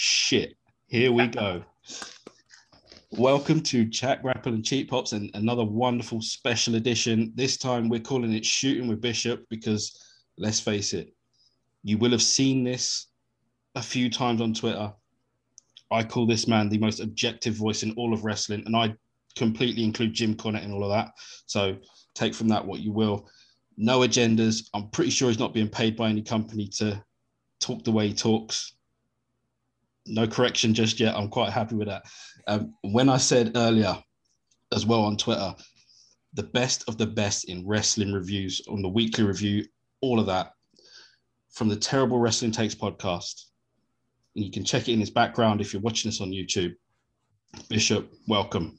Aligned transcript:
Shit. 0.00 0.54
Here 0.86 1.10
we 1.10 1.26
go. 1.26 1.64
Welcome 3.10 3.60
to 3.62 3.88
Chat 3.88 4.22
Grapple 4.22 4.54
and 4.54 4.64
Cheap 4.64 4.90
Pops 4.90 5.10
and 5.10 5.28
another 5.34 5.64
wonderful 5.64 6.22
special 6.22 6.76
edition. 6.76 7.32
This 7.34 7.56
time 7.56 7.88
we're 7.88 7.98
calling 7.98 8.32
it 8.32 8.46
Shooting 8.46 8.86
with 8.86 9.00
Bishop 9.00 9.44
because 9.50 10.00
let's 10.38 10.60
face 10.60 10.92
it, 10.92 11.12
you 11.82 11.98
will 11.98 12.12
have 12.12 12.22
seen 12.22 12.62
this 12.62 13.08
a 13.74 13.82
few 13.82 14.08
times 14.08 14.40
on 14.40 14.54
Twitter. 14.54 14.92
I 15.90 16.04
call 16.04 16.28
this 16.28 16.46
man 16.46 16.68
the 16.68 16.78
most 16.78 17.00
objective 17.00 17.54
voice 17.54 17.82
in 17.82 17.90
all 17.94 18.14
of 18.14 18.24
wrestling, 18.24 18.62
and 18.66 18.76
I 18.76 18.94
completely 19.34 19.82
include 19.82 20.14
Jim 20.14 20.36
Cornette 20.36 20.62
in 20.62 20.70
all 20.70 20.84
of 20.84 20.90
that. 20.90 21.10
So 21.46 21.76
take 22.14 22.34
from 22.34 22.46
that 22.48 22.64
what 22.64 22.78
you 22.78 22.92
will. 22.92 23.28
No 23.76 24.00
agendas. 24.00 24.68
I'm 24.74 24.90
pretty 24.90 25.10
sure 25.10 25.28
he's 25.28 25.40
not 25.40 25.54
being 25.54 25.68
paid 25.68 25.96
by 25.96 26.08
any 26.08 26.22
company 26.22 26.68
to 26.76 27.02
talk 27.58 27.82
the 27.82 27.90
way 27.90 28.06
he 28.06 28.14
talks 28.14 28.74
no 30.08 30.26
correction 30.26 30.74
just 30.74 30.98
yet. 31.00 31.16
I'm 31.16 31.28
quite 31.28 31.52
happy 31.52 31.74
with 31.74 31.88
that. 31.88 32.04
Um, 32.46 32.74
when 32.82 33.08
I 33.08 33.18
said 33.18 33.52
earlier, 33.56 33.96
as 34.74 34.86
well 34.86 35.02
on 35.02 35.16
Twitter, 35.16 35.54
the 36.34 36.42
best 36.42 36.84
of 36.88 36.98
the 36.98 37.06
best 37.06 37.48
in 37.48 37.66
wrestling 37.66 38.12
reviews 38.12 38.60
on 38.68 38.82
the 38.82 38.88
weekly 38.88 39.24
review, 39.24 39.64
all 40.00 40.20
of 40.20 40.26
that 40.26 40.52
from 41.50 41.68
the 41.68 41.76
Terrible 41.76 42.18
Wrestling 42.18 42.52
Takes 42.52 42.74
podcast. 42.74 43.46
And 44.36 44.44
you 44.44 44.50
can 44.50 44.64
check 44.64 44.88
it 44.88 44.92
in 44.92 45.00
his 45.00 45.10
background 45.10 45.60
if 45.60 45.72
you're 45.72 45.82
watching 45.82 46.10
this 46.10 46.20
on 46.20 46.30
YouTube. 46.30 46.74
Bishop, 47.68 48.12
welcome. 48.28 48.78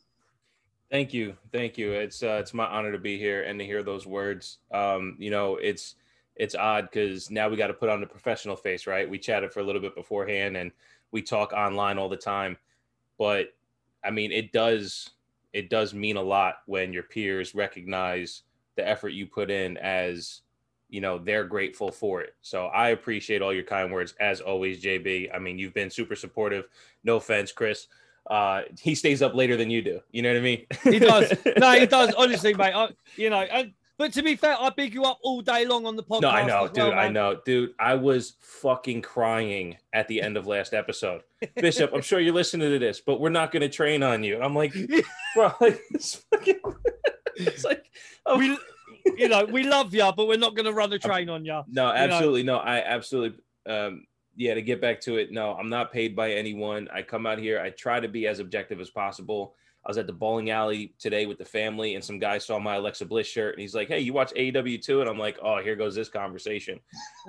Thank 0.91 1.13
you, 1.13 1.35
thank 1.51 1.77
you. 1.77 1.91
It's 1.91 2.23
uh, 2.23 2.37
it's 2.39 2.53
my 2.53 2.65
honor 2.65 2.91
to 2.91 2.97
be 2.97 3.17
here 3.17 3.43
and 3.43 3.59
to 3.59 3.65
hear 3.65 3.83
those 3.83 4.07
words. 4.07 4.59
Um, 4.71 5.15
you 5.19 5.29
know, 5.29 5.57
it's 5.57 5.95
it's 6.35 6.55
odd 6.55 6.89
because 6.89 7.29
now 7.29 7.49
we 7.49 7.57
got 7.57 7.67
to 7.67 7.73
put 7.73 7.89
on 7.89 7.99
the 7.99 8.07
professional 8.07 8.55
face, 8.55 8.87
right? 8.87 9.09
We 9.09 9.19
chatted 9.19 9.51
for 9.51 9.59
a 9.59 9.63
little 9.63 9.81
bit 9.81 9.95
beforehand, 9.95 10.57
and 10.57 10.71
we 11.11 11.21
talk 11.21 11.53
online 11.53 11.97
all 11.97 12.09
the 12.09 12.17
time, 12.17 12.57
but 13.17 13.53
I 14.03 14.11
mean, 14.11 14.31
it 14.31 14.51
does 14.51 15.11
it 15.53 15.69
does 15.69 15.93
mean 15.93 16.15
a 16.15 16.21
lot 16.21 16.57
when 16.65 16.93
your 16.93 17.03
peers 17.03 17.55
recognize 17.55 18.43
the 18.75 18.87
effort 18.87 19.09
you 19.09 19.25
put 19.25 19.49
in 19.49 19.77
as 19.77 20.41
you 20.89 21.01
know 21.01 21.17
they're 21.17 21.43
grateful 21.43 21.91
for 21.91 22.21
it. 22.21 22.35
So 22.41 22.67
i 22.67 22.89
appreciate 22.89 23.41
all 23.41 23.53
your 23.53 23.63
kind 23.63 23.91
words 23.91 24.13
as 24.19 24.41
always 24.41 24.81
jb 24.81 25.33
i 25.33 25.39
mean 25.39 25.57
you've 25.57 25.73
been 25.73 25.89
super 25.89 26.15
supportive. 26.15 26.67
No 27.03 27.17
offense 27.17 27.51
chris. 27.51 27.87
Uh 28.29 28.61
he 28.79 28.95
stays 28.95 29.21
up 29.21 29.33
later 29.33 29.57
than 29.57 29.69
you 29.69 29.81
do. 29.81 29.99
You 30.11 30.21
know 30.21 30.29
what 30.29 30.37
i 30.37 30.41
mean? 30.41 30.65
He 30.83 30.99
does. 30.99 31.33
No 31.57 31.71
he 31.71 31.85
does. 31.85 32.13
Honestly 32.15 32.53
mate 32.53 32.73
I, 32.73 32.89
you 33.15 33.29
know 33.29 33.41
and 33.41 33.73
but 33.99 34.13
to 34.13 34.23
be 34.23 34.37
fair, 34.37 34.55
I 34.57 34.69
big 34.69 34.93
you 34.93 35.03
up 35.03 35.19
all 35.23 35.41
day 35.41 35.65
long 35.65 35.85
on 35.85 35.97
the 35.97 36.03
podcast. 36.03 36.21
No, 36.21 36.29
I 36.29 36.45
know, 36.45 36.69
dude. 36.69 36.93
I 36.93 37.09
know, 37.09 37.41
dude. 37.45 37.73
I 37.77 37.95
was 37.95 38.35
fucking 38.39 39.01
crying 39.01 39.75
at 39.91 40.07
the 40.07 40.21
end 40.21 40.37
of 40.37 40.47
last 40.47 40.73
episode. 40.73 41.21
Bishop, 41.55 41.91
I'm 41.93 42.01
sure 42.01 42.21
you're 42.21 42.33
listening 42.33 42.71
to 42.71 42.79
this, 42.79 43.01
but 43.01 43.19
we're 43.19 43.27
not 43.27 43.51
going 43.51 43.59
to 43.59 43.67
train 43.67 44.01
on 44.01 44.23
you. 44.23 44.41
I'm 44.41 44.55
like, 44.55 44.73
bro, 45.35 45.51
like, 45.61 45.81
it's, 45.91 46.15
fucking, 46.31 46.61
it's 47.35 47.65
like, 47.65 47.91
oh. 48.25 48.37
we, 48.37 48.57
you 49.17 49.27
know, 49.27 49.43
we 49.43 49.63
love 49.63 49.93
you, 49.93 50.09
but 50.15 50.29
we're 50.29 50.37
not 50.37 50.55
going 50.55 50.65
to 50.65 50.73
run 50.73 50.91
the 50.91 50.99
train 50.99 51.27
on 51.27 51.43
you. 51.43 51.61
No, 51.67 51.87
absolutely, 51.87 52.39
you 52.39 52.45
know? 52.45 52.59
no. 52.59 52.63
I 52.63 52.77
absolutely, 52.77 53.37
um, 53.67 54.05
yeah. 54.37 54.53
To 54.53 54.61
get 54.61 54.79
back 54.79 55.01
to 55.01 55.17
it, 55.17 55.33
no, 55.33 55.55
I'm 55.55 55.67
not 55.67 55.91
paid 55.91 56.15
by 56.15 56.31
anyone. 56.31 56.87
I 56.93 57.01
come 57.01 57.25
out 57.25 57.37
here. 57.37 57.59
I 57.59 57.71
try 57.71 57.99
to 57.99 58.07
be 58.07 58.27
as 58.27 58.39
objective 58.39 58.79
as 58.79 58.89
possible. 58.89 59.55
I 59.85 59.89
was 59.89 59.97
at 59.97 60.07
the 60.07 60.13
bowling 60.13 60.49
alley 60.49 60.93
today 60.99 61.25
with 61.25 61.37
the 61.37 61.45
family, 61.45 61.95
and 61.95 62.03
some 62.03 62.19
guy 62.19 62.37
saw 62.37 62.59
my 62.59 62.75
Alexa 62.75 63.05
Bliss 63.05 63.27
shirt, 63.27 63.55
and 63.55 63.61
he's 63.61 63.73
like, 63.73 63.87
"Hey, 63.87 64.01
you 64.01 64.11
watch 64.11 64.33
AEW 64.33 64.81
too?" 64.81 65.01
And 65.01 65.09
I'm 65.09 65.17
like, 65.17 65.39
"Oh, 65.41 65.61
here 65.61 65.75
goes 65.75 65.95
this 65.95 66.09
conversation." 66.09 66.79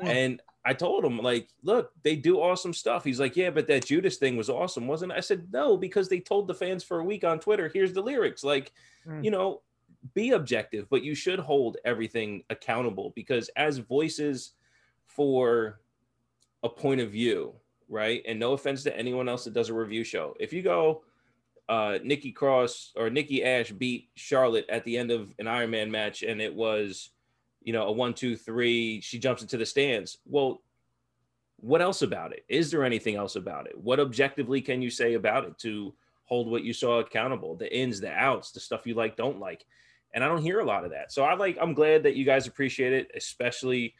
and 0.02 0.42
I 0.64 0.74
told 0.74 1.04
him, 1.04 1.18
like, 1.18 1.48
"Look, 1.62 1.92
they 2.02 2.16
do 2.16 2.40
awesome 2.40 2.74
stuff." 2.74 3.04
He's 3.04 3.20
like, 3.20 3.36
"Yeah, 3.36 3.50
but 3.50 3.68
that 3.68 3.86
Judas 3.86 4.16
thing 4.16 4.36
was 4.36 4.50
awesome, 4.50 4.88
wasn't 4.88 5.12
it?" 5.12 5.18
I 5.18 5.20
said, 5.20 5.52
"No, 5.52 5.76
because 5.76 6.08
they 6.08 6.18
told 6.18 6.48
the 6.48 6.54
fans 6.54 6.82
for 6.82 6.98
a 6.98 7.04
week 7.04 7.22
on 7.22 7.38
Twitter, 7.38 7.68
here's 7.68 7.92
the 7.92 8.02
lyrics. 8.02 8.42
Like, 8.42 8.72
mm. 9.06 9.24
you 9.24 9.30
know, 9.30 9.62
be 10.14 10.30
objective, 10.30 10.88
but 10.90 11.04
you 11.04 11.14
should 11.14 11.38
hold 11.38 11.76
everything 11.84 12.42
accountable 12.50 13.12
because 13.14 13.48
as 13.56 13.78
voices 13.78 14.54
for 15.06 15.80
a 16.62 16.68
point 16.68 17.00
of 17.00 17.10
view, 17.10 17.54
right? 17.88 18.22
And 18.26 18.40
no 18.40 18.54
offense 18.54 18.82
to 18.84 18.96
anyone 18.96 19.28
else 19.28 19.44
that 19.44 19.54
does 19.54 19.68
a 19.68 19.74
review 19.74 20.02
show, 20.02 20.36
if 20.40 20.52
you 20.52 20.62
go." 20.62 21.04
Uh, 21.70 22.00
Nikki 22.02 22.32
Cross 22.32 22.92
or 22.96 23.10
Nikki 23.10 23.44
Ash 23.44 23.70
beat 23.70 24.08
Charlotte 24.16 24.66
at 24.68 24.84
the 24.84 24.98
end 24.98 25.12
of 25.12 25.32
an 25.38 25.46
Iron 25.46 25.70
Man 25.70 25.88
match, 25.88 26.22
and 26.24 26.42
it 26.42 26.52
was, 26.52 27.10
you 27.62 27.72
know, 27.72 27.86
a 27.86 27.92
one, 27.92 28.12
two, 28.12 28.34
three. 28.36 29.00
She 29.00 29.20
jumps 29.20 29.40
into 29.40 29.56
the 29.56 29.64
stands. 29.64 30.18
Well, 30.26 30.62
what 31.58 31.80
else 31.80 32.02
about 32.02 32.32
it? 32.32 32.44
Is 32.48 32.72
there 32.72 32.84
anything 32.84 33.14
else 33.14 33.36
about 33.36 33.68
it? 33.68 33.78
What 33.78 34.00
objectively 34.00 34.60
can 34.60 34.82
you 34.82 34.90
say 34.90 35.14
about 35.14 35.44
it 35.44 35.58
to 35.58 35.94
hold 36.24 36.50
what 36.50 36.64
you 36.64 36.72
saw 36.72 36.98
accountable? 36.98 37.54
The 37.54 37.72
ins, 37.72 38.00
the 38.00 38.10
outs, 38.10 38.50
the 38.50 38.60
stuff 38.60 38.84
you 38.84 38.94
like, 38.94 39.16
don't 39.16 39.38
like. 39.38 39.64
And 40.12 40.24
I 40.24 40.28
don't 40.28 40.42
hear 40.42 40.58
a 40.58 40.64
lot 40.64 40.84
of 40.84 40.90
that. 40.90 41.12
So 41.12 41.22
I 41.22 41.34
like, 41.34 41.56
I'm 41.60 41.74
glad 41.74 42.02
that 42.02 42.16
you 42.16 42.24
guys 42.24 42.48
appreciate 42.48 42.92
it, 42.92 43.12
especially, 43.14 43.94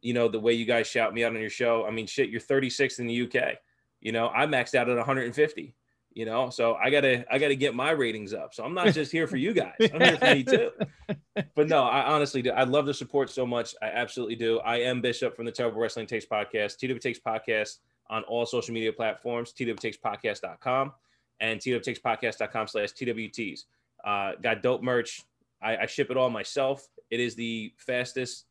you 0.00 0.12
know, 0.12 0.26
the 0.26 0.40
way 0.40 0.54
you 0.54 0.64
guys 0.64 0.88
shout 0.88 1.14
me 1.14 1.22
out 1.22 1.34
on 1.34 1.40
your 1.40 1.50
show. 1.50 1.86
I 1.86 1.92
mean, 1.92 2.08
shit, 2.08 2.30
you're 2.30 2.40
36 2.40 2.98
in 2.98 3.06
the 3.06 3.22
UK. 3.22 3.58
You 4.00 4.10
know, 4.10 4.28
I 4.34 4.46
maxed 4.46 4.74
out 4.74 4.88
at 4.88 4.96
150 4.96 5.76
you 6.14 6.24
know? 6.24 6.50
So 6.50 6.74
i 6.74 6.90
gotta 6.90 7.24
i 7.32 7.38
gotta 7.38 7.54
get 7.54 7.74
my 7.74 7.90
ratings 7.90 8.32
up. 8.32 8.54
So 8.54 8.64
i'm 8.64 8.74
not 8.74 8.92
just 8.92 9.12
here 9.12 9.26
for 9.26 9.36
you 9.36 9.52
guys. 9.62 9.74
I'm 9.92 10.00
here 10.00 10.16
for 10.16 10.34
me 10.34 10.44
too. 10.44 10.70
But 11.54 11.68
no 11.68 11.82
i 11.84 12.02
honestly 12.12 12.42
do 12.42 12.50
i 12.50 12.64
love 12.64 12.86
the 12.86 12.94
support 12.94 13.30
so 13.30 13.46
much. 13.46 13.74
I 13.82 13.86
absolutely 13.86 14.36
do. 14.36 14.58
I 14.60 14.76
am 14.76 15.00
bishop 15.00 15.34
from 15.36 15.44
the 15.46 15.52
terrible 15.52 15.80
wrestling 15.80 16.06
takes 16.06 16.26
podcast 16.26 16.76
tw 16.76 17.00
takes 17.00 17.18
podcast 17.18 17.78
on 18.10 18.22
all 18.24 18.46
social 18.46 18.74
media 18.74 18.92
platforms 18.92 19.52
twtakes.podcast.com 19.52 20.92
and 21.40 21.60
twtakes.podcast.com 21.60 22.68
slash 22.68 22.92
twts 22.92 23.64
uh, 24.04 24.32
got 24.42 24.62
dope 24.62 24.82
merch. 24.82 25.22
I, 25.62 25.78
I 25.78 25.86
ship 25.86 26.10
it 26.10 26.16
all 26.16 26.30
myself. 26.30 26.88
It 27.10 27.20
is 27.20 27.34
the 27.34 27.72
fastest 27.76 28.46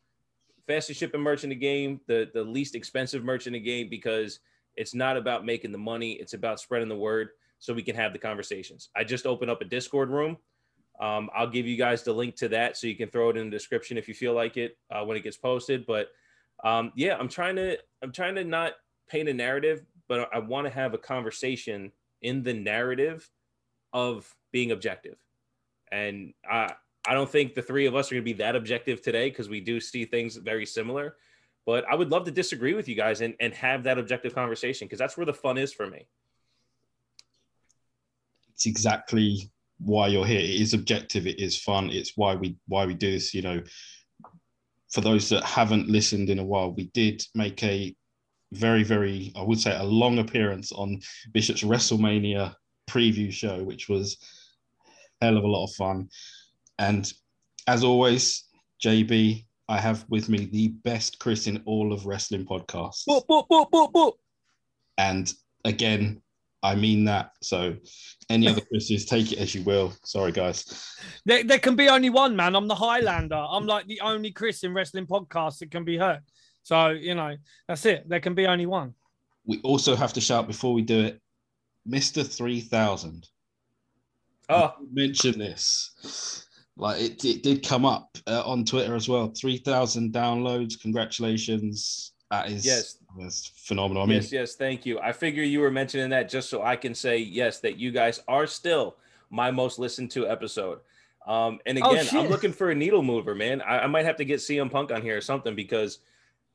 fastest 0.68 1.00
shipping 1.00 1.22
merch 1.22 1.44
in 1.44 1.50
the 1.50 1.56
game 1.56 2.00
the 2.08 2.30
the 2.34 2.44
least 2.44 2.76
expensive 2.76 3.24
merch 3.24 3.48
in 3.48 3.54
the 3.54 3.60
game 3.60 3.90
because 3.90 4.40
it's 4.78 4.94
not 4.94 5.18
about 5.18 5.46
making 5.46 5.72
the 5.72 5.78
money. 5.78 6.14
It's 6.14 6.34
about 6.34 6.60
spreading 6.60 6.88
the 6.88 6.96
word 6.96 7.30
so 7.62 7.74
we 7.74 7.84
can 7.84 7.96
have 7.96 8.12
the 8.12 8.20
conversations. 8.20 8.90
I 8.96 9.04
just 9.04 9.26
opened 9.26 9.52
up 9.52 9.62
a 9.62 9.66
Discord 9.66 10.10
room. 10.10 10.38
Um, 11.00 11.30
I'll 11.34 11.50
give 11.50 11.68
you 11.68 11.78
guys 11.78 12.04
the 12.04 12.12
link 12.12 12.36
to 12.38 12.50
that 12.50 12.76
so 12.76 12.88
you 12.88 12.96
can 12.96 13.10
throw 13.10 13.30
it 13.30 13.38
in 13.38 13.46
the 13.46 13.52
description 13.52 13.98
if 13.98 14.08
you 14.08 14.16
feel 14.16 14.34
like 14.34 14.58
it 14.58 14.78
uh, 14.92 15.06
when 15.06 15.16
it 15.16 15.24
gets 15.24 15.38
posted. 15.38 15.86
But 15.86 16.10
um, 16.64 16.92
yeah, 16.96 17.16
I'm 17.18 17.30
trying 17.30 17.56
to 17.56 17.78
I'm 18.02 18.12
trying 18.12 18.36
to 18.36 18.44
not 18.44 18.74
paint 19.08 19.30
a 19.30 19.34
narrative, 19.34 19.84
but 20.10 20.28
I 20.34 20.40
want 20.40 20.66
to 20.66 20.74
have 20.74 20.96
a 20.96 20.98
conversation 20.98 21.92
in 22.24 22.42
the 22.42 22.54
narrative 22.54 23.30
of 23.94 24.28
being 24.52 24.72
objective. 24.72 25.18
And 25.92 26.34
I 26.50 26.74
I 27.08 27.14
don't 27.14 27.30
think 27.30 27.54
the 27.54 27.62
three 27.62 27.86
of 27.86 27.96
us 27.96 28.12
are 28.12 28.16
going 28.16 28.24
to 28.24 28.34
be 28.34 28.40
that 28.40 28.56
objective 28.56 29.04
today 29.04 29.30
because 29.30 29.50
we 29.50 29.62
do 29.62 29.80
see 29.80 30.06
things 30.06 30.36
very 30.36 30.66
similar. 30.66 31.16
But 31.68 31.86
I 31.90 31.94
would 31.94 32.10
love 32.10 32.26
to 32.26 32.32
disagree 32.32 32.74
with 32.74 32.88
you 32.88 32.96
guys 32.96 33.22
and, 33.22 33.36
and 33.40 33.54
have 33.54 33.84
that 33.84 34.00
objective 34.00 34.34
conversation 34.34 34.88
because 34.88 34.98
that's 34.98 35.16
where 35.16 35.28
the 35.28 35.34
fun 35.34 35.60
is 35.60 35.72
for 35.72 35.86
me 35.86 36.08
it's 38.62 38.68
exactly 38.68 39.50
why 39.80 40.08
you're 40.08 40.26
here. 40.26 40.40
It 40.40 40.62
is 40.62 40.74
objective. 40.74 41.26
It 41.26 41.40
is 41.40 41.58
fun. 41.58 41.90
It's 41.90 42.14
why 42.16 42.36
we 42.36 42.58
why 42.68 42.86
we 42.86 42.94
do 42.94 43.12
this. 43.12 43.34
You 43.34 43.42
know, 43.42 43.64
for 44.92 45.02
those 45.02 45.30
that 45.30 45.44
haven't 45.44 45.90
listened 45.90 46.30
in 46.30 46.38
a 46.38 46.44
while, 46.44 46.72
we 46.72 46.86
did 46.94 47.24
make 47.34 47.64
a 47.64 47.96
very 48.54 48.84
very 48.84 49.32
I 49.36 49.42
would 49.42 49.60
say 49.60 49.76
a 49.76 49.84
long 49.84 50.20
appearance 50.20 50.72
on 50.74 51.00
Bishop's 51.34 51.64
WrestleMania 51.64 52.54
preview 52.88 53.32
show, 53.32 53.64
which 53.64 53.90
was 53.90 54.18
hell 55.22 55.38
of 55.38 55.44
a 55.44 55.48
lot 55.48 55.66
of 55.66 55.74
fun. 55.74 56.10
And 56.78 57.12
as 57.68 57.84
always, 57.84 58.44
JB, 58.84 59.46
I 59.70 59.80
have 59.80 60.06
with 60.10 60.30
me 60.30 60.46
the 60.46 60.68
best 60.84 61.18
Chris 61.18 61.48
in 61.48 61.64
all 61.66 61.94
of 61.94 62.06
wrestling 62.06 62.46
podcasts. 62.46 63.06
Boop, 63.08 63.26
boop, 63.28 63.70
boop. 63.72 64.14
And 65.00 65.34
again, 65.66 66.22
I 66.64 66.76
mean 66.76 67.06
that. 67.06 67.32
So, 67.42 67.76
any 68.30 68.48
other 68.48 68.62
Chris's, 68.62 69.06
take 69.06 69.32
it 69.32 69.40
as 69.40 69.56
you 69.56 69.64
will. 69.64 69.94
Sorry, 70.04 70.32
guys. 70.32 70.96
There, 71.26 71.44
there 71.44 71.60
can 71.60 71.76
be 71.76 71.90
only 71.90 72.10
one 72.10 72.36
man. 72.36 72.56
I'm 72.56 72.68
the 72.68 72.76
Highlander. 72.76 73.36
I'm 73.36 73.66
like 73.66 73.88
the 73.88 74.00
only 74.02 74.32
Chris 74.32 74.64
in 74.64 74.74
wrestling 74.74 75.08
podcasts 75.08 75.60
that 75.60 75.72
can 75.72 75.84
be 75.84 75.98
heard. 75.98 76.22
So, 76.64 76.90
you 76.90 77.16
know, 77.16 77.36
that's 77.68 77.86
it. 77.86 78.08
There 78.08 78.20
can 78.20 78.36
be 78.36 78.46
only 78.46 78.68
one. 78.68 78.94
We 79.46 79.60
also 79.62 79.96
have 79.96 80.14
to 80.14 80.22
shout 80.22 80.48
before 80.48 80.74
we 80.74 80.84
do 80.84 81.00
it 81.02 81.22
Mr. 81.90 82.26
3000. 82.26 83.28
Oh, 84.50 84.74
mention 84.92 85.40
this. 85.40 86.46
Like 86.78 87.02
it, 87.02 87.26
it 87.26 87.44
did 87.44 87.66
come 87.66 87.86
up 87.86 88.18
uh, 88.28 88.44
on 88.46 88.66
Twitter 88.66 88.96
as 88.96 89.08
well. 89.08 89.30
3,000 89.30 90.14
downloads. 90.14 90.80
Congratulations. 90.80 92.11
That 92.32 92.50
is 92.50 92.66
yes. 92.66 92.98
That's 93.20 93.48
phenomenal. 93.48 94.04
I 94.04 94.06
mean, 94.06 94.16
yes, 94.16 94.32
yes, 94.32 94.56
thank 94.56 94.86
you. 94.86 95.00
I 95.00 95.12
figure 95.12 95.44
you 95.44 95.60
were 95.60 95.70
mentioning 95.70 96.10
that 96.12 96.30
just 96.30 96.50
so 96.50 96.64
I 96.64 96.78
can 96.78 96.96
say 96.96 97.18
yes 97.18 97.60
that 97.60 97.78
you 97.78 97.92
guys 97.92 98.22
are 98.28 98.48
still 98.48 98.96
my 99.30 99.52
most 99.52 99.78
listened 99.78 100.12
to 100.12 100.28
episode. 100.28 100.80
Um, 101.28 101.60
and 101.66 101.78
Oh, 101.84 101.92
again, 101.92 102.08
I'm 102.14 102.30
looking 102.30 102.54
for 102.54 102.72
a 102.72 102.76
needle 102.76 103.04
mover, 103.04 103.36
man. 103.36 103.62
I, 103.62 103.80
I 103.80 103.88
might 103.88 104.06
have 104.06 104.16
to 104.16 104.26
get 104.26 104.40
CM 104.40 104.72
Punk 104.72 104.92
on 104.92 105.02
here 105.02 105.18
or 105.18 105.22
something 105.22 105.56
because 105.56 106.00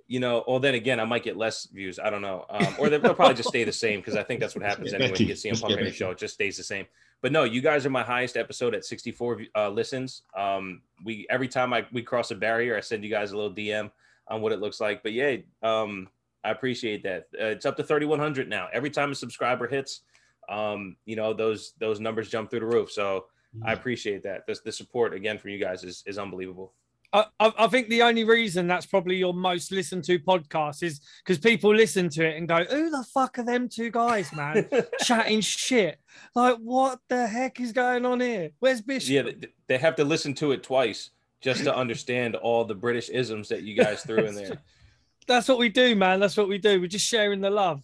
you 0.09 0.21
know, 0.21 0.45
well, 0.47 0.61
then 0.61 0.75
again, 0.77 1.01
I 1.01 1.05
might 1.05 1.25
get 1.25 1.37
less 1.37 1.67
views. 1.67 1.99
I 1.99 2.11
don't 2.11 2.23
know, 2.23 2.47
um, 2.49 2.77
or 2.79 2.89
they'll 2.89 3.01
probably 3.15 3.35
just 3.35 3.49
stay 3.49 3.65
the 3.65 3.73
same 3.73 4.01
because 4.01 4.15
I 4.17 4.23
think 4.23 4.41
that's 4.41 4.55
what 4.55 4.65
happens 4.69 4.93
anyway. 4.95 5.11
When 5.11 5.21
you 5.21 5.27
get 5.27 5.37
CM 5.37 5.61
Punk 5.61 5.75
on 5.75 5.81
your 5.81 5.93
show, 5.93 6.11
it 6.11 6.19
just 6.19 6.35
stays 6.35 6.57
the 6.57 6.63
same. 6.63 6.87
But 7.23 7.33
no, 7.33 7.45
you 7.45 7.61
guys 7.61 7.85
are 7.85 7.91
my 7.91 8.05
highest 8.05 8.37
episode 8.37 8.75
at 8.75 8.85
64 8.85 9.43
uh, 9.57 9.69
listens. 9.69 10.23
Um, 10.37 10.83
we 11.05 11.27
every 11.29 11.49
time 11.49 11.73
I 11.73 11.87
we 11.93 12.03
cross 12.03 12.31
a 12.31 12.35
barrier, 12.35 12.77
I 12.77 12.81
send 12.81 13.05
you 13.05 13.11
guys 13.11 13.33
a 13.33 13.37
little 13.37 13.53
DM 13.53 13.91
on 14.29 14.41
what 14.41 14.53
it 14.53 14.61
looks 14.61 14.81
like. 14.81 15.03
But 15.03 15.13
yeah, 15.13 15.37
um, 15.63 16.09
I 16.45 16.51
appreciate 16.51 17.03
that. 17.05 17.25
Uh, 17.35 17.47
it's 17.47 17.67
up 17.67 17.77
to 17.77 17.85
3,100 17.85 18.49
now. 18.49 18.69
Every 18.73 18.91
time 18.91 19.13
a 19.13 19.15
subscriber 19.15 19.67
hits, 19.67 20.03
um, 20.49 20.97
you 21.05 21.17
know 21.17 21.35
those 21.35 21.73
those 21.81 21.99
numbers 21.99 22.29
jump 22.29 22.51
through 22.51 22.61
the 22.61 22.67
roof. 22.67 22.91
So 22.91 23.27
I 23.65 23.73
mm. 23.73 23.79
appreciate 23.79 24.23
that. 24.23 24.47
The, 24.47 24.57
the 24.65 24.73
support 24.73 25.13
again 25.15 25.39
from 25.39 25.51
you 25.51 25.59
guys 25.59 25.83
is 25.85 26.03
is 26.07 26.19
unbelievable. 26.19 26.73
I, 27.13 27.25
I 27.41 27.67
think 27.69 27.89
the 27.89 28.03
only 28.03 28.25
reason 28.25 28.67
that's 28.67 28.85
probably 28.85 29.17
your 29.17 29.33
most 29.33 29.73
listened 29.73 30.05
to 30.05 30.19
podcast 30.19 30.83
is 30.83 31.01
because 31.25 31.39
people 31.39 31.75
listen 31.75 32.09
to 32.11 32.27
it 32.27 32.37
and 32.37 32.47
go, 32.47 32.65
"Who 32.65 32.91
the 32.91 33.05
fuck 33.15 33.39
are 33.39 33.45
them 33.45 33.69
two 33.69 33.91
guys, 33.91 34.33
man, 34.33 34.69
chatting 35.01 35.41
shit? 35.41 35.99
Like, 36.35 36.57
what 36.57 36.99
the 37.09 37.27
heck 37.27 37.61
is 37.61 37.73
going 37.73 38.05
on 38.05 38.21
here? 38.21 38.51
Where's 38.59 38.83
Bishop?" 38.83 39.11
Yeah, 39.11 39.49
they 39.67 39.79
have 39.79 39.97
to 39.97 40.05
listen 40.05 40.35
to 40.35 40.53
it 40.53 40.63
twice 40.63 41.11
just 41.47 41.65
to 41.65 41.75
understand 41.75 42.37
all 42.37 42.65
the 42.65 42.75
British 42.75 43.09
isms 43.09 43.49
that 43.49 43.63
you 43.63 43.75
guys 43.75 44.03
threw 44.03 44.25
in 44.25 44.35
there. 44.35 44.59
That's 45.27 45.49
what 45.49 45.59
we 45.59 45.69
do, 45.69 45.97
man. 45.97 46.21
That's 46.21 46.37
what 46.37 46.49
we 46.49 46.59
do. 46.59 46.81
We're 46.81 46.87
just 46.89 47.07
sharing 47.07 47.41
the 47.41 47.51
love. 47.51 47.83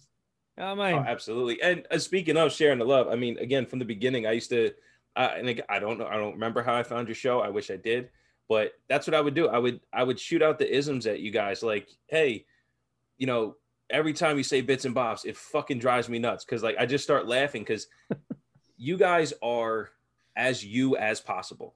You 0.57 0.63
know 0.63 0.81
I 0.81 0.91
mean? 0.91 1.01
Oh, 1.01 1.05
absolutely. 1.09 1.61
And 1.61 1.85
uh, 1.89 1.97
speaking 1.97 2.37
of 2.37 2.51
sharing 2.51 2.79
the 2.79 2.85
love, 2.85 3.07
I 3.07 3.15
mean, 3.15 3.37
again, 3.39 3.65
from 3.65 3.79
the 3.79 3.85
beginning, 3.85 4.27
I 4.27 4.33
used 4.33 4.49
to, 4.51 4.71
uh, 5.15 5.31
and 5.35 5.63
I 5.69 5.79
don't 5.79 5.97
know, 5.97 6.07
I 6.07 6.17
don't 6.17 6.33
remember 6.33 6.61
how 6.61 6.75
I 6.75 6.83
found 6.83 7.07
your 7.07 7.15
show. 7.15 7.39
I 7.39 7.49
wish 7.49 7.71
I 7.71 7.77
did 7.77 8.09
but 8.49 8.73
that's 8.87 9.07
what 9.07 9.13
I 9.15 9.21
would 9.21 9.33
do. 9.33 9.47
I 9.47 9.57
would 9.57 9.79
I 9.91 10.03
would 10.03 10.19
shoot 10.19 10.41
out 10.41 10.59
the 10.59 10.71
isms 10.71 11.07
at 11.07 11.19
you 11.19 11.31
guys, 11.31 11.63
like, 11.63 11.89
hey, 12.07 12.45
you 13.17 13.25
know, 13.25 13.55
every 13.89 14.13
time 14.13 14.37
you 14.37 14.43
say 14.43 14.61
bits 14.61 14.85
and 14.85 14.93
bobs, 14.93 15.25
it 15.25 15.37
fucking 15.37 15.79
drives 15.79 16.09
me 16.09 16.19
nuts 16.19 16.43
because 16.43 16.63
like 16.63 16.75
I 16.77 16.85
just 16.85 17.03
start 17.03 17.27
laughing 17.27 17.61
because 17.61 17.87
you 18.77 18.97
guys 18.97 19.33
are 19.41 19.89
as 20.35 20.63
you 20.63 20.97
as 20.97 21.21
possible. 21.21 21.75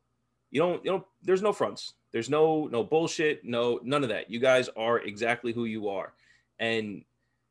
You 0.51 0.61
don't, 0.61 0.85
you 0.85 0.91
know, 0.91 1.05
there's 1.23 1.41
no 1.41 1.53
fronts. 1.53 1.93
There's 2.11 2.29
no 2.29 2.67
no 2.67 2.83
bullshit, 2.83 3.43
no 3.43 3.79
none 3.83 4.03
of 4.03 4.09
that. 4.09 4.29
You 4.29 4.39
guys 4.39 4.69
are 4.77 4.99
exactly 4.99 5.51
who 5.51 5.65
you 5.65 5.89
are. 5.89 6.13
And 6.59 7.03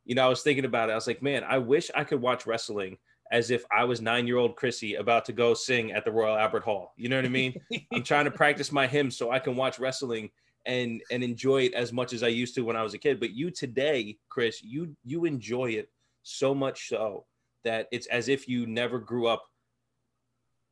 you 0.04 0.14
know, 0.14 0.24
I 0.24 0.28
was 0.28 0.42
thinking 0.42 0.64
about 0.64 0.88
it. 0.88 0.92
I 0.92 0.96
was 0.96 1.06
like, 1.06 1.22
man, 1.22 1.44
I 1.44 1.58
wish 1.58 1.90
I 1.94 2.04
could 2.04 2.20
watch 2.20 2.46
wrestling 2.46 2.98
as 3.32 3.50
if 3.50 3.64
I 3.70 3.84
was 3.84 4.00
nine 4.00 4.26
year 4.26 4.36
old 4.36 4.56
Chrissy 4.56 4.94
about 4.94 5.24
to 5.26 5.32
go 5.32 5.52
sing 5.52 5.92
at 5.92 6.04
the 6.04 6.12
Royal 6.12 6.36
Albert 6.36 6.62
Hall. 6.62 6.92
You 6.96 7.08
know 7.08 7.16
what 7.16 7.24
I 7.24 7.28
mean? 7.28 7.60
I'm 7.92 8.02
trying 8.02 8.24
to 8.26 8.30
practice 8.30 8.72
my 8.72 8.86
hymn 8.86 9.10
so 9.10 9.30
I 9.30 9.40
can 9.40 9.56
watch 9.56 9.78
wrestling 9.78 10.30
and 10.64 11.02
and 11.10 11.22
enjoy 11.22 11.62
it 11.62 11.74
as 11.74 11.92
much 11.92 12.12
as 12.12 12.22
I 12.22 12.28
used 12.28 12.54
to 12.54 12.62
when 12.62 12.76
I 12.76 12.82
was 12.82 12.94
a 12.94 12.98
kid. 12.98 13.20
But 13.20 13.30
you 13.30 13.50
today, 13.50 14.18
Chris, 14.28 14.62
you 14.62 14.96
you 15.04 15.24
enjoy 15.24 15.70
it 15.70 15.90
so 16.22 16.54
much 16.54 16.88
so 16.88 17.24
that 17.64 17.88
it's 17.90 18.06
as 18.06 18.28
if 18.28 18.48
you 18.48 18.66
never 18.66 18.98
grew 18.98 19.26
up 19.26 19.44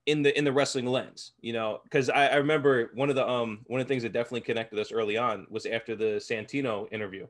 in 0.06 0.22
the 0.22 0.36
in 0.36 0.44
the 0.44 0.52
wrestling 0.52 0.86
lens, 0.86 1.32
you 1.40 1.52
know, 1.52 1.80
because 1.84 2.10
I, 2.10 2.28
I 2.28 2.36
remember 2.36 2.90
one 2.94 3.08
of 3.08 3.16
the 3.16 3.26
um 3.28 3.60
one 3.66 3.80
of 3.80 3.86
the 3.86 3.92
things 3.92 4.02
that 4.02 4.12
definitely 4.12 4.42
connected 4.42 4.78
us 4.78 4.92
early 4.92 5.16
on 5.16 5.46
was 5.48 5.66
after 5.66 5.96
the 5.96 6.16
Santino 6.16 6.92
interview. 6.92 7.26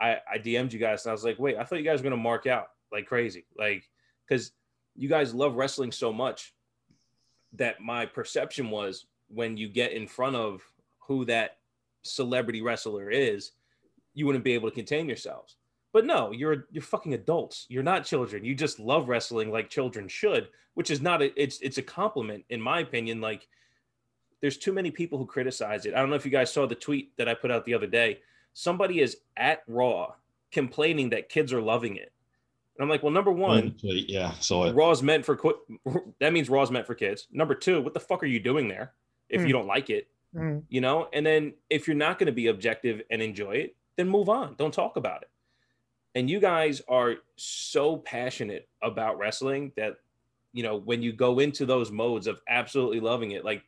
I, 0.00 0.18
I 0.32 0.38
DM'd 0.38 0.72
you 0.72 0.78
guys 0.78 1.04
and 1.04 1.10
I 1.10 1.12
was 1.12 1.24
like, 1.24 1.38
wait, 1.38 1.56
I 1.56 1.64
thought 1.64 1.78
you 1.78 1.84
guys 1.84 2.00
were 2.00 2.04
gonna 2.10 2.16
mark 2.16 2.46
out 2.46 2.70
like 2.92 3.06
crazy. 3.06 3.46
Like 3.56 3.84
because 4.26 4.52
you 4.96 5.08
guys 5.08 5.34
love 5.34 5.54
wrestling 5.54 5.92
so 5.92 6.12
much 6.12 6.54
that 7.52 7.80
my 7.80 8.04
perception 8.06 8.70
was 8.70 9.06
when 9.28 9.56
you 9.56 9.68
get 9.68 9.92
in 9.92 10.06
front 10.06 10.36
of 10.36 10.62
who 10.98 11.24
that 11.26 11.58
celebrity 12.02 12.60
wrestler 12.60 13.10
is, 13.10 13.52
you 14.14 14.26
wouldn't 14.26 14.44
be 14.44 14.54
able 14.54 14.68
to 14.68 14.74
contain 14.74 15.06
yourselves. 15.06 15.56
But 15.92 16.04
no, 16.04 16.32
you're 16.32 16.66
you're 16.70 16.82
fucking 16.82 17.14
adults. 17.14 17.66
You're 17.68 17.82
not 17.82 18.04
children. 18.04 18.44
You 18.44 18.54
just 18.54 18.78
love 18.78 19.08
wrestling 19.08 19.50
like 19.50 19.70
children 19.70 20.08
should, 20.08 20.48
which 20.74 20.90
is 20.90 21.00
not 21.00 21.22
a 21.22 21.42
it's 21.42 21.60
it's 21.60 21.78
a 21.78 21.82
compliment 21.82 22.44
in 22.50 22.60
my 22.60 22.80
opinion. 22.80 23.20
Like 23.20 23.48
there's 24.40 24.58
too 24.58 24.72
many 24.72 24.90
people 24.90 25.18
who 25.18 25.26
criticize 25.26 25.86
it. 25.86 25.94
I 25.94 25.98
don't 26.00 26.10
know 26.10 26.16
if 26.16 26.24
you 26.24 26.30
guys 26.30 26.52
saw 26.52 26.66
the 26.66 26.74
tweet 26.74 27.16
that 27.16 27.28
I 27.28 27.34
put 27.34 27.50
out 27.50 27.64
the 27.64 27.74
other 27.74 27.86
day. 27.86 28.20
Somebody 28.52 29.00
is 29.00 29.18
at 29.36 29.62
Raw 29.66 30.12
complaining 30.52 31.10
that 31.10 31.28
kids 31.28 31.52
are 31.52 31.60
loving 31.60 31.96
it. 31.96 32.12
And 32.76 32.84
I'm 32.84 32.88
like, 32.88 33.02
well, 33.02 33.12
number 33.12 33.32
one, 33.32 33.74
yeah, 33.82 34.32
so 34.38 34.72
Raw's 34.72 35.02
meant 35.02 35.24
for 35.24 35.36
that 36.20 36.32
means 36.32 36.48
Raw's 36.48 36.70
meant 36.70 36.86
for 36.86 36.94
kids. 36.94 37.26
Number 37.32 37.54
two, 37.54 37.80
what 37.80 37.94
the 37.94 38.00
fuck 38.00 38.22
are 38.22 38.26
you 38.26 38.38
doing 38.38 38.68
there 38.68 38.92
if 39.28 39.40
mm. 39.42 39.46
you 39.48 39.52
don't 39.52 39.66
like 39.66 39.90
it? 39.90 40.08
Mm. 40.34 40.62
You 40.68 40.80
know, 40.80 41.08
and 41.12 41.26
then 41.26 41.54
if 41.70 41.88
you're 41.88 41.96
not 41.96 42.18
going 42.18 42.26
to 42.26 42.32
be 42.32 42.48
objective 42.48 43.02
and 43.10 43.20
enjoy 43.20 43.52
it, 43.52 43.76
then 43.96 44.08
move 44.08 44.28
on. 44.28 44.54
Don't 44.58 44.72
talk 44.72 44.96
about 44.96 45.22
it. 45.22 45.30
And 46.14 46.28
you 46.28 46.40
guys 46.40 46.82
are 46.88 47.16
so 47.36 47.96
passionate 47.96 48.68
about 48.82 49.18
wrestling 49.18 49.72
that 49.76 49.96
you 50.52 50.62
know 50.62 50.76
when 50.76 51.02
you 51.02 51.12
go 51.12 51.38
into 51.38 51.66
those 51.66 51.90
modes 51.90 52.26
of 52.26 52.40
absolutely 52.48 53.00
loving 53.00 53.32
it, 53.32 53.44
like 53.44 53.62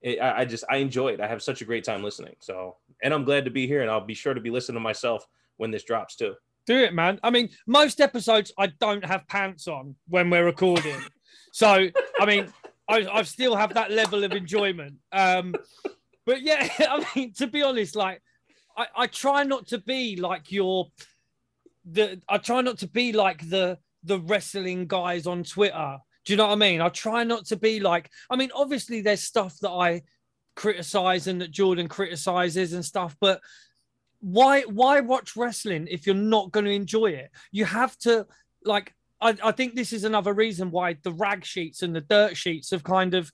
it, 0.00 0.20
I, 0.20 0.40
I 0.40 0.44
just 0.44 0.64
I 0.68 0.76
enjoy 0.76 1.08
it. 1.12 1.20
I 1.20 1.26
have 1.26 1.42
such 1.42 1.62
a 1.62 1.64
great 1.64 1.84
time 1.84 2.02
listening. 2.02 2.36
So, 2.40 2.76
and 3.02 3.12
I'm 3.12 3.24
glad 3.24 3.44
to 3.44 3.50
be 3.50 3.66
here, 3.66 3.82
and 3.82 3.90
I'll 3.90 4.00
be 4.04 4.14
sure 4.14 4.34
to 4.34 4.40
be 4.40 4.50
listening 4.50 4.76
to 4.76 4.80
myself 4.80 5.26
when 5.56 5.70
this 5.70 5.84
drops 5.84 6.16
too. 6.16 6.34
Do 6.66 6.78
it, 6.78 6.94
man. 6.94 7.20
I 7.22 7.30
mean, 7.30 7.50
most 7.66 8.00
episodes 8.00 8.52
I 8.58 8.68
don't 8.68 9.04
have 9.04 9.28
pants 9.28 9.68
on 9.68 9.96
when 10.08 10.30
we're 10.30 10.44
recording. 10.44 10.96
So, 11.52 11.88
I 12.18 12.26
mean, 12.26 12.52
I, 12.88 13.06
I 13.12 13.22
still 13.22 13.54
have 13.54 13.74
that 13.74 13.90
level 13.90 14.24
of 14.24 14.32
enjoyment. 14.32 14.96
Um, 15.12 15.54
but 16.26 16.42
yeah, 16.42 16.68
I 16.80 17.06
mean, 17.14 17.32
to 17.34 17.46
be 17.46 17.62
honest, 17.62 17.96
like 17.96 18.22
I, 18.76 18.86
I 18.96 19.06
try 19.06 19.44
not 19.44 19.66
to 19.68 19.78
be 19.78 20.16
like 20.16 20.50
your 20.50 20.88
the 21.84 22.20
I 22.28 22.38
try 22.38 22.60
not 22.60 22.78
to 22.78 22.88
be 22.88 23.12
like 23.12 23.48
the 23.48 23.78
the 24.02 24.18
wrestling 24.20 24.86
guys 24.86 25.26
on 25.26 25.44
Twitter. 25.44 25.98
Do 26.24 26.32
you 26.32 26.36
know 26.36 26.46
what 26.46 26.52
I 26.52 26.56
mean? 26.56 26.80
I 26.80 26.88
try 26.88 27.24
not 27.24 27.46
to 27.46 27.56
be 27.56 27.80
like, 27.80 28.10
I 28.30 28.36
mean, 28.36 28.50
obviously 28.54 29.02
there's 29.02 29.22
stuff 29.22 29.58
that 29.60 29.70
I 29.70 30.02
criticize 30.56 31.26
and 31.26 31.40
that 31.40 31.50
Jordan 31.50 31.88
criticizes 31.88 32.72
and 32.72 32.84
stuff, 32.84 33.16
but 33.20 33.40
why 34.20 34.62
why 34.62 35.00
watch 35.00 35.36
wrestling 35.36 35.86
if 35.90 36.06
you're 36.06 36.14
not 36.14 36.50
going 36.50 36.64
to 36.64 36.72
enjoy 36.72 37.06
it? 37.06 37.30
You 37.52 37.66
have 37.66 37.96
to 37.98 38.26
like 38.64 38.94
I, 39.20 39.36
I 39.42 39.52
think 39.52 39.74
this 39.74 39.92
is 39.92 40.04
another 40.04 40.32
reason 40.32 40.70
why 40.70 40.96
the 41.02 41.12
rag 41.12 41.44
sheets 41.44 41.82
and 41.82 41.94
the 41.94 42.00
dirt 42.00 42.36
sheets 42.36 42.70
have 42.70 42.84
kind 42.84 43.14
of 43.14 43.30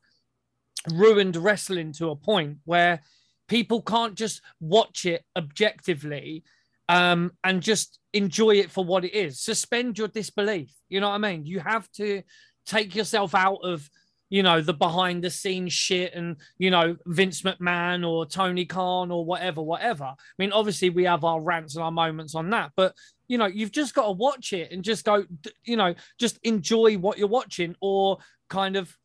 ruined 0.92 1.36
wrestling 1.36 1.92
to 1.92 2.10
a 2.10 2.16
point 2.16 2.58
where 2.64 3.02
people 3.48 3.82
can't 3.82 4.14
just 4.14 4.40
watch 4.60 5.04
it 5.04 5.24
objectively 5.36 6.42
um, 6.90 7.30
and 7.44 7.62
just 7.62 7.98
enjoy 8.12 8.56
it 8.56 8.70
for 8.70 8.84
what 8.84 9.04
it 9.04 9.14
is. 9.14 9.40
Suspend 9.40 9.96
your 9.96 10.08
disbelief. 10.08 10.72
You 10.88 11.00
know 11.00 11.08
what 11.08 11.14
I 11.14 11.18
mean? 11.18 11.46
You 11.46 11.60
have 11.60 11.90
to 11.92 12.22
take 12.66 12.94
yourself 12.94 13.34
out 13.34 13.60
of 13.62 13.88
you 14.30 14.44
know, 14.44 14.60
the 14.60 14.72
behind 14.72 15.24
the 15.24 15.28
scenes 15.28 15.72
shit 15.72 16.14
and, 16.14 16.36
you 16.56 16.70
know, 16.70 16.96
Vince 17.04 17.42
McMahon 17.42 18.08
or 18.08 18.24
Tony 18.24 18.64
Khan 18.64 19.10
or 19.10 19.24
whatever, 19.24 19.60
whatever. 19.60 20.04
I 20.04 20.14
mean, 20.38 20.52
obviously 20.52 20.88
we 20.88 21.04
have 21.04 21.24
our 21.24 21.40
rants 21.40 21.74
and 21.74 21.82
our 21.82 21.90
moments 21.90 22.36
on 22.36 22.48
that, 22.50 22.70
but, 22.76 22.94
you 23.26 23.38
know, 23.38 23.46
you've 23.46 23.72
just 23.72 23.92
got 23.92 24.06
to 24.06 24.12
watch 24.12 24.52
it 24.52 24.70
and 24.70 24.84
just 24.84 25.04
go, 25.04 25.24
you 25.64 25.76
know, 25.76 25.96
just 26.18 26.38
enjoy 26.44 26.96
what 26.96 27.18
you're 27.18 27.26
watching 27.26 27.74
or 27.80 28.18
kind 28.48 28.76
of, 28.76 28.96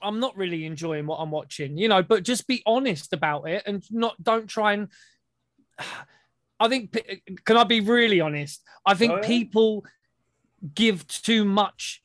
I'm 0.00 0.20
not 0.20 0.36
really 0.36 0.64
enjoying 0.64 1.06
what 1.06 1.16
I'm 1.16 1.32
watching, 1.32 1.76
you 1.76 1.88
know, 1.88 2.04
but 2.04 2.22
just 2.22 2.46
be 2.46 2.62
honest 2.64 3.12
about 3.12 3.48
it 3.48 3.64
and 3.66 3.84
not, 3.90 4.22
don't 4.22 4.46
try 4.46 4.74
and, 4.74 4.88
I 6.60 6.68
think, 6.68 6.96
can 7.44 7.56
I 7.56 7.64
be 7.64 7.80
really 7.80 8.20
honest? 8.20 8.62
I 8.86 8.94
think 8.94 9.12
oh, 9.12 9.16
yeah. 9.16 9.26
people 9.26 9.84
give 10.74 11.06
too 11.08 11.44
much 11.44 12.02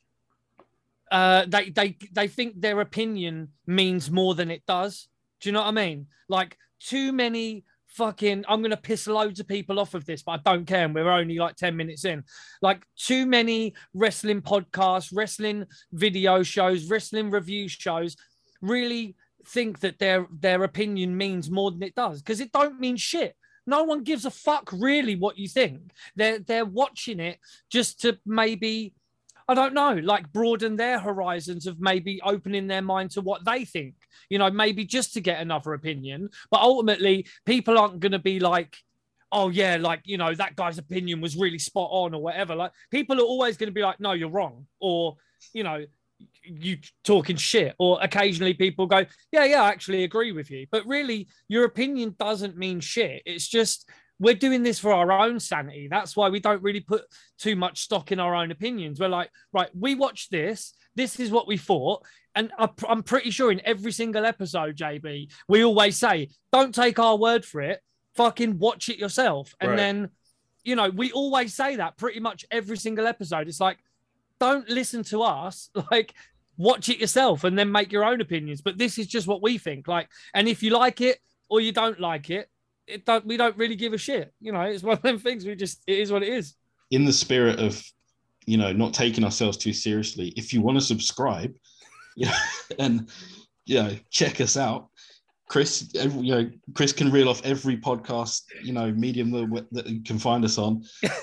uh, 1.10 1.44
they 1.46 1.70
they 1.70 1.96
they 2.12 2.28
think 2.28 2.60
their 2.60 2.80
opinion 2.80 3.48
means 3.66 4.10
more 4.10 4.34
than 4.34 4.50
it 4.50 4.64
does. 4.66 5.08
Do 5.40 5.48
you 5.48 5.52
know 5.52 5.60
what 5.60 5.68
I 5.68 5.72
mean? 5.72 6.06
Like 6.28 6.56
too 6.80 7.12
many 7.12 7.64
fucking. 7.86 8.44
I'm 8.48 8.62
gonna 8.62 8.76
piss 8.76 9.06
loads 9.06 9.40
of 9.40 9.48
people 9.48 9.80
off 9.80 9.94
of 9.94 10.04
this, 10.04 10.22
but 10.22 10.32
I 10.32 10.50
don't 10.50 10.66
care. 10.66 10.84
And 10.84 10.94
we're 10.94 11.10
only 11.10 11.38
like 11.38 11.56
ten 11.56 11.76
minutes 11.76 12.04
in. 12.04 12.24
Like 12.60 12.84
too 12.96 13.26
many 13.26 13.74
wrestling 13.94 14.42
podcasts, 14.42 15.10
wrestling 15.14 15.66
video 15.92 16.42
shows, 16.42 16.90
wrestling 16.90 17.30
review 17.30 17.68
shows, 17.68 18.16
really 18.60 19.16
think 19.46 19.80
that 19.80 19.98
their 19.98 20.26
their 20.30 20.62
opinion 20.64 21.16
means 21.16 21.50
more 21.50 21.70
than 21.70 21.82
it 21.82 21.94
does 21.94 22.20
because 22.20 22.40
it 22.40 22.52
don't 22.52 22.80
mean 22.80 22.96
shit. 22.96 23.34
No 23.68 23.84
one 23.84 24.02
gives 24.02 24.24
a 24.24 24.30
fuck 24.30 24.70
really 24.72 25.14
what 25.14 25.38
you 25.38 25.46
think. 25.46 25.92
They're 26.16 26.38
they're 26.38 26.64
watching 26.64 27.20
it 27.20 27.38
just 27.70 28.00
to 28.00 28.18
maybe 28.24 28.94
I 29.50 29.54
don't 29.54 29.72
know, 29.72 29.94
like 29.94 30.30
broaden 30.32 30.76
their 30.76 30.98
horizons 30.98 31.66
of 31.66 31.80
maybe 31.80 32.20
opening 32.22 32.66
their 32.66 32.82
mind 32.82 33.12
to 33.12 33.22
what 33.22 33.46
they 33.46 33.64
think, 33.64 33.94
you 34.28 34.38
know, 34.38 34.50
maybe 34.50 34.84
just 34.84 35.14
to 35.14 35.22
get 35.22 35.40
another 35.40 35.72
opinion. 35.72 36.28
But 36.50 36.60
ultimately, 36.60 37.26
people 37.46 37.78
aren't 37.78 38.00
going 38.00 38.12
to 38.12 38.18
be 38.18 38.40
like, 38.40 38.76
oh, 39.32 39.48
yeah, 39.48 39.76
like, 39.80 40.02
you 40.04 40.18
know, 40.18 40.34
that 40.34 40.54
guy's 40.56 40.76
opinion 40.76 41.22
was 41.22 41.36
really 41.36 41.58
spot 41.58 41.88
on 41.90 42.14
or 42.14 42.20
whatever. 42.20 42.54
Like, 42.54 42.72
people 42.90 43.18
are 43.20 43.24
always 43.24 43.56
going 43.56 43.68
to 43.68 43.74
be 43.74 43.82
like, 43.82 44.00
no, 44.00 44.12
you're 44.12 44.28
wrong. 44.28 44.66
Or, 44.80 45.16
you 45.54 45.62
know, 45.62 45.86
you 46.48 46.78
talking 47.04 47.36
shit 47.36 47.74
or 47.78 47.98
occasionally 48.02 48.54
people 48.54 48.86
go 48.86 49.04
yeah 49.32 49.44
yeah 49.44 49.62
i 49.62 49.68
actually 49.68 50.04
agree 50.04 50.32
with 50.32 50.50
you 50.50 50.66
but 50.70 50.86
really 50.86 51.28
your 51.48 51.64
opinion 51.64 52.14
doesn't 52.18 52.56
mean 52.56 52.80
shit 52.80 53.22
it's 53.26 53.46
just 53.46 53.88
we're 54.20 54.34
doing 54.34 54.62
this 54.62 54.78
for 54.78 54.92
our 54.92 55.12
own 55.12 55.38
sanity. 55.38 55.88
That's 55.88 56.16
why 56.16 56.28
we 56.28 56.40
don't 56.40 56.62
really 56.62 56.80
put 56.80 57.04
too 57.38 57.54
much 57.54 57.82
stock 57.82 58.10
in 58.10 58.18
our 58.18 58.34
own 58.34 58.50
opinions. 58.50 58.98
We're 58.98 59.08
like, 59.08 59.30
right, 59.52 59.68
we 59.78 59.94
watched 59.94 60.30
this. 60.30 60.74
This 60.96 61.20
is 61.20 61.30
what 61.30 61.46
we 61.46 61.56
thought. 61.56 62.04
And 62.34 62.50
I'm 62.88 63.02
pretty 63.02 63.30
sure 63.30 63.52
in 63.52 63.60
every 63.64 63.92
single 63.92 64.24
episode, 64.26 64.76
JB, 64.76 65.30
we 65.48 65.64
always 65.64 65.96
say, 65.96 66.30
don't 66.52 66.74
take 66.74 66.98
our 66.98 67.16
word 67.16 67.44
for 67.44 67.60
it. 67.60 67.80
Fucking 68.16 68.58
watch 68.58 68.88
it 68.88 68.98
yourself. 68.98 69.54
And 69.60 69.70
Right. 69.70 69.76
then, 69.76 70.08
you 70.64 70.74
know, 70.74 70.90
we 70.90 71.12
always 71.12 71.54
say 71.54 71.76
that 71.76 71.96
pretty 71.96 72.20
much 72.20 72.44
every 72.50 72.76
single 72.76 73.06
episode. 73.06 73.48
It's 73.48 73.60
like, 73.60 73.78
don't 74.40 74.68
listen 74.68 75.04
to 75.04 75.22
us. 75.22 75.70
Like, 75.90 76.14
watch 76.58 76.90
it 76.90 76.98
yourself 76.98 77.44
and 77.44 77.58
then 77.58 77.72
make 77.72 77.90
your 77.90 78.04
own 78.04 78.20
opinions. 78.20 78.60
But 78.60 78.76
this 78.76 78.98
is 78.98 79.06
just 79.06 79.26
what 79.26 79.40
we 79.40 79.56
think. 79.56 79.88
Like, 79.88 80.10
and 80.34 80.46
if 80.46 80.62
you 80.62 80.70
like 80.70 81.00
it 81.00 81.18
or 81.48 81.60
you 81.60 81.72
don't 81.72 81.98
like 81.98 82.28
it, 82.28 82.50
it 82.86 83.06
don't 83.06 83.24
we 83.24 83.36
don't 83.36 83.56
really 83.56 83.76
give 83.76 83.94
a 83.94 83.98
shit. 83.98 84.34
You 84.40 84.52
know, 84.52 84.62
it's 84.62 84.82
one 84.82 84.96
of 84.96 85.02
them 85.02 85.18
things 85.18 85.46
we 85.46 85.54
just 85.54 85.82
it 85.86 85.98
is 85.98 86.12
what 86.12 86.22
it 86.22 86.28
is. 86.28 86.54
in 86.90 87.04
the 87.04 87.12
spirit 87.12 87.58
of 87.60 87.82
you 88.46 88.56
know 88.56 88.72
not 88.72 88.94
taking 88.94 89.24
ourselves 89.24 89.58
too 89.58 89.74
seriously 89.74 90.28
if 90.36 90.54
you 90.54 90.62
want 90.62 90.78
to 90.78 90.80
subscribe 90.84 91.54
you 92.16 92.24
know, 92.26 92.32
and 92.78 93.10
you 93.66 93.76
know 93.76 93.94
check 94.10 94.40
us 94.40 94.56
out 94.56 94.88
chris 95.48 95.88
you 95.94 96.34
know 96.34 96.50
chris 96.74 96.92
can 96.92 97.10
reel 97.10 97.28
off 97.28 97.40
every 97.42 97.76
podcast 97.76 98.42
you 98.62 98.72
know 98.72 98.92
medium 98.92 99.30
that, 99.30 99.66
that 99.72 99.86
you 99.86 100.02
can 100.02 100.18
find 100.18 100.44
us 100.44 100.58
on 100.58 100.84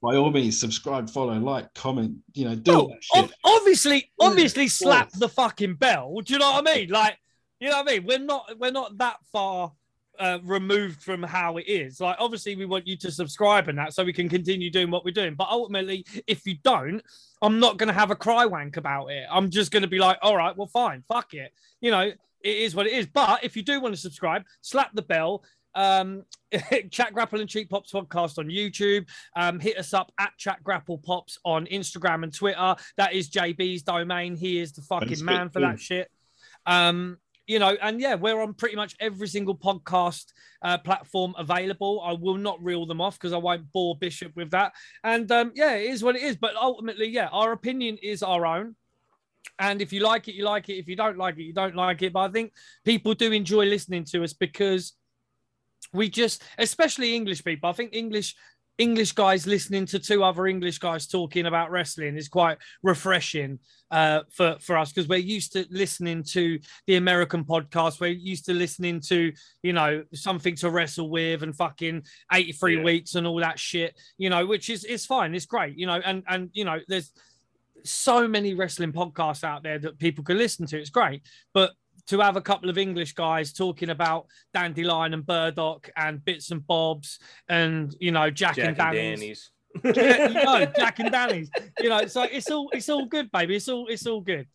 by 0.00 0.14
all 0.14 0.30
means 0.30 0.58
subscribe 0.60 1.10
follow 1.10 1.34
like 1.38 1.72
comment 1.74 2.16
you 2.34 2.44
know 2.44 2.54
do 2.54 2.72
all 2.72 2.88
that 2.88 3.02
shit. 3.02 3.24
ob- 3.24 3.32
obviously, 3.68 4.10
Yeah, 4.20 4.26
obviously 4.26 4.64
of 4.64 4.72
slap 4.72 5.10
the 5.12 5.28
fucking 5.28 5.74
bell. 5.74 6.20
Do 6.20 6.32
you 6.32 6.38
know 6.38 6.50
what 6.52 6.68
I 6.68 6.74
mean? 6.74 6.88
Like, 6.90 7.18
you 7.60 7.68
know 7.68 7.76
what 7.78 7.90
I 7.90 7.92
mean? 7.92 8.06
We're 8.06 8.18
not 8.18 8.58
we're 8.58 8.70
not 8.70 8.96
that 8.98 9.18
far 9.32 9.72
uh, 10.18 10.38
removed 10.42 11.02
from 11.02 11.22
how 11.22 11.58
it 11.58 11.68
is. 11.68 12.00
Like, 12.00 12.16
obviously, 12.18 12.56
we 12.56 12.66
want 12.66 12.86
you 12.86 12.96
to 12.96 13.10
subscribe 13.10 13.68
and 13.68 13.78
that 13.78 13.94
so 13.94 14.04
we 14.04 14.12
can 14.12 14.28
continue 14.28 14.70
doing 14.70 14.90
what 14.90 15.04
we're 15.04 15.12
doing. 15.12 15.34
But 15.34 15.48
ultimately, 15.48 16.04
if 16.26 16.46
you 16.46 16.56
don't, 16.64 17.02
I'm 17.42 17.60
not 17.60 17.76
going 17.76 17.88
to 17.88 17.94
have 17.94 18.10
a 18.10 18.16
cry 18.16 18.44
wank 18.46 18.76
about 18.76 19.08
it. 19.08 19.26
I'm 19.30 19.50
just 19.50 19.70
going 19.70 19.82
to 19.82 19.88
be 19.88 19.98
like, 19.98 20.18
all 20.22 20.36
right, 20.36 20.56
well, 20.56 20.66
fine, 20.66 21.04
fuck 21.08 21.34
it. 21.34 21.52
You 21.80 21.90
know, 21.90 22.12
it 22.42 22.56
is 22.56 22.74
what 22.74 22.86
it 22.86 22.92
is. 22.92 23.06
But 23.06 23.44
if 23.44 23.56
you 23.56 23.62
do 23.62 23.80
want 23.80 23.94
to 23.94 24.00
subscribe, 24.00 24.42
slap 24.60 24.90
the 24.94 25.02
bell. 25.02 25.44
Um, 25.74 26.24
Chat 26.90 27.12
Grapple 27.12 27.40
and 27.40 27.48
Cheap 27.48 27.70
Pops 27.70 27.92
podcast 27.92 28.38
on 28.38 28.46
YouTube. 28.46 29.06
Um, 29.36 29.60
hit 29.60 29.78
us 29.78 29.94
up 29.94 30.12
at 30.18 30.32
Chat 30.38 30.62
Grapple 30.64 30.98
Pops 30.98 31.38
on 31.44 31.66
Instagram 31.66 32.24
and 32.24 32.34
Twitter. 32.34 32.74
That 32.96 33.12
is 33.12 33.30
JB's 33.30 33.82
domain. 33.82 34.36
He 34.36 34.58
is 34.58 34.72
the 34.72 34.82
fucking 34.82 35.24
man 35.24 35.50
for 35.50 35.60
that 35.60 35.78
shit. 35.78 36.10
Um, 36.66 37.18
you 37.46 37.58
know, 37.58 37.76
and 37.80 38.00
yeah, 38.00 38.14
we're 38.14 38.40
on 38.42 38.52
pretty 38.52 38.76
much 38.76 38.94
every 39.00 39.26
single 39.26 39.56
podcast 39.56 40.26
uh, 40.62 40.76
platform 40.78 41.34
available. 41.38 42.02
I 42.04 42.12
will 42.12 42.36
not 42.36 42.62
reel 42.62 42.84
them 42.84 43.00
off 43.00 43.18
because 43.18 43.32
I 43.32 43.38
won't 43.38 43.72
bore 43.72 43.96
Bishop 43.96 44.36
with 44.36 44.50
that. 44.50 44.74
And 45.02 45.30
um, 45.32 45.52
yeah, 45.54 45.74
it 45.74 45.90
is 45.90 46.04
what 46.04 46.14
it 46.14 46.22
is. 46.22 46.36
But 46.36 46.54
ultimately, 46.56 47.08
yeah, 47.08 47.28
our 47.28 47.52
opinion 47.52 47.98
is 48.02 48.22
our 48.22 48.44
own. 48.44 48.76
And 49.58 49.82
if 49.82 49.92
you 49.92 50.00
like 50.00 50.28
it, 50.28 50.34
you 50.34 50.44
like 50.44 50.68
it. 50.68 50.74
If 50.74 50.88
you 50.88 50.96
don't 50.96 51.18
like 51.18 51.38
it, 51.38 51.42
you 51.44 51.52
don't 51.52 51.76
like 51.76 52.02
it. 52.02 52.12
But 52.12 52.20
I 52.20 52.32
think 52.32 52.52
people 52.84 53.14
do 53.14 53.32
enjoy 53.32 53.66
listening 53.66 54.04
to 54.04 54.22
us 54.24 54.32
because 54.32 54.94
we 55.92 56.08
just, 56.08 56.42
especially 56.58 57.14
English 57.14 57.44
people, 57.44 57.70
I 57.70 57.72
think 57.72 57.94
English 57.94 58.34
English 58.78 59.10
guys 59.10 59.44
listening 59.44 59.84
to 59.86 59.98
two 59.98 60.22
other 60.22 60.46
English 60.46 60.78
guys 60.78 61.08
talking 61.08 61.46
about 61.46 61.68
wrestling 61.72 62.16
is 62.16 62.28
quite 62.28 62.58
refreshing 62.84 63.58
uh, 63.90 64.20
for 64.30 64.56
for 64.60 64.76
us 64.78 64.92
because 64.92 65.08
we're 65.08 65.18
used 65.18 65.52
to 65.52 65.66
listening 65.70 66.22
to 66.22 66.60
the 66.86 66.94
American 66.94 67.42
podcast. 67.42 68.00
We're 68.00 68.12
used 68.12 68.44
to 68.46 68.52
listening 68.54 69.00
to 69.08 69.32
you 69.64 69.72
know 69.72 70.04
something 70.14 70.54
to 70.56 70.70
wrestle 70.70 71.10
with 71.10 71.42
and 71.42 71.56
fucking 71.56 72.04
eighty 72.32 72.52
three 72.52 72.76
Yeah. 72.76 72.84
weeks 72.84 73.16
and 73.16 73.26
all 73.26 73.40
that 73.40 73.58
shit. 73.58 73.98
You 74.16 74.30
know, 74.30 74.46
which 74.46 74.70
is 74.70 74.84
is 74.84 75.04
fine. 75.04 75.34
It's 75.34 75.46
great. 75.46 75.76
You 75.76 75.86
know, 75.88 76.00
and 76.04 76.22
and 76.28 76.50
you 76.52 76.64
know 76.64 76.78
there's 76.86 77.10
so 77.84 78.28
many 78.28 78.54
wrestling 78.54 78.92
podcasts 78.92 79.44
out 79.44 79.62
there 79.62 79.78
that 79.78 79.98
people 79.98 80.24
can 80.24 80.38
listen 80.38 80.66
to. 80.66 80.78
It's 80.78 80.90
great, 80.90 81.22
but 81.54 81.72
to 82.08 82.20
have 82.20 82.36
a 82.36 82.40
couple 82.40 82.70
of 82.70 82.78
English 82.78 83.12
guys 83.12 83.52
talking 83.52 83.90
about 83.90 84.26
Dandelion 84.54 85.14
and 85.14 85.26
Burdock 85.26 85.90
and 85.96 86.24
bits 86.24 86.50
and 86.50 86.66
bobs 86.66 87.18
and 87.48 87.94
you 88.00 88.10
know 88.10 88.30
Jack, 88.30 88.56
Jack 88.56 88.68
and 88.68 88.68
and 88.68 88.94
Danny's. 88.96 89.20
Danny's. 89.20 89.50
yeah, 89.96 90.28
you 90.28 90.34
know, 90.34 90.72
Jack 90.78 90.98
and 90.98 91.12
Danny's. 91.12 91.50
You 91.80 91.90
know, 91.90 92.06
so 92.06 92.22
it's 92.22 92.50
all 92.50 92.70
it's 92.72 92.88
all 92.88 93.06
good, 93.06 93.30
baby. 93.30 93.56
It's 93.56 93.68
all 93.68 93.86
it's 93.88 94.06
all 94.06 94.20
good. 94.20 94.46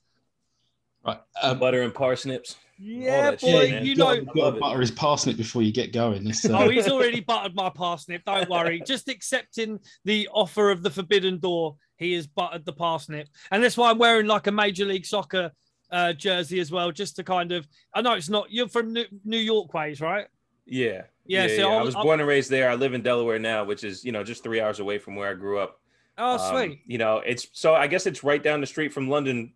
right 1.06 1.20
um, 1.42 1.60
Butter 1.60 1.84
and 1.84 1.94
parsnips. 1.94 2.56
Yeah, 2.84 3.32
boy. 3.32 3.38
shit, 3.38 3.70
you 3.84 3.90
you've 3.90 3.98
know, 3.98 4.06
got, 4.06 4.16
you've 4.18 4.26
got 4.28 4.36
love 4.36 4.54
to 4.54 4.58
it. 4.58 4.62
butter 4.62 4.82
his 4.82 4.92
parsnip 4.92 5.38
before 5.38 5.62
you 5.62 5.72
get 5.72 5.94
going 5.94 6.24
this 6.24 6.44
uh, 6.44 6.58
oh, 6.58 6.70
he's 6.70 6.88
already 6.90 7.22
buttered 7.22 7.56
my 7.56 7.70
parsnip. 7.70 8.24
Don't 8.26 8.50
worry. 8.50 8.82
Just 8.86 9.08
accepting 9.08 9.80
the 10.06 10.28
offer 10.34 10.70
of 10.72 10.84
the 10.84 10.90
forbidden 10.90 11.40
door, 11.40 11.78
he 11.98 12.14
has 12.14 12.28
buttered 12.28 12.66
the 12.66 12.74
parsnip, 12.74 13.28
and 13.52 13.64
that's 13.64 13.78
why 13.78 13.90
I'm 13.90 13.98
wearing 13.98 14.28
like 14.28 14.48
a 14.48 14.52
Major 14.52 14.86
League 14.86 15.06
Soccer 15.06 15.52
uh, 15.92 16.12
jersey 16.14 16.60
as 16.60 16.72
well, 16.72 16.92
just 16.92 17.16
to 17.18 17.24
kind 17.24 17.52
of. 17.52 17.68
I 17.94 18.02
know 18.02 18.14
it's 18.14 18.30
not. 18.30 18.52
You're 18.52 18.68
from 18.68 18.92
New, 18.94 19.06
New 19.24 19.38
York 19.38 19.74
ways, 19.74 20.02
right? 20.02 20.28
Yeah. 20.66 21.04
Yeah, 21.26 21.46
yeah, 21.46 21.56
so 21.56 21.70
yeah. 21.72 21.78
I 21.78 21.82
was 21.84 21.96
I'll- 21.96 22.04
born 22.04 22.20
and 22.20 22.28
raised 22.28 22.50
there. 22.50 22.70
I 22.70 22.76
live 22.76 22.94
in 22.94 23.02
Delaware 23.02 23.40
now, 23.40 23.64
which 23.64 23.86
is, 23.86 24.04
you 24.04 24.12
know, 24.12 24.24
just 24.26 24.44
three 24.44 24.60
hours 24.60 24.80
away 24.82 24.98
from 24.98 25.16
where 25.16 25.30
I 25.30 25.34
grew 25.36 25.58
up. 25.60 25.80
Oh, 26.18 26.38
Um, 26.38 26.52
sweet. 26.68 26.82
You 26.86 26.98
know, 26.98 27.22
it's 27.26 27.48
so 27.54 27.74
I 27.76 27.88
guess 27.88 28.06
it's 28.06 28.24
right 28.24 28.44
down 28.44 28.60
the 28.60 28.68
street 28.68 28.92
from 28.92 29.10
London, 29.10 29.54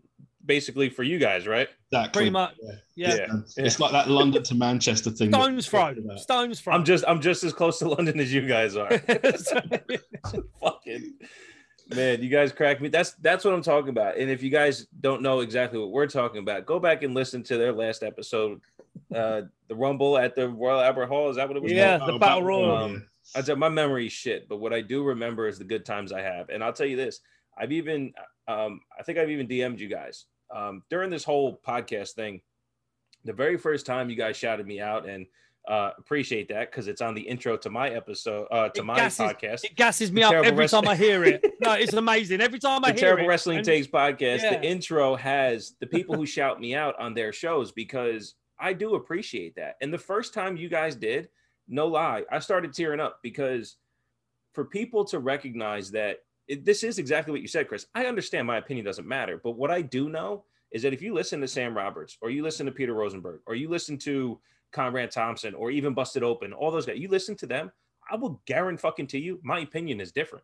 basically 0.48 0.90
for 0.90 1.04
you 1.04 1.20
guys, 1.20 1.46
right? 1.46 1.70
exactly. 1.92 2.20
Pretty 2.20 2.32
much. 2.32 2.56
Yeah. 2.62 2.72
Yeah. 2.96 3.16
yeah. 3.16 3.66
It's 3.66 3.80
like 3.80 3.92
that 3.92 4.10
London 4.10 4.44
to 4.44 4.56
Manchester 4.56 5.12
thing. 5.12 5.32
Stones 5.32 5.72
we 5.72 5.80
throw. 5.80 6.18
Stones 6.18 6.60
throw. 6.60 6.74
I'm 6.74 6.84
just 6.84 7.04
I'm 7.08 7.22
just 7.22 7.44
as 7.44 7.54
close 7.54 7.80
to 7.80 7.90
London 7.90 8.20
as 8.20 8.34
you 8.34 8.48
guys 8.48 8.76
are. 8.76 8.90
Fucking 10.62 11.14
man, 11.96 12.22
you 12.22 12.30
guys 12.30 12.52
crack 12.52 12.82
me. 12.82 12.90
That's 12.90 13.14
that's 13.14 13.46
what 13.46 13.54
I'm 13.54 13.62
talking 13.62 13.90
about. 13.90 14.18
And 14.18 14.30
if 14.30 14.44
you 14.44 14.50
guys 14.50 14.88
don't 15.02 15.22
know 15.22 15.42
exactly 15.42 15.80
what 15.80 15.92
we're 15.92 16.08
talking 16.08 16.40
about, 16.40 16.66
go 16.66 16.80
back 16.80 17.04
and 17.04 17.14
listen 17.14 17.44
to 17.44 17.58
their 17.58 17.74
last 17.74 18.04
episode, 18.04 18.62
uh, 19.16 19.44
the 19.68 19.76
Rumble 19.76 20.18
at 20.18 20.36
the 20.36 20.50
Royal 20.50 20.82
Albert 20.82 21.08
Hall. 21.08 21.30
Is 21.30 21.38
that 21.38 21.48
what 21.48 21.58
it 21.58 21.64
was? 21.64 21.72
Yeah. 21.72 22.00
called? 22.00 22.16
the 22.16 22.20
Battle 22.20 22.44
Royal. 22.44 22.76
Um, 22.76 23.06
I 23.36 23.42
said 23.42 23.60
my 23.60 23.70
memory's 23.70 24.14
shit, 24.14 24.48
but 24.48 24.58
what 24.58 24.74
I 24.74 24.82
do 24.82 25.04
remember 25.04 25.48
is 25.48 25.58
the 25.58 25.66
good 25.66 25.86
times 25.86 26.12
I 26.12 26.22
have. 26.22 26.50
And 26.50 26.64
I'll 26.64 26.74
tell 26.74 26.86
you 26.86 26.96
this: 26.96 27.20
I've 27.58 27.72
even, 27.72 28.14
um, 28.48 28.80
I 28.98 29.04
think 29.04 29.18
I've 29.18 29.30
even 29.30 29.48
DM'd 29.48 29.80
you 29.80 29.90
guys 29.90 30.26
um, 30.54 30.84
during 30.90 31.10
this 31.10 31.24
whole 31.24 31.60
podcast 31.66 32.12
thing. 32.12 32.42
The 33.26 33.34
very 33.34 33.58
first 33.58 33.86
time 33.86 34.10
you 34.10 34.16
guys 34.16 34.38
shouted 34.38 34.66
me 34.66 34.80
out, 34.80 35.08
and 35.08 35.26
uh, 35.68 35.92
appreciate 35.98 36.48
that 36.48 36.72
because 36.72 36.88
it's 36.88 37.02
on 37.02 37.14
the 37.14 37.22
intro 37.22 37.58
to 37.58 37.70
my 37.70 37.90
episode, 37.90 38.48
uh, 38.52 38.70
to 38.70 38.82
It 38.82 38.86
my 38.86 38.96
gasses- 38.96 39.20
podcast, 39.26 39.64
It 39.66 39.76
gasses 39.76 40.12
me 40.14 40.22
The 40.22 40.28
up 40.28 40.34
every 40.46 40.52
Wrestling- 40.52 40.84
time 40.84 40.92
I 40.92 40.96
hear 40.96 41.24
it. 41.26 41.44
No, 41.60 41.74
it's 41.74 41.92
amazing. 41.94 42.40
Every 42.40 42.60
time 42.60 42.86
I 42.86 42.92
the 42.92 42.94
hear 42.94 43.10
Terrible 43.10 43.26
it. 43.26 43.28
Wrestling 43.28 43.58
and- 43.58 43.66
Takes 43.66 43.88
podcast. 43.88 44.44
Yeah. 44.44 44.60
The 44.60 44.64
intro 44.66 45.16
has 45.16 45.76
the 45.82 45.88
people 45.88 46.16
who 46.16 46.26
shout 46.26 46.62
me 46.62 46.74
out 46.76 46.98
on 47.00 47.14
their 47.14 47.34
shows 47.34 47.72
because 47.74 48.36
I 48.60 48.72
do 48.74 48.96
appreciate 48.96 49.56
that. 49.56 49.76
And 49.82 49.92
the 49.94 49.98
first 49.98 50.34
time 50.34 50.56
you 50.56 50.70
guys 50.70 50.96
did, 50.96 51.28
no 51.68 51.88
lie, 51.88 52.24
I 52.32 52.40
started 52.40 52.74
tearing 52.74 53.02
up 53.02 53.20
because 53.22 53.76
for 54.54 54.64
people 54.64 55.04
to 55.06 55.20
recognize 55.20 55.92
that 55.92 56.20
it, 56.48 56.66
this 56.66 56.84
is 56.84 57.00
exactly 57.00 57.32
what 57.32 57.42
you 57.42 57.48
said, 57.48 57.68
Chris. 57.68 57.88
I 57.96 58.06
understand 58.06 58.48
my 58.48 58.58
opinion 58.58 58.86
doesn't 58.86 59.08
matter, 59.08 59.40
but 59.44 59.52
what 59.52 59.72
I 59.72 59.82
do 59.82 60.10
know 60.10 60.44
is 60.72 60.82
that 60.84 60.94
if 60.94 61.02
you 61.02 61.14
listen 61.14 61.42
to 61.42 61.48
Sam 61.48 61.76
Roberts 61.76 62.18
or 62.22 62.30
you 62.30 62.44
listen 62.44 62.66
to 62.66 62.72
Peter 62.72 62.94
Rosenberg 62.94 63.42
or 63.46 63.56
you 63.56 63.70
listen 63.70 63.98
to 64.00 64.40
Conrad 64.72 65.12
Thompson 65.12 65.54
or 65.54 65.72
even 65.72 65.94
Busted 65.94 66.24
Open, 66.24 66.54
all 66.54 66.72
those 66.72 66.86
guys, 66.86 66.98
you 66.98 67.08
listen 67.08 67.36
to 67.38 67.46
them, 67.46 67.72
I 68.10 68.16
will 68.16 68.42
guarantee 68.46 68.82
fucking 68.82 69.08
to 69.08 69.20
you, 69.20 69.40
my 69.44 69.60
opinion 69.60 70.02
is 70.02 70.12
different. 70.12 70.44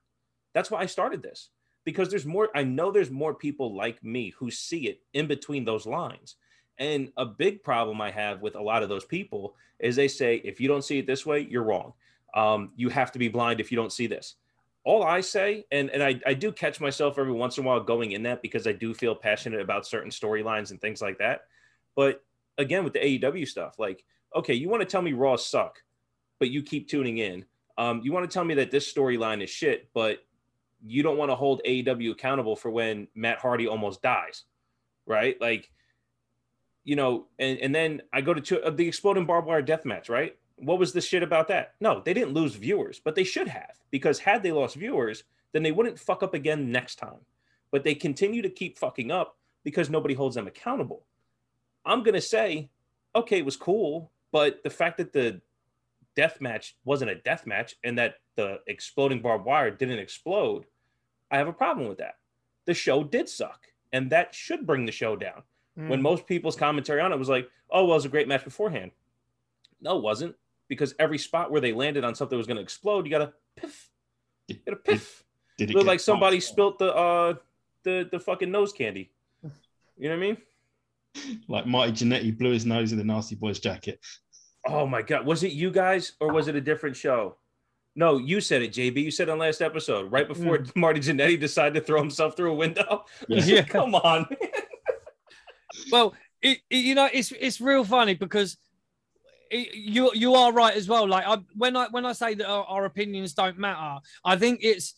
That's 0.54 0.72
why 0.72 0.80
I 0.80 0.86
started 0.86 1.22
this 1.22 1.50
because 1.86 2.10
there's 2.10 2.26
more. 2.26 2.50
I 2.56 2.64
know 2.64 2.92
there's 2.92 3.12
more 3.12 3.34
people 3.34 3.76
like 3.76 4.04
me 4.04 4.30
who 4.38 4.52
see 4.52 4.88
it 4.88 5.02
in 5.14 5.28
between 5.28 5.66
those 5.66 5.86
lines. 5.86 6.36
And 6.80 7.12
a 7.18 7.26
big 7.26 7.64
problem 7.64 8.02
I 8.02 8.12
have 8.12 8.42
with 8.42 8.56
a 8.56 8.62
lot 8.62 8.84
of 8.84 8.90
those 8.90 9.06
people 9.06 9.56
is 9.80 9.96
they 9.96 10.08
say, 10.08 10.38
if 10.44 10.60
you 10.60 10.68
don't 10.68 10.84
see 10.84 11.00
it 11.00 11.08
this 11.08 11.26
way, 11.26 11.42
you're 11.42 11.64
wrong. 11.64 11.94
Um, 12.36 12.72
you 12.76 12.90
have 12.90 13.12
to 13.12 13.20
be 13.20 13.28
blind 13.28 13.60
if 13.60 13.72
you 13.72 13.76
don't 13.76 13.92
see 13.92 14.08
this. 14.08 14.36
All 14.86 15.04
I 15.04 15.22
say, 15.22 15.66
and, 15.72 15.90
and 15.92 16.04
I, 16.04 16.20
I 16.26 16.34
do 16.34 16.52
catch 16.52 16.82
myself 16.82 17.18
every 17.18 17.32
once 17.32 17.58
in 17.58 17.64
a 17.64 17.68
while 17.68 17.80
going 17.80 18.12
in 18.12 18.24
that 18.24 18.42
because 18.42 18.68
I 18.68 18.74
do 18.74 18.94
feel 18.94 19.16
passionate 19.16 19.62
about 19.62 19.88
certain 19.88 20.12
storylines 20.12 20.72
and 20.72 20.82
things 20.82 21.02
like 21.02 21.20
that. 21.20 21.42
But 21.96 22.22
again, 22.58 22.84
with 22.84 22.94
the 22.94 23.00
AEW 23.00 23.48
stuff, 23.48 23.80
like, 23.80 24.04
okay, 24.36 24.54
you 24.54 24.68
want 24.68 24.82
to 24.82 24.86
tell 24.86 25.02
me 25.02 25.14
Raw 25.14 25.38
suck, 25.38 25.82
but 26.40 26.50
you 26.50 26.64
keep 26.64 26.90
tuning 26.90 27.18
in. 27.18 27.46
Um, 27.78 28.02
you 28.04 28.12
want 28.12 28.30
to 28.30 28.34
tell 28.34 28.44
me 28.44 28.56
that 28.56 28.72
this 28.72 28.92
storyline 28.92 29.42
is 29.42 29.50
shit, 29.50 29.90
but 29.94 30.20
you 30.86 31.02
don't 31.02 31.18
want 31.18 31.32
to 31.32 31.36
hold 31.36 31.62
AEW 31.66 32.12
accountable 32.12 32.56
for 32.56 32.70
when 32.70 33.08
Matt 33.16 33.40
Hardy 33.40 33.68
almost 33.68 34.02
dies, 34.02 34.44
right? 35.06 35.40
Like, 35.40 35.72
you 36.84 36.96
know, 36.96 37.28
and, 37.40 37.58
and 37.60 37.74
then 37.74 38.02
I 38.12 38.22
go 38.22 38.34
to 38.34 38.42
two, 38.42 38.62
uh, 38.62 38.70
the 38.70 38.88
exploding 38.88 39.26
barbed 39.26 39.48
wire 39.48 39.62
death 39.62 39.86
match, 39.86 40.10
right? 40.10 40.36
What 40.58 40.80
was 40.80 40.94
the 40.94 41.02
shit 41.02 41.24
about 41.24 41.48
that? 41.50 41.74
No, 41.80 42.02
they 42.04 42.14
didn't 42.14 42.34
lose 42.34 42.56
viewers, 42.56 43.02
but 43.04 43.16
they 43.16 43.24
should 43.24 43.48
have 43.48 43.80
because 43.92 44.20
had 44.20 44.44
they 44.44 44.52
lost 44.52 44.76
viewers, 44.76 45.24
then 45.52 45.64
they 45.64 45.72
wouldn't 45.72 46.00
fuck 46.00 46.24
up 46.24 46.34
again 46.34 46.72
next 46.72 46.96
time. 46.96 47.20
But 47.72 47.84
they 47.84 47.96
continue 47.96 48.42
to 48.42 48.50
keep 48.50 48.78
fucking 48.78 49.12
up 49.12 49.38
because 49.64 49.90
nobody 49.90 50.14
holds 50.14 50.36
them 50.36 50.48
accountable. 50.48 51.06
I'm 51.86 52.04
gonna 52.04 52.22
say, 52.22 52.70
okay, 53.16 53.40
it 53.40 53.46
was 53.46 53.58
cool, 53.58 54.12
but 54.32 54.64
the 54.64 54.70
fact 54.70 54.98
that 54.98 55.14
the 55.14 55.42
death 56.16 56.40
match 56.40 56.76
wasn't 56.86 57.12
a 57.12 57.16
death 57.16 57.46
match 57.46 57.76
and 57.84 57.98
that 57.98 58.16
the 58.36 58.60
exploding 58.68 59.22
barbed 59.22 59.46
wire 59.46 59.72
didn't 59.72 60.00
explode, 60.00 60.66
I 61.32 61.38
have 61.38 61.48
a 61.48 61.54
problem 61.54 61.88
with 61.88 61.98
that. 61.98 62.18
The 62.66 62.74
show 62.74 63.04
did 63.04 63.28
suck, 63.28 63.68
and 63.92 64.12
that 64.12 64.34
should 64.34 64.66
bring 64.66 64.86
the 64.86 64.92
show 64.92 65.16
down. 65.16 65.44
Mm. 65.78 65.90
When 65.90 66.02
most 66.02 66.28
people's 66.28 66.56
commentary 66.56 67.02
on 67.02 67.12
it 67.12 67.20
was 67.20 67.30
like, 67.30 67.50
"Oh, 67.70 67.86
well, 67.86 67.94
it 67.94 67.96
was 67.96 68.06
a 68.06 68.10
great 68.10 68.28
match 68.28 68.44
beforehand." 68.44 68.92
No, 69.82 69.98
it 69.98 70.04
wasn't 70.04 70.36
because 70.74 70.94
every 71.00 71.18
spot 71.18 71.52
where 71.52 71.62
they 71.62 71.74
landed 71.74 72.04
on 72.04 72.16
something 72.16 72.36
that 72.36 72.38
was 72.38 72.48
going 72.48 72.58
to 72.58 72.64
explode, 72.64 73.06
you 73.06 73.12
got 73.12 73.20
to 73.20 73.34
piff, 73.56 73.90
you 74.48 74.56
got 74.66 74.72
to 74.72 74.78
piff. 74.78 75.24
Did 75.58 75.70
it 75.70 75.74
Looked 75.76 75.86
get 75.86 75.92
like 75.92 76.00
somebody 76.00 76.38
faster? 76.40 76.54
spilt 76.54 76.80
the 76.80 76.94
uh 76.94 77.34
the 77.84 78.10
the 78.12 78.20
fucking 78.20 78.52
nose 78.52 78.74
candy. 78.74 79.12
You 79.98 80.10
know 80.10 80.18
what 80.18 80.24
I 80.24 80.28
mean? 80.28 80.38
like 81.48 81.68
Marty 81.68 81.92
Jannetty 81.92 82.36
blew 82.38 82.52
his 82.52 82.66
nose 82.66 82.92
in 82.92 82.98
the 82.98 83.04
Nasty 83.04 83.36
Boys 83.36 83.60
jacket. 83.60 84.00
Oh 84.68 84.88
my 84.88 85.02
god, 85.04 85.26
was 85.26 85.44
it 85.44 85.52
you 85.52 85.70
guys 85.70 86.14
or 86.20 86.32
was 86.34 86.48
it 86.48 86.56
a 86.56 86.62
different 86.62 86.96
show? 86.96 87.36
No, 87.96 88.18
you 88.18 88.42
said 88.42 88.64
it, 88.64 88.72
JB. 88.72 88.98
You 89.04 89.12
said 89.12 89.30
on 89.30 89.38
last 89.38 89.62
episode, 89.62 90.12
right 90.12 90.28
before 90.28 90.66
Marty 90.76 91.00
Jannetty 91.00 91.40
decided 91.40 91.76
to 91.76 91.82
throw 91.82 92.00
himself 92.00 92.36
through 92.36 92.52
a 92.52 92.56
window. 92.56 93.06
Yeah. 93.28 93.44
Yeah. 93.46 93.62
Come 93.64 93.94
on. 93.94 94.26
Well, 95.92 96.14
it, 96.42 96.60
it- 96.70 96.78
you 96.78 96.96
know, 96.96 97.08
it's 97.14 97.32
it's 97.40 97.62
real 97.62 97.84
funny 97.84 98.16
because 98.16 98.58
it, 99.54 99.74
you 99.76 100.12
you 100.14 100.34
are 100.36 100.52
right 100.52 100.76
as 100.76 100.88
well. 100.88 101.08
Like 101.08 101.26
I, 101.28 101.38
when 101.56 101.76
I 101.78 101.88
when 101.90 102.06
I 102.06 102.14
say 102.14 102.34
that 102.36 102.48
our, 102.48 102.64
our 102.66 102.86
opinions 102.86 103.34
don't 103.34 103.58
matter, 103.58 104.00
I 104.26 104.36
think 104.38 104.60
it's 104.64 104.96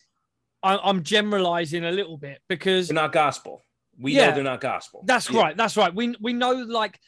I, 0.63 0.77
I'm 0.77 1.03
generalizing 1.03 1.85
a 1.85 1.91
little 1.91 2.17
bit 2.17 2.39
because 2.47 2.87
They're 2.87 2.95
not 2.95 3.11
gospel. 3.11 3.61
We 3.99 4.13
Yeah. 4.13 4.29
know 4.29 4.35
they're 4.35 4.43
not 4.43 4.61
gospel. 4.61 5.03
that's 5.05 5.29
Yeah. 5.29 5.41
right. 5.41 5.57
That's 5.57 5.77
right. 5.77 5.93
We 5.93 6.15
we 6.19 6.33
know 6.33 6.51
like 6.53 6.99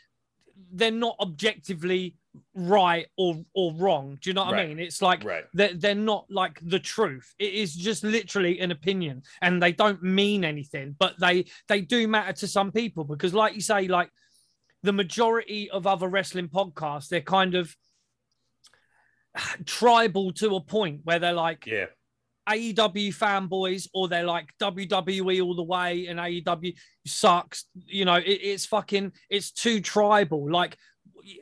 they're 0.71 0.91
not 0.91 1.15
objectively 1.19 2.15
right 2.53 3.07
or 3.17 3.43
or 3.53 3.73
wrong. 3.73 4.17
Do 4.21 4.29
you 4.29 4.33
know 4.35 4.45
what 4.45 4.53
I 4.59 4.67
mean? 4.67 4.79
It's 4.79 5.01
like 5.01 5.23
Right. 5.23 5.45
they're, 5.53 5.73
they're 5.73 5.95
not 5.95 6.25
like 6.29 6.59
the 6.61 6.79
truth 6.79 7.33
it 7.39 7.53
is 7.53 7.75
just 7.75 8.03
literally 8.03 8.59
an 8.59 8.71
opinion 8.71 9.23
and 9.41 9.61
they 9.61 9.71
don't 9.71 10.03
mean 10.03 10.43
anything 10.45 10.95
but 10.99 11.15
they 11.19 11.45
they 11.67 11.81
do 11.81 12.07
matter 12.07 12.33
to 12.33 12.47
some 12.47 12.71
people 12.71 13.03
because 13.03 13.33
like 13.33 13.55
you 13.55 13.61
say 13.61 13.87
like 13.87 14.11
the 14.87 14.93
majority 14.93 15.69
of 15.69 15.85
other 15.85 16.07
wrestling 16.07 16.47
podcasts 16.47 17.09
they're 17.09 17.19
kind 17.19 17.55
of 17.55 17.75
tribal 19.65 20.31
to 20.31 20.55
a 20.55 20.61
point 20.61 21.01
where 21.03 21.19
they're 21.19 21.33
like 21.33 21.65
Yeah. 21.65 21.87
AEW 22.49 23.09
fanboys 23.13 23.89
or 23.93 24.07
they're 24.07 24.23
like 24.23 24.53
WWE 24.61 25.43
all 25.43 25.55
the 25.55 25.63
way 25.63 26.07
and 26.07 26.17
AEW 26.17 26.73
sucks. 27.05 27.65
You 27.85 28.05
know, 28.05 28.15
it, 28.15 28.39
it's 28.51 28.65
fucking, 28.65 29.11
it's 29.29 29.51
too 29.51 29.81
tribal. 29.81 30.49
Like, 30.49 30.77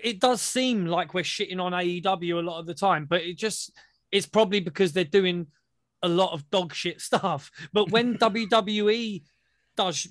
it 0.04 0.20
does 0.20 0.42
seem 0.42 0.88
like 0.88 1.14
we're 1.14 1.24
shitting 1.24 1.62
on 1.62 1.74
AEW 1.74 2.40
a 2.40 2.42
lot 2.42 2.60
of 2.60 2.66
the 2.66 2.74
time, 2.74 3.06
but 3.08 3.22
it 3.22 3.38
just, 3.38 3.72
it's 4.12 4.26
probably 4.26 4.60
because 4.60 4.94
they're 4.94 5.04
doing 5.04 5.46
a 6.02 6.10
lot 6.10 6.34
of 6.34 6.50
dog 6.50 6.74
shit 6.74 7.00
stuff. 7.00 7.52
But 7.72 7.92
when 7.92 8.18
WWE 8.18 9.22
does 9.78 10.08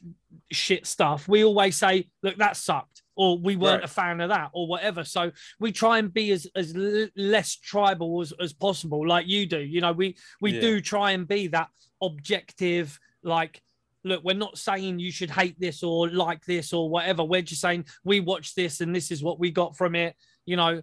shit 0.53 0.87
stuff, 0.87 1.27
we 1.27 1.45
always 1.45 1.75
say, 1.75 2.09
look, 2.23 2.37
that 2.37 2.57
sucked, 2.57 3.03
or 3.17 3.39
we 3.39 3.57
weren't 3.57 3.83
Right. 3.83 3.85
a 3.91 3.93
fan 3.93 4.21
of 4.21 4.29
that, 4.31 4.51
or 4.53 4.67
whatever. 4.67 5.05
So 5.05 5.31
we 5.61 5.71
try 5.73 5.99
and 5.99 6.13
be 6.13 6.33
as, 6.33 6.47
as 6.57 6.75
l- 6.75 7.09
less 7.17 7.57
tribal 7.57 8.21
as, 8.21 8.33
as 8.41 8.53
possible, 8.53 9.07
like 9.07 9.27
you 9.29 9.47
do. 9.47 9.61
You 9.61 9.81
know, 9.81 9.93
we, 9.93 10.17
we 10.41 10.53
Yeah. 10.55 10.61
do 10.61 10.81
try 10.81 11.13
and 11.13 11.27
be 11.27 11.47
that 11.49 11.69
objective, 12.03 12.99
like, 13.23 13.63
look, 14.03 14.23
we're 14.25 14.35
not 14.35 14.59
saying 14.59 14.99
you 14.99 15.11
should 15.13 15.31
hate 15.31 15.59
this 15.59 15.83
or 15.83 16.09
like 16.11 16.45
this 16.45 16.73
or 16.73 16.91
whatever. 16.91 17.25
We're 17.25 17.43
just 17.43 17.61
saying 17.63 17.87
we 18.05 18.21
watch 18.21 18.55
this 18.55 18.81
and 18.81 18.95
this 18.95 19.11
is 19.11 19.23
what 19.23 19.39
we 19.39 19.51
got 19.51 19.77
from 19.77 19.95
it. 19.95 20.15
You 20.45 20.57
know, 20.57 20.83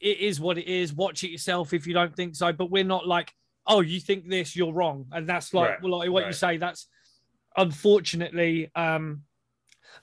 it 0.00 0.18
is 0.18 0.38
what 0.40 0.56
it 0.58 0.66
is. 0.68 0.92
Watch 0.94 1.24
it 1.24 1.30
yourself 1.30 1.72
if 1.72 1.86
you 1.86 1.94
don't 1.94 2.14
think 2.14 2.34
so. 2.36 2.52
But 2.52 2.70
we're 2.70 2.84
not 2.84 3.06
like, 3.06 3.32
oh, 3.66 3.80
you 3.80 4.00
think 4.00 4.28
this, 4.28 4.54
you're 4.54 4.72
wrong. 4.72 5.06
And 5.12 5.28
that's 5.28 5.52
like, 5.52 5.70
Right, 5.70 5.82
well, 5.82 5.98
like 5.98 6.10
what 6.10 6.26
you 6.26 6.32
say. 6.32 6.58
That's 6.58 6.86
unfortunately, 7.56 8.70
um, 8.74 9.22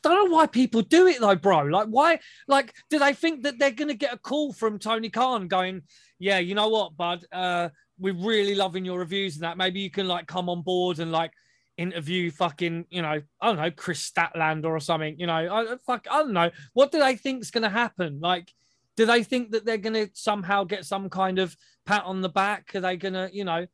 don't 0.02 0.30
know 0.30 0.36
why 0.36 0.48
people 0.48 0.82
do 0.82 1.08
it 1.08 1.20
though, 1.20 1.36
bro. 1.36 1.64
Like, 1.64 1.88
why? 1.88 2.20
Like, 2.48 2.74
do 2.90 3.00
they 3.00 3.14
think 3.14 3.44
that 3.44 3.60
they're 3.60 3.72
gonna 3.72 3.94
get 3.94 4.14
a 4.14 4.18
call 4.18 4.54
from 4.54 4.80
Tony 4.80 5.10
Khan 5.10 5.48
going, 5.48 5.84
"Yeah, 6.20 6.40
you 6.40 6.56
know 6.56 6.70
what, 6.70 6.98
bud? 6.98 7.26
Uh, 7.32 7.70
we're 8.00 8.14
really 8.14 8.56
loving 8.56 8.86
your 8.86 9.00
reviews 9.00 9.36
and 9.36 9.44
that. 9.44 9.58
Maybe 9.58 9.80
you 9.80 9.90
can 9.90 10.08
like 10.08 10.28
come 10.28 10.50
on 10.50 10.62
board 10.62 11.00
and 11.00 11.12
like 11.12 11.32
interview 11.78 12.32
fucking, 12.32 12.86
you 12.90 13.02
know, 13.02 13.22
I 13.42 13.48
don't 13.48 13.58
know, 13.58 13.72
Kris 13.72 14.10
Statlander 14.10 14.66
or 14.66 14.80
something. 14.80 15.20
You 15.20 15.28
know, 15.28 15.34
I 15.34 15.76
fuck, 15.86 16.08
I 16.10 16.20
don't 16.20 16.34
know. 16.34 16.52
What 16.74 16.92
do 16.92 17.00
they 17.00 17.16
think's 17.16 17.52
gonna 17.52 17.70
happen? 17.70 18.20
Like, 18.20 18.52
do 18.96 19.06
they 19.06 19.24
think 19.24 19.52
that 19.52 19.66
they're 19.66 19.78
gonna 19.78 20.08
somehow 20.14 20.64
get 20.64 20.86
some 20.86 21.10
kind 21.10 21.40
of 21.40 21.56
pat 21.86 22.04
on 22.06 22.22
the 22.22 22.30
back? 22.30 22.72
Are 22.76 22.82
they 22.82 22.98
gonna, 22.98 23.30
you 23.32 23.46
know, 23.46 23.66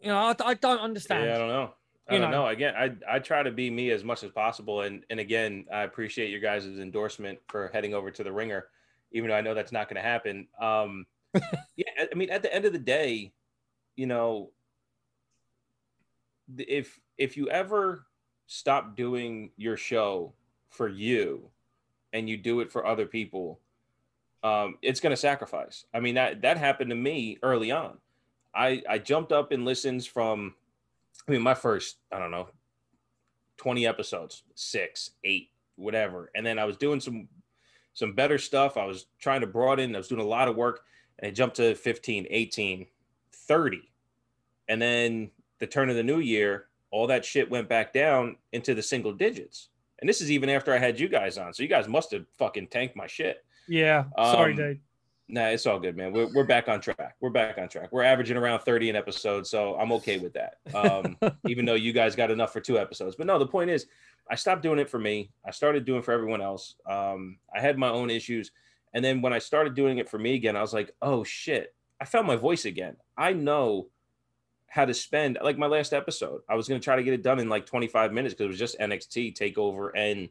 you 0.00 0.08
know, 0.08 0.16
I, 0.16 0.34
I 0.44 0.54
don't 0.54 0.80
understand. 0.80 1.24
Yeah, 1.24 1.34
I 1.34 1.38
don't 1.38 1.48
know. 1.48 1.74
I 2.08 2.14
You 2.14 2.20
don't 2.20 2.30
know. 2.30 2.44
know. 2.44 2.48
Again, 2.48 2.74
I 2.76 2.92
I 3.16 3.18
try 3.18 3.42
to 3.42 3.50
be 3.50 3.70
me 3.70 3.90
as 3.90 4.02
much 4.04 4.24
as 4.24 4.30
possible, 4.30 4.82
and 4.82 5.04
and 5.10 5.20
again, 5.20 5.66
I 5.72 5.82
appreciate 5.82 6.30
your 6.30 6.40
guys' 6.40 6.66
endorsement 6.66 7.38
for 7.48 7.68
heading 7.72 7.94
over 7.94 8.10
to 8.10 8.24
the 8.24 8.32
ringer, 8.32 8.66
even 9.12 9.28
though 9.30 9.36
I 9.36 9.40
know 9.42 9.54
that's 9.54 9.72
not 9.72 9.88
going 9.88 9.96
to 10.02 10.08
happen. 10.08 10.48
Um, 10.60 11.06
yeah, 11.76 11.84
I- 11.98 12.08
I 12.10 12.14
mean, 12.14 12.30
at 12.30 12.42
the 12.42 12.54
end 12.54 12.64
of 12.64 12.72
the 12.72 12.78
day, 12.78 13.32
you 13.96 14.06
know, 14.06 14.50
if 16.56 16.98
if 17.18 17.36
you 17.36 17.48
ever 17.50 18.06
stop 18.46 18.96
doing 18.96 19.50
your 19.56 19.76
show 19.76 20.32
for 20.70 20.88
you, 20.88 21.50
and 22.12 22.28
you 22.28 22.36
do 22.36 22.60
it 22.60 22.72
for 22.72 22.86
other 22.86 23.06
people, 23.06 23.60
um, 24.42 24.78
it's 24.82 25.00
going 25.00 25.10
to 25.12 25.16
sacrifice. 25.16 25.84
I 25.92 26.00
mean 26.00 26.14
that 26.14 26.40
that 26.42 26.56
happened 26.56 26.90
to 26.90 26.96
me 26.96 27.38
early 27.42 27.70
on. 27.70 27.98
I 28.54 28.82
I 28.88 28.98
jumped 28.98 29.32
up 29.32 29.52
in 29.52 29.64
listens 29.66 30.06
from 30.06 30.54
I 31.26 31.32
mean, 31.32 31.42
my 31.42 31.54
first, 31.54 31.98
I 32.12 32.18
don't 32.18 32.30
know, 32.30 32.48
20 33.58 33.86
episodes, 33.86 34.42
six, 34.54 35.10
eight, 35.24 35.50
whatever. 35.76 36.30
And 36.34 36.44
then 36.44 36.58
I 36.58 36.64
was 36.64 36.76
doing 36.76 37.00
some 37.00 37.28
some 37.94 38.12
better 38.12 38.38
stuff. 38.38 38.76
I 38.76 38.84
was 38.84 39.06
trying 39.18 39.40
to 39.40 39.46
broaden, 39.48 39.94
I 39.94 39.98
was 39.98 40.06
doing 40.08 40.20
a 40.20 40.24
lot 40.24 40.46
of 40.46 40.54
work, 40.54 40.82
and 41.18 41.28
it 41.28 41.34
jumped 41.34 41.56
to 41.56 41.74
15, 41.74 42.28
18, 42.30 42.86
30. 43.32 43.90
And 44.68 44.80
then 44.80 45.30
the 45.58 45.66
turn 45.66 45.90
of 45.90 45.96
the 45.96 46.04
new 46.04 46.20
year, 46.20 46.66
all 46.92 47.08
that 47.08 47.24
shit 47.24 47.50
went 47.50 47.68
back 47.68 47.92
down 47.92 48.36
into 48.52 48.74
the 48.74 48.82
single 48.82 49.12
digits. 49.12 49.70
And 49.98 50.08
this 50.08 50.20
is 50.20 50.30
even 50.30 50.48
after 50.48 50.72
I 50.72 50.78
had 50.78 51.00
you 51.00 51.08
guys 51.08 51.38
on. 51.38 51.52
So 51.52 51.64
you 51.64 51.68
guys 51.68 51.88
must 51.88 52.12
have 52.12 52.24
fucking 52.38 52.68
tanked 52.68 52.94
my 52.94 53.08
shit. 53.08 53.44
Yeah, 53.66 54.04
sorry, 54.16 54.52
Um, 54.52 54.56
dude. 54.56 54.80
Nah, 55.30 55.48
it's 55.48 55.66
all 55.66 55.78
good, 55.78 55.94
man. 55.94 56.12
We're, 56.12 56.28
we're 56.32 56.44
back 56.44 56.68
on 56.68 56.80
track. 56.80 57.16
We're 57.20 57.28
back 57.28 57.58
on 57.58 57.68
track. 57.68 57.90
We're 57.92 58.02
averaging 58.04 58.38
around 58.38 58.60
30 58.60 58.90
an 58.90 58.96
episode, 58.96 59.46
so 59.46 59.76
I'm 59.76 59.92
okay 59.92 60.18
with 60.18 60.32
that. 60.32 60.56
Um, 60.74 61.18
even 61.46 61.66
though 61.66 61.74
you 61.74 61.92
guys 61.92 62.16
got 62.16 62.30
enough 62.30 62.52
for 62.52 62.60
two 62.60 62.78
episodes. 62.78 63.14
But 63.14 63.26
no, 63.26 63.38
the 63.38 63.46
point 63.46 63.68
is, 63.68 63.86
I 64.30 64.36
stopped 64.36 64.62
doing 64.62 64.78
it 64.78 64.88
for 64.88 64.98
me. 64.98 65.30
I 65.44 65.50
started 65.50 65.84
doing 65.84 65.98
it 65.98 66.04
for 66.06 66.12
everyone 66.12 66.40
else. 66.40 66.76
Um, 66.86 67.38
I 67.54 67.60
had 67.60 67.76
my 67.78 67.90
own 67.90 68.08
issues. 68.08 68.52
And 68.94 69.04
then 69.04 69.20
when 69.20 69.34
I 69.34 69.38
started 69.38 69.74
doing 69.74 69.98
it 69.98 70.08
for 70.08 70.18
me 70.18 70.34
again, 70.34 70.56
I 70.56 70.62
was 70.62 70.72
like, 70.72 70.94
oh 71.02 71.24
shit, 71.24 71.74
I 72.00 72.06
found 72.06 72.26
my 72.26 72.36
voice 72.36 72.64
again. 72.64 72.96
I 73.16 73.34
know 73.34 73.88
how 74.66 74.86
to 74.86 74.94
spend, 74.94 75.38
like 75.42 75.58
my 75.58 75.66
last 75.66 75.92
episode, 75.92 76.40
I 76.48 76.54
was 76.54 76.68
going 76.68 76.80
to 76.80 76.84
try 76.84 76.96
to 76.96 77.02
get 77.02 77.12
it 77.12 77.22
done 77.22 77.38
in 77.38 77.50
like 77.50 77.66
25 77.66 78.12
minutes 78.12 78.34
because 78.34 78.44
it 78.44 78.48
was 78.48 78.58
just 78.58 78.78
NXT 78.78 79.36
takeover 79.36 79.90
and, 79.94 80.30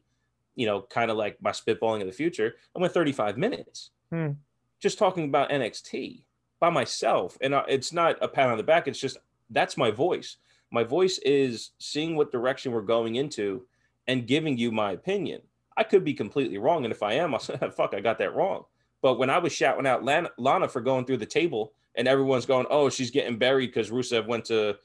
you 0.56 0.66
know, 0.66 0.82
kind 0.82 1.12
of 1.12 1.18
like 1.18 1.40
my 1.40 1.52
spitballing 1.52 2.02
of 2.02 2.08
the 2.08 2.14
future. 2.14 2.56
I 2.76 2.80
went 2.80 2.94
35 2.94 3.38
minutes 3.38 3.92
Hmm. 4.12 4.32
Just 4.80 4.98
talking 4.98 5.26
about 5.26 5.50
NXT 5.50 6.24
by 6.60 6.70
myself. 6.70 7.38
And 7.42 7.54
it's 7.68 7.94
not 7.94 8.18
a 8.22 8.28
pat 8.28 8.50
on 8.50 8.58
the 8.58 8.64
back. 8.64 8.88
It's 8.88 9.00
just 9.00 9.18
that's 9.50 9.78
my 9.78 9.92
voice. 9.92 10.38
My 10.72 10.84
voice 10.84 11.18
is 11.20 11.72
seeing 11.80 12.16
what 12.16 12.32
direction 12.32 12.72
we're 12.72 12.82
going 12.82 13.16
into 13.16 13.66
and 14.08 14.28
giving 14.28 14.58
you 14.58 14.72
my 14.72 14.92
opinion. 14.92 15.42
I 15.76 15.84
could 15.84 16.04
be 16.04 16.14
completely 16.14 16.58
wrong. 16.58 16.84
And 16.84 16.92
if 16.92 17.04
I 17.04 17.14
am, 17.14 17.34
I'll 17.34 17.40
say, 17.40 17.58
fuck, 17.76 17.94
I 17.94 18.00
got 18.00 18.18
that 18.20 18.36
wrong. 18.36 18.66
But 19.02 19.20
when 19.20 19.30
I 19.30 19.38
was 19.38 19.54
shouting 19.54 19.88
out 19.88 20.04
Lana, 20.04 20.32
Lana 20.38 20.68
for 20.68 20.82
going 20.82 21.06
through 21.06 21.18
the 21.18 21.26
table 21.26 21.74
and 21.96 22.08
everyone's 22.08 22.46
going, 22.46 22.66
oh, 22.70 22.90
she's 22.90 23.12
getting 23.12 23.38
buried 23.38 23.68
because 23.68 23.92
Rusev 23.92 24.28
went 24.28 24.46
to 24.46 24.78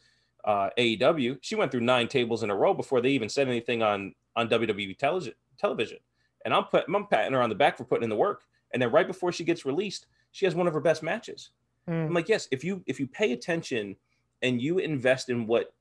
uh, 0.45 0.71
AEW, 0.77 1.39
she 1.41 1.55
went 1.55 1.71
through 1.71 1.81
nine 1.81 2.09
tables 2.09 2.43
in 2.43 2.51
a 2.51 2.55
row 2.55 2.75
before 2.75 3.01
they 3.01 3.11
even 3.11 3.29
said 3.29 3.49
anything 3.49 3.83
on, 3.83 4.15
on 4.37 4.49
WWE 4.49 4.97
television. 4.99 5.35
television. 5.59 5.99
And 6.45 6.53
I'm, 6.53 6.65
put, 6.65 6.85
I'm 6.93 7.07
patting 7.07 7.33
her 7.33 7.43
on 7.43 7.49
the 7.49 7.55
back 7.55 7.79
for 7.79 7.85
putting 7.85 8.05
in 8.05 8.11
the 8.11 8.17
work. 8.17 8.43
And 8.73 8.81
then 8.81 8.91
right 8.91 9.07
before 9.07 9.33
she 9.33 9.45
gets 9.45 9.65
released, 9.65 10.07
she 10.31 10.47
has 10.47 10.55
one 10.55 10.67
of 10.67 10.75
her 10.75 10.81
best 10.81 11.03
matches. 11.03 11.51
Mm. 11.89 12.07
I'm 12.07 12.15
like, 12.15 12.29
yes, 12.29 12.49
if 12.51 12.65
you 12.65 12.83
if 12.87 12.99
you 13.01 13.07
pay 13.07 13.33
attention 13.33 13.97
and 14.43 14.61
you 14.61 14.79
invest 14.79 15.29
in 15.29 15.47
what 15.47 15.75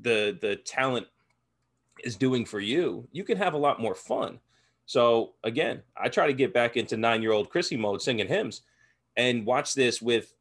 the 0.00 0.38
the 0.40 0.56
talent 0.56 1.06
is 2.02 2.16
doing 2.16 2.44
for 2.44 2.60
you, 2.60 3.08
you 3.12 3.24
can 3.24 3.36
have 3.38 3.54
a 3.54 3.58
lot 3.58 3.80
more 3.80 3.94
fun. 3.94 4.38
So 4.86 5.34
again, 5.44 5.82
I 5.96 6.08
try 6.08 6.26
to 6.26 6.32
get 6.34 6.52
back 6.52 6.76
into 6.76 6.96
nine-year-old 6.96 7.48
Chrissy 7.48 7.76
mode 7.76 8.02
singing 8.02 8.28
hymns 8.28 8.62
and 9.16 9.46
watch 9.46 9.74
this 9.74 10.02
with 10.02 10.34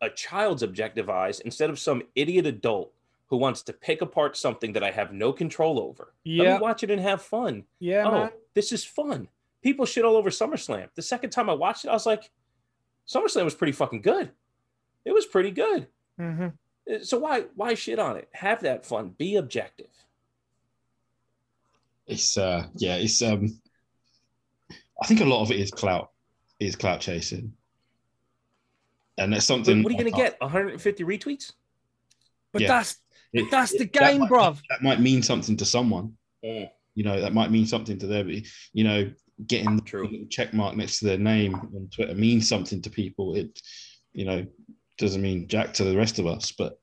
a 0.00 0.08
child's 0.08 0.62
objective 0.62 1.10
eyes 1.10 1.40
instead 1.40 1.68
of 1.70 1.78
some 1.78 2.02
idiot 2.14 2.46
adult 2.46 2.92
who 3.26 3.36
wants 3.36 3.62
to 3.62 3.72
pick 3.72 4.02
apart 4.02 4.36
something 4.36 4.72
that 4.72 4.84
I 4.84 4.90
have 4.92 5.12
no 5.12 5.32
control 5.32 5.80
over. 5.80 6.14
Let 6.24 6.44
Yeah, 6.44 6.54
me 6.54 6.60
watch 6.60 6.84
it 6.84 6.90
and 6.90 7.00
have 7.00 7.20
fun 7.22 7.64
yeah, 7.80 8.04
oh, 8.06 8.10
man. 8.12 8.30
this 8.54 8.72
is 8.72 8.84
fun. 8.84 9.28
People 9.66 9.84
shit 9.84 10.04
all 10.04 10.16
over 10.16 10.30
SummerSlam. 10.30 10.86
The 10.94 11.02
second 11.02 11.30
time 11.30 11.50
I 11.50 11.52
watched 11.52 11.84
it, 11.84 11.88
I 11.88 11.92
was 11.92 12.06
like, 12.06 12.30
SummerSlam 13.08 13.42
was 13.42 13.56
pretty 13.56 13.72
fucking 13.72 14.00
good. 14.00 14.30
It 15.04 15.10
was 15.12 15.26
pretty 15.26 15.50
good. 15.50 15.88
Mhm. 16.20 16.52
Uh, 16.88 17.02
So 17.02 17.18
why 17.18 17.40
why 17.56 17.74
shit 17.74 17.98
on 17.98 18.16
it? 18.16 18.28
Have 18.32 18.60
that 18.62 18.86
fun. 18.86 19.08
Be 19.18 19.34
objective. 19.34 19.90
It's 22.06 22.38
uh 22.38 22.68
yeah, 22.76 22.94
it's 22.94 23.20
um 23.22 23.60
I 25.02 25.06
think 25.08 25.20
a 25.20 25.24
lot 25.24 25.42
of 25.42 25.50
it 25.50 25.58
is 25.58 25.72
clout, 25.72 26.12
is 26.60 26.76
clout 26.76 27.00
chasing. 27.00 27.52
And 29.18 29.32
that's 29.32 29.46
something 29.46 29.82
what 29.82 29.90
are 29.90 29.96
you 29.96 29.98
gonna 29.98 30.16
get? 30.16 30.40
150 30.40 31.02
retweets? 31.02 31.54
But 32.52 32.62
Yeah. 32.62 32.68
that's 32.68 32.98
It- 33.32 33.50
that's 33.50 33.72
the 33.72 33.78
that 33.78 33.92
game, 34.12 34.20
might- 34.20 34.30
bruv. 34.30 34.62
that 34.70 34.80
might 34.84 35.00
mean 35.00 35.24
something 35.24 35.56
to 35.56 35.64
someone. 35.64 36.16
Mm. 36.44 36.70
You 36.94 37.02
know, 37.02 37.20
that 37.20 37.34
might 37.34 37.50
mean 37.50 37.66
something 37.66 37.98
to 37.98 38.06
them. 38.06 38.30
You 38.72 38.84
know, 38.84 39.12
getting 39.46 39.80
True. 39.80 40.08
the 40.08 40.26
check 40.26 40.54
mark 40.54 40.76
next 40.76 40.98
to 41.00 41.04
their 41.06 41.18
name 41.18 41.54
on 41.54 41.88
Twitter 41.94 42.14
means 42.14 42.48
something 42.48 42.80
to 42.82 42.90
people. 42.90 43.34
It, 43.36 43.60
you 44.12 44.24
know, 44.24 44.46
doesn't 44.98 45.20
mean 45.22 45.46
jack 45.48 45.74
to 45.74 45.84
the 45.84 45.96
rest 45.96 46.18
of 46.18 46.26
us. 46.26 46.52
But 46.52 46.78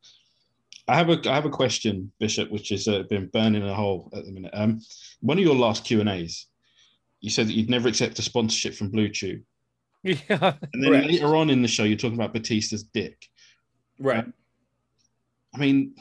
I 0.87 0.95
have 0.95 1.09
a 1.09 1.19
I 1.29 1.33
have 1.35 1.45
a 1.45 1.49
question, 1.49 2.11
Bishop, 2.19 2.51
which 2.51 2.69
has 2.69 2.87
uh, 2.87 3.03
been 3.09 3.27
burning 3.27 3.63
a 3.67 3.73
hole 3.73 4.09
at 4.15 4.25
the 4.25 4.31
minute. 4.31 4.51
Um, 4.53 4.79
one 5.21 5.37
of 5.37 5.43
your 5.43 5.55
last 5.55 5.85
Q 5.85 5.99
and 6.01 6.09
A's, 6.09 6.47
you 7.21 7.29
said 7.29 7.47
that 7.47 7.53
you'd 7.53 7.69
never 7.69 7.87
accept 7.87 8.19
a 8.19 8.21
sponsorship 8.21 8.75
from 8.75 8.89
Blue 8.89 9.09
Chew, 9.09 9.41
Yeah. 10.03 10.17
and 10.29 10.83
then 10.83 10.91
Correct. 10.91 11.07
later 11.07 11.35
on 11.35 11.49
in 11.49 11.61
the 11.61 11.67
show, 11.67 11.83
you're 11.83 11.97
talking 11.97 12.19
about 12.19 12.33
Batista's 12.33 12.83
dick. 12.83 13.25
Right. 13.99 14.25
I 15.55 15.57
mean, 15.57 15.95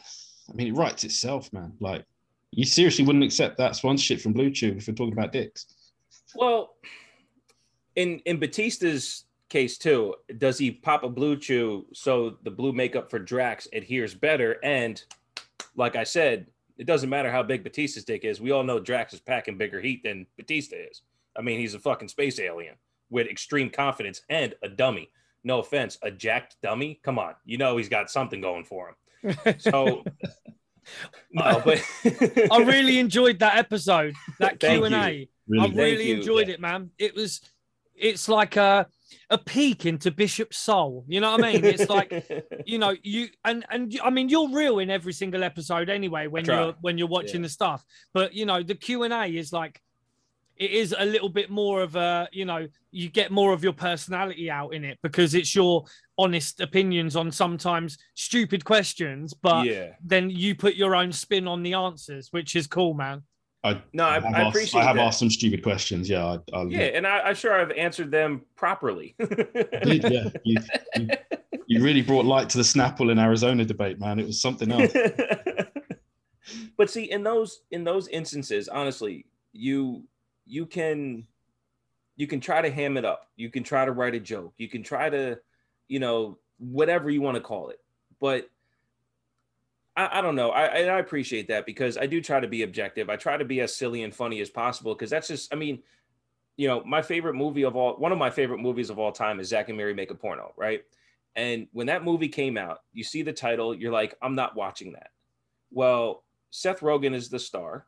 I 0.51 0.55
mean, 0.55 0.69
it 0.69 0.77
writes 0.77 1.05
itself, 1.05 1.53
man. 1.53 1.75
Like, 1.79 2.05
you 2.51 2.65
seriously 2.65 3.05
wouldn't 3.05 3.25
accept 3.25 3.59
that 3.59 3.77
sponsorship 3.77 4.21
from 4.21 4.33
Blue 4.33 4.51
Chew 4.51 4.75
if 4.77 4.89
we're 4.89 4.95
talking 4.95 5.13
about 5.13 5.33
dicks. 5.33 5.67
Well, 6.35 6.75
in 7.97 8.21
in 8.21 8.39
Batista's 8.39 9.25
case 9.49 9.77
too, 9.79 10.15
does 10.39 10.59
he 10.59 10.71
pop 10.71 11.05
a 11.05 11.09
blue 11.09 11.37
chew 11.37 11.87
so 11.93 12.39
the 12.43 12.51
blue 12.51 12.73
makeup 12.73 13.11
for 13.11 13.19
Drax 13.19 13.69
adheres 13.73 14.15
better? 14.15 14.57
And 14.63 15.03
like 15.77 15.97
I 15.97 16.05
said, 16.05 16.47
it 16.79 16.87
doesn't 16.87 17.11
matter 17.11 17.31
how 17.31 17.43
big 17.43 17.63
Batista's 17.63 18.05
dick 18.05 18.25
is. 18.25 18.41
We 18.41 18.51
all 18.51 18.65
know 18.65 18.81
Drax 18.81 19.13
is 19.15 19.21
packing 19.21 19.59
bigger 19.59 19.81
heat 19.81 20.03
than 20.03 20.27
Batista 20.37 20.77
is. 20.77 21.03
I 21.37 21.43
mean, 21.43 21.59
he's 21.59 21.75
a 21.75 21.79
fucking 21.79 22.09
space 22.09 22.39
alien 22.39 22.77
with 23.11 23.27
extreme 23.27 23.71
confidence 23.71 24.23
and 24.29 24.55
a 24.63 24.69
dummy. 24.69 25.11
No 25.45 25.59
offense, 25.61 25.99
a 26.03 26.11
jacked 26.11 26.57
dummy. 26.63 27.01
Come 27.03 27.19
on, 27.19 27.35
you 27.45 27.59
know 27.59 27.77
he's 27.77 27.89
got 27.89 28.11
something 28.11 28.41
going 28.41 28.65
for 28.65 28.89
him. 28.89 28.95
So 29.59 30.03
no, 31.31 31.63
but 31.65 31.81
I 32.51 32.59
really 32.65 32.99
enjoyed 32.99 33.39
that 33.39 33.57
episode, 33.57 34.15
that 34.41 34.59
Q 34.61 34.85
and. 34.85 34.95
A. 34.95 35.29
Really, 35.49 35.65
I 35.71 35.75
really 35.75 36.09
you. 36.09 36.17
enjoyed 36.17 36.49
Yeah. 36.49 36.55
it, 36.55 36.61
man. 36.61 36.91
It 36.99 37.15
was, 37.15 37.41
it's 37.95 38.29
like 38.29 38.57
a 38.57 38.87
a 39.29 39.37
peek 39.37 39.85
into 39.87 40.11
Bishop's 40.11 40.57
soul. 40.57 41.05
You 41.07 41.21
know 41.21 41.33
what 41.33 41.45
I 41.45 41.53
mean? 41.53 41.65
It's 41.65 41.89
like 41.99 42.11
you 42.67 42.79
know 42.79 42.95
you 43.03 43.29
and 43.45 43.65
and 43.71 43.99
I 44.03 44.11
mean 44.11 44.29
you're 44.29 44.49
real 44.49 44.79
in 44.79 44.89
every 44.91 45.13
single 45.13 45.45
episode 45.45 45.91
anyway 45.91 46.27
when 46.29 46.45
you're 46.47 46.75
when 46.81 46.97
you're 46.99 47.09
watching 47.09 47.43
Yeah. 47.43 47.47
the 47.47 47.49
stuff. 47.51 47.85
But 48.15 48.33
you 48.35 48.47
know 48.47 48.63
the 48.63 48.75
Q 48.75 49.03
and 49.03 49.13
A 49.13 49.27
is 49.27 49.53
like 49.53 49.81
it 50.57 50.71
is 50.71 50.95
a 50.99 51.05
little 51.05 51.29
bit 51.29 51.51
more 51.51 51.83
of 51.83 51.97
a 51.97 52.29
you 52.33 52.45
know 52.47 52.67
you 52.91 53.09
get 53.11 53.31
more 53.31 53.53
of 53.53 53.63
your 53.63 53.73
personality 53.75 54.51
out 54.51 54.75
in 54.75 54.85
it 54.85 54.99
because 55.03 55.35
it's 55.35 55.55
your 55.55 55.85
honest 56.19 56.61
opinions 56.61 57.15
on 57.17 57.31
sometimes 57.31 57.99
stupid 58.15 58.65
questions, 58.65 59.35
but 59.35 59.67
yeah. 59.67 59.91
then 60.05 60.31
you 60.31 60.55
put 60.55 60.75
your 60.75 60.95
own 60.95 61.11
spin 61.13 61.47
on 61.49 61.63
the 61.63 61.75
answers, 61.75 62.29
which 62.33 62.55
is 62.57 62.67
cool, 62.67 62.95
man. 62.95 63.23
I, 63.65 63.81
No, 63.93 64.07
I, 64.07 64.15
have 64.15 64.25
I 64.25 64.29
asked, 64.29 64.49
appreciate 64.49 64.81
I 64.81 64.85
have 64.85 64.97
that. 64.97 65.07
asked 65.07 65.19
some 65.21 65.31
stupid 65.31 65.63
questions. 65.63 66.09
Yeah, 66.09 66.39
I, 66.53 66.63
Yeah, 66.65 66.81
and 66.81 67.07
I, 67.07 67.21
I'm 67.21 67.35
sure 67.35 67.53
I've 67.59 67.71
answered 67.73 68.11
them 68.11 68.43
properly. 68.57 69.15
Did, 69.19 70.05
yeah. 70.11 70.29
You, 70.45 70.59
you, 70.97 71.09
you 71.67 71.83
really 71.83 72.03
brought 72.03 72.25
light 72.25 72.49
to 72.51 72.59
the 72.59 72.65
Snapple 72.65 73.13
in 73.13 73.19
Arizona 73.19 73.65
debate, 73.65 74.01
man. 74.01 74.19
It 74.19 74.27
was 74.27 74.41
something 74.41 74.73
else. 74.73 74.93
but 76.77 76.91
see, 76.91 77.11
in 77.11 77.23
those 77.23 77.63
in 77.71 77.85
those 77.85 78.09
instances, 78.09 78.69
honestly, 78.69 79.27
you 79.53 80.05
you 80.45 80.67
can 80.67 81.27
you 82.17 82.27
can 82.27 82.41
try 82.41 82.61
to 82.63 82.71
ham 82.71 82.97
it 82.97 83.05
up. 83.05 83.31
You 83.37 83.51
can 83.51 83.63
try 83.63 83.85
to 83.85 83.93
write 83.93 84.15
a 84.15 84.21
joke. 84.21 84.55
You 84.59 84.69
can 84.69 84.83
try 84.83 85.09
to, 85.09 85.39
you 85.89 85.99
know, 85.99 86.39
whatever 86.59 87.11
you 87.11 87.23
want 87.23 87.37
to 87.37 87.41
call 87.41 87.71
it. 87.71 87.81
But 88.21 88.49
I, 89.97 90.19
I 90.19 90.21
don't 90.21 90.35
know. 90.37 90.51
I, 90.51 90.65
I 90.65 90.99
appreciate 90.99 91.49
that 91.49 91.67
because 91.67 91.99
I 91.99 92.07
do 92.07 92.21
try 92.21 92.41
to 92.41 92.49
be 92.49 92.63
objective. 92.63 93.11
I 93.11 93.17
try 93.17 93.37
to 93.37 93.45
be 93.45 93.61
as 93.61 93.75
silly 93.75 94.03
and 94.03 94.15
funny 94.15 94.41
as 94.41 94.51
possible 94.51 94.95
because 94.95 95.11
that's 95.11 95.29
just, 95.29 95.53
I 95.53 95.57
mean, 95.57 95.83
you 96.57 96.69
know, 96.69 96.83
my 96.85 97.03
favorite 97.03 97.35
movie 97.35 97.65
of 97.65 97.77
all, 97.77 97.95
one 97.97 98.13
of 98.13 98.19
my 98.19 98.31
favorite 98.31 98.59
movies 98.59 98.91
of 98.91 98.99
all 98.99 99.13
time 99.13 99.41
is 99.41 99.49
Zack 99.49 99.69
and 99.69 99.77
Miri 99.77 99.95
Make 99.95 100.11
a 100.11 100.15
Porno, 100.15 100.53
right? 100.57 100.83
And 101.35 101.67
when 101.73 101.87
that 101.87 102.05
movie 102.05 102.29
came 102.29 102.59
out, 102.59 102.83
you 102.93 103.05
see 103.05 103.23
the 103.23 103.33
title, 103.33 103.75
you're 103.75 103.93
like, 103.93 104.17
I'm 104.23 104.35
not 104.35 104.55
watching 104.55 104.93
that. 104.93 105.11
Well, 105.71 106.25
Seth 106.51 106.81
Rogen 106.81 107.15
is 107.15 107.31
the 107.31 107.39
star. 107.39 107.87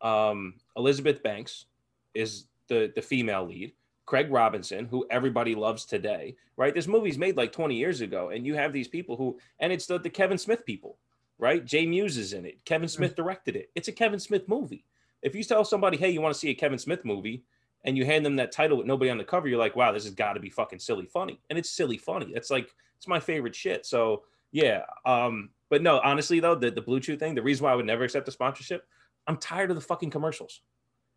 Um, 0.00 0.54
Elizabeth 0.76 1.22
Banks 1.22 1.66
is 2.14 2.46
the 2.68 2.92
the 2.94 3.02
female 3.02 3.46
lead. 3.46 3.72
Craig 4.04 4.30
Robinson, 4.32 4.86
who 4.86 5.06
everybody 5.10 5.54
loves 5.54 5.84
today, 5.84 6.34
right? 6.56 6.74
This 6.74 6.88
movie's 6.88 7.16
made 7.18 7.36
like 7.36 7.52
20 7.52 7.76
years 7.76 8.00
ago, 8.00 8.30
and 8.30 8.44
you 8.44 8.54
have 8.56 8.72
these 8.72 8.88
people 8.88 9.16
who, 9.16 9.38
and 9.60 9.72
it's 9.72 9.86
the, 9.86 9.98
the 9.98 10.10
Kevin 10.10 10.36
Smith 10.36 10.66
people, 10.66 10.98
right? 11.42 11.64
Jay 11.64 11.84
Mewes 11.84 12.16
is 12.16 12.32
in 12.32 12.46
it. 12.46 12.64
Kevin 12.64 12.88
Smith 12.88 13.16
directed 13.16 13.56
it. 13.56 13.70
It's 13.74 13.88
a 13.88 13.92
Kevin 13.92 14.20
Smith 14.20 14.48
movie. 14.48 14.84
If 15.22 15.34
you 15.34 15.42
tell 15.42 15.64
somebody, 15.64 15.96
hey, 15.96 16.10
you 16.10 16.20
want 16.20 16.32
to 16.32 16.38
see 16.38 16.50
a 16.50 16.54
Kevin 16.54 16.78
Smith 16.78 17.04
movie, 17.04 17.44
and 17.84 17.98
you 17.98 18.04
hand 18.04 18.24
them 18.24 18.36
that 18.36 18.52
title 18.52 18.78
with 18.78 18.86
nobody 18.86 19.10
on 19.10 19.18
the 19.18 19.24
cover, 19.24 19.48
you're 19.48 19.58
like, 19.58 19.74
wow, 19.74 19.90
this 19.90 20.04
has 20.04 20.14
got 20.14 20.34
to 20.34 20.40
be 20.40 20.50
fucking 20.50 20.78
silly 20.78 21.04
funny. 21.04 21.40
And 21.50 21.58
it's 21.58 21.68
silly 21.68 21.98
funny. 21.98 22.32
It's 22.32 22.48
like, 22.48 22.72
it's 22.96 23.08
my 23.08 23.18
favorite 23.18 23.56
shit. 23.56 23.84
So 23.84 24.22
yeah. 24.52 24.82
Um, 25.04 25.50
but 25.68 25.82
no, 25.82 25.98
honestly 26.04 26.38
though, 26.38 26.54
the, 26.54 26.70
the 26.70 26.80
Blue 26.80 27.00
Chew 27.00 27.16
thing, 27.16 27.34
the 27.34 27.42
reason 27.42 27.64
why 27.64 27.72
I 27.72 27.74
would 27.74 27.86
never 27.86 28.04
accept 28.04 28.28
a 28.28 28.30
sponsorship, 28.30 28.86
I'm 29.26 29.36
tired 29.36 29.70
of 29.70 29.76
the 29.76 29.82
fucking 29.82 30.10
commercials. 30.10 30.60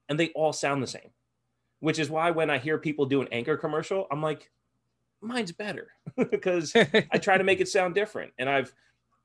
And 0.10 0.20
they 0.20 0.30
all 0.30 0.54
sound 0.54 0.82
the 0.82 0.88
same. 0.88 1.12
Which 1.82 2.00
is 2.00 2.10
why 2.10 2.32
when 2.32 2.50
I 2.50 2.58
hear 2.58 2.80
people 2.80 3.06
do 3.06 3.22
an 3.22 3.28
anchor 3.32 3.58
commercial, 3.58 4.08
I'm 4.10 4.22
like, 4.22 4.50
mine's 5.22 5.52
better. 5.52 5.90
because 6.32 6.74
I 6.76 7.20
try 7.20 7.38
to 7.38 7.44
make 7.44 7.60
it 7.60 7.68
sound 7.68 7.94
different. 7.94 8.34
And 8.40 8.50
I've 8.50 8.74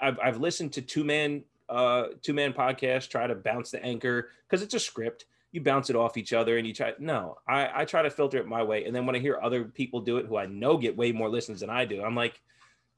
I've 0.01 0.19
I've 0.21 0.41
listened 0.41 0.73
to 0.75 0.83
two 0.83 1.05
man 1.05 1.45
uh 1.69 2.09
two 2.23 2.33
man 2.33 2.53
podcasts 2.53 3.09
try 3.09 3.27
to 3.27 3.35
bounce 3.35 3.71
the 3.71 3.83
anchor 3.85 4.31
because 4.49 4.63
it's 4.63 4.75
a 4.75 4.81
script. 4.81 5.27
You 5.53 5.61
bounce 5.61 5.91
it 5.91 5.97
off 5.97 6.17
each 6.17 6.33
other 6.33 6.59
and 6.59 6.67
you 6.67 6.73
try 6.73 6.93
no, 6.99 7.39
I, 7.47 7.83
I 7.83 7.85
try 7.85 8.03
to 8.03 8.11
filter 8.11 8.39
it 8.39 8.47
my 8.47 8.63
way. 8.63 8.85
And 8.85 8.95
then 8.95 9.05
when 9.05 9.17
I 9.17 9.19
hear 9.19 9.39
other 9.43 9.65
people 9.65 10.01
do 10.01 10.19
it 10.19 10.27
who 10.27 10.37
I 10.37 10.47
know 10.47 10.77
get 10.77 10.97
way 10.97 11.11
more 11.13 11.29
listens 11.29 11.61
than 11.61 11.71
I 11.71 11.85
do, 11.85 12.03
I'm 12.03 12.15
like, 12.15 12.41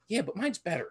yeah, 0.07 0.21
but 0.21 0.35
mine's 0.35 0.59
better. 0.59 0.89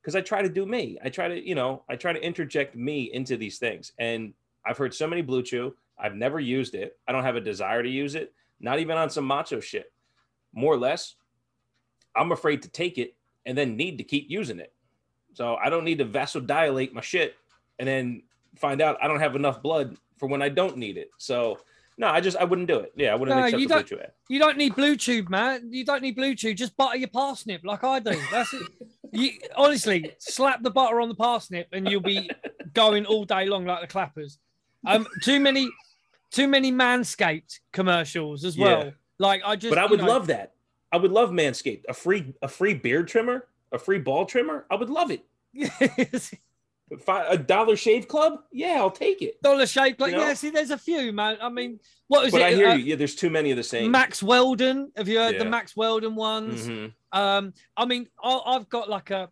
Because 0.00 0.16
I 0.16 0.20
try 0.20 0.42
to 0.42 0.48
do 0.48 0.66
me. 0.66 0.98
I 1.04 1.10
try 1.10 1.28
to, 1.28 1.46
you 1.48 1.54
know, 1.54 1.84
I 1.88 1.96
try 1.96 2.12
to 2.12 2.24
interject 2.24 2.74
me 2.74 3.12
into 3.12 3.36
these 3.36 3.58
things. 3.58 3.92
And 3.98 4.34
I've 4.64 4.78
heard 4.78 4.94
so 4.94 5.06
many 5.06 5.22
Blue 5.22 5.42
Chew. 5.42 5.76
I've 5.98 6.16
never 6.16 6.40
used 6.40 6.74
it. 6.74 6.98
I 7.06 7.12
don't 7.12 7.22
have 7.22 7.36
a 7.36 7.40
desire 7.40 7.82
to 7.82 7.88
use 7.88 8.14
it, 8.14 8.32
not 8.58 8.80
even 8.80 8.96
on 8.96 9.10
some 9.10 9.26
macho 9.26 9.60
shit. 9.60 9.92
More 10.52 10.74
or 10.74 10.78
less, 10.78 11.14
I'm 12.16 12.32
afraid 12.32 12.62
to 12.62 12.68
take 12.68 12.98
it 12.98 13.14
and 13.46 13.56
then 13.56 13.76
need 13.76 13.98
to 13.98 14.04
keep 14.04 14.28
using 14.28 14.58
it. 14.58 14.72
So 15.34 15.56
I 15.56 15.70
don't 15.70 15.84
need 15.84 15.98
to 15.98 16.04
vasodilate 16.04 16.92
my 16.92 17.00
shit 17.00 17.34
and 17.78 17.88
then 17.88 18.22
find 18.56 18.80
out 18.82 18.98
I 19.02 19.08
don't 19.08 19.20
have 19.20 19.34
enough 19.36 19.62
blood 19.62 19.96
for 20.18 20.28
when 20.28 20.42
I 20.42 20.48
don't 20.48 20.76
need 20.76 20.96
it. 20.98 21.10
So 21.18 21.58
no, 21.98 22.08
I 22.08 22.20
just 22.20 22.36
I 22.36 22.44
wouldn't 22.44 22.68
do 22.68 22.78
it. 22.80 22.92
Yeah, 22.96 23.12
I 23.12 23.14
wouldn't 23.16 23.36
No, 23.38 23.44
accept 23.44 23.60
you 23.60 23.68
don't- 23.68 23.92
ad. 23.92 24.12
You 24.28 24.38
don't 24.38 24.56
need 24.56 24.74
Blue 24.74 24.96
Chew, 24.96 25.24
man. 25.28 25.68
You 25.72 25.84
don't 25.84 26.02
need 26.02 26.16
Blue 26.16 26.34
Chew. 26.34 26.54
Just 26.54 26.76
butter 26.76 26.96
your 26.96 27.08
parsnip 27.08 27.64
like 27.64 27.84
I 27.84 27.98
do. 28.00 28.18
That's 28.30 28.52
it. 28.54 28.62
You 29.12 29.30
honestly 29.56 30.10
slap 30.18 30.62
the 30.62 30.70
butter 30.70 31.00
on 31.00 31.08
the 31.10 31.14
parsnip 31.14 31.66
and 31.72 31.90
you'll 31.90 32.00
be 32.00 32.30
going 32.72 33.04
all 33.04 33.24
day 33.26 33.44
long 33.46 33.66
like 33.66 33.82
the 33.82 33.86
clappers. 33.86 34.38
Um, 34.86 35.06
too 35.22 35.38
many, 35.38 35.68
too 36.30 36.48
many 36.48 36.72
manscaped 36.72 37.60
commercials 37.72 38.44
as 38.44 38.56
well. 38.56 38.84
Yeah. 38.86 38.90
Like 39.18 39.42
I 39.44 39.56
just, 39.56 39.70
But 39.70 39.78
I 39.78 39.84
you 39.84 39.90
would 39.90 40.00
know- 40.00 40.06
love 40.08 40.26
that. 40.28 40.52
I 40.90 40.96
would 40.98 41.12
love 41.12 41.30
Manscaped, 41.30 41.84
a 41.88 41.94
free 41.94 42.34
a 42.42 42.48
free 42.48 42.74
beard 42.74 43.08
trimmer, 43.08 43.46
a 43.72 43.78
free 43.78 43.98
ball 43.98 44.26
trimmer. 44.26 44.66
I 44.70 44.76
would 44.76 44.90
love 44.90 45.10
it. 45.10 45.24
Fi- 47.06 47.26
A 47.26 47.38
dollar 47.38 47.74
shave 47.76 48.06
club? 48.06 48.40
Yeah, 48.52 48.74
I'll 48.78 48.90
take 48.90 49.22
it. 49.22 49.40
dollar 49.42 49.64
shave 49.66 49.96
club. 49.96 50.10
You 50.10 50.16
know? 50.16 50.26
yeah, 50.26 50.34
see, 50.34 50.50
there's 50.50 50.70
a 50.70 50.76
few, 50.78 51.10
man. 51.12 51.38
I 51.40 51.48
mean, 51.48 51.80
what 52.08 52.26
is 52.26 52.32
But 52.32 52.42
it? 52.42 52.44
I 52.44 52.54
hear 52.54 52.68
Uh, 52.68 52.74
you. 52.74 52.84
Yeah, 52.84 52.96
there's 52.96 53.14
too 53.14 53.30
many 53.30 53.50
of 53.50 53.56
the 53.56 53.62
same. 53.62 53.90
Mack 53.90 54.14
Weldon. 54.22 54.92
Have 54.96 55.08
you 55.08 55.18
heard 55.18 55.38
the 55.38 55.46
Mack 55.46 55.70
Weldon 55.74 56.14
ones? 56.14 56.68
Mhm. 56.68 56.92
Um, 57.12 57.54
I 57.78 57.86
mean, 57.86 58.08
I, 58.22 58.40
I've 58.46 58.68
got 58.68 58.90
like 58.90 59.10
a, 59.10 59.30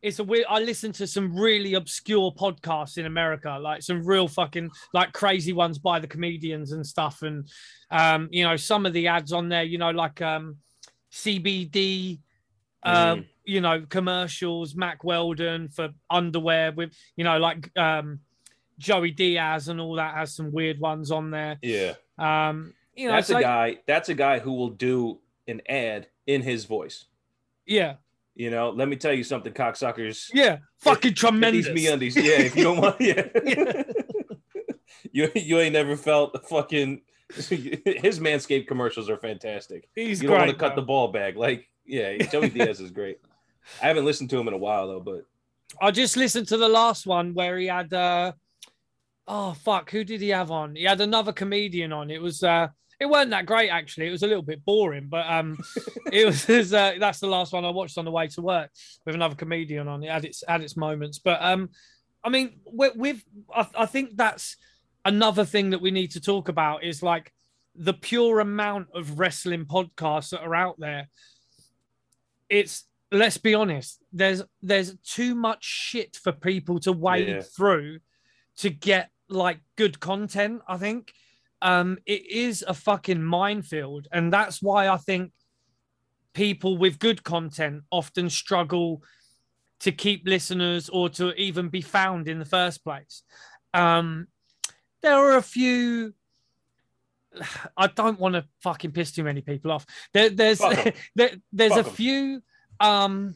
it's 0.00 0.18
a 0.20 0.24
weird. 0.24 0.46
I 0.48 0.60
listen 0.60 0.90
to 0.92 1.06
some 1.06 1.36
really 1.38 1.74
obscure 1.74 2.32
podcasts 2.32 2.96
in 2.96 3.04
America, 3.04 3.58
like 3.60 3.82
some 3.82 4.02
real 4.06 4.26
fucking 4.26 4.70
like 4.94 5.12
crazy 5.12 5.52
ones 5.52 5.78
by 5.78 5.98
the 5.98 6.06
comedians 6.08 6.72
and 6.72 6.86
stuff. 6.86 7.20
And 7.22 7.46
um, 7.90 8.28
you 8.32 8.42
know, 8.44 8.56
some 8.56 8.86
of 8.86 8.94
the 8.94 9.08
ads 9.08 9.32
on 9.34 9.50
there, 9.50 9.62
you 9.64 9.76
know, 9.76 9.90
like 9.90 10.22
um, 10.22 10.56
CBD, 11.12 12.20
um, 12.84 12.94
Mhm. 13.20 13.26
You 13.44 13.60
know, 13.60 13.84
commercials, 13.88 14.74
Mack 14.74 15.04
Weldon 15.04 15.68
for 15.68 15.90
underwear 16.10 16.72
with, 16.72 16.92
you 17.16 17.24
know, 17.24 17.38
like 17.38 17.70
um, 17.76 18.20
Joey 18.78 19.10
Diaz 19.10 19.68
and 19.68 19.80
all 19.80 19.96
that 19.96 20.14
has 20.14 20.34
some 20.34 20.52
weird 20.52 20.78
ones 20.78 21.10
on 21.10 21.30
there. 21.30 21.58
Yeah. 21.62 21.94
Um, 22.18 22.74
you 22.94 23.08
know, 23.08 23.14
that's 23.14 23.30
a 23.30 23.40
guy. 23.40 23.78
That's 23.86 24.08
a 24.08 24.14
guy 24.14 24.38
who 24.38 24.52
will 24.52 24.70
do 24.70 25.18
an 25.48 25.62
ad 25.68 26.08
in 26.26 26.42
his 26.42 26.64
voice. 26.64 27.06
Yeah. 27.66 27.94
You 28.34 28.50
know, 28.50 28.70
let 28.70 28.88
me 28.88 28.96
tell 28.96 29.12
you 29.12 29.24
something, 29.24 29.52
cocksuckers. 29.52 30.30
Yeah. 30.32 30.58
Fucking 30.78 31.10
Get 31.10 31.16
tremendous. 31.16 31.66
These 31.66 31.74
me 31.74 31.86
undies. 31.88 32.16
Yeah, 32.16 32.40
if 32.40 32.56
you 32.56 32.64
don't 32.64 32.80
want, 32.80 33.00
yeah. 33.00 33.26
you 35.12 35.30
you 35.34 35.58
ain't 35.58 35.74
never 35.74 35.96
felt 35.96 36.48
fucking 36.48 37.02
his 37.32 38.20
manscaped 38.20 38.66
commercials 38.66 39.08
are 39.08 39.16
fantastic. 39.16 39.88
He's 39.94 40.22
you 40.22 40.28
don't 40.28 40.38
want 40.38 40.50
to 40.50 40.56
cut 40.56 40.74
bro. 40.74 40.82
the 40.82 40.86
ball 40.86 41.08
back. 41.08 41.36
Like, 41.36 41.68
yeah, 41.86 42.16
Joey 42.30 42.50
Diaz 42.50 42.80
is 42.80 42.90
great. 42.90 43.18
I 43.80 43.86
haven't 43.86 44.04
listened 44.04 44.30
to 44.30 44.38
him 44.38 44.48
in 44.48 44.54
a 44.54 44.58
while 44.58 44.88
though, 44.88 45.00
but 45.00 45.24
I 45.80 45.90
just 45.90 46.16
listened 46.16 46.48
to 46.48 46.56
the 46.56 46.68
last 46.68 47.06
one 47.06 47.34
where 47.34 47.58
he 47.58 47.66
had 47.66 47.92
uh 47.92 48.32
oh 49.26 49.54
fuck, 49.54 49.90
who 49.90 50.04
did 50.04 50.20
he 50.20 50.30
have 50.30 50.50
on? 50.50 50.76
He 50.76 50.84
had 50.84 51.00
another 51.00 51.32
comedian 51.32 51.92
on. 51.92 52.10
It 52.10 52.20
was 52.20 52.42
uh 52.42 52.68
it 53.00 53.06
wasn't 53.06 53.30
that 53.30 53.46
great 53.46 53.70
actually. 53.70 54.06
It 54.08 54.12
was 54.12 54.22
a 54.22 54.26
little 54.26 54.42
bit 54.42 54.64
boring, 54.64 55.08
but 55.08 55.26
um 55.28 55.58
it 56.12 56.26
was, 56.26 56.72
uh, 56.72 56.94
that's 56.98 57.20
the 57.20 57.26
last 57.26 57.52
one 57.52 57.64
I 57.64 57.70
watched 57.70 57.98
on 57.98 58.04
the 58.04 58.10
way 58.10 58.28
to 58.28 58.42
work 58.42 58.70
with 59.06 59.14
another 59.14 59.34
comedian 59.34 59.88
on. 59.88 60.02
It 60.02 60.10
had 60.10 60.24
its 60.24 60.44
had 60.46 60.62
its 60.62 60.76
moments. 60.76 61.18
But 61.18 61.42
um 61.42 61.70
I 62.24 62.28
mean 62.28 62.60
with, 62.66 62.96
with 62.96 63.22
I, 63.54 63.66
I 63.76 63.86
think 63.86 64.16
that's 64.16 64.56
another 65.04 65.44
thing 65.44 65.70
that 65.70 65.80
we 65.80 65.90
need 65.90 66.12
to 66.12 66.20
talk 66.20 66.48
about 66.48 66.84
is 66.84 67.02
like 67.02 67.32
the 67.74 67.94
pure 67.94 68.40
amount 68.40 68.88
of 68.94 69.18
wrestling 69.18 69.64
podcasts 69.64 70.30
that 70.30 70.42
are 70.42 70.54
out 70.54 70.78
there. 70.78 71.08
It's 72.48 72.84
let's 73.12 73.38
be 73.38 73.54
honest, 73.54 74.02
there's 74.12 74.42
there's 74.62 74.96
too 75.04 75.34
much 75.34 75.62
shit 75.64 76.16
for 76.16 76.32
people 76.32 76.80
to 76.80 76.92
wade 76.92 77.28
Yeah. 77.28 77.42
through 77.42 78.00
to 78.56 78.70
get 78.70 79.10
like 79.28 79.60
good 79.76 80.00
content. 80.00 80.62
I 80.66 80.76
think 80.78 81.12
um, 81.60 81.98
it 82.06 82.26
is 82.26 82.64
a 82.66 82.74
fucking 82.74 83.22
minefield, 83.22 84.08
and 84.10 84.32
that's 84.32 84.60
why 84.62 84.88
I 84.88 84.96
think 84.96 85.32
people 86.34 86.78
with 86.78 86.98
good 86.98 87.22
content 87.22 87.82
often 87.90 88.28
struggle 88.30 89.02
to 89.80 89.92
keep 89.92 90.26
listeners 90.26 90.88
or 90.88 91.08
to 91.10 91.34
even 91.34 91.68
be 91.68 91.82
found 91.82 92.26
in 92.28 92.38
the 92.38 92.44
first 92.44 92.82
place. 92.84 93.22
Um, 93.74 94.26
there 95.02 95.14
are 95.16 95.36
a 95.36 95.42
few. 95.42 96.14
I 97.76 97.86
don't 97.88 98.18
want 98.18 98.34
to 98.34 98.44
fucking 98.62 98.92
piss 98.92 99.12
too 99.12 99.24
many 99.24 99.40
people 99.40 99.70
off. 99.70 99.86
There, 100.12 100.30
there's 100.30 100.58
there, 101.14 101.30
there's 101.52 101.72
Fuck 101.74 101.86
a 101.86 101.88
'em. 101.88 101.94
few 101.94 102.42
um 102.80 103.34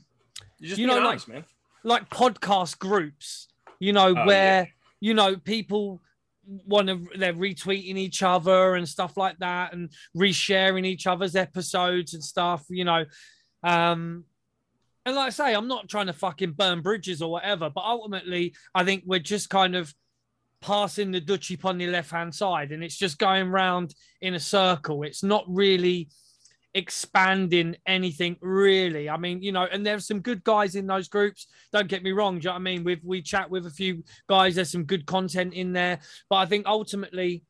you 0.58 0.68
just 0.68 0.78
You 0.78 0.86
you 0.86 0.92
know, 0.92 1.00
know, 1.00 1.06
like- 1.08 1.28
man. 1.28 1.44
like 1.84 2.08
podcast 2.10 2.78
groups, 2.78 3.48
you 3.78 3.92
know, 3.92 4.14
Oh, 4.16 4.26
where 4.26 4.68
you 5.00 5.14
know 5.14 5.36
people 5.36 6.00
want 6.46 6.88
to 6.88 7.06
they're 7.18 7.34
retweeting 7.34 7.96
each 7.96 8.22
other 8.22 8.76
and 8.76 8.88
stuff 8.88 9.16
like 9.16 9.36
that 9.38 9.72
and 9.72 9.90
resharing 10.16 10.86
each 10.86 11.06
other's 11.06 11.34
episodes 11.36 12.14
and 12.14 12.22
stuff, 12.24 12.64
you 12.70 12.84
know. 12.84 13.04
Um 13.62 14.24
and 15.04 15.14
like 15.14 15.26
I 15.26 15.30
say, 15.30 15.54
I'm 15.54 15.68
not 15.68 15.88
trying 15.88 16.06
to 16.06 16.12
fucking 16.12 16.52
burn 16.52 16.82
bridges 16.82 17.22
or 17.22 17.30
whatever, 17.30 17.70
but 17.70 17.84
ultimately 17.84 18.54
I 18.74 18.84
think 18.84 19.04
we're 19.06 19.20
just 19.20 19.50
kind 19.50 19.76
of 19.76 19.94
passing 20.60 21.12
the 21.12 21.20
Dutch 21.20 21.52
on 21.64 21.78
the 21.78 21.86
left 21.86 22.10
hand 22.10 22.34
side 22.34 22.72
and 22.72 22.82
it's 22.82 22.96
just 22.96 23.18
going 23.18 23.48
round 23.48 23.94
in 24.20 24.34
a 24.34 24.40
circle. 24.40 25.02
It's 25.04 25.22
not 25.22 25.44
really 25.46 26.08
expanding 26.76 27.74
anything 27.86 28.36
really. 28.40 29.08
I 29.08 29.16
mean, 29.16 29.42
you 29.42 29.50
know, 29.50 29.64
and 29.64 29.84
there's 29.84 30.06
some 30.06 30.20
good 30.20 30.44
guys 30.44 30.76
in 30.76 30.86
those 30.86 31.08
groups. 31.08 31.48
Don't 31.72 31.88
get 31.88 32.02
me 32.04 32.12
wrong. 32.12 32.34
Do 32.38 32.44
you 32.44 32.48
know 32.50 32.52
what 32.52 32.60
I 32.60 32.62
mean? 32.62 32.84
We've 32.84 33.02
we 33.02 33.22
chat 33.22 33.50
with 33.50 33.66
a 33.66 33.70
few 33.70 34.04
guys. 34.28 34.54
There's 34.54 34.70
some 34.70 34.84
good 34.84 35.06
content 35.06 35.54
in 35.54 35.72
there, 35.72 35.98
but 36.30 36.36
I 36.36 36.46
think 36.46 36.66
ultimately 36.66 37.42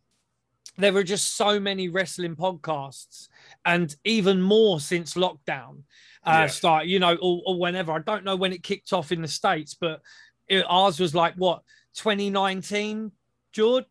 there 0.79 0.95
are 0.97 1.03
just 1.03 1.37
so 1.37 1.59
many 1.59 1.89
wrestling 1.89 2.37
podcasts, 2.37 3.29
and 3.65 3.95
even 4.05 4.41
more 4.41 4.79
since 4.81 5.15
lockdown 5.15 5.83
uh, 6.25 6.31
Yeah. 6.45 6.47
start. 6.47 6.87
You 6.87 7.01
know, 7.01 7.17
or, 7.17 7.43
or 7.47 7.59
whenever. 7.59 7.93
I 7.93 7.99
don't 7.99 8.25
know 8.25 8.37
when 8.37 8.53
it 8.53 8.63
kicked 8.63 8.93
off 8.93 9.11
in 9.11 9.23
the 9.23 9.29
states, 9.29 9.75
but 9.75 10.01
it, 10.49 10.65
ours 10.69 11.01
was 11.01 11.15
like 11.15 11.35
what 11.35 11.63
2019, 11.95 13.11
George, 13.53 13.87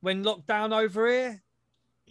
when 0.00 0.24
lockdown 0.24 0.76
over 0.76 1.08
here. 1.08 1.42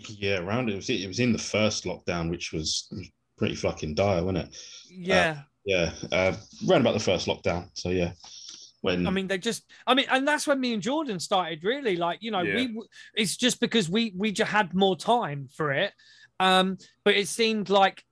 Yeah, 0.07 0.39
around 0.39 0.69
it 0.69 0.75
was 0.75 0.89
it 0.89 1.07
was 1.07 1.19
in 1.19 1.33
the 1.33 1.37
first 1.37 1.83
lockdown, 1.83 2.29
which 2.29 2.53
was 2.53 2.89
pretty 3.37 3.55
fucking 3.55 3.95
dire, 3.95 4.23
wasn't 4.23 4.47
it? 4.49 4.57
Yeah. 4.89 5.41
Yeah, 5.65 5.91
uh, 6.11 6.33
around 6.67 6.81
about 6.81 6.93
the 6.93 6.99
first 6.99 7.27
lockdown. 7.27 7.69
So 7.73 7.89
yeah, 7.89 8.13
when 8.81 9.05
I 9.05 9.09
mean, 9.11 9.27
they 9.27 9.37
just, 9.37 9.65
I 9.85 9.93
mean, 9.93 10.05
and 10.09 10.27
that's 10.27 10.47
when 10.47 10.59
me 10.59 10.73
and 10.73 10.81
Jordan 10.81 11.19
started 11.19 11.63
really 11.63 11.95
like, 11.95 12.19
you 12.21 12.31
know, 12.31 12.41
Yeah. 12.41 12.55
we, 12.55 12.81
it's 13.13 13.35
just 13.37 13.59
because 13.59 13.89
we, 13.89 14.13
we 14.15 14.31
just 14.31 14.49
had 14.49 14.73
more 14.73 14.95
time 14.95 15.49
for 15.53 15.71
it. 15.73 15.91
Um, 16.39 16.77
but 17.03 17.15
it 17.17 17.27
seemed 17.27 17.69
like, 17.69 18.03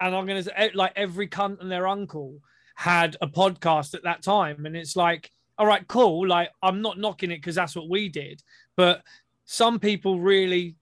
and 0.00 0.16
I'm 0.16 0.26
going 0.26 0.42
to 0.42 0.50
say, 0.50 0.70
like 0.74 0.92
every 0.96 1.28
cunt 1.28 1.60
and 1.60 1.70
their 1.70 1.86
uncle 1.86 2.38
had 2.74 3.16
a 3.20 3.28
podcast 3.28 3.94
at 3.94 4.04
that 4.04 4.22
time. 4.22 4.64
And 4.64 4.74
it's 4.74 4.96
like, 4.96 5.30
all 5.58 5.66
right, 5.66 5.86
cool. 5.86 6.26
Like, 6.26 6.48
I'm 6.62 6.80
not 6.80 6.98
knocking 6.98 7.30
it 7.30 7.36
because 7.36 7.54
that's 7.54 7.76
what 7.76 7.90
we 7.90 8.08
did. 8.08 8.42
But 8.76 9.02
some 9.44 9.78
people 9.78 10.18
really 10.18 10.76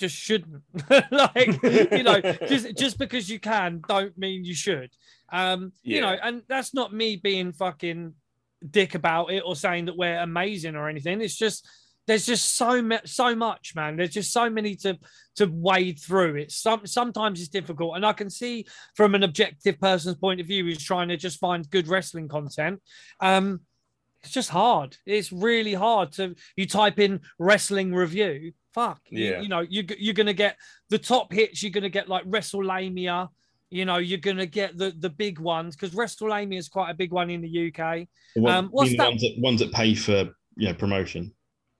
just 0.00 0.16
shouldn't. 0.16 0.62
like, 1.10 1.62
you 1.62 2.02
know, 2.02 2.20
just, 2.48 2.74
just 2.76 2.98
because 2.98 3.28
you 3.28 3.38
can 3.38 3.82
don't 3.86 4.16
mean 4.18 4.44
you 4.44 4.54
should. 4.54 4.90
Um, 5.32 5.72
you 5.82 6.00
know, 6.00 6.16
and 6.20 6.42
that's 6.48 6.74
not 6.74 6.92
me 6.92 7.16
being 7.16 7.52
fucking 7.52 8.14
dick 8.68 8.94
about 8.94 9.30
it 9.30 9.42
or 9.46 9.54
saying 9.54 9.86
that 9.86 9.96
we're 9.96 10.18
amazing 10.18 10.74
or 10.74 10.88
anything. 10.88 11.20
It's 11.20 11.36
just 11.36 11.68
there's 12.06 12.26
just 12.26 12.56
so 12.56 12.82
much, 12.82 13.08
so 13.08 13.36
much, 13.36 13.74
man. 13.76 13.96
There's 13.96 14.10
just 14.10 14.32
so 14.32 14.50
many 14.50 14.74
to 14.76 14.98
to 15.36 15.46
wade 15.46 16.00
through. 16.00 16.36
It's 16.36 16.56
some 16.56 16.86
sometimes 16.86 17.40
it's 17.40 17.48
difficult, 17.48 17.96
and 17.96 18.04
I 18.04 18.12
can 18.12 18.30
see 18.30 18.66
from 18.96 19.14
an 19.14 19.22
objective 19.22 19.78
person's 19.78 20.16
point 20.16 20.40
of 20.40 20.46
view 20.46 20.64
who's 20.64 20.82
trying 20.82 21.08
to 21.08 21.16
just 21.16 21.38
find 21.38 21.70
good 21.70 21.86
wrestling 21.86 22.26
content. 22.26 22.80
Um, 23.20 23.60
it's 24.22 24.32
just 24.32 24.50
hard. 24.50 24.96
It's 25.06 25.32
really 25.32 25.74
hard 25.74 26.12
to 26.12 26.34
you 26.56 26.66
type 26.66 26.98
in 26.98 27.20
wrestling 27.38 27.94
review. 27.94 28.52
Fuck, 28.74 29.00
you- 29.08 29.24
Yeah. 29.24 29.40
you, 29.40 29.48
know 29.48 29.60
you 29.60 29.84
you're 29.98 30.14
gonna 30.14 30.32
get 30.34 30.56
the 30.90 30.98
top 30.98 31.32
hits. 31.32 31.62
You're 31.62 31.72
gonna 31.72 31.88
get 31.88 32.08
like 32.08 32.24
WrestleMania. 32.24 33.28
You 33.70 33.84
know, 33.84 33.96
you're 33.98 34.18
gonna 34.18 34.46
get 34.46 34.76
the 34.76 34.90
the 34.98 35.10
big 35.10 35.38
ones 35.38 35.76
because 35.76 35.94
WrestleMania 35.94 36.58
is 36.58 36.68
quite 36.68 36.90
a 36.90 36.94
big 36.94 37.12
one 37.12 37.30
in 37.30 37.40
the 37.40 37.68
UK. 37.68 38.06
the 38.34 38.40
one- 38.42 38.52
um, 38.54 38.68
what's 38.70 38.90
you 38.92 38.98
mean 38.98 38.98
the 38.98 39.02
that- 39.04 39.10
Ones 39.10 39.22
that, 39.22 39.40
ones 39.40 39.60
that 39.60 39.72
pay 39.72 39.94
for 39.94 40.34
you 40.56 40.68
know 40.68 40.74
promotion. 40.74 41.32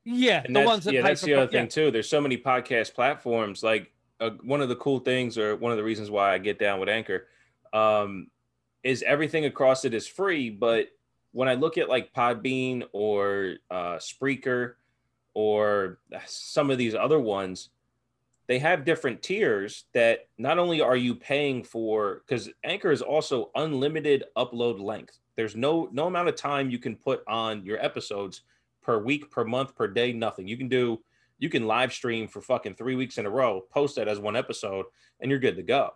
Yeah, 0.05 0.42
And 0.44 0.57
the 0.57 0.61
that's, 0.61 0.68
ones 0.68 0.85
that 0.85 0.94
yeah, 0.94 1.03
pay 1.03 1.09
that's 1.09 1.20
for 1.20 1.26
the 1.26 1.35
other 1.35 1.46
pro- 1.48 1.55
yeah. 1.59 1.61
thing 1.64 1.68
too. 1.68 1.90
There's 1.90 2.09
so 2.09 2.20
many 2.22 2.38
podcast 2.38 2.94
platforms. 2.94 3.62
Like 3.62 3.92
uh, 4.18 4.31
one 4.42 4.61
of 4.62 4.68
the 4.68 4.76
cool 4.76 4.98
things, 5.00 5.37
or 5.38 5.57
one 5.57 5.72
of 5.72 5.79
the 5.79 5.85
reasons 5.85 6.11
why 6.11 6.33
I 6.33 6.38
get 6.38 6.59
down 6.59 6.81
with 6.81 6.88
Anchor, 6.88 7.29
um, 7.72 8.29
is 8.83 9.03
everything 9.03 9.44
across 9.44 9.85
it 9.85 9.92
is 9.94 10.07
free. 10.09 10.48
But 10.50 10.88
when 11.32 11.48
I 11.48 11.54
look 11.54 11.78
at 11.78 11.88
like 11.88 12.12
Podbean 12.12 12.84
or 12.92 13.56
uh, 13.70 13.96
Spreaker 13.96 14.74
or 15.34 15.98
some 16.26 16.70
of 16.70 16.78
these 16.78 16.94
other 16.94 17.20
ones, 17.20 17.70
they 18.46 18.58
have 18.58 18.84
different 18.84 19.22
tiers 19.22 19.84
that 19.94 20.26
not 20.36 20.58
only 20.58 20.80
are 20.80 20.96
you 20.96 21.14
paying 21.14 21.62
for 21.62 22.22
because 22.26 22.48
Anchor 22.64 22.90
is 22.90 23.02
also 23.02 23.50
unlimited 23.54 24.24
upload 24.36 24.80
length. 24.80 25.18
There's 25.36 25.54
no 25.54 25.88
no 25.92 26.08
amount 26.08 26.28
of 26.28 26.34
time 26.34 26.68
you 26.68 26.78
can 26.78 26.96
put 26.96 27.22
on 27.28 27.64
your 27.64 27.78
episodes 27.84 28.42
per 28.82 28.98
week, 28.98 29.30
per 29.30 29.44
month, 29.44 29.76
per 29.76 29.86
day, 29.86 30.12
nothing. 30.12 30.48
You 30.48 30.56
can 30.56 30.68
do 30.68 31.00
you 31.38 31.48
can 31.48 31.66
live 31.66 31.92
stream 31.92 32.28
for 32.28 32.40
fucking 32.40 32.74
three 32.74 32.96
weeks 32.96 33.18
in 33.18 33.24
a 33.24 33.30
row, 33.30 33.62
post 33.70 33.96
that 33.96 34.08
as 34.08 34.18
one 34.18 34.36
episode, 34.36 34.86
and 35.20 35.30
you're 35.30 35.40
good 35.40 35.56
to 35.56 35.62
go. 35.62 35.92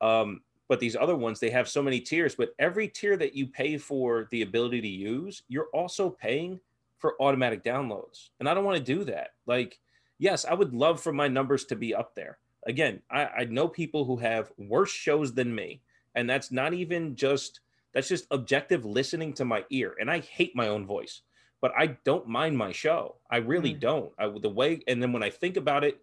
Um, 0.00 0.42
but 0.68 0.80
these 0.80 0.96
other 0.96 1.16
ones, 1.16 1.38
they 1.40 1.50
have 1.50 1.68
so 1.68 1.82
many 1.82 2.00
tiers, 2.00 2.34
but 2.34 2.54
every 2.58 2.88
tier 2.88 3.16
that 3.16 3.34
you 3.34 3.46
pay 3.46 3.78
for 3.78 4.28
the 4.30 4.42
ability 4.42 4.80
to 4.80 4.88
use, 4.88 5.42
you're 5.48 5.68
also 5.72 6.10
paying 6.10 6.60
for 6.98 7.20
automatic 7.20 7.62
downloads. 7.62 8.30
And 8.40 8.48
I 8.48 8.54
don't 8.54 8.64
want 8.64 8.78
to 8.78 8.82
do 8.82 9.04
that. 9.04 9.30
Like, 9.46 9.78
yes, 10.18 10.44
I 10.44 10.54
would 10.54 10.74
love 10.74 11.00
for 11.00 11.12
my 11.12 11.28
numbers 11.28 11.64
to 11.66 11.76
be 11.76 11.94
up 11.94 12.14
there. 12.14 12.38
Again, 12.66 13.00
I, 13.10 13.26
I 13.26 13.44
know 13.44 13.68
people 13.68 14.04
who 14.04 14.16
have 14.16 14.50
worse 14.58 14.90
shows 14.90 15.32
than 15.32 15.54
me. 15.54 15.82
And 16.14 16.28
that's 16.28 16.50
not 16.50 16.72
even 16.72 17.14
just 17.14 17.60
that's 17.92 18.08
just 18.08 18.26
objective 18.30 18.84
listening 18.84 19.32
to 19.34 19.44
my 19.44 19.64
ear. 19.70 19.94
And 20.00 20.10
I 20.10 20.20
hate 20.20 20.56
my 20.56 20.68
own 20.68 20.86
voice 20.86 21.22
but 21.60 21.72
I 21.76 21.96
don't 22.04 22.28
mind 22.28 22.56
my 22.56 22.70
show. 22.72 23.16
I 23.30 23.38
really 23.38 23.74
Mm. 23.74 23.80
don't. 23.80 24.12
I, 24.18 24.28
the 24.28 24.48
way, 24.48 24.82
and 24.86 25.02
then 25.02 25.12
when 25.12 25.22
I 25.22 25.30
think 25.30 25.56
about 25.56 25.84
it, 25.84 26.00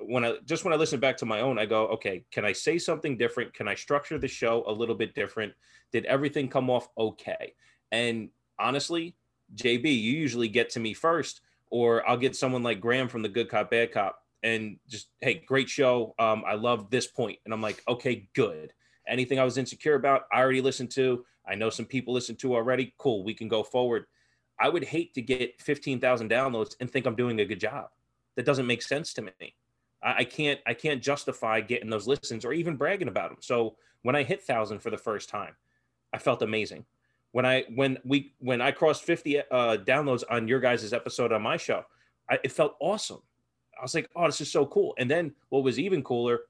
when 0.00 0.24
I 0.24 0.36
just 0.44 0.64
when 0.64 0.72
I 0.72 0.76
listen 0.76 1.00
back 1.00 1.16
to 1.18 1.26
my 1.26 1.40
own, 1.40 1.58
I 1.58 1.66
go, 1.66 1.86
okay, 1.88 2.24
can 2.30 2.44
I 2.44 2.52
say 2.52 2.78
something 2.78 3.16
different? 3.16 3.54
Can 3.54 3.68
I 3.68 3.74
structure 3.74 4.18
the 4.18 4.28
show 4.28 4.64
a 4.66 4.72
little 4.72 4.94
bit 4.94 5.14
different? 5.14 5.52
Did 5.92 6.04
everything 6.06 6.48
come 6.48 6.70
off 6.70 6.88
okay? 6.96 7.54
And 7.90 8.30
honestly, 8.58 9.16
JB, 9.54 9.84
you 9.84 10.12
usually 10.12 10.48
get 10.48 10.70
to 10.70 10.80
me 10.80 10.94
first, 10.94 11.42
or 11.70 12.08
I'll 12.08 12.16
get 12.16 12.36
someone 12.36 12.62
like 12.62 12.80
Graham 12.80 13.08
from 13.08 13.22
the 13.22 13.28
Good 13.28 13.48
Cop 13.48 13.70
Bad 13.70 13.92
Cop, 13.92 14.22
and 14.42 14.78
just 14.88 15.08
hey, 15.20 15.42
great 15.46 15.68
show. 15.68 16.14
Um, 16.18 16.44
I 16.46 16.54
love 16.54 16.90
this 16.90 17.06
point, 17.06 17.38
and 17.44 17.52
I'm 17.52 17.62
like, 17.62 17.82
okay, 17.88 18.28
good. 18.34 18.72
Anything 19.06 19.38
I 19.38 19.44
was 19.44 19.58
insecure 19.58 19.94
about, 19.94 20.22
I 20.32 20.40
already 20.40 20.60
listened 20.60 20.90
to. 20.92 21.24
I 21.46 21.54
know 21.56 21.70
some 21.70 21.86
people 21.86 22.14
listen 22.14 22.36
to 22.36 22.54
already. 22.54 22.94
Cool, 22.98 23.24
we 23.24 23.34
can 23.34 23.48
go 23.48 23.62
forward. 23.62 24.06
I 24.60 24.68
would 24.68 24.84
hate 24.84 25.12
to 25.14 25.22
get 25.22 25.60
15,000 25.60 26.30
downloads 26.30 26.76
and 26.78 26.88
think 26.88 27.04
I'm 27.04 27.16
doing 27.16 27.40
a 27.40 27.44
good 27.44 27.58
job. 27.58 27.88
That 28.36 28.46
doesn't 28.46 28.66
make 28.66 28.82
sense 28.82 29.12
to 29.14 29.22
me. 29.22 29.56
I, 30.02 30.24
can't 30.24 30.60
I 30.66 30.74
can't 30.74 31.02
justify 31.02 31.60
getting 31.60 31.90
those 31.90 32.06
listens 32.06 32.44
or 32.44 32.52
even 32.52 32.76
bragging 32.76 33.08
about 33.08 33.30
them. 33.30 33.38
So 33.40 33.76
when 34.02 34.16
I 34.16 34.22
hit 34.22 34.42
thousand 34.42 34.80
for 34.80 34.90
the 34.90 34.98
first 34.98 35.28
time, 35.28 35.54
I 36.12 36.18
felt 36.18 36.42
amazing. 36.42 36.84
When 37.30 37.46
I 37.46 37.64
when 37.74 37.98
we 38.04 38.34
when 38.40 38.60
I 38.60 38.72
crossed 38.72 39.04
50 39.04 39.38
uh, 39.38 39.42
downloads 39.86 40.22
on 40.28 40.48
your 40.48 40.60
guys' 40.60 40.92
episode 40.92 41.32
on 41.32 41.42
my 41.42 41.56
show, 41.56 41.84
I, 42.28 42.38
it 42.44 42.52
felt 42.52 42.76
awesome. 42.80 43.22
I 43.78 43.82
was 43.82 43.94
like, 43.94 44.10
oh, 44.14 44.26
this 44.26 44.40
is 44.40 44.52
so 44.52 44.66
cool. 44.66 44.94
And 44.98 45.10
then 45.10 45.34
what 45.48 45.64
was 45.64 45.78
even 45.78 46.02
cooler 46.02 46.40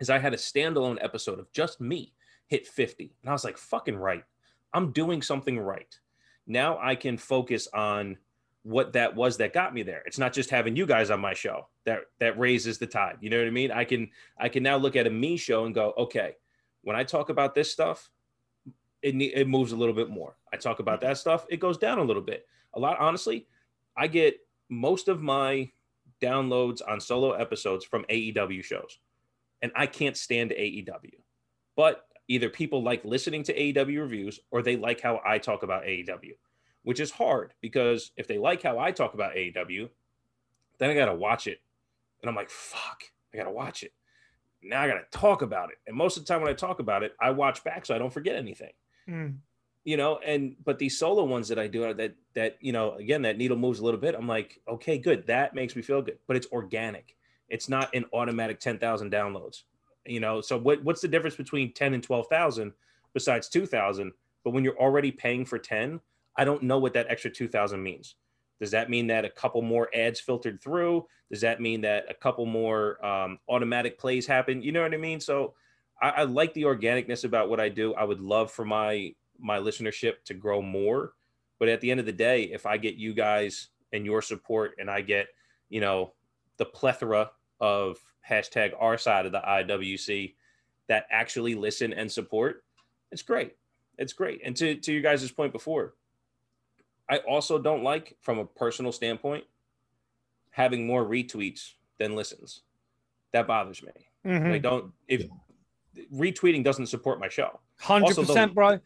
is 0.00 0.10
I 0.10 0.18
had 0.18 0.34
a 0.34 0.36
standalone 0.38 0.98
episode 1.02 1.38
of 1.38 1.50
just 1.52 1.80
me 1.80 2.12
hit 2.46 2.66
50. 2.66 3.14
And 3.22 3.30
I 3.30 3.32
was 3.32 3.44
like, 3.44 3.56
fucking 3.56 3.96
right. 3.96 4.24
I'm 4.72 4.92
doing 4.92 5.22
something 5.22 5.58
right. 5.58 5.98
Now 6.46 6.78
I 6.80 6.94
can 6.94 7.16
focus 7.16 7.66
on 7.72 8.18
what 8.64 8.94
that 8.94 9.14
was 9.14 9.36
that 9.36 9.52
got 9.52 9.72
me 9.72 9.82
there. 9.82 10.02
It's 10.06 10.18
not 10.18 10.32
just 10.32 10.50
having 10.50 10.74
you 10.74 10.86
guys 10.86 11.10
on 11.10 11.20
my 11.20 11.34
show 11.34 11.68
that 11.84 12.00
that 12.18 12.38
raises 12.38 12.78
the 12.78 12.86
tide. 12.86 13.18
You 13.20 13.30
know 13.30 13.38
what 13.38 13.46
I 13.46 13.50
mean? 13.50 13.70
I 13.70 13.84
can 13.84 14.10
I 14.38 14.48
can 14.48 14.62
now 14.62 14.76
look 14.76 14.96
at 14.96 15.06
a 15.06 15.10
me 15.10 15.36
show 15.36 15.66
and 15.66 15.74
go, 15.74 15.92
okay, 15.96 16.34
when 16.82 16.96
I 16.96 17.04
talk 17.04 17.28
about 17.28 17.54
this 17.54 17.70
stuff, 17.70 18.10
it 19.02 19.14
it 19.14 19.46
moves 19.46 19.72
a 19.72 19.76
little 19.76 19.94
bit 19.94 20.08
more. 20.08 20.36
I 20.52 20.56
talk 20.56 20.80
about 20.80 21.00
mm-hmm. 21.00 21.10
that 21.10 21.18
stuff, 21.18 21.46
it 21.48 21.60
goes 21.60 21.78
down 21.78 21.98
a 21.98 22.04
little 22.04 22.22
bit. 22.22 22.46
A 22.74 22.80
lot 22.80 22.98
honestly, 22.98 23.46
I 23.96 24.08
get 24.08 24.38
most 24.70 25.08
of 25.08 25.20
my 25.20 25.70
downloads 26.22 26.80
on 26.86 27.00
solo 27.00 27.32
episodes 27.32 27.84
from 27.84 28.04
AEW 28.04 28.64
shows. 28.64 28.98
And 29.62 29.72
I 29.76 29.86
can't 29.86 30.16
stand 30.16 30.50
AEW. 30.50 31.14
But 31.76 32.06
either 32.28 32.48
people 32.48 32.82
like 32.82 33.04
listening 33.04 33.42
to 33.44 33.54
AEW 33.54 34.00
reviews 34.00 34.40
or 34.50 34.62
they 34.62 34.76
like 34.76 35.00
how 35.00 35.20
I 35.26 35.38
talk 35.38 35.62
about 35.62 35.84
AEW, 35.84 36.32
which 36.84 37.00
is 37.00 37.10
hard 37.10 37.52
because 37.60 38.12
if 38.16 38.28
they 38.28 38.38
like 38.38 38.62
how 38.62 38.78
I 38.78 38.92
talk 38.92 39.14
about 39.14 39.34
AEW, 39.34 39.88
then 40.78 40.90
I 40.90 40.94
got 40.94 41.06
to 41.06 41.14
watch 41.14 41.46
it. 41.46 41.60
And 42.22 42.28
I'm 42.28 42.36
like, 42.36 42.50
fuck, 42.50 43.04
I 43.32 43.36
got 43.36 43.44
to 43.44 43.50
watch 43.50 43.82
it. 43.82 43.92
Now 44.62 44.82
I 44.82 44.88
got 44.88 44.94
to 44.94 45.18
talk 45.18 45.42
about 45.42 45.70
it. 45.70 45.76
And 45.86 45.96
most 45.96 46.16
of 46.16 46.24
the 46.24 46.32
time 46.32 46.40
when 46.40 46.50
I 46.50 46.54
talk 46.54 46.78
about 46.78 47.02
it, 47.02 47.14
I 47.20 47.30
watch 47.30 47.64
back 47.64 47.84
so 47.84 47.94
I 47.94 47.98
don't 47.98 48.12
forget 48.12 48.36
anything. 48.36 48.72
Mm. 49.08 49.38
You 49.84 49.98
know, 49.98 50.18
and 50.24 50.56
but 50.64 50.78
these 50.78 50.98
solo 50.98 51.24
ones 51.24 51.48
that 51.48 51.58
I 51.58 51.66
do 51.66 51.92
that 51.92 52.14
that 52.34 52.56
you 52.60 52.72
know, 52.72 52.94
again, 52.94 53.20
that 53.22 53.36
needle 53.36 53.58
moves 53.58 53.80
a 53.80 53.84
little 53.84 54.00
bit. 54.00 54.14
I'm 54.14 54.26
like, 54.26 54.58
okay, 54.66 54.96
good. 54.96 55.26
That 55.26 55.54
makes 55.54 55.76
me 55.76 55.82
feel 55.82 56.00
good. 56.00 56.18
But 56.26 56.36
it's 56.36 56.46
organic. 56.52 57.16
It's 57.50 57.68
not 57.68 57.94
an 57.94 58.06
automatic 58.14 58.60
10,000 58.60 59.12
downloads 59.12 59.64
you 60.06 60.20
know 60.20 60.40
so 60.40 60.58
what, 60.58 60.82
what's 60.84 61.00
the 61.00 61.08
difference 61.08 61.36
between 61.36 61.72
10 61.72 61.94
and 61.94 62.02
12,000 62.02 62.72
besides 63.12 63.48
2,000 63.48 64.12
but 64.42 64.50
when 64.50 64.64
you're 64.64 64.78
already 64.78 65.10
paying 65.10 65.44
for 65.44 65.58
10 65.58 66.00
I 66.36 66.44
don't 66.44 66.62
know 66.62 66.78
what 66.78 66.94
that 66.94 67.06
extra 67.08 67.30
2,000 67.30 67.82
means. 67.82 68.16
Does 68.60 68.70
that 68.70 68.90
mean 68.90 69.08
that 69.08 69.24
a 69.24 69.30
couple 69.30 69.62
more 69.62 69.88
ads 69.94 70.20
filtered 70.20 70.62
through? 70.62 71.06
Does 71.30 71.40
that 71.40 71.60
mean 71.60 71.80
that 71.82 72.06
a 72.08 72.14
couple 72.14 72.46
more 72.46 73.04
um, 73.04 73.38
automatic 73.48 73.98
plays 73.98 74.26
happen? 74.26 74.62
You 74.62 74.72
know 74.72 74.82
what 74.82 74.94
I 74.94 74.98
mean? 74.98 75.20
So 75.20 75.54
I, 76.00 76.10
I 76.10 76.22
like 76.24 76.54
the 76.54 76.62
organicness 76.62 77.24
about 77.24 77.48
what 77.48 77.60
I 77.60 77.68
do. 77.68 77.94
I 77.94 78.04
would 78.04 78.20
love 78.20 78.50
for 78.50 78.64
my 78.64 79.14
my 79.38 79.58
listenership 79.58 80.22
to 80.26 80.34
grow 80.34 80.62
more. 80.62 81.12
But 81.58 81.68
at 81.68 81.80
the 81.80 81.90
end 81.90 81.98
of 81.98 82.06
the 82.06 82.12
day 82.12 82.44
if 82.44 82.66
I 82.66 82.76
get 82.76 82.94
you 82.94 83.14
guys 83.14 83.68
and 83.92 84.04
your 84.04 84.22
support 84.22 84.76
and 84.78 84.88
I 84.88 85.00
get 85.00 85.26
you 85.68 85.80
know 85.80 86.12
the 86.56 86.64
plethora 86.64 87.30
of 87.60 87.98
hashtag 88.28 88.72
our 88.78 88.96
side 88.96 89.26
of 89.26 89.32
the 89.32 89.40
IWC 89.40 90.34
that 90.88 91.06
actually 91.10 91.54
listen 91.54 91.92
and 91.92 92.10
support, 92.10 92.64
it's 93.10 93.22
great. 93.22 93.56
It's 93.98 94.12
great. 94.12 94.40
And 94.44 94.56
to, 94.56 94.76
to 94.76 94.92
you 94.92 95.00
guys' 95.00 95.30
point 95.30 95.52
before, 95.52 95.94
I 97.08 97.18
also 97.18 97.58
don't 97.58 97.82
like, 97.82 98.16
from 98.20 98.38
a 98.38 98.44
personal 98.44 98.92
standpoint, 98.92 99.44
having 100.50 100.86
more 100.86 101.04
retweets 101.04 101.72
than 101.98 102.16
listens. 102.16 102.62
That 103.32 103.46
bothers 103.46 103.82
me. 103.82 103.92
Mm-hmm. 104.24 104.50
Like, 104.50 104.62
don't, 104.62 104.92
if 105.08 105.26
retweeting 106.12 106.64
doesn't 106.64 106.86
support 106.86 107.20
my 107.20 107.28
show. 107.28 107.60
100%, 107.82 108.54
bro. 108.54 108.80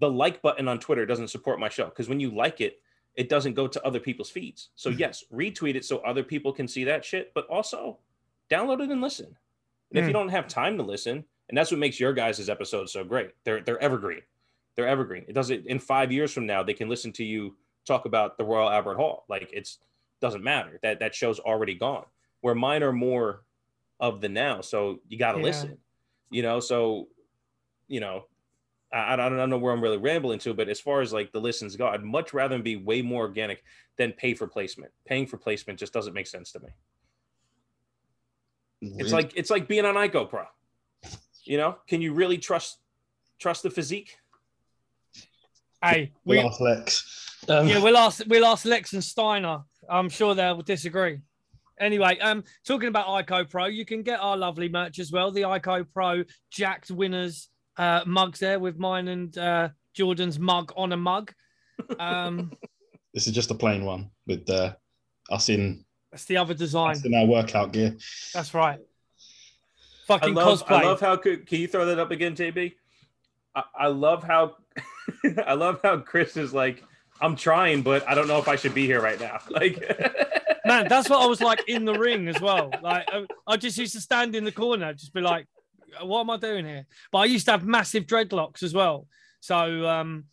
The 0.00 0.10
like 0.10 0.42
button 0.42 0.68
on 0.68 0.78
Twitter 0.78 1.06
doesn't 1.06 1.28
support 1.28 1.58
my 1.58 1.68
show 1.68 1.86
because 1.86 2.08
when 2.08 2.20
you 2.20 2.30
like 2.30 2.60
it, 2.60 2.80
it 3.14 3.28
doesn't 3.28 3.54
go 3.54 3.66
to 3.66 3.84
other 3.86 4.00
people's 4.00 4.30
feeds. 4.30 4.70
So, 4.74 4.90
mm-hmm. 4.90 5.00
yes, 5.00 5.24
retweet 5.32 5.76
it 5.76 5.84
so 5.84 5.98
other 5.98 6.22
people 6.22 6.52
can 6.52 6.66
see 6.66 6.84
that 6.84 7.04
shit, 7.04 7.32
but 7.32 7.46
also 7.46 7.98
download 8.50 8.80
it 8.82 8.90
and 8.90 9.00
listen. 9.00 9.36
And 9.90 9.96
mm. 9.96 9.98
if 9.98 10.04
you 10.04 10.08
hmm. 10.08 10.24
don't 10.24 10.28
have 10.30 10.48
time 10.48 10.76
to 10.78 10.82
listen, 10.82 11.24
and 11.48 11.56
that's 11.56 11.70
what 11.70 11.78
makes 11.80 12.00
your 12.00 12.12
guys' 12.12 12.48
episodes 12.48 12.92
so 12.92 13.04
great. 13.04 13.30
They're 13.44 13.60
they're 13.60 13.82
evergreen. 13.82 14.22
They're 14.74 14.88
evergreen. 14.88 15.24
It 15.28 15.34
doesn't 15.34 15.66
in 15.66 15.78
five 15.78 16.10
years 16.10 16.32
from 16.32 16.46
now 16.46 16.62
they 16.62 16.74
can 16.74 16.88
listen 16.88 17.12
to 17.12 17.24
you 17.24 17.56
talk 17.86 18.06
about 18.06 18.38
the 18.38 18.44
Royal 18.44 18.70
Albert 18.70 18.96
Hall. 18.96 19.24
Like 19.28 19.50
it's 19.52 19.78
doesn't 20.20 20.42
matter. 20.42 20.78
That 20.82 21.00
that 21.00 21.14
show's 21.14 21.38
already 21.38 21.74
gone. 21.74 22.04
Where 22.40 22.54
mine 22.54 22.82
are 22.82 22.92
more 22.92 23.42
of 24.00 24.20
the 24.20 24.28
now. 24.28 24.60
So 24.60 25.00
you 25.08 25.18
gotta 25.18 25.38
yeah. 25.38 25.44
listen. 25.44 25.78
You 26.30 26.42
know, 26.42 26.60
so 26.60 27.08
you 27.88 28.00
know, 28.00 28.24
I, 28.92 29.14
I 29.14 29.16
don't 29.16 29.50
know 29.50 29.58
where 29.58 29.72
I'm 29.72 29.82
really 29.82 29.98
rambling 29.98 30.38
to, 30.40 30.54
but 30.54 30.68
as 30.68 30.80
far 30.80 31.00
as 31.00 31.12
like 31.12 31.32
the 31.32 31.40
listens 31.40 31.76
go, 31.76 31.88
I'd 31.88 32.02
much 32.02 32.32
rather 32.32 32.58
be 32.58 32.76
way 32.76 33.02
more 33.02 33.22
organic 33.22 33.62
than 33.98 34.12
pay 34.12 34.34
for 34.34 34.46
placement. 34.46 34.92
Paying 35.06 35.26
for 35.26 35.36
placement 35.36 35.78
just 35.78 35.92
doesn't 35.92 36.14
make 36.14 36.26
sense 36.26 36.52
to 36.52 36.60
me. 36.60 36.68
It's 38.98 39.12
like 39.12 39.32
it's 39.36 39.50
like 39.50 39.66
being 39.66 39.84
on 39.84 39.94
Ico 39.94 40.28
Pro. 40.28 40.44
You 41.44 41.58
know, 41.58 41.76
can 41.86 42.00
you 42.02 42.12
really 42.12 42.38
trust 42.38 42.78
trust 43.38 43.62
the 43.62 43.70
physique? 43.70 44.16
I 45.82 46.10
we 46.24 46.38
we'll 46.38 46.48
ask 46.48 46.60
Lex. 46.60 47.33
Um, 47.48 47.68
yeah, 47.68 47.82
we'll 47.82 47.96
ask 47.96 48.22
we'll 48.26 48.46
ask 48.46 48.64
Lex 48.64 48.92
and 48.92 49.04
Steiner. 49.04 49.60
I'm 49.88 50.08
sure 50.08 50.34
they'll 50.34 50.62
disagree. 50.62 51.20
Anyway, 51.80 52.18
um, 52.20 52.44
talking 52.64 52.88
about 52.88 53.06
Ico 53.06 53.50
Pro, 53.50 53.66
you 53.66 53.84
can 53.84 54.02
get 54.02 54.20
our 54.20 54.36
lovely 54.36 54.68
merch 54.68 54.98
as 54.98 55.10
well. 55.10 55.30
The 55.30 55.42
Ico 55.42 55.86
Pro 55.92 56.24
Jacked 56.50 56.90
winners 56.90 57.48
uh, 57.76 58.02
mugs 58.06 58.38
there 58.38 58.58
with 58.58 58.78
mine 58.78 59.08
and 59.08 59.36
uh, 59.36 59.68
Jordan's 59.92 60.38
mug 60.38 60.72
on 60.76 60.92
a 60.92 60.96
mug. 60.96 61.32
Um, 61.98 62.52
this 63.14 63.26
is 63.26 63.32
just 63.32 63.50
a 63.50 63.54
plain 63.54 63.84
one 63.84 64.10
with 64.26 64.48
uh, 64.48 64.74
us 65.30 65.48
in 65.48 65.84
that's 66.14 66.26
the 66.26 66.36
other 66.36 66.54
design. 66.54 66.94
That's 66.94 67.06
in 67.06 67.14
our 67.16 67.26
workout 67.26 67.72
gear. 67.72 67.96
That's 68.32 68.54
right. 68.54 68.78
Fucking 70.06 70.38
I 70.38 70.42
love, 70.42 70.62
cosplay. 70.62 70.76
I 70.76 70.84
love 70.84 71.00
how 71.00 71.16
can 71.16 71.44
you 71.48 71.66
throw 71.66 71.86
that 71.86 71.98
up 71.98 72.12
again, 72.12 72.36
JB? 72.36 72.74
I, 73.56 73.62
I 73.76 73.86
love 73.88 74.22
how 74.22 74.54
I 75.44 75.54
love 75.54 75.80
how 75.82 75.98
Chris 75.98 76.36
is 76.36 76.54
like, 76.54 76.84
I'm 77.20 77.36
trying, 77.36 77.82
but 77.82 78.08
I 78.08 78.14
don't 78.14 78.28
know 78.28 78.38
if 78.38 78.48
I 78.48 78.56
should 78.56 78.74
be 78.74 78.86
here 78.86 79.00
right 79.00 79.20
now. 79.20 79.38
Like, 79.50 79.78
man, 80.66 80.88
that's 80.88 81.08
what 81.08 81.22
I 81.22 81.26
was 81.26 81.40
like 81.40 81.68
in 81.68 81.84
the 81.84 81.94
ring 81.94 82.28
as 82.28 82.40
well. 82.40 82.72
Like, 82.82 83.08
I, 83.46 83.56
just 83.56 83.78
used 83.78 83.92
to 83.94 84.00
stand 84.00 84.34
in 84.34 84.44
the 84.44 84.52
corner, 84.52 84.92
just 84.94 85.12
be 85.12 85.20
like, 85.20 85.46
what 86.02 86.20
am 86.20 86.30
I 86.30 86.38
doing 86.38 86.64
here? 86.64 86.86
But 87.12 87.18
I 87.18 87.24
used 87.26 87.44
to 87.46 87.52
have 87.52 87.64
massive 87.64 88.06
dreadlocks 88.06 88.62
as 88.62 88.74
well. 88.74 89.06
So 89.40 89.86
um, 89.86 90.24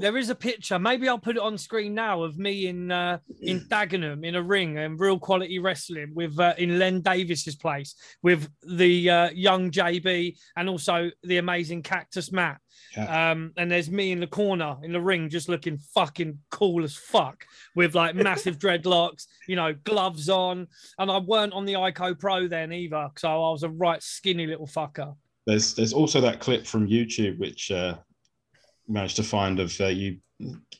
there 0.00 0.16
is 0.16 0.30
a 0.30 0.34
picture. 0.34 0.78
Maybe 0.78 1.08
I'll 1.08 1.18
put 1.18 1.36
it 1.36 1.42
on 1.42 1.58
screen 1.58 1.94
now 1.94 2.22
of 2.22 2.38
me 2.38 2.66
in 2.66 2.90
uh, 2.90 3.18
in 3.40 3.60
Dagenham 3.70 4.24
in 4.24 4.34
a 4.34 4.42
ring 4.42 4.78
and 4.78 4.98
real 4.98 5.18
quality 5.18 5.58
wrestling 5.58 6.12
with 6.14 6.38
uh, 6.38 6.54
in 6.58 6.78
Len 6.78 7.00
Davis's 7.00 7.56
place 7.56 7.94
with 8.22 8.48
the 8.62 9.10
uh, 9.10 9.30
young 9.30 9.70
JB 9.70 10.36
and 10.56 10.68
also 10.68 11.10
the 11.22 11.36
amazing 11.36 11.82
Cactus 11.82 12.32
Matt. 12.32 12.58
Yeah. 12.96 13.30
Um, 13.30 13.52
and 13.56 13.70
there's 13.70 13.90
me 13.90 14.10
in 14.10 14.20
the 14.20 14.26
corner 14.26 14.76
in 14.82 14.92
the 14.92 15.00
ring, 15.00 15.28
just 15.28 15.48
looking 15.48 15.78
fucking 15.94 16.38
cool 16.50 16.82
as 16.82 16.96
fuck 16.96 17.44
with 17.76 17.94
like 17.94 18.14
massive 18.16 18.58
dreadlocks, 18.58 19.26
you 19.46 19.56
know, 19.56 19.74
gloves 19.84 20.28
on. 20.28 20.66
And 20.98 21.10
I 21.10 21.18
weren't 21.18 21.52
on 21.52 21.64
the 21.64 21.74
Ico 21.74 22.18
Pro 22.18 22.48
then 22.48 22.72
either, 22.72 23.08
so 23.16 23.28
I 23.28 23.50
was 23.50 23.62
a 23.62 23.68
right 23.68 24.02
skinny 24.02 24.46
little 24.46 24.66
fucker. 24.66 25.14
There's 25.46 25.74
there's 25.74 25.92
also 25.92 26.20
that 26.20 26.40
clip 26.40 26.66
from 26.66 26.88
YouTube 26.88 27.38
which 27.38 27.70
uh, 27.70 27.96
managed 28.90 29.16
to 29.16 29.22
find 29.22 29.60
of 29.60 29.78
uh, 29.80 29.86
you 29.86 30.18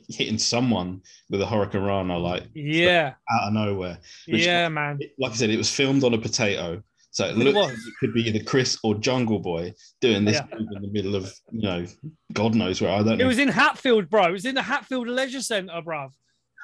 hitting 0.09 0.39
someone 0.39 1.03
with 1.29 1.43
a 1.43 1.45
hurricanrana 1.45 2.21
like 2.21 2.45
yeah 2.55 3.15
out 3.31 3.49
of 3.49 3.53
nowhere. 3.53 3.99
yeah, 4.27 4.69
man. 4.69 4.99
Like 5.19 5.33
I 5.33 5.35
said, 5.35 5.51
it 5.51 5.57
was 5.57 5.71
filmed 5.71 6.05
on 6.05 6.15
a 6.15 6.19
potato. 6.19 6.83
So 7.13 7.27
it 7.27 7.37
looked 7.37 7.57
like 7.57 7.73
it 7.73 7.95
could 7.99 8.15
be 8.15 8.29
either 8.29 8.43
Chris 8.45 8.79
or 8.85 8.95
Jungle 8.95 9.41
Boy 9.41 9.75
doing 10.01 10.25
this 10.25 10.37
yeah. 10.37 10.59
in 10.59 10.81
the 10.81 10.89
middle 10.89 11.17
of, 11.17 11.33
you 11.51 11.63
know, 11.63 11.85
God 12.33 12.55
knows 12.55 12.81
where. 12.81 12.93
I 12.93 12.99
don't 12.99 13.19
know. 13.19 13.25
It 13.25 13.27
was 13.27 13.41
in 13.41 13.49
Hatfield, 13.49 14.09
bro. 14.09 14.27
It 14.27 14.33
was 14.33 14.45
in 14.45 14.55
the 14.55 14.63
Hatfield 14.63 15.09
Leisure 15.09 15.43
Centre, 15.43 15.83
bro. 15.83 16.11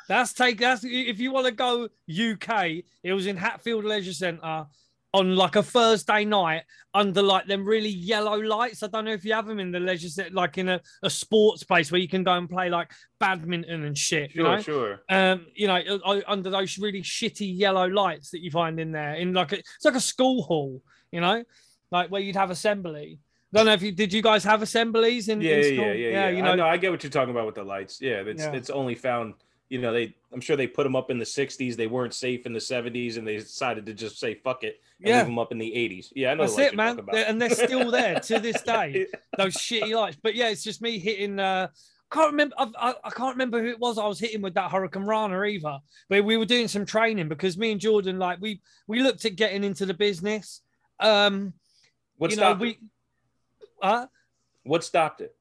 That's 0.08 0.32
take 0.32 0.60
that's 0.60 0.84
if 0.84 1.18
you 1.18 1.32
want 1.32 1.46
to 1.46 1.52
go 1.52 1.88
UK, 2.08 2.84
it 3.02 3.12
was 3.12 3.26
in 3.26 3.36
Hatfield 3.36 3.84
Leisure 3.84 4.12
Centre 4.12 4.66
on 5.12 5.36
like 5.36 5.56
a 5.56 5.62
Thursday 5.62 6.24
night 6.24 6.62
under 6.94 7.22
like 7.22 7.46
them 7.46 7.64
really 7.64 7.88
yellow 7.88 8.38
lights. 8.38 8.82
I 8.82 8.88
don't 8.88 9.04
know 9.04 9.12
if 9.12 9.24
you 9.24 9.32
have 9.32 9.46
them 9.46 9.58
in 9.58 9.70
the 9.70 9.80
leisure 9.80 10.08
set, 10.08 10.34
like 10.34 10.58
in 10.58 10.68
a, 10.68 10.80
a 11.02 11.10
sports 11.10 11.62
place 11.62 11.90
where 11.90 12.00
you 12.00 12.08
can 12.08 12.24
go 12.24 12.32
and 12.32 12.48
play 12.48 12.68
like 12.68 12.90
badminton 13.18 13.84
and 13.84 13.96
shit. 13.96 14.32
Sure, 14.32 14.44
you 14.44 14.56
know? 14.56 14.62
sure. 14.62 15.00
Um, 15.08 15.46
you 15.54 15.68
know, 15.68 16.00
under 16.26 16.50
those 16.50 16.78
really 16.78 17.02
shitty 17.02 17.56
yellow 17.58 17.86
lights 17.86 18.30
that 18.30 18.42
you 18.42 18.50
find 18.50 18.78
in 18.78 18.92
there, 18.92 19.14
in 19.14 19.32
like 19.32 19.52
a, 19.52 19.58
it's 19.58 19.84
like 19.84 19.94
a 19.94 20.00
school 20.00 20.42
hall, 20.42 20.82
you 21.10 21.20
know, 21.20 21.44
like 21.90 22.10
where 22.10 22.20
you'd 22.20 22.36
have 22.36 22.50
assembly. 22.50 23.18
I 23.54 23.58
don't 23.58 23.66
know 23.66 23.72
if 23.72 23.82
you 23.82 23.92
did. 23.92 24.12
You 24.12 24.20
guys 24.20 24.44
have 24.44 24.60
assemblies 24.60 25.28
in? 25.28 25.40
Yeah, 25.40 25.56
in 25.56 25.74
yeah, 25.74 25.80
yeah, 25.80 25.92
yeah, 25.92 26.08
yeah. 26.08 26.28
You 26.28 26.42
know, 26.42 26.50
I 26.50 26.54
know. 26.56 26.66
I 26.66 26.76
get 26.76 26.90
what 26.90 27.02
you're 27.02 27.10
talking 27.10 27.30
about 27.30 27.46
with 27.46 27.54
the 27.54 27.62
lights. 27.64 28.02
Yeah, 28.02 28.22
it's 28.26 28.42
yeah. 28.42 28.52
it's 28.52 28.68
only 28.68 28.94
found 28.94 29.34
you 29.68 29.80
know, 29.80 29.92
they 29.92 30.14
I'm 30.32 30.40
sure 30.40 30.56
they 30.56 30.66
put 30.66 30.84
them 30.84 30.96
up 30.96 31.10
in 31.10 31.18
the 31.18 31.24
60s. 31.24 31.76
They 31.76 31.86
weren't 31.86 32.14
safe 32.14 32.46
in 32.46 32.52
the 32.52 32.58
70s, 32.58 33.16
and 33.16 33.26
they 33.26 33.36
decided 33.36 33.86
to 33.86 33.94
just 33.94 34.18
say 34.18 34.34
fuck 34.34 34.64
it 34.64 34.80
Yeah. 34.98 35.18
leave 35.18 35.26
them 35.26 35.38
up 35.38 35.52
in 35.52 35.58
the 35.58 35.70
80s. 35.70 36.12
Yeah, 36.14 36.30
I 36.30 36.34
know. 36.34 36.44
That's 36.46 36.58
it, 36.58 36.74
man. 36.74 36.96
talking 36.96 37.00
about. 37.00 37.12
They're- 37.14 37.24
and 37.28 37.40
they're 37.42 37.50
still 37.50 37.90
there 37.90 38.18
to 38.20 38.38
this 38.38 38.62
day. 38.74 39.06
Those 39.36 39.54
shitty 39.54 39.94
lights. 39.94 40.16
But 40.22 40.34
yeah, 40.34 40.48
it's 40.48 40.62
just 40.64 40.80
me 40.80 40.98
hitting. 40.98 41.38
Uh, 41.38 41.68
I 42.10 42.14
can't 42.14 42.30
remember. 42.32 42.54
I've, 42.58 42.72
I, 42.78 42.94
I 43.04 43.10
can't 43.10 43.34
remember 43.34 43.60
who 43.60 43.68
it 43.68 43.78
was. 43.78 43.98
I 43.98 44.06
was 44.06 44.18
hitting 44.18 44.40
with 44.40 44.54
that 44.54 44.70
hurricanrana 44.70 45.50
either. 45.50 45.78
But 46.08 46.24
we 46.24 46.36
were 46.36 46.44
doing 46.46 46.68
some 46.68 46.86
training 46.86 47.28
because 47.28 47.58
me 47.58 47.72
and 47.72 47.80
Jordan, 47.80 48.18
like 48.18 48.40
we 48.40 48.60
we 48.86 49.00
looked 49.02 49.24
at 49.24 49.36
getting 49.36 49.64
into 49.64 49.84
the 49.86 49.94
business. 49.94 50.62
Um, 51.00 51.52
what 52.16 52.30
you 52.30 52.36
know, 52.38 52.42
stopped 52.44 52.60
we. 52.60 52.70
it? 52.70 52.78
Uh, 53.82 54.06
What 54.62 54.82
stopped 54.84 55.20
it? 55.20 55.36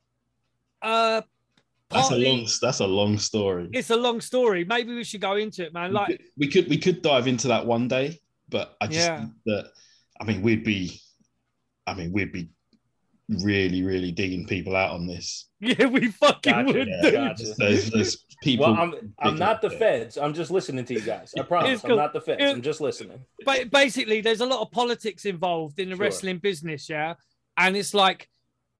uh, 0.81 1.21
That's 1.89 2.11
a 2.11 2.17
long. 2.17 2.47
That's 2.61 2.79
a 2.81 2.87
long 2.87 3.17
story. 3.19 3.69
It's 3.71 3.89
a 3.91 3.95
long 3.95 4.19
story. 4.19 4.65
Maybe 4.65 4.93
we 4.93 5.03
should 5.05 5.21
go 5.21 5.35
into 5.37 5.63
it, 5.65 5.73
man. 5.73 5.93
Like, 5.93 6.21
we 6.35 6.47
could 6.49 6.67
we 6.67 6.77
could 6.77 7.01
dive 7.01 7.27
into 7.27 7.47
that 7.47 7.65
one 7.65 7.87
day, 7.87 8.19
but 8.49 8.75
I 8.81 8.87
just 8.87 8.99
Yeah. 9.07 9.19
think 9.19 9.31
that 9.45 9.71
I 10.19 10.23
mean 10.23 10.41
we'd 10.41 10.63
be, 10.63 10.99
I 11.87 11.93
mean 11.93 12.11
we'd 12.11 12.31
be 12.31 12.49
really 13.43 13.81
really 13.83 14.11
digging 14.11 14.45
people 14.45 14.75
out 14.75 14.91
on 14.91 15.07
this. 15.07 15.49
yeah, 15.59 15.85
we 15.87 16.07
fucking 16.11 16.53
Gotcha, 16.53 16.73
would. 16.77 16.87
yeah, 16.87 17.11
gotcha. 17.11 17.45
There's, 17.57 17.89
there's 17.89 18.25
people. 18.43 18.67
Well, 18.67 18.75
I'm 18.79 19.13
I'm 19.19 19.35
not 19.37 19.61
the 19.61 19.69
Yeah. 19.71 19.79
feds. 19.79 20.17
I'm 20.17 20.33
just 20.33 20.51
listening 20.51 20.85
to 20.85 20.93
you 20.93 21.01
guys. 21.01 21.33
I 21.37 21.41
promise. 21.43 21.71
It's 21.71 21.83
I'm 21.85 21.95
not 21.95 22.13
the 22.13 22.21
feds. 22.21 22.41
It- 22.43 22.49
I'm 22.49 22.61
just 22.61 22.81
listening. 22.81 23.19
But 23.45 23.71
basically, 23.71 24.21
there's 24.21 24.41
a 24.41 24.45
lot 24.45 24.61
of 24.61 24.71
politics 24.71 25.25
involved 25.25 25.79
in 25.79 25.89
the 25.89 25.95
Sure. 25.95 26.03
wrestling 26.05 26.37
business, 26.37 26.87
yeah. 26.89 27.15
And 27.57 27.75
it's 27.75 27.93
like, 27.93 28.29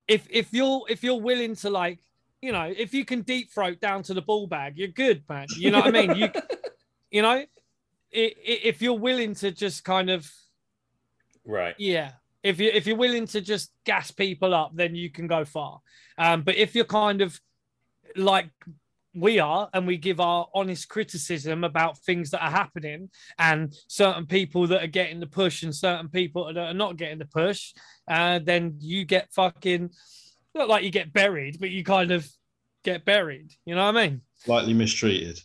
if 0.07 0.27
if 0.29 0.53
you're 0.53 0.83
if 0.89 1.03
you're 1.03 1.19
willing 1.21 1.55
to 1.57 1.69
like, 1.71 1.99
you 2.41 2.51
know, 2.51 2.71
if 2.77 2.93
you 2.93 3.03
can 3.05 3.21
deep 3.21 3.51
throat 3.51 3.79
down 3.79 4.03
to 4.03 4.13
the 4.13 4.21
ball 4.21 4.45
bag, 4.45 4.77
you're 4.77 4.89
good, 4.89 5.23
man. 5.27 5.47
You 5.57 5.71
know 5.71 5.79
what 5.79 5.95
I 5.95 6.05
mean? 6.05 6.15
You 6.17 6.29
you 7.09 7.21
know, 7.23 7.29
i- 7.31 7.47
i- 7.47 7.47
if 8.15 8.81
you're 8.81 8.93
willing 8.93 9.35
to 9.35 9.51
just 9.51 9.83
kind 9.83 10.09
of 10.09 10.29
Right. 11.45 11.75
yeah. 11.77 12.11
If 12.43 12.59
you 12.59 12.69
if 12.73 12.85
you're 12.85 12.95
willing 12.95 13.27
to 13.27 13.41
just 13.41 13.71
gas 13.85 14.11
people 14.11 14.53
up, 14.53 14.71
then 14.73 14.95
you 14.95 15.09
can 15.09 15.27
go 15.27 15.45
far. 15.45 15.81
Um, 16.17 16.43
but 16.43 16.55
if 16.55 16.75
you're 16.75 16.85
kind 16.85 17.21
of 17.21 17.39
like 18.15 18.49
we 19.15 19.39
are, 19.39 19.69
and 19.73 19.87
we 19.87 19.97
give 19.97 20.19
our 20.19 20.47
honest 20.53 20.89
criticism 20.89 21.63
about 21.63 21.97
things 21.99 22.31
that 22.31 22.43
are 22.43 22.51
happening, 22.51 23.09
and 23.39 23.73
certain 23.87 24.25
people 24.25 24.67
that 24.67 24.83
are 24.83 24.87
getting 24.87 25.19
the 25.19 25.27
push, 25.27 25.63
and 25.63 25.73
certain 25.73 26.09
people 26.09 26.53
that 26.53 26.57
are 26.57 26.73
not 26.73 26.97
getting 26.97 27.17
the 27.17 27.25
push, 27.25 27.73
uh, 28.09 28.39
then 28.39 28.75
you 28.79 29.05
get 29.05 29.33
fucking 29.33 29.89
not 30.53 30.69
like 30.69 30.83
you 30.83 30.91
get 30.91 31.13
buried, 31.13 31.59
but 31.59 31.69
you 31.69 31.83
kind 31.83 32.11
of 32.11 32.27
get 32.83 33.05
buried. 33.05 33.51
You 33.65 33.75
know 33.75 33.85
what 33.85 33.97
I 33.97 34.07
mean? 34.07 34.21
Slightly 34.37 34.73
mistreated. 34.73 35.39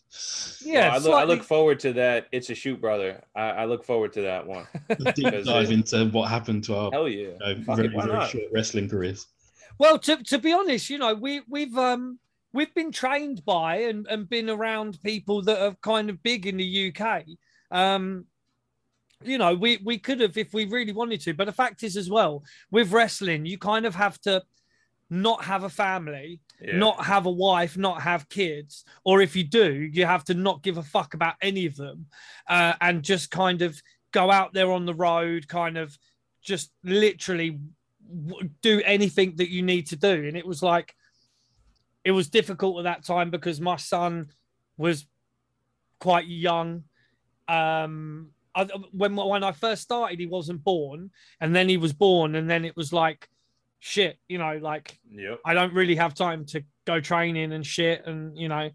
Yeah. 0.63 0.91
Well, 0.91 0.95
I, 0.95 0.99
look, 0.99 1.15
I 1.15 1.25
look 1.25 1.43
forward 1.43 1.81
to 1.81 1.93
that. 1.95 2.27
It's 2.33 2.51
a 2.51 2.55
shoot, 2.55 2.81
brother. 2.81 3.23
I, 3.35 3.51
I 3.51 3.65
look 3.65 3.85
forward 3.85 4.13
to 4.15 4.23
that 4.23 4.47
one. 4.47 4.67
Deep 5.15 5.45
dive 5.45 5.71
into 5.71 6.07
what 6.07 6.29
happened 6.29 6.65
to 6.65 6.77
our 6.77 6.91
Hell 6.93 7.09
yeah. 7.09 7.29
you 7.29 7.39
know, 7.39 7.55
very, 7.75 7.87
it, 7.87 7.93
very 7.93 8.29
short 8.29 8.45
wrestling 8.53 8.89
careers. 8.89 9.27
Well, 9.79 9.99
to, 10.01 10.23
to 10.25 10.39
be 10.39 10.53
honest, 10.53 10.91
you 10.91 10.99
know, 10.99 11.15
we 11.15 11.41
we've 11.49 11.77
um 11.77 12.19
we've 12.53 12.75
been 12.75 12.93
trained 12.93 13.45
by 13.45 13.77
and, 13.77 14.07
and 14.09 14.29
been 14.29 14.51
around 14.51 14.99
people 15.03 15.43
that 15.43 15.63
are 15.65 15.75
kind 15.83 16.11
of 16.11 16.23
big 16.23 16.47
in 16.47 16.57
the 16.57 16.93
UK. 16.95 17.25
Um, 17.71 18.27
you 19.23 19.39
know, 19.39 19.55
we 19.55 19.79
we 19.85 19.99
could 19.99 20.21
have 20.21 20.37
if 20.37 20.53
we 20.53 20.65
really 20.67 20.93
wanted 20.93 21.21
to, 21.23 21.35
but 21.35 21.47
the 21.47 21.53
fact 21.53 21.83
is 21.83 21.97
as 21.97 22.11
well, 22.11 22.43
with 22.71 22.93
wrestling, 22.93 23.47
you 23.47 23.59
kind 23.59 23.87
of 23.87 23.95
have 23.95 24.21
to 24.23 24.43
not 25.11 25.45
have 25.45 25.65
a 25.65 25.69
family, 25.69 26.41
Yeah. 26.63 26.77
not 26.77 27.05
have 27.05 27.27
a 27.27 27.31
wife, 27.31 27.79
not 27.79 28.03
have 28.03 28.29
kids, 28.29 28.85
or 29.05 29.23
if 29.23 29.35
you 29.35 29.45
do, 29.45 29.73
you 29.93 30.05
have 30.05 30.25
to 30.25 30.35
not 30.35 30.63
give 30.63 30.77
a 30.77 30.83
fuck 30.83 31.15
about 31.15 31.35
any 31.41 31.65
of 31.67 31.75
them, 31.77 32.07
uh, 32.49 32.75
and 32.81 33.03
just 33.03 33.31
kind 33.31 33.63
of 33.63 33.81
go 34.13 34.31
out 34.31 34.53
there 34.53 34.71
on 34.71 34.85
the 34.85 34.95
road, 34.95 35.49
kind 35.49 35.79
of 35.79 35.97
just 36.43 36.71
literally 36.85 37.59
do 38.61 38.83
anything 38.85 39.37
that 39.37 39.51
you 39.51 39.63
need 39.63 39.87
to 39.87 39.97
do. 39.97 40.27
And 40.27 40.37
it 40.37 40.45
was 40.45 40.63
like, 40.63 40.95
it 42.05 42.11
was 42.11 42.29
difficult 42.29 42.79
at 42.79 42.85
that 42.85 43.07
time 43.07 43.31
because 43.31 43.61
my 43.61 43.77
son 43.77 44.31
was 44.77 45.07
quite 45.99 46.27
young. 46.27 46.85
Um, 47.49 48.33
I, 48.55 48.65
when 48.93 49.17
when 49.17 49.45
I 49.45 49.53
first 49.53 49.83
started, 49.83 50.19
he 50.19 50.27
wasn't 50.27 50.65
born, 50.65 51.11
and 51.41 51.55
then 51.55 51.69
he 51.69 51.77
was 51.79 51.93
born, 51.93 52.35
and 52.35 52.51
then 52.51 52.65
it 52.65 52.77
was 52.77 52.93
like, 52.93 53.30
shit, 53.81 54.19
you 54.29 54.39
know, 54.39 54.59
like 54.63 54.99
Yep. 55.11 55.41
I 55.45 55.55
don't 55.55 55.75
really 55.75 55.97
have 55.97 56.15
time 56.15 56.45
to 56.47 56.63
go 56.87 57.01
training 57.01 57.53
and 57.53 57.67
shit, 57.67 58.07
and 58.07 58.39
you 58.39 58.49
know, 58.49 58.71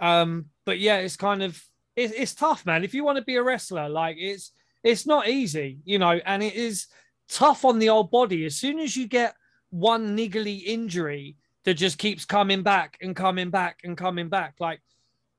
um, 0.00 0.46
but 0.64 0.80
yeah, 0.80 0.96
it's 0.98 1.16
kind 1.16 1.42
of 1.42 1.62
it's, 1.94 2.12
it's 2.12 2.34
tough, 2.34 2.66
man. 2.66 2.84
If 2.84 2.94
you 2.94 3.04
want 3.04 3.16
to 3.18 3.24
be 3.24 3.36
a 3.36 3.42
wrestler, 3.42 3.88
like 3.88 4.16
it's 4.18 4.52
it's 4.82 5.06
not 5.06 5.28
easy, 5.28 5.78
you 5.84 5.98
know, 5.98 6.20
and 6.24 6.42
it 6.42 6.54
is 6.54 6.86
tough 7.28 7.64
on 7.64 7.78
the 7.78 7.90
old 7.90 8.10
body. 8.10 8.44
As 8.46 8.56
soon 8.56 8.78
as 8.78 8.96
you 8.96 9.06
get 9.06 9.34
one 9.70 10.16
niggly 10.16 10.62
injury 10.64 11.36
that 11.64 11.74
just 11.74 11.98
keeps 11.98 12.24
coming 12.24 12.62
back 12.62 12.96
and 13.02 13.14
coming 13.14 13.50
back 13.50 13.80
and 13.84 13.96
coming 13.96 14.28
back, 14.28 14.54
like 14.60 14.80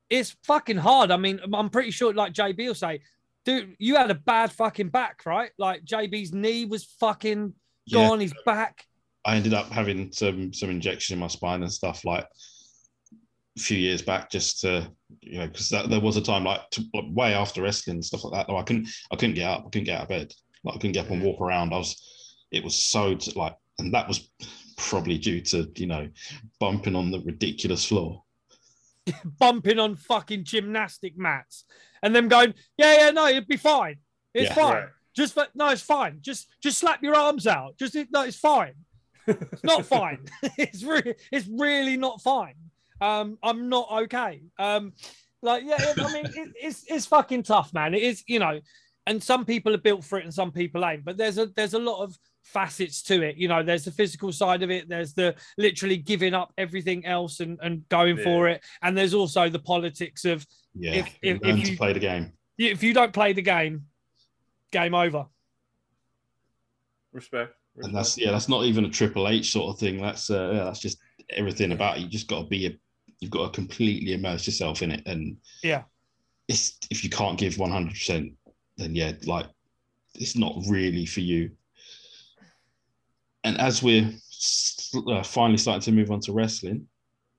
it's 0.10 0.36
fucking 0.43 0.78
hard. 0.78 1.12
I 1.12 1.18
mean, 1.18 1.39
I'm 1.53 1.70
pretty 1.70 1.91
sure, 1.91 2.14
like 2.14 2.34
JB 2.34 2.68
will 2.68 2.76
say, 2.76 3.01
dude, 3.45 3.76
you 3.80 3.95
had 3.95 4.12
a 4.12 4.16
bad 4.16 4.51
fucking 4.51 4.89
back, 4.89 5.26
right? 5.26 5.51
Like 5.57 5.86
JB's 5.86 6.34
knee 6.34 6.66
was 6.66 6.84
fucking 6.99 7.53
Yeah, 7.86 8.07
gone, 8.07 8.20
his 8.20 8.34
back. 8.45 8.86
I 9.26 9.36
ended 9.36 9.54
up 9.54 9.70
having 9.70 10.12
some 10.12 10.54
some 10.54 10.70
injection 10.70 11.14
in 11.14 11.20
my 11.20 11.28
spine 11.28 11.62
and 11.62 11.72
stuff 11.72 12.06
like 12.06 12.26
a 13.58 13.62
few 13.62 13.78
years 13.78 14.02
back, 14.02 14.30
just 14.30 14.62
to 14.62 14.90
you 15.22 15.40
know, 15.40 15.48
because 15.48 15.70
there 15.70 16.00
was 16.00 16.18
a 16.18 16.22
time 16.22 16.44
like, 16.44 16.62
to, 16.72 16.84
like 16.94 17.06
way 17.10 17.34
after 17.34 17.62
wrestling 17.62 17.98
and 17.98 18.06
stuff 18.06 18.24
like 18.24 18.34
that. 18.34 18.48
Though 18.48 18.58
I 18.58 18.64
couldn't 18.64 18.88
I 19.12 19.16
couldn't 19.16 19.36
get 19.36 19.50
up, 19.50 19.62
I 19.66 19.70
couldn't 19.70 19.86
get 19.86 19.98
out 19.98 20.04
of 20.04 20.10
bed, 20.10 20.34
like 20.64 20.76
I 20.76 20.78
couldn't 20.78 20.94
get 20.94 21.06
up 21.06 21.12
and 21.12 21.24
walk 21.24 21.42
around. 21.42 21.74
I 21.74 21.78
was, 21.78 22.46
it 22.52 22.64
was 22.64 22.76
so 22.76 23.16
t- 23.16 23.34
like, 23.36 23.56
and 23.80 23.94
that 23.94 24.08
was 24.08 24.30
probably 24.78 25.18
due 25.18 25.42
to 25.42 25.70
you 25.76 25.88
know 25.88 26.08
bumping 26.60 26.96
on 26.96 27.12
the 27.12 27.20
ridiculous 27.22 27.86
floor. 27.86 28.24
bumping 29.40 29.80
on 29.80 29.96
fucking 29.96 30.44
gymnastic 30.44 31.18
mats 31.18 31.66
and 32.04 32.16
them 32.16 32.28
going, 32.28 32.54
yeah, 32.78 33.06
yeah, 33.06 33.12
no, 33.12 33.28
it'd 33.28 33.48
be 33.48 33.58
fine. 33.58 33.98
It's 34.34 34.50
Yeah. 34.50 34.56
fine. 34.56 34.74
Right. 34.76 34.90
Just 35.16 35.38
no, 35.56 35.70
it's 35.70 35.82
fine. 35.82 36.20
Just 36.22 36.48
just 36.62 36.78
slap 36.78 37.04
your 37.04 37.16
arms 37.16 37.46
out. 37.48 37.78
Just 37.78 37.96
no, 38.12 38.24
it's 38.24 38.38
fine. 38.38 38.74
It's 39.30 39.64
not 39.64 39.86
fine. 39.86 40.26
it's 40.58 40.84
really 40.84 41.16
it's 41.32 41.48
really 41.48 41.98
not 41.98 42.22
fine. 42.22 42.56
Um, 43.02 43.38
I'm 43.44 43.70
not 43.70 43.88
okay. 44.04 44.42
Um, 44.58 44.94
like 45.42 45.64
yeah, 45.66 45.94
I 45.98 46.14
mean 46.14 46.26
it, 46.26 46.50
it's 46.62 46.84
it's 46.88 47.06
fucking 47.06 47.44
tough, 47.44 47.74
man. 47.74 47.94
It 47.94 48.04
is, 48.04 48.24
you 48.28 48.40
know, 48.40 48.60
and 49.08 49.24
some 49.24 49.46
people 49.46 49.74
are 49.74 49.78
built 49.80 50.04
for 50.04 50.20
it 50.20 50.26
and 50.26 50.34
some 50.34 50.52
people 50.52 50.86
ain't. 50.86 51.06
But 51.06 51.18
there's 51.18 51.38
a 51.38 51.48
there's 51.56 51.74
a 51.76 51.80
lot 51.80 52.04
of 52.04 52.18
facets 52.44 53.02
to 53.04 53.22
it. 53.22 53.38
You 53.38 53.48
know, 53.48 53.64
there's 53.64 53.86
the 53.86 53.92
physical 53.92 54.32
side 54.32 54.64
of 54.64 54.72
it. 54.72 54.90
There's 54.90 55.14
the 55.14 55.36
literally 55.58 55.98
giving 55.98 56.34
up 56.34 56.52
everything 56.58 57.06
else 57.06 57.40
and 57.40 57.58
and 57.62 57.88
going 57.90 58.18
for 58.18 58.48
it. 58.50 58.62
And 58.82 58.98
there's 58.98 59.14
also 59.14 59.48
the 59.50 59.60
politics 59.60 60.26
of 60.26 60.46
Yeah, 60.76 60.96
If- 60.96 61.18
if- 61.22 61.40
if 61.44 61.70
you- 61.70 61.78
play 61.78 61.94
the 61.94 62.00
game. 62.00 62.34
if 62.58 62.84
you 62.84 62.94
don't 62.94 63.14
play 63.14 63.32
the 63.34 63.42
game, 63.42 63.86
game 64.72 64.94
over. 64.94 65.26
Respect. 67.14 67.56
And 67.80 67.96
that's 67.96 68.18
yeah, 68.18 68.32
that's 68.32 68.50
not 68.50 68.66
even 68.66 68.86
a 68.86 68.90
Triple 68.90 69.28
H 69.28 69.52
sort 69.52 69.74
of 69.74 69.80
thing. 69.80 70.02
That's 70.02 70.30
uh, 70.30 70.52
yeah, 70.54 70.64
that's 70.66 70.80
just 70.80 70.98
everything 71.32 71.72
about 71.72 71.98
it. 71.98 72.02
You 72.02 72.08
just 72.08 72.28
got 72.28 72.42
to 72.44 72.48
be 72.48 72.68
a, 72.68 72.78
you've 73.20 73.32
got 73.32 73.54
to 73.54 73.60
completely 73.60 74.14
immerse 74.14 74.46
yourself 74.46 74.82
in 74.82 74.92
it, 74.92 75.04
and 75.06 75.38
Yeah. 75.64 75.84
it's 76.48 76.78
if 76.90 77.04
you 77.04 77.10
can't 77.10 77.38
give 77.40 77.58
one 77.58 77.72
hundred 77.72 77.92
percent, 77.92 78.34
then 78.78 78.96
yeah, 78.96 79.14
like 79.26 79.48
it's 80.16 80.36
not 80.36 80.56
really 80.68 81.06
for 81.06 81.22
you. 81.22 81.52
And 83.44 83.60
as 83.60 83.82
we're 83.82 84.12
uh, 85.08 85.24
finally 85.24 85.58
starting 85.58 85.82
to 85.82 85.92
move 85.92 86.12
on 86.12 86.20
to 86.22 86.34
wrestling, 86.34 86.88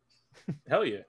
Hell 0.69 0.85
yeah. 0.85 1.01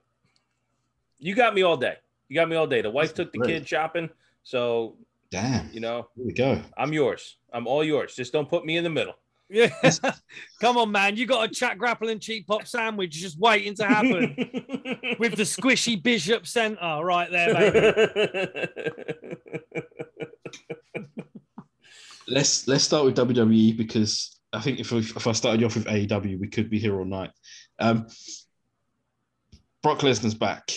You 1.18 1.34
got 1.34 1.54
me 1.54 1.62
all 1.62 1.76
day. 1.76 1.96
You 2.28 2.34
got 2.34 2.48
me 2.48 2.56
all 2.56 2.66
day. 2.66 2.82
The 2.82 2.90
wife 2.90 3.08
That's 3.10 3.16
took 3.18 3.32
the 3.32 3.38
great. 3.38 3.50
kid 3.60 3.68
shopping. 3.68 4.10
So, 4.42 4.96
damn, 5.30 5.70
you 5.72 5.80
know, 5.80 6.08
here 6.16 6.26
we 6.26 6.32
go. 6.32 6.60
I'm 6.76 6.92
yours. 6.92 7.36
I'm 7.52 7.66
all 7.66 7.84
yours. 7.84 8.14
Just 8.16 8.32
don't 8.32 8.48
put 8.48 8.64
me 8.66 8.76
in 8.76 8.84
the 8.84 8.90
middle. 8.90 9.14
Yeah. 9.52 9.68
Come 10.60 10.78
on, 10.78 10.90
man. 10.90 11.16
You 11.16 11.26
got 11.26 11.44
a 11.44 11.52
chat 11.52 11.76
grapple 11.76 12.08
and 12.08 12.20
cheap 12.20 12.46
pop 12.46 12.66
sandwich 12.66 13.10
just 13.10 13.38
waiting 13.38 13.74
to 13.74 13.84
happen 13.84 14.34
with 15.18 15.36
the 15.36 15.42
squishy 15.42 16.02
Bishop 16.02 16.46
Center 16.46 17.04
right 17.04 17.30
there, 17.30 17.54
baby. 17.54 18.68
Let's 22.28 22.68
let's 22.68 22.84
start 22.84 23.04
with 23.04 23.16
WWE 23.16 23.76
because 23.76 24.40
I 24.52 24.60
think 24.60 24.78
if 24.78 24.92
we, 24.92 25.00
if 25.00 25.26
I 25.26 25.32
started 25.32 25.60
you 25.60 25.66
off 25.66 25.74
with 25.74 25.86
AEW, 25.86 26.38
we 26.38 26.46
could 26.48 26.70
be 26.70 26.78
here 26.78 26.96
all 26.96 27.04
night. 27.04 27.30
Um, 27.78 28.06
Brock 29.82 29.98
Lesnar's 29.98 30.32
back. 30.32 30.70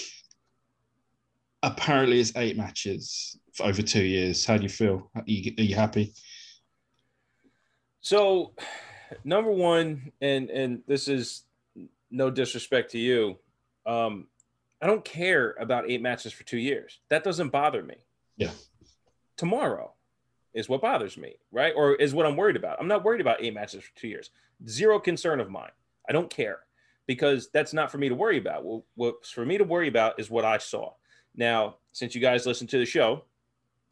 Apparently, 1.63 2.19
it's 2.19 2.36
eight 2.36 2.57
matches 2.57 3.39
for 3.53 3.67
over 3.67 3.84
two 3.84 4.03
years. 4.03 4.43
How 4.43 4.57
do 4.57 4.63
you 4.63 4.69
feel? 4.69 5.09
Are 5.15 5.23
you, 5.28 5.53
are 5.57 5.63
you 5.63 5.76
happy? 5.76 6.13
So, 8.06 8.51
number 9.24 9.49
one, 9.49 10.12
and 10.22 10.51
and 10.51 10.84
this 10.88 11.08
is 11.08 11.41
no 12.12 12.30
disrespect 12.30 12.91
to 12.91 12.99
you, 12.99 13.39
um, 13.88 14.28
I 14.80 14.86
don't 14.86 15.03
care 15.03 15.56
about 15.60 15.89
eight 15.89 16.03
matches 16.03 16.32
for 16.32 16.43
two 16.43 16.60
years. 16.60 16.99
That 17.10 17.24
doesn't 17.24 17.49
bother 17.49 17.82
me. 17.82 17.95
Yeah. 18.38 18.51
Tomorrow 19.38 19.91
is 20.53 20.70
what 20.70 20.84
bothers 20.84 21.18
me, 21.18 21.38
right? 21.51 21.74
Or 21.76 21.95
is 21.95 22.14
what 22.14 22.28
I'm 22.28 22.38
worried 22.38 22.58
about. 22.58 22.78
I'm 22.80 22.88
not 22.88 23.03
worried 23.03 23.22
about 23.22 23.43
eight 23.43 23.56
matches 23.56 23.84
for 23.84 23.99
two 23.99 24.08
years. 24.08 24.30
Zero 24.68 24.99
concern 24.99 25.39
of 25.39 25.49
mine. 25.49 25.72
I 26.08 26.14
don't 26.14 26.30
care 26.30 26.60
because 27.08 27.49
that's 27.56 27.74
not 27.74 27.91
for 27.91 27.97
me 27.97 28.08
to 28.10 28.16
worry 28.16 28.38
about. 28.38 28.64
Well, 28.64 28.86
what's 28.93 29.32
for 29.32 29.47
me 29.47 29.58
to 29.58 29.64
worry 29.64 29.88
about 29.88 30.20
is 30.20 30.30
what 30.30 30.45
I 30.45 30.60
saw. 30.60 30.93
Now, 31.36 31.78
since 31.91 32.14
you 32.14 32.22
guys 32.22 32.45
listen 32.45 32.68
to 32.68 32.78
the 32.78 32.86
show, 32.86 33.24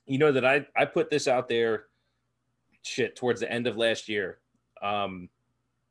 you 0.06 0.20
know 0.20 0.32
that 0.32 0.46
I 0.46 0.68
I 0.76 0.86
put 0.86 1.10
this 1.10 1.28
out 1.28 1.50
there 1.50 1.86
shit 2.84 3.16
towards 3.16 3.40
the 3.40 3.52
end 3.52 3.68
of 3.68 3.78
last 3.78 4.08
year. 4.08 4.38
Um, 4.82 5.30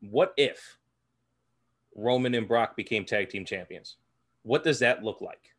what 0.00 0.34
if 0.36 0.78
Roman 1.94 2.34
and 2.34 2.46
Brock 2.46 2.76
became 2.76 3.04
tag 3.04 3.30
team 3.30 3.44
champions? 3.44 3.96
What 4.42 4.64
does 4.64 4.78
that 4.80 5.02
look 5.02 5.20
like? 5.20 5.54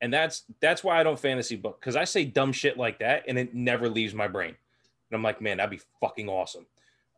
And 0.00 0.12
that's 0.12 0.44
that's 0.60 0.84
why 0.84 1.00
I 1.00 1.02
don't 1.02 1.18
fantasy 1.18 1.56
book 1.56 1.80
because 1.80 1.96
I 1.96 2.04
say 2.04 2.24
dumb 2.24 2.52
shit 2.52 2.76
like 2.76 3.00
that 3.00 3.24
and 3.26 3.36
it 3.36 3.54
never 3.54 3.88
leaves 3.88 4.14
my 4.14 4.28
brain. 4.28 4.54
And 5.10 5.16
I'm 5.16 5.22
like, 5.22 5.40
man, 5.40 5.56
that'd 5.56 5.70
be 5.70 5.80
fucking 6.00 6.28
awesome. 6.28 6.66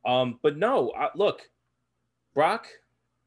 Um, 0.05 0.39
but 0.43 0.57
no, 0.57 0.93
I, 0.97 1.11
look, 1.15 1.51
Brock, 2.35 2.67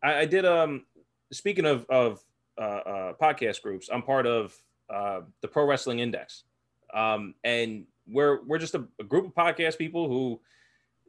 I, 0.02 0.20
I, 0.20 0.26
did. 0.26 0.46
Um, 0.46 0.86
speaking 1.32 1.66
of 1.66 1.86
of 1.90 2.24
uh, 2.58 2.62
uh, 2.62 3.14
podcast 3.22 3.62
groups, 3.62 3.90
I'm 3.94 4.02
part 4.02 4.26
of 4.26 4.56
uh, 4.90 5.22
the 5.42 5.48
Pro 5.48 5.66
Wrestling 5.66 6.00
Index, 6.00 6.46
um, 6.94 7.36
and 7.44 7.86
we're 8.08 8.44
we're 8.44 8.58
just 8.58 8.76
a, 8.76 8.86
a 9.00 9.04
group 9.04 9.26
of 9.26 9.34
podcast 9.34 9.78
people 9.78 10.08
who 10.08 10.40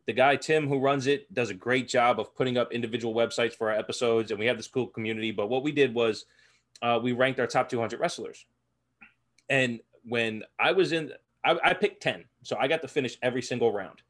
the 0.07 0.12
guy 0.12 0.36
Tim 0.36 0.68
who 0.68 0.78
runs 0.78 1.07
it 1.07 1.32
does 1.32 1.51
a 1.51 1.55
great 1.55 1.88
job 1.88 2.20
of 2.20 2.34
putting 2.34 2.59
up 2.59 2.72
individual 2.72 3.14
websites 3.14 3.55
for 3.55 3.70
our 3.70 3.76
episodes, 3.76 4.30
and 4.30 4.38
we 4.38 4.47
have 4.47 4.57
this 4.57 4.68
cool 4.68 4.86
community. 4.86 5.30
But 5.30 5.49
what 5.49 5.62
we 5.62 5.72
did 5.72 5.95
was 5.95 6.26
uh, 6.82 7.01
we 7.03 7.12
ranked 7.12 7.40
our 7.40 7.47
top 7.47 7.68
200 7.68 7.99
wrestlers, 8.01 8.45
and 9.49 9.80
when 10.05 10.45
I 10.59 10.72
was 10.72 10.92
in, 10.92 11.12
I, 11.45 11.59
I, 11.64 11.72
picked 11.72 12.03
10, 12.03 12.24
so 12.42 12.57
I 12.59 12.68
got 12.68 12.82
to 12.82 12.88
finish 12.88 13.16
every 13.22 13.40
single 13.40 13.72
round. 13.72 14.03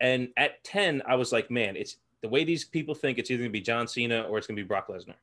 And 0.00 0.30
at 0.36 0.64
10, 0.64 1.02
I 1.06 1.14
was 1.14 1.30
like, 1.30 1.48
man, 1.50 1.76
it's 1.76 1.96
the 2.22 2.28
way 2.28 2.42
these 2.42 2.64
people 2.64 2.94
think 2.94 3.18
it's 3.18 3.30
either 3.30 3.42
gonna 3.42 3.50
be 3.50 3.60
John 3.60 3.86
Cena 3.86 4.22
or 4.22 4.38
it's 4.38 4.46
gonna 4.46 4.56
be 4.56 4.64
Brock 4.64 4.88
Lesnar, 4.88 5.14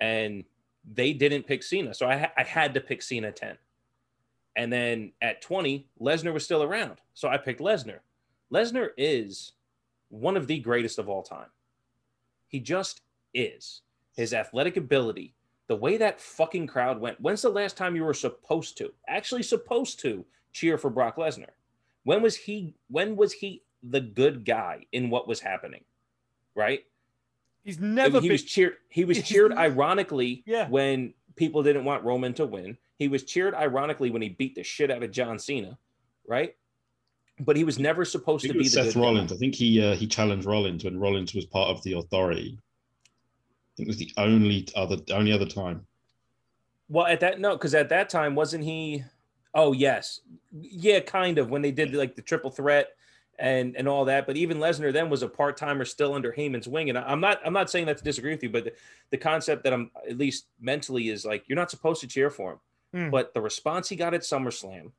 and 0.00 0.44
they 0.84 1.12
didn't 1.12 1.46
pick 1.46 1.62
Cena, 1.62 1.94
so 1.94 2.06
I, 2.06 2.30
I 2.36 2.44
had 2.44 2.74
to 2.74 2.80
pick 2.80 3.02
Cena 3.02 3.32
10. 3.32 3.56
And 4.56 4.72
then 4.72 5.12
at 5.20 5.42
20, 5.42 5.88
Lesnar 6.00 6.32
was 6.32 6.44
still 6.44 6.62
around, 6.62 6.98
so 7.12 7.28
I 7.28 7.36
picked 7.36 7.60
Lesnar 7.60 7.98
Lesnar 8.52 8.90
is 8.96 9.52
one 10.10 10.36
of 10.36 10.46
the 10.46 10.60
greatest 10.60 10.98
of 10.98 11.08
all 11.08 11.22
time. 11.22 11.48
He 12.46 12.60
just 12.60 13.00
is. 13.32 13.82
His 14.16 14.32
athletic 14.32 14.76
ability, 14.76 15.34
the 15.66 15.74
way 15.74 15.96
that 15.96 16.20
fucking 16.20 16.68
crowd 16.68 17.00
went. 17.00 17.20
When's 17.20 17.42
the 17.42 17.48
last 17.48 17.76
time 17.76 17.96
you 17.96 18.04
were 18.04 18.14
supposed 18.14 18.78
to, 18.78 18.92
actually 19.08 19.42
supposed 19.42 19.98
to 20.00 20.24
cheer 20.52 20.78
for 20.78 20.88
Brock 20.88 21.16
Lesnar? 21.16 21.50
When 22.04 22.22
was 22.22 22.36
he 22.36 22.76
when 22.88 23.16
was 23.16 23.32
he 23.32 23.62
the 23.82 24.00
good 24.00 24.44
guy 24.44 24.86
in 24.92 25.10
what 25.10 25.26
was 25.26 25.40
happening? 25.40 25.82
Right? 26.54 26.84
He's 27.64 27.80
never 27.80 28.20
he 28.20 28.28
been... 28.28 28.34
was 28.34 28.44
cheered 28.44 28.74
he 28.88 29.04
was 29.04 29.20
cheered 29.28 29.52
ironically 29.52 30.44
yeah. 30.46 30.68
when 30.68 31.14
people 31.36 31.62
didn't 31.62 31.84
want 31.84 32.04
Roman 32.04 32.34
to 32.34 32.46
win. 32.46 32.76
He 32.98 33.08
was 33.08 33.24
cheered 33.24 33.54
ironically 33.54 34.10
when 34.10 34.22
he 34.22 34.28
beat 34.28 34.54
the 34.54 34.62
shit 34.62 34.90
out 34.90 35.02
of 35.02 35.10
John 35.10 35.38
Cena, 35.38 35.78
right? 36.26 36.54
but 37.40 37.56
he 37.56 37.64
was 37.64 37.78
never 37.78 38.04
supposed 38.04 38.46
to 38.46 38.52
be 38.52 38.60
the 38.60 38.64
Seth 38.64 38.96
Rollins. 38.96 39.30
Guy. 39.30 39.36
I 39.36 39.38
think 39.38 39.54
he 39.54 39.82
uh, 39.82 39.94
he 39.94 40.06
challenged 40.06 40.46
Rollins 40.46 40.84
when 40.84 40.98
Rollins 40.98 41.34
was 41.34 41.46
part 41.46 41.68
of 41.68 41.82
the 41.82 41.94
Authority. 41.94 42.58
I 42.58 43.72
think 43.76 43.88
it 43.88 43.90
was 43.90 43.96
the 43.96 44.12
only 44.16 44.68
other 44.76 44.96
only 45.10 45.32
other 45.32 45.46
time. 45.46 45.86
Well, 46.88 47.06
at 47.06 47.20
that 47.20 47.40
no, 47.40 47.56
because 47.56 47.74
at 47.74 47.88
that 47.88 48.08
time 48.08 48.34
wasn't 48.34 48.64
he? 48.64 49.02
Oh 49.54 49.72
yes, 49.72 50.20
yeah, 50.52 51.00
kind 51.00 51.38
of 51.38 51.50
when 51.50 51.62
they 51.62 51.72
did 51.72 51.94
like 51.94 52.14
the 52.14 52.22
triple 52.22 52.50
threat 52.50 52.90
and 53.38 53.76
and 53.76 53.88
all 53.88 54.04
that. 54.06 54.26
But 54.26 54.36
even 54.36 54.58
Lesnar 54.58 54.92
then 54.92 55.10
was 55.10 55.22
a 55.22 55.28
part 55.28 55.56
timer 55.56 55.84
still 55.84 56.14
under 56.14 56.32
Heyman's 56.32 56.68
wing. 56.68 56.88
And 56.88 56.98
I'm 56.98 57.20
not 57.20 57.40
I'm 57.44 57.52
not 57.52 57.70
saying 57.70 57.86
that 57.86 57.98
to 57.98 58.04
disagree 58.04 58.32
with 58.32 58.42
you, 58.42 58.50
but 58.50 58.64
the, 58.64 58.72
the 59.10 59.18
concept 59.18 59.64
that 59.64 59.72
I'm 59.72 59.90
at 60.08 60.18
least 60.18 60.46
mentally 60.60 61.08
is 61.08 61.24
like 61.24 61.44
you're 61.46 61.56
not 61.56 61.70
supposed 61.70 62.00
to 62.02 62.06
cheer 62.06 62.30
for 62.30 62.52
him. 62.52 62.58
Mm. 62.94 63.10
But 63.10 63.34
the 63.34 63.40
response 63.40 63.88
he 63.88 63.96
got 63.96 64.14
at 64.14 64.22
SummerSlam 64.22 64.92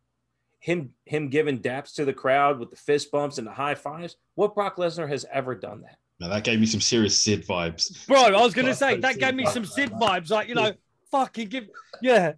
him 0.66 0.92
him 1.06 1.30
giving 1.30 1.60
daps 1.60 1.94
to 1.94 2.06
the 2.06 2.14
crowd 2.14 2.58
with 2.60 2.72
the 2.72 2.76
fist 2.76 3.12
bumps 3.12 3.38
and 3.38 3.46
the 3.46 3.52
high 3.52 3.76
fives. 3.76 4.16
What 4.34 4.56
Brock 4.56 4.78
Lesnar 4.78 5.08
has 5.08 5.24
ever 5.32 5.54
done 5.54 5.82
that? 5.82 5.98
Now 6.20 6.30
that 6.30 6.44
gave 6.44 6.60
me 6.60 6.66
some 6.66 6.82
serious 6.82 7.24
Sid 7.24 7.46
vibes. 7.46 8.08
Bro, 8.08 8.22
I 8.22 8.42
was 8.42 8.56
gonna 8.56 8.74
say 8.74 8.98
that 8.98 9.20
gave 9.20 9.36
me 9.36 9.46
some 9.46 9.66
Sid 9.66 9.92
vibes. 9.92 10.32
Like, 10.32 10.48
you 10.48 10.56
know, 10.56 10.72
fucking 11.12 11.50
give 11.50 11.70
yeah. 12.02 12.34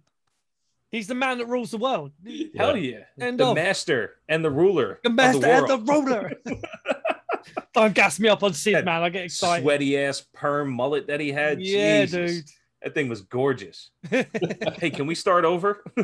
He's 0.90 1.06
the 1.06 1.14
man 1.14 1.38
that 1.38 1.46
rules 1.46 1.70
the 1.70 1.78
world. 1.78 2.12
Hell 2.56 2.76
yeah. 2.76 3.04
And 3.20 3.38
the 3.38 3.48
of. 3.48 3.54
master 3.56 4.16
and 4.28 4.44
the 4.44 4.50
ruler. 4.50 5.00
The 5.04 5.10
master 5.10 5.40
the 5.40 5.52
and 5.52 5.68
the 5.68 5.78
ruler. 5.78 6.32
Don't 7.74 7.94
gas 7.94 8.18
me 8.18 8.28
up 8.28 8.42
on 8.42 8.54
Sid, 8.54 8.74
that 8.74 8.84
man. 8.84 9.02
I 9.02 9.10
get 9.10 9.24
excited. 9.24 9.62
Sweaty 9.62 9.98
ass 9.98 10.26
perm 10.32 10.70
mullet 10.70 11.06
that 11.08 11.20
he 11.20 11.30
had. 11.30 11.60
Yeah, 11.60 12.04
Jesus. 12.04 12.32
dude. 12.32 12.44
That 12.82 12.94
thing 12.94 13.08
was 13.08 13.22
gorgeous. 13.22 13.90
hey, 14.10 14.90
can 14.90 15.06
we 15.06 15.14
start 15.14 15.44
over? 15.44 15.82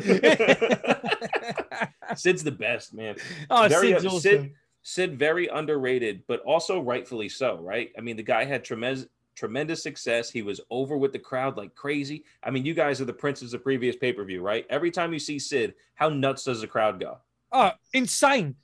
Sid's 2.15 2.43
the 2.43 2.51
best, 2.51 2.93
man. 2.93 3.15
Oh, 3.49 3.67
very, 3.67 3.91
Sid's 3.91 4.05
awesome. 4.05 4.19
Sid, 4.19 4.51
Sid, 4.83 5.17
very 5.17 5.47
underrated, 5.47 6.23
but 6.27 6.41
also 6.41 6.81
rightfully 6.81 7.29
so, 7.29 7.57
right? 7.59 7.91
I 7.97 8.01
mean, 8.01 8.17
the 8.17 8.23
guy 8.23 8.43
had 8.43 8.63
tremendous 8.63 9.07
tremendous 9.35 9.83
success. 9.83 10.29
He 10.29 10.41
was 10.41 10.61
over 10.69 10.97
with 10.97 11.11
the 11.11 11.19
crowd 11.19 11.57
like 11.57 11.75
crazy. 11.75 12.23
I 12.43 12.51
mean, 12.51 12.65
you 12.65 12.73
guys 12.73 13.01
are 13.01 13.05
the 13.05 13.13
princes 13.13 13.53
of 13.53 13.63
previous 13.63 13.95
pay 13.95 14.13
per 14.13 14.23
view, 14.23 14.41
right? 14.41 14.65
Every 14.69 14.91
time 14.91 15.13
you 15.13 15.19
see 15.19 15.39
Sid, 15.39 15.75
how 15.93 16.09
nuts 16.09 16.43
does 16.43 16.61
the 16.61 16.67
crowd 16.67 16.99
go? 16.99 17.17
Oh, 17.51 17.71
insane. 17.93 18.55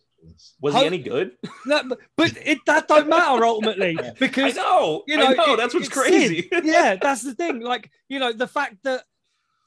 Was 0.59 0.73
How, 0.73 0.81
he 0.81 0.85
any 0.85 0.99
good? 0.99 1.31
No, 1.65 1.83
but 2.15 2.37
it, 2.43 2.59
that 2.65 2.87
don't 2.87 3.07
matter 3.07 3.43
ultimately 3.45 3.97
because 4.19 4.57
I 4.57 4.61
know, 4.61 5.03
you 5.07 5.17
know, 5.17 5.27
I 5.27 5.33
know 5.33 5.53
it, 5.53 5.57
that's 5.57 5.73
what's 5.73 5.89
crazy. 5.89 6.49
yeah, 6.63 6.95
that's 6.95 7.23
the 7.23 7.33
thing. 7.33 7.61
Like, 7.61 7.91
you 8.07 8.19
know, 8.19 8.33
the 8.33 8.47
fact 8.47 8.77
that 8.83 9.03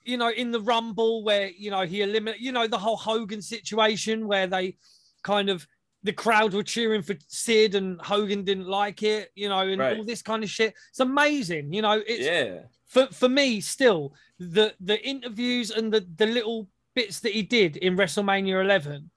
you 0.05 0.16
know, 0.16 0.30
in 0.30 0.50
the 0.50 0.61
Rumble 0.61 1.24
where 1.24 1.48
you 1.48 1.70
know 1.70 1.82
he 1.82 2.02
eliminated, 2.02 2.42
you 2.42 2.52
know, 2.52 2.66
the 2.66 2.78
whole 2.78 2.96
Hogan 2.96 3.42
situation 3.42 4.26
where 4.26 4.46
they 4.46 4.76
kind 5.22 5.48
of 5.48 5.66
the 6.05 6.12
crowd 6.12 6.52
were 6.52 6.62
cheering 6.62 7.02
for 7.02 7.16
Sid 7.28 7.74
and 7.74 8.00
Hogan 8.00 8.44
didn't 8.44 8.68
like 8.68 9.02
it, 9.02 9.30
you 9.34 9.48
know, 9.48 9.61
and 9.61 9.80
right. 9.80 9.96
all 9.96 10.05
this 10.05 10.22
kind 10.22 10.44
of 10.44 10.50
shit. 10.50 10.74
It's 10.90 11.00
amazing, 11.00 11.72
you 11.72 11.82
know. 11.82 12.00
It's 12.07 12.24
yeah. 12.24 12.61
For 12.86 13.07
for 13.07 13.28
me, 13.28 13.61
still 13.61 14.12
the 14.38 14.74
the 14.80 15.02
interviews 15.05 15.70
and 15.70 15.92
the 15.92 16.07
the 16.16 16.26
little 16.26 16.68
bits 16.94 17.20
that 17.20 17.32
he 17.32 17.42
did 17.42 17.76
in 17.78 17.96
WrestleMania 17.96 18.62
11, 18.62 19.11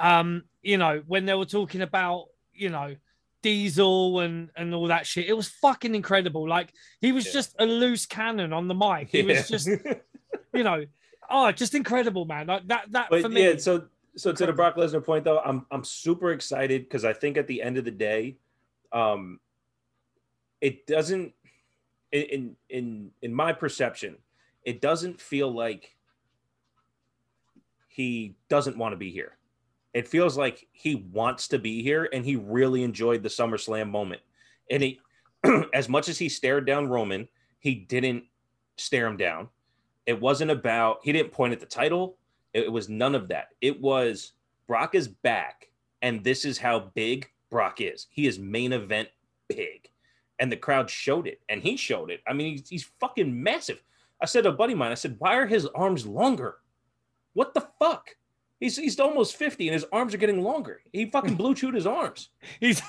um, 0.00 0.42
you 0.62 0.78
know, 0.78 1.02
when 1.06 1.26
they 1.26 1.34
were 1.34 1.44
talking 1.44 1.82
about, 1.82 2.26
you 2.52 2.70
know, 2.70 2.96
Diesel 3.42 4.20
and 4.20 4.50
and 4.56 4.74
all 4.74 4.88
that 4.88 5.06
shit. 5.06 5.28
It 5.28 5.36
was 5.36 5.48
fucking 5.48 5.94
incredible. 5.94 6.48
Like 6.48 6.72
he 7.02 7.12
was 7.12 7.26
yeah. 7.26 7.32
just 7.32 7.54
a 7.58 7.66
loose 7.66 8.06
cannon 8.06 8.54
on 8.54 8.66
the 8.66 8.74
mic. 8.74 9.10
He 9.10 9.20
yeah. 9.20 9.34
was 9.34 9.48
just 9.48 9.68
you 10.54 10.64
know, 10.64 10.84
oh, 11.30 11.52
just 11.52 11.74
incredible, 11.74 12.24
man. 12.24 12.46
Like 12.46 12.66
that 12.68 12.90
that 12.92 13.08
but 13.10 13.22
for 13.22 13.28
me. 13.28 13.44
Yeah, 13.44 13.56
so 13.58 13.84
so 14.20 14.32
to 14.32 14.46
the 14.46 14.52
Brock 14.52 14.76
Lesnar 14.76 15.04
point 15.04 15.24
though, 15.24 15.38
I'm 15.38 15.66
I'm 15.70 15.84
super 15.84 16.32
excited 16.32 16.84
because 16.84 17.04
I 17.04 17.12
think 17.12 17.36
at 17.36 17.46
the 17.46 17.62
end 17.62 17.78
of 17.78 17.84
the 17.84 17.90
day, 17.90 18.36
um, 18.92 19.40
it 20.60 20.86
doesn't 20.86 21.32
in 22.12 22.56
in 22.68 23.10
in 23.22 23.34
my 23.34 23.52
perception, 23.52 24.16
it 24.64 24.80
doesn't 24.80 25.20
feel 25.20 25.50
like 25.50 25.96
he 27.88 28.36
doesn't 28.48 28.76
want 28.76 28.92
to 28.92 28.96
be 28.96 29.10
here. 29.10 29.36
It 29.94 30.06
feels 30.06 30.36
like 30.36 30.68
he 30.72 30.94
wants 30.94 31.48
to 31.48 31.58
be 31.58 31.82
here 31.82 32.08
and 32.12 32.24
he 32.24 32.36
really 32.36 32.84
enjoyed 32.84 33.22
the 33.22 33.28
SummerSlam 33.28 33.90
moment. 33.90 34.20
And 34.70 34.82
he 34.82 35.00
as 35.74 35.88
much 35.88 36.08
as 36.08 36.18
he 36.18 36.28
stared 36.28 36.66
down 36.66 36.88
Roman, 36.88 37.26
he 37.58 37.74
didn't 37.74 38.24
stare 38.76 39.06
him 39.06 39.16
down. 39.16 39.48
It 40.06 40.20
wasn't 40.20 40.50
about, 40.50 41.00
he 41.02 41.12
didn't 41.12 41.32
point 41.32 41.52
at 41.52 41.60
the 41.60 41.66
title. 41.66 42.16
It, 42.52 42.70
was 42.70 42.88
none 42.88 43.14
of 43.14 43.28
that. 43.28 43.48
It 43.60 43.80
was 43.80 44.32
Brock 44.66 44.94
is 44.94 45.08
back, 45.08 45.70
and 46.02 46.24
this 46.24 46.44
is 46.44 46.58
how 46.58 46.90
big 46.94 47.28
Brock 47.50 47.80
is. 47.80 48.06
He 48.10 48.26
is 48.26 48.38
main 48.38 48.72
event 48.72 49.08
big. 49.48 49.88
And 50.38 50.50
the 50.50 50.56
crowd 50.56 50.88
showed 50.88 51.26
it, 51.26 51.40
and 51.48 51.62
he 51.62 51.76
showed 51.76 52.10
it. 52.10 52.22
I 52.26 52.32
mean, 52.32 52.52
he's, 52.52 52.68
he's 52.68 52.90
fucking 52.98 53.42
massive. 53.42 53.82
I 54.22 54.26
said 54.26 54.44
to 54.44 54.50
a 54.50 54.52
buddy 54.52 54.72
of 54.72 54.78
mine, 54.78 54.92
I 54.92 54.94
said, 54.94 55.16
why 55.18 55.36
are 55.36 55.46
his 55.46 55.66
arms 55.66 56.06
longer? 56.06 56.56
What 57.34 57.54
the 57.54 57.66
fuck? 57.78 58.16
He's 58.60 58.76
he's 58.76 59.00
almost 59.00 59.36
50 59.36 59.68
and 59.68 59.74
his 59.74 59.86
arms 59.90 60.12
are 60.12 60.18
getting 60.18 60.42
longer. 60.42 60.82
He 60.92 61.06
fucking 61.06 61.34
blue 61.36 61.54
chewed 61.54 61.74
his 61.74 61.86
arms. 61.86 62.28
He's 62.60 62.82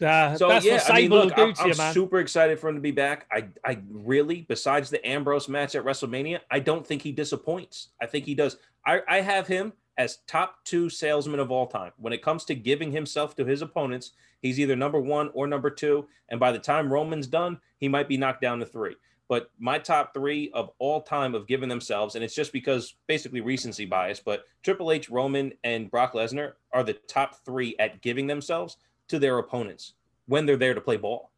Uh, 0.00 0.36
so 0.36 0.52
yeah, 0.60 0.82
I 0.88 1.02
mean, 1.02 1.10
look, 1.10 1.36
I'm, 1.36 1.54
you, 1.64 1.74
super 1.74 2.20
excited 2.20 2.60
for 2.60 2.68
him 2.68 2.76
to 2.76 2.80
be 2.80 2.92
back. 2.92 3.26
I, 3.32 3.48
I 3.64 3.78
really, 3.90 4.42
besides 4.48 4.90
the 4.90 5.04
Ambrose 5.06 5.48
match 5.48 5.74
at 5.74 5.84
WrestleMania, 5.84 6.40
I 6.50 6.60
don't 6.60 6.86
think 6.86 7.02
he 7.02 7.10
disappoints. 7.10 7.88
I 8.00 8.06
think 8.06 8.24
he 8.24 8.34
does. 8.34 8.58
I, 8.86 9.00
I 9.08 9.20
have 9.20 9.48
him 9.48 9.72
as 9.96 10.18
top 10.28 10.64
two 10.64 10.88
salesman 10.88 11.40
of 11.40 11.50
all 11.50 11.66
time. 11.66 11.92
When 11.98 12.12
it 12.12 12.22
comes 12.22 12.44
to 12.44 12.54
giving 12.54 12.92
himself 12.92 13.34
to 13.36 13.44
his 13.44 13.60
opponents, 13.60 14.12
he's 14.40 14.60
either 14.60 14.76
number 14.76 15.00
one 15.00 15.30
or 15.34 15.48
number 15.48 15.70
two. 15.70 16.06
And 16.28 16.38
by 16.38 16.52
the 16.52 16.60
time 16.60 16.92
Roman's 16.92 17.26
done, 17.26 17.58
he 17.78 17.88
might 17.88 18.08
be 18.08 18.16
knocked 18.16 18.40
down 18.40 18.60
to 18.60 18.66
three. 18.66 18.94
But 19.28 19.50
my 19.58 19.78
top 19.78 20.14
three 20.14 20.50
of 20.54 20.70
all 20.78 21.02
time 21.02 21.34
of 21.34 21.46
giving 21.46 21.68
themselves, 21.68 22.14
and 22.14 22.24
it's 22.24 22.34
just 22.34 22.52
because 22.52 22.94
basically 23.08 23.42
recency 23.42 23.84
bias, 23.84 24.20
but 24.20 24.44
Triple 24.62 24.90
H, 24.90 25.10
Roman, 25.10 25.52
and 25.64 25.90
Brock 25.90 26.14
Lesnar 26.14 26.52
are 26.72 26.82
the 26.82 26.94
top 26.94 27.44
three 27.44 27.76
at 27.78 28.00
giving 28.00 28.26
themselves 28.26 28.78
to 29.08 29.18
their 29.18 29.38
opponents 29.38 29.94
when 30.26 30.46
they're 30.46 30.56
there 30.56 30.74
to 30.74 30.80
play 30.80 30.96
ball. 30.96 31.30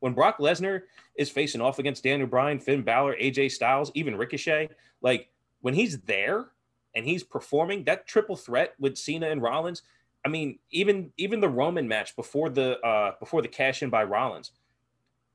When 0.00 0.14
Brock 0.14 0.38
Lesnar 0.38 0.82
is 1.16 1.30
facing 1.30 1.60
off 1.60 1.78
against 1.78 2.04
Daniel 2.04 2.28
Bryan, 2.28 2.58
Finn 2.58 2.82
Balor, 2.82 3.16
AJ 3.16 3.52
Styles, 3.52 3.90
even 3.94 4.16
Ricochet, 4.16 4.70
like 5.02 5.28
when 5.60 5.74
he's 5.74 5.98
there 6.00 6.48
and 6.94 7.04
he's 7.04 7.22
performing 7.22 7.84
that 7.84 8.06
triple 8.06 8.36
threat 8.36 8.74
with 8.78 8.96
Cena 8.96 9.28
and 9.28 9.42
Rollins. 9.42 9.82
I 10.24 10.28
mean, 10.28 10.58
even 10.70 11.12
even 11.16 11.40
the 11.40 11.48
Roman 11.48 11.86
match 11.86 12.16
before 12.16 12.50
the 12.50 12.78
uh 12.80 13.12
before 13.18 13.42
the 13.42 13.48
cash 13.48 13.82
in 13.82 13.90
by 13.90 14.04
Rollins, 14.04 14.52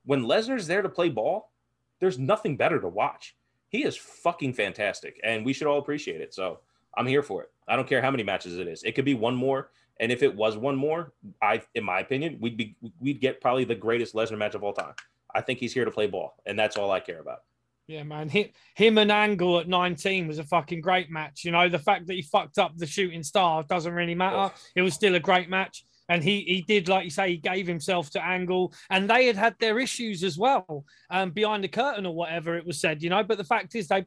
when 0.04 0.24
Lesnar's 0.24 0.66
there 0.66 0.82
to 0.82 0.88
play 0.88 1.08
ball, 1.08 1.52
there's 2.00 2.18
nothing 2.18 2.56
better 2.56 2.80
to 2.80 2.88
watch. 2.88 3.34
He 3.68 3.84
is 3.84 3.96
fucking 3.96 4.52
fantastic, 4.52 5.20
and 5.24 5.44
we 5.44 5.52
should 5.52 5.66
all 5.66 5.78
appreciate 5.78 6.20
it. 6.20 6.34
So 6.34 6.60
I'm 6.96 7.06
here 7.06 7.22
for 7.22 7.42
it. 7.42 7.50
I 7.66 7.76
don't 7.76 7.88
care 7.88 8.02
how 8.02 8.10
many 8.10 8.22
matches 8.22 8.58
it 8.58 8.68
is. 8.68 8.82
It 8.82 8.94
could 8.94 9.04
be 9.04 9.14
one 9.14 9.34
more, 9.34 9.70
and 10.00 10.10
if 10.10 10.22
it 10.22 10.34
was 10.34 10.56
one 10.56 10.76
more, 10.76 11.12
I, 11.40 11.62
in 11.74 11.84
my 11.84 12.00
opinion, 12.00 12.38
we'd 12.40 12.56
be 12.56 12.76
we'd 13.00 13.20
get 13.20 13.40
probably 13.40 13.64
the 13.64 13.74
greatest 13.74 14.14
Lesnar 14.14 14.38
match 14.38 14.54
of 14.54 14.62
all 14.62 14.72
time. 14.72 14.94
I 15.34 15.40
think 15.40 15.58
he's 15.58 15.72
here 15.72 15.84
to 15.84 15.90
play 15.90 16.06
ball, 16.06 16.34
and 16.46 16.58
that's 16.58 16.76
all 16.76 16.90
I 16.90 17.00
care 17.00 17.20
about. 17.20 17.40
Yeah, 17.86 18.02
man. 18.02 18.28
Him, 18.28 18.48
him 18.74 18.98
and 18.98 19.12
Angle 19.12 19.60
at 19.60 19.68
19 19.68 20.26
was 20.26 20.38
a 20.38 20.44
fucking 20.44 20.80
great 20.80 21.10
match. 21.10 21.44
You 21.44 21.50
know, 21.50 21.68
the 21.68 21.78
fact 21.78 22.06
that 22.06 22.14
he 22.14 22.22
fucked 22.22 22.58
up 22.58 22.72
the 22.76 22.86
shooting 22.86 23.22
star 23.22 23.62
doesn't 23.62 23.92
really 23.92 24.14
matter. 24.14 24.54
It 24.74 24.82
was 24.82 24.94
still 24.94 25.16
a 25.16 25.20
great 25.20 25.50
match. 25.50 25.84
And 26.08 26.22
he 26.22 26.40
he 26.42 26.60
did, 26.62 26.88
like 26.88 27.04
you 27.04 27.10
say, 27.10 27.30
he 27.30 27.36
gave 27.38 27.66
himself 27.66 28.10
to 28.10 28.24
Angle, 28.24 28.74
and 28.90 29.08
they 29.08 29.26
had 29.26 29.36
had 29.36 29.54
their 29.58 29.78
issues 29.78 30.22
as 30.22 30.36
well, 30.36 30.84
um, 31.10 31.30
behind 31.30 31.64
the 31.64 31.68
curtain 31.68 32.04
or 32.04 32.14
whatever 32.14 32.56
it 32.56 32.66
was 32.66 32.78
said, 32.78 33.02
you 33.02 33.08
know. 33.08 33.22
But 33.22 33.38
the 33.38 33.44
fact 33.44 33.74
is, 33.74 33.88
they 33.88 34.04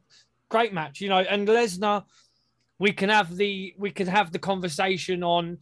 great 0.48 0.72
match, 0.72 1.00
you 1.00 1.08
know. 1.08 1.18
And 1.18 1.46
Lesnar, 1.46 2.04
we 2.78 2.92
can 2.92 3.08
have 3.08 3.36
the 3.36 3.74
we 3.76 3.90
can 3.90 4.06
have 4.06 4.30
the 4.30 4.38
conversation 4.38 5.22
on 5.22 5.58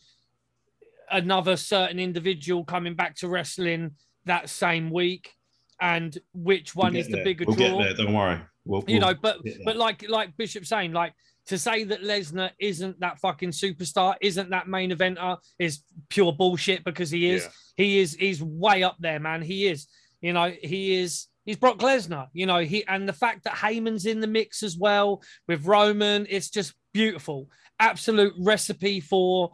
another 1.10 1.56
certain 1.56 1.98
individual 1.98 2.64
coming 2.64 2.94
back 2.94 3.16
to 3.16 3.28
wrestling 3.28 3.92
that 4.24 4.48
same 4.48 4.90
week 4.90 5.32
and 5.80 6.16
which 6.32 6.74
one 6.74 6.92
We'll 6.92 7.00
is 7.00 7.06
get 7.06 7.10
the 7.12 7.16
there. 7.16 7.24
bigger 7.24 7.44
We'll 7.46 7.56
draw. 7.56 7.78
get 7.78 7.96
there. 7.96 8.06
Don't 8.06 8.14
worry. 8.14 8.40
We'll, 8.64 8.84
You 8.88 8.98
we'll 8.98 9.08
know, 9.08 9.14
but 9.20 9.38
but 9.64 9.76
like 9.76 10.08
like 10.08 10.36
Bishop 10.36 10.66
saying, 10.66 10.92
like 10.92 11.12
to 11.46 11.58
say 11.58 11.84
that 11.84 12.02
Lesnar 12.02 12.50
isn't 12.58 12.98
that 13.00 13.20
fucking 13.20 13.50
superstar, 13.50 14.16
isn't 14.20 14.50
that 14.50 14.66
main 14.66 14.90
eventer, 14.90 15.38
is 15.60 15.82
pure 16.08 16.32
bullshit 16.32 16.82
because 16.82 17.10
he 17.10 17.30
is. 17.30 17.44
Yeah. 17.44 17.50
He 17.76 17.98
is. 18.00 18.14
He's 18.14 18.42
way 18.42 18.82
up 18.82 18.96
there, 18.98 19.20
man. 19.20 19.42
He 19.42 19.68
is. 19.68 19.86
You 20.20 20.32
know, 20.32 20.52
he 20.60 20.94
is. 20.96 21.28
He's 21.44 21.56
Brock 21.56 21.78
Lesnar. 21.78 22.26
You 22.32 22.46
know, 22.46 22.58
he 22.58 22.84
and 22.88 23.08
the 23.08 23.12
fact 23.12 23.44
that 23.44 23.54
Heyman's 23.54 24.06
in 24.06 24.18
the 24.20 24.26
mix 24.26 24.64
as 24.64 24.76
well 24.76 25.22
with 25.46 25.64
Roman, 25.66 26.26
it's 26.28 26.50
just 26.50 26.74
beautiful. 26.92 27.48
Absolute 27.78 28.34
recipe 28.38 28.98
for 28.98 29.52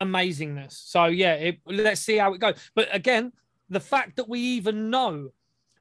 amazingness. 0.00 0.72
So 0.72 1.06
yeah, 1.06 1.34
it, 1.34 1.60
let's 1.66 2.00
see 2.00 2.16
how 2.16 2.32
it 2.34 2.38
goes. 2.38 2.54
But 2.74 2.88
again, 2.92 3.32
the 3.68 3.80
fact 3.80 4.16
that 4.16 4.28
we 4.28 4.40
even 4.40 4.90
know 4.90 5.30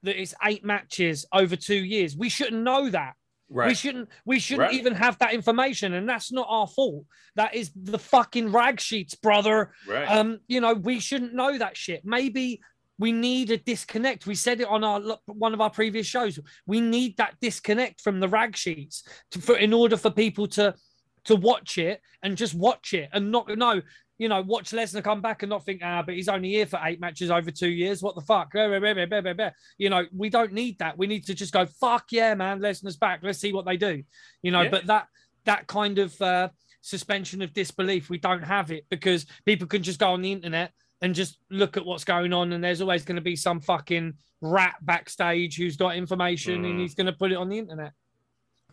that 0.04 0.20
it's 0.20 0.34
eight 0.44 0.64
matches 0.64 1.26
over 1.34 1.56
two 1.56 1.76
years, 1.76 2.16
we 2.16 2.30
shouldn't 2.30 2.64
know 2.64 2.90
that. 2.90 3.14
Right. 3.52 3.70
We 3.70 3.74
shouldn't. 3.74 4.10
We 4.26 4.40
shouldn't 4.40 4.68
Right. 4.70 4.76
even 4.80 4.94
have 4.94 5.18
that 5.20 5.34
information, 5.34 5.94
and 5.96 6.08
that's 6.08 6.32
not 6.32 6.46
our 6.50 6.68
fault. 6.68 7.06
That 7.36 7.56
is 7.56 7.72
the 7.76 7.98
fucking 7.98 8.52
rag 8.52 8.80
sheets, 8.80 9.16
brother. 9.16 9.74
right. 9.88 10.08
Um, 10.08 10.40
you 10.48 10.62
know, 10.62 10.74
we 10.76 11.00
shouldn't 11.00 11.34
know 11.34 11.58
that 11.58 11.76
shit. 11.76 12.06
Maybe 12.06 12.62
we 13.00 13.12
need 13.12 13.50
a 13.50 13.58
disconnect. 13.58 14.28
We 14.28 14.36
said 14.36 14.62
it 14.62 14.68
on 14.68 14.84
our 14.84 15.00
one 15.26 15.56
of 15.56 15.62
our 15.62 15.72
previous 15.72 16.06
shows. 16.06 16.38
We 16.68 16.80
need 16.80 17.18
that 17.18 17.38
disconnect 17.42 18.02
from 18.02 18.20
the 18.20 18.28
rag 18.28 18.56
sheets 18.56 19.04
to, 19.32 19.42
for 19.42 19.58
in 19.58 19.74
order 19.74 19.98
for 19.98 20.12
people 20.12 20.46
to 20.50 20.76
to 21.24 21.36
watch 21.36 21.78
it 21.80 22.02
and 22.22 22.38
just 22.38 22.54
watch 22.54 22.94
it 22.94 23.10
and 23.14 23.32
not 23.32 23.48
no, 23.58 23.82
you 24.20 24.28
know, 24.28 24.42
watch 24.42 24.72
Lesnar 24.72 25.02
come 25.04 25.22
back 25.22 25.42
and 25.44 25.50
not 25.50 25.66
think, 25.66 25.82
ah, 25.84 26.04
but 26.04 26.14
he's 26.14 26.28
only 26.28 26.50
here 26.50 26.66
for 26.66 26.78
eight 26.84 27.00
matches 27.00 27.32
over 27.32 27.50
two 27.50 27.70
years. 27.70 28.04
What 28.04 28.16
the 28.16 28.22
fuck? 28.22 28.54
You 28.54 29.90
know, 29.90 30.06
we 30.14 30.30
don't 30.30 30.54
need 30.54 30.78
that. 30.80 30.98
We 30.98 31.08
need 31.08 31.26
to 31.26 31.34
just 31.34 31.54
go, 31.54 31.66
fuck 31.66 32.12
yeah, 32.12 32.36
man, 32.36 32.60
Lesnar's 32.60 32.98
back. 32.98 33.22
Let's 33.24 33.40
see 33.40 33.54
what 33.54 33.66
they 33.66 33.78
do. 33.78 34.04
You 34.42 34.52
know, 34.52 34.64
Yeah. 34.64 34.70
but 34.70 34.86
that 34.88 35.08
that 35.46 35.68
kind 35.68 35.98
of 36.00 36.22
uh, 36.22 36.50
suspension 36.82 37.42
of 37.42 37.54
disbelief, 37.54 38.10
we 38.10 38.18
don't 38.18 38.44
have 38.44 38.72
it 38.72 38.86
because 38.90 39.26
people 39.46 39.66
can 39.68 39.82
just 39.82 40.00
go 40.00 40.12
on 40.12 40.22
the 40.22 40.32
internet 40.32 40.74
and 41.02 41.16
just 41.16 41.40
look 41.50 41.78
at 41.78 41.86
what's 41.86 42.04
going 42.04 42.34
on, 42.34 42.52
and 42.52 42.62
there's 42.62 42.82
always 42.82 43.06
going 43.06 43.16
to 43.16 43.22
be 43.22 43.38
some 43.38 43.62
fucking 43.62 44.14
rat 44.42 44.76
backstage 44.82 45.56
who's 45.56 45.78
got 45.78 45.96
information 45.96 46.66
and 46.66 46.76
Mhm. 46.76 46.82
he's 46.82 46.94
going 46.94 47.08
to 47.08 47.14
put 47.14 47.32
it 47.32 47.36
on 47.36 47.48
the 47.50 47.58
internet. 47.58 47.94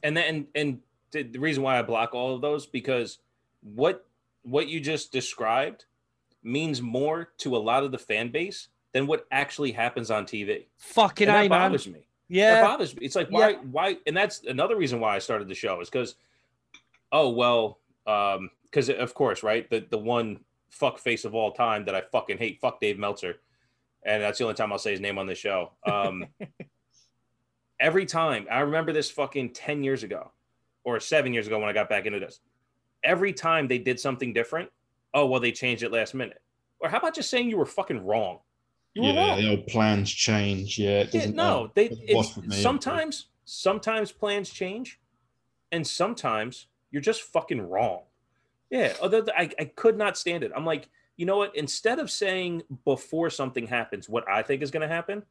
and 0.02 0.14
then 0.16 0.46
and 0.54 0.80
the, 1.12 1.22
the 1.22 1.38
reason 1.38 1.62
why 1.62 1.78
I 1.78 1.82
block 1.82 2.14
all 2.14 2.34
of 2.34 2.40
those 2.42 2.66
because 2.66 3.18
what 3.62 4.05
what 4.46 4.68
you 4.68 4.78
just 4.80 5.10
described 5.12 5.84
means 6.42 6.80
more 6.80 7.30
to 7.38 7.56
a 7.56 7.58
lot 7.58 7.82
of 7.82 7.90
the 7.90 7.98
fan 7.98 8.30
base 8.30 8.68
than 8.92 9.06
what 9.08 9.26
actually 9.32 9.72
happens 9.72 10.10
on 10.10 10.24
TV. 10.24 10.66
Fucking 10.78 11.26
And 11.26 11.34
that 11.36 11.40
man. 11.50 11.70
bothers 11.70 11.86
me. 11.88 11.92
That 11.92 12.06
Yeah, 12.28 12.60
bothers 12.62 12.94
me. 12.94 13.04
It's 13.04 13.16
like 13.16 13.28
why 13.28 13.50
Yeah. 13.50 13.56
why 13.70 13.96
and 14.06 14.16
that's 14.16 14.44
another 14.44 14.76
reason 14.76 15.00
why 15.00 15.16
I 15.16 15.18
started 15.18 15.48
the 15.48 15.54
show 15.54 15.80
is 15.80 15.90
because 15.90 16.14
oh 17.10 17.30
well 17.30 17.80
um 18.06 18.50
because 18.64 18.88
of 18.88 19.14
course 19.14 19.42
right 19.42 19.68
the 19.68 19.84
the 19.90 19.98
one 19.98 20.40
fuck 20.70 20.98
face 20.98 21.24
of 21.24 21.34
all 21.34 21.50
time 21.52 21.84
that 21.86 21.94
I 21.96 22.02
fucking 22.12 22.38
hate 22.38 22.60
fuck 22.60 22.80
Dave 22.80 22.98
Meltzer 22.98 23.40
and 24.04 24.22
that's 24.22 24.38
the 24.38 24.44
only 24.44 24.54
time 24.54 24.70
I'll 24.72 24.78
say 24.78 24.92
his 24.92 25.00
name 25.00 25.18
on 25.18 25.26
this 25.26 25.38
show. 25.38 25.72
Um 25.84 26.26
every 27.80 28.06
time 28.06 28.46
I 28.50 28.60
remember 28.60 28.92
this 28.92 29.10
fucking 29.10 29.52
10 29.54 29.82
years 29.82 30.02
ago 30.04 30.30
or 30.84 31.00
7 31.00 31.32
years 31.34 31.48
ago 31.48 31.58
when 31.58 31.68
I 31.68 31.72
got 31.72 31.88
back 31.88 32.06
into 32.06 32.20
this. 32.20 32.38
Every 33.04 33.32
time 33.32 33.68
they 33.68 33.78
did 33.78 34.00
something 34.00 34.32
different, 34.32 34.70
oh 35.14 35.26
well 35.26 35.40
they 35.40 35.52
changed 35.52 35.82
it 35.82 35.92
last 35.92 36.14
minute. 36.14 36.40
Or 36.80 36.88
how 36.88 36.98
about 36.98 37.14
just 37.14 37.30
saying 37.30 37.48
you 37.48 37.56
were 37.56 37.66
fucking 37.66 38.04
wrong? 38.04 38.40
You 38.94 39.02
were 39.02 39.08
yeah, 39.08 39.28
wrong. 39.28 39.40
the 39.40 39.50
old 39.50 39.66
plans 39.66 40.12
change. 40.12 40.78
Yeah, 40.78 41.00
it 41.00 41.14
Yeah, 41.14 41.26
no, 41.26 41.70
they 41.74 41.90
me. 41.90 42.56
sometimes 42.56 43.26
sometimes 43.44 44.12
plans 44.12 44.50
change, 44.50 45.00
and 45.72 45.86
sometimes 45.86 46.66
you're 46.90 47.02
just 47.02 47.22
fucking 47.22 47.60
wrong. 47.60 48.02
Yeah, 48.70 48.94
other 49.00 49.22
th- 49.22 49.36
I, 49.36 49.50
I 49.60 49.64
could 49.66 49.96
not 49.96 50.16
stand 50.16 50.42
it. 50.42 50.52
I'm 50.54 50.64
like, 50.64 50.88
you 51.16 51.24
know 51.26 51.36
what? 51.36 51.56
Instead 51.56 51.98
of 51.98 52.10
saying 52.10 52.62
before 52.84 53.30
something 53.30 53.66
happens 53.66 54.08
what 54.08 54.28
I 54.28 54.42
think 54.42 54.62
is 54.62 54.70
going 54.70 54.86
to 54.86 54.94
happen, 54.94 55.22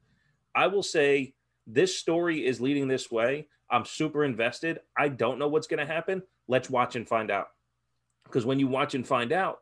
I 0.54 0.68
will 0.68 0.84
say 0.84 1.34
this 1.68 1.98
story 1.98 2.46
is 2.46 2.62
leading 2.62 2.88
this 2.88 3.12
way. 3.12 3.48
I'm 3.70 3.86
super 3.86 4.24
invested. 4.24 4.80
I 4.98 5.10
don't 5.10 5.40
know 5.40 5.48
what's 5.48 5.68
going 5.68 5.86
to 5.86 5.92
happen. 5.92 6.24
Let's 6.48 6.70
watch 6.70 6.96
and 6.96 7.08
find 7.08 7.32
out. 7.32 7.48
Because 8.26 8.46
when 8.46 8.60
you 8.60 8.68
watch 8.68 8.96
and 8.96 9.08
find 9.08 9.32
out, 9.32 9.60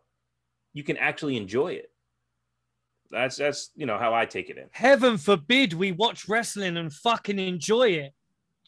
you 0.74 0.84
can 0.84 0.98
actually 0.98 1.38
enjoy 1.38 1.74
it. 1.74 1.92
That's 3.12 3.36
that's 3.36 3.70
you 3.76 3.86
know 3.86 4.00
how 4.00 4.14
I 4.14 4.26
take 4.26 4.50
it 4.50 4.58
in. 4.58 4.66
heaven 4.72 5.18
forbid 5.18 5.74
we 5.74 5.92
watch 5.92 6.28
wrestling 6.28 6.78
and 6.78 6.92
fucking 6.92 7.38
enjoy 7.38 7.90
it. 7.90 8.14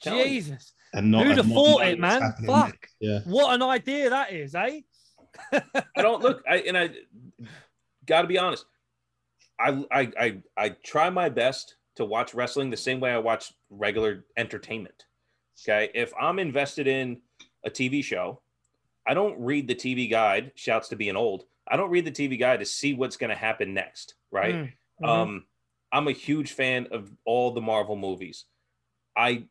Telling 0.02 0.20
you. 0.20 0.26
Jesus, 0.26 0.74
and 0.94 1.10
not, 1.10 1.26
who'd 1.26 1.38
have 1.38 1.48
not 1.48 1.56
thought 1.56 1.88
it, 1.88 2.00
man? 2.00 2.22
happening 2.22 2.52
Fuck. 2.52 2.88
Yeah, 3.00 3.20
what 3.26 3.56
an 3.56 3.64
idea 3.64 4.12
that 4.12 4.32
is, 4.32 4.54
eh? 4.54 4.82
I 5.52 6.02
don't 6.02 6.22
look. 6.22 6.44
I 6.48 6.58
and 6.58 6.78
I 6.78 6.92
got 8.06 8.22
to 8.22 8.28
be 8.28 8.38
honest. 8.38 8.66
I, 9.60 9.84
I 9.92 10.12
I 10.20 10.38
I 10.58 10.70
try 10.84 11.10
my 11.10 11.30
best 11.30 11.76
to 11.96 12.06
watch 12.06 12.34
wrestling 12.34 12.70
the 12.70 12.78
same 12.78 13.00
way 13.00 13.12
I 13.12 13.18
watch 13.18 13.52
regular 13.70 14.26
entertainment. 14.38 15.06
Okay, 15.64 15.90
if 15.96 16.14
I'm 16.20 16.38
invested 16.38 16.88
in 16.88 17.22
a 17.66 17.70
TV 17.70 18.04
show, 18.04 18.42
I 19.08 19.14
don't 19.14 19.40
read 19.40 19.68
the 19.68 19.76
TV 19.76 20.10
guide. 20.10 20.52
Shouts 20.56 20.90
to 20.90 20.96
being 20.96 21.16
old. 21.16 21.46
I 21.68 21.78
don't 21.78 21.90
read 21.90 22.06
the 22.06 22.12
TV 22.12 22.38
guide 22.40 22.60
to 22.60 22.66
see 22.66 22.94
what's 22.94 23.18
going 23.18 23.30
to 23.30 23.36
happen 23.36 23.74
next. 23.74 24.16
Right. 24.32 24.56
Mm, 24.56 24.74
mhm. 25.02 25.08
Um, 25.08 25.46
I'm 25.92 26.08
a 26.08 26.12
huge 26.12 26.52
fan 26.54 26.88
of 26.92 27.12
all 27.26 27.52
the 27.52 27.62
Marvel 27.62 27.96
movies. 27.96 28.46
I 29.16 29.46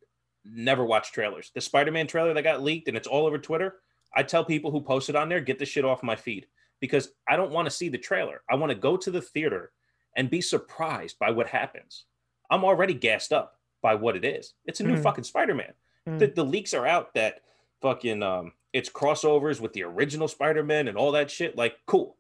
never 0.45 0.85
watch 0.85 1.13
trailers. 1.13 1.51
The 1.55 1.61
Spider-Man 1.61 2.07
trailer 2.07 2.35
that 2.35 2.43
got 2.43 2.63
leaked 2.63 2.89
and 2.89 2.97
it's 2.97 3.09
all 3.09 3.27
over 3.27 3.39
Twitter. 3.39 3.77
I 4.15 4.23
tell 4.23 4.45
people 4.45 4.71
who 4.71 4.81
post 4.81 5.09
it 5.09 5.17
on 5.17 5.29
there, 5.29 5.41
get 5.41 5.59
the 5.59 5.65
shit 5.67 5.85
off 5.85 6.03
my 6.03 6.17
feed 6.17 6.47
because 6.81 7.09
I 7.29 7.37
don't 7.37 7.51
want 7.51 7.67
to 7.67 7.71
see 7.71 7.89
the 7.89 7.99
trailer. 7.99 8.43
I 8.51 8.57
want 8.57 8.71
to 8.71 8.77
go 8.79 8.97
to 8.97 9.11
the 9.11 9.23
theater 9.23 9.73
and 10.17 10.29
be 10.31 10.41
surprised 10.41 11.19
by 11.19 11.31
what 11.31 11.47
happens. 11.49 12.05
I'm 12.51 12.63
already 12.65 12.95
gassed 12.95 13.33
up 13.33 13.59
by 13.83 13.95
what 13.95 14.17
it 14.17 14.25
is. 14.25 14.55
It's 14.67 14.81
a 14.81 14.85
new 14.85 14.97
Mhm. 14.97 15.03
fucking 15.03 15.25
Spider-Man. 15.25 15.73
Mm. 16.09 16.19
The, 16.19 16.27
the 16.27 16.45
leaks 16.45 16.75
are 16.75 16.87
out 16.87 17.15
that 17.15 17.41
fucking 17.81 18.23
um 18.23 18.53
it's 18.75 18.91
crossovers 18.91 19.59
with 19.61 19.73
the 19.73 19.85
original 19.85 20.29
Spider-Man 20.29 20.89
and 20.89 20.99
all 20.99 21.13
that 21.13 21.31
shit. 21.31 21.57
Like, 21.57 21.77
cool. 21.87 22.17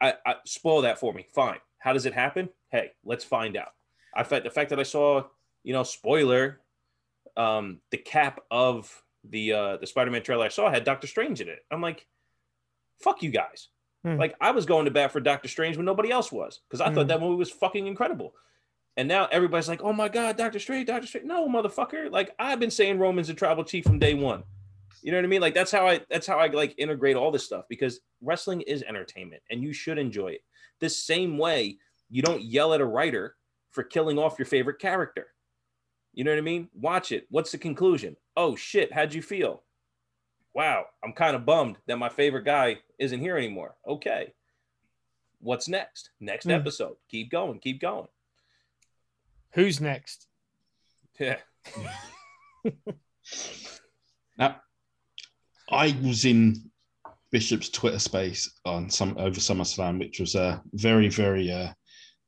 I, 0.00 0.14
I 0.24 0.36
spoil 0.46 0.80
that 0.82 0.98
for 0.98 1.12
me. 1.12 1.26
Fine. 1.34 1.58
How 1.78 1.92
does 1.92 2.06
it 2.06 2.14
happen? 2.14 2.48
Hey, 2.70 2.92
let's 3.04 3.24
find 3.24 3.56
out. 3.56 3.72
I 4.16 4.22
fact 4.22 4.44
the 4.44 4.50
fact 4.50 4.70
that 4.70 4.80
I 4.80 4.84
saw, 4.84 5.24
you 5.62 5.72
know, 5.74 5.82
spoiler, 5.82 6.60
um, 7.36 7.80
the 7.90 7.98
cap 7.98 8.40
of 8.50 9.02
the 9.28 9.52
uh 9.52 9.76
the 9.76 9.86
Spider-Man 9.86 10.22
trailer 10.22 10.46
I 10.46 10.48
saw 10.48 10.70
had 10.70 10.84
Doctor 10.84 11.06
Strange 11.06 11.40
in 11.42 11.48
it. 11.48 11.64
I'm 11.70 11.82
like, 11.82 12.06
fuck 13.02 13.22
you 13.22 13.30
guys. 13.30 13.68
Hmm. 14.04 14.16
Like 14.16 14.34
I 14.40 14.52
was 14.52 14.64
going 14.66 14.86
to 14.86 14.90
bat 14.90 15.12
for 15.12 15.20
Doctor 15.20 15.48
Strange 15.48 15.76
when 15.76 15.84
nobody 15.84 16.10
else 16.10 16.32
was 16.32 16.60
because 16.66 16.80
I 16.80 16.88
Hmm. 16.88 16.94
thought 16.94 17.08
that 17.08 17.20
movie 17.20 17.36
was 17.36 17.50
fucking 17.50 17.86
incredible. 17.86 18.34
And 18.96 19.08
now 19.08 19.28
everybody's 19.30 19.68
like, 19.68 19.82
oh 19.82 19.92
my 19.92 20.08
God, 20.08 20.36
Doctor 20.36 20.58
Strange, 20.58 20.86
Doctor 20.86 21.06
Strange. 21.06 21.26
No, 21.26 21.48
motherfucker. 21.48 22.10
Like 22.10 22.34
I've 22.38 22.60
been 22.60 22.70
saying 22.70 22.98
Roman's 22.98 23.28
a 23.28 23.34
tribal 23.34 23.64
chief 23.64 23.84
from 23.84 23.98
day 23.98 24.14
one. 24.14 24.44
You 25.02 25.12
know 25.12 25.18
what 25.18 25.24
I 25.24 25.28
mean? 25.28 25.40
Like 25.40 25.54
that's 25.54 25.70
how 25.72 25.86
I 25.86 26.00
that's 26.10 26.26
how 26.26 26.38
I 26.38 26.48
like 26.48 26.74
integrate 26.78 27.16
all 27.16 27.30
this 27.30 27.44
stuff 27.44 27.64
because 27.68 28.00
wrestling 28.20 28.60
is 28.62 28.82
entertainment 28.82 29.42
and 29.50 29.62
you 29.62 29.72
should 29.72 29.98
enjoy 29.98 30.28
it. 30.28 30.44
The 30.80 30.88
same 30.90 31.38
way 31.38 31.78
you 32.10 32.22
don't 32.22 32.42
yell 32.42 32.74
at 32.74 32.80
a 32.80 32.84
writer 32.86 33.36
for 33.70 33.82
killing 33.82 34.18
off 34.18 34.38
your 34.38 34.46
favorite 34.46 34.78
character. 34.78 35.28
You 36.12 36.24
know 36.24 36.32
what 36.32 36.38
I 36.38 36.42
mean? 36.42 36.68
Watch 36.74 37.12
it. 37.12 37.26
What's 37.30 37.52
the 37.52 37.58
conclusion? 37.58 38.16
Oh 38.36 38.56
shit, 38.56 38.92
how'd 38.92 39.14
you 39.14 39.22
feel? 39.22 39.62
Wow, 40.54 40.86
I'm 41.04 41.12
kind 41.12 41.36
of 41.36 41.46
bummed 41.46 41.76
that 41.86 41.96
my 41.98 42.08
favorite 42.08 42.44
guy 42.44 42.78
isn't 42.98 43.20
here 43.20 43.36
anymore. 43.36 43.76
Okay. 43.86 44.32
What's 45.40 45.68
next? 45.68 46.10
Next 46.20 46.44
Hmm. 46.44 46.50
episode. 46.50 46.96
Keep 47.08 47.30
going, 47.30 47.60
keep 47.60 47.80
going. 47.80 48.08
Who's 49.52 49.80
next? 49.80 50.26
Yeah. 51.18 51.36
Now, 54.38 54.60
I 55.72 55.96
was 56.02 56.24
in 56.24 56.70
Bishop's 57.30 57.68
Twitter 57.68 57.98
space 57.98 58.50
on 58.64 58.90
some 58.90 59.16
over 59.18 59.38
SummerSlam, 59.38 59.98
which 59.98 60.20
was 60.20 60.34
a 60.34 60.62
very, 60.72 61.08
very 61.08 61.50
uh, 61.50 61.72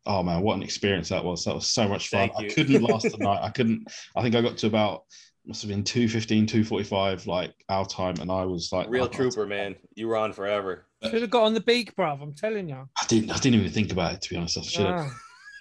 oh 0.07 0.23
man, 0.23 0.43
what 0.43 0.57
an 0.57 0.63
experience 0.63 1.09
that 1.09 1.25
was. 1.25 1.45
That 1.45 1.55
was 1.55 1.71
so 1.71 1.89
much 1.89 2.09
fun. 2.09 2.31
I 2.39 2.49
couldn't 2.49 2.83
last 2.91 3.11
the 3.11 3.19
night. 3.19 3.41
I 3.43 3.51
couldn't, 3.51 3.89
I 4.17 4.23
think 4.23 4.35
I 4.35 4.41
got 4.43 4.57
to 4.59 4.67
about 4.67 5.03
must 5.45 5.61
have 5.63 5.69
been 5.69 5.83
215, 5.83 6.47
245, 6.47 7.27
like 7.27 7.53
our 7.69 7.85
time, 7.85 8.15
and 8.21 8.31
I 8.31 8.45
was 8.45 8.71
like 8.73 8.89
Real 8.89 9.09
trooper, 9.09 9.45
man. 9.45 9.75
You 9.97 10.07
were 10.07 10.17
on 10.17 10.33
forever. 10.33 10.87
Should 11.03 11.21
have 11.23 11.31
got 11.31 11.43
on 11.43 11.55
the 11.55 11.61
beak, 11.61 11.97
bruv. 11.97 12.23
I'm 12.23 12.33
telling 12.33 12.69
you. 12.69 12.89
I 13.01 13.07
didn't 13.09 13.31
I 13.33 13.39
didn't 13.39 13.59
even 13.59 13.73
think 13.73 13.91
about 13.91 14.15
it 14.15 14.23
to 14.23 14.31
be 14.31 14.37
honest. 14.37 14.59
I 14.59 14.63
should 14.63 14.87
have 14.87 15.01
Ah, 15.01 15.11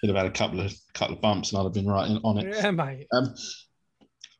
should 0.00 0.10
have 0.10 0.16
had 0.16 0.26
a 0.26 0.30
couple 0.30 0.60
of 0.60 0.72
couple 0.94 1.16
of 1.16 1.20
bumps 1.20 1.50
and 1.50 1.58
I'd 1.58 1.64
have 1.64 1.72
been 1.72 1.88
right 1.88 2.08
in, 2.08 2.18
on 2.18 2.38
it. 2.38 2.54
yeah, 2.54 2.70
mate. 2.70 3.08
Um, 3.12 3.34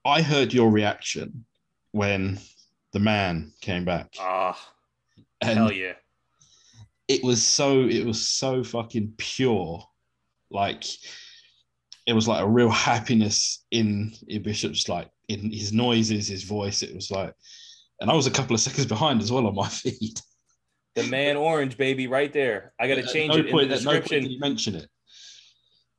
I 0.04 0.22
heard 0.22 0.52
your 0.54 0.70
reaction 0.70 1.44
when 1.90 2.38
the 2.92 3.00
man 3.00 3.52
came 3.60 3.84
back, 3.84 4.14
Ah, 4.20 4.58
and 5.40 5.58
hell 5.58 5.72
yeah. 5.72 5.94
it 7.08 7.22
was 7.24 7.42
so 7.42 7.82
it 7.88 8.04
was 8.04 8.26
so 8.28 8.62
fucking 8.62 9.14
pure, 9.18 9.82
like 10.50 10.84
it 12.06 12.12
was 12.12 12.26
like 12.28 12.42
a 12.42 12.48
real 12.48 12.68
happiness 12.70 13.64
in, 13.70 14.12
in 14.28 14.42
Bishop's 14.42 14.88
like 14.88 15.08
in 15.28 15.50
his 15.52 15.72
noises, 15.72 16.28
his 16.28 16.42
voice. 16.44 16.82
It 16.82 16.94
was 16.94 17.10
like, 17.10 17.32
and 18.00 18.10
I 18.10 18.14
was 18.14 18.26
a 18.26 18.30
couple 18.30 18.54
of 18.54 18.60
seconds 18.60 18.86
behind 18.86 19.22
as 19.22 19.30
well 19.30 19.46
on 19.46 19.54
my 19.54 19.68
feed. 19.68 20.20
The 20.94 21.04
man 21.04 21.36
orange, 21.36 21.78
baby, 21.78 22.06
right 22.08 22.30
there. 22.32 22.74
I 22.78 22.86
got 22.88 22.96
to 22.96 23.06
change 23.06 23.32
no 23.32 23.38
it 23.38 23.46
in 23.46 23.52
point- 23.52 23.68
the 23.70 23.76
at 23.76 23.82
no 23.84 23.90
point 23.92 24.02
description. 24.02 24.22
did 24.24 24.30
he 24.32 24.38
mention 24.38 24.74
it. 24.74 24.88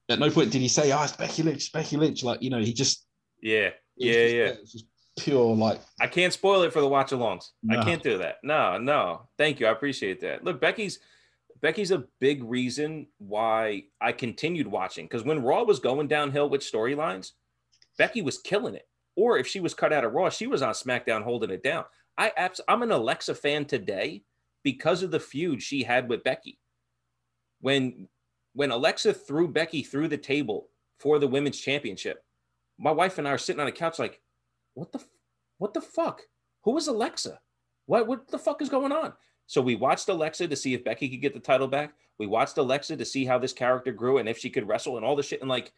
At 0.10 0.20
no 0.20 0.30
point 0.30 0.52
did 0.52 0.62
he 0.62 0.68
say, 0.68 0.92
"Oh, 0.92 1.02
it's 1.04 1.14
Becky 1.16 1.42
Lynch, 1.44 1.72
Becky 1.72 1.96
Lynch." 1.98 2.24
Like 2.24 2.42
you 2.44 2.50
know, 2.50 2.60
he 2.60 2.74
just 2.74 3.08
yeah, 3.42 3.70
yeah, 3.96 4.14
just- 4.14 4.36
yeah. 4.36 4.52
just 4.72 4.86
pure 5.18 5.56
like 5.56 5.80
I 6.02 6.08
can't 6.08 6.34
spoil 6.34 6.64
it 6.64 6.74
for 6.74 6.82
the 6.82 6.88
watch 6.88 7.12
alongs. 7.12 7.50
I 7.70 7.84
can't 7.84 8.04
do 8.04 8.18
that. 8.20 8.38
No, 8.44 8.78
no. 8.78 9.30
Thank 9.38 9.60
you. 9.60 9.68
I 9.68 9.72
appreciate 9.72 10.22
that. 10.22 10.44
Look, 10.44 10.60
Becky's 10.60 11.00
Becky's 11.62 11.92
a 11.92 12.06
big 12.20 12.44
reason 12.44 13.08
why 13.20 13.84
I 14.02 14.12
continued 14.12 14.68
watching 14.68 15.06
because 15.06 15.24
when 15.24 15.44
Raw 15.44 15.64
was 15.64 15.80
going 15.80 16.08
downhill 16.08 16.50
with 16.50 16.62
storylines, 16.62 17.32
Becky 17.98 18.22
was 18.22 18.40
killing 18.40 18.76
it. 18.76 18.88
Or 19.16 19.38
if 19.38 19.48
she 19.48 19.60
was 19.60 19.74
cut 19.74 19.94
out 19.94 20.04
of 20.04 20.14
Raw, 20.14 20.30
she 20.30 20.48
was 20.48 20.62
on 20.62 20.74
SmackDown 20.74 21.24
holding 21.24 21.52
it 21.52 21.64
down. 21.64 21.86
I 22.18 22.32
abs- 22.36 22.62
I'm 22.68 22.82
an 22.82 22.92
Alexa 22.92 23.36
fan 23.36 23.66
today 23.66 24.24
because 24.64 25.04
of 25.04 25.12
the 25.12 25.20
feud 25.20 25.62
she 25.62 25.84
had 25.84 26.10
with 26.10 26.24
Becky. 26.24 26.60
When 27.62 28.08
when 28.54 28.72
Alexa 28.72 29.14
threw 29.14 29.48
Becky 29.48 29.84
through 29.84 30.10
the 30.10 30.18
table 30.18 30.70
for 31.00 31.18
the 31.18 31.28
women's 31.28 31.60
championship, 31.60 32.24
my 32.78 32.92
wife 32.92 33.18
and 33.18 33.28
I 33.28 33.32
are 33.32 33.38
sitting 33.38 33.60
on 33.62 33.68
a 33.68 33.72
couch 33.72 34.00
like, 34.00 34.22
what 34.74 34.92
the 34.92 35.04
what 35.58 35.74
the 35.74 35.82
fuck? 35.82 36.22
Who 36.64 36.78
is 36.78 36.88
Alexa? 36.88 37.40
What 37.86 38.08
what 38.08 38.28
the 38.28 38.40
fuck 38.40 38.62
is 38.62 38.70
going 38.70 38.92
on? 38.92 39.14
So 39.48 39.62
we 39.62 39.76
watched 39.76 40.10
Alexa 40.10 40.48
to 40.48 40.56
see 40.56 40.74
if 40.74 40.84
Becky 40.84 41.10
could 41.10 41.22
get 41.22 41.34
the 41.34 41.40
title 41.40 41.68
back. 41.68 41.94
We 42.18 42.28
watched 42.28 42.58
Alexa 42.58 42.98
to 42.98 43.06
see 43.06 43.26
how 43.26 43.38
this 43.38 43.54
character 43.54 43.92
grew 43.92 44.18
and 44.18 44.30
if 44.30 44.38
she 44.38 44.50
could 44.50 44.68
wrestle 44.68 44.98
and 44.98 45.06
all 45.06 45.16
the 45.16 45.24
shit. 45.24 45.42
And 45.42 45.50
like, 45.50 45.74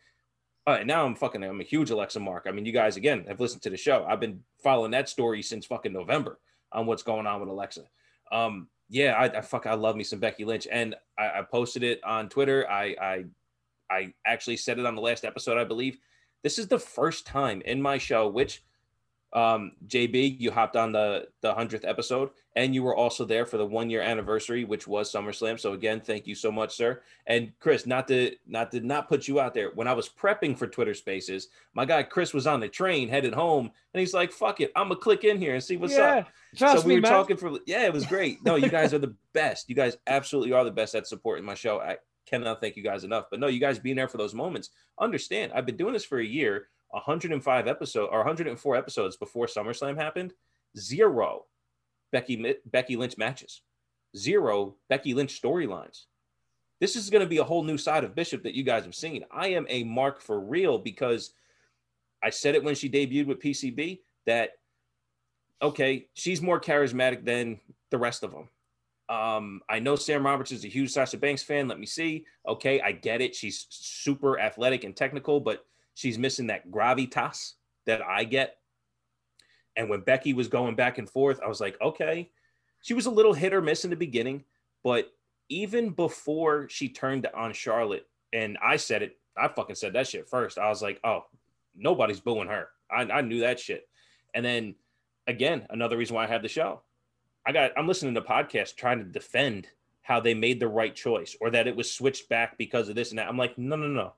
all 0.68 0.76
right, 0.76 0.86
now 0.86 1.06
I'm 1.06 1.16
fucking 1.16 1.44
I'm 1.44 1.62
a 1.62 1.64
huge 1.64 1.90
Alexa 1.90 2.20
mark. 2.20 2.46
I 2.48 2.52
mean, 2.52 2.66
you 2.66 2.72
guys 2.72 2.98
again 2.98 3.26
have 3.28 3.40
listened 3.40 3.64
to 3.64 3.70
the 3.70 3.78
show. 3.78 4.06
I've 4.08 4.20
been 4.20 4.42
following 4.64 4.92
that 4.92 5.10
story 5.10 5.42
since 5.42 5.66
fucking 5.66 5.94
November 5.94 6.40
on 6.72 6.86
what's 6.86 7.04
going 7.04 7.26
on 7.26 7.40
with 7.40 7.50
Alexa. 7.50 7.84
Um, 8.32 8.68
yeah, 8.90 9.14
I, 9.14 9.26
I 9.26 9.42
fuck 9.42 9.66
I 9.66 9.74
love 9.74 9.96
me 9.96 10.04
some 10.04 10.20
Becky 10.20 10.46
Lynch. 10.46 10.68
And 10.72 10.96
I, 11.18 11.40
I 11.40 11.42
posted 11.42 11.84
it 11.84 12.04
on 12.04 12.30
Twitter. 12.30 12.70
I 12.70 12.96
I 13.02 13.26
I 13.90 14.14
actually 14.26 14.58
said 14.58 14.80
it 14.80 14.86
on 14.86 14.96
the 14.96 15.02
last 15.02 15.26
episode, 15.26 15.58
I 15.58 15.64
believe. 15.64 15.98
This 16.44 16.60
is 16.60 16.68
the 16.68 16.80
first 16.80 17.26
time 17.26 17.62
in 17.66 17.82
my 17.82 17.98
show, 17.98 18.28
which 18.28 18.64
um 19.36 19.74
JB, 19.88 20.40
you 20.40 20.50
hopped 20.50 20.78
on 20.78 20.94
the 20.94 21.28
the 21.42 21.54
hundredth 21.54 21.84
episode, 21.84 22.30
and 22.56 22.74
you 22.74 22.82
were 22.82 22.96
also 22.96 23.26
there 23.26 23.46
for 23.46 23.58
the 23.58 23.66
one 23.66 23.90
year 23.90 24.02
anniversary, 24.02 24.64
which 24.64 24.88
was 24.88 25.12
SummerSlam. 25.12 25.60
So 25.60 25.74
again, 25.74 26.00
thank 26.00 26.26
you 26.26 26.36
so 26.36 26.52
much, 26.52 26.76
sir. 26.76 27.02
And 27.28 27.52
Chris, 27.60 27.86
not 27.86 28.08
to 28.08 28.34
not 28.48 28.72
to 28.72 28.80
not 28.80 29.10
put 29.10 29.28
you 29.28 29.42
out 29.42 29.54
there. 29.54 29.72
When 29.76 29.90
I 29.90 29.94
was 29.94 30.08
prepping 30.08 30.58
for 30.58 30.68
Twitter 30.68 30.94
Spaces, 30.94 31.50
my 31.74 31.84
guy 31.84 32.02
Chris 32.04 32.34
was 32.34 32.48
on 32.48 32.62
the 32.62 32.70
train 32.70 33.10
headed 33.10 33.34
home, 33.34 33.70
and 33.94 34.00
he's 34.00 34.14
like, 34.14 34.32
"Fuck 34.32 34.62
it, 34.62 34.72
I'm 34.74 34.88
gonna 34.88 35.00
click 35.02 35.26
in 35.26 35.38
here 35.38 35.54
and 35.54 35.64
see 35.64 35.76
what's 35.76 35.98
yeah, 35.98 36.20
up." 36.20 36.30
trust 36.56 36.84
so 36.84 36.88
we 36.88 36.94
me, 36.94 36.96
were 36.96 37.02
man. 37.02 37.12
talking 37.12 37.38
for 37.38 37.60
yeah, 37.68 37.86
it 37.86 37.94
was 37.94 38.06
great. 38.06 38.44
No, 38.46 38.56
you 38.56 38.70
guys 38.70 38.94
are 38.94 39.00
the 39.00 39.16
best. 39.34 39.70
You 39.70 39.76
guys 39.76 39.98
absolutely 40.08 40.54
are 40.54 40.64
the 40.64 40.72
best 40.72 40.96
at 40.96 41.08
supporting 41.08 41.44
my 41.44 41.56
show. 41.56 41.82
I 41.82 41.98
cannot 42.26 42.62
thank 42.62 42.76
you 42.76 42.84
guys 42.84 43.04
enough. 43.04 43.26
But 43.30 43.40
no, 43.40 43.48
you 43.48 43.60
guys 43.60 43.80
being 43.80 43.96
there 43.96 44.08
for 44.08 44.18
those 44.18 44.34
moments. 44.34 44.70
Understand, 45.00 45.52
I've 45.54 45.66
been 45.66 45.78
doing 45.78 45.94
this 45.94 46.06
for 46.06 46.20
a 46.20 46.26
year, 46.26 46.70
105 46.96 47.68
episodes 47.68 48.10
or 48.12 48.20
104 48.20 48.76
episodes 48.76 49.18
before 49.18 49.48
SummerSlam 49.48 49.98
happened. 49.98 50.34
Zero 50.78 51.46
Becky 52.12 52.56
Becky 52.66 52.96
Lynch 52.96 53.18
matches. 53.18 53.62
Zero 54.16 54.76
Becky 54.90 55.14
Lynch 55.14 55.42
storylines. 55.42 56.06
This 56.80 56.96
is 56.96 57.10
going 57.10 57.24
to 57.24 57.30
be 57.30 57.38
a 57.38 57.44
whole 57.44 57.64
new 57.64 57.78
side 57.78 58.04
of 58.04 58.16
Bishop 58.16 58.44
that 58.44 58.56
you 58.56 58.64
guys 58.64 58.86
have 58.86 58.96
seen. 58.96 59.26
I 59.32 59.50
am 59.50 59.66
a 59.70 59.84
mark 59.84 60.22
for 60.22 60.40
real 60.40 60.78
because 60.78 61.32
I 62.24 62.30
said 62.30 62.56
it 62.56 62.64
when 62.64 62.76
she 62.76 62.90
debuted 62.90 63.28
with 63.28 63.42
PCB 63.42 64.00
that 64.26 64.52
okay, 65.62 66.08
she's 66.14 66.42
more 66.42 66.60
charismatic 66.60 67.26
than 67.26 67.60
the 67.92 67.98
rest 67.98 68.24
of 68.24 68.32
them. 68.32 68.50
Um, 69.08 69.62
I 69.70 69.80
know 69.80 69.96
Sam 69.96 70.26
Roberts 70.26 70.52
is 70.52 70.66
a 70.66 70.70
huge 70.70 70.92
Sasha 70.92 71.18
Banks 71.18 71.44
fan. 71.44 71.68
Let 71.68 71.80
me 71.80 71.86
see. 71.86 72.26
Okay, 72.48 72.82
I 72.82 72.92
get 72.92 73.22
it. 73.22 73.36
She's 73.36 73.68
super 73.70 74.40
athletic 74.40 74.84
and 74.84 74.96
technical, 74.96 75.40
but 75.40 75.66
she's 75.96 76.20
missing 76.20 76.48
that 76.48 76.70
gravitas 76.70 77.54
that 77.88 78.02
I 78.02 78.24
get. 78.24 78.58
And 79.76 79.90
when 79.90 80.02
Becky 80.02 80.34
was 80.34 80.48
going 80.48 80.76
back 80.76 81.00
and 81.00 81.10
forth, 81.10 81.40
I 81.44 81.48
was 81.48 81.60
like, 81.60 81.80
okay, 81.82 82.30
she 82.82 82.94
was 82.94 83.08
a 83.08 83.12
little 83.12 83.34
hit 83.34 83.54
or 83.54 83.62
miss 83.62 83.84
in 83.84 83.90
the 83.90 83.96
beginning, 83.96 84.44
but 84.84 85.12
even 85.50 85.90
before 85.90 86.70
she 86.70 86.90
turned 86.90 87.28
on 87.34 87.54
Charlotte, 87.54 88.08
and 88.32 88.58
I 88.64 88.78
said 88.78 89.02
it, 89.02 89.18
I 89.38 89.48
fucking 89.48 89.76
said 89.76 89.94
that 89.94 90.08
shit 90.08 90.30
first. 90.30 90.58
I 90.58 90.70
was 90.70 90.82
like, 90.82 91.00
oh, 91.04 91.26
nobody's 91.76 92.20
booing 92.20 92.48
her. 92.48 92.70
I, 92.90 93.02
I 93.04 93.22
knew 93.22 93.42
that 93.42 93.60
shit. 93.60 93.88
And 94.34 94.46
then 94.46 94.76
again, 95.28 95.66
another 95.70 95.98
reason 95.98 96.16
why 96.16 96.26
I 96.26 96.28
have 96.28 96.42
the 96.42 96.48
show. 96.48 96.82
I 97.46 97.52
got 97.52 97.72
I'm 97.78 97.88
listening 97.88 98.16
to 98.16 98.22
podcasts 98.22 98.76
trying 98.76 99.00
to 99.00 99.06
defend 99.06 99.68
how 100.02 100.20
they 100.20 100.34
made 100.34 100.60
the 100.60 100.68
right 100.68 100.96
choice 100.96 101.36
or 101.42 101.50
that 101.52 101.68
it 101.68 101.76
was 101.76 101.92
switched 101.92 102.30
back 102.30 102.58
because 102.58 102.90
of 102.90 102.96
this 102.96 103.10
and 103.10 103.20
that. 103.20 103.28
I'm 103.28 103.38
like, 103.38 103.58
no, 103.58 103.76
no, 103.76 103.88
no. 103.88 104.14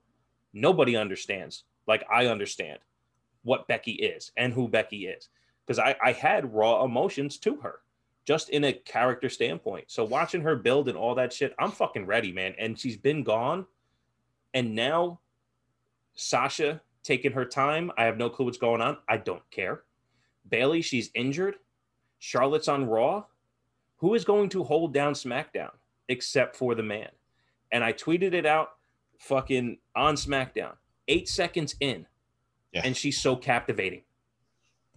Nobody 0.54 0.96
understands. 0.96 1.64
Like 1.88 2.04
I 2.12 2.28
understand 2.28 2.80
what 3.44 3.68
Becky 3.68 3.94
is 3.94 4.32
and 4.36 4.54
who 4.54 4.68
Becky 4.68 5.08
is. 5.08 5.30
Because 5.66 5.80
I, 5.80 5.96
I 6.04 6.12
had 6.12 6.54
raw 6.54 6.84
emotions 6.84 7.38
to 7.40 7.58
her 7.58 7.80
just 8.26 8.50
in 8.50 8.66
a 8.66 8.74
character 8.74 9.30
standpoint. 9.30 9.86
So 9.88 10.04
watching 10.04 10.42
her 10.42 10.56
build 10.56 10.90
and 10.90 10.98
all 10.98 11.16
that 11.16 11.32
shit, 11.32 11.56
I'm 11.58 11.72
fucking 11.72 12.06
ready, 12.06 12.32
man. 12.32 12.56
And 12.60 12.78
she's 12.78 12.98
been 12.98 13.24
gone. 13.24 13.66
And 14.54 14.76
now 14.76 15.20
Sasha 16.16 16.82
taking 17.04 17.32
her 17.32 17.46
time. 17.46 17.92
I 17.98 18.04
have 18.04 18.18
no 18.18 18.30
clue 18.30 18.46
what's 18.46 18.58
going 18.58 18.82
on. 18.82 18.98
I 19.08 19.18
don't 19.18 19.50
care. 19.50 19.84
Bayley, 20.50 20.82
she's 20.82 21.10
injured. 21.14 21.56
Charlotte's 22.20 22.68
on 22.68 22.86
Raw. 22.86 23.24
Who 23.98 24.14
is 24.14 24.26
going 24.26 24.50
to 24.50 24.64
hold 24.64 24.94
down 24.94 25.14
SmackDown 25.14 25.72
except 26.10 26.56
for 26.56 26.76
the 26.76 26.84
man? 26.84 27.10
And 27.72 27.84
I 27.84 27.94
tweeted 27.94 28.34
it 28.34 28.46
out 28.46 28.72
fucking 29.18 29.78
on 29.96 30.16
SmackDown, 30.16 30.74
eight 31.08 31.28
seconds 31.28 31.76
in. 31.80 32.06
Yeah. 32.72 32.82
And 32.84 32.96
she's 32.96 33.20
so 33.20 33.36
captivating. 33.36 34.04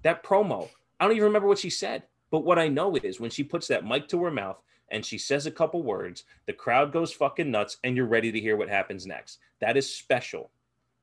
That 0.02 0.24
promo, 0.24 0.68
I 0.98 1.04
don't 1.04 1.16
even 1.16 1.24
remember 1.24 1.48
what 1.48 1.58
she 1.58 1.70
said, 1.70 2.04
but 2.30 2.44
what 2.44 2.58
I 2.58 2.68
know 2.68 2.96
is 2.96 3.20
when 3.20 3.30
she 3.30 3.44
puts 3.44 3.68
that 3.68 3.84
mic 3.84 4.08
to 4.08 4.22
her 4.24 4.30
mouth 4.30 4.60
and 4.90 5.04
she 5.04 5.18
says 5.18 5.46
a 5.46 5.50
couple 5.50 5.82
words, 5.82 6.24
the 6.46 6.52
crowd 6.52 6.92
goes 6.92 7.12
fucking 7.12 7.50
nuts 7.50 7.78
and 7.84 7.96
you're 7.96 8.06
ready 8.06 8.32
to 8.32 8.40
hear 8.40 8.56
what 8.56 8.68
happens 8.68 9.06
next. 9.06 9.38
That 9.60 9.76
is 9.76 9.94
special. 9.94 10.50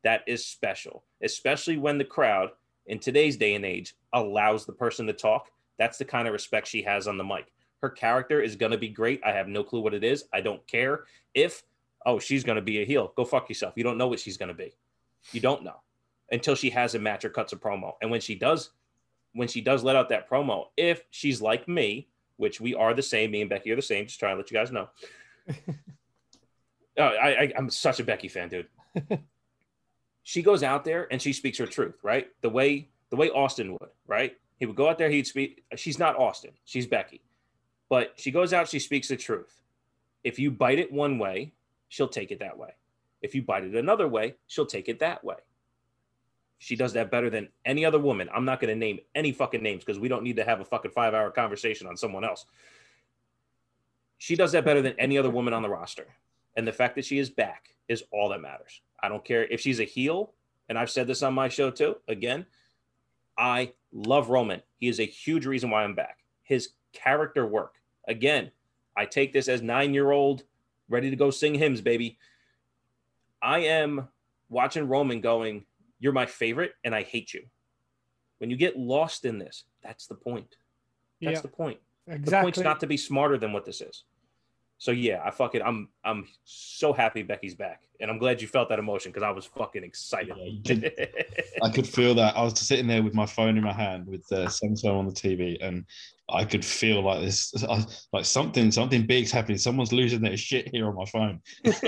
That 0.03 0.22
is 0.28 0.45
special, 0.45 1.03
especially 1.22 1.78
when 1.78 1.97
the 1.97 2.05
crowd 2.05 2.49
in 2.86 2.99
today's 2.99 3.38
day 3.38 3.55
and 3.55 3.65
age 3.65 3.95
allows 4.13 4.65
the 4.65 4.74
person 4.74 5.05
to 5.07 5.13
talk. 5.13 5.47
That's 5.78 5.97
the 5.97 6.05
kind 6.05 6.28
of 6.28 6.34
respect 6.34 6.68
she 6.68 6.82
has 6.84 7.07
on 7.07 7.18
the 7.18 7.24
mic. 7.24 7.51
Her 7.82 7.89
character 7.89 8.41
is 8.41 8.55
going 8.55 8.72
to 8.72 8.78
be 8.78 8.89
great. 8.89 9.22
I 9.26 9.32
have 9.32 9.47
no 9.47 9.63
clue 9.63 9.82
what 9.82 9.93
it 9.93 10.03
is. 10.03 10.26
I 10.34 10.41
don't 10.41 10.65
care 10.68 11.05
if 11.34 11.63
oh, 12.06 12.20
she's 12.20 12.43
going 12.43 12.56
to 12.56 12.62
be 12.62 12.82
a 12.82 12.86
heel. 12.86 13.14
Go 13.16 13.26
fuck 13.26 13.50
yourself. 13.50 13.74
You 13.76 13.84
don't 13.84 13.98
know 13.98 14.08
what 14.08 14.20
she's 14.20 14.38
going 14.38 14.50
to 14.50 14.56
be. 14.56 14.74
You 15.32 15.41
don't 15.41 15.64
know 15.64 15.82
until 16.32 16.56
she 16.56 16.70
has 16.70 16.95
a 16.95 17.00
match 17.00 17.26
or 17.26 17.30
cuts 17.30 17.54
a 17.54 17.56
promo. 17.56 17.93
And 18.02 18.12
when 18.12 18.22
she 18.22 18.36
does, 18.36 18.72
when 19.34 19.48
she 19.48 19.62
does 19.62 19.84
let 19.84 19.95
out 19.95 20.10
that 20.10 20.30
promo, 20.30 20.68
if 20.76 21.04
she's 21.10 21.41
like 21.41 21.68
me, 21.68 22.08
which 22.38 22.62
we 22.62 22.76
are 22.76 22.93
the 22.93 23.02
same, 23.02 23.32
me 23.32 23.41
and 23.41 23.50
Becky 23.50 23.72
are 23.72 23.76
the 23.76 23.82
same, 23.82 24.06
just 24.06 24.20
trying 24.20 24.34
to 24.34 24.38
let 24.38 24.52
you 24.52 24.58
guys 24.58 24.72
know. 24.72 24.89
oh, 26.98 27.02
I, 27.02 27.30
I, 27.30 27.54
I'm 27.58 27.70
such 27.70 28.00
a 28.00 28.04
Becky 28.04 28.28
fan, 28.28 28.50
dude. 28.50 28.68
she 30.24 30.41
goes 30.41 30.64
out 30.64 30.84
there 30.84 31.08
and 31.12 31.22
she 31.22 31.34
speaks 31.34 31.58
her 31.58 31.66
truth, 31.66 31.95
right? 32.04 32.28
The 32.41 32.50
way 32.50 32.89
the 33.10 33.16
way 33.16 33.30
Austin 33.30 33.72
would, 33.72 33.89
right? 34.06 34.36
He 34.58 34.66
would 34.66 34.76
go 34.76 34.89
out 34.89 34.98
there, 34.98 35.10
he'd 35.10 35.28
speak. 35.28 35.64
She's 35.76 36.00
not 36.00 36.18
Austin, 36.18 36.52
she's 36.66 36.86
Becky, 36.86 37.22
but 37.89 38.14
she 38.18 38.32
goes 38.32 38.54
out, 38.54 38.68
she 38.68 38.80
speaks 38.80 39.08
the 39.08 39.16
truth. 39.16 39.62
If 40.24 40.38
you 40.39 40.52
bite 40.52 40.80
it 40.80 40.91
one 40.91 41.18
way, 41.20 41.54
she'll 41.89 42.07
take 42.07 42.31
it 42.31 42.39
that 42.39 42.57
way. 42.57 42.69
If 43.21 43.33
you 43.35 43.41
bite 43.41 43.63
it 43.63 43.75
another 43.75 44.07
way, 44.07 44.35
she'll 44.47 44.65
take 44.65 44.89
it 44.89 44.99
that 44.99 45.23
way. 45.23 45.35
She 46.59 46.75
does 46.75 46.93
that 46.93 47.11
better 47.11 47.29
than 47.29 47.49
any 47.65 47.85
other 47.85 47.99
woman. 47.99 48.29
I'm 48.33 48.45
not 48.45 48.59
going 48.59 48.73
to 48.73 48.79
name 48.79 48.99
any 49.13 49.31
fucking 49.31 49.61
names 49.61 49.83
because 49.83 49.99
we 49.99 50.07
don't 50.07 50.23
need 50.23 50.38
to 50.38 50.43
have 50.43 50.59
a 50.59 50.65
fucking 50.65 50.91
five 50.91 51.13
hour 51.13 51.29
conversation 51.29 51.88
on 51.88 51.97
someone 51.97 52.23
else. 52.23 52.45
She 54.17 54.35
does 54.35 54.51
that 54.53 54.65
better 54.65 54.81
than 54.81 54.95
any 54.97 55.17
other 55.17 55.29
woman 55.29 55.53
on 55.53 55.61
the 55.61 55.69
roster. 55.69 56.07
And 56.55 56.67
the 56.67 56.73
fact 56.73 56.95
that 56.95 57.05
she 57.05 57.19
is 57.19 57.29
back 57.29 57.75
is 57.88 58.03
all 58.11 58.29
that 58.29 58.41
matters. 58.41 58.81
I 59.01 59.09
don't 59.09 59.23
care 59.23 59.45
if 59.45 59.61
she's 59.61 59.79
a 59.79 59.83
heel, 59.83 60.33
and 60.69 60.77
I've 60.77 60.89
said 60.89 61.05
this 61.05 61.21
on 61.21 61.35
my 61.35 61.49
show 61.49 61.69
too. 61.69 61.97
Again, 62.07 62.47
I 63.38 63.73
love 63.91 64.29
Roman. 64.29 64.61
He 64.79 64.88
is 64.88 64.99
a 64.99 65.05
huge 65.05 65.45
reason 65.45 65.69
why 65.69 65.83
I'm 65.83 65.93
back. 65.93 66.23
His 66.41 66.69
character 66.93 67.45
work. 67.45 67.75
Again, 68.07 68.51
I 68.95 69.05
take 69.05 69.31
this 69.31 69.47
as 69.47 69.61
nine 69.61 69.93
year 69.93 70.11
old, 70.11 70.43
ready 70.89 71.09
to 71.09 71.15
go 71.15 71.29
sing 71.29 71.55
hymns, 71.55 71.81
baby. 71.81 72.17
I 73.41 73.59
am 73.59 74.07
watching 74.49 74.88
Roman 74.88 75.21
going, 75.21 75.65
You're 75.99 76.13
my 76.13 76.25
favorite, 76.27 76.73
and 76.83 76.93
I 76.93 77.01
hate 77.03 77.33
you. 77.33 77.43
When 78.38 78.49
you 78.51 78.55
get 78.55 78.77
lost 78.77 79.25
in 79.25 79.39
this, 79.39 79.63
that's 79.81 80.05
the 80.05 80.15
point. 80.15 80.55
That's 81.21 81.38
Yeah. 81.38 81.41
the 81.41 81.47
point. 81.47 81.79
Exactly. 82.05 82.31
The 82.31 82.41
point's 82.43 82.59
not 82.59 82.79
to 82.81 82.88
be 82.88 82.97
smarter 82.97 83.38
than 83.38 83.51
what 83.51 83.65
this 83.65 83.81
is. 83.81 84.03
So 84.80 84.91
yeah, 84.91 85.21
I 85.25 85.32
fucking 85.32 85.61
I'm 85.61 85.89
I'm 86.05 86.28
so 86.43 86.93
happy 86.93 87.23
Becky's 87.23 87.55
back. 87.55 87.84
And 87.99 88.11
I'm 88.11 88.19
glad 88.19 88.41
you 88.41 88.47
felt 88.47 88.69
that 88.69 88.78
emotion 88.78 89.11
because 89.11 89.23
I 89.23 89.32
was 89.32 89.45
fucking 89.45 89.84
excited. 89.84 90.36
Yeah. 90.38 90.89
I 91.63 91.69
could 91.69 91.88
feel 91.88 92.13
that. 92.15 92.38
I 92.38 92.43
was 92.43 92.59
sitting 92.59 92.86
there 92.86 93.01
with 93.01 93.15
my 93.15 93.25
phone 93.25 93.57
in 93.57 93.63
my 93.63 93.73
hand 93.73 94.05
with 94.05 94.25
uh, 94.32 94.45
Samsung 94.45 94.99
on 94.99 95.07
the 95.07 95.13
TV, 95.13 95.57
and 95.61 95.84
I 96.30 96.45
could 96.45 96.63
feel 96.63 97.01
like 97.01 97.21
this, 97.21 97.53
like 98.13 98.25
something, 98.25 98.71
something 98.71 99.07
big's 99.07 99.32
happening. 99.32 99.57
Someone's 99.57 99.91
losing 99.91 100.21
their 100.21 100.38
shit 100.38 100.69
here 100.69 100.88
on 100.88 100.95
my 100.95 101.05
phone. 101.05 101.41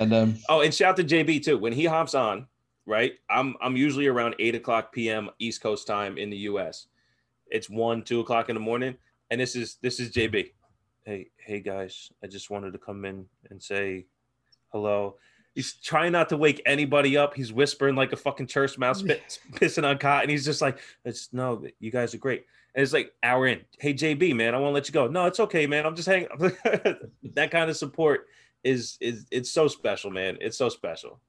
And 0.00 0.14
um, 0.14 0.38
oh, 0.48 0.62
and 0.62 0.74
shout 0.74 0.96
to 0.96 1.04
JB 1.04 1.44
too. 1.44 1.58
When 1.58 1.74
he 1.74 1.84
hops 1.84 2.14
on, 2.14 2.46
right? 2.86 3.12
I'm 3.28 3.54
I'm 3.60 3.76
usually 3.76 4.06
around 4.06 4.34
eight 4.38 4.54
o'clock 4.54 4.92
PM 4.92 5.28
East 5.38 5.60
Coast 5.60 5.86
time 5.86 6.16
in 6.16 6.30
the 6.30 6.38
US. 6.38 6.86
It's 7.48 7.68
one, 7.68 8.02
two 8.02 8.20
o'clock 8.20 8.48
in 8.48 8.54
the 8.54 8.60
morning. 8.60 8.96
And 9.30 9.40
this 9.40 9.54
is 9.54 9.76
this 9.80 10.00
is 10.00 10.10
JB. 10.10 10.52
Hey, 11.04 11.30
hey 11.38 11.60
guys, 11.60 12.10
I 12.22 12.26
just 12.26 12.50
wanted 12.50 12.72
to 12.72 12.78
come 12.78 13.04
in 13.04 13.26
and 13.50 13.62
say 13.62 14.06
hello. 14.72 15.16
He's 15.54 15.74
trying 15.74 16.12
not 16.12 16.28
to 16.28 16.36
wake 16.36 16.62
anybody 16.64 17.16
up. 17.16 17.34
He's 17.34 17.52
whispering 17.52 17.96
like 17.96 18.12
a 18.12 18.16
fucking 18.16 18.46
church 18.46 18.78
mouse 18.78 19.02
pissing 19.52 19.84
on 19.84 19.98
cotton. 19.98 20.30
He's 20.30 20.44
just 20.44 20.60
like, 20.60 20.78
it's 21.04 21.32
no, 21.32 21.64
you 21.80 21.90
guys 21.90 22.14
are 22.14 22.18
great. 22.18 22.44
And 22.74 22.82
it's 22.82 22.92
like 22.92 23.12
hour 23.22 23.46
in. 23.46 23.60
Hey 23.78 23.94
JB, 23.94 24.34
man, 24.36 24.54
I 24.54 24.58
want 24.58 24.70
to 24.70 24.74
let 24.74 24.88
you 24.88 24.92
go. 24.92 25.06
No, 25.08 25.26
it's 25.26 25.40
okay, 25.40 25.66
man. 25.66 25.86
I'm 25.86 25.96
just 25.96 26.08
hanging. 26.08 26.28
that 27.34 27.50
kind 27.50 27.70
of 27.70 27.76
support 27.76 28.26
is 28.62 28.96
is 29.00 29.26
it's 29.30 29.50
so 29.50 29.68
special, 29.68 30.10
man. 30.10 30.38
It's 30.40 30.58
so 30.58 30.68
special. 30.68 31.20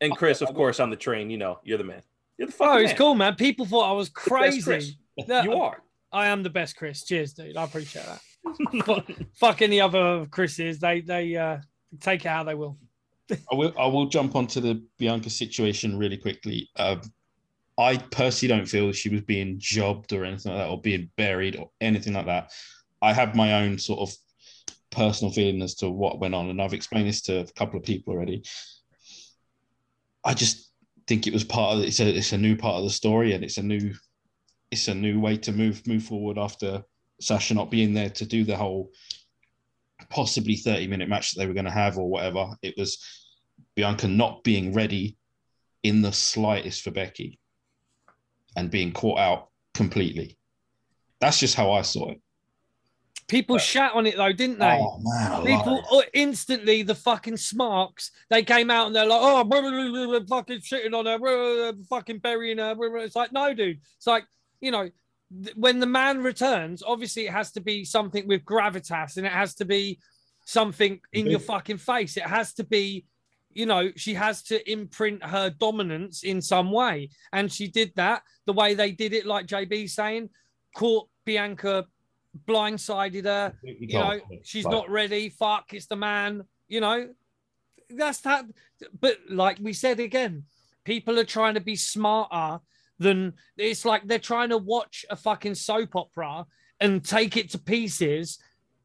And 0.00 0.16
Chris, 0.16 0.40
of 0.42 0.52
course, 0.54 0.80
on 0.80 0.90
the 0.90 0.96
train, 0.96 1.30
you 1.30 1.38
know, 1.38 1.60
you're 1.62 1.78
the 1.78 1.84
man. 1.84 2.02
You're 2.36 2.48
the 2.48 2.54
oh, 2.54 2.56
fucking 2.56 2.74
Oh, 2.74 2.78
it's 2.78 2.88
man. 2.90 2.96
cool, 2.96 3.14
man. 3.14 3.34
People 3.36 3.66
thought 3.66 3.88
I 3.88 3.92
was 3.92 4.08
The 4.08 4.14
best 4.14 4.28
Chris. 4.28 4.64
crazy. 4.64 4.98
You 5.16 5.54
are. 5.54 5.82
I 6.12 6.26
am 6.28 6.42
the 6.42 6.50
best 6.50 6.76
Chris. 6.76 7.04
Cheers, 7.04 7.32
dude. 7.32 7.56
I 7.56 7.64
appreciate 7.64 8.04
that. 8.04 8.84
fuck, 8.84 9.10
fuck 9.34 9.62
any 9.62 9.80
other 9.80 10.26
Chris's. 10.30 10.78
They 10.78 11.00
they 11.00 11.36
uh 11.36 11.58
take 12.00 12.24
it 12.24 12.28
how 12.28 12.44
they 12.44 12.54
will. 12.54 12.78
I 13.30 13.54
will 13.54 13.72
I 13.78 13.86
will 13.86 14.06
jump 14.06 14.36
onto 14.36 14.60
the 14.60 14.84
Bianca 14.98 15.30
situation 15.30 15.98
really 15.98 16.18
quickly. 16.18 16.68
Um, 16.76 17.00
I 17.78 17.96
personally 17.96 18.54
don't 18.54 18.68
feel 18.68 18.92
she 18.92 19.08
was 19.08 19.22
being 19.22 19.56
jobbed 19.58 20.12
or 20.12 20.24
anything 20.24 20.52
like 20.52 20.60
that, 20.60 20.70
or 20.70 20.80
being 20.80 21.10
buried 21.16 21.56
or 21.56 21.70
anything 21.80 22.12
like 22.12 22.26
that. 22.26 22.52
I 23.00 23.12
have 23.14 23.34
my 23.34 23.62
own 23.62 23.78
sort 23.78 24.00
of 24.00 24.14
personal 24.90 25.32
feeling 25.32 25.62
as 25.62 25.74
to 25.76 25.90
what 25.90 26.20
went 26.20 26.34
on, 26.34 26.50
and 26.50 26.60
I've 26.60 26.74
explained 26.74 27.08
this 27.08 27.22
to 27.22 27.40
a 27.40 27.52
couple 27.52 27.78
of 27.78 27.84
people 27.84 28.12
already. 28.12 28.44
I 30.24 30.34
just 30.34 30.70
think 31.06 31.26
it 31.26 31.32
was 31.32 31.44
part 31.44 31.78
of 31.78 31.84
it's 31.84 32.00
a 32.00 32.16
it's 32.16 32.32
a 32.32 32.38
new 32.38 32.56
part 32.56 32.76
of 32.76 32.84
the 32.84 32.90
story, 32.90 33.32
and 33.32 33.42
it's 33.42 33.56
a 33.56 33.62
new 33.62 33.94
it's 34.72 34.88
a 34.88 34.94
new 34.94 35.20
way 35.20 35.36
to 35.36 35.52
move 35.52 35.86
move 35.86 36.02
forward 36.02 36.38
after 36.38 36.82
Sasha 37.20 37.54
not 37.54 37.70
being 37.70 37.92
there 37.92 38.10
to 38.10 38.24
do 38.24 38.42
the 38.42 38.56
whole 38.56 38.90
possibly 40.08 40.56
30 40.56 40.88
minute 40.88 41.08
match 41.08 41.32
that 41.32 41.40
they 41.40 41.46
were 41.46 41.54
going 41.54 41.66
to 41.66 41.70
have 41.70 41.98
or 41.98 42.08
whatever. 42.08 42.56
It 42.62 42.74
was 42.76 42.98
Bianca 43.76 44.08
not 44.08 44.42
being 44.42 44.72
ready 44.72 45.16
in 45.82 46.02
the 46.02 46.12
slightest 46.12 46.82
for 46.82 46.90
Becky 46.90 47.38
and 48.56 48.70
being 48.70 48.92
caught 48.92 49.18
out 49.18 49.50
completely. 49.74 50.38
That's 51.20 51.38
just 51.38 51.54
how 51.54 51.72
I 51.72 51.82
saw 51.82 52.10
it. 52.10 52.20
People 53.28 53.58
shat 53.58 53.92
on 53.94 54.06
it 54.06 54.16
though, 54.16 54.32
didn't 54.32 54.58
they? 54.58 54.78
Oh 54.80 54.98
man, 55.00 55.44
People 55.44 55.82
oh, 55.90 56.02
instantly, 56.12 56.82
the 56.82 56.94
fucking 56.94 57.36
smarks, 57.36 58.10
they 58.30 58.42
came 58.42 58.70
out 58.70 58.86
and 58.86 58.96
they're 58.96 59.06
like, 59.06 59.20
oh, 59.22 59.44
blah, 59.44 59.60
blah, 59.62 59.70
blah, 59.70 59.88
blah, 59.90 60.18
blah, 60.18 60.36
fucking 60.38 60.60
shitting 60.60 60.94
on 60.94 61.06
her, 61.06 61.72
fucking 61.90 62.18
burying 62.18 62.58
her. 62.58 62.74
blah, 62.74 62.88
blah." 62.88 63.00
It's 63.00 63.16
like, 63.16 63.32
no, 63.32 63.54
dude. 63.54 63.78
It's 63.96 64.06
like, 64.06 64.24
you 64.62 64.70
know, 64.70 64.88
th- 65.44 65.56
when 65.56 65.80
the 65.80 65.86
man 65.86 66.22
returns, 66.22 66.82
obviously 66.86 67.26
it 67.26 67.32
has 67.32 67.52
to 67.52 67.60
be 67.60 67.84
something 67.84 68.26
with 68.26 68.44
gravitas 68.44 69.18
and 69.18 69.26
it 69.26 69.32
has 69.32 69.54
to 69.56 69.66
be 69.66 69.98
something 70.46 71.00
in 71.12 71.26
your 71.26 71.40
fucking 71.40 71.78
face. 71.78 72.16
It 72.16 72.22
has 72.22 72.54
to 72.54 72.64
be, 72.64 73.04
you 73.52 73.66
know, 73.66 73.90
she 73.96 74.14
has 74.14 74.42
to 74.44 74.70
imprint 74.70 75.22
her 75.22 75.50
dominance 75.50 76.22
in 76.22 76.40
some 76.40 76.70
way. 76.70 77.10
And 77.32 77.52
she 77.52 77.68
did 77.68 77.92
that 77.96 78.22
the 78.46 78.54
way 78.54 78.74
they 78.74 78.92
did 78.92 79.12
it, 79.12 79.26
like 79.26 79.46
JB 79.46 79.90
saying, 79.90 80.30
caught 80.74 81.08
Bianca 81.26 81.86
blindsided 82.48 83.24
her 83.24 83.54
you 83.62 83.98
know, 83.98 84.20
she's 84.42 84.66
not 84.66 84.88
ready. 84.88 85.28
Fuck, 85.28 85.74
it's 85.74 85.86
the 85.86 85.96
man. 85.96 86.44
You 86.68 86.80
know, 86.80 87.08
that's 87.90 88.20
that. 88.20 88.46
But 89.00 89.18
like 89.28 89.58
we 89.60 89.72
said 89.72 90.00
again, 90.00 90.44
people 90.84 91.18
are 91.18 91.24
trying 91.24 91.54
to 91.54 91.60
be 91.60 91.76
smarter 91.76 92.60
than 92.98 93.34
it's 93.56 93.84
like 93.84 94.06
they're 94.06 94.18
trying 94.18 94.50
to 94.50 94.58
watch 94.58 95.04
a 95.10 95.16
fucking 95.16 95.54
soap 95.54 95.96
opera 95.96 96.46
and 96.80 97.04
take 97.04 97.36
it 97.36 97.50
to 97.50 97.58
pieces 97.58 98.38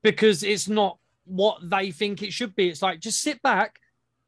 because 0.03 0.43
it's 0.43 0.67
not 0.67 0.97
what 1.25 1.57
they 1.69 1.91
think 1.91 2.23
it 2.23 2.33
should 2.33 2.55
be. 2.55 2.69
It's 2.69 2.81
like 2.81 2.99
just 2.99 3.21
sit 3.21 3.41
back, 3.41 3.79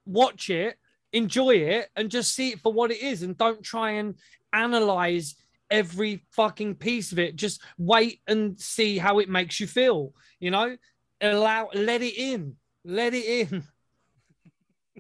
watch 0.05 0.49
it, 0.49 0.77
enjoy 1.13 1.55
it, 1.55 1.89
and 1.95 2.11
just 2.11 2.35
see 2.35 2.49
it 2.49 2.59
for 2.59 2.73
what 2.73 2.91
it 2.91 3.01
is, 3.01 3.23
and 3.23 3.37
don't 3.37 3.63
try 3.63 3.91
and 3.91 4.15
analyze 4.53 5.35
every 5.71 6.23
fucking 6.31 6.75
piece 6.75 7.11
of 7.11 7.19
it. 7.19 7.35
Just 7.35 7.61
wait 7.77 8.21
and 8.27 8.59
see 8.59 8.97
how 8.97 9.19
it 9.19 9.29
makes 9.29 9.59
you 9.59 9.67
feel. 9.67 10.13
You 10.39 10.51
know, 10.51 10.77
allow, 11.21 11.69
let 11.73 12.01
it 12.01 12.17
in, 12.17 12.55
let 12.83 13.13
it 13.13 13.49
in. 13.49 13.63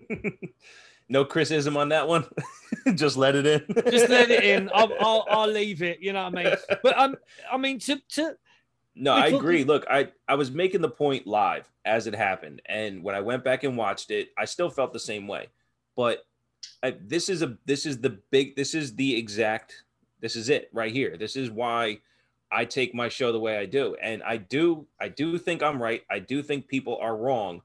no 1.09 1.25
Chrisism 1.25 1.75
on 1.75 1.89
that 1.89 2.07
one. 2.07 2.25
Just 2.95 3.17
let 3.17 3.35
it 3.35 3.45
in. 3.45 3.65
Just 3.91 4.09
let 4.09 4.29
it 4.29 4.43
in. 4.43 4.69
I'll, 4.73 4.93
I'll, 4.99 5.25
I'll 5.29 5.51
leave 5.51 5.81
it. 5.81 5.99
You 5.99 6.13
know 6.13 6.23
what 6.23 6.37
I 6.37 6.43
mean? 6.43 6.55
But 6.83 6.97
um, 6.97 7.15
I 7.51 7.57
mean 7.57 7.79
to 7.79 7.99
to 8.09 8.37
No, 8.95 9.13
I 9.13 9.27
agree. 9.27 9.63
Look, 9.63 9.85
I 9.89 10.09
I 10.27 10.35
was 10.35 10.51
making 10.51 10.81
the 10.81 10.89
point 10.89 11.27
live 11.27 11.69
as 11.83 12.07
it 12.07 12.15
happened, 12.15 12.61
and 12.67 13.03
when 13.03 13.15
I 13.15 13.21
went 13.21 13.43
back 13.43 13.63
and 13.63 13.75
watched 13.75 14.11
it, 14.11 14.29
I 14.37 14.45
still 14.45 14.69
felt 14.69 14.93
the 14.93 14.99
same 14.99 15.27
way. 15.27 15.47
But 15.95 16.25
I, 16.83 16.95
this 17.01 17.27
is 17.27 17.41
a 17.41 17.57
this 17.65 17.85
is 17.85 17.99
the 17.99 18.19
big 18.31 18.55
this 18.55 18.75
is 18.75 18.95
the 18.95 19.15
exact 19.17 19.83
this 20.21 20.35
is 20.35 20.49
it 20.49 20.69
right 20.73 20.93
here. 20.93 21.17
This 21.17 21.35
is 21.35 21.49
why 21.49 21.99
I 22.51 22.65
take 22.65 22.93
my 22.93 23.09
show 23.09 23.31
the 23.31 23.39
way 23.39 23.57
I 23.57 23.65
do, 23.65 23.95
and 24.01 24.21
I 24.23 24.37
do 24.37 24.85
I 25.01 25.09
do 25.09 25.37
think 25.39 25.63
I'm 25.63 25.81
right. 25.81 26.03
I 26.09 26.19
do 26.19 26.43
think 26.43 26.67
people 26.67 26.99
are 27.01 27.17
wrong, 27.17 27.61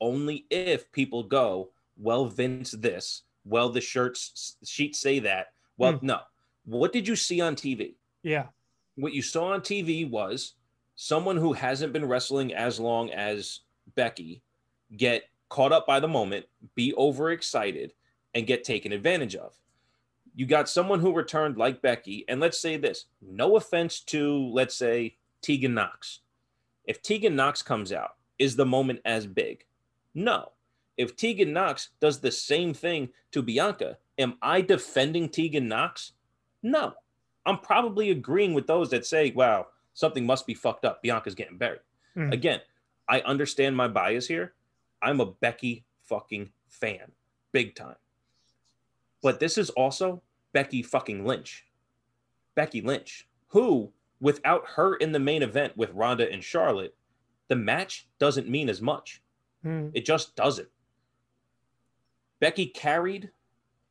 only 0.00 0.46
if 0.50 0.90
people 0.90 1.22
go 1.22 1.70
well, 1.98 2.26
Vince 2.26 2.70
this 2.72 3.22
well 3.44 3.68
the 3.70 3.80
shirts 3.80 4.56
sheets 4.64 5.00
say 5.00 5.18
that. 5.20 5.48
Well, 5.76 5.92
Hmm. 5.94 6.06
no. 6.06 6.20
What 6.64 6.92
did 6.92 7.08
you 7.08 7.16
see 7.16 7.40
on 7.40 7.56
TV? 7.56 7.94
yeah, 8.22 8.46
what 8.96 9.12
you 9.14 9.22
saw 9.22 9.52
on 9.52 9.60
TV 9.62 10.08
was 10.08 10.54
someone 10.96 11.36
who 11.36 11.52
hasn't 11.52 11.92
been 11.92 12.04
wrestling 12.06 12.52
as 12.52 12.78
long 12.80 13.10
as 13.10 13.60
Becky 13.94 14.42
get 14.96 15.24
caught 15.48 15.72
up 15.72 15.86
by 15.86 16.00
the 16.00 16.08
moment, 16.08 16.46
be 16.74 16.92
overexcited, 16.96 17.92
and 18.34 18.46
get 18.46 18.64
taken 18.64 18.92
advantage 18.92 19.34
of. 19.36 19.54
You 20.34 20.44
got 20.46 20.68
someone 20.68 21.00
who 21.00 21.14
returned 21.14 21.56
like 21.56 21.80
Becky, 21.80 22.24
and 22.28 22.38
let's 22.40 22.60
say 22.60 22.76
this 22.76 23.06
no 23.22 23.56
offense 23.56 24.00
to, 24.00 24.48
let's 24.52 24.74
say, 24.76 25.16
Tegan 25.40 25.74
Knox. 25.74 26.20
If 26.84 27.00
Tegan 27.02 27.34
Knox 27.36 27.62
comes 27.62 27.92
out, 27.92 28.16
is 28.38 28.56
the 28.56 28.66
moment 28.66 29.00
as 29.04 29.26
big? 29.26 29.64
No. 30.14 30.52
If 30.98 31.16
Tegan 31.16 31.52
Nox 31.52 31.90
does 32.00 32.20
the 32.20 32.32
same 32.32 32.74
thing 32.74 33.10
to 33.30 33.40
Bianca, 33.40 33.96
am 34.18 34.36
I 34.42 34.60
defending 34.60 35.28
Tegan 35.28 35.68
Nox? 35.68 36.12
No. 36.62 36.92
I'm 37.46 37.58
probably 37.60 38.10
agreeing 38.10 38.52
with 38.52 38.66
those 38.66 38.90
that 38.90 39.06
say, 39.06 39.30
wow, 39.30 39.68
something 39.94 40.26
must 40.26 40.46
be 40.46 40.54
fucked 40.54 40.84
up. 40.84 41.00
Bianca's 41.02 41.36
getting 41.36 41.56
buried. 41.56 41.80
Mm. 42.16 42.32
Again, 42.32 42.60
I 43.08 43.20
understand 43.20 43.76
my 43.76 43.86
bias 43.86 44.26
here. 44.26 44.54
I'm 45.00 45.20
a 45.20 45.26
Becky 45.26 45.84
fucking 46.02 46.50
fan, 46.68 47.12
big 47.52 47.76
time. 47.76 47.96
But 49.22 49.38
this 49.38 49.56
is 49.56 49.70
also 49.70 50.20
Becky 50.52 50.82
fucking 50.82 51.24
Lynch. 51.24 51.64
Becky 52.56 52.80
Lynch, 52.80 53.28
who, 53.46 53.92
without 54.20 54.66
her 54.74 54.96
in 54.96 55.12
the 55.12 55.20
main 55.20 55.42
event 55.42 55.76
with 55.76 55.94
Ronda 55.94 56.30
and 56.30 56.42
Charlotte, 56.42 56.96
the 57.46 57.56
match 57.56 58.08
doesn't 58.18 58.48
mean 58.48 58.68
as 58.68 58.82
much. 58.82 59.22
Mm. 59.64 59.92
It 59.94 60.04
just 60.04 60.34
doesn't. 60.34 60.68
Becky 62.40 62.66
carried 62.66 63.30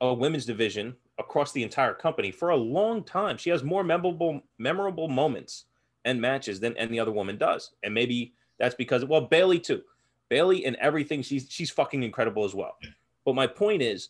a 0.02 0.14
women's 0.14 0.45
division 0.45 0.95
across 1.20 1.52
the 1.52 1.64
entire 1.64 1.93
company 1.93 2.32
for 2.32 2.50
a 2.50 2.56
long 2.56 3.04
time. 3.04 3.38
She 3.38 3.50
has 3.50 3.64
more 3.64 3.84
memorable 3.84 4.41
memorable 4.58 5.08
moments 5.08 5.66
and 6.06 6.22
matches 6.22 6.60
than 6.60 6.78
any 6.78 7.00
other 7.00 7.12
woman 7.12 7.38
does. 7.38 7.72
And 7.84 7.93
maybe 7.93 8.34
that's 8.60 8.76
because 8.76 9.04
well, 9.06 9.22
Bayley 9.22 9.60
too. 9.60 9.82
Bayley 10.30 10.66
and 10.66 10.76
everything 10.78 11.22
she's 11.22 11.48
she's 11.50 11.72
fucking 11.72 12.04
incredible 12.04 12.45
as 12.45 12.54
well. 12.54 12.78
But 13.26 13.36
my 13.36 13.48
point 13.48 13.82
is 13.82 14.10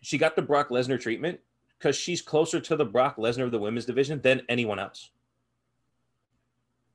she 0.00 0.18
got 0.18 0.36
the 0.36 0.42
Brock 0.42 0.68
Lesnar 0.70 1.00
treatment 1.00 1.40
because 1.78 1.96
she's 1.96 2.22
closer 2.22 2.60
to 2.60 2.76
the 2.76 2.84
Brock 2.84 3.16
Lesnar 3.16 3.44
of 3.44 3.50
the 3.50 3.58
women's 3.58 3.86
division 3.86 4.20
than 4.20 4.42
anyone 4.48 4.78
else. 4.78 5.10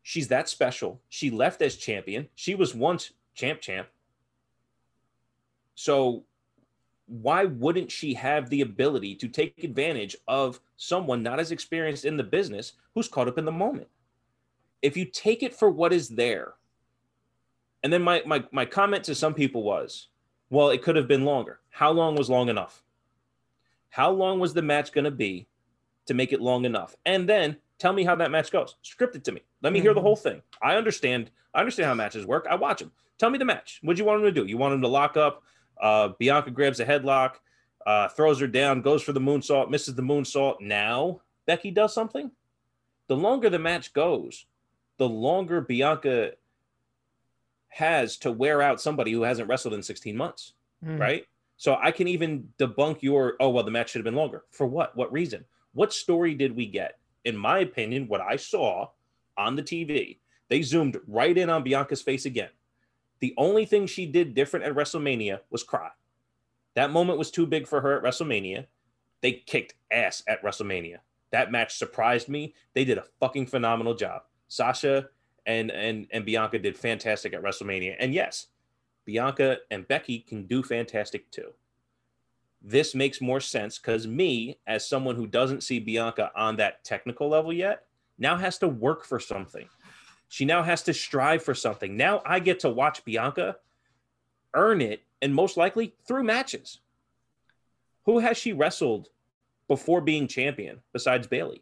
She's 0.02 0.28
that 0.28 0.50
special. 0.50 1.02
She 1.10 1.30
left 1.30 1.62
as 1.62 1.78
champion. 1.78 2.28
She 2.36 2.56
was 2.56 2.76
once 2.76 3.12
champ 3.36 3.62
champ. 3.62 3.88
So 5.76 6.24
why 7.07 7.45
wouldn't 7.45 7.91
she 7.91 8.13
have 8.13 8.49
the 8.49 8.61
ability 8.61 9.15
to 9.15 9.28
take 9.28 9.63
advantage 9.63 10.15
of 10.28 10.59
someone 10.78 11.24
not 11.24 11.39
as 11.39 11.51
experienced 11.51 12.05
in 12.05 12.17
the 12.17 12.24
business 12.24 12.74
who's 12.93 13.07
caught 13.07 13.28
up 13.28 13.38
in 13.38 13.45
the 13.45 13.51
moment? 13.51 13.88
If 14.82 14.97
you 14.97 15.05
take 15.05 15.43
it 15.43 15.55
for 15.55 15.69
what 15.69 15.93
is 15.93 16.09
there, 16.09 16.53
and 17.84 17.91
then 17.91 18.01
my 18.01 18.21
my 18.26 18.43
my 18.51 18.65
comment 18.65 19.03
to 19.05 19.15
some 19.15 19.34
people 19.34 19.63
was, 19.63 20.07
well, 20.49 20.69
it 20.69 20.82
could 20.82 20.95
have 20.95 21.07
been 21.07 21.26
longer. 21.26 21.59
How 21.69 21.91
long 21.91 22.15
was 22.15 22.30
long 22.30 22.49
enough? 22.49 22.84
How 23.89 24.11
long 24.11 24.39
was 24.39 24.53
the 24.53 24.61
match 24.61 24.91
going 24.91 25.05
to 25.05 25.11
be 25.11 25.47
to 26.07 26.13
make 26.13 26.34
it 26.34 26.41
long 26.41 26.65
enough? 26.65 26.95
And 27.05 27.28
then 27.28 27.57
tell 27.78 27.93
me 27.93 28.03
how 28.03 28.15
that 28.15 28.32
match 28.32 28.51
goes. 28.51 28.76
Script 28.82 29.15
it 29.15 29.24
to 29.26 29.32
me. 29.32 29.41
Let 29.61 29.74
me 29.74 29.82
hear 29.82 29.93
the 29.93 29.99
Mhm. 29.99 30.03
whole 30.03 30.15
thing. 30.15 30.41
I 30.61 30.76
understand. 30.76 31.32
I 31.53 31.59
understand 31.59 31.88
how 31.88 31.93
matches 31.93 32.26
work. 32.26 32.47
I 32.49 32.55
watch 32.55 32.80
them. 32.80 32.91
Tell 33.17 33.30
me 33.30 33.38
the 33.38 33.45
match. 33.45 33.80
What'd 33.84 33.99
you 33.99 34.05
want 34.05 34.21
him 34.21 34.34
to 34.34 34.41
do? 34.41 34.47
You 34.47 34.57
want 34.57 34.74
him 34.74 34.82
to 34.82 34.88
lock 34.88 35.15
up? 35.17 35.43
Uh, 35.82 36.09
Bianca 36.19 36.51
grabs 36.51 36.80
a 36.80 36.86
headlock, 36.86 37.36
uh, 37.86 38.07
throws 38.09 38.39
her 38.39 38.47
down, 38.47 38.82
goes 38.82 39.01
for 39.03 39.13
the 39.13 39.19
moonsault, 39.19 39.69
misses 39.69 39.95
the 39.95 40.01
moonsault. 40.01 40.61
Now 40.61 41.21
Becky 41.45 41.71
does 41.71 41.93
something. 41.93 42.32
The 43.07 43.15
longer 43.15 43.49
the 43.49 43.59
match 43.59 43.93
goes, 43.93 44.45
the 44.97 45.09
longer 45.09 45.59
Bianca 45.61 46.34
has 47.69 48.17
to 48.17 48.32
wear 48.32 48.61
out 48.61 48.80
somebody 48.80 49.11
who 49.11 49.24
hasn't 49.24 49.49
wrestled 49.49 49.74
in 49.74 49.84
16 49.84 50.15
months 50.15 50.53
Mm. 50.86 50.99
right? 50.99 51.26
So 51.55 51.78
I 51.82 51.91
can 51.91 52.09
even 52.09 52.49
debunk 52.59 53.01
your, 53.01 53.36
oh, 53.39 53.49
well, 53.49 53.63
the 53.63 53.71
match 53.71 53.91
should 53.91 53.99
have 53.99 54.03
been 54.05 54.15
longer. 54.15 54.43
For 54.51 54.65
what? 54.67 54.95
What 54.97 55.13
reason? 55.13 55.45
What 55.74 55.93
story 55.93 56.34
did 56.34 56.53
we 56.55 56.65
get? 56.65 56.99
In 57.24 57.38
my 57.38 57.59
opinion, 57.59 58.07
what 58.09 58.19
I 58.19 58.36
saw 58.36 58.89
on 59.38 59.55
the 59.55 59.63
TV, 59.63 60.17
they 60.49 60.61
zoomed 60.61 60.99
right 61.07 61.38
in 61.38 61.49
on 61.49 61.63
Bianca's 61.63 62.01
face 62.01 62.26
again. 62.26 62.49
The 63.24 63.34
only 63.38 63.63
thing 63.63 63.88
she 63.88 64.05
did 64.05 64.34
different 64.34 64.65
at 64.65 64.76
WrestleMania 64.76 65.39
was 65.49 65.63
cry. 65.63 65.91
That 66.76 66.91
moment 66.91 67.17
was 67.17 67.32
too 67.32 67.47
big 67.47 67.67
for 67.69 67.80
her 67.80 67.97
at 67.97 68.03
WrestleMania. 68.03 68.65
They 69.21 69.32
kicked 69.32 69.76
ass 69.89 70.24
at 70.28 70.43
WrestleMania. 70.43 70.97
That 71.32 71.49
match 71.49 71.78
surprised 71.78 72.28
me. 72.28 72.53
They 72.74 72.84
did 72.84 72.97
a 72.97 73.05
fucking 73.21 73.45
phenomenal 73.45 73.95
job. 73.95 74.24
Sasha 74.49 75.07
and 75.45 75.71
and 75.71 76.05
and 76.11 76.26
Bianca 76.26 76.59
did 76.59 76.78
fantastic 76.78 77.34
at 77.34 77.41
WrestleMania. 77.41 77.95
And 77.97 78.13
yes, 78.13 78.47
Bianca 79.05 79.59
and 79.71 79.88
Becky 79.88 80.19
can 80.19 80.45
do 80.45 80.61
fantastic 80.61 81.32
too. 81.32 81.53
This 82.61 82.93
makes 82.93 83.21
more 83.21 83.39
sense 83.39 83.78
because 83.78 84.05
me, 84.05 84.59
as 84.67 84.86
someone 84.86 85.15
who 85.15 85.28
doesn't 85.28 85.63
see 85.63 85.80
Bianca 85.80 86.30
on 86.36 86.57
that 86.57 86.84
technical 86.84 87.30
level 87.30 87.53
yet, 87.53 87.86
now 88.17 88.36
has 88.36 88.57
to 88.57 88.67
work 88.67 89.05
for 89.05 89.21
something. 89.21 89.69
She 90.34 90.46
now 90.46 90.64
has 90.64 90.82
to 90.84 90.96
strive 90.96 91.44
for 91.44 91.54
something. 91.54 91.96
Now 91.96 92.24
I 92.26 92.40
get 92.40 92.62
to 92.62 92.70
watch 92.72 93.06
Bianca 93.06 93.58
earn 94.56 94.82
it, 94.82 95.04
and 95.22 95.32
most 95.32 95.58
likely 95.58 95.94
through 96.08 96.24
matches. 96.24 96.80
Who 98.08 98.18
has 98.18 98.36
she 98.36 98.52
wrestled 98.52 99.10
before 99.68 100.02
being 100.02 100.28
champion 100.28 100.80
besides 100.92 101.28
Bayley? 101.28 101.62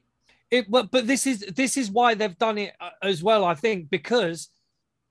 It, 0.50 0.72
but 0.72 0.90
but 0.90 1.06
this 1.06 1.28
is 1.28 1.42
this 1.42 1.76
is 1.76 1.92
why 1.92 2.14
they've 2.14 2.38
done 2.38 2.58
it 2.58 2.74
uh, 2.80 2.92
as 3.02 3.22
well. 3.22 3.44
I 3.44 3.56
think 3.56 3.90
because 3.90 4.48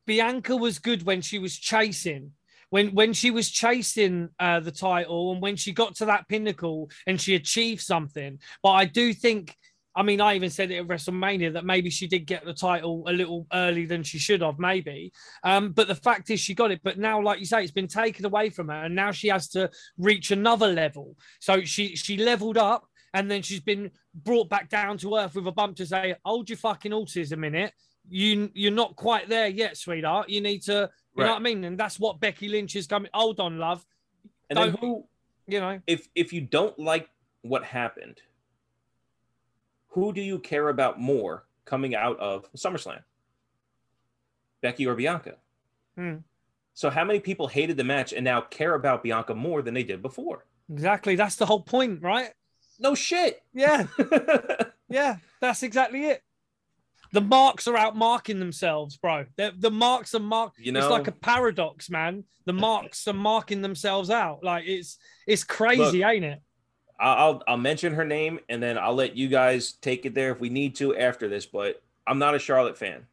Bianca 0.07 0.57
was 0.57 0.79
good 0.79 1.03
when 1.03 1.21
she 1.21 1.39
was 1.39 1.55
chasing, 1.55 2.33
when 2.71 2.95
when 2.95 3.13
she 3.13 3.31
was 3.31 3.51
chasing 3.51 4.31
uh, 4.39 4.61
the 4.61 4.73
title, 4.73 5.33
and 5.33 5.43
when 5.43 5.57
she 5.57 5.73
got 5.73 5.97
to 5.97 6.07
that 6.07 6.29
pinnacle 6.29 6.89
and 7.07 7.21
she 7.21 7.35
achieved 7.35 7.83
something. 7.83 8.39
But 8.63 8.71
I 8.71 8.87
do 8.87 9.13
think, 9.13 9.55
I 9.97 10.03
mean, 10.03 10.21
I 10.21 10.37
even 10.37 10.51
said 10.51 10.71
it 10.71 10.79
at 10.79 10.87
WrestleMania 10.87 11.53
that 11.55 11.65
maybe 11.65 11.91
she 11.91 12.07
did 12.07 12.27
get 12.27 12.45
the 12.45 12.55
title 12.55 13.05
a 13.09 13.13
little 13.13 13.47
early 13.53 13.87
than 13.87 14.05
she 14.05 14.19
should 14.19 14.41
have, 14.41 14.59
maybe. 14.59 15.13
Um, 15.43 15.73
but 15.73 15.89
the 15.89 15.97
fact 15.97 16.31
is, 16.31 16.39
she 16.39 16.55
got 16.55 16.71
it. 16.71 16.81
But 16.85 16.99
now, 16.99 17.21
like 17.21 17.41
you 17.41 17.45
say, 17.47 17.63
it's 17.63 17.73
been 17.73 17.89
taken 17.89 18.25
away 18.25 18.51
from 18.51 18.69
her, 18.69 18.85
and 18.85 18.95
now 18.95 19.11
she 19.11 19.29
has 19.29 19.49
to 19.49 19.69
reach 19.99 20.31
another 20.31 20.69
level. 20.69 21.17
So 21.41 21.63
she 21.63 21.97
she 21.97 22.17
leveled 22.17 22.57
up 22.57 22.87
and 23.15 23.31
then 23.31 23.43
she's 23.43 23.61
been 23.61 23.91
brought 24.15 24.49
back 24.49 24.69
down 24.69 24.99
to 24.99 25.17
earth 25.17 25.35
with 25.35 25.47
a 25.47 25.53
bump 25.53 25.77
to 25.77 25.87
say, 25.87 26.15
"Hold 26.25 26.49
your 26.49 26.59
fucking 26.59 26.93
horses 26.93 27.33
a 27.33 27.37
minute. 27.37 27.73
You 28.09 28.51
you're 28.55 28.71
not 28.73 28.97
quite 28.97 29.29
there 29.29 29.49
yet, 29.49 29.77
sweetheart. 29.77 30.29
You 30.31 30.41
need 30.41 30.63
to, 30.63 30.91
you 31.17 31.25
know 31.25 31.31
what 31.31 31.37
I 31.37 31.41
mean." 31.41 31.65
And 31.65 31.79
that's 31.79 31.99
what 31.99 32.21
Becky 32.21 32.49
Lynch 32.49 32.77
is 32.77 32.87
coming. 32.87 33.11
Hold 33.13 33.41
on, 33.41 33.59
love. 33.59 33.85
And 34.49 34.57
Don't- 34.57 34.79
who 34.79 35.07
You 35.47 35.61
know, 35.61 35.81
if 35.87 36.09
if 36.15 36.33
you 36.33 36.43
don't 36.43 36.79
like 36.79 37.09
what 37.43 37.65
happened, 37.65 38.21
who 39.91 40.13
do 40.13 40.21
you 40.21 40.39
care 40.39 40.69
about 40.69 41.01
more 41.01 41.45
coming 41.65 41.95
out 41.95 42.19
of 42.19 42.51
SummerSlam? 42.55 43.03
Becky 44.63 44.87
or 44.87 44.95
Bianca? 44.95 45.37
Hmm. 45.97 46.17
So 46.75 46.91
how 46.91 47.05
many 47.05 47.21
people 47.21 47.47
hated 47.47 47.77
the 47.77 47.85
match 47.85 48.13
and 48.13 48.25
now 48.25 48.41
care 48.41 48.75
about 48.75 49.03
Bianca 49.03 49.35
more 49.35 49.63
than 49.63 49.75
they 49.75 49.83
did 49.83 50.03
before? 50.03 50.47
exactly. 50.73 51.17
That's 51.17 51.37
the 51.37 51.47
whole 51.47 51.63
point, 51.63 52.03
right? 52.03 52.31
No 52.79 52.95
shit. 52.95 53.43
Yeah, 53.53 53.87
yeah. 54.89 55.17
That's 55.41 55.63
exactly 55.63 56.07
it. 56.07 56.23
The 57.13 57.21
marks 57.21 57.67
are 57.67 57.77
out 57.77 57.97
marking 57.97 58.39
themselves, 58.39 58.97
bro. 58.97 59.27
The, 59.37 59.53
the 59.59 59.71
marks 59.71 60.15
are 60.15 60.21
mark. 60.21 60.53
You 60.59 60.71
know, 60.71 60.81
it's 60.81 60.89
like 60.89 61.09
a 61.09 61.13
paradox, 61.13 61.91
man. 61.91 62.25
The 62.47 62.53
marks 62.53 63.07
are 63.09 63.13
marking 63.13 63.63
themselves 63.63 64.11
out. 64.11 64.45
Like 64.45 64.65
it's 64.67 64.97
it's 65.27 65.45
crazy, 65.45 66.03
ain't 66.03 66.25
it? 66.25 66.41
I'll 67.01 67.43
I'll- 67.49 67.57
mention 67.57 67.95
her 67.95 68.05
name 68.05 68.41
and 68.49 68.63
then 68.63 68.77
I'll 68.79 68.95
let 68.95 69.17
you 69.17 69.29
guys 69.29 69.73
take 69.73 70.05
it 70.07 70.15
there 70.15 70.31
if 70.33 70.41
we 70.41 70.49
need 70.51 70.75
to 70.77 70.97
after 70.97 71.29
this. 71.29 71.47
But 71.47 71.83
I'm 72.07 72.19
not 72.19 72.35
a 72.35 72.39
Charlotte 72.39 72.77
fan. 72.79 73.07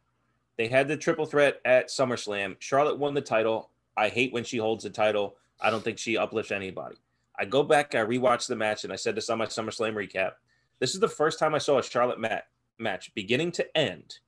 They 0.56 0.68
had 0.68 0.88
the 0.88 0.96
triple 0.96 1.26
threat 1.26 1.60
at 1.64 1.88
SummerSlam. 1.88 2.56
Charlotte 2.58 2.98
won 2.98 3.14
the 3.14 3.20
title. 3.20 3.70
I 3.96 4.08
hate 4.08 4.32
when 4.32 4.44
she 4.44 4.58
holds 4.58 4.84
the 4.84 4.90
title. 4.90 5.36
I 5.60 5.70
don't 5.70 5.82
think 5.82 5.98
she 5.98 6.16
uplifts 6.16 6.52
anybody. 6.52 6.96
I 7.38 7.44
go 7.44 7.62
back, 7.62 7.94
I 7.94 7.98
rewatch 7.98 8.46
the 8.48 8.56
match, 8.56 8.82
and 8.84 8.92
I 8.92 8.96
said 8.96 9.14
this 9.14 9.30
on 9.30 9.38
my 9.38 9.46
SummerSlam 9.46 9.94
recap. 9.94 10.32
This 10.80 10.94
is 10.94 11.00
the 11.00 11.08
first 11.08 11.38
time 11.38 11.54
I 11.54 11.58
saw 11.58 11.78
a 11.78 11.82
Charlotte 11.82 12.18
mat- 12.20 12.48
match, 12.78 13.14
beginning 13.14 13.52
to 13.52 13.76
end, 13.76 14.18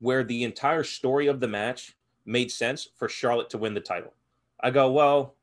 where 0.00 0.22
the 0.22 0.44
entire 0.44 0.84
story 0.84 1.26
of 1.26 1.40
the 1.40 1.48
match 1.48 1.96
made 2.26 2.50
sense 2.50 2.88
for 2.96 3.08
Charlotte 3.08 3.48
to 3.50 3.58
win 3.58 3.72
the 3.74 3.80
title. 3.80 4.12
I 4.60 4.70
go, 4.70 4.90
well, 4.92 5.34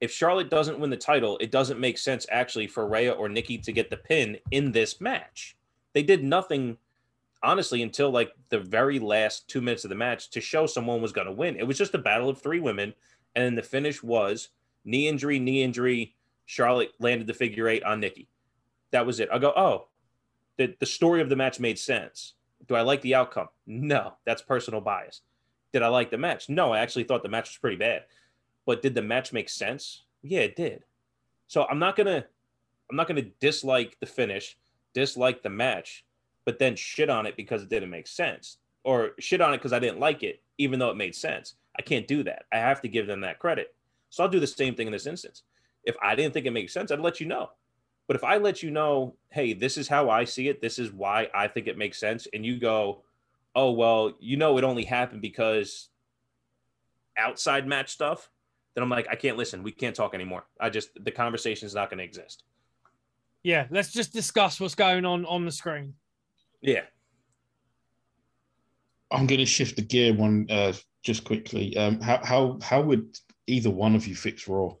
if 0.00 0.10
Charlotte 0.10 0.50
doesn't 0.50 0.78
win 0.78 0.90
the 0.90 0.96
title, 0.96 1.38
it 1.38 1.50
doesn't 1.50 1.80
make 1.80 1.98
sense 1.98 2.26
actually 2.30 2.66
for 2.66 2.86
Rhea 2.86 3.12
or 3.12 3.28
Nikki 3.28 3.58
to 3.58 3.72
get 3.72 3.90
the 3.90 3.96
pin 3.96 4.38
in 4.50 4.72
this 4.72 5.00
match. 5.00 5.56
They 5.92 6.02
did 6.02 6.24
nothing, 6.24 6.76
honestly, 7.42 7.82
until 7.82 8.10
like 8.10 8.32
the 8.48 8.58
very 8.58 8.98
last 8.98 9.48
two 9.48 9.60
minutes 9.60 9.84
of 9.84 9.90
the 9.90 9.94
match 9.94 10.30
to 10.30 10.40
show 10.40 10.66
someone 10.66 11.00
was 11.00 11.12
going 11.12 11.26
to 11.26 11.32
win. 11.32 11.56
It 11.56 11.66
was 11.66 11.78
just 11.78 11.94
a 11.94 11.98
battle 11.98 12.28
of 12.28 12.40
three 12.40 12.60
women, 12.60 12.94
and 13.34 13.56
the 13.56 13.62
finish 13.62 14.02
was 14.02 14.48
knee 14.84 15.08
injury, 15.08 15.38
knee 15.38 15.62
injury. 15.62 16.16
Charlotte 16.46 16.92
landed 16.98 17.26
the 17.26 17.34
figure 17.34 17.68
eight 17.68 17.84
on 17.84 18.00
Nikki. 18.00 18.28
That 18.90 19.06
was 19.06 19.20
it. 19.20 19.28
I 19.32 19.38
go, 19.38 19.52
oh, 19.56 19.88
the, 20.58 20.74
the 20.78 20.86
story 20.86 21.20
of 21.22 21.28
the 21.28 21.36
match 21.36 21.58
made 21.58 21.78
sense. 21.78 22.34
Do 22.66 22.74
I 22.74 22.82
like 22.82 23.00
the 23.02 23.14
outcome? 23.14 23.48
No, 23.66 24.14
that's 24.24 24.42
personal 24.42 24.80
bias. 24.80 25.22
Did 25.72 25.82
I 25.82 25.88
like 25.88 26.10
the 26.10 26.18
match? 26.18 26.48
No, 26.48 26.72
I 26.72 26.80
actually 26.80 27.04
thought 27.04 27.22
the 27.22 27.28
match 27.28 27.50
was 27.50 27.58
pretty 27.58 27.76
bad. 27.76 28.04
But 28.66 28.82
did 28.82 28.94
the 28.94 29.02
match 29.02 29.32
make 29.32 29.48
sense? 29.48 30.02
Yeah, 30.22 30.40
it 30.40 30.56
did. 30.56 30.84
So 31.48 31.66
I'm 31.70 31.78
not 31.78 31.96
gonna 31.96 32.24
I'm 32.90 32.96
not 32.96 33.08
gonna 33.08 33.22
dislike 33.40 33.96
the 34.00 34.06
finish, 34.06 34.56
dislike 34.94 35.42
the 35.42 35.50
match, 35.50 36.04
but 36.44 36.58
then 36.58 36.76
shit 36.76 37.10
on 37.10 37.26
it 37.26 37.36
because 37.36 37.62
it 37.62 37.68
didn't 37.68 37.90
make 37.90 38.06
sense. 38.06 38.58
or 38.84 39.12
shit 39.18 39.40
on 39.40 39.52
it 39.54 39.58
because 39.58 39.72
I 39.72 39.78
didn't 39.78 39.98
like 39.98 40.22
it, 40.22 40.42
even 40.58 40.78
though 40.78 40.90
it 40.90 40.96
made 40.96 41.14
sense. 41.14 41.54
I 41.78 41.82
can't 41.82 42.06
do 42.06 42.22
that. 42.24 42.44
I 42.52 42.58
have 42.58 42.80
to 42.82 42.88
give 42.88 43.06
them 43.06 43.22
that 43.22 43.38
credit. 43.38 43.74
So 44.10 44.22
I'll 44.22 44.28
do 44.30 44.38
the 44.40 44.46
same 44.46 44.74
thing 44.74 44.86
in 44.86 44.92
this 44.92 45.06
instance. 45.06 45.42
If 45.84 45.96
I 46.02 46.14
didn't 46.14 46.34
think 46.34 46.46
it 46.46 46.52
makes 46.52 46.72
sense, 46.72 46.92
I'd 46.92 47.00
let 47.00 47.20
you 47.20 47.26
know. 47.26 47.50
But 48.06 48.16
if 48.16 48.24
I 48.24 48.36
let 48.36 48.62
you 48.62 48.70
know, 48.70 49.16
hey, 49.30 49.54
this 49.54 49.78
is 49.78 49.88
how 49.88 50.10
I 50.10 50.24
see 50.24 50.48
it, 50.48 50.60
this 50.60 50.78
is 50.78 50.92
why 50.92 51.28
I 51.34 51.48
think 51.48 51.66
it 51.66 51.78
makes 51.78 51.98
sense, 51.98 52.28
and 52.32 52.44
you 52.44 52.58
go, 52.60 53.02
oh, 53.56 53.70
well, 53.72 54.12
you 54.20 54.36
know, 54.36 54.58
it 54.58 54.64
only 54.64 54.84
happened 54.84 55.22
because 55.22 55.88
outside 57.16 57.66
match 57.66 57.90
stuff, 57.90 58.28
then 58.74 58.82
I'm 58.82 58.90
like, 58.90 59.06
I 59.10 59.14
can't 59.14 59.36
listen. 59.36 59.62
We 59.62 59.72
can't 59.72 59.94
talk 59.94 60.14
anymore. 60.14 60.44
I 60.60 60.70
just, 60.70 60.90
the 61.04 61.10
conversation 61.10 61.66
is 61.66 61.74
not 61.74 61.90
going 61.90 61.98
to 61.98 62.04
exist. 62.04 62.42
Yeah, 63.42 63.66
let's 63.70 63.92
just 63.92 64.12
discuss 64.12 64.58
what's 64.58 64.74
going 64.74 65.04
on 65.04 65.24
on 65.26 65.44
the 65.44 65.52
screen. 65.52 65.94
Yeah. 66.62 66.80
I'm 69.10 69.26
going 69.26 69.38
to 69.38 69.46
shift 69.46 69.76
the 69.76 69.82
gear 69.82 70.14
one 70.14 70.46
uh, 70.50 70.72
just 71.02 71.24
quickly. 71.24 71.76
Um, 71.76 72.00
how 72.00 72.20
how 72.24 72.58
how 72.62 72.80
would 72.80 73.16
either 73.46 73.70
one 73.70 73.94
of 73.94 74.06
you 74.06 74.16
fix 74.16 74.48
Raw? 74.48 74.72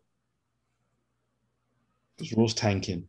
Because 2.16 2.32
Raw's 2.32 2.54
tanking. 2.54 3.08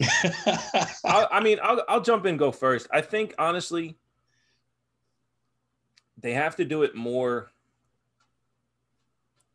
I, 0.02 1.28
I 1.30 1.40
mean, 1.40 1.58
I'll 1.62 1.82
I'll 1.88 2.00
jump 2.00 2.26
in, 2.26 2.36
go 2.36 2.50
first. 2.50 2.88
I 2.92 3.00
think 3.00 3.34
honestly, 3.38 3.96
they 6.20 6.34
have 6.34 6.56
to 6.56 6.64
do 6.64 6.82
it 6.82 6.94
more. 6.94 7.50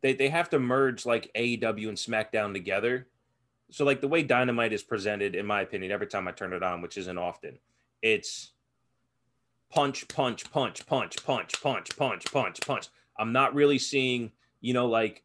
They 0.02 0.14
they 0.14 0.28
have 0.28 0.50
to 0.50 0.58
merge 0.58 1.04
like 1.06 1.30
AEW 1.34 1.88
and 1.88 1.96
SmackDown 1.96 2.52
together. 2.52 3.08
So 3.70 3.84
like 3.84 4.00
the 4.00 4.08
way 4.08 4.22
Dynamite 4.22 4.72
is 4.72 4.82
presented, 4.82 5.34
in 5.34 5.46
my 5.46 5.60
opinion, 5.60 5.92
every 5.92 6.06
time 6.06 6.26
I 6.26 6.32
turn 6.32 6.52
it 6.52 6.62
on, 6.62 6.82
which 6.82 6.96
isn't 6.96 7.18
often, 7.18 7.58
it's 8.02 8.52
punch, 9.70 10.08
punch, 10.08 10.50
punch, 10.50 10.86
punch, 10.86 11.24
punch, 11.24 11.62
punch, 11.62 11.96
punch, 11.96 12.24
punch, 12.32 12.60
punch. 12.66 12.88
I'm 13.18 13.32
not 13.32 13.54
really 13.54 13.78
seeing, 13.78 14.32
you 14.60 14.74
know, 14.74 14.86
like 14.86 15.22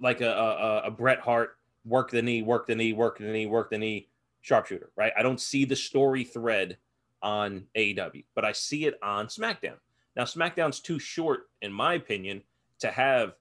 like 0.00 0.20
a, 0.20 0.30
a, 0.30 0.82
a 0.86 0.90
Bret 0.90 1.20
Hart 1.20 1.56
work 1.86 2.10
the 2.10 2.22
knee, 2.22 2.42
work 2.42 2.66
the 2.66 2.74
knee, 2.74 2.92
work 2.92 3.18
the 3.18 3.24
knee, 3.24 3.46
work 3.46 3.70
the 3.70 3.78
knee, 3.78 4.08
sharpshooter, 4.40 4.90
right? 4.96 5.12
I 5.16 5.22
don't 5.22 5.40
see 5.40 5.64
the 5.64 5.76
story 5.76 6.24
thread 6.24 6.76
on 7.22 7.66
AEW, 7.76 8.24
but 8.34 8.44
I 8.44 8.52
see 8.52 8.86
it 8.86 8.98
on 9.02 9.28
SmackDown. 9.28 9.76
Now, 10.16 10.24
SmackDown's 10.24 10.80
too 10.80 10.98
short, 10.98 11.48
in 11.62 11.72
my 11.72 11.94
opinion, 11.94 12.42
to 12.80 12.90
have 12.90 13.34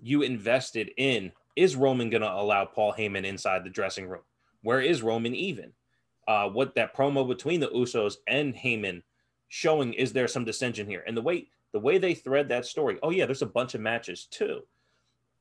you 0.00 0.22
invested 0.22 0.90
in. 0.96 1.32
Is 1.54 1.76
Roman 1.76 2.10
going 2.10 2.22
to 2.22 2.32
allow 2.32 2.66
Paul 2.66 2.92
Heyman 2.92 3.24
inside 3.24 3.64
the 3.64 3.70
dressing 3.70 4.08
room? 4.08 4.22
Where 4.62 4.80
is 4.80 5.02
Roman 5.02 5.34
even? 5.34 5.72
Uh, 6.28 6.48
what 6.48 6.74
that 6.74 6.94
promo 6.94 7.26
between 7.26 7.60
the 7.60 7.68
Usos 7.68 8.16
and 8.26 8.54
Heyman 8.54 9.02
showing 9.48 9.94
is 9.94 10.12
there 10.12 10.28
some 10.28 10.44
dissension 10.44 10.86
here? 10.86 11.04
And 11.06 11.16
the 11.16 11.22
way 11.22 11.48
the 11.72 11.80
way 11.80 11.98
they 11.98 12.14
thread 12.14 12.48
that 12.48 12.66
story, 12.66 12.98
oh 13.02 13.10
yeah, 13.10 13.26
there's 13.26 13.42
a 13.42 13.46
bunch 13.46 13.74
of 13.74 13.80
matches 13.80 14.26
too 14.26 14.62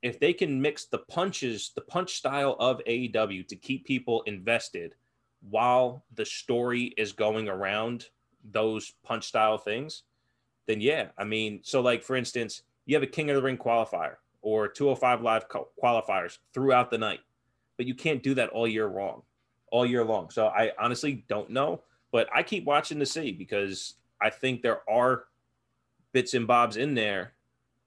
if 0.05 0.19
they 0.19 0.33
can 0.33 0.61
mix 0.61 0.85
the 0.85 0.99
punches, 0.99 1.71
the 1.73 1.81
punch 1.81 2.13
style 2.13 2.55
of 2.59 2.79
AEW 2.85 3.47
to 3.47 3.55
keep 3.55 3.85
people 3.85 4.21
invested 4.27 4.93
while 5.49 6.05
the 6.13 6.23
story 6.23 6.93
is 6.95 7.11
going 7.11 7.49
around 7.49 8.05
those 8.51 8.93
punch 9.03 9.25
style 9.25 9.57
things, 9.57 10.03
then 10.67 10.79
yeah, 10.79 11.07
I 11.17 11.23
mean, 11.23 11.61
so 11.63 11.81
like 11.81 12.03
for 12.03 12.15
instance, 12.15 12.61
you 12.85 12.95
have 12.95 13.03
a 13.03 13.07
King 13.07 13.29
of 13.29 13.35
the 13.35 13.41
Ring 13.41 13.57
qualifier 13.57 14.15
or 14.41 14.67
205 14.67 15.21
live 15.21 15.45
qualifiers 15.49 16.37
throughout 16.53 16.91
the 16.91 16.97
night, 16.97 17.19
but 17.77 17.85
you 17.85 17.95
can't 17.95 18.21
do 18.21 18.33
that 18.35 18.49
all 18.49 18.67
year 18.67 18.89
long, 18.89 19.23
all 19.71 19.85
year 19.85 20.03
long. 20.03 20.29
So 20.29 20.47
I 20.47 20.71
honestly 20.79 21.25
don't 21.27 21.49
know, 21.49 21.81
but 22.11 22.27
I 22.33 22.43
keep 22.43 22.65
watching 22.65 22.99
to 22.99 23.05
see 23.05 23.31
because 23.31 23.95
I 24.21 24.29
think 24.29 24.61
there 24.61 24.87
are 24.89 25.25
bits 26.13 26.33
and 26.33 26.47
bobs 26.47 26.77
in 26.77 26.93
there 26.93 27.33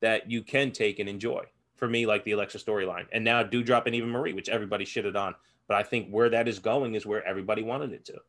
that 0.01 0.31
you 0.31 0.43
can 0.43 0.71
take 0.73 0.99
and 0.99 1.09
enjoy 1.09 1.45
for 1.77 1.89
me 1.89 2.07
like 2.07 2.25
the 2.25 2.33
Alexa 2.33 2.59
storyline. 2.59 3.07
And 3.13 3.25
now 3.25 3.43
Doudrop 3.43 3.87
and 3.87 3.95
even 3.95 4.11
Marie, 4.11 4.33
which 4.33 4.49
everybody 4.49 4.85
shitted 4.85 5.17
on. 5.17 5.35
But 5.69 5.77
I 5.77 5.83
think 5.83 6.09
where 6.11 6.31
that 6.31 6.49
is 6.49 6.59
going 6.59 6.95
is 6.95 7.07
where 7.07 7.25
everybody 7.27 7.63
wanted 7.63 7.93
it 7.93 8.05
to. 8.07 8.21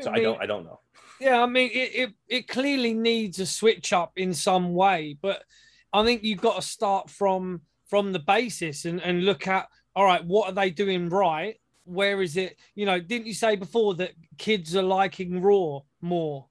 So 0.00 0.10
I 0.10 0.20
don't 0.20 0.40
I 0.40 0.46
don't 0.46 0.64
know. 0.64 0.80
Yeah, 1.22 1.40
I 1.40 1.46
mean 1.46 1.70
it, 1.72 1.94
it 1.94 2.14
it 2.26 2.48
clearly 2.48 2.94
needs 2.94 3.38
a 3.38 3.46
switch 3.46 3.92
up 3.92 4.12
in 4.16 4.34
some 4.34 4.74
way, 4.74 5.16
but 5.22 5.44
I 5.92 6.04
think 6.04 6.24
you've 6.24 6.40
got 6.40 6.56
to 6.56 6.62
start 6.62 7.08
from 7.08 7.60
from 7.86 8.12
the 8.12 8.18
basis 8.18 8.86
and, 8.86 9.00
and 9.00 9.24
look 9.24 9.46
at 9.46 9.68
all 9.94 10.04
right, 10.04 10.24
what 10.24 10.48
are 10.48 10.52
they 10.52 10.70
doing 10.70 11.08
right? 11.10 11.60
Where 11.84 12.22
is 12.22 12.36
it? 12.36 12.56
You 12.74 12.86
know, 12.86 12.98
didn't 12.98 13.28
you 13.28 13.34
say 13.34 13.54
before 13.54 13.94
that 13.96 14.14
kids 14.36 14.74
are 14.74 14.82
liking 14.82 15.40
Raw 15.40 15.82
more? 16.00 16.46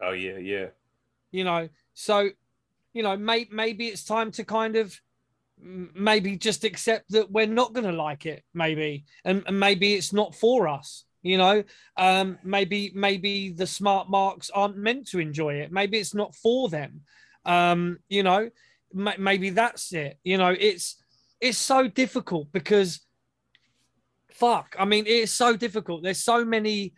Oh 0.00 0.12
yeah, 0.12 0.38
yeah. 0.38 0.68
You 1.30 1.44
know, 1.44 1.68
so 1.92 2.30
you 2.94 3.02
know, 3.02 3.18
may, 3.18 3.46
maybe 3.52 3.88
it's 3.88 4.04
time 4.04 4.30
to 4.30 4.44
kind 4.44 4.76
of 4.76 4.98
maybe 5.60 6.38
just 6.38 6.64
accept 6.64 7.10
that 7.10 7.30
we're 7.30 7.46
not 7.46 7.74
going 7.74 7.86
to 7.86 7.92
like 7.92 8.24
it 8.24 8.42
maybe 8.54 9.04
and, 9.24 9.42
and, 9.46 9.58
maybe 9.58 9.94
it's 9.94 10.12
not 10.12 10.34
for 10.34 10.66
us 10.66 11.04
you 11.24 11.36
know 11.36 11.64
um 11.96 12.38
maybe 12.44 12.92
maybe 12.94 13.50
the 13.50 13.66
smart 13.66 14.08
marks 14.08 14.50
aren't 14.50 14.76
meant 14.76 15.08
to 15.08 15.18
enjoy 15.18 15.54
it 15.54 15.72
maybe 15.72 15.98
it's 15.98 16.14
not 16.14 16.34
for 16.36 16.68
them 16.68 17.00
um 17.44 17.98
you 18.08 18.22
know 18.22 18.48
m- 18.96 19.18
maybe 19.18 19.50
that's 19.50 19.92
it 19.92 20.18
you 20.22 20.38
know 20.38 20.54
it's 20.58 21.02
it's 21.40 21.58
so 21.58 21.88
difficult 21.88 22.52
because 22.52 23.00
fuck 24.30 24.76
i 24.78 24.84
mean 24.84 25.04
it's 25.06 25.32
so 25.32 25.56
difficult 25.56 26.02
there's 26.02 26.22
so 26.22 26.44
many 26.44 26.92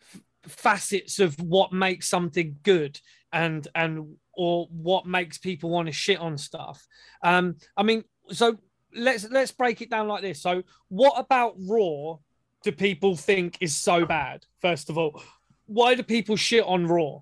f- 0.00 0.20
facets 0.46 1.18
of 1.18 1.38
what 1.40 1.72
makes 1.72 2.08
something 2.08 2.56
good 2.62 3.00
and 3.32 3.68
and 3.74 4.16
or 4.36 4.68
what 4.70 5.06
makes 5.06 5.38
people 5.38 5.70
want 5.70 5.86
to 5.86 5.92
shit 5.92 6.18
on 6.18 6.38
stuff. 6.38 6.86
Um, 7.22 7.56
I 7.76 7.82
mean, 7.82 8.04
so 8.30 8.58
let's 8.94 9.28
let's 9.30 9.52
break 9.52 9.80
it 9.80 9.90
down 9.90 10.08
like 10.08 10.22
this. 10.22 10.40
So, 10.40 10.62
what 10.88 11.14
about 11.18 11.56
Raw 11.58 12.18
do 12.66 12.72
people 12.72 13.14
think 13.14 13.58
is 13.60 13.76
so 13.76 14.04
bad? 14.04 14.44
First 14.60 14.90
of 14.90 14.98
all, 14.98 15.22
why 15.66 15.94
do 15.94 16.02
people 16.02 16.34
shit 16.34 16.64
on 16.64 16.84
Raw? 16.84 17.20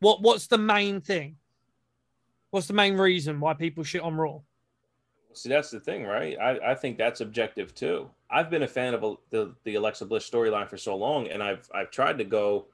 What 0.00 0.20
what's 0.20 0.48
the 0.48 0.58
main 0.58 1.00
thing? 1.00 1.36
What's 2.50 2.66
the 2.66 2.72
main 2.72 2.96
reason 2.96 3.38
why 3.38 3.54
people 3.54 3.84
shit 3.84 4.02
on 4.02 4.16
Raw? 4.16 4.40
See, 5.32 5.48
that's 5.48 5.70
the 5.70 5.78
thing, 5.78 6.02
right? 6.04 6.36
I, 6.38 6.72
I 6.72 6.74
think 6.74 6.98
that's 6.98 7.20
objective 7.20 7.72
too. 7.72 8.10
I've 8.28 8.50
been 8.50 8.64
a 8.64 8.68
fan 8.68 8.94
of 8.94 9.18
the 9.30 9.54
the 9.62 9.76
Alexa 9.76 10.06
Bliss 10.06 10.28
storyline 10.28 10.68
for 10.68 10.76
so 10.76 10.96
long, 10.96 11.28
and 11.28 11.40
I've 11.40 11.70
I've 11.72 11.92
tried 11.92 12.18
to 12.18 12.24
go 12.24 12.66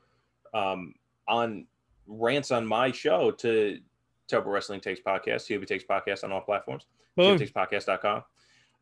um, 0.55 0.95
on 1.29 1.67
rants 2.07 2.51
on 2.51 2.67
my 2.67 2.91
show 2.93 3.31
to 3.33 3.79
Turbo 4.27 4.49
Wrestling 4.49 4.81
Takes 4.81 5.01
Podcast, 5.01 5.47
TOB 5.47 5.67
Takes 5.67 5.85
Podcast 5.85 6.25
on 6.25 6.33
all 6.33 6.41
platforms, 6.41 6.87
podcast.com. 7.19 8.25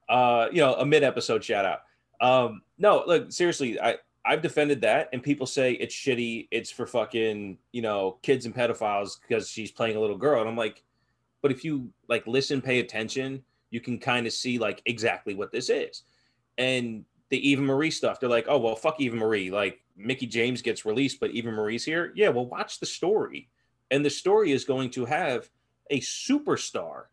Uh, 0.09 0.47
you 0.53 0.61
know, 0.61 0.75
a 0.75 0.87
mid 0.87 1.03
episode 1.03 1.43
shout 1.43 1.65
out. 1.65 1.81
Um, 2.21 2.63
no, 2.79 3.05
look, 3.07 3.33
seriously, 3.33 3.81
I, 3.81 3.97
I've 4.25 4.43
defended 4.43 4.81
that, 4.83 5.09
and 5.13 5.23
people 5.23 5.47
say 5.47 5.73
it's 5.73 5.95
shitty. 5.95 6.49
It's 6.51 6.71
for 6.71 6.87
fucking, 6.87 7.59
you 7.73 7.83
know, 7.83 8.19
kids 8.23 8.47
and 8.47 8.55
pedophiles 8.55 9.21
because 9.21 9.49
she's 9.49 9.71
playing 9.71 9.97
a 9.97 10.01
little 10.01 10.19
girl. 10.19 10.41
And 10.41 10.49
I'm 10.49 10.57
like, 10.57 10.83
but 11.43 11.53
if 11.53 11.65
you 11.65 11.91
like 12.09 12.27
listen, 12.27 12.61
pay 12.61 12.81
attention, 12.81 13.43
you 13.71 13.81
can 13.81 13.99
kind 13.99 14.27
of 14.27 14.33
see 14.33 14.59
like 14.59 14.83
exactly 14.87 15.35
what 15.35 15.53
this 15.53 15.69
is. 15.71 16.03
And 16.59 17.05
the 17.29 17.49
Eva 17.49 17.63
Marie 17.63 17.91
stuff, 17.91 18.21
they're 18.21 18.29
like, 18.29 18.47
oh, 18.49 18.59
well, 18.59 18.77
fuck 18.77 19.01
Eva 19.01 19.17
Marie. 19.17 19.51
Like, 19.51 19.81
Mickie 19.97 20.27
James 20.27 20.63
gets 20.63 20.85
released, 20.85 21.21
but 21.21 21.31
Eva 21.31 21.51
Marie's 21.51 21.85
here. 21.85 22.13
Yeah, 22.15 22.29
well, 22.29 22.47
watch 22.47 22.81
the 22.81 22.87
story. 22.87 23.49
And 23.91 24.05
the 24.05 24.11
story 24.11 24.53
is 24.53 24.65
going 24.65 24.91
to 24.91 25.05
have 25.05 25.49
a 25.91 26.01
superstar 26.01 27.05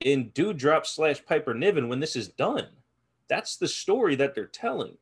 in 0.00 0.30
Doudrop 0.30 0.86
slash 0.86 1.24
Piper 1.24 1.54
Niven 1.54 1.88
when 1.88 2.00
this 2.00 2.16
is 2.16 2.28
done. 2.28 2.66
That's 3.28 3.56
the 3.56 3.68
story 3.68 4.14
that 4.16 4.34
they're 4.34 4.46
telling. 4.46 4.96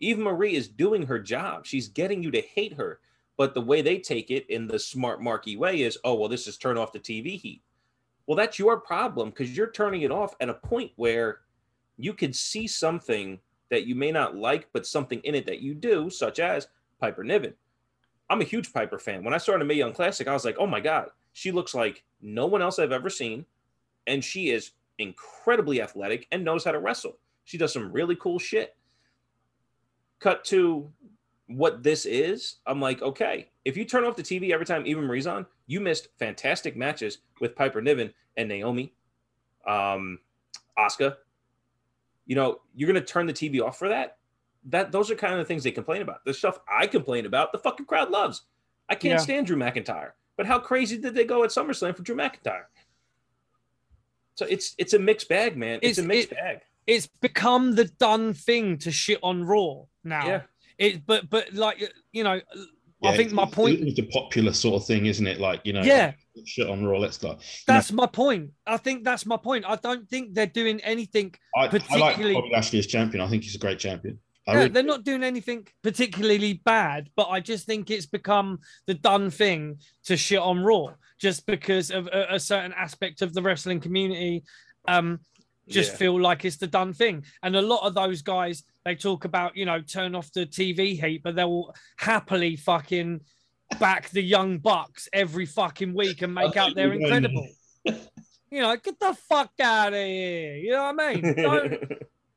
Eve 0.00 0.18
Marie 0.18 0.54
is 0.54 0.68
doing 0.68 1.06
her 1.06 1.18
job. 1.18 1.66
She's 1.66 1.88
getting 1.88 2.22
you 2.22 2.30
to 2.32 2.40
hate 2.40 2.74
her. 2.74 3.00
But 3.36 3.54
the 3.54 3.60
way 3.60 3.82
they 3.82 3.98
take 3.98 4.30
it 4.30 4.48
in 4.50 4.66
the 4.66 4.78
smart 4.78 5.22
marky 5.22 5.56
way 5.56 5.82
is, 5.82 5.98
oh, 6.04 6.14
well, 6.14 6.28
this 6.28 6.46
is 6.46 6.58
turn 6.58 6.76
off 6.76 6.92
the 6.92 6.98
TV 6.98 7.40
heat. 7.40 7.62
Well, 8.26 8.36
that's 8.36 8.58
your 8.58 8.78
problem 8.78 9.30
because 9.30 9.56
you're 9.56 9.70
turning 9.70 10.02
it 10.02 10.12
off 10.12 10.34
at 10.40 10.48
a 10.48 10.54
point 10.54 10.92
where 10.96 11.40
you 11.96 12.12
could 12.14 12.36
see 12.36 12.66
something 12.66 13.38
that 13.70 13.86
you 13.86 13.94
may 13.94 14.12
not 14.12 14.36
like, 14.36 14.68
but 14.72 14.86
something 14.86 15.20
in 15.20 15.34
it 15.34 15.46
that 15.46 15.60
you 15.60 15.74
do, 15.74 16.10
such 16.10 16.38
as 16.38 16.68
Piper 17.00 17.24
Niven. 17.24 17.54
I'm 18.28 18.40
a 18.40 18.44
huge 18.44 18.72
Piper 18.72 18.98
fan. 18.98 19.24
When 19.24 19.34
I 19.34 19.38
started 19.38 19.64
Mae 19.64 19.74
Young 19.74 19.92
Classic, 19.92 20.28
I 20.28 20.32
was 20.32 20.44
like, 20.44 20.56
oh 20.58 20.66
my 20.66 20.80
God, 20.80 21.08
she 21.32 21.52
looks 21.52 21.74
like 21.74 22.04
no 22.20 22.46
one 22.46 22.62
else 22.62 22.78
I've 22.78 22.92
ever 22.92 23.10
seen. 23.10 23.44
And 24.06 24.22
she 24.22 24.50
is 24.50 24.72
incredibly 24.98 25.80
athletic 25.80 26.26
and 26.32 26.44
knows 26.44 26.64
how 26.64 26.72
to 26.72 26.78
wrestle. 26.78 27.18
She 27.44 27.58
does 27.58 27.72
some 27.72 27.92
really 27.92 28.16
cool 28.16 28.38
shit. 28.38 28.76
Cut 30.20 30.44
to 30.46 30.90
what 31.48 31.82
this 31.82 32.06
is. 32.06 32.56
I'm 32.66 32.80
like, 32.80 33.02
okay, 33.02 33.48
if 33.64 33.76
you 33.76 33.84
turn 33.84 34.04
off 34.04 34.16
the 34.16 34.22
TV 34.22 34.50
every 34.52 34.66
time 34.66 34.86
Eva 34.86 35.02
Marie's 35.02 35.26
on, 35.26 35.46
you 35.66 35.80
missed 35.80 36.08
fantastic 36.18 36.76
matches 36.76 37.18
with 37.40 37.56
Piper 37.56 37.80
Niven 37.82 38.12
and 38.36 38.48
Naomi, 38.48 38.92
um, 39.66 40.18
Asuka. 40.78 41.16
You 42.26 42.36
know, 42.36 42.60
you're 42.74 42.90
going 42.90 43.00
to 43.04 43.06
turn 43.06 43.26
the 43.26 43.32
TV 43.32 43.60
off 43.60 43.78
for 43.78 43.88
that? 43.88 44.18
that 44.66 44.92
those 44.92 45.10
are 45.10 45.16
kind 45.16 45.32
of 45.32 45.40
the 45.40 45.44
things 45.44 45.64
they 45.64 45.72
complain 45.72 46.02
about. 46.02 46.24
The 46.24 46.32
stuff 46.32 46.60
I 46.72 46.86
complain 46.86 47.26
about, 47.26 47.50
the 47.50 47.58
fucking 47.58 47.86
crowd 47.86 48.10
loves. 48.12 48.42
I 48.88 48.94
can't 48.94 49.14
Yeah. 49.14 49.18
stand 49.18 49.48
Drew 49.48 49.56
McIntyre. 49.56 50.12
But 50.36 50.46
how 50.46 50.60
crazy 50.60 50.96
did 50.98 51.16
they 51.16 51.24
go 51.24 51.42
at 51.42 51.50
SummerSlam 51.50 51.96
for 51.96 52.04
Drew 52.04 52.14
McIntyre? 52.14 52.66
So 54.36 54.46
it's 54.48 54.76
it's 54.78 54.92
a 54.94 55.00
mixed 55.00 55.28
bag, 55.28 55.56
man. 55.56 55.80
It's, 55.82 55.98
It's- 55.98 56.04
a 56.04 56.06
mixed 56.06 56.30
it- 56.30 56.36
bag. 56.36 56.60
It's 56.86 57.06
become 57.20 57.74
the 57.74 57.84
done 57.84 58.34
thing 58.34 58.78
to 58.78 58.90
shit 58.90 59.18
on 59.22 59.44
Raw 59.44 59.82
now. 60.04 60.26
Yeah. 60.26 60.40
It, 60.78 61.06
but 61.06 61.30
but 61.30 61.52
like 61.54 61.82
you 62.12 62.24
know, 62.24 62.40
Yeah, 63.02 63.10
I 63.10 63.16
think 63.16 63.32
my 63.32 63.44
point. 63.44 63.80
It's 63.80 63.98
a 63.98 64.04
popular 64.04 64.52
sort 64.52 64.80
of 64.80 64.86
thing, 64.86 65.06
isn't 65.06 65.26
it? 65.26 65.38
Like 65.40 65.60
you 65.64 65.72
know, 65.72 65.82
Yeah. 65.82 66.12
shit 66.44 66.68
on 66.68 66.84
Raw. 66.84 66.98
Let's 66.98 67.18
go. 67.18 67.38
That's 67.66 67.92
my 67.92 68.06
point. 68.06 68.50
I 68.66 68.78
think 68.78 69.04
that's 69.04 69.26
my 69.26 69.36
point. 69.36 69.64
I 69.66 69.76
don't 69.76 70.08
think 70.08 70.34
they're 70.34 70.46
doing 70.46 70.80
anything. 70.80 71.34
I, 71.54 71.60
I 71.60 71.62
like 71.62 71.70
particularly- 71.70 72.34
Bobby 72.34 72.50
Lashley 72.52 72.78
as 72.80 72.86
champion. 72.86 73.20
I 73.22 73.28
think 73.28 73.44
he's 73.44 73.54
a 73.54 73.58
great 73.58 73.78
champion. 73.78 74.18
I 74.48 74.54
No, 74.54 74.58
really- 74.58 74.70
they're 74.70 74.82
not 74.82 75.04
doing 75.04 75.22
anything 75.22 75.68
particularly 75.82 76.54
bad, 76.64 77.10
but 77.14 77.28
I 77.28 77.38
just 77.38 77.64
think 77.64 77.90
it's 77.92 78.06
become 78.06 78.58
the 78.86 78.94
done 78.94 79.30
thing 79.30 79.78
to 80.06 80.16
shit 80.16 80.40
on 80.40 80.60
Raw 80.64 80.94
just 81.20 81.46
because 81.46 81.92
of 81.92 82.08
a, 82.08 82.34
a 82.34 82.40
certain 82.40 82.72
aspect 82.72 83.22
of 83.22 83.34
the 83.34 83.42
wrestling 83.42 83.78
community. 83.78 84.42
Um, 84.88 85.20
just 85.72 85.92
Yeah. 85.92 85.96
feel 85.98 86.20
like 86.20 86.44
it's 86.44 86.56
the 86.56 86.66
done 86.66 86.92
thing. 86.92 87.24
And 87.42 87.56
a 87.56 87.62
lot 87.62 87.86
of 87.86 87.94
those 87.94 88.22
guys, 88.22 88.64
they 88.84 88.94
talk 88.94 89.24
about, 89.24 89.56
you 89.56 89.64
know, 89.64 89.80
turn 89.80 90.14
off 90.14 90.32
the 90.32 90.46
TV 90.46 91.00
heat, 91.00 91.22
but 91.22 91.34
they'll 91.36 91.74
happily 91.96 92.56
fucking 92.56 93.20
back 93.80 94.10
the 94.10 94.22
young 94.22 94.58
bucks 94.58 95.08
every 95.12 95.46
fucking 95.46 95.94
week 95.94 96.22
and 96.22 96.34
make 96.34 96.56
out 96.56 96.74
they're 96.74 96.92
incredible. 97.00 97.48
You 97.84 98.60
know, 98.60 98.76
get 98.76 99.00
the 99.00 99.14
fuck 99.28 99.52
out 99.60 99.94
of 99.94 99.98
here. 99.98 100.56
You 100.56 100.72
know 100.72 100.92
what 100.92 101.00
I 101.00 101.14
mean? 101.14 101.34
Don't, 101.36 101.82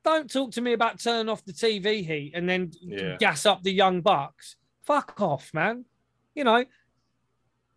don't 0.04 0.32
talk 0.32 0.52
to 0.52 0.62
me 0.62 0.74
about 0.74 1.00
turn 1.02 1.28
off 1.30 1.44
the 1.46 1.52
TV 1.52 2.06
heat 2.06 2.34
and 2.36 2.48
then 2.48 2.72
Yeah. 2.80 3.18
gas 3.18 3.46
up 3.46 3.64
the 3.64 3.74
young 3.74 4.02
bucks. 4.02 4.56
Fuck 4.84 5.20
off, 5.20 5.52
man. 5.54 5.84
You 6.36 6.44
know, 6.44 6.64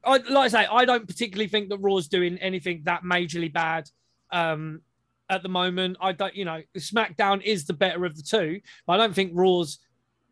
I 0.05 0.17
like 0.19 0.31
I 0.37 0.49
say, 0.49 0.67
I 0.71 0.85
don't 0.85 1.07
particularly 1.09 1.49
think 1.49 1.71
that 1.71 1.79
Raw's 1.79 2.07
doing 2.07 2.37
anything 2.39 2.83
that 2.85 3.03
majorly 3.03 3.51
bad. 3.53 3.89
Um, 4.31 4.83
at 5.31 5.43
the 5.43 5.49
moment, 5.49 5.97
I 6.01 6.13
don't, 6.13 6.35
you 6.35 6.45
know, 6.45 6.63
SmackDown 6.77 7.43
is 7.43 7.67
the 7.67 7.75
better 7.75 8.05
of 8.05 8.17
the 8.17 8.23
two, 8.23 8.61
but 8.87 8.95
I 8.95 8.97
don't 8.97 9.15
think 9.15 9.33
Raw's 9.35 9.79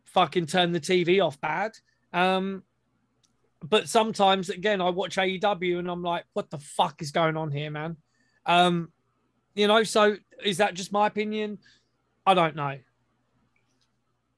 fucking 0.05 0.47
turned 0.47 0.73
the 0.73 0.79
TV 0.79 1.23
off 1.23 1.39
bad. 1.39 1.73
Um, 2.13 2.63
but 3.63 3.89
sometimes, 3.89 4.49
again, 4.49 4.81
I 4.81 4.89
watch 4.89 5.17
AEW 5.17 5.79
and 5.79 5.89
I'm 5.89 6.03
like, 6.03 6.25
what 6.33 6.49
the 6.49 6.59
fuck 6.59 7.01
is 7.01 7.11
going 7.11 7.37
on 7.37 7.51
here, 7.51 7.69
man? 7.69 7.97
Um, 8.45 8.91
you 9.55 9.67
know, 9.67 9.83
so 9.83 10.15
is 10.43 10.57
that 10.57 10.73
just 10.73 10.91
my 10.91 11.07
opinion? 11.07 11.59
I 12.25 12.33
don't 12.33 12.55
know. 12.55 12.77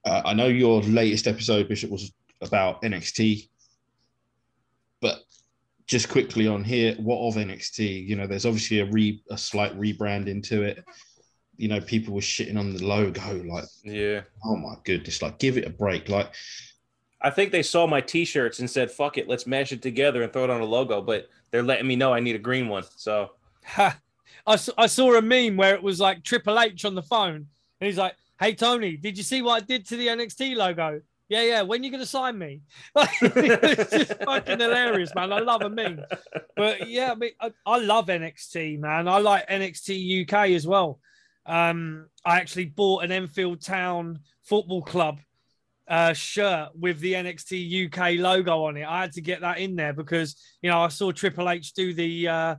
Uh, 0.05 0.21
I 0.25 0.33
know 0.33 0.47
your 0.47 0.81
latest 0.81 1.27
episode, 1.27 1.67
Bishop, 1.67 1.91
was 1.91 2.11
about 2.41 2.81
NXT, 2.81 3.49
but 5.01 5.19
just 5.89 6.07
quickly 6.07 6.47
on 6.47 6.63
here, 6.63 6.93
what 6.99 7.17
of 7.27 7.33
NXT? 7.33 8.07
You 8.07 8.15
know, 8.15 8.27
there's 8.27 8.45
obviously 8.45 8.79
a 8.79 8.85
re 8.85 9.21
a 9.31 9.37
slight 9.37 9.77
rebrand 9.77 10.27
into 10.27 10.61
it. 10.61 10.85
You 11.57 11.67
know, 11.67 11.81
people 11.81 12.13
were 12.13 12.21
shitting 12.21 12.57
on 12.57 12.73
the 12.75 12.85
logo, 12.85 13.43
like, 13.43 13.65
yeah. 13.83 14.21
oh 14.45 14.55
my 14.55 14.75
goodness, 14.85 15.21
like 15.23 15.39
give 15.39 15.57
it 15.57 15.65
a 15.65 15.69
break. 15.71 16.07
Like, 16.07 16.31
I 17.21 17.31
think 17.31 17.51
they 17.51 17.63
saw 17.63 17.87
my 17.87 17.99
t-shirts 18.01 18.59
and 18.59 18.69
said, 18.69 18.91
fuck 18.91 19.17
it, 19.17 19.27
let's 19.27 19.45
mash 19.47 19.71
it 19.73 19.81
together 19.81 20.21
and 20.21 20.31
throw 20.31 20.43
it 20.45 20.49
on 20.51 20.61
a 20.61 20.65
logo, 20.65 21.01
but 21.01 21.27
they're 21.51 21.63
letting 21.63 21.87
me 21.87 21.95
know 21.97 22.13
I 22.13 22.19
need 22.21 22.35
a 22.35 22.39
green 22.39 22.69
one. 22.69 22.83
So 22.95 23.31
Ha. 23.65 23.99
I, 24.47 24.53
s- 24.53 24.69
I 24.77 24.85
saw 24.85 25.15
a 25.17 25.21
meme 25.21 25.57
where 25.57 25.73
it 25.73 25.83
was 25.83 25.99
like 25.99 26.23
Triple 26.23 26.59
H 26.59 26.85
on 26.85 26.95
the 26.95 27.01
phone, 27.03 27.35
and 27.35 27.45
he's 27.87 27.97
like, 27.97 28.15
"Hey 28.39 28.53
Tony, 28.53 28.95
did 28.95 29.17
you 29.17 29.23
see 29.23 29.41
what 29.41 29.61
I 29.63 29.65
did 29.65 29.85
to 29.87 29.97
the 29.97 30.07
NXT 30.07 30.55
logo? 30.55 31.01
Yeah, 31.29 31.43
yeah. 31.43 31.61
When 31.61 31.83
you 31.83 31.91
gonna 31.91 32.05
sign 32.05 32.37
me?" 32.37 32.61
it's 32.95 33.91
just 33.91 34.23
fucking 34.23 34.59
hilarious, 34.59 35.13
man. 35.15 35.31
I 35.31 35.39
love 35.39 35.61
a 35.61 35.69
meme, 35.69 36.01
but 36.57 36.89
yeah, 36.89 37.11
I 37.11 37.15
mean, 37.15 37.31
I, 37.39 37.51
I 37.65 37.77
love 37.77 38.07
NXT, 38.07 38.79
man. 38.79 39.07
I 39.07 39.19
like 39.19 39.47
NXT 39.47 40.23
UK 40.23 40.51
as 40.51 40.67
well. 40.67 40.99
Um, 41.45 42.07
I 42.25 42.37
actually 42.37 42.65
bought 42.65 43.03
an 43.03 43.11
Enfield 43.11 43.61
Town 43.63 44.19
Football 44.43 44.81
Club 44.81 45.19
uh, 45.87 46.13
shirt 46.13 46.69
with 46.75 46.99
the 46.99 47.13
NXT 47.13 47.87
UK 47.87 48.19
logo 48.19 48.65
on 48.65 48.77
it. 48.77 48.85
I 48.85 49.01
had 49.01 49.13
to 49.13 49.21
get 49.21 49.41
that 49.41 49.59
in 49.59 49.75
there 49.75 49.93
because 49.93 50.35
you 50.61 50.69
know 50.69 50.81
I 50.81 50.89
saw 50.89 51.11
Triple 51.11 51.49
H 51.49 51.73
do 51.73 51.93
the 51.93 52.27
uh, 52.27 52.55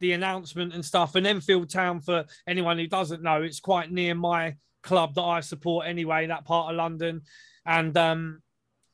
the 0.00 0.12
announcement 0.12 0.74
and 0.74 0.84
stuff. 0.84 1.14
And 1.14 1.26
Enfield 1.26 1.70
Town, 1.70 2.00
for 2.00 2.24
anyone 2.46 2.78
who 2.78 2.86
doesn't 2.86 3.22
know, 3.22 3.42
it's 3.42 3.60
quite 3.60 3.90
near 3.90 4.14
my 4.14 4.56
club 4.82 5.14
that 5.14 5.22
I 5.22 5.40
support 5.40 5.86
anyway, 5.86 6.26
that 6.26 6.44
part 6.44 6.70
of 6.70 6.76
London. 6.76 7.22
And 7.66 7.96
um, 7.96 8.42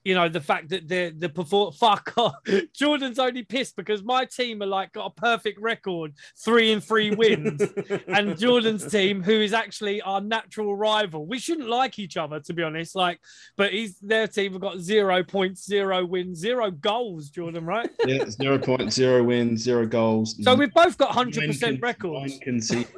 you 0.04 0.14
know, 0.14 0.28
the 0.28 0.40
fact 0.40 0.70
that 0.70 0.88
the 0.88 1.14
the 1.16 1.28
perform 1.28 1.72
fuck 1.78 2.12
off. 2.16 2.34
Jordan's 2.74 3.18
only 3.18 3.42
pissed 3.42 3.76
because 3.76 4.02
my 4.02 4.24
team 4.24 4.62
are 4.62 4.66
like 4.66 4.92
got 4.92 5.06
a 5.06 5.20
perfect 5.20 5.60
record, 5.60 6.14
three 6.42 6.72
and 6.72 6.82
three 6.82 7.10
wins. 7.14 7.62
and 8.06 8.38
Jordan's 8.38 8.86
team, 8.90 9.22
who 9.22 9.40
is 9.40 9.52
actually 9.52 10.00
our 10.02 10.20
natural 10.20 10.74
rival. 10.74 11.26
We 11.26 11.38
shouldn't 11.38 11.68
like 11.68 11.98
each 11.98 12.16
other, 12.16 12.40
to 12.40 12.54
be 12.54 12.62
honest. 12.62 12.94
Like, 12.94 13.20
but 13.56 13.72
he's 13.72 13.98
their 13.98 14.26
team 14.26 14.52
have 14.52 14.60
got 14.60 14.78
zero 14.78 15.22
points, 15.22 15.66
zero 15.66 16.04
wins, 16.04 16.38
zero 16.38 16.70
goals, 16.70 17.28
Jordan, 17.28 17.66
right? 17.66 17.90
yeah, 18.06 18.28
zero 18.30 18.58
point 18.58 18.92
zero 18.92 19.22
wins, 19.22 19.62
zero 19.62 19.86
goals. 19.86 20.42
So 20.42 20.54
we've 20.54 20.72
both 20.72 20.96
got 20.96 21.10
hundred 21.10 21.46
percent 21.46 21.80
records. 21.82 22.32
nine 22.32 22.40
conceded. 22.40 22.88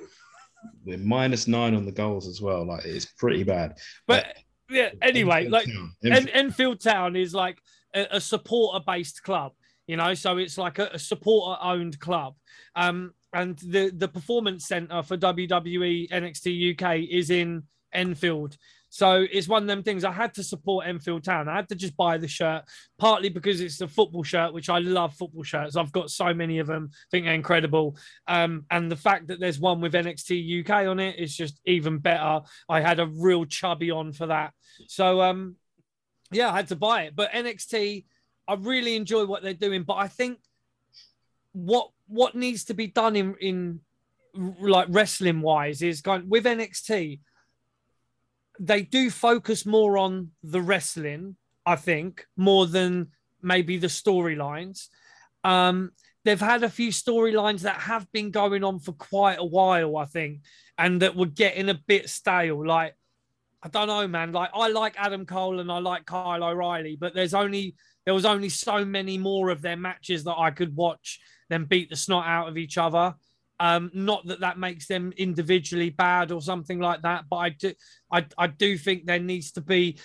We're 0.84 0.98
minus 0.98 1.48
nine 1.48 1.74
on 1.74 1.84
the 1.84 1.92
goals 1.92 2.28
as 2.28 2.40
well. 2.40 2.64
Like 2.64 2.84
it's 2.84 3.06
pretty 3.06 3.42
bad. 3.42 3.78
But 4.06 4.36
yeah, 4.72 4.90
anyway, 5.00 5.44
Enfield 5.46 5.52
like 5.52 5.66
Town. 5.66 5.96
En- 6.04 6.28
Enfield 6.28 6.80
Town 6.80 7.16
is 7.16 7.34
like 7.34 7.58
a, 7.94 8.06
a 8.12 8.20
supporter-based 8.20 9.22
club, 9.22 9.52
you 9.86 9.96
know, 9.96 10.14
so 10.14 10.38
it's 10.38 10.58
like 10.58 10.78
a, 10.78 10.90
a 10.92 10.98
supporter-owned 10.98 11.98
club. 12.00 12.34
Um, 12.76 13.12
and 13.32 13.58
the 13.58 13.90
the 13.90 14.08
performance 14.08 14.66
center 14.66 15.02
for 15.02 15.16
WWE 15.16 16.10
NXT 16.10 16.74
UK 16.74 17.08
is 17.10 17.30
in 17.30 17.62
Enfield. 17.92 18.56
So 18.94 19.24
it's 19.32 19.48
one 19.48 19.62
of 19.62 19.68
them 19.68 19.82
things. 19.82 20.04
I 20.04 20.12
had 20.12 20.34
to 20.34 20.44
support 20.44 20.86
Enfield 20.86 21.24
Town. 21.24 21.48
I 21.48 21.56
had 21.56 21.68
to 21.70 21.74
just 21.74 21.96
buy 21.96 22.18
the 22.18 22.28
shirt, 22.28 22.64
partly 22.98 23.30
because 23.30 23.62
it's 23.62 23.80
a 23.80 23.88
football 23.88 24.22
shirt, 24.22 24.52
which 24.52 24.68
I 24.68 24.80
love 24.80 25.14
football 25.14 25.44
shirts. 25.44 25.76
I've 25.76 25.92
got 25.92 26.10
so 26.10 26.34
many 26.34 26.58
of 26.58 26.66
them. 26.66 26.90
I 26.92 27.08
think 27.10 27.24
they're 27.24 27.32
incredible. 27.32 27.96
Um, 28.28 28.66
and 28.70 28.92
the 28.92 28.96
fact 28.96 29.28
that 29.28 29.40
there's 29.40 29.58
one 29.58 29.80
with 29.80 29.94
NXT 29.94 30.60
UK 30.60 30.86
on 30.86 31.00
it 31.00 31.18
is 31.18 31.34
just 31.34 31.58
even 31.64 32.00
better. 32.00 32.42
I 32.68 32.82
had 32.82 33.00
a 33.00 33.06
real 33.06 33.46
chubby 33.46 33.90
on 33.90 34.12
for 34.12 34.26
that. 34.26 34.52
So 34.88 35.22
um, 35.22 35.56
yeah, 36.30 36.50
I 36.50 36.56
had 36.56 36.68
to 36.68 36.76
buy 36.76 37.04
it. 37.04 37.16
But 37.16 37.32
NXT, 37.32 38.04
I 38.46 38.54
really 38.56 38.94
enjoy 38.94 39.24
what 39.24 39.42
they're 39.42 39.54
doing. 39.54 39.84
But 39.84 39.94
I 39.94 40.08
think 40.08 40.38
what 41.52 41.88
what 42.08 42.34
needs 42.34 42.64
to 42.64 42.74
be 42.74 42.88
done 42.88 43.16
in 43.16 43.36
in 43.40 43.80
like 44.60 44.88
wrestling 44.90 45.40
wise 45.40 45.80
is 45.80 46.02
going 46.02 46.28
with 46.28 46.44
NXT. 46.44 47.20
They 48.64 48.82
do 48.82 49.10
focus 49.10 49.66
more 49.66 49.98
on 49.98 50.30
the 50.44 50.62
wrestling, 50.62 51.36
I 51.66 51.74
think, 51.74 52.26
more 52.36 52.66
than 52.66 53.08
maybe 53.42 53.76
the 53.76 53.88
storylines. 53.88 54.88
Um, 55.42 55.90
they've 56.24 56.40
had 56.40 56.62
a 56.62 56.70
few 56.70 56.90
storylines 56.90 57.62
that 57.62 57.80
have 57.80 58.10
been 58.12 58.30
going 58.30 58.62
on 58.62 58.78
for 58.78 58.92
quite 58.92 59.40
a 59.40 59.44
while, 59.44 59.96
I 59.96 60.04
think, 60.04 60.42
and 60.78 61.02
that 61.02 61.16
were 61.16 61.26
getting 61.26 61.68
a 61.70 61.80
bit 61.86 62.08
stale. 62.08 62.64
Like 62.64 62.94
I 63.64 63.68
don't 63.68 63.88
know, 63.88 64.06
man. 64.08 64.32
Like 64.32 64.50
I 64.54 64.68
like 64.68 64.94
Adam 64.96 65.26
Cole 65.26 65.60
and 65.60 65.70
I 65.70 65.78
like 65.78 66.06
Kyle 66.06 66.42
O'Reilly, 66.42 66.96
but 66.96 67.14
there's 67.14 67.34
only 67.34 67.74
there 68.04 68.14
was 68.14 68.24
only 68.24 68.48
so 68.48 68.84
many 68.84 69.18
more 69.18 69.50
of 69.50 69.62
their 69.62 69.76
matches 69.76 70.24
that 70.24 70.38
I 70.38 70.50
could 70.50 70.74
watch 70.74 71.20
them 71.48 71.66
beat 71.66 71.90
the 71.90 71.96
snot 71.96 72.26
out 72.26 72.48
of 72.48 72.56
each 72.56 72.78
other. 72.78 73.14
Um, 73.62 73.92
not 73.94 74.26
that 74.26 74.40
that 74.40 74.58
makes 74.58 74.88
them 74.88 75.12
individually 75.16 75.90
bad 75.90 76.32
or 76.32 76.42
something 76.42 76.80
like 76.80 77.02
that, 77.02 77.26
but 77.30 77.36
I 77.36 77.48
do 77.50 77.72
I, 78.10 78.26
I 78.36 78.48
do 78.48 78.76
think 78.76 79.06
there 79.06 79.20
needs 79.20 79.52
to 79.52 79.60
be 79.60 79.98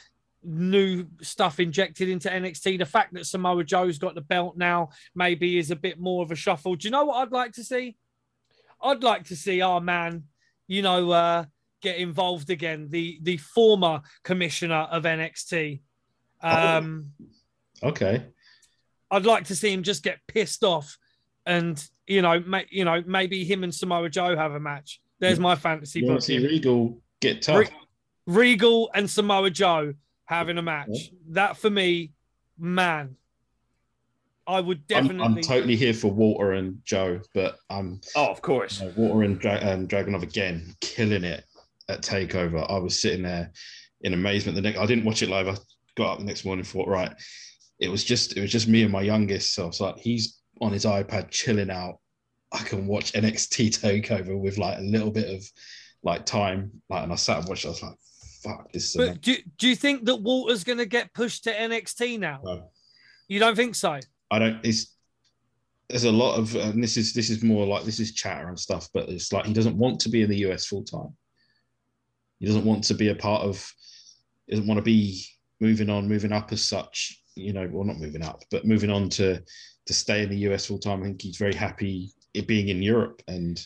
new 0.44 1.08
stuff 1.24 1.60
injected 1.60 2.08
into 2.08 2.30
NXT. 2.30 2.78
The 2.78 2.86
fact 2.86 3.16
that 3.16 3.26
Samoa 3.26 3.64
Joe's 3.64 3.98
got 3.98 4.14
the 4.14 4.22
belt 4.22 4.58
now 4.58 4.90
maybe 5.16 5.58
is 5.58 5.72
a 5.72 5.76
bit 5.76 6.00
more 6.00 6.22
of 6.24 6.30
a 6.30 6.36
shuffle. 6.36 6.76
Do 6.76 6.88
you 6.88 6.92
know 6.92 7.06
what 7.06 7.16
I'd 7.16 7.32
like 7.32 7.54
to 7.54 7.64
see? 7.64 7.98
I'd 8.80 9.02
like 9.02 9.24
to 9.30 9.36
see 9.36 9.62
our 9.62 9.82
man, 9.82 10.26
you 10.68 10.84
know, 10.84 11.10
uh, 11.10 11.46
get 11.82 11.98
involved 11.98 12.52
again. 12.52 12.90
The 12.90 13.18
the 13.24 13.38
former 13.38 14.02
commissioner 14.24 14.88
of 14.92 15.04
NXT. 15.04 15.82
Um, 16.42 17.14
Okay. 17.82 18.24
I'd 19.10 19.26
like 19.26 19.46
to 19.46 19.56
see 19.56 19.72
him 19.74 19.82
just 19.82 20.04
get 20.04 20.20
pissed 20.28 20.64
off, 20.64 20.98
and 21.48 21.84
you 22.06 22.22
know, 22.22 22.40
ma- 22.46 22.62
you 22.70 22.86
know, 22.86 23.02
maybe 23.08 23.44
him 23.44 23.64
and 23.64 23.74
Samoa 23.74 24.10
Joe 24.10 24.36
have 24.36 24.52
a 24.54 24.60
match. 24.60 25.02
There's 25.20 25.40
my 25.40 25.56
fantasy 25.56 26.02
You 26.02 26.08
want 26.08 26.20
to 26.20 26.26
see. 26.26 26.38
Regal 26.38 27.00
get 27.22 27.42
tough? 27.42 27.58
Re- 27.60 27.68
Regal 28.28 28.92
and 28.94 29.10
Samoa 29.10 29.50
Joe 29.50 29.94
having 30.26 30.58
a 30.58 30.62
match. 30.62 31.12
That 31.30 31.58
for 31.58 31.70
me, 31.70 32.12
man, 32.60 33.16
I 34.46 34.60
would 34.60 34.78
I'm, 34.80 34.84
definitely. 34.88 35.24
I'm 35.26 35.42
totally 35.42 35.76
here 35.76 35.94
for 35.94 36.12
Walter 36.12 36.52
and 36.54 36.80
Joe, 36.86 37.22
but 37.34 37.58
I'm 37.70 38.00
Oh, 38.16 38.28
of 38.28 38.42
course. 38.42 38.82
uh, 38.82 38.94
Walter 38.96 39.24
and 39.24 39.40
Dra- 39.40 39.60
um, 39.74 39.88
Dragunov 39.88 40.22
again 40.24 40.76
killing 40.82 41.24
it 41.24 41.44
at 41.90 42.02
Takeover. 42.02 42.70
I 42.70 42.78
was 42.78 43.02
sitting 43.02 43.24
there 43.24 43.52
in 44.02 44.14
amazement. 44.14 44.56
The 44.56 44.62
next, 44.62 44.80
I 44.80 44.86
didn't 44.86 45.06
watch 45.06 45.24
it 45.24 45.30
live. 45.30 45.48
I 45.48 45.56
got 45.96 46.14
up 46.14 46.20
the 46.20 46.26
next 46.26 46.46
morning 46.46 46.62
and 46.62 46.68
thought, 46.68 46.88
right, 46.88 47.12
it 47.80 47.90
was 47.90 48.04
just 48.04 48.38
it 48.38 48.42
was 48.42 48.52
just 48.52 48.68
me 48.68 48.84
and 48.84 48.92
my 48.92 49.02
youngest. 49.02 49.54
So 49.56 49.64
I 49.64 49.68
was 49.68 49.82
like, 49.82 49.98
he's 49.98 50.38
on 50.62 50.72
his 50.72 50.86
iPad 50.86 51.30
chilling 51.30 51.70
out. 51.70 52.00
I 52.52 52.60
can 52.60 52.88
watch 52.88 53.14
NXT 53.14 53.80
Takeover 53.80 54.40
with 54.40 54.58
like 54.58 54.78
a 54.78 54.82
little 54.82 55.12
bit 55.12 55.34
of 55.34 55.44
like 56.04 56.26
time. 56.26 56.72
Like, 56.90 57.04
and 57.04 57.12
I 57.12 57.16
sat 57.16 57.40
and 57.40 57.48
watched. 57.48 57.66
I 57.66 57.70
was 57.70 57.84
like, 57.84 57.96
fuck, 58.42 58.72
this 58.72 58.96
is. 58.96 58.96
But 58.96 59.22
do, 59.22 59.36
do 59.58 59.68
you 59.68 59.76
think 59.76 60.06
that 60.06 60.16
Walter's 60.16 60.64
going 60.64 60.78
to 60.78 60.86
get 60.86 61.14
pushed 61.14 61.44
to 61.46 61.54
NXT 61.54 62.20
now? 62.20 62.40
No. 62.44 62.70
You 63.28 63.40
don't 63.40 63.56
think 63.56 63.76
so? 63.76 64.00
I 64.32 64.40
don't. 64.40 64.60
It's 64.64 64.96
there's 65.90 66.04
a 66.04 66.12
lot 66.12 66.38
of, 66.38 66.56
and 66.56 66.84
this 66.84 66.98
is 66.98 67.14
this 67.14 67.30
is 67.30 67.44
more 67.44 67.66
like 67.66 67.84
this 67.84 68.00
is 68.00 68.14
chatter 68.14 68.48
and 68.48 68.60
stuff. 68.60 68.90
But 68.94 69.10
it's 69.10 69.32
like 69.32 69.46
he 69.46 69.54
doesn't 69.54 69.78
want 69.78 70.00
to 70.02 70.10
be 70.10 70.22
in 70.22 70.30
the 70.30 70.38
US 70.50 70.66
full 70.66 70.84
time. 70.84 71.16
He 72.40 72.46
doesn't 72.46 72.66
want 72.66 72.84
to 72.86 72.94
be 72.94 73.10
a 73.10 73.16
part 73.16 73.44
of. 73.44 73.70
He 74.46 74.54
doesn't 74.54 74.68
want 74.68 74.78
to 74.78 74.84
be 74.84 75.26
moving 75.60 75.90
on, 75.90 76.08
moving 76.08 76.32
up 76.32 76.52
as 76.52 76.64
such. 76.64 77.22
You 77.38 77.54
know, 77.54 77.70
well, 77.72 77.84
not 77.86 77.98
moving 78.00 78.24
up, 78.24 78.44
but 78.52 78.66
moving 78.66 78.90
on 78.90 79.10
to 79.12 79.42
to 79.86 79.94
stay 79.94 80.24
in 80.24 80.30
the 80.30 80.38
US 80.50 80.66
full 80.66 80.80
time. 80.80 81.02
I 81.02 81.06
think 81.08 81.22
he's 81.22 81.38
very 81.38 81.54
happy 81.56 82.12
it 82.34 82.48
being 82.48 82.70
in 82.70 82.82
Europe 82.82 83.22
and. 83.28 83.64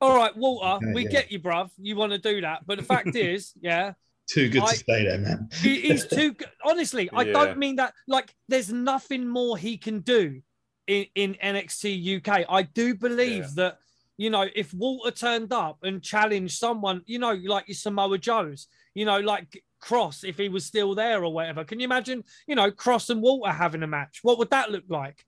All 0.00 0.16
right, 0.16 0.36
Walter, 0.36 0.84
Yeah, 0.86 0.92
we 0.92 1.04
yeah. 1.04 1.10
get 1.10 1.32
you, 1.32 1.40
bruv. 1.40 1.70
You 1.78 1.96
want 1.96 2.12
to 2.12 2.18
do 2.18 2.40
that, 2.42 2.66
but 2.66 2.76
the 2.78 2.84
fact 2.84 3.14
is, 3.32 3.52
yeah, 3.60 3.94
Too 4.28 4.48
good 4.50 4.62
I- 4.62 4.72
to 4.72 4.76
stay 4.76 5.04
there, 5.04 5.18
man. 5.18 5.48
he's 5.62 6.06
too. 6.18 6.32
good. 6.32 6.48
Honestly, 6.62 7.08
I 7.10 7.22
Yeah. 7.22 7.32
don't 7.32 7.58
mean 7.58 7.76
that. 7.76 7.94
Like, 8.06 8.34
there's 8.48 8.70
nothing 8.72 9.26
more 9.26 9.56
he 9.56 9.78
can 9.78 10.00
do 10.00 10.42
in, 10.88 11.06
in 11.14 11.34
NXT 11.42 12.16
UK. 12.18 12.44
I 12.48 12.62
do 12.62 12.94
believe 12.94 13.44
Yeah. 13.44 13.50
that 13.56 13.78
you 14.18 14.30
know 14.30 14.46
if 14.54 14.74
Walter 14.74 15.10
turned 15.10 15.52
up 15.52 15.78
and 15.84 16.02
challenged 16.02 16.58
someone, 16.58 17.02
you 17.06 17.18
know, 17.18 17.32
like 17.32 17.68
your 17.68 17.76
Samoa 17.76 18.18
Joes, 18.18 18.66
you 18.94 19.06
know, 19.06 19.20
like 19.20 19.62
Cross 19.84 20.24
if 20.24 20.38
he 20.38 20.48
was 20.48 20.64
still 20.64 20.94
there 20.94 21.22
or 21.22 21.30
whatever. 21.30 21.62
Can 21.62 21.78
you 21.78 21.84
imagine, 21.84 22.24
you 22.46 22.54
know, 22.54 22.70
Cross 22.70 23.10
and 23.10 23.20
Walter 23.20 23.52
having 23.52 23.82
a 23.82 23.86
match? 23.86 24.20
What 24.22 24.38
would 24.38 24.48
that 24.48 24.70
look 24.70 24.84
like? 24.88 25.26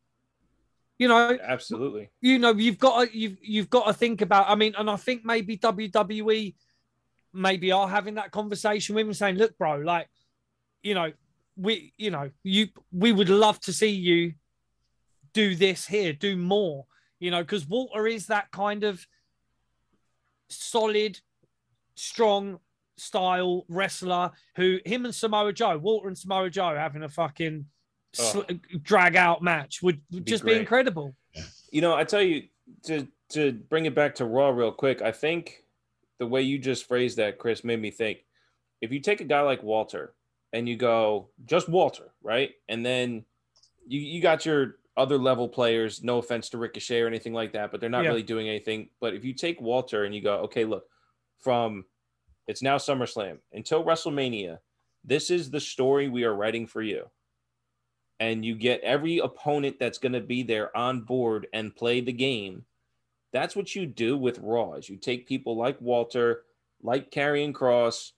You 0.99 1.09
know, 1.09 1.37
Absolutely. 1.43 2.09
you 2.23 2.39
know 2.39 2.55
you've 2.55 2.79
got 2.79 3.05
to, 3.05 3.19
you've 3.19 3.37
you've 3.43 3.69
got 3.69 3.85
to 3.85 3.93
think 3.93 4.23
about 4.23 4.49
i 4.49 4.55
mean 4.55 4.75
and 4.79 4.89
i 4.89 4.97
think 4.97 5.27
maybe 5.27 5.59
wwe 5.59 6.55
maybe 7.35 7.71
are 7.71 7.87
having 7.87 8.15
that 8.15 8.31
conversation 8.31 8.95
with 8.95 9.07
him 9.07 9.13
saying 9.13 9.37
look 9.37 9.59
bro 9.59 9.77
like 9.77 10.09
you 10.83 10.95
know 10.95 11.13
we 11.59 11.93
you 11.99 12.11
know 12.11 12.31
you 12.43 12.69
we 12.93 13.13
would 13.13 13.29
love 13.29 13.61
to 13.61 13.75
see 13.75 13.91
you 13.91 14.33
do 15.35 15.55
this 15.55 15.87
here 15.87 16.15
do 16.15 16.35
more 16.35 16.87
you 17.21 17.31
know 17.31 17.43
because 17.43 17.69
walter 17.69 18.07
is 18.07 18.29
that 18.29 18.51
kind 18.51 18.83
of 18.83 19.07
solid 20.49 21.21
strong 21.95 22.59
style 22.97 23.65
wrestler 23.69 24.31
who 24.57 24.79
him 24.85 25.05
and 25.05 25.15
samoa 25.15 25.53
joe 25.53 25.77
walter 25.79 26.09
and 26.09 26.17
samoa 26.17 26.49
joe 26.49 26.75
having 26.75 27.03
a 27.03 27.09
fucking 27.09 27.67
oh. 28.19 28.23
sl- 28.23 28.55
drag 28.83 29.17
out 29.17 29.43
match 29.43 29.83
would 29.83 30.01
would 30.11 30.25
Be 30.25 30.31
just 30.31 30.45
be 30.45 30.55
incredible 30.55 31.15
You 31.71 31.83
know, 31.83 31.95
I 31.95 32.05
tell 32.05 32.23
you 32.23 32.45
to 32.85 33.07
to 33.31 33.53
bring 33.53 33.87
it 33.87 33.95
back 33.95 34.15
to 34.17 34.25
Raw 34.25 34.49
real 34.49 34.73
quick. 34.73 35.03
I 35.03 35.13
think 35.13 35.65
the 36.19 36.27
way 36.27 36.43
you 36.43 36.59
just 36.59 36.87
phrased 36.89 37.19
that, 37.19 37.39
Chris, 37.39 37.65
made 37.65 37.81
me 37.83 37.91
think. 37.91 38.25
If 38.81 38.93
you 38.93 39.01
take 39.01 39.21
a 39.21 39.25
guy 39.25 39.43
like 39.43 39.63
Walter 39.63 40.15
and 40.53 40.67
you 40.69 40.77
go 40.77 41.29
just 41.45 41.69
Walter, 41.69 42.13
right, 42.23 42.53
and 42.69 42.87
then 42.87 43.25
you 43.87 44.01
you 44.01 44.23
got 44.23 44.47
your 44.47 44.77
other 44.97 45.19
level 45.19 45.49
players. 45.49 46.03
No 46.03 46.19
offense 46.19 46.49
to 46.51 46.59
Ricochet 46.59 47.03
or 47.03 47.07
anything 47.07 47.35
like 47.35 47.53
that, 47.53 47.71
but 47.71 47.81
they're 47.81 47.91
not 47.91 48.05
Yeah. 48.05 48.11
really 48.11 48.23
doing 48.23 48.49
anything. 48.49 48.89
But 49.01 49.13
if 49.13 49.25
you 49.25 49.35
take 49.35 49.61
Walter 49.61 50.05
and 50.05 50.15
you 50.15 50.23
go, 50.23 50.37
okay, 50.45 50.65
look, 50.65 50.89
from 51.41 51.85
it's 52.47 52.63
now 52.63 52.77
SummerSlam 52.77 53.39
until 53.53 53.85
WrestleMania, 53.85 54.59
this 55.05 55.31
is 55.31 55.51
the 55.51 55.61
story 55.61 56.09
we 56.09 56.25
are 56.25 56.35
writing 56.35 56.67
for 56.67 56.83
you 56.83 57.09
and 58.19 58.45
you 58.45 58.55
get 58.55 58.81
every 58.81 59.19
opponent 59.19 59.77
that's 59.79 59.99
going 59.99 60.13
to 60.13 60.21
be 60.21 60.43
there 60.43 60.75
on 60.77 61.03
board 61.03 61.47
and 61.53 61.75
play 61.75 62.01
the 62.01 62.13
game. 62.13 62.65
That's 63.33 63.55
what 63.55 63.75
you 63.75 63.87
do 63.87 64.17
with 64.17 64.39
Raw. 64.39 64.75
Is 64.75 64.89
you 64.89 64.97
take 64.97 65.29
people 65.29 65.57
like 65.57 65.81
Walter, 65.81 66.45
like 66.83 67.11
Karrion 67.11 67.53
Cross, 67.53 68.13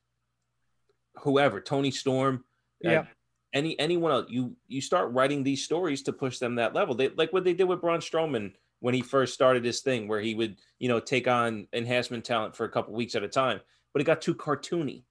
whoever, 1.22 1.60
Toni 1.60 1.90
Storm, 1.90 2.44
Yeah. 2.80 3.06
any 3.52 3.78
anyone 3.80 4.12
else. 4.12 4.26
You 4.30 4.56
you 4.68 4.80
start 4.80 5.12
writing 5.12 5.42
these 5.42 5.64
stories 5.64 6.02
to 6.02 6.12
push 6.12 6.38
them 6.38 6.54
that 6.56 6.74
level. 6.74 6.94
They 6.94 7.08
like 7.08 7.32
what 7.32 7.42
they 7.44 7.54
did 7.54 7.64
with 7.64 7.80
Braun 7.80 8.00
Strowman 8.00 8.52
when 8.80 8.94
he 8.94 9.00
first 9.00 9.34
started 9.34 9.64
his 9.64 9.80
thing, 9.80 10.06
where 10.06 10.20
he 10.20 10.36
would 10.36 10.56
you 10.78 10.88
know 10.88 11.00
take 11.00 11.26
on 11.26 11.66
enhancement 11.72 12.24
talent 12.24 12.54
for 12.54 12.64
a 12.64 12.68
couple 12.70 12.94
weeks 12.94 13.16
at 13.16 13.24
a 13.24 13.28
time, 13.28 13.60
but 13.98 14.02
it 14.02 14.04
got 14.04 14.22
too 14.22 14.34
cartoony. 14.36 15.02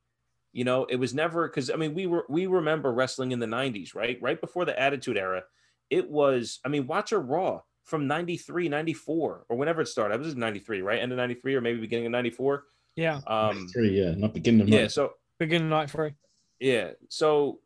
You 0.53 0.63
know, 0.63 0.85
it 0.85 0.95
was 0.95 1.13
never 1.13 1.45
because 1.49 1.69
I 1.69 1.75
mean 1.75 1.93
we 1.93 2.07
were 2.07 2.25
we 2.29 2.47
remember 2.47 2.93
wrestling 2.93 3.33
in 3.33 3.39
the 3.39 3.45
90s, 3.45 3.93
right? 3.93 4.17
Right 4.21 4.39
before 4.39 4.63
the 4.63 4.79
attitude 4.79 5.17
era. 5.17 5.43
It 5.89 6.09
was, 6.09 6.59
I 6.63 6.69
mean, 6.69 6.87
watch 6.87 7.11
a 7.11 7.19
raw 7.19 7.59
from 7.83 8.07
93, 8.07 8.69
94, 8.69 9.45
or 9.49 9.57
whenever 9.57 9.81
it 9.81 9.87
started. 9.87 10.13
I 10.15 10.17
was 10.17 10.33
in 10.33 10.39
93, 10.39 10.81
right? 10.81 11.01
End 11.01 11.11
of 11.11 11.17
93 11.17 11.55
or 11.55 11.61
maybe 11.61 11.81
beginning 11.81 12.05
of 12.05 12.11
94. 12.13 12.63
yeah 12.95 13.19
Um 13.27 13.67
Three, 13.73 13.99
yeah, 14.01 14.13
not 14.15 14.33
beginning 14.33 14.61
of 14.61 14.69
yeah, 14.69 14.83
night. 14.83 14.91
so 14.93 15.11
beginning 15.37 15.67
night 15.67 15.89
three. 15.89 16.13
yeah. 16.61 16.91
So 17.09 17.59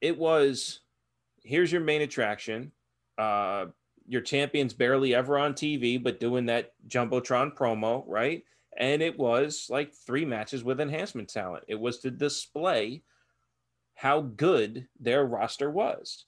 it 0.00 0.18
was 0.18 0.80
here's 1.44 1.70
your 1.70 1.82
main 1.82 2.02
attraction. 2.02 2.72
Uh 3.16 3.66
your 4.08 4.22
champion's 4.22 4.74
barely 4.74 5.14
ever 5.14 5.38
on 5.38 5.54
TV, 5.54 6.02
but 6.02 6.18
doing 6.18 6.46
that 6.46 6.72
Jumbotron 6.88 7.54
promo, 7.54 8.02
right? 8.08 8.42
And 8.78 9.02
it 9.02 9.18
was 9.18 9.66
like 9.70 9.94
three 9.94 10.24
matches 10.24 10.64
with 10.64 10.80
enhancement 10.80 11.28
talent. 11.28 11.64
It 11.68 11.78
was 11.78 12.00
to 12.00 12.10
display 12.10 13.02
how 13.94 14.20
good 14.20 14.88
their 14.98 15.24
roster 15.24 15.70
was. 15.70 16.24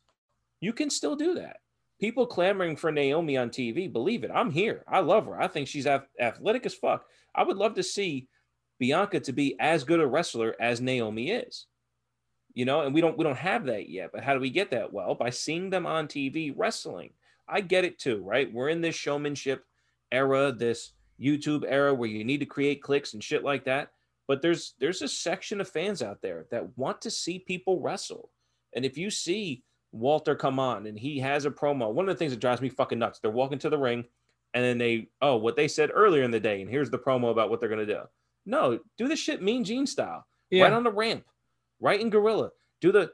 You 0.60 0.73
can 0.73 0.90
still 0.90 1.16
do 1.16 1.35
that. 1.35 1.59
People 2.01 2.27
clamoring 2.27 2.77
for 2.77 2.93
Naomi 2.93 3.36
on 3.36 3.51
TV, 3.51 3.93
believe 3.93 4.23
it. 4.23 4.31
I'm 4.32 4.51
here. 4.51 4.85
I 4.86 5.01
love 5.01 5.27
her. 5.27 5.40
I 5.40 5.48
think 5.48 5.66
she's 5.66 5.86
athletic 5.86 6.66
as 6.66 6.74
fuck. 6.74 7.06
I 7.35 7.43
would 7.43 7.56
love 7.56 7.74
to 7.74 7.82
see 7.82 8.28
Bianca 8.78 9.20
to 9.20 9.32
be 9.32 9.56
as 9.59 9.85
good 9.85 10.01
a 10.01 10.06
wrestler 10.06 10.55
as 10.60 10.81
Naomi 10.81 11.31
is. 11.31 11.66
You 12.55 12.64
know, 12.64 12.82
and 12.82 12.94
we 12.94 13.01
don't 13.01 13.18
we 13.18 13.24
don't 13.24 13.36
have 13.36 13.66
that 13.66 13.89
yet. 13.89 14.10
But 14.12 14.24
how 14.24 14.35
do 14.35 14.40
we 14.40 14.51
get 14.51 14.70
that? 14.70 14.93
Well, 14.93 15.14
by 15.14 15.31
seeing 15.31 15.70
them 15.70 15.86
on 15.86 16.06
TV 16.06 16.52
wrestling. 16.56 17.10
I 17.48 17.60
get 17.60 17.85
it 17.85 17.98
too, 17.98 18.23
right? 18.23 18.52
We're 18.52 18.70
in 18.70 18.81
this 18.81 18.97
showmanship 18.97 19.64
era, 20.10 20.52
this 20.52 20.93
YouTube 21.20 21.64
era 21.66 21.94
where 21.94 22.09
you 22.09 22.24
need 22.24 22.38
to 22.38 22.47
create 22.47 22.82
clicks 22.82 23.14
and 23.14 23.22
shit 23.22 23.44
like 23.44 23.64
that. 23.64 23.90
But 24.28 24.43
there's 24.43 24.74
there's 24.78 25.02
a 25.02 25.09
section 25.09 25.60
of 25.60 25.68
fans 25.68 26.02
out 26.02 26.20
there 26.20 26.47
that 26.51 26.76
want 26.76 27.01
to 27.02 27.10
see 27.10 27.38
people 27.38 27.80
wrestle. 27.80 28.30
And 28.74 28.84
if 28.84 28.98
you 28.98 29.10
see 29.10 29.62
Walter 29.93 30.34
come 30.34 30.59
on 30.59 30.86
and 30.86 30.98
he 30.98 31.18
has 31.20 31.44
a 31.44 31.51
promo, 31.51 31.93
one 31.93 32.09
of 32.09 32.14
the 32.14 32.18
things 32.18 32.32
that 32.32 32.40
drives 32.40 32.60
me 32.60 32.68
fucking 32.68 32.98
nuts, 32.98 33.20
they're 33.20 33.30
walking 33.30 33.59
to 33.60 33.70
the 33.70 33.78
ring 33.78 34.05
and 34.55 34.64
then 34.64 34.78
they, 34.78 35.09
oh, 35.22 35.36
what 35.36 35.56
they 35.56 35.68
said 35.68 35.90
earlier 35.93 36.22
in 36.22 36.30
the 36.30 36.40
day, 36.40 36.60
and 36.60 36.70
here's 36.70 36.90
the 36.90 36.98
promo 36.98 37.30
about 37.30 37.51
what 37.51 37.60
they're 37.60 37.68
gonna 37.68 37.86
do. 37.86 38.01
No, 38.47 38.78
do 38.97 39.09
the 39.09 39.16
shit 39.16 39.43
mean 39.43 39.64
Gene 39.64 39.86
style. 39.86 40.26
Yeah. 40.51 40.64
Right 40.64 40.72
on 40.72 40.84
the 40.84 40.90
ramp, 40.90 41.24
right 41.80 42.01
in 42.01 42.10
Gorilla. 42.10 42.51
Do 42.80 42.93
the 42.93 43.12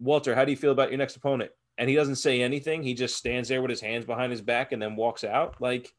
Walter, 0.00 0.34
how 0.34 0.44
do 0.44 0.50
you 0.50 0.56
feel 0.56 0.72
about 0.72 0.90
your 0.90 0.98
next 0.98 1.16
opponent? 1.16 1.50
And 1.78 1.88
he 1.88 1.96
doesn't 1.96 2.16
say 2.16 2.42
anything. 2.42 2.82
He 2.82 2.94
just 2.94 3.16
stands 3.16 3.48
there 3.48 3.62
with 3.62 3.70
his 3.70 3.80
hands 3.80 4.04
behind 4.04 4.30
his 4.30 4.40
back 4.40 4.72
and 4.72 4.80
then 4.80 4.96
walks 4.96 5.24
out. 5.24 5.60
Like, 5.60 5.94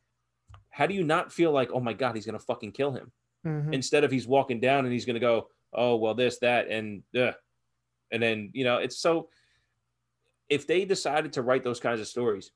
how 0.75 0.85
do 0.85 0.93
you 0.93 1.05
not 1.05 1.31
feel 1.31 1.51
like, 1.51 1.69
oh 1.71 1.79
my 1.79 1.93
God, 1.93 2.15
he's 2.15 2.25
gonna 2.25 2.37
fucking 2.39 2.73
kill 2.73 2.91
him? 2.91 3.11
Mhm. 3.45 3.73
instead 3.75 4.03
of 4.03 4.09
he's 4.11 4.25
walking 4.27 4.59
down 4.59 4.85
and 4.85 4.91
he's 4.91 5.05
going 5.05 5.13
to 5.13 5.19
go, 5.19 5.49
oh 5.71 5.97
well, 5.97 6.15
this 6.15 6.39
that 6.39 6.67
and 6.67 7.03
uh, 7.15 7.33
and 8.11 8.21
then 8.23 8.49
you 8.53 8.63
know 8.63 8.77
it's 8.77 8.97
so. 8.97 9.29
If 10.49 10.65
they 10.65 10.83
decided 10.85 11.33
to 11.33 11.43
write 11.43 11.63
those 11.63 11.79
kinds 11.79 11.99
of 11.99 12.07
stories, 12.07 12.51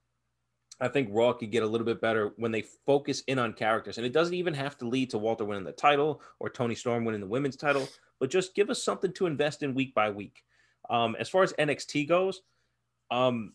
I 0.80 0.88
think 0.88 1.10
Raw 1.12 1.34
could 1.34 1.52
get 1.52 1.62
a 1.62 1.68
little 1.68 1.86
bit 1.86 2.02
better 2.02 2.34
when 2.38 2.52
they 2.52 2.64
focus 2.88 3.22
in 3.28 3.38
on 3.38 3.54
characters, 3.54 3.98
and 3.98 4.06
it 4.06 4.14
doesn't 4.14 4.34
even 4.34 4.56
have 4.56 4.78
to 4.80 4.88
lead 4.88 5.12
to 5.12 5.20
Walter 5.20 5.46
winning 5.46 5.64
the 5.64 5.72
title 5.72 6.22
or 6.40 6.50
Toni 6.50 6.74
Storm 6.76 7.06
winning 7.06 7.22
the 7.22 7.28
women's 7.28 7.56
title, 7.56 7.88
but 8.20 8.32
just 8.32 8.56
give 8.56 8.72
us 8.72 8.84
something 8.84 9.14
to 9.14 9.28
invest 9.28 9.62
in 9.64 9.76
week 9.76 9.94
by 9.94 10.10
week. 10.10 10.44
Um, 10.90 11.16
as 11.20 11.30
far 11.30 11.44
as 11.44 11.54
NXT 11.54 12.08
goes, 12.08 12.42
um, 13.12 13.54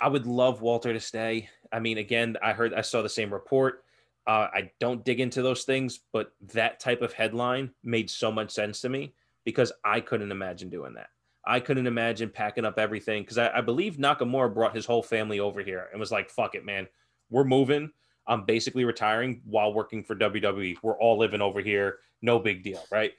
I 0.00 0.06
would 0.08 0.26
love 0.26 0.60
Walter 0.60 0.92
to 0.92 1.00
stay. 1.00 1.48
I 1.72 1.80
mean, 1.80 1.98
again, 1.98 2.36
I 2.40 2.52
heard 2.52 2.72
I 2.72 2.82
saw 2.82 3.02
the 3.02 3.08
same 3.08 3.32
report. 3.32 3.84
Uh, 4.28 4.48
I 4.52 4.70
don't 4.78 5.04
dig 5.06 5.20
into 5.20 5.40
those 5.40 5.64
things, 5.64 6.00
but 6.12 6.32
that 6.52 6.80
type 6.80 7.00
of 7.00 7.14
headline 7.14 7.70
made 7.82 8.10
so 8.10 8.30
much 8.30 8.50
sense 8.50 8.82
to 8.82 8.90
me 8.90 9.14
because 9.44 9.72
I 9.82 10.00
couldn't 10.00 10.30
imagine 10.30 10.68
doing 10.68 10.94
that. 10.94 11.08
I 11.46 11.60
couldn't 11.60 11.86
imagine 11.86 12.28
packing 12.28 12.66
up 12.66 12.78
everything 12.78 13.22
because 13.22 13.38
I, 13.38 13.48
I 13.48 13.60
believe 13.62 13.96
Nakamura 13.96 14.52
brought 14.52 14.74
his 14.74 14.84
whole 14.84 15.02
family 15.02 15.40
over 15.40 15.62
here 15.62 15.88
and 15.90 15.98
was 15.98 16.12
like, 16.12 16.28
fuck 16.28 16.54
it, 16.54 16.66
man. 16.66 16.86
We're 17.30 17.44
moving. 17.44 17.90
I'm 18.26 18.44
basically 18.44 18.84
retiring 18.84 19.40
while 19.46 19.72
working 19.72 20.04
for 20.04 20.14
WWE. 20.14 20.76
We're 20.82 21.00
all 21.00 21.18
living 21.18 21.40
over 21.40 21.60
here. 21.60 22.00
No 22.20 22.38
big 22.38 22.62
deal, 22.62 22.84
right? 22.92 23.12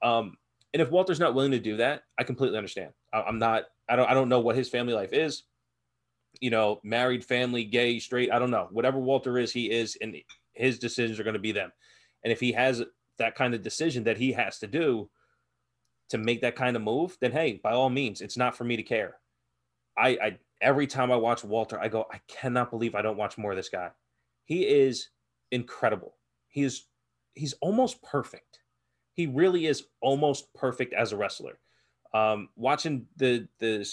Um, 0.00 0.36
and 0.72 0.80
if 0.80 0.92
Walter's 0.92 1.18
not 1.18 1.34
willing 1.34 1.50
to 1.50 1.58
do 1.58 1.78
that, 1.78 2.04
I 2.16 2.22
completely 2.22 2.56
understand. 2.56 2.92
I, 3.12 3.22
I'm 3.22 3.40
not. 3.40 3.64
I 3.88 3.96
don't. 3.96 4.08
I 4.08 4.14
don't 4.14 4.28
know 4.28 4.40
what 4.40 4.54
his 4.54 4.68
family 4.68 4.94
life 4.94 5.12
is. 5.12 5.42
You 6.40 6.50
know, 6.50 6.80
married, 6.84 7.24
family, 7.24 7.64
gay, 7.64 7.98
straight. 7.98 8.30
I 8.32 8.38
don't 8.38 8.50
know. 8.50 8.68
Whatever 8.70 9.00
Walter 9.00 9.38
is, 9.38 9.52
he 9.52 9.70
is, 9.70 9.98
and 10.00 10.16
his 10.52 10.78
decisions 10.78 11.18
are 11.18 11.24
going 11.24 11.34
to 11.34 11.40
be 11.40 11.52
them. 11.52 11.72
And 12.24 12.32
if 12.32 12.40
he 12.40 12.52
has 12.52 12.82
that 13.18 13.34
kind 13.34 13.54
of 13.54 13.62
decision 13.62 14.04
that 14.04 14.18
he 14.18 14.32
has 14.32 14.58
to 14.58 14.66
do 14.66 15.10
to 16.10 16.18
make 16.18 16.42
that 16.42 16.56
kind 16.56 16.76
of 16.76 16.82
move, 16.82 17.16
then 17.20 17.32
hey, 17.32 17.60
by 17.62 17.72
all 17.72 17.90
means, 17.90 18.20
it's 18.20 18.36
not 18.36 18.56
for 18.56 18.64
me 18.64 18.76
to 18.76 18.82
care. 18.82 19.16
I, 19.96 20.08
I 20.08 20.38
every 20.60 20.86
time 20.86 21.10
I 21.10 21.16
watch 21.16 21.44
Walter, 21.44 21.78
I 21.80 21.88
go, 21.88 22.06
I 22.12 22.20
cannot 22.28 22.70
believe 22.70 22.94
I 22.94 23.02
don't 23.02 23.16
watch 23.16 23.36
more 23.36 23.52
of 23.52 23.56
this 23.56 23.68
guy. 23.68 23.90
He 24.44 24.62
is 24.66 25.08
incredible. 25.50 26.14
He 26.48 26.62
is 26.62 26.86
he's 27.34 27.54
almost 27.60 28.02
perfect. 28.02 28.60
He 29.14 29.26
really 29.26 29.66
is 29.66 29.84
almost 30.00 30.52
perfect 30.54 30.94
as 30.94 31.12
a 31.12 31.16
wrestler. 31.16 31.58
Um, 32.14 32.48
watching 32.56 33.06
the 33.16 33.48
the 33.58 33.88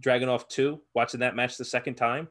Dragunov 0.00 0.48
two, 0.48 0.80
watching 0.94 1.20
that 1.20 1.36
match 1.36 1.56
the 1.56 1.64
second 1.64 1.94
time, 1.94 2.28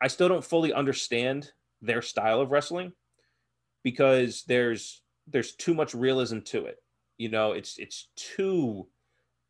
I 0.00 0.08
still 0.08 0.28
don't 0.28 0.44
fully 0.44 0.72
understand 0.72 1.52
their 1.82 2.02
style 2.02 2.40
of 2.40 2.50
wrestling 2.50 2.92
because 3.82 4.44
there's 4.46 5.02
there's 5.28 5.52
too 5.52 5.74
much 5.74 5.94
realism 5.94 6.40
to 6.40 6.66
it. 6.66 6.82
You 7.18 7.28
know, 7.28 7.52
it's 7.52 7.78
it's 7.78 8.08
too 8.16 8.88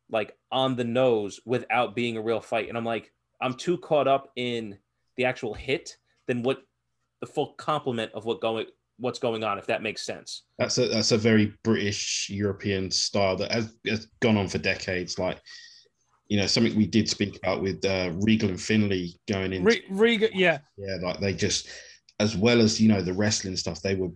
like 0.09 0.35
on 0.51 0.75
the 0.75 0.83
nose 0.83 1.39
without 1.45 1.95
being 1.95 2.17
a 2.17 2.21
real 2.21 2.41
fight. 2.41 2.69
And 2.69 2.77
I'm 2.77 2.85
like, 2.85 3.11
I'm 3.41 3.53
too 3.53 3.77
caught 3.77 4.07
up 4.07 4.31
in 4.35 4.77
the 5.17 5.25
actual 5.25 5.53
hit 5.53 5.97
than 6.27 6.43
what 6.43 6.61
the 7.21 7.27
full 7.27 7.53
complement 7.53 8.11
of 8.13 8.25
what 8.25 8.41
going 8.41 8.65
what's 8.97 9.19
going 9.19 9.43
on, 9.43 9.57
if 9.57 9.65
that 9.65 9.81
makes 9.81 10.03
sense. 10.03 10.43
That's 10.57 10.77
a 10.77 10.87
that's 10.87 11.11
a 11.11 11.17
very 11.17 11.53
British 11.63 12.29
European 12.29 12.91
style 12.91 13.35
that 13.37 13.51
has, 13.51 13.73
has 13.87 14.07
gone 14.19 14.37
on 14.37 14.47
for 14.47 14.59
decades. 14.59 15.17
Like, 15.17 15.39
you 16.27 16.37
know, 16.37 16.45
something 16.45 16.75
we 16.75 16.87
did 16.87 17.09
speak 17.09 17.37
about 17.37 17.61
with 17.61 17.83
uh, 17.83 18.11
Regal 18.21 18.49
and 18.49 18.61
Finlay 18.61 19.13
going 19.27 19.53
in. 19.53 19.63
Re- 19.63 19.85
Regal, 19.89 20.29
yeah, 20.33 20.59
yeah, 20.77 20.97
like 21.01 21.19
they 21.19 21.33
just, 21.33 21.67
as 22.21 22.37
well 22.37 22.61
as 22.61 22.79
you 22.79 22.87
know 22.87 23.01
the 23.01 23.13
wrestling 23.13 23.55
stuff, 23.55 23.81
they 23.81 23.95
were, 23.95 24.09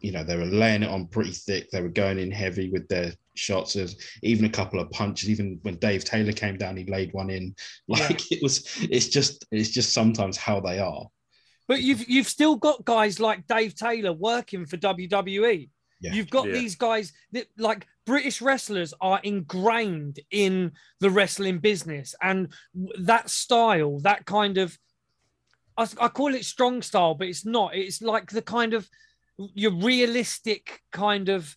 you 0.00 0.12
know, 0.12 0.22
they 0.22 0.36
were 0.36 0.46
laying 0.46 0.82
it 0.82 0.88
on 0.88 1.06
pretty 1.08 1.32
thick. 1.32 1.70
They 1.70 1.82
were 1.82 1.88
going 1.88 2.18
in 2.18 2.30
heavy 2.30 2.70
with 2.70 2.86
their 2.88 3.12
shots. 3.34 3.74
There's 3.74 3.96
even 4.22 4.44
a 4.44 4.50
couple 4.50 4.78
of 4.78 4.90
punches. 4.90 5.28
Even 5.28 5.58
when 5.62 5.76
Dave 5.76 6.04
Taylor 6.04 6.32
came 6.32 6.56
down, 6.56 6.76
he 6.76 6.84
laid 6.84 7.12
one 7.12 7.30
in. 7.30 7.54
Like 7.88 8.30
yeah. 8.30 8.38
it 8.38 8.42
was. 8.42 8.64
It's 8.90 9.08
just. 9.08 9.44
It's 9.50 9.70
just 9.70 9.92
sometimes 9.92 10.36
how 10.36 10.60
they 10.60 10.78
are. 10.78 11.06
But 11.68 11.82
you've 11.82 12.08
you've 12.08 12.28
still 12.28 12.56
got 12.56 12.84
guys 12.84 13.20
like 13.20 13.46
Dave 13.46 13.74
Taylor 13.74 14.12
working 14.12 14.66
for 14.66 14.76
WWE. 14.76 15.68
Yeah. 16.00 16.12
You've 16.12 16.30
got 16.30 16.48
yeah. 16.48 16.54
these 16.54 16.74
guys 16.74 17.12
that 17.32 17.46
like 17.56 17.86
British 18.06 18.42
wrestlers 18.42 18.92
are 19.00 19.20
ingrained 19.22 20.18
in 20.30 20.72
the 21.00 21.10
wrestling 21.10 21.58
business, 21.58 22.14
and 22.20 22.52
that 23.00 23.30
style, 23.30 24.00
that 24.00 24.26
kind 24.26 24.58
of, 24.58 24.76
I, 25.76 25.86
I 26.00 26.08
call 26.08 26.34
it 26.34 26.44
strong 26.44 26.82
style, 26.82 27.14
but 27.14 27.28
it's 27.28 27.46
not. 27.46 27.74
It's 27.74 28.02
like 28.02 28.30
the 28.30 28.42
kind 28.42 28.74
of 28.74 28.88
your 29.36 29.72
realistic 29.72 30.80
kind 30.92 31.28
of 31.28 31.56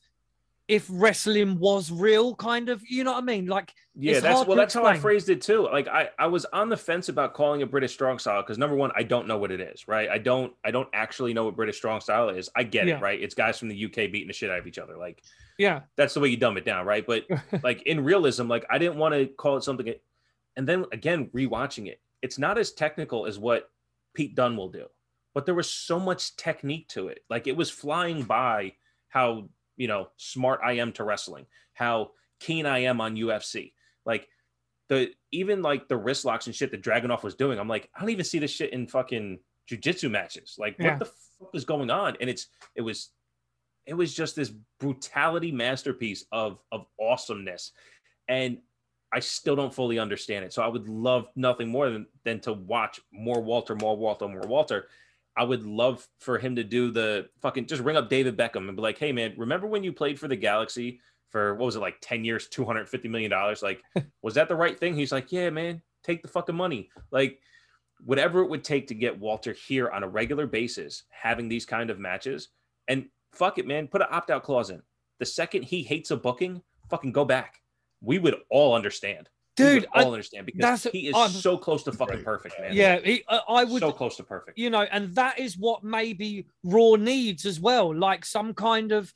if 0.68 0.88
wrestling 0.90 1.60
was 1.60 1.92
real, 1.92 2.36
kind 2.36 2.70
of, 2.70 2.82
you 2.90 3.04
know 3.04 3.12
what 3.12 3.22
I 3.22 3.26
mean? 3.26 3.46
Like, 3.46 3.72
yeah, 3.94 4.20
that's 4.20 4.48
well, 4.48 4.58
that's 4.58 4.76
explain. 4.76 4.94
how 4.94 5.00
I 5.00 5.00
phrased 5.00 5.30
it 5.30 5.42
too. 5.42 5.64
Like, 5.72 5.88
I 5.88 6.10
I 6.18 6.28
was 6.28 6.46
on 6.46 6.70
the 6.70 6.78
fence 6.78 7.08
about 7.08 7.34
calling 7.34 7.62
it 7.62 7.70
British 7.70 7.94
strong 7.94 8.18
style 8.20 8.42
because 8.42 8.58
number 8.58 8.76
one, 8.76 8.92
I 8.96 9.04
don't 9.04 9.28
know 9.28 9.38
what 9.38 9.52
it 9.52 9.62
is, 9.62 9.88
right? 9.88 10.10
I 10.10 10.18
don't 10.18 10.54
I 10.66 10.72
don't 10.72 10.90
actually 10.94 11.34
know 11.34 11.46
what 11.46 11.56
British 11.56 11.78
strong 11.78 12.02
style 12.02 12.30
is. 12.30 12.50
I 12.56 12.64
get 12.64 12.88
yeah. 12.88 12.98
it, 12.98 13.02
right? 13.02 13.22
It's 13.22 13.36
guys 13.36 13.60
from 13.60 13.70
the 13.70 13.86
UK 13.86 14.12
beating 14.12 14.28
the 14.28 14.34
shit 14.34 14.50
out 14.50 14.60
of 14.60 14.68
each 14.68 14.80
other, 14.80 14.98
like, 14.98 15.22
yeah, 15.58 15.82
that's 15.96 16.14
the 16.14 16.20
way 16.20 16.30
you 16.30 16.38
dumb 16.38 16.58
it 16.58 16.66
down, 16.66 16.86
right? 16.86 17.06
But 17.06 17.26
like 17.64 17.84
in 17.84 18.04
realism, 18.04 18.48
like 18.48 18.66
I 18.70 18.80
didn't 18.80 18.98
want 18.98 19.14
to 19.14 19.28
call 19.28 19.58
it 19.58 19.64
something, 19.64 19.94
and 20.58 20.68
then 20.68 20.86
again, 20.92 21.30
rewatching 21.34 21.88
it, 21.88 22.02
it's 22.22 22.40
not 22.40 22.58
as 22.58 22.72
technical 22.72 23.28
as 23.28 23.38
what 23.38 23.70
Pete 24.16 24.36
Dunne 24.36 24.58
will 24.58 24.70
do, 24.70 24.88
but 25.34 25.46
there 25.46 25.56
was 25.56 25.70
so 25.70 26.00
much 26.00 26.36
technique 26.38 26.88
to 26.90 27.10
it. 27.10 27.20
Like 27.30 27.48
it 27.48 27.56
was 27.56 27.70
flying 27.70 28.24
by 28.24 28.74
how 29.10 29.50
you 29.78 29.88
know 29.88 30.08
smart 30.18 30.62
I 30.64 30.74
am 30.74 30.92
to 30.94 31.04
wrestling, 31.04 31.46
how 31.74 32.12
keen 32.40 32.66
I 32.66 32.80
am 32.80 33.02
on 33.02 33.16
UFC. 33.16 33.74
Like 34.06 34.28
the 34.90 35.12
even 35.32 35.62
like 35.62 35.88
the 35.88 35.98
wrist 35.98 36.26
locks 36.26 36.48
and 36.48 36.56
shit 36.56 36.72
that 36.72 36.84
Dragunov 36.84 37.24
was 37.24 37.36
doing. 37.36 37.60
I'm 37.60 37.68
like, 37.68 37.90
I 37.96 38.00
don't 38.00 38.10
even 38.10 38.26
see 38.26 38.40
this 38.40 38.52
shit 38.52 38.74
in 38.74 38.88
fucking 38.88 39.40
jujitsu 39.70 40.10
matches. 40.10 40.56
Like, 40.58 40.76
yeah. 40.80 40.92
what 40.92 41.00
the 41.00 41.06
fuck 41.06 41.56
is 41.56 41.66
going 41.66 41.90
on? 41.90 42.18
And 42.20 42.30
it's 42.30 42.48
it 42.76 42.82
was 42.82 43.10
it 43.86 43.94
was 43.94 44.14
just 44.14 44.36
this 44.36 44.52
brutality 44.80 45.52
masterpiece 45.52 46.26
of 46.32 46.60
of 46.72 46.86
awesomeness. 47.00 47.72
And 48.28 48.60
I 49.16 49.20
still 49.20 49.56
don't 49.56 49.74
fully 49.74 49.98
understand 49.98 50.44
it. 50.44 50.52
So 50.52 50.62
I 50.62 50.68
would 50.68 50.90
love 50.90 51.30
nothing 51.38 51.70
more 51.70 51.90
than, 51.90 52.06
than 52.26 52.42
to 52.42 52.52
watch 52.52 53.00
more 53.14 53.42
Walter, 53.42 53.74
more 53.74 53.96
Walter, 53.96 54.28
more 54.28 54.46
Walter. 54.46 54.90
I 55.38 55.46
would 55.46 55.64
love 55.64 56.06
for 56.20 56.38
him 56.38 56.58
to 56.58 56.66
do 56.66 56.92
the 56.92 57.30
fucking 57.42 57.68
just 57.68 57.82
ring 57.82 57.96
up 57.96 58.10
David 58.10 58.36
Beckham 58.36 58.68
and 58.68 58.76
be 58.76 58.82
like, 58.82 58.98
hey 58.98 59.14
man, 59.14 59.34
remember 59.38 59.68
when 59.68 59.86
you 59.86 59.94
played 59.94 60.20
for 60.20 60.28
the 60.28 60.36
Galaxy 60.36 61.00
for 61.30 61.56
what 61.56 61.66
was 61.66 61.78
it 61.78 61.80
like 61.80 61.96
10 62.02 62.26
years, 62.26 62.50
250 62.50 63.08
million 63.08 63.32
dollars? 63.32 63.64
Like, 63.64 63.82
was 64.22 64.34
that 64.34 64.50
the 64.50 64.56
right 64.58 64.78
thing? 64.78 64.96
He's 64.96 65.14
like, 65.14 65.32
Yeah, 65.32 65.50
man, 65.50 65.82
take 66.04 66.22
the 66.22 66.28
fucking 66.28 66.56
money. 66.56 66.90
Like, 67.12 67.40
whatever 68.04 68.42
it 68.42 68.50
would 68.50 68.66
take 68.66 68.88
to 68.88 68.96
get 68.96 69.18
Walter 69.18 69.54
here 69.54 69.90
on 69.92 70.04
a 70.04 70.10
regular 70.10 70.46
basis, 70.46 71.04
having 71.10 71.48
these 71.48 71.66
kind 71.66 71.90
of 71.90 72.00
matches, 72.00 72.50
and 72.90 73.06
fuck 73.32 73.60
it, 73.60 73.66
man, 73.66 73.88
put 73.88 74.02
an 74.02 74.08
opt-out 74.12 74.44
clause 74.44 74.72
in. 74.72 74.82
The 75.20 75.26
second 75.26 75.64
he 75.64 75.84
hates 75.84 76.12
a 76.12 76.18
booking, 76.18 76.62
fucking 76.90 77.14
go 77.14 77.24
back. 77.24 77.62
We 78.02 78.20
would 78.20 78.36
all 78.50 78.76
understand 78.76 79.30
dude. 79.56 79.88
I 79.94 80.04
understand 80.04 80.46
because 80.46 80.84
he 80.84 81.08
is 81.08 81.16
I'm, 81.16 81.30
so 81.30 81.58
close 81.58 81.84
to 81.84 81.92
fucking 81.92 82.24
perfect, 82.24 82.60
man. 82.60 82.74
Yeah, 82.74 83.00
he, 83.00 83.24
uh, 83.28 83.40
I 83.48 83.64
would 83.64 83.80
so 83.80 83.92
close 83.92 84.18
to 84.18 84.24
perfect. 84.24 84.58
You 84.58 84.70
know, 84.70 84.82
and 84.82 85.14
that 85.16 85.40
is 85.40 85.58
what 85.58 85.84
maybe 85.84 86.48
Raw 86.64 86.96
needs 86.96 87.46
as 87.46 87.60
well, 87.60 87.96
like 87.96 88.26
some 88.26 88.54
kind 88.54 88.92
of, 88.92 89.14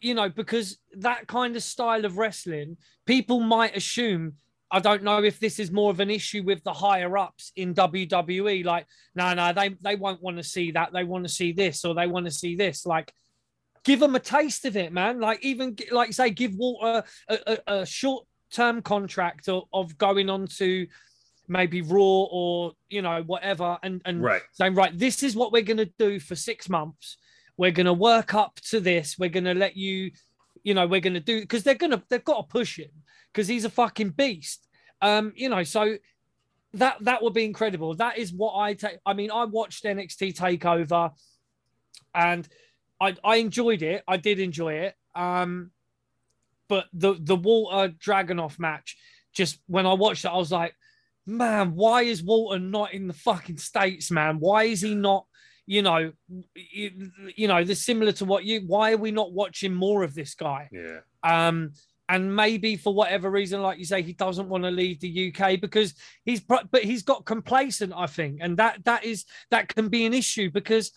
you 0.00 0.14
know, 0.14 0.28
because 0.28 0.78
that 0.98 1.26
kind 1.26 1.56
of 1.56 1.62
style 1.62 2.04
of 2.04 2.18
wrestling, 2.18 2.76
people 3.06 3.40
might 3.40 3.76
assume. 3.76 4.34
I 4.70 4.80
don't 4.80 5.02
know 5.02 5.22
if 5.22 5.40
this 5.40 5.58
is 5.58 5.72
more 5.72 5.90
of 5.90 6.00
an 6.00 6.10
issue 6.10 6.42
with 6.42 6.62
the 6.62 6.74
higher 6.74 7.16
ups 7.16 7.52
in 7.56 7.74
WWE. 7.74 8.66
Like, 8.66 8.86
no, 9.14 9.32
no, 9.32 9.52
they 9.54 9.70
they 9.80 9.96
won't 9.96 10.22
want 10.22 10.36
to 10.36 10.42
see 10.42 10.72
that. 10.72 10.92
They 10.92 11.04
want 11.04 11.24
to 11.24 11.32
see 11.32 11.52
this 11.52 11.86
or 11.86 11.94
they 11.94 12.06
want 12.06 12.26
to 12.26 12.30
see 12.30 12.54
this. 12.54 12.84
Like, 12.84 13.12
give 13.88 14.00
them 14.00 14.14
a 14.14 14.20
taste 14.20 14.66
of 14.66 14.76
it, 14.76 14.92
man. 14.92 15.18
Like 15.18 15.42
even 15.42 15.74
like 15.90 16.12
say, 16.12 16.28
give 16.28 16.54
Walter 16.54 17.02
a, 17.26 17.38
a, 17.46 17.58
a, 17.78 17.86
short 17.86 18.26
term 18.52 18.82
contract 18.82 19.48
of, 19.48 19.62
of 19.72 19.96
going 19.96 20.28
on 20.28 20.46
to 20.58 20.86
maybe 21.48 21.80
Raw 21.80 22.28
or 22.30 22.72
you 22.90 23.00
know 23.00 23.22
whatever, 23.22 23.78
and 23.82 24.02
and 24.04 24.22
right. 24.22 24.42
saying 24.52 24.74
right, 24.74 24.96
this 24.96 25.22
is 25.22 25.34
what 25.34 25.52
we're 25.52 25.62
going 25.62 25.78
to 25.78 25.90
do 25.98 26.20
for 26.20 26.36
six 26.36 26.68
months. 26.68 27.16
We're 27.56 27.70
going 27.70 27.86
to 27.86 27.94
work 27.94 28.34
up 28.34 28.60
to 28.66 28.78
this. 28.78 29.18
We're 29.18 29.30
going 29.30 29.44
to 29.44 29.54
let 29.54 29.74
you, 29.74 30.10
you 30.62 30.74
know, 30.74 30.86
we're 30.86 31.00
going 31.00 31.14
to 31.14 31.20
do 31.20 31.40
because 31.40 31.62
they're 31.62 31.74
gonna 31.74 32.02
they've 32.10 32.22
got 32.22 32.42
to 32.42 32.52
push 32.52 32.78
him 32.78 32.90
because 33.32 33.48
he's 33.48 33.64
a 33.64 33.70
fucking 33.70 34.10
beast. 34.10 34.68
Um, 35.00 35.32
you 35.34 35.48
know, 35.48 35.62
so 35.62 35.96
that 36.74 36.98
that 37.04 37.22
would 37.22 37.32
be 37.32 37.46
incredible. 37.46 37.94
That 37.94 38.18
is 38.18 38.34
what 38.34 38.54
I 38.54 38.74
take. 38.74 38.98
I 39.06 39.14
mean, 39.14 39.30
I 39.30 39.46
watched 39.46 39.84
NXT 39.84 40.36
Takeover, 40.36 41.12
and 42.14 42.46
I 43.00 43.16
I 43.24 43.36
enjoyed 43.36 43.82
it. 43.82 44.02
I 44.06 44.16
did 44.16 44.38
enjoy 44.38 44.74
it. 44.74 44.94
Um, 45.14 45.70
but 46.68 46.86
the 46.92 47.16
the 47.18 47.36
Walter 47.36 47.94
Dragunov 47.94 48.58
match, 48.58 48.96
just 49.32 49.58
when 49.66 49.86
I 49.86 49.94
watched 49.94 50.24
it, 50.24 50.28
I 50.28 50.36
was 50.36 50.52
like, 50.52 50.74
man, 51.26 51.74
why 51.74 52.02
is 52.02 52.22
Walter 52.22 52.58
not 52.58 52.94
in 52.94 53.08
the 53.08 53.14
fucking 53.14 53.58
states, 53.58 54.10
man? 54.10 54.38
Why 54.40 54.64
is 54.64 54.80
he 54.80 54.94
not? 54.94 55.26
You 55.66 55.82
know, 55.82 56.12
you, 56.54 57.10
you 57.36 57.46
know, 57.46 57.62
this 57.62 57.84
similar 57.84 58.12
to 58.12 58.24
what 58.24 58.44
you. 58.44 58.62
Why 58.66 58.92
are 58.92 58.96
we 58.96 59.10
not 59.10 59.32
watching 59.32 59.74
more 59.74 60.02
of 60.02 60.14
this 60.14 60.34
guy? 60.34 60.68
Yeah. 60.72 61.00
Um, 61.22 61.72
and 62.08 62.34
maybe 62.34 62.76
for 62.76 62.94
whatever 62.94 63.30
reason, 63.30 63.60
like 63.60 63.78
you 63.78 63.84
say, 63.84 64.00
he 64.00 64.14
doesn't 64.14 64.48
want 64.48 64.64
to 64.64 64.70
leave 64.70 64.98
the 65.00 65.30
UK 65.30 65.60
because 65.60 65.92
he's, 66.24 66.40
but 66.40 66.66
he's 66.82 67.02
got 67.02 67.26
complacent, 67.26 67.92
I 67.94 68.06
think, 68.06 68.38
and 68.40 68.56
that 68.56 68.82
that 68.84 69.04
is 69.04 69.26
that 69.50 69.68
can 69.68 69.88
be 69.88 70.06
an 70.06 70.14
issue 70.14 70.50
because 70.50 70.90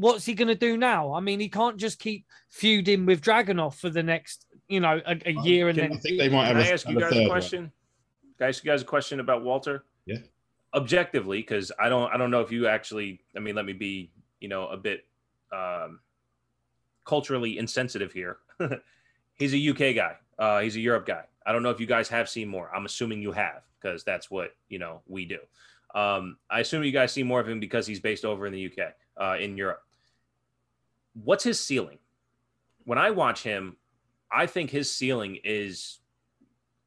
what's 0.00 0.24
he 0.24 0.34
going 0.34 0.48
to 0.48 0.54
do 0.54 0.76
now? 0.76 1.12
I 1.12 1.20
mean, 1.20 1.40
he 1.40 1.48
can't 1.48 1.76
just 1.76 1.98
keep 1.98 2.24
feuding 2.48 3.06
with 3.06 3.20
Dragunov 3.20 3.74
for 3.74 3.90
the 3.90 4.02
next 4.02 4.46
you 4.68 4.80
know, 4.80 5.00
a, 5.06 5.18
a 5.26 5.32
year 5.42 5.68
and 5.68 5.78
then. 5.78 5.92
I 5.92 5.96
think 5.96 6.18
they 6.18 6.28
might 6.28 6.46
have. 6.46 6.56
Can 6.56 6.66
I 6.66 6.70
ask 6.70 6.88
you 6.88 7.00
guys 7.00 7.16
a 7.16 7.26
question? 7.26 7.62
One. 7.62 7.72
Can 8.38 8.44
I 8.44 8.48
ask 8.48 8.64
you 8.64 8.70
guys 8.70 8.82
a 8.82 8.84
question 8.84 9.20
about 9.20 9.42
Walter? 9.42 9.84
Yeah. 10.06 10.18
Objectively, 10.74 11.38
because 11.38 11.72
I 11.80 11.88
don't, 11.88 12.12
I 12.12 12.18
don't 12.18 12.30
know 12.30 12.42
if 12.42 12.52
you 12.52 12.68
actually. 12.68 13.20
I 13.34 13.40
mean, 13.40 13.54
let 13.54 13.64
me 13.64 13.72
be, 13.72 14.10
you 14.40 14.48
know, 14.48 14.68
a 14.68 14.76
bit 14.76 15.06
um, 15.52 16.00
culturally 17.04 17.58
insensitive 17.58 18.12
here. 18.12 18.38
he's 19.34 19.54
a 19.54 19.70
UK 19.70 19.96
guy. 19.96 20.16
Uh, 20.38 20.60
he's 20.60 20.76
a 20.76 20.80
Europe 20.80 21.06
guy. 21.06 21.24
I 21.46 21.52
don't 21.52 21.62
know 21.62 21.70
if 21.70 21.80
you 21.80 21.86
guys 21.86 22.08
have 22.10 22.28
seen 22.28 22.48
more. 22.48 22.70
I'm 22.74 22.84
assuming 22.84 23.22
you 23.22 23.32
have 23.32 23.62
because 23.80 24.04
that's 24.04 24.30
what 24.30 24.54
you 24.68 24.78
know 24.78 25.00
we 25.06 25.24
do. 25.24 25.38
Um, 25.94 26.36
I 26.50 26.60
assume 26.60 26.84
you 26.84 26.92
guys 26.92 27.12
see 27.12 27.22
more 27.22 27.40
of 27.40 27.48
him 27.48 27.58
because 27.58 27.86
he's 27.86 27.98
based 28.00 28.26
over 28.26 28.46
in 28.46 28.52
the 28.52 28.66
UK, 28.66 28.92
uh, 29.16 29.36
in 29.40 29.56
Europe. 29.56 29.82
What's 31.24 31.44
his 31.44 31.58
ceiling? 31.58 31.98
When 32.84 32.98
I 32.98 33.10
watch 33.10 33.42
him, 33.42 33.76
I 34.30 34.46
think 34.46 34.70
his 34.70 34.90
ceiling 34.90 35.38
is 35.44 36.00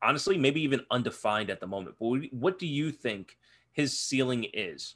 honestly 0.02 0.38
maybe 0.38 0.62
even 0.62 0.82
undefined 0.92 1.50
at 1.50 1.60
the 1.60 1.68
moment. 1.68 1.96
But 2.00 2.34
what 2.34 2.60
do 2.60 2.68
you 2.68 2.92
think 2.92 3.38
his 3.74 3.98
ceiling 3.98 4.46
is? 4.54 4.96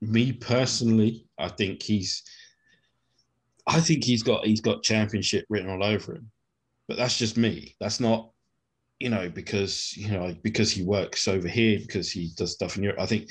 Me 0.00 0.32
personally, 0.32 1.26
I 1.38 1.48
think 1.48 1.82
he's. 1.82 2.22
I 3.66 3.80
think 3.80 4.04
he's 4.04 4.22
got 4.22 4.44
he's 4.44 4.60
got 4.60 4.82
championship 4.82 5.46
written 5.48 5.70
all 5.70 5.82
over 5.82 6.16
him, 6.16 6.30
but 6.86 6.98
that's 6.98 7.16
just 7.16 7.38
me. 7.38 7.74
That's 7.80 7.98
not, 7.98 8.30
you 9.00 9.08
know, 9.08 9.30
because 9.30 9.96
you 9.96 10.10
know 10.10 10.36
because 10.42 10.70
he 10.70 10.82
works 10.82 11.26
over 11.28 11.48
here 11.48 11.78
because 11.78 12.10
he 12.10 12.32
does 12.36 12.52
stuff 12.52 12.76
in 12.76 12.82
Europe. 12.82 13.00
I 13.00 13.06
think 13.06 13.30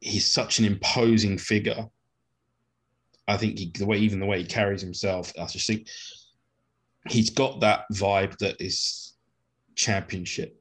he's 0.00 0.30
such 0.30 0.58
an 0.58 0.66
imposing 0.66 1.38
figure. 1.38 1.86
I 3.28 3.36
think 3.36 3.58
he, 3.58 3.70
the 3.76 3.86
way 3.86 3.98
even 3.98 4.20
the 4.20 4.26
way 4.26 4.40
he 4.40 4.46
carries 4.46 4.82
himself, 4.82 5.32
I 5.40 5.46
just 5.46 5.66
think 5.66 5.88
he's 7.08 7.30
got 7.30 7.60
that 7.60 7.84
vibe 7.92 8.36
that 8.38 8.60
is 8.60 9.14
championship. 9.74 10.58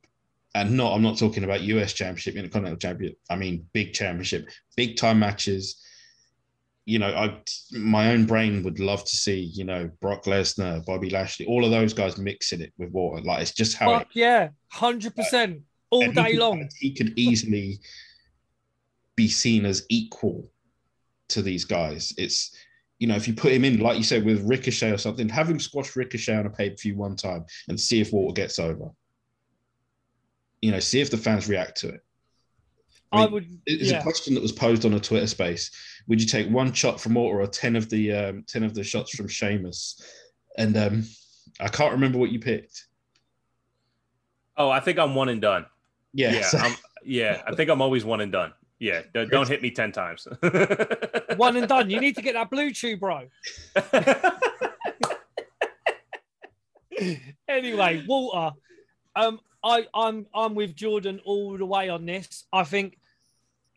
And 0.53 0.75
not, 0.75 0.93
I'm 0.93 1.01
not 1.01 1.17
talking 1.17 1.43
about 1.43 1.61
US 1.61 1.93
championship, 1.93 2.35
Intercontinental 2.35 2.77
championship. 2.77 3.17
I 3.29 3.35
mean, 3.35 3.65
big 3.73 3.93
championship, 3.93 4.49
big 4.75 4.97
time 4.97 5.19
matches. 5.19 5.81
You 6.85 6.99
know, 6.99 7.13
I 7.15 7.39
my 7.77 8.11
own 8.11 8.25
brain 8.25 8.63
would 8.63 8.79
love 8.79 9.05
to 9.05 9.15
see, 9.15 9.39
you 9.39 9.63
know, 9.63 9.89
Brock 10.01 10.23
Lesnar, 10.25 10.83
Bobby 10.85 11.09
Lashley, 11.09 11.45
all 11.45 11.63
of 11.63 11.71
those 11.71 11.93
guys 11.93 12.17
mixing 12.17 12.59
it 12.59 12.73
with 12.77 12.89
Walter. 12.89 13.23
Like 13.23 13.43
it's 13.43 13.51
just 13.51 13.77
how 13.77 13.99
Fuck 13.99 14.07
it, 14.07 14.19
yeah, 14.19 14.49
hundred 14.69 15.15
percent 15.15 15.61
all 15.91 16.03
and 16.03 16.13
he 16.13 16.23
day 16.23 16.37
long. 16.37 16.67
He 16.79 16.93
could 16.93 17.17
easily 17.17 17.79
be 19.15 19.27
seen 19.27 19.65
as 19.65 19.85
equal 19.89 20.49
to 21.31 21.41
these 21.41 21.65
guys. 21.65 22.13
It's 22.17 22.55
you 22.99 23.07
know, 23.07 23.15
if 23.15 23.27
you 23.27 23.33
put 23.33 23.51
him 23.51 23.65
in, 23.65 23.79
like 23.79 23.97
you 23.97 24.03
said, 24.03 24.23
with 24.23 24.47
Ricochet 24.47 24.91
or 24.91 24.97
something, 24.97 25.27
have 25.29 25.49
him 25.49 25.59
squash 25.59 25.95
Ricochet 25.95 26.35
on 26.35 26.45
a 26.45 26.51
pay 26.51 26.69
per 26.69 26.75
view 26.75 26.95
one 26.95 27.15
time 27.15 27.45
and 27.67 27.79
see 27.79 27.99
if 27.99 28.13
Walter 28.13 28.39
gets 28.39 28.59
over. 28.59 28.91
You 30.61 30.71
know, 30.71 30.79
see 30.79 31.01
if 31.01 31.09
the 31.09 31.17
fans 31.17 31.49
react 31.49 31.77
to 31.77 31.89
it. 31.89 32.01
I 33.11 33.23
mean, 33.23 33.31
would. 33.31 33.59
It's 33.65 33.89
yeah. 33.89 33.99
a 33.99 34.03
question 34.03 34.35
that 34.35 34.43
was 34.43 34.51
posed 34.51 34.85
on 34.85 34.93
a 34.93 34.99
Twitter 34.99 35.25
space. 35.25 35.71
Would 36.07 36.21
you 36.21 36.27
take 36.27 36.47
one 36.49 36.71
shot 36.73 37.01
from 37.01 37.15
Walter 37.15 37.41
or 37.41 37.47
ten 37.47 37.75
of 37.75 37.89
the 37.89 38.11
um, 38.13 38.43
ten 38.47 38.63
of 38.63 38.75
the 38.75 38.83
shots 38.83 39.15
from 39.15 39.27
Sheamus? 39.27 39.99
And 40.57 40.77
um, 40.77 41.03
I 41.59 41.69
can't 41.69 41.91
remember 41.93 42.19
what 42.19 42.31
you 42.31 42.39
picked. 42.39 42.85
Oh, 44.57 44.69
I 44.69 44.79
think 44.79 44.99
I'm 44.99 45.15
one 45.15 45.29
and 45.29 45.41
done. 45.41 45.65
Yeah, 46.13 46.33
Yeah, 46.33 46.41
so- 46.41 46.57
I'm, 46.59 46.75
yeah. 47.03 47.41
I 47.47 47.55
think 47.55 47.69
I'm 47.69 47.81
always 47.81 48.05
one 48.05 48.21
and 48.21 48.31
done. 48.31 48.53
Yeah, 48.81 49.03
don't, 49.13 49.29
don't 49.29 49.47
hit 49.47 49.61
me 49.61 49.69
ten 49.69 49.91
times. 49.91 50.27
One 51.35 51.55
and 51.55 51.67
done. 51.67 51.91
You 51.91 51.99
need 52.01 52.15
to 52.15 52.23
get 52.23 52.33
that 52.33 52.49
blue 52.49 52.71
chew, 52.71 52.97
bro. 52.97 53.27
anyway, 57.47 58.03
Walter, 58.07 58.55
um, 59.15 59.39
I, 59.63 59.85
I'm 59.93 60.25
I'm 60.33 60.55
with 60.55 60.75
Jordan 60.75 61.21
all 61.25 61.59
the 61.59 61.65
way 61.65 61.89
on 61.89 62.07
this. 62.07 62.45
I 62.51 62.63
think 62.63 62.97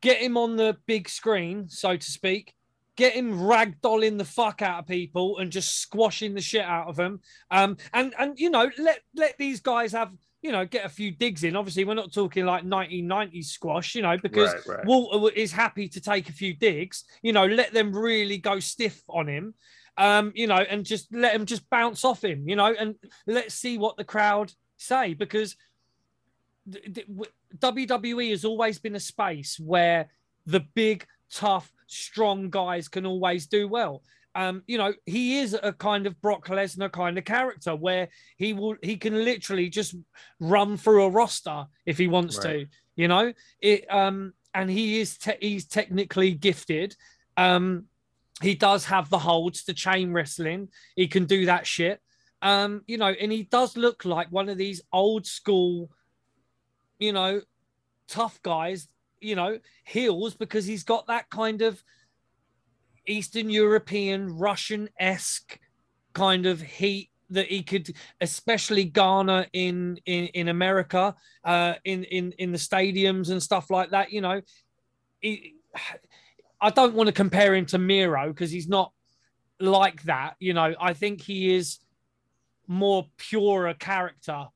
get 0.00 0.22
him 0.22 0.38
on 0.38 0.56
the 0.56 0.78
big 0.86 1.10
screen, 1.10 1.68
so 1.68 1.98
to 1.98 2.10
speak. 2.10 2.54
Get 2.96 3.12
him 3.12 3.40
ragdolling 3.40 4.16
the 4.16 4.24
fuck 4.24 4.62
out 4.62 4.78
of 4.78 4.86
people 4.86 5.36
and 5.36 5.52
just 5.52 5.80
squashing 5.82 6.32
the 6.32 6.40
shit 6.40 6.64
out 6.64 6.88
of 6.88 6.96
them. 6.96 7.20
Um, 7.50 7.76
and 7.92 8.14
and 8.18 8.38
you 8.38 8.48
know, 8.48 8.70
let 8.78 9.00
let 9.14 9.36
these 9.36 9.60
guys 9.60 9.92
have 9.92 10.14
you 10.44 10.52
know 10.52 10.66
get 10.66 10.84
a 10.84 10.90
few 10.90 11.10
digs 11.10 11.42
in. 11.42 11.56
Obviously, 11.56 11.86
we're 11.86 11.94
not 11.94 12.12
talking 12.12 12.44
like 12.44 12.64
1990s 12.64 13.46
squash, 13.46 13.94
you 13.94 14.02
know, 14.02 14.18
because 14.18 14.52
right, 14.52 14.76
right. 14.76 14.86
Walter 14.86 15.34
is 15.34 15.50
happy 15.50 15.88
to 15.88 16.02
take 16.02 16.28
a 16.28 16.32
few 16.32 16.52
digs. 16.54 17.04
You 17.22 17.32
know, 17.32 17.46
let 17.46 17.72
them 17.72 17.96
really 17.96 18.36
go 18.36 18.60
stiff 18.60 19.02
on 19.08 19.26
him. 19.26 19.54
Um, 19.96 20.32
you 20.34 20.46
know, 20.46 20.58
and 20.58 20.84
just 20.84 21.14
let 21.14 21.34
him 21.34 21.46
just 21.46 21.68
bounce 21.70 22.04
off 22.04 22.22
him. 22.22 22.46
You 22.46 22.56
know, 22.56 22.74
and 22.78 22.96
let's 23.26 23.54
see 23.54 23.78
what 23.78 23.96
the 23.96 24.04
crowd 24.04 24.52
say 24.76 25.14
because 25.14 25.56
th- 26.70 26.92
th- 26.92 27.06
w- 27.06 27.32
WWE 27.56 28.28
has 28.28 28.44
always 28.44 28.78
been 28.78 28.96
a 28.96 29.00
space 29.00 29.58
where 29.58 30.10
the 30.44 30.60
big, 30.74 31.06
tough, 31.30 31.72
strong 31.86 32.50
guys 32.50 32.88
can 32.88 33.06
always 33.06 33.46
do 33.46 33.66
well. 33.66 34.02
Um, 34.34 34.62
you 34.66 34.78
know, 34.78 34.92
he 35.06 35.38
is 35.38 35.56
a 35.62 35.72
kind 35.72 36.06
of 36.06 36.20
Brock 36.20 36.48
Lesnar 36.48 36.90
kind 36.90 37.16
of 37.18 37.24
character 37.24 37.76
where 37.76 38.08
he 38.36 38.52
will 38.52 38.76
he 38.82 38.96
can 38.96 39.24
literally 39.24 39.68
just 39.68 39.94
run 40.40 40.76
through 40.76 41.04
a 41.04 41.10
roster 41.10 41.66
if 41.86 41.98
he 41.98 42.08
wants 42.08 42.38
to. 42.38 42.66
You 42.96 43.08
know, 43.08 43.32
it 43.60 43.92
um, 43.92 44.32
and 44.52 44.70
he 44.70 45.00
is 45.00 45.18
te- 45.18 45.38
he's 45.40 45.66
technically 45.66 46.32
gifted. 46.32 46.96
Um, 47.36 47.84
he 48.42 48.54
does 48.54 48.84
have 48.86 49.10
the 49.10 49.18
holds 49.18 49.64
to 49.64 49.74
chain 49.74 50.12
wrestling. 50.12 50.68
He 50.96 51.06
can 51.06 51.24
do 51.24 51.46
that 51.46 51.66
shit. 51.66 52.00
Um, 52.42 52.82
you 52.86 52.98
know, 52.98 53.08
and 53.08 53.32
he 53.32 53.44
does 53.44 53.76
look 53.76 54.04
like 54.04 54.30
one 54.30 54.48
of 54.48 54.58
these 54.58 54.82
old 54.92 55.26
school, 55.26 55.90
you 56.98 57.12
know, 57.12 57.40
tough 58.08 58.40
guys, 58.42 58.88
you 59.20 59.34
know, 59.34 59.58
heels 59.84 60.34
because 60.34 60.66
he's 60.66 60.84
got 60.84 61.06
that 61.06 61.30
kind 61.30 61.62
of 61.62 61.82
Eastern 63.06 63.50
European, 63.50 64.38
Russian 64.38 64.88
esque 64.98 65.58
kind 66.12 66.46
of 66.46 66.60
heat 66.60 67.10
that 67.30 67.46
he 67.46 67.62
could 67.62 67.94
especially 68.20 68.84
garner 68.84 69.46
in 69.52 69.98
in, 70.06 70.26
in 70.28 70.48
America, 70.48 71.14
uh, 71.44 71.74
in, 71.84 72.04
in 72.04 72.32
in 72.38 72.52
the 72.52 72.58
stadiums 72.58 73.30
and 73.30 73.42
stuff 73.42 73.70
like 73.70 73.90
that. 73.90 74.12
You 74.12 74.20
know, 74.20 74.40
he, 75.20 75.54
I 76.60 76.70
don't 76.70 76.94
want 76.94 77.08
to 77.08 77.12
compare 77.12 77.54
him 77.54 77.66
to 77.66 77.78
Miro 77.78 78.28
because 78.28 78.50
he's 78.50 78.68
not 78.68 78.92
like 79.60 80.02
that. 80.04 80.36
You 80.38 80.54
know, 80.54 80.74
I 80.80 80.94
think 80.94 81.20
he 81.20 81.54
is 81.54 81.78
more 82.66 83.06
pure 83.16 83.66
a 83.66 83.74
character 83.74 84.46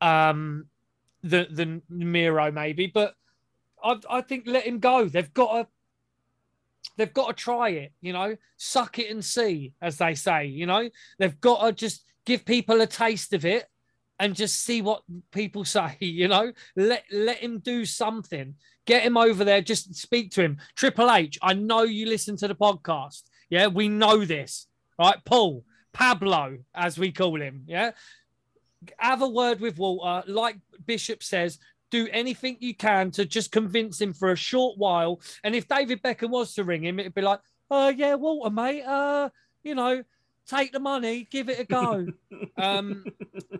um, 0.00 0.66
than, 1.22 1.46
than 1.50 1.82
Miro, 1.88 2.52
maybe. 2.52 2.86
But 2.86 3.14
I, 3.82 3.96
I 4.08 4.20
think 4.20 4.44
let 4.46 4.64
him 4.64 4.78
go. 4.78 5.08
They've 5.08 5.32
got 5.34 5.52
to. 5.52 5.66
They've 6.96 7.12
got 7.12 7.28
to 7.28 7.32
try 7.32 7.70
it, 7.70 7.92
you 8.00 8.12
know, 8.12 8.36
suck 8.56 8.98
it 8.98 9.10
and 9.10 9.24
see, 9.24 9.72
as 9.80 9.98
they 9.98 10.14
say, 10.14 10.46
you 10.46 10.66
know. 10.66 10.90
They've 11.18 11.40
got 11.40 11.64
to 11.64 11.72
just 11.72 12.04
give 12.24 12.44
people 12.44 12.80
a 12.80 12.86
taste 12.86 13.32
of 13.32 13.44
it 13.44 13.66
and 14.18 14.34
just 14.34 14.62
see 14.62 14.82
what 14.82 15.02
people 15.30 15.64
say, 15.76 15.96
you 16.00 16.28
know. 16.28 16.52
Let 16.76 17.04
let 17.12 17.38
him 17.38 17.60
do 17.60 17.84
something. 17.84 18.54
Get 18.84 19.02
him 19.02 19.16
over 19.16 19.44
there, 19.44 19.60
just 19.60 19.94
speak 19.94 20.32
to 20.32 20.42
him. 20.42 20.58
Triple 20.74 21.12
H, 21.12 21.38
I 21.42 21.52
know 21.54 21.82
you 21.82 22.06
listen 22.06 22.36
to 22.38 22.48
the 22.48 22.54
podcast. 22.54 23.22
Yeah, 23.50 23.66
we 23.66 23.88
know 23.88 24.24
this. 24.24 24.66
Right, 24.98 25.18
Paul, 25.24 25.64
Pablo, 25.92 26.58
as 26.74 26.98
we 26.98 27.12
call 27.12 27.40
him. 27.40 27.64
Yeah. 27.66 27.92
Have 28.98 29.22
a 29.22 29.28
word 29.28 29.60
with 29.60 29.78
Walter. 29.78 30.30
Like 30.30 30.56
Bishop 30.86 31.22
says, 31.22 31.58
do 31.90 32.08
anything 32.12 32.56
you 32.60 32.74
can 32.74 33.10
to 33.12 33.24
just 33.24 33.52
convince 33.52 34.00
him 34.00 34.12
for 34.12 34.32
a 34.32 34.36
short 34.36 34.78
while. 34.78 35.20
And 35.44 35.54
if 35.54 35.68
David 35.68 36.02
Beckham 36.02 36.30
was 36.30 36.54
to 36.54 36.64
ring 36.64 36.84
him, 36.84 36.98
it'd 36.98 37.14
be 37.14 37.22
like, 37.22 37.40
oh 37.70 37.88
yeah, 37.88 38.14
Walter, 38.14 38.50
mate. 38.50 38.84
Uh, 38.84 39.30
you 39.62 39.74
know, 39.74 40.02
take 40.48 40.72
the 40.72 40.80
money, 40.80 41.28
give 41.30 41.48
it 41.48 41.60
a 41.60 41.64
go. 41.64 42.06
um, 42.56 43.04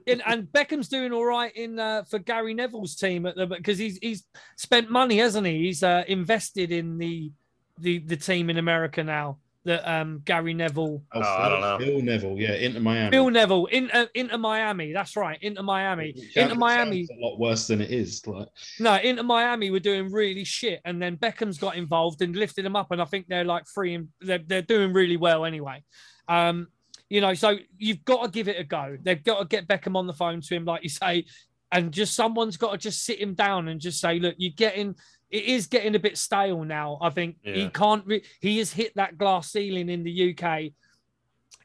and, 0.06 0.22
and 0.26 0.44
Beckham's 0.46 0.88
doing 0.88 1.12
all 1.12 1.24
right 1.24 1.54
in 1.54 1.78
uh, 1.78 2.04
for 2.04 2.18
Gary 2.18 2.54
Neville's 2.54 2.96
team 2.96 3.26
at 3.26 3.36
the 3.36 3.46
because 3.46 3.78
he's 3.78 3.98
he's 3.98 4.24
spent 4.56 4.90
money, 4.90 5.18
hasn't 5.18 5.46
he? 5.46 5.58
He's 5.58 5.82
uh, 5.82 6.04
invested 6.08 6.72
in 6.72 6.98
the 6.98 7.32
the 7.78 7.98
the 7.98 8.16
team 8.16 8.50
in 8.50 8.58
America 8.58 9.04
now. 9.04 9.38
That 9.64 9.86
um, 9.90 10.22
Gary 10.24 10.54
Neville, 10.54 11.02
Oh, 11.12 11.20
Oh, 11.20 11.22
I 11.22 11.48
don't 11.48 11.60
know. 11.60 11.78
Phil 11.78 12.00
Neville, 12.00 12.36
yeah, 12.38 12.52
Inter 12.54 12.80
Miami. 12.80 13.10
Phil 13.10 13.28
Neville, 13.30 13.66
into 13.66 14.08
Inter 14.14 14.38
Miami. 14.38 14.92
That's 14.92 15.16
right, 15.16 15.38
Inter 15.42 15.62
Miami, 15.62 16.14
Which 16.16 16.36
Inter 16.36 16.54
Miami. 16.54 17.06
a 17.10 17.20
lot 17.26 17.38
worse 17.38 17.66
than 17.66 17.80
it 17.80 17.90
is. 17.90 18.24
Like, 18.26 18.48
No, 18.78 18.94
Inter 18.96 19.24
Miami 19.24 19.70
We're 19.70 19.80
doing 19.80 20.10
really 20.12 20.44
shit, 20.44 20.80
and 20.84 21.02
then 21.02 21.16
Beckham's 21.16 21.58
got 21.58 21.76
involved 21.76 22.22
and 22.22 22.34
lifted 22.36 22.64
them 22.64 22.76
up, 22.76 22.92
and 22.92 23.02
I 23.02 23.04
think 23.04 23.26
they're 23.28 23.44
like 23.44 23.66
free 23.66 23.94
and 23.94 24.08
they're, 24.20 24.38
they're 24.46 24.62
doing 24.62 24.92
really 24.92 25.16
well 25.16 25.44
anyway. 25.44 25.82
Um, 26.28 26.68
you 27.10 27.20
know, 27.20 27.34
so 27.34 27.56
you've 27.76 28.04
got 28.04 28.24
to 28.24 28.30
give 28.30 28.48
it 28.48 28.58
a 28.60 28.64
go. 28.64 28.96
They've 29.02 29.22
got 29.22 29.40
to 29.40 29.44
get 29.46 29.66
Beckham 29.66 29.96
on 29.96 30.06
the 30.06 30.12
phone 30.14 30.40
to 30.40 30.54
him, 30.54 30.64
like 30.64 30.82
you 30.82 30.88
say, 30.90 31.24
and 31.72 31.92
just 31.92 32.14
someone's 32.14 32.56
got 32.56 32.72
to 32.72 32.78
just 32.78 33.04
sit 33.04 33.18
him 33.20 33.34
down 33.34 33.68
and 33.68 33.80
just 33.80 34.00
say, 34.00 34.18
look, 34.18 34.36
you're 34.38 34.52
getting. 34.56 34.94
It 35.30 35.44
is 35.44 35.66
getting 35.66 35.94
a 35.94 35.98
bit 35.98 36.16
stale 36.16 36.64
now. 36.64 36.98
I 37.00 37.10
think 37.10 37.36
he 37.42 37.68
can't. 37.68 38.04
Re- 38.06 38.24
he 38.40 38.58
has 38.58 38.72
hit 38.72 38.94
that 38.96 39.18
glass 39.18 39.52
ceiling 39.52 39.88
in 39.90 40.02
the 40.02 40.34
UK. 40.34 40.72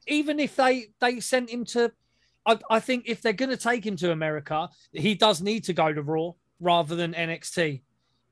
Even 0.07 0.39
if 0.39 0.55
they 0.55 0.87
they 0.99 1.19
sent 1.21 1.49
him 1.49 1.63
to, 1.65 1.91
I, 2.45 2.59
I 2.69 2.79
think 2.81 3.05
if 3.07 3.21
they're 3.21 3.31
going 3.31 3.51
to 3.51 3.57
take 3.57 3.85
him 3.85 3.95
to 3.97 4.11
America, 4.11 4.69
he 4.91 5.15
does 5.15 5.41
need 5.41 5.63
to 5.65 5.73
go 5.73 5.93
to 5.93 6.01
Raw 6.01 6.31
rather 6.59 6.95
than 6.95 7.13
NXT 7.13 7.81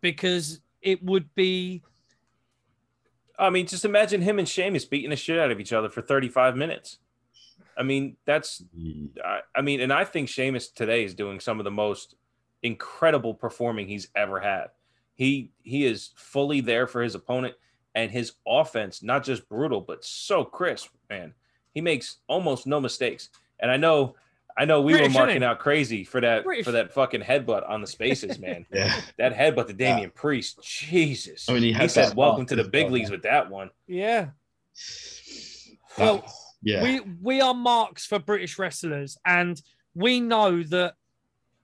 because 0.01 0.59
it 0.81 1.01
would 1.03 1.33
be 1.35 1.83
I 3.41 3.49
mean, 3.49 3.65
just 3.65 3.85
imagine 3.85 4.21
him 4.21 4.37
and 4.37 4.47
Sheamus 4.47 4.85
beating 4.85 5.09
the 5.09 5.15
shit 5.15 5.39
out 5.39 5.49
of 5.49 5.59
each 5.59 5.73
other 5.73 5.89
for 5.89 6.01
35 6.01 6.55
minutes. 6.55 6.99
I 7.75 7.81
mean, 7.81 8.17
that's, 8.25 8.63
I, 9.25 9.39
I 9.55 9.61
mean, 9.61 9.81
and 9.81 9.91
I 9.91 10.05
think 10.05 10.29
Sheamus 10.29 10.69
today 10.69 11.03
is 11.03 11.15
doing 11.15 11.39
some 11.39 11.59
of 11.59 11.63
the 11.63 11.71
most 11.71 12.15
incredible 12.61 13.33
performing 13.33 13.87
he's 13.87 14.09
ever 14.15 14.39
had. 14.39 14.67
He 15.21 15.51
he 15.61 15.85
is 15.85 16.09
fully 16.15 16.61
there 16.61 16.87
for 16.87 17.03
his 17.03 17.13
opponent, 17.13 17.53
and 17.93 18.09
his 18.09 18.31
offense 18.47 19.03
not 19.03 19.23
just 19.23 19.47
brutal 19.47 19.79
but 19.79 20.03
so 20.03 20.43
crisp. 20.43 20.89
Man, 21.11 21.35
he 21.75 21.79
makes 21.79 22.17
almost 22.27 22.65
no 22.65 22.81
mistakes. 22.81 23.29
And 23.59 23.69
I 23.69 23.77
know, 23.77 24.15
I 24.57 24.65
know 24.65 24.81
we 24.81 24.93
British, 24.93 25.13
were 25.13 25.19
marking 25.19 25.43
out 25.43 25.59
crazy 25.59 26.03
for 26.05 26.21
that 26.21 26.43
British. 26.43 26.65
for 26.65 26.71
that 26.71 26.91
fucking 26.91 27.21
headbutt 27.21 27.69
on 27.69 27.81
the 27.81 27.87
spaces, 27.87 28.39
man. 28.39 28.65
yeah, 28.73 28.99
that 29.19 29.35
headbutt 29.35 29.67
to 29.67 29.73
Damian 29.73 30.09
Priest, 30.09 30.59
Jesus. 30.63 31.47
I 31.47 31.53
mean, 31.53 31.61
he 31.61 31.73
he 31.73 31.87
said, 31.87 32.15
"Welcome 32.15 32.47
to 32.47 32.55
the 32.55 32.63
big 32.63 32.85
well, 32.85 32.93
leagues" 32.93 33.11
man. 33.11 33.17
with 33.17 33.23
that 33.23 33.51
one. 33.51 33.69
yeah. 33.85 34.29
Well, 35.99 36.25
yeah, 36.63 36.81
we 36.81 36.99
we 37.21 37.41
are 37.41 37.53
marks 37.53 38.07
for 38.07 38.17
British 38.17 38.57
wrestlers, 38.57 39.19
and 39.23 39.61
we 39.93 40.19
know 40.19 40.63
that 40.63 40.95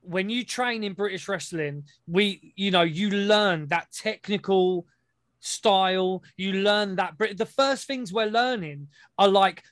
when 0.07 0.29
you 0.29 0.43
train 0.43 0.83
in 0.83 0.93
British 0.93 1.27
wrestling, 1.27 1.83
we 2.07 2.53
you 2.55 2.71
know 2.71 2.83
you 2.83 3.09
learn 3.09 3.67
that 3.67 3.87
technical 3.91 4.85
style. 5.39 6.23
You 6.35 6.53
learn 6.53 6.95
that 6.95 7.17
Brit- 7.17 7.37
the 7.37 7.45
first 7.45 7.85
things 7.87 8.11
we're 8.13 8.25
learning 8.27 8.87
are 9.17 9.27
like. 9.27 9.63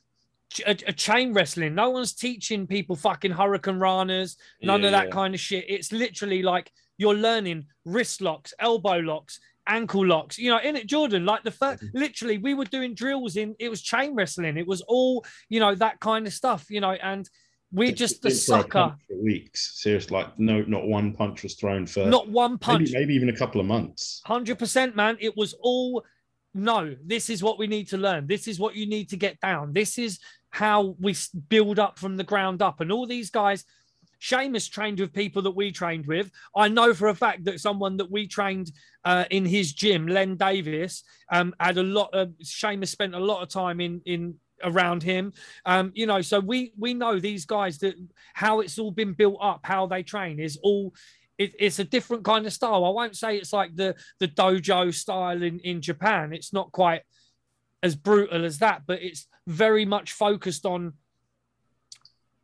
A, 0.65 0.71
a 0.87 0.93
chain 0.93 1.33
wrestling. 1.33 1.75
No 1.75 1.89
one's 1.89 2.13
teaching 2.13 2.65
people 2.65 2.95
fucking 2.95 3.33
hurricanranas, 3.33 4.37
none 4.61 4.81
Yeah, 4.81 4.85
of 4.87 4.91
that 4.93 5.05
yeah. 5.07 5.11
kind 5.11 5.33
of 5.33 5.39
shit. 5.41 5.65
It's 5.67 5.91
literally 5.91 6.43
like 6.43 6.71
you're 6.97 7.15
learning 7.15 7.65
wrist 7.83 8.21
locks, 8.21 8.53
elbow 8.59 8.99
locks, 8.99 9.41
ankle 9.67 10.05
locks. 10.05 10.37
You 10.37 10.51
know, 10.51 10.59
in 10.59 10.77
it, 10.77 10.87
Jordan, 10.87 11.25
like 11.25 11.43
the 11.43 11.51
first, 11.51 11.83
Mm-hmm. 11.83 11.97
literally, 11.97 12.37
we 12.37 12.53
were 12.53 12.63
doing 12.65 12.93
drills 12.93 13.35
in. 13.35 13.53
It 13.59 13.67
was 13.67 13.81
chain 13.81 14.15
wrestling. 14.15 14.55
It 14.55 14.67
was 14.67 14.79
all 14.81 15.25
you 15.49 15.59
know 15.59 15.75
that 15.75 15.99
kind 15.99 16.25
of 16.25 16.31
stuff. 16.31 16.67
You 16.69 16.79
know, 16.79 16.91
and 16.91 17.27
we're 17.75 17.89
It's 17.89 17.99
just 17.99 18.21
the 18.21 18.29
been 18.29 18.37
for 18.37 18.41
a 18.41 18.61
sucker. 18.61 18.95
for 19.07 19.23
weeks. 19.23 19.81
Seriously, 19.81 20.15
like 20.17 20.39
no, 20.39 20.61
not 20.63 20.87
one 20.87 21.13
punch 21.13 21.43
was 21.43 21.55
thrown 21.55 21.85
for 21.85 22.05
Not 22.05 22.29
one 22.29 22.57
punch. 22.57 22.91
maybe, 22.91 22.99
maybe 22.99 23.13
even 23.15 23.29
a 23.29 23.35
couple 23.37 23.59
of 23.61 23.67
months. 23.67 24.21
Hundred 24.25 24.57
percent, 24.59 24.95
man. 24.95 25.17
It 25.19 25.35
was 25.35 25.53
all 25.61 26.03
no. 26.53 26.95
This 27.05 27.29
is 27.29 27.43
what 27.43 27.59
we 27.59 27.67
need 27.67 27.87
to 27.89 27.97
learn. 27.97 28.27
This 28.27 28.47
is 28.47 28.59
what 28.59 28.75
you 28.75 28.87
need 28.87 29.09
to 29.09 29.17
get 29.17 29.39
down. 29.41 29.73
This 29.73 29.97
is 29.97 30.19
how 30.51 30.95
we 30.99 31.15
build 31.49 31.79
up 31.79 31.99
from 31.99 32.15
the 32.15 32.23
ground 32.23 32.61
up. 32.61 32.79
And 32.79 32.91
all 32.91 33.05
these 33.05 33.29
guys, 33.29 33.65
Sheamus 34.19 34.67
trained 34.69 34.99
with 35.01 35.11
people 35.11 35.41
that 35.41 35.51
we 35.51 35.71
trained 35.73 36.05
with. 36.07 36.31
I 36.55 36.69
know 36.69 36.93
for 36.93 37.09
a 37.09 37.15
fact 37.15 37.43
that 37.45 37.59
someone 37.59 37.97
that 37.97 38.09
we 38.09 38.25
trained 38.27 38.71
uh, 39.03 39.25
in 39.31 39.45
his 39.45 39.73
gym, 39.73 40.07
Len 40.07 40.37
Davis, 40.37 41.03
um, 41.29 41.53
had 41.59 41.77
a 41.77 41.83
lot 41.83 42.09
of 42.13 42.31
Sheamus 42.41 42.89
spent 42.91 43.15
a 43.15 43.19
lot 43.19 43.41
of 43.43 43.49
time 43.49 43.81
in 43.81 44.01
in 44.05 44.35
around 44.63 45.03
him. 45.03 45.33
Um, 45.65 45.91
you 45.95 46.05
know, 46.05 46.21
so 46.21 46.39
we 46.39 46.73
we 46.77 46.93
know 46.93 47.19
these 47.19 47.45
guys 47.45 47.77
that 47.79 47.95
how 48.33 48.59
it's 48.59 48.79
all 48.79 48.91
been 48.91 49.13
built 49.13 49.37
up, 49.41 49.61
how 49.63 49.87
they 49.87 50.03
train 50.03 50.39
is 50.39 50.57
all 50.63 50.93
it, 51.37 51.53
it's 51.59 51.79
a 51.79 51.83
different 51.83 52.23
kind 52.23 52.45
of 52.45 52.53
style. 52.53 52.85
I 52.85 52.89
won't 52.89 53.17
say 53.17 53.37
it's 53.37 53.53
like 53.53 53.75
the 53.75 53.95
the 54.19 54.27
dojo 54.27 54.93
style 54.93 55.41
in 55.41 55.59
in 55.59 55.81
Japan. 55.81 56.33
It's 56.33 56.53
not 56.53 56.71
quite 56.71 57.01
as 57.83 57.95
brutal 57.95 58.45
as 58.45 58.59
that, 58.59 58.83
but 58.87 59.01
it's 59.01 59.27
very 59.47 59.85
much 59.85 60.13
focused 60.13 60.65
on 60.65 60.93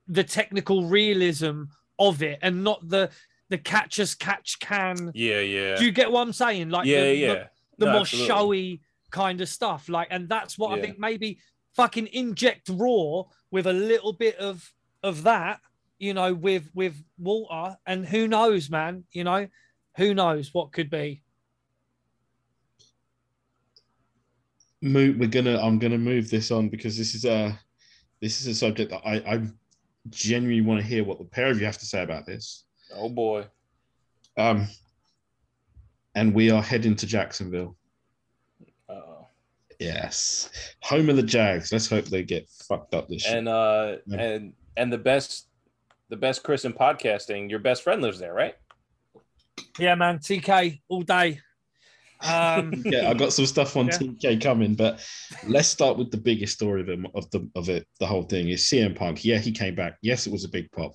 the 0.08 0.24
technical 0.24 0.86
realism 0.86 1.64
of 1.98 2.22
it 2.22 2.40
and 2.42 2.64
not 2.64 2.88
the 2.88 3.10
the 3.50 3.58
catch 3.58 4.00
as 4.00 4.16
catch 4.16 4.60
can. 4.60 5.12
Yeah, 5.14 5.40
yeah. 5.40 5.76
Do 5.76 5.86
you 5.86 5.92
get 5.92 6.12
what 6.12 6.22
I'm 6.22 6.34
saying? 6.34 6.70
Like 6.70 6.86
yeah, 6.86 7.04
the, 7.04 7.16
yeah. 7.16 7.34
the, 7.34 7.50
the 7.80 7.86
No, 7.86 7.92
more 7.92 8.02
absolutely. 8.02 8.28
showy 8.28 8.82
kind 9.12 9.42
of 9.42 9.50
stuff. 9.50 9.90
Like, 9.90 10.08
and 10.10 10.28
that's 10.28 10.58
what 10.58 10.78
I 10.78 10.82
think 10.82 11.00
maybe 11.00 11.40
fucking 11.76 12.08
inject 12.14 12.70
Raw 12.70 13.24
with 13.50 13.68
a 13.68 13.74
little 13.74 14.14
bit 14.14 14.36
of 14.38 14.72
of 15.04 15.24
that, 15.24 15.60
you 16.00 16.14
know, 16.14 16.34
with 16.34 16.70
with 16.74 16.96
Walter 17.18 17.78
and 17.86 18.06
who 18.06 18.28
knows, 18.28 18.70
man, 18.70 19.04
you 19.12 19.24
know, 19.24 19.48
who 19.98 20.14
knows 20.14 20.54
what 20.54 20.72
could 20.72 20.90
be. 20.90 21.24
Mo- 24.82 25.16
we're 25.18 25.28
gonna 25.28 25.60
I'm 25.60 25.80
gonna 25.80 25.98
move 25.98 26.30
this 26.30 26.52
on 26.52 26.70
because 26.70 26.98
this 26.98 27.14
is 27.14 27.26
a 27.26 27.58
this 28.22 28.42
is 28.42 28.48
a 28.48 28.56
subject 28.56 28.92
that 28.92 29.02
I, 29.06 29.16
I 29.36 29.42
genuinely 30.10 30.62
want 30.62 30.82
to 30.82 30.86
hear 30.86 31.04
what 31.04 31.20
the 31.20 31.26
pair 31.26 31.48
of 31.52 31.60
you 31.60 31.66
have 31.66 31.78
to 31.80 31.86
say 31.86 32.04
about 32.04 32.26
this. 32.26 32.66
Oh 32.96 33.10
boy. 33.10 33.46
Um, 34.38 34.68
and 36.16 36.34
we 36.34 36.52
are 36.52 36.62
heading 36.62 36.96
to 36.98 37.06
Jacksonville. 37.06 37.76
Uh-oh. 39.82 39.94
Yes, 39.94 40.50
home 40.82 41.10
of 41.10 41.16
the 41.16 41.24
Jags. 41.24 41.72
Let's 41.72 41.90
hope 41.90 42.06
they 42.06 42.24
get 42.24 42.50
fucked 42.68 42.94
up 42.94 43.08
this 43.10 43.28
year. 43.28 43.38
And 43.38 43.48
uh 43.50 43.96
Yeah. 44.08 44.22
and 44.22 44.54
and 44.78 44.94
the 44.94 44.98
best 44.98 45.48
the 46.10 46.18
best 46.18 46.44
Chris 46.44 46.66
in 46.66 46.74
podcasting, 46.74 47.50
your 47.50 47.60
best 47.60 47.84
friend 47.84 48.02
lives 48.02 48.20
there, 48.20 48.34
right? 48.34 48.56
Yeah, 49.80 49.96
man, 49.96 50.20
TK 50.20 50.82
all 50.90 51.02
day. 51.04 51.40
Um, 52.22 52.74
yeah, 52.86 53.10
I 53.10 53.14
got 53.14 53.34
some 53.34 53.46
stuff 53.46 53.76
on 53.78 53.88
Yeah. 53.88 53.98
TK 53.98 54.42
coming, 54.42 54.76
but 54.76 55.04
let's 55.48 55.70
start 55.70 55.98
with 55.98 56.12
the 56.12 56.18
biggest 56.18 56.54
story 56.54 56.82
of 56.82 56.90
him 56.90 57.08
of 57.16 57.30
the 57.32 57.50
of 57.56 57.70
it. 57.70 57.88
The 58.00 58.06
whole 58.08 58.24
thing 58.24 58.50
is 58.50 58.64
CM 58.70 58.96
Punk. 58.96 59.26
Yeah, 59.26 59.40
he 59.40 59.52
came 59.52 59.74
back. 59.76 59.98
Yes, 60.02 60.28
it 60.28 60.34
was 60.34 60.44
a 60.44 60.50
big 60.50 60.72
pop. 60.72 60.94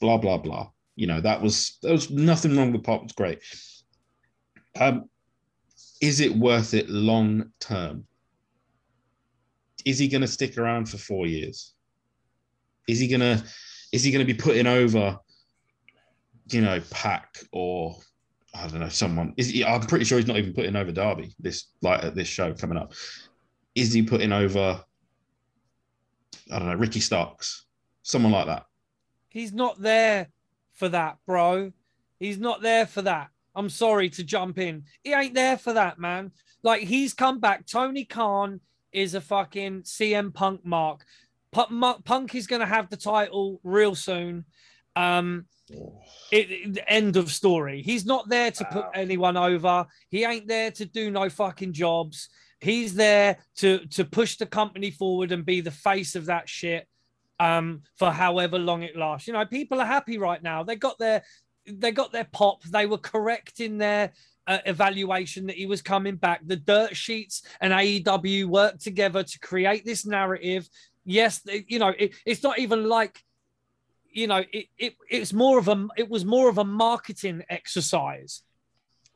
Blah 0.00 0.18
blah 0.18 0.38
blah. 0.38 0.70
You 0.96 1.06
know 1.06 1.20
that 1.20 1.40
was 1.40 1.78
there 1.82 1.92
was 1.92 2.10
nothing 2.10 2.56
wrong 2.56 2.72
with 2.72 2.82
pop. 2.82 3.04
It's 3.04 3.12
great. 3.12 3.38
Um, 4.80 5.08
is 6.00 6.20
it 6.20 6.34
worth 6.34 6.74
it 6.74 6.88
long 6.88 7.52
term? 7.60 8.07
Is 9.84 9.98
he 9.98 10.08
going 10.08 10.22
to 10.22 10.28
stick 10.28 10.58
around 10.58 10.88
for 10.88 10.98
four 10.98 11.26
years? 11.26 11.74
Is 12.88 12.98
he 12.98 13.08
gonna 13.08 13.42
is 13.92 14.02
he 14.02 14.10
going 14.10 14.26
to 14.26 14.32
be 14.32 14.38
putting 14.38 14.66
over? 14.66 15.18
You 16.50 16.62
know, 16.62 16.80
Pac 16.90 17.38
or 17.52 17.96
I 18.54 18.66
don't 18.68 18.80
know, 18.80 18.88
someone 18.88 19.34
is 19.36 19.50
he, 19.50 19.64
I'm 19.64 19.82
pretty 19.82 20.06
sure 20.06 20.18
he's 20.18 20.26
not 20.26 20.38
even 20.38 20.54
putting 20.54 20.76
over 20.76 20.90
Darby 20.90 21.34
this 21.38 21.66
like 21.82 22.02
at 22.02 22.14
this 22.14 22.28
show 22.28 22.54
coming 22.54 22.78
up. 22.78 22.94
Is 23.74 23.92
he 23.92 24.02
putting 24.02 24.32
over 24.32 24.82
I 26.50 26.58
don't 26.58 26.68
know, 26.68 26.74
Ricky 26.74 27.00
Starks, 27.00 27.66
someone 28.02 28.32
like 28.32 28.46
that? 28.46 28.64
he's 29.28 29.52
not 29.52 29.80
there 29.80 30.28
for 30.72 30.88
that, 30.88 31.18
bro. 31.26 31.72
He's 32.18 32.38
not 32.38 32.62
there 32.62 32.86
for 32.86 33.02
that. 33.02 33.28
I'm 33.54 33.70
sorry 33.70 34.10
to 34.10 34.24
jump 34.24 34.58
in. 34.58 34.84
He 35.02 35.12
ain't 35.12 35.34
there 35.34 35.58
for 35.58 35.72
that, 35.72 35.98
man. 35.98 36.32
Like 36.62 36.82
he's 36.82 37.14
come 37.14 37.38
back. 37.38 37.66
Tony 37.66 38.04
Khan 38.04 38.60
is 38.92 39.14
a 39.14 39.20
fucking 39.20 39.82
CM 39.82 40.32
Punk 40.32 40.64
mark. 40.64 41.04
Pu- 41.52 41.94
Punk 42.04 42.34
is 42.34 42.46
going 42.46 42.60
to 42.60 42.66
have 42.66 42.90
the 42.90 42.96
title 42.96 43.60
real 43.64 43.94
soon. 43.94 44.44
Um, 44.96 45.46
it, 46.30 46.50
it- 46.50 46.84
end 46.86 47.16
of 47.16 47.30
story. 47.30 47.82
He's 47.82 48.04
not 48.06 48.28
there 48.28 48.50
to 48.50 48.64
put 48.66 48.86
anyone 48.94 49.36
over. 49.36 49.86
He 50.10 50.24
ain't 50.24 50.48
there 50.48 50.70
to 50.72 50.84
do 50.84 51.10
no 51.10 51.28
fucking 51.28 51.72
jobs. 51.72 52.28
He's 52.60 52.94
there 52.94 53.38
to 53.58 53.86
to 53.86 54.04
push 54.04 54.36
the 54.36 54.46
company 54.46 54.90
forward 54.90 55.30
and 55.30 55.46
be 55.46 55.60
the 55.60 55.70
face 55.70 56.16
of 56.16 56.26
that 56.26 56.48
shit 56.48 56.88
um, 57.38 57.82
for 57.96 58.10
however 58.10 58.58
long 58.58 58.82
it 58.82 58.96
lasts. 58.96 59.28
You 59.28 59.34
know, 59.34 59.46
people 59.46 59.80
are 59.80 59.86
happy 59.86 60.18
right 60.18 60.42
now. 60.42 60.64
They 60.64 60.74
got 60.76 60.98
their 60.98 61.22
they 61.66 61.92
got 61.92 62.12
their 62.12 62.24
pop. 62.32 62.62
They 62.64 62.86
were 62.86 62.98
correct 62.98 63.60
in 63.60 63.78
their 63.78 64.12
uh, 64.48 64.58
evaluation 64.66 65.46
that 65.46 65.56
he 65.56 65.66
was 65.66 65.82
coming 65.82 66.16
back. 66.16 66.40
The 66.44 66.56
dirt 66.56 66.96
sheets 66.96 67.42
and 67.60 67.72
AEW 67.72 68.46
worked 68.46 68.80
together 68.80 69.22
to 69.22 69.38
create 69.38 69.84
this 69.84 70.04
narrative. 70.04 70.68
Yes, 71.04 71.40
you 71.66 71.78
know, 71.78 71.92
it, 71.96 72.14
it's 72.26 72.42
not 72.42 72.58
even 72.58 72.88
like 72.88 73.22
you 74.10 74.26
know, 74.26 74.42
it, 74.52 74.66
it 74.78 74.96
it's 75.08 75.32
more 75.32 75.58
of 75.58 75.68
a 75.68 75.86
it 75.96 76.08
was 76.08 76.24
more 76.24 76.48
of 76.48 76.58
a 76.58 76.64
marketing 76.64 77.44
exercise. 77.48 78.42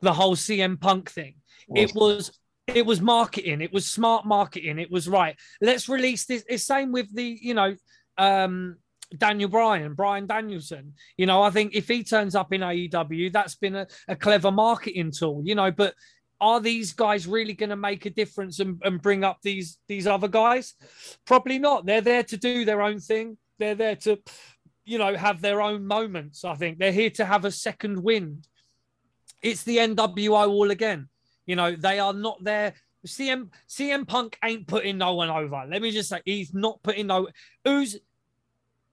The 0.01 0.13
whole 0.13 0.35
CM 0.35 0.79
Punk 0.79 1.09
thing. 1.09 1.35
It 1.75 1.93
was 1.95 2.31
it 2.67 2.85
was 2.85 3.01
marketing. 3.01 3.61
It 3.61 3.73
was 3.73 3.85
smart 3.85 4.25
marketing. 4.25 4.79
It 4.79 4.91
was 4.91 5.07
right. 5.07 5.35
Let's 5.61 5.89
release 5.89 6.25
this. 6.25 6.43
It's 6.47 6.63
same 6.63 6.91
with 6.91 7.13
the 7.13 7.37
you 7.41 7.53
know 7.53 7.75
um 8.17 8.77
Daniel 9.17 9.49
Bryan, 9.49 9.93
Brian 9.93 10.27
Danielson. 10.27 10.93
You 11.17 11.25
know, 11.25 11.41
I 11.41 11.49
think 11.49 11.75
if 11.75 11.87
he 11.87 12.03
turns 12.03 12.35
up 12.35 12.53
in 12.53 12.61
AEW, 12.61 13.31
that's 13.31 13.55
been 13.55 13.75
a, 13.75 13.87
a 14.07 14.15
clever 14.15 14.51
marketing 14.51 15.11
tool. 15.11 15.41
You 15.45 15.55
know, 15.55 15.71
but 15.71 15.93
are 16.41 16.59
these 16.59 16.93
guys 16.93 17.25
really 17.25 17.53
going 17.53 17.69
to 17.69 17.75
make 17.75 18.05
a 18.05 18.09
difference 18.09 18.59
and, 18.59 18.81
and 18.83 19.01
bring 19.01 19.23
up 19.23 19.37
these 19.41 19.77
these 19.87 20.07
other 20.07 20.27
guys? 20.27 20.73
Probably 21.25 21.59
not. 21.59 21.85
They're 21.85 22.01
there 22.01 22.23
to 22.23 22.37
do 22.37 22.65
their 22.65 22.81
own 22.81 22.99
thing. 22.99 23.37
They're 23.59 23.75
there 23.75 23.95
to, 23.97 24.19
you 24.83 24.97
know, 24.97 25.15
have 25.15 25.41
their 25.41 25.61
own 25.61 25.85
moments. 25.85 26.43
I 26.43 26.55
think 26.55 26.79
they're 26.79 26.91
here 26.91 27.11
to 27.11 27.25
have 27.25 27.45
a 27.45 27.51
second 27.51 28.03
wind. 28.03 28.47
It's 29.41 29.63
the 29.63 29.77
NWO 29.77 30.47
all 30.47 30.71
again. 30.71 31.09
You 31.45 31.55
know, 31.55 31.75
they 31.75 31.99
are 31.99 32.13
not 32.13 32.43
there. 32.43 32.73
CM 33.05 33.49
CM 33.69 34.07
Punk 34.07 34.37
ain't 34.43 34.67
putting 34.67 34.97
no 34.97 35.15
one 35.15 35.29
over. 35.29 35.63
Let 35.67 35.81
me 35.81 35.91
just 35.91 36.09
say, 36.09 36.21
he's 36.25 36.53
not 36.53 36.81
putting 36.83 37.07
no. 37.07 37.27
Who's, 37.65 37.97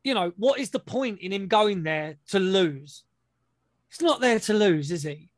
you 0.03 0.15
know, 0.15 0.33
what 0.37 0.61
is 0.61 0.71
the 0.71 0.79
point 0.79 1.21
in 1.21 1.33
him 1.33 1.47
going 1.47 1.83
there 1.83 2.17
to 2.29 2.39
lose? 2.39 3.05
He's 3.89 4.03
not 4.03 4.21
there 4.21 4.39
to 4.41 4.55
lose, 4.55 4.91
is 4.91 5.03
he? 5.03 5.31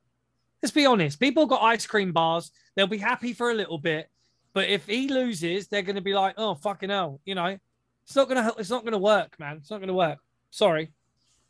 Let's 0.62 0.72
be 0.72 0.86
honest. 0.86 1.18
People 1.18 1.46
got 1.46 1.62
ice 1.62 1.86
cream 1.86 2.12
bars. 2.12 2.52
They'll 2.74 2.86
be 2.86 2.98
happy 2.98 3.32
for 3.32 3.50
a 3.50 3.54
little 3.54 3.78
bit, 3.78 4.08
but 4.52 4.68
if 4.68 4.86
he 4.86 5.08
loses, 5.08 5.68
they're 5.68 5.82
going 5.82 5.96
to 5.96 6.02
be 6.02 6.14
like, 6.14 6.34
"Oh 6.38 6.54
fucking 6.54 6.90
hell!" 6.90 7.20
You 7.24 7.34
know, 7.34 7.58
it's 8.04 8.16
not 8.16 8.28
gonna. 8.28 8.52
It's 8.58 8.70
not 8.70 8.84
gonna 8.84 8.98
work, 8.98 9.38
man. 9.38 9.56
It's 9.56 9.70
not 9.70 9.80
gonna 9.80 9.94
work. 9.94 10.18
Sorry. 10.50 10.92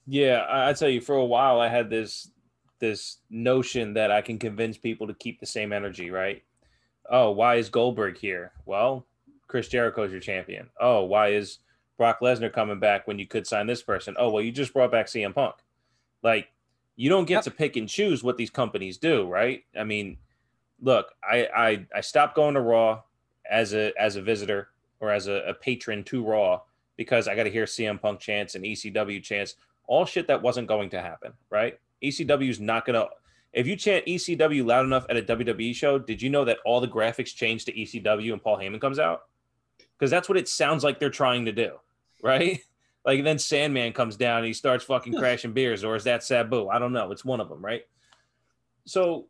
Yeah, 0.07 0.39
I, 0.39 0.71
I 0.71 0.73
tell 0.73 0.89
you, 0.89 1.01
for 1.01 1.17
a 1.17 1.25
while 1.25 1.61
I 1.61 1.69
had 1.69 1.91
this 1.91 2.31
this 2.79 3.19
notion 3.31 3.95
that 3.95 4.11
I 4.11 4.23
can 4.23 4.39
convince 4.39 4.77
people 4.77 5.07
to 5.07 5.15
keep 5.15 5.39
the 5.39 5.47
same 5.47 5.73
energy, 5.73 6.11
right? 6.11 6.43
Oh, 7.09 7.31
why 7.31 7.57
is 7.57 7.69
Goldberg 7.69 8.19
here? 8.19 8.53
Well, 8.67 9.07
Chris 9.47 9.69
Jericho's 9.69 10.11
your 10.11 10.21
champion. 10.21 10.69
Oh, 10.81 11.05
why 11.05 11.29
is 11.29 11.59
Brock 12.03 12.19
Lesnar 12.21 12.53
coming 12.53 12.81
back 12.81 13.07
when 13.07 13.21
you 13.21 13.29
could 13.29 13.47
sign 13.47 13.69
this 13.69 13.81
person? 13.81 14.17
Oh, 14.19 14.29
well, 14.29 14.43
you 14.43 14.51
just 14.51 14.73
brought 14.73 14.91
back 14.91 15.07
CM 15.07 15.33
Punk. 15.33 15.55
Like, 16.21 16.49
you 16.97 17.09
don't 17.09 17.27
get 17.27 17.35
Yep. 17.37 17.45
to 17.45 17.51
pick 17.53 17.77
and 17.77 17.89
choose 17.89 18.25
what 18.25 18.37
these 18.37 18.51
companies 18.51 18.99
do, 18.99 19.29
right? 19.29 19.63
I 19.79 19.85
mean, 19.85 20.19
look, 20.81 21.15
I 21.23 21.47
I 21.57 21.87
I 21.95 22.01
stopped 22.01 22.35
going 22.35 22.55
to 22.55 22.61
Raw 22.61 23.03
as 23.49 23.73
a 23.73 23.93
as 23.97 24.17
a 24.17 24.23
visitor 24.23 24.71
or 24.99 25.13
as 25.13 25.29
a, 25.29 25.45
a 25.47 25.55
patron 25.55 26.03
to 26.05 26.25
Raw 26.25 26.63
because 26.97 27.29
I 27.29 27.37
got 27.37 27.45
to 27.45 27.51
hear 27.51 27.67
CM 27.67 28.03
Punk 28.03 28.19
chants 28.19 28.57
and 28.57 28.65
ECW 28.65 29.23
chants, 29.23 29.55
all 29.87 30.05
shit 30.05 30.27
that 30.27 30.43
wasn't 30.43 30.67
going 30.67 30.91
to 30.91 31.01
happen, 31.01 31.33
right? 31.51 31.79
ECW 32.03 32.51
is 32.51 32.59
not 32.59 32.85
going 32.85 32.95
to. 32.95 33.09
If 33.53 33.69
you 33.69 33.77
chant 33.77 34.07
ECW 34.07 34.67
loud 34.67 34.87
enough 34.87 35.07
at 35.09 35.17
a 35.17 35.23
WWE 35.23 35.73
show, 35.73 36.01
did 36.01 36.21
you 36.21 36.31
know 36.31 36.45
that 36.47 36.59
all 36.65 36.81
the 36.81 36.89
graphics 36.89 37.33
change 37.33 37.65
to 37.67 37.73
ECW 37.73 38.33
and 38.33 38.43
Paul 38.43 38.59
Heyman 38.59 38.81
comes 38.81 38.99
out? 38.99 39.27
Because 39.99 40.11
that's 40.11 40.29
what 40.29 40.37
it 40.37 40.49
sounds 40.49 40.83
like 40.83 40.99
they're 40.99 41.11
trying 41.11 41.45
to 41.45 41.53
do, 41.53 41.77
right? 42.23 42.61
Like 43.05 43.25
then 43.25 43.41
Sandman 43.41 43.93
comes 43.95 44.17
down 44.17 44.39
and 44.39 44.47
he 44.47 44.53
starts 44.53 44.85
fucking 44.85 45.15
crashing 45.15 45.53
beers, 45.53 45.83
or 45.83 45.97
is 45.97 46.05
that 46.05 46.23
Sabu? 46.23 46.69
I 46.69 46.79
don't 46.79 46.93
know. 46.93 47.11
It's 47.11 47.25
one 47.25 47.41
of 47.41 47.49
them, 47.49 47.61
right? 47.61 47.83
So 48.85 49.27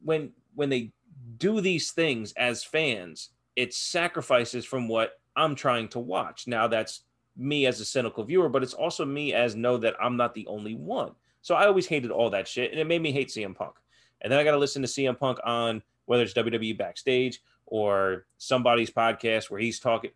when 0.00 0.30
when 0.54 0.68
they 0.68 0.92
do 1.38 1.60
these 1.60 1.90
things 1.90 2.32
as 2.36 2.62
fans, 2.62 3.30
it's 3.56 3.76
sacrifices 3.76 4.64
from 4.64 4.86
what 4.86 5.20
I'm 5.34 5.56
trying 5.56 5.88
to 5.88 5.98
watch. 5.98 6.46
Now 6.46 6.68
that's 6.68 7.02
me 7.36 7.66
as 7.66 7.80
a 7.80 7.84
cynical 7.84 8.24
viewer, 8.24 8.48
but 8.48 8.62
it's 8.62 8.74
also 8.74 9.04
me 9.04 9.32
as 9.32 9.56
know 9.56 9.78
that 9.78 9.96
I'm 10.00 10.16
not 10.16 10.34
the 10.34 10.46
only 10.46 10.74
one. 10.74 11.12
So 11.40 11.54
I 11.54 11.66
always 11.66 11.86
hated 11.86 12.10
all 12.10 12.30
that 12.30 12.46
shit, 12.46 12.70
and 12.70 12.80
it 12.80 12.86
made 12.86 13.02
me 13.02 13.12
hate 13.12 13.28
CM 13.28 13.54
Punk. 13.54 13.74
And 14.20 14.30
then 14.30 14.38
I 14.38 14.44
got 14.44 14.52
to 14.52 14.58
listen 14.58 14.82
to 14.82 14.88
CM 14.88 15.18
Punk 15.18 15.38
on 15.44 15.82
whether 16.04 16.22
it's 16.22 16.34
WWE 16.34 16.78
backstage 16.78 17.42
or 17.66 18.26
somebody's 18.38 18.90
podcast 18.90 19.50
where 19.50 19.60
he's 19.60 19.80
talking, 19.80 20.10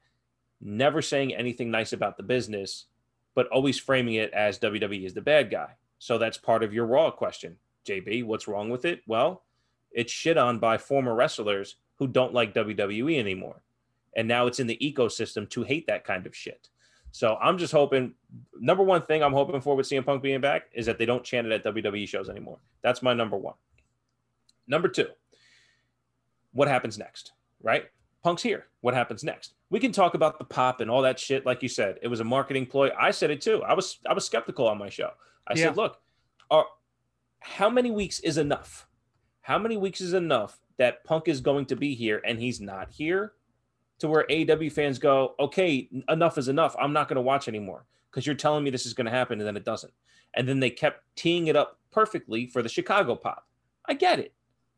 never 0.61 1.03
saying 1.03 1.35
anything 1.35 1.71
nice 1.71 1.93
about 1.93 2.17
the 2.17 2.23
business, 2.23 2.87
but 3.35 3.49
always 3.49 3.79
framing 3.79 4.15
it 4.15 4.33
as 4.33 4.59
WWE 4.59 5.05
is 5.05 5.15
the 5.15 5.21
bad 5.21 5.51
guy. 5.51 5.75
So 5.99 6.19
that's 6.19 6.39
part 6.39 6.63
of 6.63 6.73
your 6.73 6.87
Raw 6.87 7.11
question, 7.11 7.57
JB. 7.87 8.25
What's 8.25 8.49
wrong 8.49 8.71
with 8.71 8.85
it? 8.85 9.03
Well, 9.07 9.45
it's 9.93 10.13
shit 10.13 10.37
on 10.37 10.59
by 10.59 10.79
former 10.79 11.15
wrestlers 11.15 11.77
who 11.97 12.07
don't 12.07 12.35
like 12.35 12.55
WWE 12.55 13.19
anymore. 13.19 13.63
And 14.17 14.29
now 14.29 14.47
it's 14.47 14.61
in 14.61 14.67
the 14.67 14.79
ecosystem 14.79 15.49
to 15.51 15.63
hate 15.63 15.87
that 15.87 16.05
kind 16.05 16.27
of 16.27 16.35
shit. 16.35 16.69
So 17.13 17.37
I'm 17.41 17.57
just 17.57 17.73
hoping. 17.73 18.15
Number 18.59 18.83
one 18.83 19.03
thing 19.03 19.23
I'm 19.23 19.33
hoping 19.33 19.61
for 19.61 19.75
with 19.75 19.89
CM 19.89 20.05
Punk 20.05 20.23
being 20.23 20.41
back 20.41 20.65
is 20.75 20.85
that 20.87 20.99
they 20.99 21.07
don't 21.07 21.25
chant 21.25 21.47
it 21.47 21.53
at 21.53 21.75
WWE 21.75 22.07
shows 22.07 22.29
anymore. 22.29 22.59
That's 22.83 23.03
my 23.03 23.15
number 23.15 23.37
one. 23.37 23.55
Number 24.67 24.89
two, 24.89 25.09
what 26.53 26.69
happens 26.69 26.99
next? 26.99 27.33
Right? 27.63 27.87
Punk's 28.23 28.43
here. 28.43 28.67
What 28.81 28.95
happens 28.95 29.25
next? 29.25 29.55
We 29.69 29.81
can 29.81 29.93
talk 29.93 30.15
about 30.15 30.39
the 30.39 30.45
pop 30.45 30.81
and 30.81 30.91
all 30.91 31.03
that 31.03 31.19
shit. 31.19 31.45
Like 31.45 31.63
you 31.63 31.69
said, 31.69 31.99
it 32.03 32.09
was 32.09 32.21
a 32.21 32.25
marketing 32.25 32.67
ploy. 32.67 32.91
I 32.99 33.11
said 33.11 33.31
it 33.31 33.41
too. 33.41 33.63
I 33.65 33.75
was 33.75 33.99
I 34.09 34.13
was 34.13 34.25
skeptical 34.25 34.69
on 34.69 34.79
my 34.79 34.89
show. 34.89 35.11
I 35.47 35.55
yeah. 35.55 35.67
said, 35.67 35.77
look, 35.77 35.99
are, 36.51 36.67
how 37.41 37.69
many 37.69 37.91
weeks 37.91 38.21
is 38.21 38.39
enough? 38.39 38.87
How 39.41 39.59
many 39.59 39.77
weeks 39.77 40.01
is 40.01 40.13
enough 40.13 40.59
that 40.79 41.05
Punk 41.05 41.29
is 41.29 41.41
going 41.41 41.67
to 41.67 41.77
be 41.77 41.95
here 41.95 42.21
and 42.25 42.39
he's 42.39 42.61
not 42.61 42.91
here? 42.91 43.33
to 43.99 44.09
where 44.09 44.27
AW 44.31 44.69
fans 44.71 44.99
go, 44.99 45.35
okay, 45.41 45.89
enough 46.09 46.39
is 46.39 46.49
enough. 46.49 46.77
I'm 46.79 46.93
not 46.93 47.09
going 47.09 47.17
to 47.17 47.23
watch 47.23 47.49
anymore 47.49 47.87
because 48.11 48.27
you're 48.27 48.35
telling 48.35 48.65
me 48.65 48.71
this 48.71 48.87
is 48.87 48.95
going 48.95 49.07
to 49.07 49.11
happen 49.11 49.41
and 49.41 49.47
then 49.47 49.57
it 49.57 49.65
doesn't. 49.65 49.93
And 50.35 50.49
then 50.49 50.61
they 50.61 50.71
kept 50.71 51.03
teeing 51.17 51.47
it 51.47 51.57
up 51.57 51.79
perfectly 51.91 52.47
for 52.47 52.63
the 52.63 52.69
Chicago 52.69 53.17
pop. 53.17 53.47
I 53.87 53.95
get 53.95 54.19
it. 54.19 54.35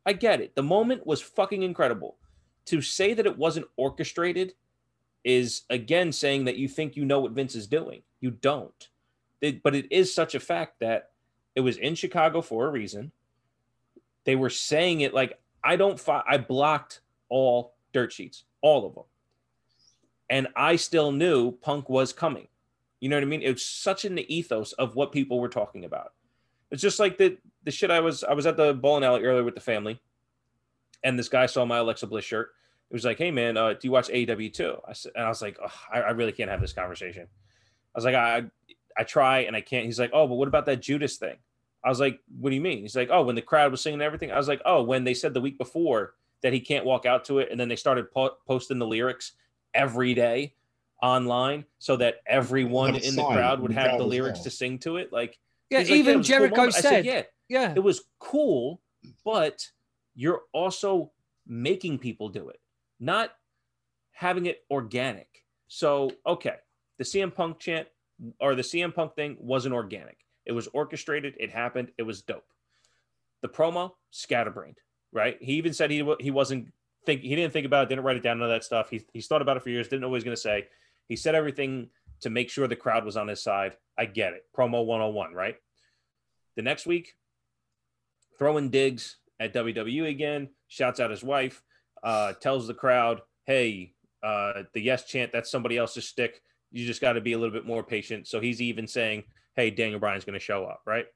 I 0.06 0.12
get 0.12 0.40
it. 0.40 0.54
The 0.54 0.62
moment 0.62 1.06
was 1.06 1.20
fucking 1.20 1.62
incredible. 1.62 2.16
To 2.66 2.82
say 2.82 3.14
that 3.14 3.26
it 3.26 3.38
wasn't 3.38 3.66
orchestrated 3.76 4.52
is 5.24 5.62
again 5.70 6.12
saying 6.12 6.44
that 6.44 6.56
you 6.56 6.68
think 6.68 6.96
you 6.96 7.04
know 7.04 7.20
what 7.20 7.32
Vince 7.32 7.54
is 7.54 7.66
doing. 7.66 8.02
You 8.20 8.30
don't. 8.30 8.88
It, 9.40 9.62
but 9.62 9.74
it 9.74 9.86
is 9.90 10.12
such 10.12 10.34
a 10.34 10.40
fact 10.40 10.80
that 10.80 11.10
it 11.54 11.60
was 11.60 11.76
in 11.76 11.94
Chicago 11.94 12.40
for 12.40 12.66
a 12.66 12.70
reason. 12.70 13.12
They 14.24 14.36
were 14.36 14.50
saying 14.50 15.00
it 15.00 15.14
like 15.14 15.38
I 15.62 15.76
don't. 15.76 15.98
Fi- 15.98 16.24
I 16.28 16.38
blocked 16.38 17.00
all 17.28 17.74
dirt 17.92 18.12
sheets 18.12 18.44
all 18.62 18.86
of 18.86 18.94
them. 18.94 19.04
And 20.30 20.48
I 20.56 20.76
still 20.76 21.12
knew 21.12 21.52
Punk 21.52 21.88
was 21.88 22.12
coming. 22.12 22.48
You 23.00 23.08
know 23.08 23.16
what 23.16 23.22
I 23.22 23.26
mean? 23.26 23.42
It 23.42 23.52
was 23.52 23.64
such 23.64 24.04
in 24.04 24.14
the 24.14 24.34
ethos 24.34 24.72
of 24.72 24.94
what 24.94 25.12
people 25.12 25.40
were 25.40 25.48
talking 25.48 25.84
about. 25.84 26.12
It's 26.70 26.82
just 26.82 26.98
like 26.98 27.16
the 27.16 27.38
the 27.64 27.70
shit 27.70 27.90
I 27.90 28.00
was 28.00 28.24
I 28.24 28.34
was 28.34 28.46
at 28.46 28.56
the 28.56 28.74
bowling 28.74 29.04
alley 29.04 29.22
earlier 29.22 29.44
with 29.44 29.54
the 29.54 29.60
family, 29.60 30.00
and 31.02 31.18
this 31.18 31.28
guy 31.28 31.46
saw 31.46 31.64
my 31.64 31.78
Alexa 31.78 32.06
Bliss 32.06 32.24
shirt. 32.24 32.50
It 32.90 32.94
was 32.94 33.04
like, 33.04 33.18
"Hey 33.18 33.30
man, 33.30 33.56
uh, 33.56 33.74
do 33.74 33.80
you 33.82 33.90
watch 33.90 34.08
AEW 34.08 34.52
too?" 34.52 34.78
I 34.86 34.92
said, 34.94 35.12
and 35.14 35.24
I 35.24 35.28
was 35.28 35.42
like, 35.42 35.58
I, 35.92 36.00
I 36.00 36.10
really 36.10 36.32
can't 36.32 36.50
have 36.50 36.60
this 36.60 36.72
conversation. 36.72 37.22
I 37.24 37.98
was 37.98 38.04
like, 38.04 38.14
I 38.14 38.44
I 38.96 39.04
try 39.04 39.40
and 39.40 39.54
I 39.54 39.60
can't. 39.60 39.84
He's 39.86 40.00
like, 40.00 40.10
"Oh, 40.12 40.26
but 40.26 40.36
what 40.36 40.48
about 40.48 40.66
that 40.66 40.80
Judas 40.80 41.16
thing?" 41.16 41.36
I 41.84 41.88
was 41.88 42.00
like, 42.00 42.20
"What 42.40 42.50
do 42.50 42.56
you 42.56 42.62
mean?" 42.62 42.80
He's 42.80 42.96
like, 42.96 43.10
"Oh, 43.12 43.22
when 43.22 43.34
the 43.34 43.42
crowd 43.42 43.70
was 43.70 43.80
singing 43.82 44.00
everything." 44.00 44.32
I 44.32 44.36
was 44.36 44.48
like, 44.48 44.62
"Oh, 44.64 44.82
when 44.82 45.04
they 45.04 45.14
said 45.14 45.34
the 45.34 45.40
week 45.40 45.58
before 45.58 46.14
that 46.42 46.52
he 46.52 46.60
can't 46.60 46.84
walk 46.84 47.06
out 47.06 47.24
to 47.26 47.38
it. 47.38 47.48
And 47.50 47.58
then 47.58 47.68
they 47.68 47.76
started 47.76 48.10
po- 48.10 48.36
posting 48.46 48.78
the 48.78 48.86
lyrics 48.86 49.32
every 49.74 50.14
day 50.14 50.54
online 51.02 51.64
so 51.78 51.96
that 51.96 52.16
everyone 52.26 52.94
in 52.96 53.16
the 53.16 53.24
crowd 53.24 53.60
would 53.60 53.72
have 53.72 53.98
the 53.98 54.04
lyrics 54.04 54.38
well. 54.38 54.44
to 54.44 54.50
sing 54.50 54.78
to 54.80 54.96
it. 54.96 55.12
Like, 55.12 55.38
yeah, 55.70 55.80
even 55.82 56.18
like, 56.18 56.26
Jericho 56.26 56.54
cool 56.54 56.72
said, 56.72 56.82
said, 56.82 57.04
yeah, 57.04 57.22
yeah, 57.48 57.72
it 57.74 57.80
was 57.82 58.02
cool, 58.18 58.80
but 59.24 59.66
you're 60.14 60.42
also 60.52 61.12
making 61.46 61.98
people 61.98 62.28
do 62.28 62.48
it, 62.48 62.60
not 63.00 63.30
having 64.12 64.46
it 64.46 64.62
organic. 64.70 65.28
So, 65.68 66.10
okay, 66.26 66.56
the 66.98 67.04
CM 67.04 67.34
Punk 67.34 67.58
chant 67.58 67.88
or 68.40 68.54
the 68.54 68.62
CM 68.62 68.94
Punk 68.94 69.14
thing 69.14 69.36
wasn't 69.38 69.74
organic. 69.74 70.18
It 70.44 70.52
was 70.52 70.66
orchestrated. 70.68 71.34
It 71.38 71.50
happened. 71.50 71.92
It 71.98 72.02
was 72.02 72.22
dope. 72.22 72.46
The 73.42 73.48
promo, 73.48 73.92
scatterbrained 74.10 74.78
right? 75.12 75.36
He 75.40 75.54
even 75.54 75.72
said 75.72 75.90
he 75.90 76.04
he 76.20 76.30
wasn't 76.30 76.72
think 77.06 77.22
he 77.22 77.34
didn't 77.34 77.52
think 77.52 77.66
about 77.66 77.84
it, 77.84 77.88
didn't 77.88 78.04
write 78.04 78.16
it 78.16 78.22
down, 78.22 78.38
none 78.38 78.50
of 78.50 78.54
that 78.54 78.64
stuff. 78.64 78.90
He 78.90 79.04
he's 79.12 79.26
thought 79.26 79.42
about 79.42 79.56
it 79.56 79.62
for 79.62 79.70
years, 79.70 79.88
didn't 79.88 80.02
know 80.02 80.08
what 80.08 80.16
he 80.16 80.18
was 80.18 80.24
going 80.24 80.36
to 80.36 80.40
say. 80.40 80.66
He 81.08 81.16
said 81.16 81.34
everything 81.34 81.88
to 82.20 82.30
make 82.30 82.50
sure 82.50 82.66
the 82.66 82.76
crowd 82.76 83.04
was 83.04 83.16
on 83.16 83.28
his 83.28 83.42
side. 83.42 83.76
I 83.96 84.04
get 84.04 84.32
it. 84.32 84.44
Promo 84.56 84.84
101, 84.84 85.32
right? 85.32 85.56
The 86.56 86.62
next 86.62 86.86
week, 86.86 87.14
throwing 88.38 88.70
digs 88.70 89.16
at 89.40 89.54
WWE 89.54 90.08
again, 90.08 90.50
shouts 90.66 91.00
out 91.00 91.10
his 91.10 91.22
wife, 91.22 91.62
uh, 92.02 92.32
tells 92.34 92.66
the 92.66 92.74
crowd, 92.74 93.20
hey, 93.46 93.94
uh, 94.22 94.62
the 94.72 94.80
yes 94.80 95.04
chant, 95.04 95.32
that's 95.32 95.50
somebody 95.50 95.76
else's 95.76 96.06
stick. 96.06 96.42
You 96.70 96.86
just 96.86 97.00
got 97.00 97.14
to 97.14 97.20
be 97.20 97.32
a 97.32 97.38
little 97.38 97.52
bit 97.52 97.66
more 97.66 97.82
patient. 97.82 98.26
So 98.26 98.40
he's 98.40 98.60
even 98.60 98.86
saying, 98.86 99.24
hey, 99.56 99.70
Daniel 99.70 100.00
Bryan's 100.00 100.24
going 100.24 100.38
to 100.38 100.44
show 100.44 100.64
up, 100.64 100.82
right? 100.86 101.06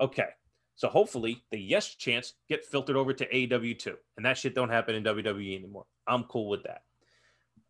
Okay. 0.00 0.28
So 0.76 0.88
hopefully 0.88 1.42
the 1.50 1.60
yes 1.60 1.94
chance 1.94 2.34
get 2.48 2.64
filtered 2.64 2.96
over 2.96 3.12
to 3.12 3.26
AEW 3.26 3.78
too. 3.78 3.96
And 4.16 4.24
that 4.24 4.38
shit 4.38 4.54
don't 4.54 4.70
happen 4.70 4.94
in 4.94 5.04
WWE 5.04 5.58
anymore. 5.58 5.84
I'm 6.06 6.24
cool 6.24 6.48
with 6.48 6.62
that. 6.64 6.82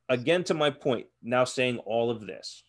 Again, 0.09 0.45
to 0.45 0.55
my 0.55 0.71
point, 0.71 1.07
now 1.23 1.45
saying 1.45 1.79
all 1.79 2.11
of 2.11 2.27
this, 2.27 2.63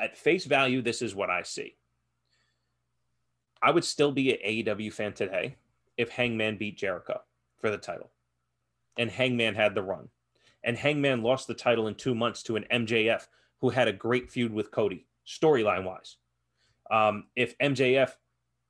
at 0.00 0.16
face 0.16 0.44
value, 0.44 0.82
this 0.82 1.02
is 1.02 1.14
what 1.14 1.30
I 1.30 1.42
see. 1.42 1.76
I 3.62 3.70
would 3.72 3.84
still 3.84 4.12
be 4.12 4.32
an 4.32 4.38
AEW 4.46 4.92
fan 4.92 5.12
today 5.12 5.56
if 5.96 6.10
Hangman 6.10 6.56
beat 6.56 6.78
Jericho 6.78 7.20
for 7.60 7.70
the 7.70 7.76
title 7.76 8.10
and 8.98 9.10
Hangman 9.10 9.54
had 9.54 9.74
the 9.74 9.82
run. 9.82 10.08
And 10.62 10.76
Hangman 10.76 11.22
lost 11.22 11.46
the 11.46 11.54
title 11.54 11.86
in 11.86 11.94
two 11.94 12.14
months 12.14 12.42
to 12.44 12.56
an 12.56 12.66
MJF 12.70 13.26
who 13.60 13.70
had 13.70 13.88
a 13.88 13.92
great 13.92 14.30
feud 14.30 14.52
with 14.52 14.70
Cody, 14.70 15.06
storyline 15.26 15.84
wise. 15.84 16.16
Um, 16.90 17.24
if 17.36 17.56
MJF 17.58 18.12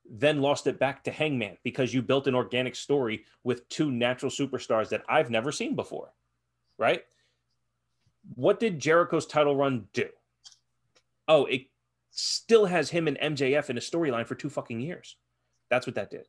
then 0.08 0.40
lost 0.40 0.66
it 0.66 0.78
back 0.78 1.04
to 1.04 1.10
Hangman 1.10 1.56
because 1.62 1.94
you 1.94 2.02
built 2.02 2.26
an 2.26 2.34
organic 2.34 2.74
story 2.74 3.24
with 3.44 3.68
two 3.68 3.90
natural 3.90 4.30
superstars 4.30 4.88
that 4.88 5.04
I've 5.08 5.30
never 5.30 5.52
seen 5.52 5.76
before. 5.76 6.12
Right? 6.78 7.04
What 8.34 8.58
did 8.58 8.80
Jericho's 8.80 9.26
title 9.26 9.56
run 9.56 9.86
do? 9.92 10.08
Oh, 11.28 11.44
it 11.44 11.66
still 12.10 12.66
has 12.66 12.90
him 12.90 13.06
and 13.06 13.18
MJF 13.18 13.70
in 13.70 13.78
a 13.78 13.80
storyline 13.80 14.26
for 14.26 14.34
two 14.34 14.50
fucking 14.50 14.80
years. 14.80 15.16
That's 15.68 15.86
what 15.86 15.94
that 15.94 16.10
did. 16.10 16.26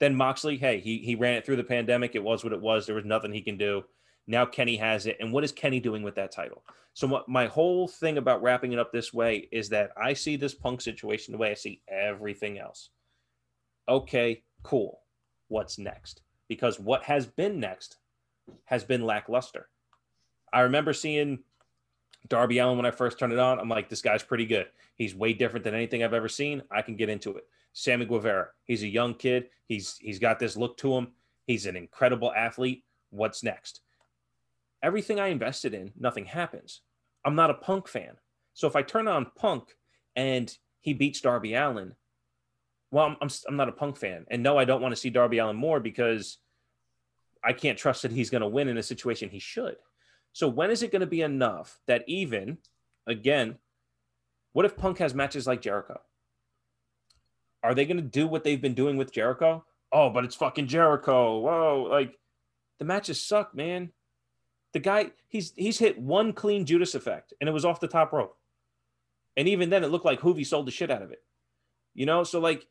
Then 0.00 0.14
Moxley, 0.14 0.56
hey, 0.56 0.80
he 0.80 0.98
he 0.98 1.14
ran 1.14 1.34
it 1.34 1.44
through 1.44 1.56
the 1.56 1.64
pandemic. 1.64 2.14
It 2.14 2.22
was 2.22 2.44
what 2.44 2.52
it 2.52 2.60
was. 2.60 2.86
There 2.86 2.94
was 2.94 3.04
nothing 3.04 3.32
he 3.32 3.42
can 3.42 3.58
do. 3.58 3.84
Now 4.26 4.44
Kenny 4.44 4.76
has 4.76 5.06
it. 5.06 5.16
And 5.20 5.32
what 5.32 5.44
is 5.44 5.52
Kenny 5.52 5.80
doing 5.80 6.02
with 6.02 6.14
that 6.16 6.32
title? 6.32 6.62
So 6.94 7.06
what, 7.06 7.28
my 7.28 7.46
whole 7.46 7.88
thing 7.88 8.18
about 8.18 8.42
wrapping 8.42 8.72
it 8.72 8.78
up 8.78 8.92
this 8.92 9.14
way 9.14 9.48
is 9.52 9.68
that 9.70 9.90
I 9.96 10.12
see 10.12 10.36
this 10.36 10.54
punk 10.54 10.80
situation 10.80 11.32
the 11.32 11.38
way 11.38 11.50
I 11.50 11.54
see 11.54 11.80
everything 11.88 12.58
else 12.58 12.90
okay, 13.88 14.42
cool. 14.62 15.00
What's 15.48 15.78
next? 15.78 16.20
Because 16.48 16.78
what 16.78 17.02
has 17.04 17.26
been 17.26 17.58
next 17.58 17.96
has 18.64 18.84
been 18.84 19.04
lackluster. 19.04 19.68
I 20.52 20.60
remember 20.60 20.92
seeing 20.92 21.40
Darby 22.28 22.58
Allin 22.58 22.76
when 22.76 22.86
I 22.86 22.90
first 22.90 23.18
turned 23.18 23.32
it 23.32 23.38
on. 23.38 23.58
I'm 23.58 23.68
like, 23.68 23.88
this 23.88 24.02
guy's 24.02 24.22
pretty 24.22 24.46
good. 24.46 24.66
He's 24.94 25.14
way 25.14 25.32
different 25.32 25.64
than 25.64 25.74
anything 25.74 26.02
I've 26.02 26.14
ever 26.14 26.28
seen. 26.28 26.62
I 26.70 26.82
can 26.82 26.96
get 26.96 27.08
into 27.08 27.36
it. 27.36 27.46
Sammy 27.78 28.06
Guevara, 28.06 28.48
he's 28.64 28.82
a 28.82 28.88
young 28.88 29.14
kid. 29.14 29.50
He's 29.68 29.96
he's 30.00 30.18
got 30.18 30.40
this 30.40 30.56
look 30.56 30.76
to 30.78 30.94
him. 30.94 31.12
He's 31.46 31.64
an 31.64 31.76
incredible 31.76 32.32
athlete. 32.32 32.82
What's 33.10 33.44
next? 33.44 33.82
Everything 34.82 35.20
I 35.20 35.28
invested 35.28 35.74
in, 35.74 35.92
nothing 35.96 36.24
happens. 36.24 36.80
I'm 37.24 37.36
not 37.36 37.50
a 37.50 37.54
punk 37.54 37.86
fan. 37.86 38.16
So 38.52 38.66
if 38.66 38.74
I 38.74 38.82
turn 38.82 39.06
on 39.06 39.30
punk 39.36 39.76
and 40.16 40.52
he 40.80 40.92
beats 40.92 41.20
Darby 41.20 41.54
Allin, 41.54 41.94
well, 42.90 43.06
I'm, 43.06 43.16
I'm, 43.20 43.28
I'm 43.46 43.56
not 43.56 43.68
a 43.68 43.72
punk 43.72 43.96
fan. 43.96 44.26
And 44.28 44.42
no, 44.42 44.58
I 44.58 44.64
don't 44.64 44.82
want 44.82 44.92
to 44.92 45.00
see 45.00 45.10
Darby 45.10 45.38
Allin 45.38 45.54
more 45.54 45.78
because 45.78 46.38
I 47.44 47.52
can't 47.52 47.78
trust 47.78 48.02
that 48.02 48.10
he's 48.10 48.30
going 48.30 48.42
to 48.42 48.48
win 48.48 48.66
in 48.66 48.78
a 48.78 48.82
situation 48.82 49.30
he 49.30 49.38
should. 49.38 49.76
So 50.32 50.48
when 50.48 50.72
is 50.72 50.82
it 50.82 50.90
going 50.90 51.00
to 51.00 51.06
be 51.06 51.22
enough 51.22 51.78
that 51.86 52.02
even, 52.08 52.58
again, 53.06 53.58
what 54.52 54.66
if 54.66 54.76
Punk 54.76 54.98
has 54.98 55.14
matches 55.14 55.46
like 55.46 55.62
Jericho? 55.62 56.00
Are 57.62 57.74
they 57.74 57.86
going 57.86 57.96
to 57.96 58.02
do 58.02 58.26
what 58.26 58.44
they've 58.44 58.60
been 58.60 58.74
doing 58.74 58.96
with 58.96 59.12
Jericho? 59.12 59.64
Oh, 59.90 60.10
but 60.10 60.24
it's 60.24 60.34
fucking 60.34 60.66
Jericho. 60.66 61.38
Whoa, 61.38 61.88
like 61.90 62.18
the 62.78 62.84
matches 62.84 63.22
suck, 63.22 63.54
man. 63.54 63.90
The 64.72 64.80
guy, 64.80 65.12
he's 65.28 65.52
he's 65.56 65.78
hit 65.78 65.98
one 65.98 66.32
clean 66.32 66.66
Judas 66.66 66.94
effect, 66.94 67.32
and 67.40 67.48
it 67.48 67.52
was 67.52 67.64
off 67.64 67.80
the 67.80 67.88
top 67.88 68.12
rope. 68.12 68.36
And 69.36 69.48
even 69.48 69.70
then, 69.70 69.84
it 69.84 69.88
looked 69.88 70.04
like 70.04 70.20
Juvi 70.20 70.46
sold 70.46 70.66
the 70.66 70.72
shit 70.72 70.90
out 70.90 71.02
of 71.02 71.10
it. 71.10 71.22
You 71.94 72.06
know, 72.06 72.22
so 72.22 72.38
like 72.38 72.66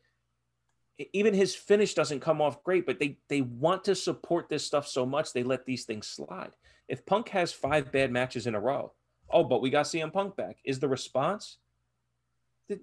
even 1.12 1.34
his 1.34 1.54
finish 1.54 1.94
doesn't 1.94 2.20
come 2.20 2.40
off 2.40 2.62
great, 2.64 2.86
but 2.86 2.98
they 2.98 3.18
they 3.28 3.40
want 3.42 3.84
to 3.84 3.94
support 3.94 4.48
this 4.48 4.64
stuff 4.64 4.86
so 4.86 5.04
much 5.04 5.32
they 5.32 5.42
let 5.42 5.66
these 5.66 5.84
things 5.84 6.06
slide. 6.06 6.52
If 6.88 7.04
Punk 7.04 7.28
has 7.30 7.52
five 7.52 7.92
bad 7.92 8.10
matches 8.10 8.46
in 8.46 8.54
a 8.54 8.60
row, 8.60 8.92
oh, 9.30 9.44
but 9.44 9.60
we 9.60 9.70
got 9.70 9.86
CM 9.86 10.12
Punk 10.12 10.36
back. 10.36 10.58
Is 10.64 10.80
the 10.80 10.88
response? 10.88 11.58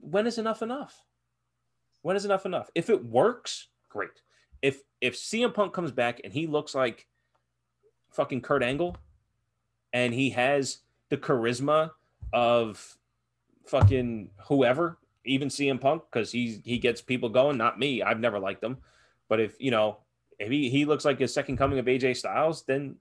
When 0.02 0.27
is 0.27 0.38
enough 0.38 0.61
enough? 0.61 1.05
When 2.06 2.15
is 2.15 2.23
enough 2.23 2.45
enough? 2.45 2.69
If 2.76 2.91
it 2.91 3.03
works, 3.03 3.69
great. 3.90 4.22
If 4.61 4.84
if 5.02 5.15
CM 5.15 5.52
Punk 5.52 5.73
comes 5.73 5.91
back 5.91 6.22
and 6.23 6.32
he 6.32 6.45
looks 6.45 6.76
like 6.76 7.07
fucking 8.11 8.41
Kurt 8.41 8.61
Angle, 8.61 8.95
and 9.91 10.14
he 10.14 10.30
has 10.30 10.84
the 11.10 11.18
charisma 11.18 11.90
of 12.32 12.95
fucking 13.65 14.30
whoever, 14.48 14.99
even 15.26 15.48
CM 15.48 15.82
Punk, 15.82 16.03
because 16.11 16.32
he 16.32 16.61
he 16.64 16.77
gets 16.77 17.02
people 17.02 17.27
going. 17.27 17.57
Not 17.57 17.80
me. 17.80 18.03
I've 18.03 18.19
never 18.19 18.38
liked 18.38 18.64
him. 18.64 18.77
But 19.27 19.40
if 19.40 19.56
you 19.60 19.72
know, 19.72 19.98
if 20.38 20.52
he, 20.52 20.69
he 20.69 20.86
looks 20.86 21.06
like 21.06 21.18
his 21.18 21.34
second 21.34 21.57
coming 21.57 21.80
of 21.80 21.88
AJ 21.88 22.18
Styles, 22.18 22.65
then 22.65 22.98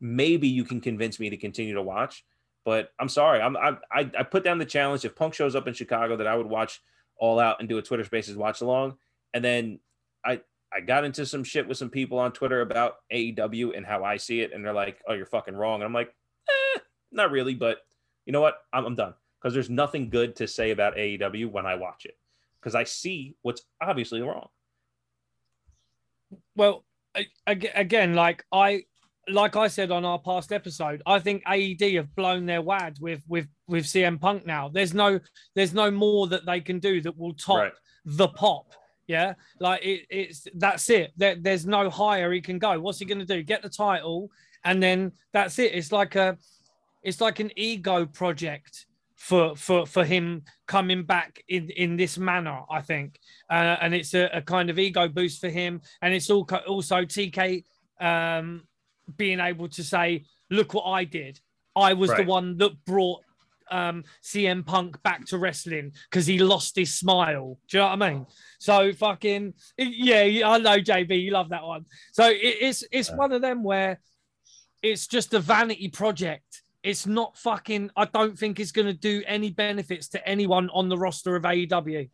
maybe 0.00 0.48
you 0.48 0.64
can 0.64 0.80
convince 0.80 1.20
me 1.20 1.30
to 1.30 1.36
continue 1.36 1.74
to 1.74 1.82
watch. 1.82 2.24
But 2.64 2.90
I'm 2.98 3.08
sorry, 3.08 3.40
I'm 3.40 3.56
I 3.56 3.76
I 3.92 4.24
put 4.24 4.42
down 4.42 4.58
the 4.58 4.64
challenge. 4.64 5.04
If 5.04 5.14
Punk 5.14 5.34
shows 5.34 5.54
up 5.54 5.68
in 5.68 5.74
Chicago, 5.74 6.16
that 6.16 6.26
I 6.26 6.34
would 6.34 6.46
watch 6.46 6.82
all 7.20 7.38
out 7.38 7.60
and 7.60 7.68
do 7.68 7.78
a 7.78 7.82
Twitter 7.82 8.02
Spaces 8.02 8.36
watch 8.36 8.60
along. 8.62 8.96
And 9.32 9.44
then 9.44 9.78
I 10.24 10.40
I 10.72 10.80
got 10.80 11.04
into 11.04 11.26
some 11.26 11.44
shit 11.44 11.68
with 11.68 11.76
some 11.76 11.90
people 11.90 12.18
on 12.18 12.32
Twitter 12.32 12.60
about 12.62 12.96
AEW 13.12 13.76
and 13.76 13.86
how 13.86 14.02
I 14.04 14.16
see 14.16 14.40
it, 14.40 14.52
and 14.52 14.64
they're 14.64 14.72
like, 14.72 15.00
"Oh, 15.06 15.12
you're 15.12 15.26
fucking 15.26 15.54
wrong," 15.54 15.76
and 15.76 15.84
I'm 15.84 15.92
like, 15.92 16.14
eh, 16.48 16.80
"Not 17.12 17.30
really," 17.30 17.54
but 17.54 17.78
you 18.26 18.32
know 18.32 18.40
what? 18.40 18.58
I'm, 18.72 18.86
I'm 18.86 18.94
done 18.96 19.14
because 19.40 19.54
there's 19.54 19.70
nothing 19.70 20.10
good 20.10 20.36
to 20.36 20.46
say 20.46 20.70
about 20.70 20.96
AEW 20.96 21.50
when 21.50 21.66
I 21.66 21.76
watch 21.76 22.04
it 22.04 22.16
because 22.60 22.74
I 22.74 22.84
see 22.84 23.36
what's 23.42 23.62
obviously 23.80 24.20
wrong. 24.20 24.48
Well, 26.56 26.84
again, 27.46 28.14
like 28.14 28.44
I 28.52 28.84
like 29.28 29.56
I 29.56 29.68
said 29.68 29.90
on 29.90 30.04
our 30.04 30.18
past 30.18 30.52
episode, 30.52 31.02
I 31.06 31.18
think 31.18 31.42
AED 31.46 31.94
have 31.94 32.14
blown 32.14 32.46
their 32.46 32.62
wad 32.62 32.98
with 33.00 33.22
with 33.28 33.48
with 33.70 33.84
CM 33.84 34.20
Punk 34.20 34.44
now. 34.44 34.68
There's 34.68 34.92
no 34.92 35.20
there's 35.54 35.72
no 35.72 35.90
more 35.90 36.26
that 36.28 36.44
they 36.44 36.60
can 36.60 36.78
do 36.78 37.00
that 37.02 37.16
will 37.16 37.34
top 37.34 37.58
right. 37.58 37.72
the 38.04 38.28
pop. 38.28 38.72
Yeah, 39.06 39.34
like 39.58 39.84
it, 39.84 40.06
it's 40.10 40.46
that's 40.54 40.90
it. 40.90 41.12
There, 41.16 41.36
there's 41.36 41.66
no 41.66 41.90
higher 41.90 42.30
he 42.32 42.40
can 42.40 42.58
go. 42.58 42.78
What's 42.78 42.98
he 42.98 43.04
going 43.06 43.18
to 43.18 43.24
do? 43.24 43.42
Get 43.42 43.62
the 43.62 43.68
title, 43.68 44.30
and 44.64 44.82
then 44.82 45.12
that's 45.32 45.58
it. 45.58 45.74
It's 45.74 45.90
like 45.90 46.14
a 46.16 46.36
it's 47.02 47.20
like 47.20 47.40
an 47.40 47.50
ego 47.56 48.06
project 48.06 48.86
for 49.20 49.54
for 49.54 49.84
for 49.84 50.02
him 50.02 50.42
coming 50.66 51.02
back 51.02 51.42
in 51.48 51.68
in 51.70 51.94
this 51.94 52.16
manner 52.16 52.62
i 52.70 52.80
think 52.80 53.20
uh, 53.50 53.76
and 53.82 53.94
it's 53.94 54.14
a, 54.14 54.30
a, 54.32 54.40
kind 54.40 54.70
of 54.70 54.78
ego 54.78 55.08
boost 55.08 55.42
for 55.42 55.50
him 55.50 55.78
and 56.00 56.14
it's 56.14 56.30
all 56.30 56.48
also 56.66 57.02
tk 57.02 57.62
um 58.00 58.62
being 59.18 59.38
able 59.38 59.68
to 59.68 59.84
say 59.84 60.24
look 60.50 60.72
what 60.72 60.84
i 60.84 61.04
did 61.04 61.38
i 61.76 61.92
was 61.92 62.08
right. 62.08 62.16
the 62.16 62.24
one 62.24 62.56
that 62.56 62.72
brought 62.86 63.20
um 63.70 64.04
cm 64.22 64.64
punk 64.64 65.02
back 65.02 65.24
to 65.24 65.38
wrestling 65.38 65.92
because 66.10 66.26
he 66.26 66.38
lost 66.38 66.76
his 66.76 66.92
smile 66.92 67.58
do 67.68 67.76
you 67.76 67.82
know 67.82 67.88
what 67.88 68.02
i 68.02 68.10
mean 68.10 68.26
so 68.58 68.92
fucking 68.92 69.52
yeah 69.78 70.48
i 70.48 70.58
know 70.58 70.78
jb 70.78 71.22
you 71.22 71.30
love 71.30 71.48
that 71.50 71.64
one 71.64 71.84
so 72.12 72.28
it, 72.28 72.36
it's 72.36 72.84
it's 72.90 73.10
one 73.12 73.32
of 73.32 73.42
them 73.42 73.62
where 73.62 74.00
it's 74.82 75.06
just 75.06 75.34
a 75.34 75.40
vanity 75.40 75.88
project 75.88 76.62
it's 76.82 77.06
not 77.06 77.36
fucking. 77.36 77.90
I 77.96 78.06
don't 78.06 78.38
think 78.38 78.58
it's 78.58 78.72
going 78.72 78.86
to 78.86 78.94
do 78.94 79.22
any 79.26 79.50
benefits 79.50 80.08
to 80.08 80.28
anyone 80.28 80.70
on 80.70 80.88
the 80.88 80.96
roster 80.96 81.36
of 81.36 81.42
AEW. 81.42 82.08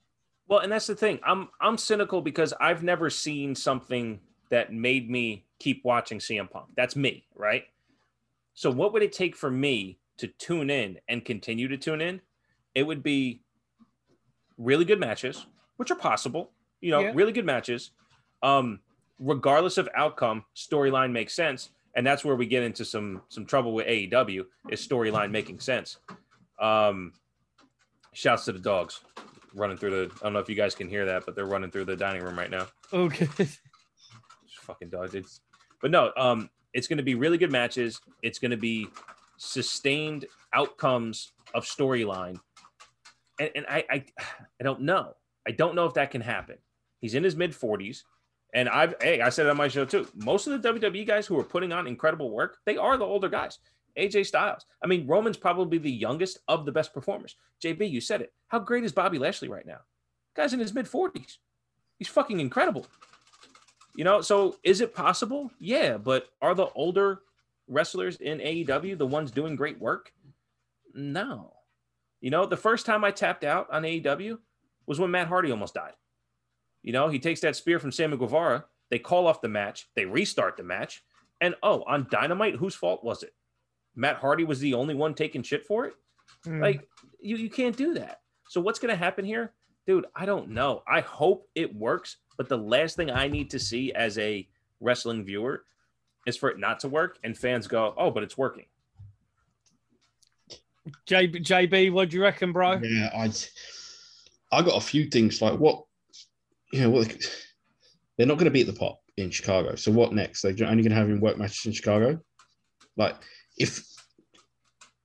Well, 0.48 0.60
and 0.60 0.70
that's 0.70 0.86
the 0.86 0.94
thing. 0.94 1.20
I'm 1.24 1.48
I'm 1.60 1.78
cynical 1.78 2.20
because 2.20 2.52
I've 2.60 2.82
never 2.82 3.10
seen 3.10 3.54
something 3.54 4.20
that 4.50 4.72
made 4.72 5.10
me 5.10 5.44
keep 5.58 5.84
watching 5.84 6.18
CM 6.18 6.50
Punk. 6.50 6.66
That's 6.76 6.94
me, 6.96 7.26
right? 7.34 7.64
So 8.54 8.70
what 8.70 8.92
would 8.92 9.02
it 9.02 9.12
take 9.12 9.36
for 9.36 9.50
me 9.50 9.98
to 10.18 10.26
tune 10.26 10.70
in 10.70 10.98
and 11.09 11.24
continue 11.24 11.68
to 11.68 11.76
tune 11.76 12.01
in? 12.01 12.20
It 12.74 12.84
would 12.84 13.02
be 13.02 13.43
really 14.59 14.84
good 14.84 15.01
matches, 15.01 15.47
which 15.76 15.90
are 15.90 15.97
possible. 15.97 16.51
You 16.80 16.90
know, 16.90 17.01
yeah. 17.01 17.12
really 17.14 17.32
good 17.32 17.47
matches. 17.47 17.90
Um, 18.43 18.80
regardless 19.18 19.78
of 19.78 19.88
outcome, 19.94 20.44
storyline 20.55 21.12
makes 21.12 21.34
sense 21.34 21.70
and 21.97 22.06
that's 22.06 22.24
where 22.24 22.36
we 22.36 22.47
get 22.47 22.62
into 22.62 22.84
some 22.84 23.22
some 23.28 23.47
trouble 23.47 23.72
with 23.72 23.86
AEW 23.86 24.44
is 24.70 24.86
storyline 24.86 25.30
making 25.30 25.59
sense. 25.60 25.97
Um, 26.60 27.12
shouts 28.12 28.44
to 28.44 28.52
the 28.52 28.59
dogs 28.59 29.01
running 29.55 29.78
through 29.78 29.90
the. 29.90 30.14
I 30.16 30.24
don't 30.24 30.34
know 30.34 30.38
if 30.38 30.48
you 30.48 30.55
guys 30.55 30.74
can 30.74 30.88
hear 30.88 31.06
that, 31.06 31.24
but 31.24 31.34
they're 31.34 31.47
running 31.47 31.70
through 31.70 31.86
the 31.86 31.97
dining 31.97 32.22
room 32.22 32.38
right 32.38 32.51
now. 32.51 32.66
Okay. 32.93 33.28
fucking 34.60 34.90
dogs. 34.90 35.14
It's, 35.14 35.40
but 35.80 35.90
no, 35.90 36.12
um, 36.16 36.51
it's 36.74 36.86
going 36.86 36.98
to 36.98 37.02
be 37.02 37.14
really 37.14 37.38
good 37.38 37.51
matches. 37.51 38.01
It's 38.22 38.38
going 38.38 38.51
to 38.51 38.56
be 38.56 38.88
sustained 39.36 40.26
outcomes 40.52 41.32
of 41.54 41.64
storyline, 41.64 42.38
and, 43.40 43.50
and 43.54 43.66
I, 43.68 43.84
I 43.90 44.04
I 44.60 44.64
don't 44.64 44.82
know. 44.82 45.14
I 45.46 45.52
don't 45.52 45.74
know 45.74 45.86
if 45.86 45.94
that 45.94 46.10
can 46.10 46.20
happen. 46.20 46.56
He's 47.00 47.14
in 47.14 47.24
his 47.24 47.36
mid 47.36 47.54
forties. 47.54 48.04
And 48.54 48.68
I've, 48.70 48.94
hey, 49.02 49.20
I 49.20 49.28
said 49.28 49.46
it 49.46 49.50
on 49.50 49.56
my 49.56 49.68
show 49.68 49.84
too. 49.84 50.08
Most 50.14 50.46
of 50.46 50.62
the 50.62 50.72
WWE 50.72 51.06
guys 51.06 51.26
who 51.26 51.38
are 51.38 51.44
putting 51.44 51.72
on 51.72 51.86
incredible 51.86 52.30
work, 52.30 52.58
they 52.64 52.76
are 52.76 52.96
the 52.96 53.04
older 53.04 53.28
guys. 53.28 53.58
AJ 53.98 54.26
Styles. 54.26 54.64
I 54.82 54.86
mean, 54.86 55.06
Roman's 55.06 55.36
probably 55.36 55.78
the 55.78 55.90
youngest 55.90 56.38
of 56.48 56.64
the 56.64 56.72
best 56.72 56.92
performers. 56.92 57.36
JB, 57.64 57.90
you 57.90 58.00
said 58.00 58.20
it. 58.20 58.32
How 58.48 58.58
great 58.58 58.84
is 58.84 58.92
Bobby 58.92 59.18
Lashley 59.18 59.48
right 59.48 59.66
now? 59.66 59.78
Guy's 60.34 60.52
in 60.52 60.60
his 60.60 60.74
mid 60.74 60.86
40s. 60.86 61.38
He's 61.98 62.08
fucking 62.08 62.40
incredible. 62.40 62.86
You 63.96 64.04
know, 64.04 64.20
so 64.20 64.56
is 64.62 64.82
it 64.82 64.94
possible? 64.94 65.50
Yeah, 65.58 65.96
but 65.96 66.26
are 66.42 66.54
the 66.54 66.68
older 66.74 67.22
wrestlers 67.68 68.16
in 68.16 68.38
AEW 68.38 68.98
the 68.98 69.06
ones 69.06 69.30
doing 69.30 69.56
great 69.56 69.80
work? 69.80 70.12
No. 70.94 71.55
You 72.20 72.30
know, 72.30 72.47
the 72.47 72.56
first 72.56 72.86
time 72.86 73.05
I 73.05 73.10
tapped 73.10 73.44
out 73.44 73.68
on 73.70 73.82
AEW 73.82 74.38
was 74.86 74.98
when 74.98 75.10
Matt 75.10 75.28
Hardy 75.28 75.51
almost 75.51 75.74
died. 75.74 75.93
You 76.82 76.93
know, 76.93 77.09
he 77.09 77.18
takes 77.18 77.40
that 77.40 77.56
spear 77.56 77.78
from 77.78 77.93
Sammy 77.93 78.16
Guevara. 78.16 78.64
They 78.90 78.98
call 78.98 79.26
off 79.26 79.40
the 79.40 79.48
match. 79.48 79.88
They 79.94 80.06
restart 80.06 80.56
the 80.56 80.62
match. 80.62 81.05
And 81.40 81.55
oh, 81.62 81.82
on 81.86 82.06
Dynamite, 82.10 82.56
whose 82.56 82.74
fault 82.74 83.05
was 83.05 83.22
it? 83.22 83.34
Matt 83.94 84.16
Hardy 84.16 84.44
was 84.44 84.60
the 84.60 84.74
only 84.74 84.94
one 84.94 85.14
taking 85.14 85.43
shit 85.43 85.66
for 85.66 85.86
it. 85.86 85.94
Mm. 86.47 86.60
Like 86.60 86.88
you, 87.20 87.36
you 87.36 87.51
can't 87.51 87.76
do 87.76 87.94
that. 87.94 88.20
So 88.48 88.60
what's 88.60 88.78
going 88.78 88.93
to 88.93 88.97
happen 88.97 89.24
here, 89.24 89.52
dude? 89.86 90.06
I 90.14 90.26
don't 90.26 90.51
know. 90.51 90.82
I 90.86 91.01
hope 91.01 91.48
it 91.55 91.74
works. 91.74 92.18
But 92.36 92.48
the 92.48 92.59
last 92.59 92.97
thing 92.97 93.10
I 93.10 93.28
need 93.28 93.51
to 93.51 93.59
see 93.59 93.93
as 93.93 94.18
a 94.18 94.47
wrestling 94.80 95.24
viewer 95.24 95.64
is 96.26 96.36
for 96.36 96.50
it 96.50 96.58
not 96.58 96.80
to 96.80 96.88
work, 96.88 97.18
and 97.24 97.36
fans 97.36 97.66
go, 97.66 97.94
"Oh, 97.96 98.10
but 98.10 98.22
it's 98.22 98.36
working." 98.36 98.66
JB, 101.06 101.44
JB 101.44 101.92
what 101.92 102.10
do 102.10 102.16
you 102.16 102.22
reckon, 102.22 102.52
bro? 102.52 102.80
Yeah, 102.82 103.10
I, 103.16 103.32
I 104.52 104.62
got 104.62 104.76
a 104.76 104.80
few 104.80 105.06
things 105.06 105.42
like 105.42 105.58
what 105.58 105.84
you 106.72 106.80
know 106.82 106.90
what 106.90 107.16
they're 108.16 108.26
not 108.26 108.34
going 108.34 108.46
to 108.46 108.50
beat 108.50 108.66
the 108.66 108.72
pop 108.72 109.00
in 109.16 109.30
Chicago. 109.30 109.74
So 109.74 109.90
what 109.92 110.12
next? 110.12 110.42
They're 110.42 110.50
only 110.50 110.82
going 110.82 110.90
to 110.90 110.96
have 110.96 111.08
him 111.08 111.20
work 111.20 111.38
matches 111.38 111.66
in 111.66 111.72
Chicago. 111.72 112.20
Like 112.96 113.16
if 113.58 113.84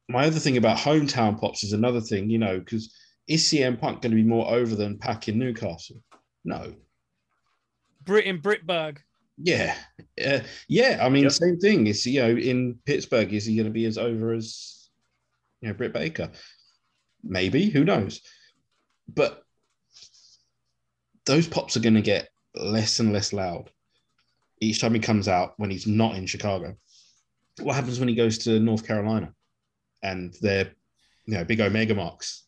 my 0.08 0.26
other 0.26 0.40
thing 0.40 0.58
about 0.58 0.78
hometown 0.78 1.40
pops 1.40 1.64
is 1.64 1.74
another 1.74 2.02
thing, 2.02 2.30
you 2.30 2.38
know, 2.38 2.60
because 2.60 2.94
is 3.28 3.44
CM 3.44 3.80
Punk 3.80 4.02
going 4.02 4.12
to 4.12 4.16
be 4.16 4.24
more 4.24 4.50
over 4.50 4.76
than 4.76 4.98
Pac 4.98 5.30
in 5.30 5.40
Newcastle? 5.40 6.02
No. 6.44 6.74
Brit 8.04 8.26
in 8.26 8.42
Britburg. 8.42 8.98
Yeah, 9.38 9.76
uh, 10.26 10.40
yeah. 10.68 11.00
I 11.02 11.10
mean, 11.10 11.24
yep. 11.24 11.32
same 11.32 11.58
thing. 11.58 11.88
Is 11.88 12.06
you 12.06 12.22
know 12.22 12.30
in 12.30 12.78
Pittsburgh? 12.86 13.34
Is 13.34 13.46
he 13.46 13.56
going 13.56 13.66
to 13.66 13.72
be 13.72 13.86
as 13.86 13.98
over 13.98 14.34
as 14.34 14.90
you 15.62 15.70
know 15.70 15.74
Britt 15.74 15.94
Baker? 15.94 16.30
Maybe. 17.24 17.70
Who 17.70 17.84
knows? 17.84 18.22
But 19.08 19.44
those 21.26 21.48
pops 21.48 21.78
are 21.78 21.82
going 21.82 21.96
to 21.96 22.02
get 22.02 22.30
less 22.56 23.00
and 23.00 23.14
less 23.14 23.34
loud 23.34 23.70
each 24.62 24.80
time 24.80 24.94
he 24.94 25.00
comes 25.00 25.28
out 25.28 25.54
when 25.58 25.72
he's 25.72 25.88
not 25.88 26.16
in 26.16 26.28
Chicago. 26.28 26.76
What 27.60 27.76
happens 27.76 28.00
when 28.00 28.08
he 28.08 28.16
goes 28.16 28.38
to 28.40 28.60
North 28.60 28.86
Carolina 28.88 29.34
and 30.04 30.34
they're, 30.42 30.72
you 31.26 31.34
know, 31.34 31.44
big 31.44 31.60
Omega 31.60 31.96
marks 31.96 32.44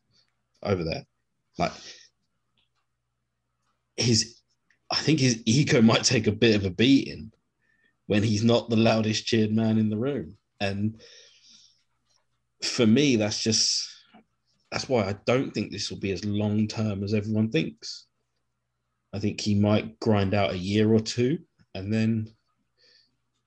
over 0.61 0.84
there? 0.84 1.05
Like, 1.57 1.72
his, 3.97 4.39
I 4.94 4.98
think 4.98 5.20
his 5.20 5.41
ego 5.45 5.82
might 5.82 6.03
take 6.03 6.28
a 6.28 6.32
bit 6.32 6.56
of 6.56 6.65
a 6.65 6.70
beating 6.70 7.32
when 8.06 8.22
he's 8.22 8.44
not 8.44 8.70
the 8.70 8.76
loudest 8.76 9.26
cheered 9.26 9.52
man 9.52 9.80
in 9.80 9.90
the 9.90 9.98
room. 9.98 10.38
And 10.60 11.02
for 12.61 12.86
me, 12.86 13.15
that's 13.15 13.41
just 13.41 13.90
that's 14.72 14.88
why 14.88 15.06
I 15.06 15.15
don't 15.26 15.52
think 15.52 15.72
this 15.72 15.90
will 15.90 15.99
be 15.99 16.11
as 16.11 16.24
long 16.24 16.68
term 16.68 17.03
as 17.03 17.15
everyone 17.15 17.49
thinks. 17.49 18.06
I 19.14 19.18
think 19.20 19.41
he 19.41 19.56
might 19.56 19.99
grind 19.99 20.36
out 20.36 20.52
a 20.52 20.57
year 20.57 20.94
or 20.94 20.99
two, 20.99 21.40
and 21.74 21.91
then, 21.91 22.28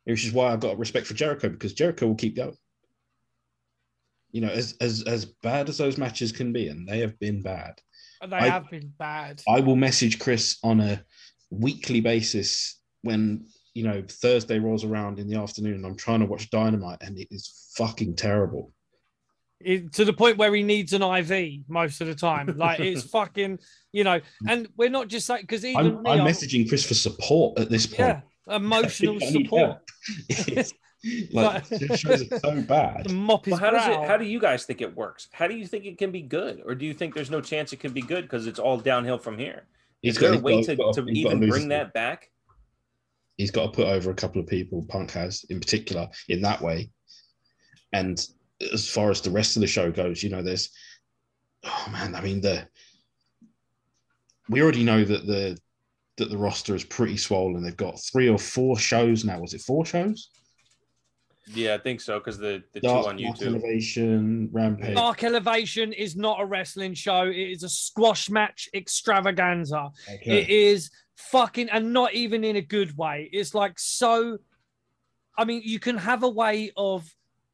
which 0.03 0.25
is 0.25 0.33
why 0.33 0.53
I've 0.53 0.61
got 0.61 0.79
respect 0.79 1.07
for 1.07 1.15
Jericho 1.15 1.49
because 1.49 1.75
Jericho 1.75 2.09
will 2.09 2.17
keep 2.17 2.35
going. 2.35 2.57
You 4.33 4.41
know, 4.41 4.49
as 4.49 4.77
as 4.81 5.05
as 5.05 5.27
bad 5.27 5.69
as 5.69 5.79
those 5.79 5.97
matches 5.97 6.33
can 6.33 6.53
be, 6.53 6.67
and 6.67 6.89
they 6.89 6.99
have 6.99 7.17
been 7.21 7.41
bad. 7.41 7.81
They 8.21 8.35
I- 8.35 8.49
have 8.49 8.69
been 8.69 8.93
bad. 8.99 9.43
I 9.49 9.61
will 9.61 9.77
message 9.77 10.19
Chris 10.19 10.59
on 10.65 10.81
a 10.81 11.05
weekly 11.51 12.01
basis 12.01 12.81
when 13.03 13.47
you 13.75 13.85
know 13.85 14.03
Thursday 14.09 14.59
rolls 14.59 14.85
around 14.85 15.19
in 15.19 15.29
the 15.29 15.37
afternoon. 15.39 15.75
and 15.75 15.87
I'm 15.87 15.97
trying 15.97 16.21
to 16.21 16.27
watch 16.27 16.51
Dynamite, 16.51 16.99
and 17.03 17.19
it 17.19 17.29
is 17.31 17.73
fucking 17.77 18.17
terrible. 18.17 18.73
It- 19.61 19.93
to 19.95 20.05
the 20.05 20.13
point 20.13 20.37
where 20.39 20.55
he 20.55 20.63
needs 20.63 20.93
an 20.93 21.03
IV 21.03 21.61
most 21.69 22.01
of 22.01 22.07
the 22.09 22.15
time. 22.15 22.57
Like 22.59 22.81
it's 22.81 23.05
fucking, 23.11 23.59
you 23.93 24.05
know, 24.05 24.21
and 24.49 24.69
we're 24.77 24.91
not 24.91 25.09
just 25.09 25.29
like 25.29 25.43
because 25.43 25.65
even 25.65 25.79
I'm, 25.79 26.03
me, 26.03 26.11
I'm 26.11 26.21
I'm- 26.21 26.27
messaging 26.27 26.69
Chris 26.69 26.85
for 26.85 26.95
support 26.95 27.59
at 27.59 27.71
this 27.71 27.87
point. 27.87 28.21
yeah, 28.49 28.55
emotional 28.57 29.15
I 29.23 29.31
need 29.31 29.45
support. 29.45 29.79
It's 30.49 30.73
like 31.33 31.65
it 31.71 31.99
shows 31.99 32.23
it's 32.23 32.41
so 32.41 32.61
bad. 32.63 33.05
The 33.05 33.13
mop 33.13 33.45
his 33.45 33.53
Well, 33.53 33.61
how 33.61 33.71
does 33.71 33.87
it? 33.87 34.09
How 34.09 34.17
do 34.17 34.25
you 34.25 34.41
guys 34.41 34.65
think 34.65 34.81
it 34.81 34.97
works? 34.97 35.29
How 35.33 35.47
do 35.47 35.55
you 35.55 35.67
think 35.67 35.85
it 35.85 35.99
can 35.99 36.11
be 36.11 36.23
good, 36.23 36.63
or 36.65 36.75
do 36.75 36.85
you 36.87 36.95
think 36.95 37.15
there's 37.15 37.31
no 37.31 37.41
chance 37.41 37.73
it 37.73 37.81
can 37.81 37.93
be 37.93 38.01
good 38.03 38.23
because 38.25 38.47
it's 38.47 38.59
all 38.59 38.79
downhill 38.79 39.19
from 39.19 39.39
here? 39.39 39.65
Is 40.03 40.17
there 40.17 40.35
a 40.35 40.39
way 40.39 40.57
he's 40.57 40.67
to, 40.67 40.77
to 40.77 41.07
even 41.09 41.49
bring 41.49 41.69
that 41.69 41.93
back? 41.93 42.31
He's 43.37 43.51
got 43.51 43.67
to 43.67 43.73
put 43.73 43.87
over 43.87 44.11
a 44.11 44.15
couple 44.15 44.41
of 44.41 44.47
people. 44.47 44.87
Punk 44.89 45.11
has, 45.13 45.45
in 45.51 45.61
particular, 45.61 46.09
in 46.29 46.41
that 46.43 46.61
way. 46.61 46.91
And 47.93 48.25
as 48.73 48.89
far 48.89 49.11
as 49.11 49.21
the 49.21 49.31
rest 49.31 49.57
of 49.57 49.61
the 49.61 49.67
show 49.67 49.91
goes, 49.91 50.23
you 50.23 50.31
know, 50.31 50.43
there's 50.43 50.71
oh 51.65 51.89
man, 51.91 52.15
I 52.15 52.21
mean 52.21 52.41
the 52.41 52.67
we 54.49 54.63
already 54.63 54.85
know 54.85 55.05
that 55.05 55.27
the 55.27 55.59
that 56.19 56.31
the 56.31 56.39
roster 56.39 56.75
is 56.75 56.85
pretty 56.85 57.17
swollen. 57.17 57.63
They've 57.63 57.77
got 57.77 58.01
three 58.01 58.29
or 58.29 58.39
four 58.39 58.79
shows 58.79 59.25
now. 59.25 59.41
Was 59.41 59.55
it 59.55 59.61
four 59.61 59.85
shows? 59.85 60.31
Yeah, 61.55 61.75
I 61.75 61.79
think 61.79 62.01
so 62.01 62.19
because 62.19 62.39
the 62.39 62.63
the 62.73 62.81
two 62.81 62.89
Dark 62.89 63.07
on 63.07 63.17
Dark 63.17 63.37
YouTube. 63.37 63.47
Elevation, 63.47 64.49
Rampage. 64.53 64.95
Dark 64.95 65.23
Elevation 65.23 65.93
is 65.93 66.17
not 66.17 66.41
a 66.41 66.45
wrestling 66.45 66.95
show. 66.95 67.23
It 67.23 67.37
is 67.37 67.63
a 67.63 67.69
squash 67.69 68.29
match 68.29 68.69
extravaganza. 68.75 69.91
Okay. 70.13 70.43
It 70.43 70.51
is 70.51 70.91
fucking, 71.17 71.71
and 71.71 71.93
not 71.93 72.15
even 72.15 72.43
in 72.43 72.57
a 72.57 72.63
good 72.63 72.97
way. 72.97 73.31
It's 73.33 73.55
like 73.55 73.79
so. 73.79 74.39
I 75.39 75.45
mean, 75.45 75.63
you 75.65 75.79
can 75.79 75.99
have 75.99 76.23
a 76.23 76.29
way 76.29 76.73
of 76.77 77.09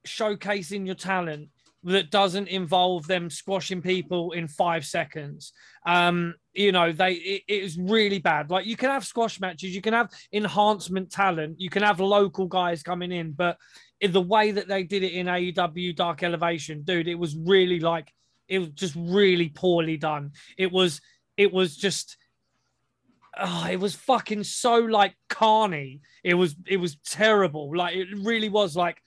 showcasing 0.07 0.87
your 0.87 0.95
talent 0.95 1.49
that 1.85 2.11
doesn't 2.11 2.49
involve 2.49 3.07
them 3.07 3.29
squashing 3.29 3.83
people 3.83 4.33
in 4.33 4.47
five 4.47 4.85
seconds. 4.85 5.53
Um, 5.85 6.35
you 6.53 6.71
know, 6.71 6.93
they 6.93 7.15
it, 7.15 7.43
it 7.49 7.63
is 7.63 7.77
really 7.79 8.19
bad. 8.19 8.51
Like 8.51 8.67
you 8.67 8.77
can 8.77 8.91
have 8.91 9.05
squash 9.05 9.41
matches, 9.41 9.75
you 9.75 9.83
can 9.83 9.95
have 9.95 10.11
enhancement 10.33 11.11
talent, 11.11 11.61
you 11.61 11.71
can 11.71 11.83
have 11.83 11.99
local 11.99 12.47
guys 12.47 12.83
coming 12.83 13.11
in, 13.11 13.33
but 13.33 13.57
in 14.01 14.13
the 14.13 14.21
way 14.21 14.51
that 14.51 14.69
they 14.69 14.83
did 14.83 15.03
it 15.03 15.13
in 15.13 15.27
AEW 15.27 15.97
Dark 15.97 16.23
Elevation, 16.23 16.83
dude, 16.83 17.09
it 17.09 17.19
was 17.19 17.37
really 17.37 17.81
like 17.81 18.13
it 18.49 18.59
was 18.59 18.69
just 18.71 18.95
really 18.97 19.49
poorly 19.49 19.97
done. 19.97 20.33
It 20.59 20.71
was 20.71 21.01
it 21.37 21.53
was 21.53 21.77
just 21.77 22.17
oh, 23.39 23.69
it 23.71 23.81
was 23.81 23.95
fucking 23.95 24.45
so 24.45 24.77
like 24.77 25.15
carny. 25.29 26.01
It 26.23 26.35
was 26.35 26.55
it 26.67 26.77
was 26.77 26.97
terrible. 26.97 27.77
Like 27.77 27.97
it 27.97 28.09
really 28.19 28.49
was 28.49 28.77
like 28.77 29.01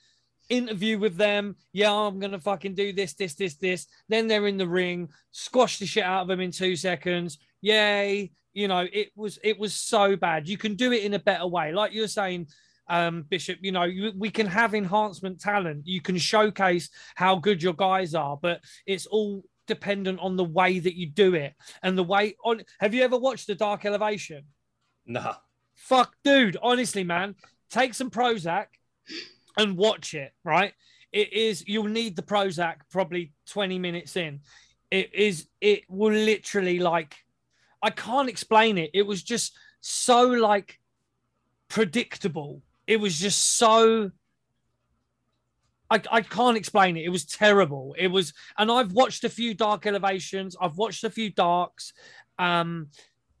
interview 0.48 0.98
with 0.98 1.16
them. 1.16 1.56
Yeah, 1.72 1.92
I'm 1.92 2.18
gonna 2.18 2.40
fucking 2.40 2.74
do 2.74 2.92
this, 2.92 3.14
this, 3.14 3.34
this, 3.34 3.54
this. 3.54 3.86
Then 4.08 4.26
they're 4.26 4.46
in 4.46 4.56
the 4.56 4.68
ring, 4.68 5.08
squash 5.30 5.78
the 5.78 5.86
shit 5.86 6.04
out 6.04 6.22
of 6.22 6.28
them 6.28 6.40
in 6.40 6.50
two 6.50 6.76
seconds. 6.76 7.38
Yay! 7.60 8.32
You 8.52 8.68
know, 8.68 8.86
it 8.92 9.08
was 9.16 9.38
it 9.42 9.58
was 9.58 9.74
so 9.74 10.16
bad. 10.16 10.48
You 10.48 10.56
can 10.56 10.74
do 10.74 10.92
it 10.92 11.04
in 11.04 11.14
a 11.14 11.18
better 11.18 11.46
way, 11.46 11.72
like 11.72 11.92
you're 11.92 12.08
saying, 12.08 12.48
um, 12.88 13.22
Bishop. 13.28 13.58
You 13.62 13.72
know, 13.72 13.84
you, 13.84 14.12
we 14.16 14.30
can 14.30 14.46
have 14.46 14.74
enhancement 14.74 15.40
talent. 15.40 15.86
You 15.86 16.00
can 16.00 16.16
showcase 16.16 16.88
how 17.14 17.36
good 17.36 17.62
your 17.62 17.74
guys 17.74 18.14
are, 18.14 18.38
but 18.40 18.60
it's 18.86 19.06
all 19.06 19.44
dependent 19.66 20.20
on 20.20 20.36
the 20.36 20.44
way 20.44 20.78
that 20.78 20.94
you 20.94 21.06
do 21.06 21.34
it 21.34 21.54
and 21.82 21.98
the 21.98 22.04
way 22.04 22.36
on. 22.44 22.62
Have 22.80 22.94
you 22.94 23.02
ever 23.02 23.18
watched 23.18 23.46
the 23.46 23.54
Dark 23.54 23.84
Elevation? 23.84 24.44
Nah, 25.08 25.34
Fuck, 25.76 26.16
dude. 26.24 26.56
Honestly, 26.62 27.04
man, 27.04 27.36
take 27.70 27.94
some 27.94 28.10
Prozac 28.10 28.66
and 29.56 29.76
watch 29.76 30.14
it. 30.14 30.32
Right? 30.44 30.72
It 31.12 31.32
is. 31.32 31.66
You'll 31.66 31.84
need 31.84 32.16
the 32.16 32.22
Prozac 32.22 32.76
probably 32.90 33.32
twenty 33.46 33.78
minutes 33.78 34.16
in. 34.16 34.40
It 34.90 35.14
is. 35.14 35.48
It 35.60 35.82
will 35.88 36.12
literally 36.12 36.78
like. 36.78 37.16
I 37.82 37.90
can't 37.90 38.28
explain 38.28 38.78
it. 38.78 38.90
It 38.94 39.06
was 39.06 39.22
just 39.22 39.56
so 39.80 40.22
like 40.22 40.78
predictable. 41.68 42.62
It 42.86 43.00
was 43.00 43.18
just 43.18 43.56
so. 43.56 44.10
I, 45.88 46.02
I 46.10 46.20
can't 46.20 46.56
explain 46.56 46.96
it. 46.96 47.04
It 47.04 47.10
was 47.10 47.24
terrible. 47.24 47.94
It 47.96 48.08
was, 48.08 48.34
and 48.58 48.72
I've 48.72 48.90
watched 48.90 49.22
a 49.22 49.28
few 49.28 49.54
dark 49.54 49.86
elevations. 49.86 50.56
I've 50.60 50.76
watched 50.76 51.04
a 51.04 51.10
few 51.10 51.30
darks. 51.30 51.92
Um, 52.40 52.88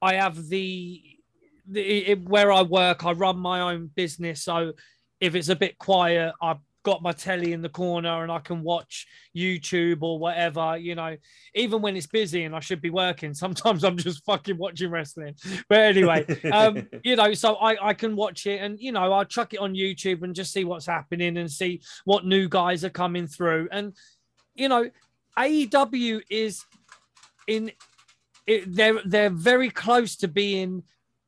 I 0.00 0.14
have 0.14 0.46
the, 0.48 1.02
the 1.66 1.80
it, 1.80 2.28
where 2.28 2.52
I 2.52 2.62
work. 2.62 3.04
I 3.04 3.12
run 3.12 3.38
my 3.38 3.62
own 3.62 3.90
business, 3.96 4.44
so 4.44 4.74
if 5.20 5.34
it's 5.34 5.48
a 5.48 5.56
bit 5.56 5.78
quiet, 5.78 6.34
I've 6.40 6.58
got 6.86 7.02
my 7.02 7.10
telly 7.10 7.52
in 7.52 7.62
the 7.62 7.68
corner 7.68 8.22
and 8.22 8.30
I 8.30 8.38
can 8.38 8.62
watch 8.62 9.08
YouTube 9.36 10.02
or 10.02 10.20
whatever. 10.20 10.76
You 10.76 10.94
know, 10.94 11.16
even 11.52 11.82
when 11.82 11.96
it's 11.96 12.06
busy 12.06 12.44
and 12.44 12.54
I 12.54 12.60
should 12.60 12.80
be 12.80 12.90
working, 12.90 13.34
sometimes 13.44 13.82
I'm 13.82 13.96
just 13.96 14.24
fucking 14.24 14.56
watching 14.56 14.90
wrestling. 14.90 15.34
But 15.68 15.80
anyway, 15.80 16.24
um, 16.52 16.86
you 17.04 17.16
know, 17.16 17.34
so 17.34 17.56
I, 17.56 17.88
I 17.88 17.92
can 17.92 18.14
watch 18.14 18.46
it 18.46 18.62
and, 18.62 18.78
you 18.78 18.92
know, 18.92 19.12
I'll 19.12 19.24
chuck 19.24 19.52
it 19.52 19.58
on 19.58 19.74
YouTube 19.74 20.22
and 20.22 20.32
just 20.32 20.52
see 20.52 20.62
what's 20.62 20.86
happening 20.86 21.38
and 21.38 21.50
see 21.50 21.80
what 22.04 22.24
new 22.24 22.48
guys 22.48 22.84
are 22.84 22.90
coming 22.90 23.26
through. 23.26 23.68
And, 23.72 23.92
you 24.54 24.68
know, 24.68 24.88
AEW 25.36 26.22
is 26.30 26.64
in, 27.48 27.72
it, 28.46 28.72
they're, 28.72 29.00
they're 29.04 29.30
very 29.30 29.70
close 29.70 30.14
to 30.18 30.28
being 30.28 30.84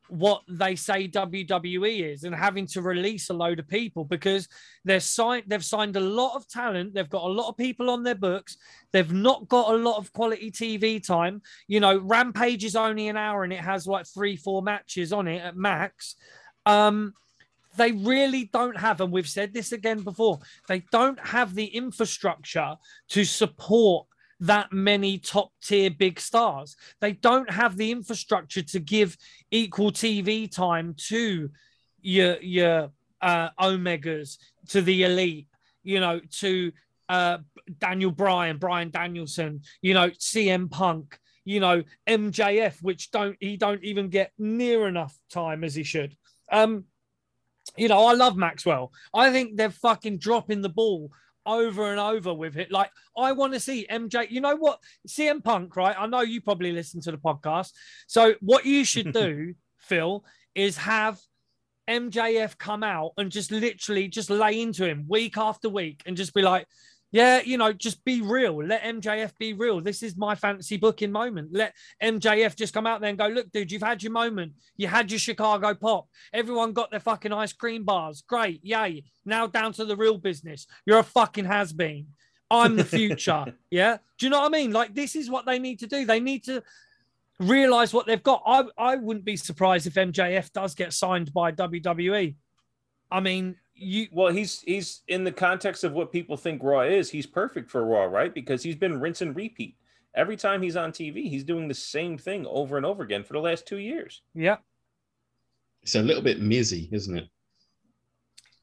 what 0.08 0.42
they 0.48 0.74
say 0.76 1.08
WWE 1.08 2.12
is 2.12 2.24
and 2.24 2.34
having 2.34 2.66
to 2.68 2.82
release 2.82 3.30
a 3.30 3.34
load 3.34 3.58
of 3.58 3.68
people 3.68 4.04
because 4.04 4.48
they're 4.84 5.00
signed 5.00 5.44
they've 5.46 5.64
signed 5.64 5.96
a 5.96 6.00
lot 6.00 6.34
of 6.34 6.48
talent. 6.48 6.94
They've 6.94 7.08
got 7.08 7.24
a 7.24 7.32
lot 7.32 7.48
of 7.48 7.56
people 7.56 7.90
on 7.90 8.02
their 8.02 8.14
books. 8.14 8.56
They've 8.92 9.12
not 9.12 9.48
got 9.48 9.72
a 9.72 9.76
lot 9.76 9.98
of 9.98 10.12
quality 10.12 10.50
TV 10.50 11.04
time. 11.04 11.42
You 11.66 11.80
know 11.80 11.98
Rampage 11.98 12.64
is 12.64 12.76
only 12.76 13.08
an 13.08 13.16
hour 13.16 13.44
and 13.44 13.52
it 13.52 13.60
has 13.60 13.86
like 13.86 14.06
3 14.06 14.36
4 14.36 14.62
matches 14.62 15.12
on 15.12 15.28
it 15.28 15.42
at 15.42 15.56
max. 15.56 16.16
Um 16.66 17.14
they 17.76 17.92
really 17.92 18.50
don't 18.52 18.78
have 18.78 19.00
and 19.00 19.12
we've 19.12 19.28
said 19.28 19.54
this 19.54 19.72
again 19.72 20.00
before 20.00 20.40
they 20.68 20.80
don't 20.90 21.20
have 21.20 21.54
the 21.54 21.66
infrastructure 21.66 22.76
to 23.10 23.24
support 23.24 24.06
that 24.40 24.72
many 24.72 25.18
top 25.18 25.52
tier 25.62 25.90
big 25.90 26.20
stars. 26.20 26.76
They 27.00 27.12
don't 27.12 27.50
have 27.50 27.76
the 27.76 27.90
infrastructure 27.90 28.62
to 28.62 28.80
give 28.80 29.16
equal 29.50 29.92
TV 29.92 30.50
time 30.50 30.94
to 31.08 31.50
your 32.00 32.40
your 32.40 32.90
uh, 33.20 33.50
Omegas, 33.60 34.38
to 34.68 34.82
the 34.82 35.04
elite, 35.04 35.48
you 35.82 36.00
know, 36.00 36.20
to 36.38 36.72
uh, 37.08 37.38
Daniel 37.78 38.10
Bryan, 38.10 38.58
Brian 38.58 38.90
Danielson, 38.90 39.62
you 39.82 39.94
know, 39.94 40.10
CM 40.10 40.70
Punk, 40.70 41.18
you 41.44 41.60
know, 41.60 41.82
MJF, 42.06 42.82
which 42.82 43.10
don't 43.10 43.36
he 43.40 43.56
don't 43.56 43.82
even 43.82 44.08
get 44.08 44.32
near 44.38 44.86
enough 44.86 45.16
time 45.30 45.64
as 45.64 45.74
he 45.74 45.82
should. 45.82 46.16
Um, 46.50 46.84
you 47.76 47.88
know, 47.88 48.06
I 48.06 48.14
love 48.14 48.36
Maxwell. 48.36 48.92
I 49.14 49.30
think 49.30 49.56
they're 49.56 49.70
fucking 49.70 50.18
dropping 50.18 50.62
the 50.62 50.68
ball 50.68 51.10
over 51.48 51.90
and 51.90 51.98
over 51.98 52.32
with 52.32 52.56
it. 52.56 52.70
Like, 52.70 52.90
I 53.16 53.32
want 53.32 53.54
to 53.54 53.60
see 53.60 53.86
MJ. 53.90 54.30
You 54.30 54.40
know 54.40 54.56
what? 54.56 54.78
CM 55.08 55.42
Punk, 55.42 55.74
right? 55.74 55.96
I 55.98 56.06
know 56.06 56.20
you 56.20 56.40
probably 56.40 56.70
listen 56.70 57.00
to 57.02 57.10
the 57.10 57.18
podcast. 57.18 57.72
So, 58.06 58.34
what 58.40 58.66
you 58.66 58.84
should 58.84 59.12
do, 59.12 59.54
Phil, 59.78 60.24
is 60.54 60.76
have 60.76 61.18
MJF 61.88 62.58
come 62.58 62.82
out 62.82 63.12
and 63.16 63.32
just 63.32 63.50
literally 63.50 64.08
just 64.08 64.30
lay 64.30 64.60
into 64.60 64.84
him 64.84 65.06
week 65.08 65.36
after 65.38 65.68
week 65.68 66.02
and 66.06 66.16
just 66.16 66.34
be 66.34 66.42
like, 66.42 66.66
yeah, 67.10 67.40
you 67.40 67.56
know, 67.56 67.72
just 67.72 68.04
be 68.04 68.20
real. 68.20 68.62
Let 68.62 68.82
MJF 68.82 69.32
be 69.38 69.54
real. 69.54 69.80
This 69.80 70.02
is 70.02 70.16
my 70.16 70.34
fantasy 70.34 70.76
booking 70.76 71.10
moment. 71.10 71.50
Let 71.52 71.74
MJF 72.02 72.54
just 72.54 72.74
come 72.74 72.86
out 72.86 73.00
there 73.00 73.08
and 73.08 73.18
go, 73.18 73.28
look, 73.28 73.50
dude, 73.50 73.72
you've 73.72 73.82
had 73.82 74.02
your 74.02 74.12
moment. 74.12 74.52
You 74.76 74.88
had 74.88 75.10
your 75.10 75.18
Chicago 75.18 75.74
pop. 75.74 76.08
Everyone 76.34 76.72
got 76.72 76.90
their 76.90 77.00
fucking 77.00 77.32
ice 77.32 77.54
cream 77.54 77.84
bars. 77.84 78.22
Great. 78.28 78.62
Yay. 78.62 79.04
Now 79.24 79.46
down 79.46 79.72
to 79.74 79.86
the 79.86 79.96
real 79.96 80.18
business. 80.18 80.66
You're 80.84 80.98
a 80.98 81.04
fucking 81.04 81.46
has 81.46 81.72
been. 81.72 82.08
I'm 82.50 82.76
the 82.76 82.84
future. 82.84 83.54
yeah. 83.70 83.98
Do 84.18 84.26
you 84.26 84.30
know 84.30 84.40
what 84.40 84.54
I 84.54 84.58
mean? 84.58 84.72
Like, 84.72 84.94
this 84.94 85.16
is 85.16 85.30
what 85.30 85.46
they 85.46 85.58
need 85.58 85.80
to 85.80 85.86
do. 85.86 86.04
They 86.04 86.20
need 86.20 86.44
to 86.44 86.62
realize 87.40 87.94
what 87.94 88.06
they've 88.06 88.22
got. 88.22 88.42
I, 88.44 88.64
I 88.76 88.96
wouldn't 88.96 89.24
be 89.24 89.36
surprised 89.36 89.86
if 89.86 89.94
MJF 89.94 90.52
does 90.52 90.74
get 90.74 90.92
signed 90.92 91.32
by 91.32 91.52
WWE. 91.52 92.34
I 93.10 93.20
mean, 93.20 93.56
you 93.78 94.08
Well, 94.12 94.32
he's 94.32 94.60
he's 94.62 95.02
in 95.08 95.24
the 95.24 95.32
context 95.32 95.84
of 95.84 95.92
what 95.92 96.12
people 96.12 96.36
think 96.36 96.62
Raw 96.62 96.80
is. 96.82 97.10
He's 97.10 97.26
perfect 97.26 97.70
for 97.70 97.84
Raw, 97.84 98.04
right? 98.04 98.32
Because 98.34 98.62
he's 98.62 98.76
been 98.76 99.00
rinse 99.00 99.22
and 99.22 99.34
repeat. 99.34 99.76
Every 100.14 100.36
time 100.36 100.62
he's 100.62 100.76
on 100.76 100.90
TV, 100.92 101.28
he's 101.28 101.44
doing 101.44 101.68
the 101.68 101.74
same 101.74 102.18
thing 102.18 102.46
over 102.46 102.76
and 102.76 102.84
over 102.86 103.02
again 103.02 103.22
for 103.24 103.34
the 103.34 103.40
last 103.40 103.66
two 103.66 103.78
years. 103.78 104.22
yeah 104.34 104.56
It's 105.82 105.94
a 105.94 106.02
little 106.02 106.22
bit 106.22 106.40
mizzy, 106.42 106.88
isn't 106.92 107.16
it? 107.18 107.28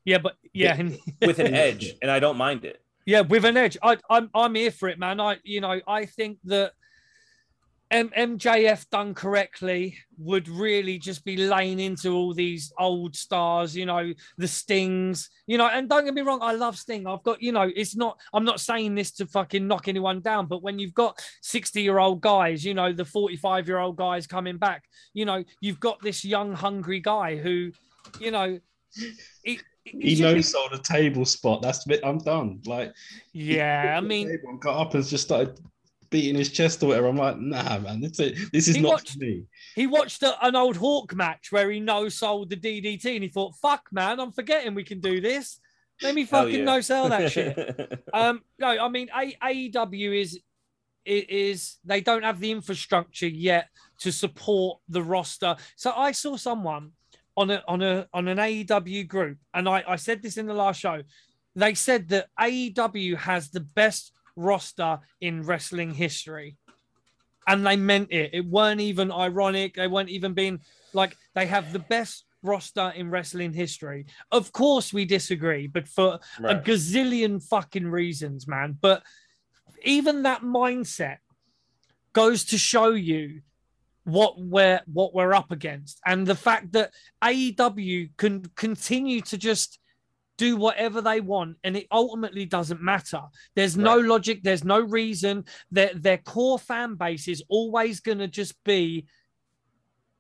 yeah 0.04 0.18
but 0.20 0.36
yeah 0.54 0.76
and- 0.78 1.00
with 1.26 1.40
an 1.40 1.54
edge, 1.68 1.96
and 2.02 2.12
I 2.12 2.20
don't 2.20 2.38
mind 2.38 2.66
it. 2.66 2.82
Yeah, 3.08 3.22
with 3.22 3.46
an 3.46 3.56
edge. 3.56 3.78
I, 3.84 3.98
I'm 4.10 4.30
I'm 4.34 4.56
here 4.56 4.72
for 4.72 4.90
it, 4.90 4.98
man. 5.00 5.20
I 5.20 5.38
you 5.44 5.62
know 5.62 5.80
I 5.88 6.06
think 6.06 6.40
that 6.46 6.74
M- 7.92 8.10
MJF 8.10 8.90
done 8.90 9.14
correctly 9.14 9.98
would 10.18 10.48
really 10.48 10.98
just 10.98 11.24
be 11.24 11.38
laying 11.38 11.80
into 11.80 12.12
all 12.12 12.34
these 12.34 12.74
old 12.80 13.16
stars, 13.16 13.76
you 13.76 13.86
know, 13.86 14.12
the 14.38 14.48
Stings, 14.48 15.30
you 15.46 15.58
know. 15.58 15.68
And 15.68 15.88
don't 15.88 16.04
get 16.06 16.16
me 16.16 16.22
wrong, 16.22 16.40
I 16.42 16.54
love 16.54 16.78
Sting. 16.78 17.06
I've 17.06 17.22
got 17.24 17.42
you 17.42 17.52
know, 17.52 17.72
it's 17.76 17.96
not. 17.96 18.20
I'm 18.34 18.44
not 18.44 18.60
saying 18.60 18.96
this 18.96 19.12
to 19.14 19.28
fucking 19.28 19.68
knock 19.68 19.88
anyone 19.88 20.22
down, 20.22 20.48
but 20.48 20.64
when 20.64 20.80
you've 20.80 20.96
got 20.96 21.24
60 21.42 21.82
year 21.82 22.00
old 22.00 22.22
guys, 22.22 22.66
you 22.66 22.74
know, 22.74 22.92
the 22.92 23.06
45 23.06 23.68
year 23.68 23.78
old 23.78 23.98
guys 23.98 24.26
coming 24.26 24.58
back, 24.58 24.84
you 25.14 25.26
know, 25.26 25.44
you've 25.62 25.80
got 25.80 26.02
this 26.02 26.26
young 26.26 26.54
hungry 26.54 27.00
guy 27.00 27.38
who, 27.38 27.72
you 28.20 28.32
know. 28.32 28.60
He, 29.44 29.60
He 29.84 30.20
knows 30.20 30.52
sold 30.52 30.74
a 30.74 30.80
table 30.80 31.26
spot. 31.26 31.62
That's 31.62 31.86
it. 31.88 32.00
I'm 32.04 32.18
done. 32.18 32.62
Like, 32.66 32.94
Yeah, 33.34 33.96
I 33.96 34.02
mean, 34.02 34.40
got 34.60 34.80
up 34.82 34.96
and 34.96 35.06
just 35.06 35.26
started 35.26 35.60
beating 36.16 36.36
his 36.36 36.50
chest 36.50 36.82
or 36.82 36.88
whatever. 36.88 37.08
I'm 37.08 37.18
like, 37.18 37.38
nah, 37.38 37.78
man, 37.80 38.00
this 38.00 38.18
is, 38.22 38.50
this 38.52 38.68
is 38.70 38.76
He 38.78 38.82
not 38.82 38.90
watched- 38.94 39.18
me. 39.18 39.44
He 39.76 39.86
watched 39.86 40.24
a, 40.24 40.46
an 40.46 40.56
old 40.56 40.78
Hawk 40.78 41.14
match 41.14 41.52
where 41.52 41.70
he 41.70 41.82
no 41.82 42.08
sold 42.08 42.50
the 42.50 42.56
DDT 42.56 43.16
and 43.16 43.24
he 43.24 43.28
thought, 43.28 43.54
fuck, 43.62 43.84
man, 43.92 44.22
I'm 44.22 44.32
forgetting 44.32 44.74
we 44.76 44.86
can 44.86 45.02
do 45.02 45.20
this. 45.20 45.60
Let 46.02 46.16
me 46.16 46.24
fucking 46.24 46.60
yeah. 46.60 46.64
no 46.64 46.80
sell 46.80 47.10
that 47.10 47.34
shit. 47.34 47.54
Um, 48.14 48.44
no, 48.58 48.68
I 48.70 48.88
mean, 48.88 49.10
a- 49.14 49.38
AEW 49.44 50.22
is, 50.22 50.40
is, 51.06 51.78
they 51.84 52.00
don't 52.00 52.24
have 52.24 52.40
the 52.40 52.52
infrastructure 52.52 53.28
yet 53.28 53.68
to 54.00 54.12
support 54.14 54.80
the 54.88 55.04
roster. 55.04 55.58
So 55.76 55.92
I 55.92 56.14
saw 56.14 56.38
someone 56.38 56.92
on 57.36 57.52
a, 57.52 57.62
on 57.68 57.82
a, 57.82 58.08
on 58.14 58.30
an 58.30 58.38
AEW 58.38 59.06
group, 59.06 59.38
and 59.54 59.68
I, 59.68 59.84
I 59.86 59.98
said 59.98 60.24
this 60.24 60.38
in 60.38 60.46
the 60.46 60.54
last 60.54 60.80
show. 60.80 61.02
They 61.58 61.74
said 61.74 62.08
that 62.10 62.28
AEW 62.40 63.18
has 63.18 63.50
the 63.50 63.60
best 63.60 64.14
roster 64.36 65.00
in 65.22 65.44
wrestling 65.44 65.94
history 65.94 66.58
and 67.48 67.66
they 67.66 67.76
meant 67.76 68.12
it. 68.12 68.32
It 68.34 68.46
weren't 68.46 68.82
even 68.82 69.12
ironic. 69.12 69.76
They 69.76 69.88
weren't 69.88 70.10
even 70.10 70.34
being 70.34 70.60
like 70.94 71.16
they 71.34 71.46
have 71.46 71.72
the 71.72 71.80
best 71.80 72.26
roster 72.42 72.94
in 72.96 73.10
wrestling 73.10 73.54
history. 73.54 74.06
Of 74.32 74.52
course, 74.52 74.94
we 74.94 75.06
disagree, 75.06 75.68
but 75.68 75.88
for 75.88 76.20
a 76.44 76.56
gazillion 76.56 77.44
fucking 77.44 77.88
reasons, 77.88 78.48
man. 78.48 78.78
But 78.80 79.04
even 79.84 80.24
that 80.24 80.42
mindset 80.42 81.18
goes 82.14 82.46
to 82.46 82.58
show 82.58 82.90
you 82.90 83.42
what 84.06 84.40
we're 84.40 84.82
what 84.86 85.14
we're 85.14 85.34
up 85.34 85.52
against, 85.52 86.00
and 86.06 86.26
the 86.28 86.36
fact 86.36 86.72
that 86.74 86.94
AEW 87.24 88.12
can 88.18 88.46
continue 88.56 89.22
to 89.22 89.38
just 89.38 89.80
do 90.38 90.58
whatever 90.58 91.02
they 91.02 91.22
want 91.22 91.58
and 91.64 91.78
it 91.78 91.88
ultimately 91.92 92.46
doesn't 92.46 92.82
matter. 92.82 93.22
There's 93.56 93.78
no 93.78 93.98
logic 93.98 94.44
there's 94.44 94.64
no 94.64 94.80
reason. 94.80 95.46
Their 95.72 95.92
their 95.94 96.18
core 96.18 96.60
fan 96.60 96.96
base 96.96 97.28
is 97.28 97.44
always 97.48 98.00
going 98.00 98.18
to 98.20 98.28
just 98.28 98.62
be 98.64 99.06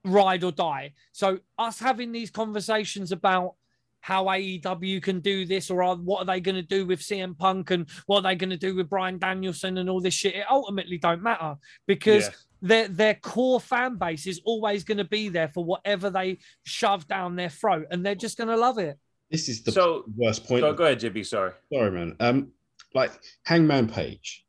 ride 0.03 0.43
or 0.43 0.51
die. 0.51 0.93
So 1.11 1.39
us 1.57 1.79
having 1.79 2.11
these 2.11 2.29
conversations 2.29 3.11
about 3.11 3.55
how 4.01 4.25
AEW 4.25 5.01
can 5.01 5.19
do 5.19 5.47
this 5.47 5.71
or 5.71 5.81
are, 5.81 5.95
what 5.95 6.19
are 6.19 6.25
they 6.25 6.39
going 6.39 6.55
to 6.55 6.61
do 6.61 6.85
with 6.85 6.99
CM 6.99 7.35
Punk 7.35 7.71
and 7.71 7.89
what 8.05 8.19
are 8.19 8.21
they 8.29 8.35
going 8.35 8.51
to 8.51 8.57
do 8.57 8.75
with 8.75 8.87
Bryan 8.87 9.17
Danielson 9.17 9.79
and 9.79 9.89
all 9.89 9.99
this 9.99 10.13
shit 10.13 10.35
it 10.35 10.45
ultimately 10.49 10.99
don't 10.99 11.23
matter 11.23 11.55
because 11.87 12.25
Yeah. 12.25 12.33
their 12.61 12.87
their 12.87 13.13
core 13.15 13.59
fan 13.59 13.95
base 13.95 14.27
is 14.27 14.39
always 14.45 14.83
going 14.83 14.99
to 14.99 15.05
be 15.05 15.29
there 15.29 15.47
for 15.49 15.65
whatever 15.65 16.11
they 16.11 16.37
shove 16.63 17.07
down 17.07 17.35
their 17.35 17.49
throat 17.49 17.87
and 17.89 18.05
they're 18.05 18.13
just 18.13 18.37
going 18.37 18.47
to 18.49 18.57
love 18.57 18.77
it 18.77 18.99
This 19.31 19.49
is 19.49 19.64
the 19.64 19.72
So- 19.72 20.06
worst 20.15 20.45
point. 20.45 20.61
Go, 20.61 20.69
of 20.69 20.77
go 20.77 20.85
ahead, 20.85 20.99
Jibby. 20.99 21.26
Sorry. 21.26 21.52
Sorry, 21.73 21.91
man. 21.91 22.15
Um, 22.19 22.52
like 22.93 23.11
Hangman 23.43 23.89
Page 23.89 24.45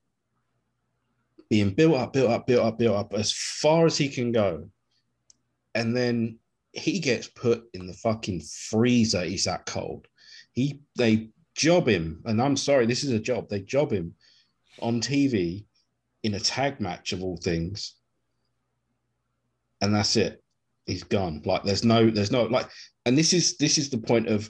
being 1.48 1.70
built 1.70 1.94
up, 1.94 2.12
built 2.12 2.31
up, 2.31 2.47
built 2.47 2.65
up, 2.65 2.78
built 2.78 2.97
up 2.97 3.15
as 3.15 3.32
far 3.32 3.86
as 3.86 3.97
he 3.97 4.09
can 4.09 4.32
go, 4.32 4.69
and 5.74 5.97
then 5.97 6.39
he 6.73 6.98
gets 7.01 7.28
put 7.28 7.65
in 7.73 7.86
the 7.86 7.93
fucking 7.94 8.40
freezer. 8.40 9.24
He's 9.24 9.44
that 9.44 9.66
cold. 9.66 10.07
He 10.53 10.81
they 10.97 11.31
job 11.55 11.89
him, 11.89 12.23
and 12.27 12.40
I'm 12.40 12.57
sorry, 12.57 12.86
this 12.86 13.03
is 13.05 13.11
a 13.12 13.19
job. 13.19 13.48
They 13.48 13.61
job 13.61 13.90
him 13.93 14.15
on 14.81 15.01
TV 15.01 15.65
in 16.23 16.35
a 16.35 16.40
tag 16.40 16.81
match 16.81 17.12
of 17.12 17.23
all 17.23 17.36
things, 17.39 17.94
and 19.81 19.94
that's 19.94 20.16
it. 20.16 20.43
He's 20.86 21.03
gone. 21.05 21.43
Like 21.44 21.62
there's 21.65 21.85
no, 21.85 22.11
there's 22.11 22.31
no 22.31 22.44
like, 22.44 22.69
and 23.07 23.16
this 23.16 23.32
is 23.32 23.57
this 23.57 23.78
is 23.78 23.90
the 23.90 23.98
point 23.98 24.28
of 24.28 24.48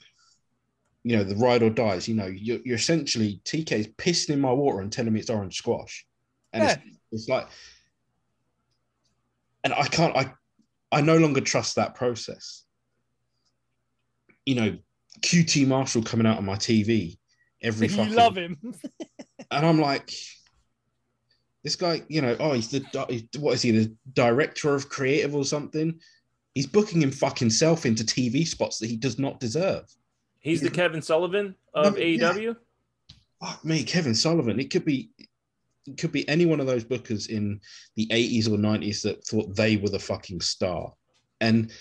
you 1.07 1.16
know, 1.16 1.23
the 1.23 1.37
ride 1.37 1.62
or 1.62 1.70
dies, 1.70 2.09
you 2.09 2.16
know, 2.16 2.27
you're, 2.27 2.59
you're 2.65 2.74
essentially 2.74 3.41
TK 3.45 3.70
is 3.70 3.87
pissing 3.87 4.31
in 4.31 4.41
my 4.41 4.51
water 4.51 4.81
and 4.81 4.91
telling 4.91 5.12
me 5.12 5.20
it's 5.20 5.31
orange 5.31 5.57
squash. 5.57 6.05
And 6.53 6.65
it's, 6.65 6.83
it's 7.12 7.28
like, 7.28 7.47
and 9.62 9.73
I 9.73 9.87
can't, 9.87 10.16
I, 10.16 10.33
I 10.91 11.03
no 11.03 11.16
longer 11.16 11.41
trust 11.41 11.77
that 11.77 11.95
process. 11.95 12.65
You 14.47 14.57
know, 14.57 14.78
QT 15.20 15.69
Marshall 15.69 16.03
coming 16.03 16.27
out 16.27 16.39
on 16.39 16.45
my 16.45 16.57
TV 16.57 17.19
every 17.62 17.87
you 17.87 17.95
fucking, 17.95 18.15
love 18.15 18.37
him 18.37 18.59
and 19.53 19.65
I'm 19.65 19.81
like, 19.81 20.11
this 21.62 21.77
guy, 21.77 22.03
you 22.09 22.20
know, 22.20 22.37
oh, 22.41 22.55
he's 22.55 22.73
the, 22.73 23.28
what 23.39 23.55
is 23.55 23.62
he, 23.62 23.70
the 23.70 23.95
director 24.12 24.74
of 24.74 24.89
creative 24.89 25.37
or 25.37 25.45
something? 25.45 26.01
He's 26.55 26.66
booking 26.66 27.01
him 27.01 27.12
fucking 27.12 27.51
self 27.51 27.87
into 27.87 28.03
TV 28.03 28.45
spots 28.45 28.81
that 28.81 28.91
he 28.91 28.97
does 28.97 29.20
not 29.20 29.39
deserve. 29.39 29.85
He's 30.47 30.60
the 30.60 30.70
Kevin 30.70 31.02
Sullivan 31.02 31.56
of 31.74 31.94
No, 31.94 32.01
yeah. 32.01 32.32
AEW. 32.32 32.56
fuck 33.43 33.64
me, 33.64 33.82
Kevin 33.82 34.14
Sullivan. 34.14 34.60
It 34.60 34.70
could 34.70 34.85
be 34.85 35.10
it 35.86 35.98
could 35.98 36.12
be 36.12 36.28
any 36.28 36.47
one 36.47 36.60
of 36.60 36.66
those 36.66 36.85
bookers 36.85 37.28
in 37.28 37.60
the 37.97 38.06
80s 38.06 38.47
or 38.47 38.56
90s 38.56 39.02
that 39.02 39.24
thought 39.24 39.55
they 39.55 39.77
were 39.77 39.89
the 39.89 39.98
fucking 39.98 40.40
star. 40.40 40.93
And 41.40 41.73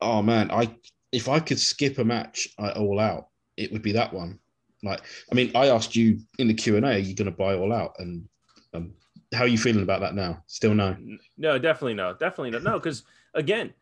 oh 0.00 0.20
man, 0.20 0.50
I 0.50 0.74
if 1.10 1.28
I 1.28 1.40
could 1.40 1.58
skip 1.58 1.98
a 1.98 2.04
match 2.04 2.48
I 2.58 2.70
all 2.72 3.00
out, 3.00 3.28
it 3.56 3.72
would 3.72 3.82
be 3.82 3.92
that 3.92 4.12
one. 4.12 4.38
Like, 4.82 5.00
I 5.30 5.34
mean, 5.34 5.50
I 5.54 5.68
asked 5.68 5.96
you 5.96 6.18
in 6.38 6.48
the 6.48 6.54
Q 6.54 6.76
and 6.76 6.84
A, 6.86 6.90
are 6.90 6.98
you 6.98 7.14
going 7.14 7.30
to 7.30 7.36
buy 7.36 7.54
all 7.54 7.72
out? 7.72 7.96
And 7.98 8.26
um, 8.72 8.92
how 9.34 9.44
are 9.44 9.48
you 9.48 9.58
feeling 9.58 9.82
about 9.82 10.00
that 10.00 10.14
now? 10.14 10.42
Still 10.46 10.74
no. 10.74 10.96
No, 11.36 11.58
definitely 11.58 11.94
no, 11.94 12.12
definitely 12.12 12.50
no, 12.50 12.58
no. 12.58 12.78
Because 12.78 13.04
again, 13.34 13.72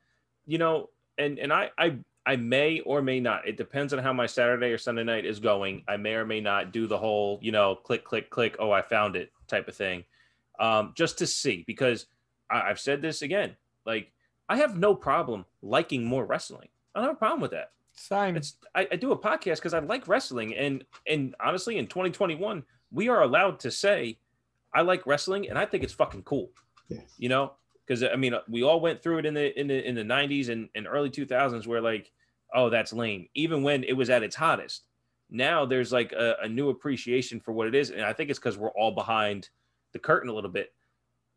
you 0.46 0.58
know, 0.58 0.90
and 1.18 1.38
and 1.38 1.52
I 1.52 1.70
I 1.76 1.98
I 2.28 2.36
may 2.36 2.80
or 2.80 3.00
may 3.00 3.20
not. 3.20 3.48
It 3.48 3.56
depends 3.56 3.94
on 3.94 4.00
how 4.00 4.12
my 4.12 4.26
Saturday 4.26 4.70
or 4.70 4.76
Sunday 4.76 5.02
night 5.02 5.24
is 5.24 5.40
going. 5.40 5.82
I 5.88 5.96
may 5.96 6.12
or 6.12 6.26
may 6.26 6.42
not 6.42 6.72
do 6.72 6.86
the 6.86 6.98
whole, 6.98 7.38
you 7.40 7.52
know, 7.52 7.74
click 7.74 8.04
click 8.04 8.28
click. 8.28 8.56
Oh, 8.58 8.70
I 8.70 8.82
found 8.82 9.16
it 9.16 9.32
type 9.46 9.66
of 9.66 9.74
thing, 9.74 10.04
um, 10.60 10.92
just 10.94 11.16
to 11.18 11.26
see. 11.26 11.64
Because 11.66 12.04
I, 12.50 12.60
I've 12.60 12.78
said 12.78 13.00
this 13.00 13.22
again. 13.22 13.56
Like 13.86 14.12
I 14.46 14.58
have 14.58 14.76
no 14.76 14.94
problem 14.94 15.46
liking 15.62 16.04
more 16.04 16.26
wrestling. 16.26 16.68
I 16.94 17.00
don't 17.00 17.08
have 17.08 17.16
a 17.16 17.18
problem 17.18 17.40
with 17.40 17.52
that. 17.52 17.70
same 17.94 18.36
It's 18.36 18.56
I, 18.74 18.86
I 18.92 18.96
do 18.96 19.12
a 19.12 19.18
podcast 19.18 19.56
because 19.56 19.72
I 19.72 19.78
like 19.78 20.06
wrestling, 20.06 20.54
and 20.54 20.84
and 21.06 21.34
honestly, 21.42 21.78
in 21.78 21.86
2021, 21.86 22.62
we 22.92 23.08
are 23.08 23.22
allowed 23.22 23.58
to 23.60 23.70
say 23.70 24.18
I 24.74 24.82
like 24.82 25.06
wrestling, 25.06 25.48
and 25.48 25.58
I 25.58 25.64
think 25.64 25.82
it's 25.82 25.94
fucking 25.94 26.24
cool. 26.24 26.50
Yeah. 26.90 27.00
You 27.16 27.30
know, 27.30 27.52
because 27.86 28.02
I 28.02 28.16
mean, 28.16 28.34
we 28.48 28.62
all 28.62 28.80
went 28.80 29.02
through 29.02 29.18
it 29.18 29.26
in 29.26 29.32
the 29.32 29.58
in 29.58 29.66
the 29.66 29.88
in 29.88 29.94
the 29.94 30.02
90s 30.02 30.50
and, 30.50 30.68
and 30.74 30.86
early 30.86 31.08
2000s, 31.08 31.66
where 31.66 31.80
like, 31.80 32.10
oh, 32.54 32.70
that's 32.70 32.92
lame, 32.92 33.28
even 33.34 33.62
when 33.62 33.84
it 33.84 33.92
was 33.94 34.10
at 34.10 34.22
its 34.22 34.36
hottest. 34.36 34.84
Now 35.30 35.66
there's 35.66 35.92
like 35.92 36.12
a, 36.12 36.36
a 36.42 36.48
new 36.48 36.70
appreciation 36.70 37.40
for 37.40 37.52
what 37.52 37.66
it 37.68 37.74
is, 37.74 37.90
and 37.90 38.02
I 38.02 38.12
think 38.12 38.30
it's 38.30 38.38
because 38.38 38.56
we're 38.56 38.70
all 38.70 38.92
behind 38.92 39.50
the 39.92 39.98
curtain 39.98 40.30
a 40.30 40.32
little 40.32 40.50
bit. 40.50 40.72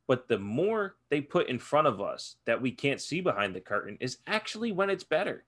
But 0.07 0.27
the 0.27 0.39
more 0.39 0.95
they 1.09 1.21
put 1.21 1.47
in 1.47 1.59
front 1.59 1.87
of 1.87 2.01
us 2.01 2.35
that 2.45 2.61
we 2.61 2.71
can't 2.71 2.99
see 3.01 3.21
behind 3.21 3.55
the 3.55 3.61
curtain 3.61 3.97
is 4.01 4.17
actually 4.27 4.71
when 4.71 4.89
it's 4.89 5.03
better 5.03 5.43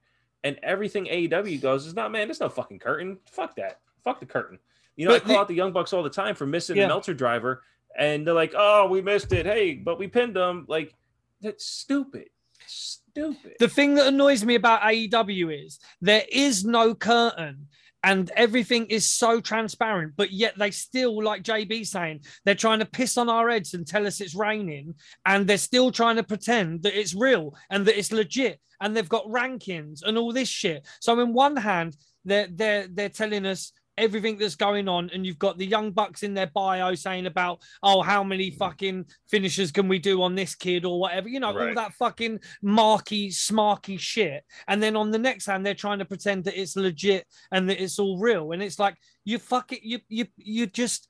and 0.46 0.58
everything 0.64 1.06
AEW 1.06 1.62
goes 1.62 1.86
is 1.86 1.94
not 1.96 2.12
man. 2.12 2.28
There's 2.28 2.40
no 2.40 2.50
fucking 2.50 2.80
curtain. 2.80 3.18
Fuck 3.30 3.56
that. 3.58 3.80
Fuck 4.04 4.20
the 4.20 4.26
curtain. 4.26 4.60
You 4.96 5.08
know, 5.08 5.14
But 5.14 5.24
I 5.24 5.26
call 5.26 5.34
the- 5.36 5.40
out 5.42 5.48
the 5.48 5.54
Young 5.56 5.72
Bucks 5.74 5.92
all 5.94 6.04
the 6.04 6.10
time 6.10 6.36
for 6.36 6.46
missing 6.46 6.76
Yeah. 6.78 6.84
the 6.84 6.88
Meltzer 6.90 7.14
driver, 7.14 7.64
and 7.98 8.26
they're 8.28 8.34
like, 8.34 8.54
"Oh, 8.56 8.88
we 8.88 9.02
missed 9.02 9.32
it. 9.34 9.46
Hey, 9.46 9.74
but 9.74 9.98
we 10.00 10.08
pinned 10.08 10.36
them." 10.36 10.66
Like, 10.68 10.94
that's 11.42 11.66
stupid. 11.66 12.30
Stupid. 12.68 13.03
The 13.16 13.68
thing 13.68 13.96
that 13.96 14.08
annoys 14.08 14.44
me 14.44 14.56
about 14.56 14.82
AEW 14.82 15.66
is 15.66 15.80
there 16.02 16.24
is 16.32 16.66
no 16.66 16.96
curtain 16.96 17.68
and 18.04 18.32
everything 18.36 18.86
is 18.88 19.10
so 19.10 19.40
transparent, 19.40 20.14
but 20.18 20.32
yet 20.32 20.58
they 20.58 20.72
still, 20.72 21.24
like 21.24 21.42
JB 21.42 21.88
saying, 21.88 22.22
they're 22.44 22.54
trying 22.54 22.80
to 22.80 22.86
piss 22.86 23.18
on 23.18 23.30
our 23.30 23.50
heads 23.50 23.74
and 23.74 23.88
tell 23.88 24.06
us 24.06 24.20
it's 24.20 24.36
raining, 24.36 24.96
and 25.26 25.48
they're 25.48 25.58
still 25.58 25.90
trying 25.90 26.18
to 26.18 26.24
pretend 26.24 26.84
that 26.84 27.00
it's 27.00 27.16
real 27.16 27.56
and 27.70 27.86
that 27.86 27.98
it's 27.98 28.12
legit, 28.12 28.60
and 28.82 28.96
they've 28.96 29.08
got 29.08 29.26
rankings 29.28 30.04
and 30.04 30.18
all 30.18 30.34
this 30.34 30.50
shit. 30.50 30.86
So, 31.00 31.18
in 31.22 31.34
one 31.34 31.56
hand, 31.56 31.96
they're 32.26 32.48
they're 32.52 32.88
they're 32.88 33.10
telling 33.10 33.46
us 33.46 33.72
everything 33.98 34.38
that's 34.38 34.56
going 34.56 34.88
on 34.88 35.10
and 35.14 35.26
you've 35.26 35.40
got 35.40 35.58
the 35.58 35.66
young 35.66 35.92
bucks 35.92 36.24
in 36.24 36.34
their 36.34 36.48
bio 36.48 36.96
saying 36.96 37.28
about 37.28 37.62
oh 37.84 38.02
how 38.02 38.24
many 38.24 38.50
fucking 38.50 39.06
finishers 39.28 39.72
can 39.72 39.88
we 39.88 40.00
do 40.00 40.22
on 40.24 40.34
this 40.34 40.56
kid 40.56 40.84
or 40.84 41.00
whatever 41.00 41.30
you 41.30 41.40
know 41.40 41.48
all 41.48 41.76
that 41.76 41.94
fucking 41.94 42.40
marky 42.62 43.30
smarky 43.30 44.00
shit. 44.00 44.44
And 44.68 44.82
then 44.82 44.96
on 44.96 45.12
the 45.12 45.18
next 45.18 45.46
hand 45.46 45.66
they're 45.66 45.74
trying 45.74 46.00
to 46.00 46.06
pretend 46.06 46.46
that 46.46 46.60
it's 46.60 46.76
legit 46.76 47.26
and 47.52 47.70
that 47.70 47.82
it's 47.82 48.00
all 48.00 48.20
real. 48.20 48.52
And 48.52 48.62
it's 48.62 48.80
like 48.80 48.96
you 49.26 49.40
fuck 49.40 49.72
it 49.72 49.84
you 49.84 50.00
you 50.08 50.26
you 50.38 50.68
just 50.68 51.08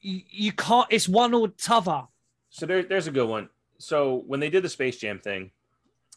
you, 0.00 0.20
you 0.30 0.52
can't 0.52 0.86
it's 0.90 1.08
one 1.08 1.34
or 1.34 1.48
t'other. 1.48 2.04
So 2.50 2.66
there, 2.66 2.82
there's 2.82 3.06
a 3.06 3.12
good 3.12 3.28
one. 3.28 3.48
So 3.78 4.22
when 4.26 4.40
they 4.40 4.50
did 4.50 4.62
the 4.62 4.68
Space 4.68 4.98
Jam 4.98 5.18
thing, 5.18 5.50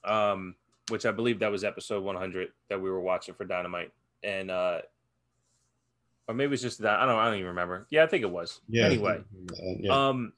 um, 0.03 0.55
which 0.89 1.05
I 1.05 1.11
believe 1.11 1.39
that 1.39 1.51
was 1.51 1.63
episode 1.63 2.03
100 2.03 2.49
that 2.69 2.79
we 2.79 2.89
were 2.89 3.01
watching 3.01 3.34
for 3.34 3.43
Dynamite, 3.43 3.91
and 4.23 4.51
uh, 4.51 4.81
or 6.27 6.33
maybe 6.33 6.53
it's 6.53 6.61
just 6.61 6.79
that 6.79 6.99
I 6.99 7.05
don't, 7.05 7.17
I 7.17 7.25
don't 7.25 7.35
even 7.35 7.47
remember. 7.47 7.87
Yeah, 7.89 8.03
I 8.03 8.07
think 8.07 8.23
it 8.23 8.31
was. 8.31 8.59
Yeah. 8.67 8.85
Anyway, 8.85 9.21
yeah. 9.79 10.09
um, 10.09 10.33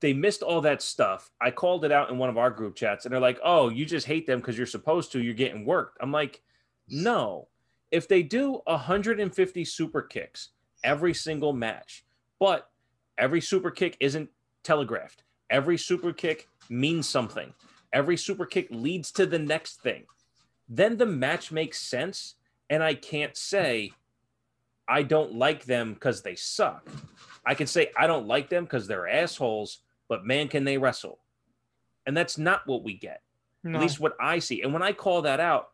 they 0.00 0.12
missed 0.12 0.42
all 0.42 0.62
that 0.62 0.82
stuff. 0.82 1.30
I 1.40 1.50
called 1.50 1.84
it 1.84 1.92
out 1.92 2.10
in 2.10 2.18
one 2.18 2.28
of 2.28 2.38
our 2.38 2.50
group 2.50 2.74
chats, 2.74 3.04
and 3.04 3.12
they're 3.12 3.20
like, 3.20 3.38
"Oh, 3.44 3.68
you 3.68 3.84
just 3.84 4.06
hate 4.06 4.26
them 4.26 4.40
because 4.40 4.56
you're 4.56 4.66
supposed 4.66 5.12
to. 5.12 5.22
You're 5.22 5.34
getting 5.34 5.64
worked." 5.64 5.98
I'm 6.00 6.12
like, 6.12 6.42
"No. 6.88 7.48
If 7.90 8.08
they 8.08 8.22
do 8.22 8.62
150 8.66 9.64
super 9.64 10.02
kicks 10.02 10.50
every 10.82 11.12
single 11.14 11.52
match, 11.52 12.04
but 12.38 12.70
every 13.18 13.40
super 13.40 13.70
kick 13.70 13.96
isn't 14.00 14.30
telegraphed. 14.62 15.22
Every 15.50 15.76
super 15.76 16.12
kick 16.12 16.48
means 16.68 17.08
something. 17.08 17.52
Every 17.92 18.16
super 18.16 18.46
kick 18.46 18.68
leads 18.70 19.10
to 19.12 19.26
the 19.26 19.38
next 19.38 19.82
thing. 19.82 20.04
Then 20.68 20.96
the 20.96 21.06
match 21.06 21.50
makes 21.50 21.80
sense, 21.80 22.34
and 22.68 22.82
I 22.82 22.94
can't 22.94 23.36
say." 23.36 23.92
I 24.90 25.04
don't 25.04 25.36
like 25.36 25.64
them 25.64 25.94
because 25.94 26.20
they 26.20 26.34
suck. 26.34 26.86
I 27.46 27.54
can 27.54 27.68
say 27.68 27.90
I 27.96 28.08
don't 28.08 28.26
like 28.26 28.50
them 28.50 28.64
because 28.64 28.88
they're 28.88 29.08
assholes, 29.08 29.78
but 30.08 30.26
man, 30.26 30.48
can 30.48 30.64
they 30.64 30.78
wrestle? 30.78 31.20
And 32.06 32.16
that's 32.16 32.36
not 32.36 32.66
what 32.66 32.82
we 32.82 32.94
get. 32.94 33.22
No. 33.62 33.78
At 33.78 33.82
least 33.82 34.00
what 34.00 34.16
I 34.20 34.40
see. 34.40 34.62
And 34.62 34.72
when 34.72 34.82
I 34.82 34.92
call 34.92 35.22
that 35.22 35.38
out, 35.38 35.68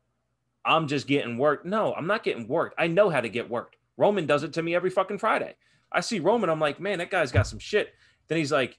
I'm 0.66 0.86
just 0.86 1.06
getting 1.06 1.38
worked. 1.38 1.64
No, 1.64 1.94
I'm 1.94 2.06
not 2.06 2.24
getting 2.24 2.46
worked. 2.46 2.74
I 2.78 2.88
know 2.88 3.08
how 3.08 3.20
to 3.20 3.28
get 3.28 3.48
worked. 3.48 3.76
Roman 3.96 4.26
does 4.26 4.42
it 4.42 4.52
to 4.54 4.62
me 4.62 4.74
every 4.74 4.90
fucking 4.90 5.18
Friday. 5.18 5.54
I 5.90 6.00
see 6.00 6.18
Roman, 6.18 6.50
I'm 6.50 6.60
like, 6.60 6.78
man, 6.78 6.98
that 6.98 7.10
guy's 7.10 7.32
got 7.32 7.46
some 7.46 7.58
shit. 7.58 7.94
Then 8.28 8.36
he's 8.36 8.52
like, 8.52 8.76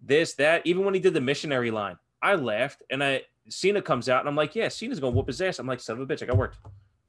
this, 0.00 0.34
that. 0.34 0.66
Even 0.66 0.84
when 0.84 0.94
he 0.94 1.00
did 1.00 1.14
the 1.14 1.20
missionary 1.20 1.70
line, 1.70 1.98
I 2.20 2.34
laughed. 2.34 2.82
And 2.90 3.04
I 3.04 3.22
Cena 3.48 3.80
comes 3.80 4.08
out 4.08 4.20
and 4.20 4.28
I'm 4.28 4.36
like, 4.36 4.56
yeah, 4.56 4.68
Cena's 4.68 4.98
gonna 4.98 5.14
whoop 5.14 5.28
his 5.28 5.40
ass. 5.40 5.58
I'm 5.60 5.66
like, 5.66 5.80
son 5.80 6.00
of 6.00 6.10
a 6.10 6.12
bitch, 6.12 6.22
I 6.22 6.26
got 6.26 6.36
worked. 6.36 6.58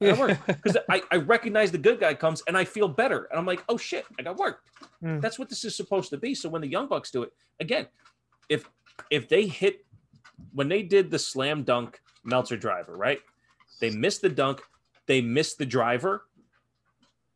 I 0.00 0.06
got 0.06 0.18
worked 0.18 0.46
because 0.46 0.76
I, 0.88 1.02
I 1.10 1.16
recognize 1.16 1.70
the 1.70 1.78
good 1.78 2.00
guy 2.00 2.14
comes 2.14 2.42
and 2.46 2.56
I 2.56 2.64
feel 2.64 2.88
better. 2.88 3.28
And 3.30 3.38
I'm 3.38 3.46
like, 3.46 3.62
oh 3.68 3.76
shit, 3.76 4.04
I 4.18 4.22
got 4.22 4.36
worked. 4.36 4.68
Mm. 5.02 5.20
That's 5.20 5.38
what 5.38 5.48
this 5.48 5.64
is 5.64 5.76
supposed 5.76 6.10
to 6.10 6.16
be. 6.16 6.34
So 6.34 6.48
when 6.48 6.62
the 6.62 6.68
Young 6.68 6.88
Bucks 6.88 7.10
do 7.10 7.22
it, 7.22 7.32
again, 7.60 7.86
if 8.48 8.68
if 9.10 9.28
they 9.28 9.46
hit 9.46 9.84
when 10.52 10.68
they 10.68 10.82
did 10.82 11.10
the 11.10 11.18
slam 11.18 11.62
dunk 11.62 12.00
Meltzer 12.24 12.56
driver, 12.56 12.96
right? 12.96 13.20
They 13.80 13.90
missed 13.90 14.22
the 14.22 14.28
dunk, 14.28 14.60
they 15.06 15.20
missed 15.20 15.58
the 15.58 15.66
driver, 15.66 16.26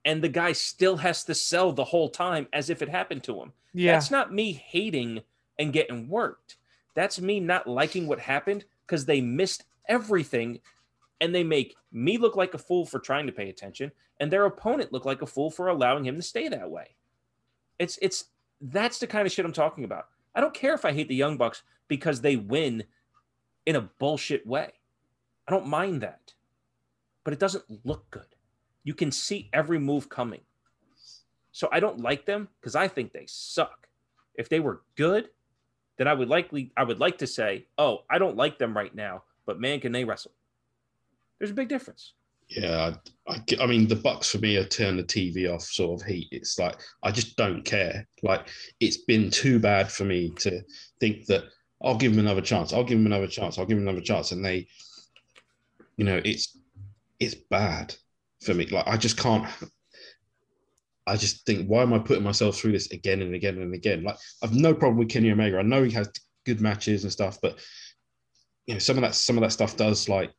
and 0.05 0.23
the 0.23 0.29
guy 0.29 0.53
still 0.53 0.97
has 0.99 1.25
to 1.25 1.35
sell 1.35 1.73
the 1.73 1.85
whole 1.85 2.09
time 2.09 2.47
as 2.53 2.71
if 2.71 2.83
it 2.83 2.89
happened 2.89 3.25
to 3.25 3.41
him. 3.41 3.53
yeah 3.73 3.93
That's 3.93 4.11
not 4.11 4.33
me 4.33 4.53
hating 4.53 5.23
and 5.59 5.73
getting 5.73 6.09
worked. 6.09 6.57
That's 6.95 7.21
me 7.21 7.41
not 7.41 7.67
liking 7.67 8.07
what 8.07 8.21
happened 8.21 8.65
because 8.87 9.07
they 9.07 9.21
missed 9.21 9.65
everything 9.89 10.61
and 11.21 11.35
they 11.35 11.45
make 11.45 11.77
me 11.93 12.19
look 12.19 12.37
like 12.37 12.55
a 12.55 12.59
fool 12.59 12.85
for 12.85 12.99
trying 12.99 13.27
to 13.27 13.33
pay 13.33 13.49
attention 13.49 13.93
and 14.21 14.31
their 14.31 14.45
opponent 14.45 14.93
look 14.93 15.05
like 15.05 15.23
a 15.23 15.27
fool 15.27 15.51
for 15.51 15.69
allowing 15.69 16.05
him 16.05 16.17
to 16.17 16.23
stay 16.23 16.49
that 16.49 16.71
way. 16.71 16.97
It's 17.79 17.99
it's 18.01 18.27
that's 18.61 18.99
the 18.99 19.07
kind 19.07 19.27
of 19.27 19.33
shit 19.33 19.45
I'm 19.45 19.53
talking 19.53 19.85
about. 19.85 20.07
I 20.35 20.41
don't 20.41 20.55
care 20.55 20.75
if 20.75 20.85
I 20.85 20.93
hate 20.93 21.09
the 21.09 21.15
Young 21.15 21.37
Bucks 21.37 21.63
because 21.89 22.21
they 22.21 22.37
win 22.37 22.85
in 23.67 23.77
a 23.77 23.89
bullshit 23.99 24.47
way. 24.47 24.73
I 25.47 25.53
don't 25.53 25.67
mind 25.67 26.03
that. 26.03 26.35
But 27.25 27.33
it 27.33 27.41
doesn't 27.41 27.65
look 27.85 28.11
good. 28.11 28.35
You 28.83 28.95
can 28.95 29.11
see 29.11 29.49
every 29.53 29.79
move 29.79 30.09
coming. 30.09 30.43
So 31.53 31.69
I 31.73 31.81
don't 31.81 32.01
like 32.01 32.27
them 32.27 32.49
because 32.61 32.75
I 32.75 32.89
think 32.89 33.13
they 33.13 33.27
suck. 33.27 33.89
If 34.35 34.49
they 34.49 34.61
were 34.61 34.83
good, 34.97 35.31
then 35.97 36.09
I 36.09 36.15
would 36.15 36.29
likely 36.29 36.73
I 36.77 36.85
would 36.85 37.01
like 37.01 37.19
to 37.19 37.27
say, 37.27 37.67
"Oh, 37.79 38.05
I 38.11 38.19
don't 38.19 38.37
like 38.37 38.59
them 38.59 38.77
right 38.77 38.95
now, 38.95 39.25
but 39.47 39.61
man, 39.61 39.81
can 39.81 39.93
they 39.93 40.05
wrestle?" 40.05 40.33
There's 41.39 41.51
a 41.51 41.55
big 41.55 41.69
difference. 41.69 42.15
Yeah, 42.49 42.95
I, 43.27 43.43
I, 43.61 43.67
mean, 43.67 43.89
the 43.89 43.97
Bucks 43.97 44.31
for 44.31 44.39
me 44.39 44.57
are 44.57 44.65
turn 44.65 44.97
the 44.97 45.03
TV 45.03 45.53
off 45.53 45.63
sort 45.63 46.01
of 46.01 46.07
heat. 46.07 46.29
It's 46.31 46.59
like 46.59 46.77
I 47.03 47.11
just 47.11 47.37
don't 47.37 47.65
care. 47.65 48.07
Like 48.23 48.49
it's 48.81 48.99
been 48.99 49.31
too 49.31 49.59
bad 49.59 49.91
for 49.91 50.05
me 50.05 50.31
to 50.39 50.63
think 51.01 51.27
that 51.27 51.45
I'll 51.83 51.97
give 51.97 52.13
them 52.13 52.25
another 52.25 52.43
chance. 52.43 52.73
I'll 52.73 52.85
give 52.85 52.99
them 52.99 53.07
another 53.07 53.27
chance. 53.27 53.59
I'll 53.59 53.67
give 53.67 53.79
them 53.79 53.89
another 53.89 54.05
chance, 54.05 54.33
and 54.33 54.45
they, 54.45 54.67
you 55.97 56.05
know, 56.05 56.21
it's 56.25 56.59
it's 57.19 57.35
bad 57.35 57.95
for 58.43 58.55
me. 58.55 58.67
Like 58.67 58.87
I 58.87 58.97
just 58.97 59.17
can't. 59.17 59.47
I 61.07 61.17
just 61.17 61.45
think, 61.45 61.67
why 61.67 61.83
am 61.83 61.93
I 61.93 61.99
putting 61.99 62.25
myself 62.25 62.57
through 62.57 62.73
this 62.73 62.91
again 62.91 63.21
and 63.21 63.35
again 63.35 63.59
and 63.61 63.75
again? 63.75 64.05
Like 64.05 64.17
I've 64.43 64.55
no 64.55 64.75
problem 64.75 64.99
with 64.99 65.11
Kenny 65.11 65.31
Omega. 65.31 65.59
I 65.59 65.63
know 65.63 65.83
he 65.83 65.91
has 65.93 66.11
good 66.45 66.61
matches 66.61 67.05
and 67.05 67.13
stuff, 67.13 67.39
but 67.43 67.59
you 68.67 68.75
know, 68.75 68.79
some 68.79 68.97
of 68.97 69.03
that 69.03 69.15
some 69.15 69.37
of 69.37 69.43
that 69.43 69.53
stuff 69.53 69.77
does 69.77 70.09
like 70.09 70.35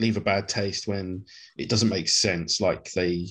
leave 0.00 0.16
a 0.16 0.20
bad 0.20 0.48
taste 0.48 0.86
when 0.88 1.24
it 1.56 1.68
doesn't 1.68 1.88
make 1.88 2.08
sense. 2.08 2.60
Like 2.60 2.90
they 2.92 3.28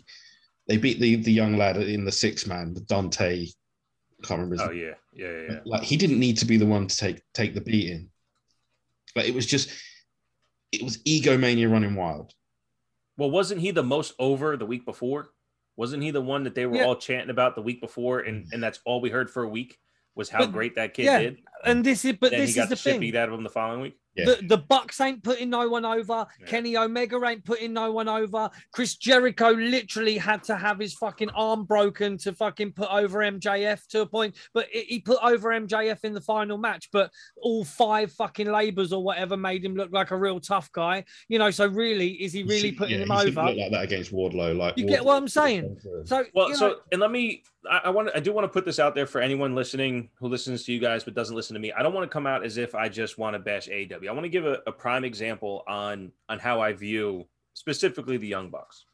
they 0.67 0.77
beat 0.77 0.99
the 0.99 1.15
the 1.17 1.31
young 1.31 1.57
lad 1.57 1.77
in 1.77 2.05
the 2.05 2.11
six 2.11 2.45
man, 2.47 2.73
the 2.73 2.81
Dante. 2.81 3.45
I 3.45 4.27
can't 4.27 4.39
remember. 4.41 4.55
His 4.55 4.61
Oh 4.69 4.71
yeah, 4.71 4.93
yeah, 5.13 5.27
yeah. 5.31 5.51
yeah. 5.53 5.59
Like 5.65 5.83
he 5.83 5.97
didn't 5.97 6.19
need 6.19 6.37
to 6.39 6.45
be 6.45 6.57
the 6.57 6.65
one 6.65 6.87
to 6.87 6.95
take 6.95 7.21
take 7.33 7.53
the 7.53 7.61
beating. 7.61 8.09
Like 9.15 9.25
it 9.27 9.33
was 9.33 9.45
just 9.45 9.69
it 10.71 10.81
was 10.83 10.99
egomania 11.05 11.67
running 11.69 11.95
wild. 11.95 12.33
Well, 13.17 13.31
wasn't 13.31 13.61
he 13.61 13.71
the 13.71 13.83
most 13.83 14.13
over 14.19 14.55
the 14.55 14.65
week 14.65 14.85
before? 14.85 15.29
Wasn't 15.75 16.03
he 16.03 16.11
the 16.11 16.21
one 16.21 16.43
that 16.43 16.55
they 16.55 16.65
were 16.65 16.75
Yeah. 16.77 16.83
all 16.83 16.95
chanting 16.95 17.29
about 17.29 17.55
the 17.55 17.61
week 17.61 17.81
before, 17.81 18.19
and 18.19 18.47
and 18.51 18.61
that's 18.61 18.79
all 18.85 19.01
we 19.01 19.09
heard 19.09 19.29
for 19.31 19.43
a 19.43 19.47
week 19.49 19.77
was 20.15 20.29
how 20.29 20.39
But- 20.39 20.51
great 20.51 20.75
that 20.75 20.93
kid 20.93 21.05
yeah, 21.05 21.19
did. 21.19 21.37
and 21.65 21.83
this 21.83 22.03
is 22.05 22.13
but 22.19 22.31
then 22.31 22.41
this 22.41 22.49
he 22.49 22.55
got 22.55 22.63
is 22.63 22.69
the, 22.69 22.75
the 22.75 22.81
shit 22.81 22.91
thing 22.93 22.99
beat 23.01 23.15
out 23.15 23.29
of 23.29 23.33
him 23.35 23.43
the 23.43 23.49
following 23.49 23.81
week. 23.81 23.97
Yeah. 24.15 24.25
The, 24.25 24.47
the 24.47 24.57
Bucks 24.57 24.99
ain't 25.01 25.23
putting 25.23 25.49
no 25.49 25.69
one 25.69 25.85
over. 25.85 26.25
Yeah. 26.39 26.45
Kenny 26.47 26.75
Omega 26.75 27.19
ain't 27.25 27.45
putting 27.45 27.73
no 27.73 27.91
one 27.91 28.07
over. 28.09 28.49
Chris 28.73 28.95
Jericho 28.95 29.51
literally 29.51 30.17
had 30.17 30.43
to 30.45 30.57
have 30.57 30.79
his 30.79 30.93
fucking 30.95 31.29
arm 31.29 31.63
broken 31.63 32.17
to 32.19 32.33
fucking 32.33 32.73
put 32.73 32.89
over 32.91 33.19
MJF 33.19 33.85
to 33.87 34.01
a 34.01 34.05
point, 34.05 34.35
but 34.53 34.67
it- 34.73 34.87
he 34.87 34.99
put 34.99 35.19
over 35.23 35.49
MJF 35.51 36.03
in 36.03 36.13
the 36.13 36.21
final 36.21 36.57
match. 36.57 36.89
But 36.91 37.11
all 37.41 37.63
five 37.63 38.11
fucking 38.13 38.47
labors 38.51 38.91
or 38.91 39.03
whatever 39.03 39.37
made 39.37 39.63
him 39.63 39.75
look 39.75 39.91
like 39.91 40.11
a 40.11 40.17
real 40.17 40.39
tough 40.39 40.71
guy. 40.71 41.05
You 41.27 41.39
know, 41.39 41.51
so 41.51 41.67
really, 41.67 42.09
is 42.23 42.33
he 42.33 42.43
really 42.43 42.69
He- 42.69 42.71
putting 42.73 42.99
yeah, 42.99 43.03
him 43.05 43.09
he 43.11 43.29
over? 43.29 43.43
Look 43.49 43.57
like 43.57 43.71
that 43.71 43.83
against 43.83 44.11
Wardlow. 44.11 44.57
Like 44.57 44.77
You 44.77 44.85
get 44.87 45.05
what 45.05 45.17
I'm 45.17 45.27
saying? 45.27 45.77
So, 46.05 46.25
Well, 46.33 46.49
you 46.49 46.55
so 46.55 46.77
and 46.91 46.99
let 46.99 47.11
me. 47.11 47.43
I, 47.69 47.81
I 47.85 47.89
want. 47.89 48.09
I 48.15 48.19
do 48.19 48.31
want 48.31 48.45
to 48.45 48.49
put 48.49 48.65
this 48.65 48.79
out 48.79 48.95
there 48.95 49.07
for 49.07 49.21
anyone 49.21 49.55
listening 49.55 50.09
who 50.15 50.27
listens 50.27 50.63
to 50.63 50.73
you 50.73 50.79
guys 50.79 51.03
but 51.03 51.13
doesn't 51.13 51.35
listen 51.35 51.53
to 51.55 51.59
me. 51.59 51.71
I 51.71 51.83
don't 51.83 51.93
want 51.93 52.09
to 52.09 52.13
come 52.13 52.27
out 52.27 52.45
as 52.45 52.57
if 52.57 52.75
I 52.75 52.89
just 52.89 53.17
want 53.17 53.33
to 53.33 53.39
bash 53.39 53.67
AEW. 53.67 54.07
I 54.07 54.11
want 54.11 54.23
to 54.23 54.29
give 54.29 54.45
a, 54.45 54.59
a 54.67 54.71
prime 54.71 55.03
example 55.03 55.63
on 55.67 56.11
on 56.29 56.39
how 56.39 56.61
I 56.61 56.73
view 56.73 57.27
specifically 57.53 58.17
the 58.17 58.27
Young 58.27 58.49
Bucks. 58.49 58.85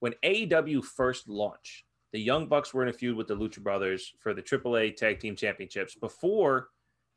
When 0.00 0.14
AEW 0.24 0.82
first 0.82 1.28
launched, 1.28 1.84
the 2.12 2.20
Young 2.20 2.46
Bucks 2.46 2.74
were 2.74 2.82
in 2.82 2.88
a 2.88 2.92
feud 2.92 3.16
with 3.16 3.28
the 3.28 3.36
Lucha 3.36 3.60
Brothers 3.60 4.12
for 4.18 4.34
the 4.34 4.42
AAA 4.42 4.96
Tag 4.96 5.20
Team 5.20 5.36
Championships 5.36 5.94
before 5.94 6.68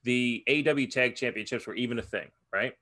the 0.04 0.44
AEW 0.48 0.92
Tag 0.92 1.16
Championships 1.16 1.66
were 1.66 1.76
even 1.76 1.98
a 1.98 2.04
thing. 2.04 2.30
Right. 2.52 2.74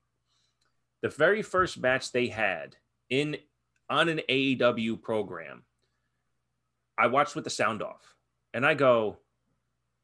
The 1.01 1.09
very 1.09 1.41
first 1.41 1.79
match 1.79 2.11
they 2.11 2.27
had 2.27 2.75
in 3.09 3.37
on 3.89 4.09
an 4.09 4.21
AEW 4.29 5.01
program 5.01 5.63
I 7.01 7.07
watched 7.07 7.35
with 7.35 7.43
the 7.43 7.49
sound 7.49 7.81
off 7.81 8.15
and 8.53 8.65
I 8.65 8.73
go, 8.75 9.17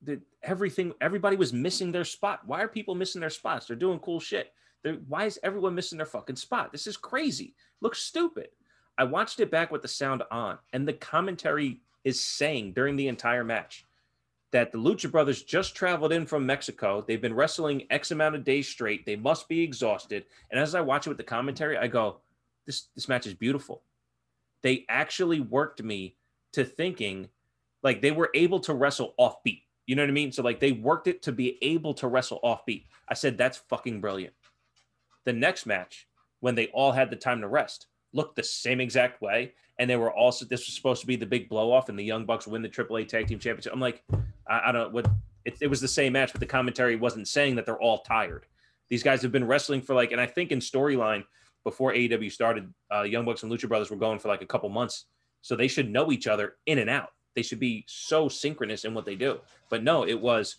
"Did 0.04 0.24
everything, 0.42 0.94
everybody 1.02 1.36
was 1.36 1.54
missing 1.54 1.92
their 1.92 2.06
spot. 2.06 2.42
Why 2.46 2.62
are 2.62 2.68
people 2.68 2.96
missing 2.96 3.22
their 3.22 3.30
spots? 3.30 3.68
They're 3.68 3.76
doing 3.76 4.00
cool 4.00 4.20
shit. 4.20 4.54
They're, 4.84 4.96
why 5.08 5.26
is 5.26 5.40
everyone 5.44 5.76
missing 5.76 5.98
their 5.98 6.06
fucking 6.06 6.38
spot? 6.38 6.72
This 6.72 6.88
is 6.88 6.98
crazy. 6.98 7.56
Looks 7.82 8.02
stupid. 8.02 8.50
I 8.98 9.04
watched 9.04 9.40
it 9.40 9.52
back 9.52 9.72
with 9.72 9.84
the 9.84 9.88
sound 9.88 10.24
on, 10.32 10.58
and 10.74 10.88
the 10.88 10.94
commentary 10.94 11.82
is 12.04 12.20
saying 12.20 12.74
during 12.74 12.96
the 12.96 13.08
entire 13.08 13.44
match 13.44 13.86
that 14.52 14.72
the 14.72 14.80
Lucha 14.80 15.12
Brothers 15.12 15.44
just 15.44 15.76
traveled 15.76 16.14
in 16.14 16.26
from 16.26 16.46
Mexico. 16.46 17.04
They've 17.06 17.22
been 17.22 17.36
wrestling 17.36 17.86
X 17.90 18.12
amount 18.12 18.36
of 18.36 18.44
days 18.44 18.68
straight. 18.68 19.06
They 19.06 19.18
must 19.18 19.48
be 19.48 19.62
exhausted. 19.62 20.26
And 20.50 20.60
as 20.60 20.74
I 20.74 20.82
watch 20.82 21.06
it 21.06 21.10
with 21.10 21.18
the 21.18 21.24
commentary, 21.24 21.78
I 21.78 21.88
go, 21.88 22.18
this, 22.66 22.88
this 22.96 23.10
match 23.10 23.28
is 23.28 23.34
beautiful. 23.34 23.84
They 24.64 24.86
actually 24.90 25.42
worked 25.42 25.84
me 25.84 26.16
to 26.54 26.64
thinking 26.64 27.30
like 27.84 28.02
they 28.02 28.12
were 28.12 28.30
able 28.34 28.60
to 28.62 28.74
wrestle 28.74 29.14
offbeat. 29.20 29.64
You 29.86 29.96
know 29.96 30.04
what 30.04 30.10
I 30.10 30.14
mean? 30.14 30.32
So 30.32 30.44
like 30.44 30.60
they 30.60 30.74
worked 30.74 31.08
it 31.08 31.22
to 31.24 31.32
be 31.32 31.58
able 31.62 31.94
to 31.96 32.08
wrestle 32.08 32.40
offbeat. 32.44 32.86
I 33.08 33.14
said 33.14 33.38
that's 33.38 33.58
fucking 33.58 34.02
brilliant. 34.02 34.34
The 35.26 35.34
next 35.34 35.66
match, 35.66 36.08
when 36.40 36.56
they 36.56 36.68
all 36.68 36.92
had 36.92 37.10
the 37.10 37.16
time 37.16 37.42
to 37.42 37.48
rest, 37.48 37.88
looked 38.14 38.36
the 38.36 38.44
same 38.44 38.80
exact 38.80 39.22
way, 39.22 39.54
and 39.80 39.90
they 39.90 39.96
were 39.96 40.12
also 40.12 40.46
this 40.46 40.66
was 40.66 40.76
supposed 40.76 41.02
to 41.02 41.08
be 41.08 41.16
the 41.16 41.26
big 41.26 41.50
blow 41.50 41.72
off, 41.72 41.90
and 41.90 41.98
the 41.98 42.04
Young 42.04 42.26
Bucks 42.26 42.48
win 42.48 42.62
the 42.62 42.70
AAA 42.70 43.08
Tag 43.08 43.28
Team 43.28 43.40
Championship. 43.40 43.74
I'm 43.74 43.80
like, 43.80 44.04
I, 44.48 44.70
I 44.70 44.72
don't 44.72 44.88
know 44.88 44.90
what 44.90 45.08
it, 45.46 45.58
it 45.62 45.68
was 45.68 45.82
the 45.82 45.88
same 45.88 46.14
match, 46.14 46.34
but 46.34 46.42
the 46.42 46.46
commentary 46.46 46.96
wasn't 46.96 47.28
saying 47.28 47.56
that 47.56 47.66
they're 47.66 47.82
all 47.82 48.00
tired. 48.00 48.46
These 48.90 49.04
guys 49.04 49.22
have 49.22 49.32
been 49.32 49.48
wrestling 49.48 49.82
for 49.82 49.96
like, 49.96 50.12
and 50.12 50.20
I 50.20 50.26
think 50.26 50.52
in 50.52 50.60
storyline 50.60 51.24
before 51.64 51.94
AEW 51.94 52.32
started, 52.32 52.74
uh, 52.94 53.04
Young 53.04 53.26
Bucks 53.26 53.44
and 53.44 53.52
Lucha 53.52 53.68
Brothers 53.68 53.90
were 53.90 53.98
going 53.98 54.20
for 54.20 54.28
like 54.28 54.42
a 54.42 54.46
couple 54.46 54.70
months, 54.70 55.06
so 55.42 55.56
they 55.56 55.68
should 55.68 55.90
know 55.90 56.12
each 56.12 56.28
other 56.28 56.56
in 56.66 56.80
and 56.80 56.90
out. 56.90 57.10
They 57.36 57.42
should 57.42 57.60
be 57.60 57.86
so 57.88 58.28
synchronous 58.28 58.84
in 58.86 58.94
what 58.94 59.06
they 59.06 59.16
do. 59.16 59.40
But 59.70 59.84
no, 59.84 60.06
it 60.06 60.20
was 60.20 60.58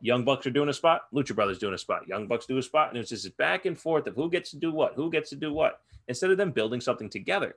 Young 0.00 0.24
Bucks 0.24 0.46
are 0.46 0.50
doing 0.50 0.68
a 0.68 0.72
spot, 0.72 1.02
Lucha 1.12 1.34
Brothers 1.34 1.58
doing 1.58 1.74
a 1.74 1.78
spot, 1.78 2.06
Young 2.08 2.26
Bucks 2.26 2.46
do 2.46 2.58
a 2.58 2.62
spot, 2.62 2.90
and 2.90 2.98
it's 2.98 3.10
just 3.10 3.36
back 3.36 3.66
and 3.66 3.78
forth 3.78 4.06
of 4.06 4.14
who 4.14 4.30
gets 4.30 4.50
to 4.50 4.56
do 4.56 4.72
what, 4.72 4.94
who 4.94 5.10
gets 5.10 5.30
to 5.30 5.36
do 5.36 5.52
what, 5.52 5.80
instead 6.08 6.30
of 6.30 6.38
them 6.38 6.52
building 6.52 6.80
something 6.80 7.10
together. 7.10 7.56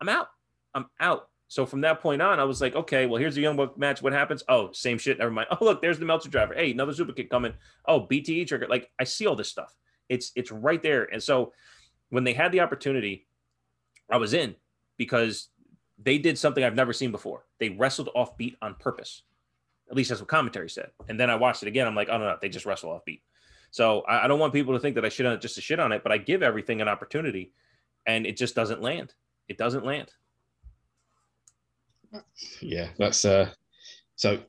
I'm 0.00 0.08
out. 0.08 0.28
I'm 0.74 0.86
out. 1.00 1.28
So 1.48 1.66
from 1.66 1.82
that 1.82 2.00
point 2.00 2.22
on, 2.22 2.40
I 2.40 2.44
was 2.44 2.62
like, 2.62 2.74
okay, 2.74 3.04
well, 3.04 3.20
here's 3.20 3.34
the 3.34 3.42
Young 3.42 3.56
Buck 3.56 3.76
match. 3.76 4.00
What 4.00 4.14
happens? 4.14 4.42
Oh, 4.48 4.72
same 4.72 4.96
shit. 4.96 5.18
Never 5.18 5.30
mind. 5.30 5.48
Oh, 5.60 5.64
look, 5.64 5.82
there's 5.82 5.98
the 5.98 6.06
Meltzer 6.06 6.30
driver. 6.30 6.54
Hey, 6.54 6.70
another 6.70 6.94
super 6.94 7.12
kick 7.12 7.28
coming. 7.28 7.52
Oh, 7.84 8.06
BTE 8.06 8.46
trigger. 8.46 8.66
Like 8.68 8.90
I 8.98 9.04
see 9.04 9.26
all 9.26 9.36
this 9.36 9.50
stuff. 9.50 9.76
It's 10.08 10.32
it's 10.34 10.50
right 10.50 10.82
there. 10.82 11.04
And 11.12 11.22
so 11.22 11.52
when 12.08 12.24
they 12.24 12.32
had 12.32 12.52
the 12.52 12.60
opportunity, 12.60 13.26
I 14.10 14.16
was 14.16 14.32
in 14.32 14.54
because 14.96 15.48
they 16.04 16.18
did 16.18 16.38
something 16.38 16.62
I've 16.64 16.74
never 16.74 16.92
seen 16.92 17.10
before. 17.12 17.44
They 17.58 17.70
wrestled 17.70 18.10
off 18.14 18.36
beat 18.36 18.56
on 18.62 18.74
purpose. 18.76 19.22
At 19.90 19.96
least 19.96 20.08
that's 20.08 20.20
what 20.20 20.28
commentary 20.28 20.70
said. 20.70 20.90
And 21.08 21.18
then 21.18 21.28
I 21.30 21.34
watched 21.36 21.62
it 21.62 21.68
again. 21.68 21.86
I'm 21.86 21.94
like, 21.94 22.08
oh 22.10 22.18
no, 22.18 22.24
no, 22.24 22.36
they 22.40 22.48
just 22.48 22.66
wrestle 22.66 22.90
off 22.90 23.04
beat. 23.04 23.22
So 23.70 24.00
I, 24.02 24.24
I 24.24 24.28
don't 24.28 24.38
want 24.38 24.52
people 24.52 24.74
to 24.74 24.80
think 24.80 24.94
that 24.96 25.04
I 25.04 25.08
shit 25.08 25.26
on 25.26 25.32
it 25.32 25.40
just 25.40 25.54
to 25.56 25.60
shit 25.60 25.80
on 25.80 25.92
it, 25.92 26.02
but 26.02 26.12
I 26.12 26.18
give 26.18 26.42
everything 26.42 26.80
an 26.80 26.88
opportunity, 26.88 27.52
and 28.06 28.26
it 28.26 28.36
just 28.36 28.54
doesn't 28.54 28.82
land. 28.82 29.14
It 29.48 29.58
doesn't 29.58 29.84
land. 29.84 30.10
Yeah, 32.60 32.88
that's 32.98 33.24
uh 33.24 33.50
so 34.16 34.40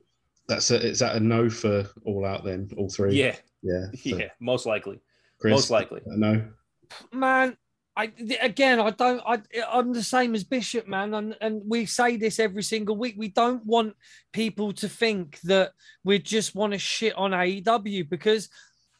that's 0.46 0.70
a, 0.70 0.86
is 0.86 0.98
that 0.98 1.16
a 1.16 1.20
no 1.20 1.48
for 1.48 1.88
all 2.04 2.24
out 2.26 2.44
then, 2.44 2.70
all 2.76 2.90
three? 2.90 3.14
Yeah, 3.14 3.36
Yeah. 3.62 3.86
so 3.92 3.96
yeah, 4.18 4.28
most 4.40 4.66
likely, 4.66 5.00
Chris, 5.38 5.52
most 5.52 5.70
likely. 5.70 6.02
a 6.06 6.16
no. 6.16 6.44
man 7.12 7.56
I 7.96 8.12
again 8.40 8.80
I 8.80 8.90
don't 8.90 9.22
I 9.24 9.40
I'm 9.70 9.92
the 9.92 10.02
same 10.02 10.34
as 10.34 10.42
Bishop 10.42 10.88
man 10.88 11.14
and 11.14 11.36
and 11.40 11.62
we 11.66 11.86
say 11.86 12.16
this 12.16 12.40
every 12.40 12.62
single 12.62 12.96
week. 12.96 13.14
We 13.16 13.28
don't 13.28 13.64
want 13.64 13.94
people 14.32 14.72
to 14.74 14.88
think 14.88 15.40
that 15.42 15.72
we 16.02 16.18
just 16.18 16.54
want 16.54 16.72
to 16.72 16.78
shit 16.78 17.16
on 17.16 17.30
AEW 17.30 18.08
because 18.08 18.48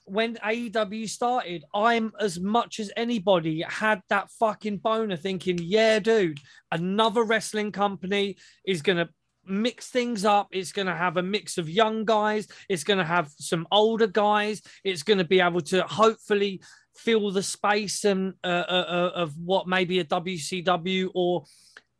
when 0.04 0.36
AEW 0.36 1.08
started 1.08 1.64
I'm 1.74 2.12
as 2.20 2.38
much 2.38 2.78
as 2.78 2.92
anybody 2.96 3.64
had 3.66 4.02
that 4.10 4.30
fucking 4.38 4.78
boner 4.78 5.16
thinking 5.16 5.58
yeah 5.58 5.98
dude 5.98 6.40
another 6.70 7.24
wrestling 7.24 7.72
company 7.72 8.36
is 8.66 8.82
to 8.82 9.08
mix 9.46 9.88
things 9.88 10.24
up. 10.24 10.48
It's 10.52 10.72
going 10.72 10.86
to 10.86 10.94
have 10.94 11.16
a 11.16 11.22
mix 11.22 11.58
of 11.58 11.68
young 11.68 12.04
guys. 12.04 12.48
It's 12.68 12.84
going 12.84 12.98
to 12.98 13.04
have 13.04 13.30
some 13.38 13.66
older 13.70 14.06
guys. 14.06 14.62
It's 14.84 15.02
going 15.02 15.18
to 15.18 15.24
be 15.24 15.40
able 15.40 15.60
to 15.62 15.82
hopefully 15.82 16.62
fill 16.94 17.30
the 17.30 17.42
space 17.42 18.04
and 18.04 18.34
uh, 18.44 18.64
uh, 18.68 18.86
uh, 18.88 19.12
of 19.14 19.36
what 19.38 19.66
maybe 19.66 19.98
a 19.98 20.04
WCW 20.04 21.10
or 21.14 21.44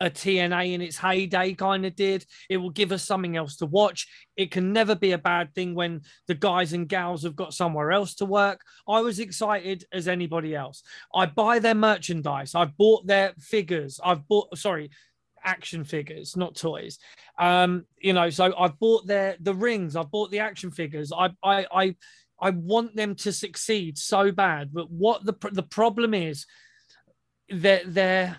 a 0.01 0.11
TNA 0.11 0.75
in 0.75 0.81
its 0.83 0.99
heyday 0.99 1.55
kind 1.55 1.87
of 1.87 1.95
did. 1.95 2.27
It 2.51 2.57
will 2.57 2.71
give 2.71 2.93
us 2.93 3.05
something 3.05 3.37
else 3.37 3.57
to 3.57 3.67
watch. 3.67 4.07
It 4.37 4.51
can 4.51 4.73
never 4.73 4.95
be 4.95 5.13
a 5.13 5.19
bad 5.19 5.55
thing 5.55 5.75
when 5.75 6.03
the 6.27 6.35
guys 6.35 6.73
and 6.73 6.89
gals 6.89 7.23
have 7.23 7.37
got 7.37 7.55
somewhere 7.55 7.93
else 7.93 8.15
to 8.17 8.25
work. 8.25 8.61
I 8.89 9.01
was 9.01 9.21
excited 9.21 9.85
as 9.93 10.09
anybody 10.09 10.55
else. 10.55 10.83
I 11.15 11.27
buy 11.27 11.59
their 11.59 11.75
merchandise. 11.75 12.55
I've 12.55 12.77
bought 12.77 13.07
their 13.07 13.35
figures. 13.39 14.01
I've 14.05 14.27
bought, 14.27 14.57
sorry, 14.59 14.91
action 15.45 15.85
figures, 15.85 16.37
not 16.37 16.57
toys. 16.57 16.99
Um, 17.39 17.85
you 17.99 18.13
know, 18.13 18.31
so 18.31 18.55
I've 18.59 18.79
bought 18.79 19.07
their 19.07 19.37
the 19.41 19.55
rings. 19.55 19.95
I've 19.97 20.11
bought 20.11 20.31
the 20.31 20.41
action 20.41 20.71
figures. 20.71 21.13
I 21.13 21.31
I 21.43 21.67
I 21.73 21.97
I 22.45 22.51
want 22.51 22.95
them 22.95 23.15
to 23.17 23.33
succeed 23.33 23.97
so 23.97 24.31
bad, 24.31 24.75
but 24.75 24.91
what 24.91 25.25
the 25.25 25.35
the 25.51 25.63
problem 25.63 26.13
is 26.13 26.45
that 27.49 27.83
they're 27.95 28.37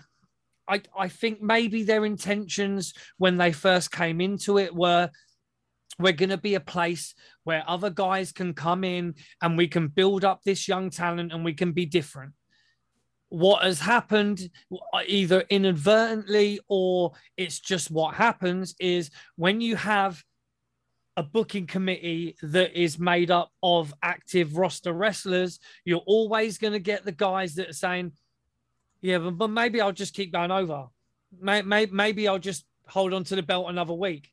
I, 0.68 0.82
I 0.96 1.08
think 1.08 1.42
maybe 1.42 1.82
their 1.82 2.04
intentions 2.04 2.94
when 3.18 3.36
they 3.36 3.52
first 3.52 3.90
came 3.90 4.20
into 4.20 4.58
it 4.58 4.74
were 4.74 5.10
we're 5.98 6.12
going 6.12 6.30
to 6.30 6.36
be 6.36 6.54
a 6.54 6.60
place 6.60 7.14
where 7.42 7.64
other 7.66 7.90
guys 7.90 8.30
can 8.30 8.54
come 8.54 8.84
in 8.84 9.14
and 9.42 9.56
we 9.56 9.66
can 9.66 9.88
build 9.88 10.24
up 10.24 10.42
this 10.44 10.68
young 10.68 10.90
talent 10.90 11.32
and 11.32 11.44
we 11.44 11.54
can 11.54 11.72
be 11.72 11.86
different. 11.86 12.32
What 13.28 13.64
has 13.64 13.80
happened, 13.80 14.50
uh, 14.70 15.00
either 15.06 15.40
inadvertently 15.50 16.60
or 16.68 17.12
it's 17.36 17.58
just 17.58 17.90
what 17.90 18.14
happens, 18.14 18.76
is 18.78 19.10
when 19.36 19.60
you 19.60 19.74
have 19.74 20.22
a 21.16 21.22
booking 21.22 21.66
committee 21.66 22.36
that 22.42 22.78
is 22.78 22.98
made 22.98 23.30
up 23.30 23.50
of 23.62 23.94
active 24.02 24.56
roster 24.56 24.92
wrestlers, 24.92 25.58
you're 25.84 26.02
always 26.06 26.58
going 26.58 26.74
to 26.74 26.78
get 26.78 27.04
the 27.04 27.12
guys 27.12 27.54
that 27.54 27.70
are 27.70 27.74
saying, 27.74 28.12
yeah, 29.00 29.18
but, 29.18 29.32
but 29.32 29.48
maybe 29.48 29.80
I'll 29.80 29.92
just 29.92 30.14
keep 30.14 30.32
going 30.32 30.50
over. 30.50 30.86
Maybe, 31.40 31.92
maybe 31.92 32.28
I'll 32.28 32.38
just 32.38 32.64
hold 32.86 33.14
on 33.14 33.24
to 33.24 33.36
the 33.36 33.42
belt 33.42 33.68
another 33.68 33.94
week. 33.94 34.30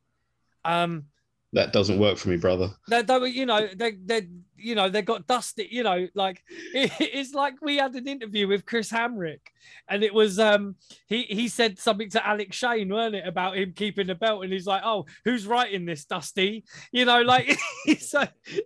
Um, 0.65 1.05
That 1.53 1.71
doesn't 1.71 1.99
work 1.99 2.17
for 2.17 2.30
me, 2.30 2.38
brother. 2.38 2.71
they, 2.89 3.03
they, 3.03 3.27
you 3.27 3.45
know, 3.45 3.67
they, 3.75 3.91
they, 3.91 4.27
you 4.57 4.73
know, 4.73 4.89
they 4.89 5.03
got 5.03 5.27
dusty. 5.27 5.67
You 5.69 5.84
know, 5.84 6.07
like 6.15 6.43
it, 6.73 6.91
it's 6.99 7.34
like 7.34 7.61
we 7.61 7.77
had 7.77 7.93
an 7.95 8.07
interview 8.07 8.47
with 8.47 8.65
Chris 8.65 8.91
Hamrick, 8.91 9.39
and 9.88 10.03
it 10.03 10.13
was 10.13 10.39
um 10.39 10.75
he 11.07 11.23
he 11.23 11.47
said 11.47 11.77
something 11.77 12.09
to 12.09 12.27
Alex 12.27 12.57
Shane, 12.57 12.91
weren't 12.91 13.15
it, 13.15 13.27
about 13.27 13.55
him 13.55 13.73
keeping 13.75 14.07
the 14.07 14.15
belt, 14.15 14.43
and 14.43 14.51
he's 14.51 14.65
like, 14.65 14.81
oh, 14.84 15.05
who's 15.25 15.45
writing 15.45 15.85
this, 15.85 16.05
Dusty? 16.05 16.63
You 16.91 17.05
know, 17.05 17.21
like 17.21 17.59
so 17.99 18.21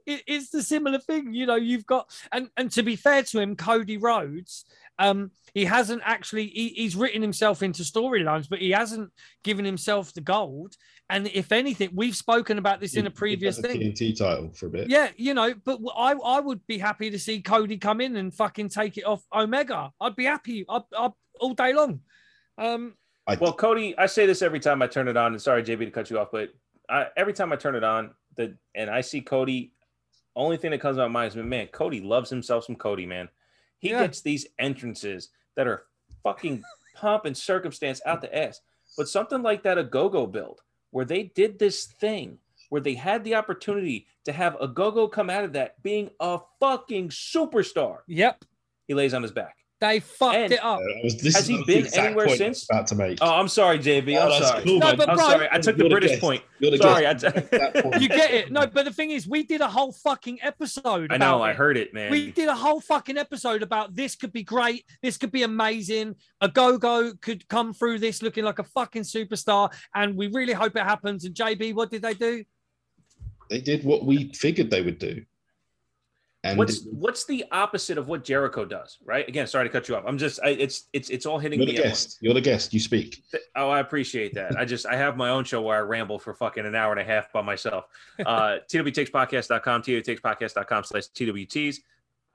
it, 0.06 0.24
it's 0.26 0.50
the 0.50 0.64
similar 0.64 1.00
thing. 1.00 1.34
You 1.34 1.46
know, 1.46 1.56
you've 1.56 1.86
got 1.86 2.10
and 2.32 2.50
and 2.56 2.72
to 2.72 2.84
be 2.84 2.96
fair 2.96 3.24
to 3.24 3.40
him, 3.40 3.56
Cody 3.58 3.98
Rhodes. 3.98 4.66
Um, 5.00 5.32
he 5.54 5.66
hasn't 5.66 6.02
actually 6.06 6.48
he, 6.48 6.70
he's 6.70 6.96
written 6.96 7.22
himself 7.22 7.62
into 7.62 7.84
storylines, 7.84 8.50
but 8.50 8.60
he 8.60 8.72
hasn't 8.72 9.12
given 9.44 9.66
himself 9.66 10.14
the 10.14 10.22
gold. 10.22 10.76
And 11.10 11.28
if 11.28 11.52
anything, 11.54 11.92
we've 11.94 12.16
spoken 12.16 12.58
about 12.58 12.82
this 12.82 12.96
in 12.96 13.08
a 13.08 13.12
previous 13.12 13.60
thing. 13.60 13.80
TNT 13.80 14.18
title 14.18 14.52
for 14.54 14.66
a 14.66 14.70
bit. 14.70 14.90
Yeah, 14.90 15.10
you 15.16 15.34
know, 15.34 15.54
but 15.64 15.80
I, 15.96 16.12
I 16.14 16.40
would 16.42 16.66
be 16.68 16.78
happy 16.78 17.10
to 17.10 17.18
see 17.20 17.42
Cody 17.42 17.78
come 17.78 18.02
in 18.02 18.18
and 18.18 18.34
fucking 18.34 18.70
take 18.70 18.98
it 18.98 19.06
off 19.06 19.24
Omega. 19.34 19.94
I'd 20.02 20.18
be 20.18 20.26
happy 20.26 20.66
I'd, 20.68 20.82
I'd, 20.98 21.12
all 21.40 21.54
day 21.54 21.74
long. 21.74 22.02
Um, 22.58 22.96
I, 23.26 23.36
Well, 23.36 23.54
Cody, 23.54 23.98
I 23.98 24.06
say 24.08 24.26
this 24.26 24.42
every 24.42 24.60
time 24.60 24.82
I 24.82 24.88
turn 24.88 25.08
it 25.08 25.16
on, 25.16 25.32
and 25.32 25.42
sorry, 25.42 25.64
JB, 25.64 25.80
to 25.86 25.92
cut 25.92 26.10
you 26.10 26.20
off, 26.20 26.30
but 26.32 26.50
I, 26.90 27.08
every 27.16 27.34
time 27.34 27.54
I 27.54 27.56
turn 27.56 27.76
it 27.76 27.84
on, 27.86 28.12
the 28.36 28.58
and 28.76 28.90
I 28.90 29.00
see 29.02 29.22
Cody, 29.22 29.72
only 30.36 30.58
thing 30.58 30.72
that 30.72 30.82
comes 30.82 30.98
to 30.98 31.04
my 31.04 31.08
mind 31.08 31.30
is, 31.30 31.36
man, 31.38 31.68
Cody 31.68 32.02
loves 32.02 32.30
himself 32.30 32.66
some 32.66 32.76
Cody, 32.76 33.06
man. 33.06 33.30
He 33.80 33.92
Yeah. 33.92 34.02
gets 34.02 34.22
these 34.22 34.46
entrances 34.60 35.30
that 35.56 35.68
are 35.68 35.86
fucking 36.24 36.64
pomp 36.96 37.26
and 37.26 37.36
circumstance 37.38 38.02
out 38.06 38.22
the 38.22 38.38
ass. 38.38 38.60
But 38.98 39.08
something 39.08 39.42
like 39.42 39.64
that, 39.64 39.78
Ogogo 39.78 40.30
build, 40.32 40.62
where 40.92 41.06
they 41.06 41.24
did 41.24 41.60
this 41.60 41.86
thing 41.86 42.40
where 42.70 42.82
they 42.82 42.96
had 42.96 43.24
the 43.24 43.36
opportunity 43.36 44.08
to 44.26 44.32
have 44.32 44.58
Ogogo 44.58 45.12
come 45.12 45.30
out 45.30 45.44
of 45.44 45.54
that 45.54 45.82
being 45.84 46.10
a 46.20 46.40
fucking 46.60 47.10
superstar. 47.10 48.00
yep, 48.08 48.44
He 48.88 48.94
lays 48.94 49.14
on 49.14 49.22
his 49.22 49.32
back. 49.32 49.56
They 49.80 50.00
fucked 50.00 50.36
And- 50.36 50.54
it 50.54 50.64
up. 50.64 50.80
I 50.80 51.02
was, 51.04 51.18
this 51.18 51.36
Has 51.36 51.46
he 51.48 51.64
been 51.66 51.86
anywhere 51.94 52.26
point 52.26 52.42
I 52.42 52.48
was 52.50 52.58
since? 52.62 52.66
About 52.68 52.88
to 52.88 52.96
make. 52.96 53.20
Oh, 53.22 53.32
I'm 53.36 53.48
sorry, 53.48 53.78
JB. 53.78 54.18
Oh, 54.18 54.32
I'm 54.32 54.42
sorry. 54.44 54.64
cool, 54.64 54.80
No, 54.80 54.88
man. 54.88 54.98
but 54.98 55.10
I'm 55.10 55.16
bro- 55.18 55.26
sorry. 55.30 55.48
I 55.52 55.60
took 55.60 55.78
the 55.78 55.88
British 55.88 56.10
guest. 56.12 56.22
point. 56.22 56.42
You're 56.58 56.76
Sorry. 56.78 57.02
guest. 57.04 57.26
I, 57.26 57.30
That 57.30 57.84
point. 57.84 58.02
You 58.02 58.10
get 58.10 58.32
it? 58.32 58.52
No, 58.52 58.66
but 58.66 58.86
the 58.86 58.92
thing 58.94 59.12
is, 59.12 59.28
we 59.28 59.44
did 59.44 59.62
a 59.62 59.68
whole 59.68 59.92
fucking 59.92 60.40
episode. 60.42 61.12
I 61.14 61.18
know. 61.18 61.36
about 61.36 61.42
I 61.50 61.54
heard 61.54 61.78
it, 61.78 61.94
man. 61.94 62.10
We 62.10 62.32
did 62.32 62.48
a 62.48 62.56
whole 62.56 62.82
fucking 62.82 63.18
episode 63.20 63.62
about 63.62 63.94
this 63.94 64.16
could 64.16 64.34
be 64.34 64.42
great. 64.44 64.84
This 65.04 65.16
could 65.18 65.32
be 65.32 65.44
amazing. 65.44 66.16
Ogogo 66.42 67.22
could 67.22 67.48
come 67.48 67.72
through 67.72 68.00
this 68.00 68.24
looking 68.24 68.46
like 68.46 68.58
a 68.58 68.64
fucking 68.64 69.04
superstar, 69.04 69.72
and 69.94 70.16
we 70.16 70.26
really 70.28 70.54
hope 70.54 70.76
it 70.76 70.84
happens. 70.84 71.24
And 71.24 71.36
JB, 71.36 71.76
what 71.76 71.92
did 71.92 72.02
they 72.02 72.16
do? 72.16 72.44
They 73.52 73.62
did 73.62 73.84
what 73.84 74.06
we 74.06 74.34
figured 74.34 74.72
they 74.72 74.82
would 74.82 74.98
do. 74.98 75.24
And 76.50 76.58
What's 76.58 76.84
what's 76.86 77.26
the 77.26 77.46
opposite 77.52 77.98
of 77.98 78.08
what 78.08 78.24
Jericho 78.24 78.66
does? 78.66 78.98
Right. 79.04 79.28
Again, 79.28 79.48
sorry 79.48 79.68
to 79.68 79.72
cut 79.72 79.88
you 79.90 79.96
off. 79.96 80.04
I'm 80.08 80.18
just. 80.18 80.40
I, 80.44 80.50
it's 80.50 80.86
it's 80.94 81.10
it's 81.10 81.26
all 81.26 81.40
hitting 81.40 81.60
you're 81.60 81.68
the 81.68 81.74
me. 81.74 81.78
guest. 81.78 82.18
You're 82.22 82.34
the 82.34 82.42
guest. 82.42 82.74
You 82.74 82.80
speak. 82.80 83.24
Oh, 83.56 83.70
I 83.70 83.80
appreciate 83.80 84.34
that. 84.36 84.58
I 84.58 84.66
just 84.66 84.86
I 84.86 84.96
have 84.96 85.18
my 85.18 85.30
own 85.30 85.44
show 85.44 85.62
where 85.62 85.78
I 85.78 85.82
ramble 85.82 86.20
for 86.20 86.34
fucking 86.34 86.66
an 86.66 86.76
hour 86.76 86.92
and 86.92 87.02
a 87.02 87.04
half 87.04 87.32
by 87.32 87.42
myself. 87.42 87.86
Uh, 88.26 88.58
TWTakesPodcast.com, 88.70 89.82
TWTakesPodcast.com 89.82 90.84
slash 90.84 91.04
TWTs. 91.08 91.78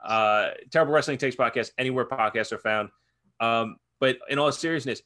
Uh, 0.04 0.48
Terrible 0.70 0.92
Wrestling 0.92 1.18
Takes 1.18 1.36
Podcast, 1.36 1.70
anywhere 1.78 2.04
podcasts 2.04 2.52
are 2.52 2.58
found. 2.58 2.88
Um, 3.40 3.76
but 4.00 4.18
in 4.28 4.38
all 4.38 4.50
seriousness, 4.50 5.02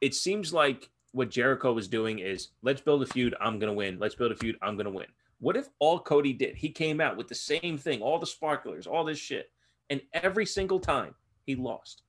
it 0.00 0.14
seems 0.14 0.52
like 0.52 0.88
what 1.12 1.30
Jericho 1.30 1.72
was 1.72 1.86
doing 1.88 2.18
is 2.18 2.48
let's 2.62 2.80
build 2.80 3.02
a 3.02 3.06
feud. 3.06 3.34
I'm 3.40 3.58
gonna 3.58 3.74
win. 3.74 3.98
Let's 3.98 4.14
build 4.14 4.32
a 4.32 4.36
feud. 4.36 4.56
I'm 4.62 4.76
gonna 4.76 4.90
win. 4.90 5.06
What 5.42 5.56
if 5.56 5.68
all 5.80 5.98
Cody 5.98 6.32
did? 6.32 6.54
He 6.54 6.68
came 6.68 7.00
out 7.00 7.16
with 7.16 7.26
the 7.26 7.34
same 7.34 7.76
thing, 7.76 8.00
all 8.00 8.20
the 8.20 8.26
sparklers, 8.26 8.86
all 8.86 9.04
this 9.04 9.18
shit, 9.18 9.50
and 9.90 10.00
every 10.12 10.46
single 10.46 10.78
time 10.78 11.16
he 11.44 11.56
lost. 11.56 12.02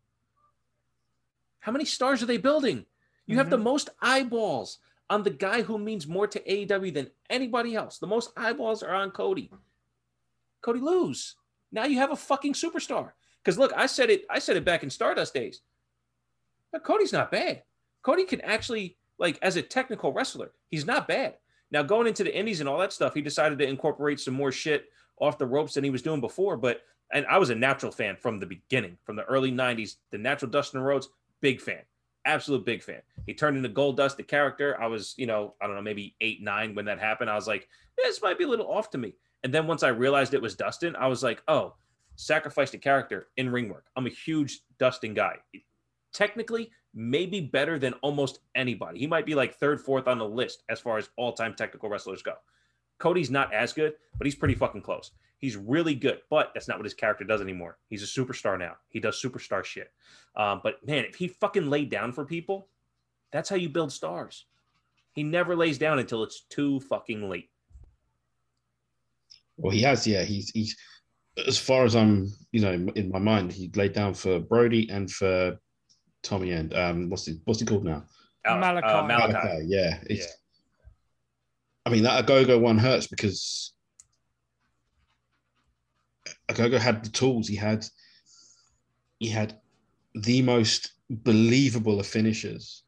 How 1.57 1.71
many 1.71 1.83
stars 1.83 2.21
are 2.21 2.27
they 2.27 2.37
building? 2.37 2.85
You 3.25 3.39
have 3.39 3.49
the 3.49 3.57
Mhm. 3.57 3.63
most 3.63 3.89
eyeballs 3.99 4.77
on 5.09 5.23
the 5.23 5.31
guy 5.31 5.63
who 5.63 5.79
means 5.79 6.05
more 6.05 6.27
to 6.27 6.39
AEW 6.47 6.91
than 6.91 7.09
anybody 7.27 7.73
else. 7.73 7.97
The 7.97 8.05
most 8.05 8.31
eyeballs 8.37 8.83
are 8.83 8.93
on 8.93 9.09
Cody. 9.09 9.51
Cody 10.61 10.79
lose. 10.79 11.35
Now 11.71 11.85
you 11.85 11.97
have 11.97 12.11
a 12.11 12.15
fucking 12.15 12.53
superstar. 12.53 13.13
Because 13.43 13.57
look, 13.57 13.73
I 13.73 13.87
said 13.87 14.11
it. 14.11 14.25
I 14.29 14.37
said 14.37 14.57
it 14.57 14.63
back 14.63 14.83
in 14.83 14.91
Stardust 14.91 15.33
days. 15.33 15.63
But 16.71 16.83
Cody's 16.83 17.11
not 17.11 17.31
bad. 17.31 17.63
Cody 18.03 18.25
can 18.25 18.41
actually, 18.41 18.99
like, 19.17 19.39
as 19.41 19.55
a 19.55 19.63
technical 19.63 20.13
wrestler, 20.13 20.53
he's 20.69 20.85
not 20.85 21.07
bad. 21.07 21.39
Now 21.73 21.81
going 21.81 22.07
into 22.07 22.23
the 22.23 22.33
Indies 22.33 22.59
and 22.59 22.69
all 22.69 22.77
that 22.77 22.93
stuff, 22.93 23.15
he 23.15 23.21
decided 23.21 23.57
to 23.57 23.67
incorporate 23.67 24.19
some 24.19 24.35
more 24.35 24.51
shit 24.51 24.85
off 25.19 25.39
the 25.39 25.45
ropes 25.47 25.73
than 25.73 25.83
he 25.83 25.89
was 25.89 26.03
doing 26.03 26.21
before. 26.21 26.55
But 26.55 26.81
and 27.11 27.25
I 27.25 27.39
was 27.39 27.49
a 27.49 27.55
natural 27.55 27.91
fan 27.91 28.15
from 28.15 28.39
the 28.39 28.45
beginning, 28.45 28.97
from 29.03 29.15
the 29.15 29.25
early 29.25 29.51
'90s. 29.51 29.95
The 30.11 30.19
natural 30.19 30.51
Dustin 30.51 30.81
Rhodes, 30.81 31.09
big 31.41 31.59
fan, 31.59 31.81
absolute 32.25 32.63
big 32.63 32.83
fan. 32.83 33.01
He 33.25 33.33
turned 33.33 33.57
into 33.57 33.69
Gold 33.69 33.97
Dust, 33.97 34.17
the 34.17 34.23
character. 34.23 34.79
I 34.79 34.85
was, 34.85 35.15
you 35.17 35.25
know, 35.25 35.55
I 35.61 35.65
don't 35.65 35.75
know, 35.75 35.81
maybe 35.81 36.15
eight, 36.21 36.43
nine 36.43 36.75
when 36.75 36.85
that 36.85 36.99
happened. 36.99 37.29
I 37.29 37.35
was 37.35 37.47
like, 37.47 37.67
this 37.97 38.21
might 38.21 38.37
be 38.37 38.43
a 38.43 38.47
little 38.47 38.71
off 38.71 38.91
to 38.91 38.99
me. 38.99 39.15
And 39.43 39.53
then 39.53 39.67
once 39.67 39.83
I 39.83 39.89
realized 39.89 40.33
it 40.33 40.41
was 40.41 40.55
Dustin, 40.55 40.95
I 40.95 41.07
was 41.07 41.23
like, 41.23 41.41
oh, 41.47 41.73
sacrifice 42.15 42.69
the 42.69 42.77
character 42.77 43.29
in 43.37 43.51
ring 43.51 43.67
work. 43.69 43.85
I'm 43.95 44.05
a 44.05 44.11
huge 44.11 44.61
Dustin 44.77 45.13
guy. 45.13 45.37
Technically, 46.13 46.71
maybe 46.93 47.41
better 47.41 47.79
than 47.79 47.93
almost 47.95 48.39
anybody. 48.55 48.99
He 48.99 49.07
might 49.07 49.25
be 49.25 49.35
like 49.35 49.55
third, 49.55 49.81
fourth 49.81 50.07
on 50.07 50.17
the 50.17 50.27
list 50.27 50.63
as 50.69 50.79
far 50.79 50.97
as 50.97 51.09
all 51.17 51.33
time 51.33 51.53
technical 51.55 51.89
wrestlers 51.89 52.21
go. 52.21 52.33
Cody's 52.99 53.31
not 53.31 53.53
as 53.53 53.73
good, 53.73 53.93
but 54.17 54.25
he's 54.25 54.35
pretty 54.35 54.55
fucking 54.55 54.81
close. 54.81 55.11
He's 55.39 55.57
really 55.57 55.95
good, 55.95 56.19
but 56.29 56.51
that's 56.53 56.67
not 56.67 56.77
what 56.77 56.85
his 56.85 56.93
character 56.93 57.25
does 57.25 57.41
anymore. 57.41 57.77
He's 57.89 58.03
a 58.03 58.05
superstar 58.05 58.57
now. 58.57 58.77
He 58.87 58.99
does 58.99 59.21
superstar 59.21 59.65
shit. 59.65 59.91
Um, 60.37 60.61
but 60.63 60.85
man, 60.87 61.03
if 61.05 61.15
he 61.15 61.27
fucking 61.27 61.69
laid 61.69 61.89
down 61.89 62.13
for 62.13 62.23
people, 62.23 62.69
that's 63.31 63.49
how 63.49 63.57
you 63.57 63.67
build 63.67 63.91
stars. 63.91 64.45
He 65.11 65.23
never 65.23 65.55
lays 65.55 65.77
down 65.77 65.99
until 65.99 66.23
it's 66.23 66.41
too 66.49 66.79
fucking 66.81 67.29
late. 67.29 67.49
Well, 69.57 69.71
he 69.71 69.81
has, 69.81 70.07
yeah. 70.07 70.23
He's 70.23 70.49
he's 70.51 70.77
as 71.45 71.57
far 71.57 71.83
as 71.83 71.95
I'm, 71.95 72.31
you 72.51 72.61
know, 72.61 72.91
in 72.95 73.11
my 73.11 73.19
mind, 73.19 73.51
he 73.51 73.69
laid 73.75 73.93
down 73.93 74.13
for 74.13 74.39
Brodie 74.39 74.89
and 74.89 75.11
for 75.11 75.57
Tommy 76.23 76.51
and 76.51 76.73
um, 76.73 77.09
what's 77.09 77.25
he 77.25 77.39
what's 77.45 77.59
he 77.59 77.65
called 77.65 77.83
now? 77.83 78.03
Al- 78.45 78.57
Malakai. 78.57 78.83
uh, 78.83 79.03
Malakai. 79.03 79.33
Malakai, 79.33 79.63
yeah. 79.67 79.99
It's, 80.03 80.25
Yeah. 80.25 80.31
I 81.85 81.89
mean, 81.89 82.03
that 82.03 82.25
Ogogo 82.25 82.59
one 82.59 82.77
hurts 82.77 83.07
because 83.07 83.73
Ogogo 86.49 86.79
had 86.79 87.03
the 87.03 87.09
tools. 87.09 87.47
He 87.47 87.55
had 87.55 87.85
he 89.19 89.27
had 89.27 89.59
the 90.15 90.41
most 90.41 90.93
believable 91.09 91.99
of 91.99 92.07
finishers 92.07 92.83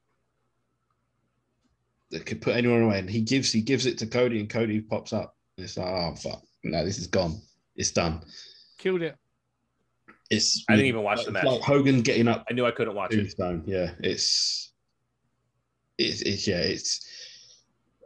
that 2.12 2.26
could 2.26 2.42
put 2.42 2.56
anyone 2.56 2.84
away. 2.84 3.00
And 3.00 3.10
he 3.10 3.22
gives 3.22 3.52
he 3.52 3.62
gives 3.62 3.86
it 3.86 3.98
to 4.00 4.08
Cody, 4.08 4.40
and 4.40 4.50
Cody 4.50 4.80
pops 4.80 5.12
up. 5.12 5.36
And 5.58 5.66
it's 5.66 5.78
like, 5.78 5.88
oh 5.88 6.16
fuck, 6.16 6.42
no, 6.64 6.86
this 6.86 6.98
is 6.98 7.08
gone. 7.08 7.42
It's 7.76 7.92
done. 7.92 8.22
Killed 8.78 9.02
it. 9.02 9.18
It's 10.30 10.66
I 10.70 10.74
didn't 10.74 10.88
even 10.88 11.04
watch 11.04 11.26
the 11.26 11.32
match. 11.32 11.46
Like 11.46 11.62
Hogan 11.62 12.02
getting 12.02 12.28
up 12.28 12.46
I 12.50 12.54
knew 12.54 12.66
I 12.66 12.72
couldn't 12.72 12.96
watch 12.96 13.14
it. 13.14 13.34
Yeah, 13.66 13.92
it's, 14.00 14.74
it's 15.98 16.22
it's 16.22 16.48
yeah, 16.48 16.60
it's 16.60 17.08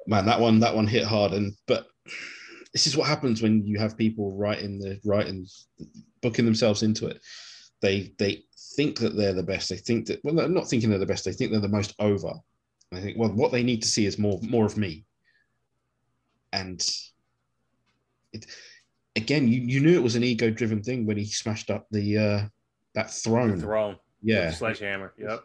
man 0.05 0.25
that 0.25 0.39
one 0.39 0.59
that 0.59 0.75
one 0.75 0.87
hit 0.87 1.05
hard 1.05 1.33
and 1.33 1.53
but 1.67 1.87
this 2.73 2.87
is 2.87 2.97
what 2.97 3.07
happens 3.07 3.41
when 3.41 3.65
you 3.65 3.79
have 3.79 3.97
people 3.97 4.35
writing 4.35 4.79
the 4.79 4.99
writing 5.05 5.45
booking 6.21 6.45
themselves 6.45 6.83
into 6.83 7.07
it. 7.07 7.21
They 7.81 8.13
they 8.17 8.43
think 8.75 8.99
that 8.99 9.15
they're 9.15 9.33
the 9.33 9.43
best. 9.43 9.69
They 9.69 9.77
think 9.77 10.07
that 10.07 10.19
well, 10.23 10.35
they're 10.35 10.49
not 10.49 10.67
thinking 10.67 10.89
they're 10.89 10.99
the 10.99 11.05
best. 11.05 11.25
They 11.25 11.33
think 11.33 11.51
they're 11.51 11.59
the 11.59 11.67
most 11.67 11.95
over. 11.99 12.33
I 12.91 12.99
think 12.99 13.17
well, 13.17 13.29
what 13.29 13.51
they 13.51 13.63
need 13.63 13.81
to 13.83 13.87
see 13.87 14.05
is 14.05 14.19
more 14.19 14.39
more 14.43 14.65
of 14.65 14.77
me. 14.77 15.05
And 16.51 16.85
it, 18.33 18.45
again, 19.21 19.47
you, 19.47 19.61
you 19.61 19.79
knew 19.79 19.93
it 19.95 20.03
was 20.03 20.15
an 20.15 20.23
ego 20.23 20.49
driven 20.49 20.81
thing 20.81 21.05
when 21.05 21.17
he 21.17 21.25
smashed 21.25 21.69
up 21.69 21.87
the 21.91 22.17
uh 22.17 22.47
that 22.95 23.11
throne. 23.11 23.59
Throne. 23.59 23.97
Yeah, 24.21 24.51
Sledgehammer. 24.51 25.13
Yep. 25.17 25.43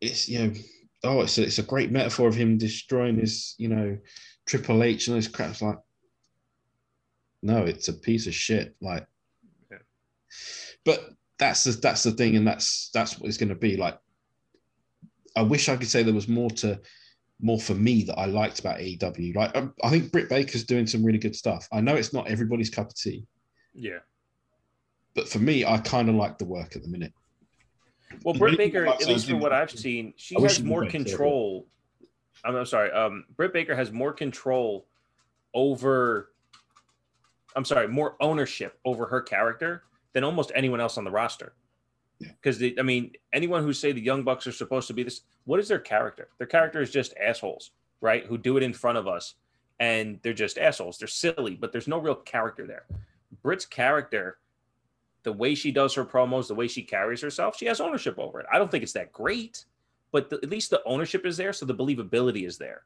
it's 0.00 0.28
you 0.28 0.38
know, 0.38 0.52
oh, 1.04 1.20
it's 1.22 1.36
a, 1.38 1.42
it's 1.42 1.58
a 1.58 1.62
great 1.62 1.90
metaphor 1.90 2.28
of 2.28 2.34
him 2.34 2.56
destroying 2.58 3.16
his, 3.18 3.54
you 3.58 3.68
know, 3.68 3.98
Triple 4.46 4.82
H 4.82 5.08
and 5.08 5.16
those 5.16 5.28
craps. 5.28 5.60
Like, 5.60 5.78
no, 7.42 7.64
it's 7.64 7.88
a 7.88 7.92
piece 7.92 8.26
of 8.26 8.34
shit. 8.34 8.74
Like, 8.80 9.06
Yeah. 9.70 9.78
but 10.84 11.10
that's 11.38 11.64
the 11.64 11.72
that's 11.72 12.02
the 12.04 12.12
thing, 12.12 12.36
and 12.36 12.46
that's 12.46 12.90
that's 12.94 13.18
what 13.18 13.28
it's 13.28 13.36
going 13.38 13.50
to 13.50 13.54
be. 13.54 13.76
Like, 13.76 13.98
I 15.36 15.42
wish 15.42 15.68
I 15.68 15.76
could 15.76 15.88
say 15.88 16.02
there 16.02 16.14
was 16.14 16.28
more 16.28 16.50
to 16.50 16.80
more 17.40 17.60
for 17.60 17.74
me 17.74 18.02
that 18.04 18.18
I 18.18 18.26
liked 18.26 18.60
about 18.60 18.78
AEW. 18.78 19.34
Like, 19.34 19.56
um, 19.56 19.74
I 19.82 19.90
think 19.90 20.12
Britt 20.12 20.28
Baker's 20.28 20.64
doing 20.64 20.86
some 20.86 21.04
really 21.04 21.18
good 21.18 21.34
stuff. 21.36 21.68
I 21.72 21.80
know 21.80 21.94
it's 21.94 22.12
not 22.12 22.28
everybody's 22.28 22.70
cup 22.70 22.88
of 22.88 22.94
tea, 22.94 23.26
Yeah. 23.74 23.98
but 25.14 25.28
for 25.28 25.38
me, 25.38 25.64
I 25.64 25.78
kind 25.78 26.08
of 26.08 26.14
like 26.14 26.38
the 26.38 26.44
work 26.44 26.76
at 26.76 26.82
the 26.82 26.88
minute. 26.88 27.12
Well, 28.22 28.34
Britt 28.34 28.56
Baker, 28.56 28.86
at 28.86 29.04
least 29.06 29.28
from 29.28 29.40
what 29.40 29.52
I've 29.52 29.70
seen, 29.70 30.14
she 30.16 30.36
I 30.36 30.40
has 30.42 30.62
more 30.62 30.80
would 30.80 30.92
make 30.92 30.94
it. 30.94 31.08
control. 31.08 31.66
I'm, 32.44 32.54
I'm 32.54 32.66
sorry. 32.66 32.92
Um, 32.92 33.24
Britt 33.36 33.52
Baker 33.52 33.74
has 33.74 33.90
more 33.90 34.12
control 34.12 34.86
over. 35.52 36.30
I'm 37.56 37.64
sorry, 37.64 37.88
more 37.88 38.16
ownership 38.20 38.78
over 38.84 39.06
her 39.06 39.20
character 39.20 39.82
than 40.12 40.22
almost 40.24 40.52
anyone 40.54 40.80
else 40.80 40.96
on 40.96 41.04
the 41.04 41.10
roster. 41.10 41.54
Yeah. 42.18 42.30
Because 42.40 42.62
I 42.62 42.82
mean, 42.82 43.12
anyone 43.32 43.62
who 43.62 43.72
say 43.72 43.92
the 43.92 44.00
Young 44.00 44.22
Bucks 44.22 44.46
are 44.46 44.52
supposed 44.52 44.86
to 44.88 44.94
be 44.94 45.02
this, 45.02 45.22
what 45.44 45.60
is 45.60 45.68
their 45.68 45.78
character? 45.78 46.28
Their 46.38 46.46
character 46.46 46.80
is 46.80 46.90
just 46.90 47.14
assholes, 47.16 47.72
right? 48.00 48.24
Who 48.24 48.38
do 48.38 48.56
it 48.56 48.62
in 48.62 48.72
front 48.72 48.98
of 48.98 49.08
us, 49.08 49.34
and 49.80 50.18
they're 50.22 50.32
just 50.32 50.58
assholes. 50.58 50.98
They're 50.98 51.08
silly, 51.08 51.54
but 51.54 51.72
there's 51.72 51.88
no 51.88 51.98
real 51.98 52.14
character 52.14 52.66
there. 52.66 52.84
Britt's 53.42 53.66
character 53.66 54.38
the 55.24 55.32
way 55.32 55.54
she 55.54 55.72
does 55.72 55.94
her 55.94 56.04
promos, 56.04 56.48
the 56.48 56.54
way 56.54 56.68
she 56.68 56.82
carries 56.82 57.20
herself, 57.20 57.56
she 57.56 57.66
has 57.66 57.80
ownership 57.80 58.18
over 58.18 58.40
it. 58.40 58.46
I 58.52 58.58
don't 58.58 58.70
think 58.70 58.84
it's 58.84 58.92
that 58.92 59.12
great, 59.12 59.64
but 60.12 60.30
the, 60.30 60.36
at 60.36 60.50
least 60.50 60.70
the 60.70 60.82
ownership 60.84 61.26
is 61.26 61.36
there, 61.36 61.52
so 61.52 61.66
the 61.66 61.74
believability 61.74 62.46
is 62.46 62.58
there. 62.58 62.82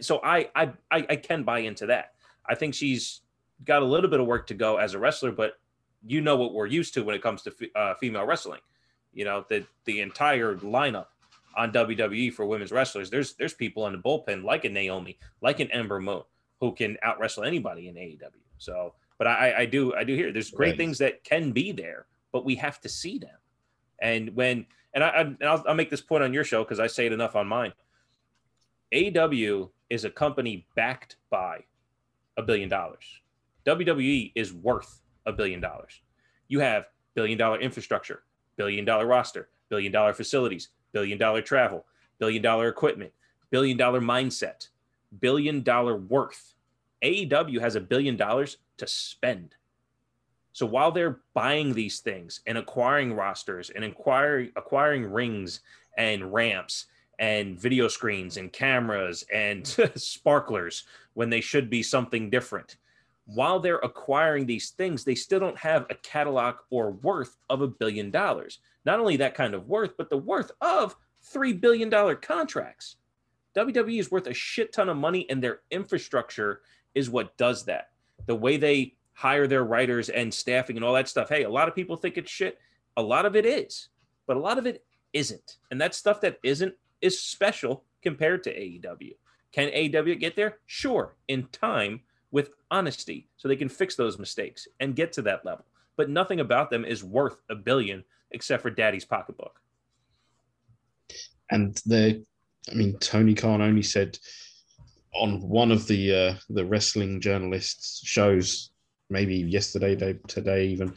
So 0.00 0.20
I, 0.24 0.48
I 0.54 0.72
I 0.90 1.06
I 1.10 1.16
can 1.16 1.42
buy 1.42 1.58
into 1.58 1.86
that. 1.86 2.14
I 2.48 2.54
think 2.54 2.72
she's 2.72 3.20
got 3.64 3.82
a 3.82 3.84
little 3.84 4.08
bit 4.08 4.20
of 4.20 4.26
work 4.26 4.46
to 4.46 4.54
go 4.54 4.78
as 4.78 4.94
a 4.94 4.98
wrestler, 4.98 5.32
but 5.32 5.58
you 6.06 6.20
know 6.20 6.36
what 6.36 6.52
we're 6.54 6.66
used 6.66 6.94
to 6.94 7.02
when 7.02 7.14
it 7.14 7.22
comes 7.22 7.42
to 7.42 7.50
fe- 7.50 7.70
uh, 7.74 7.94
female 7.94 8.24
wrestling. 8.24 8.60
You 9.12 9.24
know 9.24 9.44
the 9.48 9.66
the 9.84 10.00
entire 10.00 10.56
lineup 10.56 11.06
on 11.56 11.72
WWE 11.72 12.32
for 12.32 12.44
women's 12.46 12.72
wrestlers. 12.72 13.08
There's 13.10 13.34
there's 13.34 13.54
people 13.54 13.86
in 13.86 13.92
the 13.92 13.98
bullpen 13.98 14.44
like 14.44 14.64
a 14.64 14.68
Naomi, 14.68 15.18
like 15.40 15.60
an 15.60 15.70
Ember 15.70 16.00
Moon, 16.00 16.22
who 16.60 16.72
can 16.74 16.96
out 17.02 17.18
wrestle 17.18 17.44
anybody 17.44 17.88
in 17.88 17.94
AEW. 17.94 18.30
So 18.58 18.94
but 19.18 19.26
I, 19.26 19.60
I 19.60 19.66
do 19.66 19.94
I 19.94 20.04
do 20.04 20.14
hear 20.14 20.32
there's 20.32 20.50
great 20.50 20.70
Right. 20.70 20.76
things 20.78 20.98
that 20.98 21.24
can 21.24 21.52
be 21.52 21.72
there, 21.72 22.06
but 22.32 22.44
we 22.44 22.54
have 22.56 22.80
to 22.82 22.88
see 22.88 23.18
them. 23.18 23.38
And 24.00 24.34
when 24.36 24.66
and 24.92 25.02
I, 25.02 25.08
I 25.08 25.20
and 25.22 25.42
I'll, 25.44 25.64
I'll 25.68 25.74
make 25.74 25.88
this 25.88 26.02
point 26.02 26.22
on 26.22 26.34
your 26.34 26.44
show 26.44 26.62
because 26.62 26.80
I 26.80 26.86
say 26.86 27.06
it 27.06 27.12
enough 27.12 27.34
on 27.36 27.46
mine. 27.46 27.72
AW 28.94 29.68
is 29.90 30.04
a 30.04 30.10
company 30.10 30.66
backed 30.74 31.16
by 31.30 31.64
a 32.36 32.42
billion 32.42 32.68
dollars. 32.68 33.04
WWE 33.66 34.32
is 34.34 34.52
worth 34.52 35.00
a 35.26 35.32
billion 35.32 35.60
dollars. 35.60 36.00
You 36.48 36.60
have 36.60 36.86
billion 37.14 37.36
dollar 37.36 37.60
infrastructure, 37.60 38.22
billion 38.56 38.84
dollar 38.84 39.06
roster, 39.06 39.48
billion 39.68 39.92
dollar 39.92 40.14
facilities, 40.14 40.68
billion 40.92 41.18
dollar 41.18 41.42
travel, 41.42 41.84
billion 42.18 42.42
dollar 42.42 42.68
equipment, 42.68 43.12
billion 43.50 43.76
dollar 43.76 44.00
mindset, 44.00 44.68
billion 45.20 45.62
dollar 45.62 45.96
worth. 45.96 46.54
AEW 47.02 47.60
has 47.60 47.76
a 47.76 47.80
billion 47.80 48.16
dollars 48.16 48.58
to 48.78 48.86
spend. 48.86 49.54
So 50.52 50.64
while 50.64 50.90
they're 50.90 51.20
buying 51.34 51.74
these 51.74 52.00
things 52.00 52.40
and 52.46 52.56
acquiring 52.56 53.12
rosters 53.12 53.70
and 53.70 53.84
acquiring 53.84 54.52
acquiring 54.56 55.12
rings 55.12 55.60
and 55.98 56.32
ramps 56.32 56.86
and 57.18 57.58
video 57.60 57.88
screens 57.88 58.36
and 58.36 58.52
cameras 58.52 59.24
and 59.32 59.66
sparklers 59.96 60.84
when 61.14 61.28
they 61.28 61.40
should 61.40 61.68
be 61.68 61.82
something 61.82 62.30
different, 62.30 62.76
while 63.26 63.58
they're 63.58 63.78
acquiring 63.78 64.46
these 64.46 64.70
things, 64.70 65.04
they 65.04 65.14
still 65.14 65.40
don't 65.40 65.58
have 65.58 65.86
a 65.90 65.96
catalog 65.96 66.56
or 66.70 66.92
worth 66.92 67.36
of 67.50 67.60
a 67.60 67.68
billion 67.68 68.10
dollars. 68.10 68.60
Not 68.84 69.00
only 69.00 69.16
that 69.16 69.34
kind 69.34 69.52
of 69.52 69.68
worth, 69.68 69.96
but 69.96 70.10
the 70.10 70.16
worth 70.16 70.52
of 70.60 70.94
three 71.22 71.52
billion 71.52 71.90
dollar 71.90 72.14
contracts. 72.14 72.96
WWE 73.56 73.98
is 73.98 74.10
worth 74.10 74.26
a 74.26 74.34
shit 74.34 74.72
ton 74.72 74.88
of 74.88 74.96
money, 74.96 75.28
and 75.28 75.42
their 75.42 75.60
infrastructure 75.70 76.60
is 76.94 77.10
what 77.10 77.36
does 77.36 77.64
that. 77.64 77.90
The 78.26 78.34
way 78.34 78.56
they 78.58 78.94
hire 79.12 79.46
their 79.46 79.64
writers 79.64 80.08
and 80.08 80.32
staffing 80.32 80.76
and 80.76 80.84
all 80.84 80.94
that 80.94 81.08
stuff. 81.08 81.28
Hey, 81.28 81.42
a 81.42 81.50
lot 81.50 81.68
of 81.68 81.74
people 81.74 81.96
think 81.96 82.18
it's 82.18 82.30
shit. 82.30 82.58
A 82.96 83.02
lot 83.02 83.26
of 83.26 83.34
it 83.34 83.44
is, 83.44 83.88
but 84.26 84.36
a 84.36 84.40
lot 84.40 84.58
of 84.58 84.66
it 84.66 84.84
isn't. 85.12 85.56
And 85.70 85.80
that 85.80 85.94
stuff 85.94 86.20
that 86.20 86.38
isn't 86.42 86.74
is 87.00 87.20
special 87.20 87.84
compared 88.02 88.44
to 88.44 88.54
AEW. 88.54 89.16
Can 89.52 89.70
AEW 89.70 90.20
get 90.20 90.36
there? 90.36 90.58
Sure, 90.66 91.16
in 91.28 91.46
time 91.48 92.00
with 92.30 92.50
honesty 92.70 93.28
so 93.36 93.48
they 93.48 93.56
can 93.56 93.68
fix 93.68 93.96
those 93.96 94.18
mistakes 94.18 94.66
and 94.80 94.96
get 94.96 95.12
to 95.12 95.22
that 95.22 95.44
level. 95.44 95.64
But 95.96 96.10
nothing 96.10 96.40
about 96.40 96.70
them 96.70 96.84
is 96.84 97.02
worth 97.04 97.38
a 97.48 97.54
billion 97.54 98.04
except 98.32 98.62
for 98.62 98.70
daddy's 98.70 99.04
pocketbook. 99.04 99.60
and 101.50 101.80
they, 101.86 102.22
I 102.70 102.74
mean, 102.74 102.98
Tony 102.98 103.34
Khan 103.34 103.62
only 103.62 103.82
said 103.82 104.18
on 105.14 105.40
one 105.48 105.70
of 105.70 105.86
the 105.86 106.14
uh, 106.14 106.34
the 106.50 106.64
wrestling 106.64 107.20
journalists 107.20 108.02
shows, 108.04 108.72
maybe 109.08 109.36
yesterday, 109.36 109.94
day, 109.94 110.18
today 110.26 110.66
even, 110.66 110.92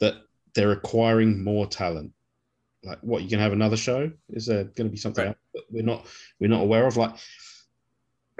that 0.00 0.16
they're 0.54 0.72
acquiring 0.72 1.42
more 1.42 1.66
talent. 1.66 2.12
Like, 2.84 2.98
what 3.00 3.22
you 3.22 3.28
can 3.28 3.40
have 3.40 3.52
another 3.52 3.76
show? 3.76 4.10
Is 4.28 4.46
there 4.46 4.64
going 4.64 4.86
to 4.86 4.90
be 4.90 4.96
something 4.98 5.24
Right. 5.24 5.28
else 5.28 5.38
that 5.54 5.64
we're 5.70 5.82
not 5.82 6.06
we're 6.38 6.50
not 6.50 6.62
aware 6.62 6.86
of? 6.86 6.96
Like, 6.96 7.16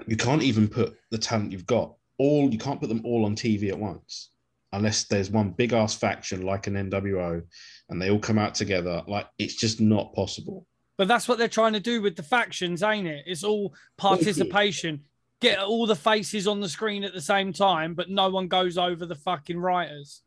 you 0.06 0.16
can't 0.16 0.42
even 0.42 0.68
put 0.68 0.94
the 1.10 1.18
talent 1.18 1.52
you've 1.52 1.66
got 1.66 1.94
all. 2.18 2.51
You 2.51 2.59
can't 2.59 2.80
put 2.80 2.88
them 2.88 3.02
all 3.05 3.24
on 3.24 3.36
TV 3.36 3.68
at 3.68 3.78
once, 3.78 4.30
unless 4.72 5.05
there's 5.05 5.30
one 5.30 5.51
big 5.51 5.72
ass 5.72 5.94
faction 5.94 6.43
like 6.43 6.66
an 6.66 6.74
NWO, 6.74 7.43
and 7.88 8.01
they 8.01 8.10
all 8.10 8.18
come 8.18 8.38
out 8.38 8.55
together. 8.55 9.02
Like, 9.06 9.26
it's 9.38 9.55
just 9.55 9.80
not 9.80 10.14
possible. 10.14 10.66
But 10.98 11.09
that's 11.09 11.28
what 11.28 11.38
they're 11.38 11.48
trying 11.48 11.74
to 11.74 11.80
do 11.80 12.01
with 12.01 12.16
the 12.16 12.22
factions, 12.22 12.82
ain't 12.82 13.06
it? 13.06 13.24
It's 13.26 13.44
all 13.44 13.74
participation. 13.98 15.02
Get 15.40 15.59
all 15.59 15.86
the 15.86 15.97
faces 15.97 16.47
on 16.47 16.60
the 16.60 16.68
screen 16.68 17.05
at 17.05 17.12
the 17.12 17.20
same 17.20 17.52
time, 17.52 17.94
but 17.94 18.09
no 18.09 18.30
one 18.30 18.48
goes 18.48 18.78
over 18.78 19.05
the 19.05 19.14
fucking 19.14 19.59
writers. 19.59 20.22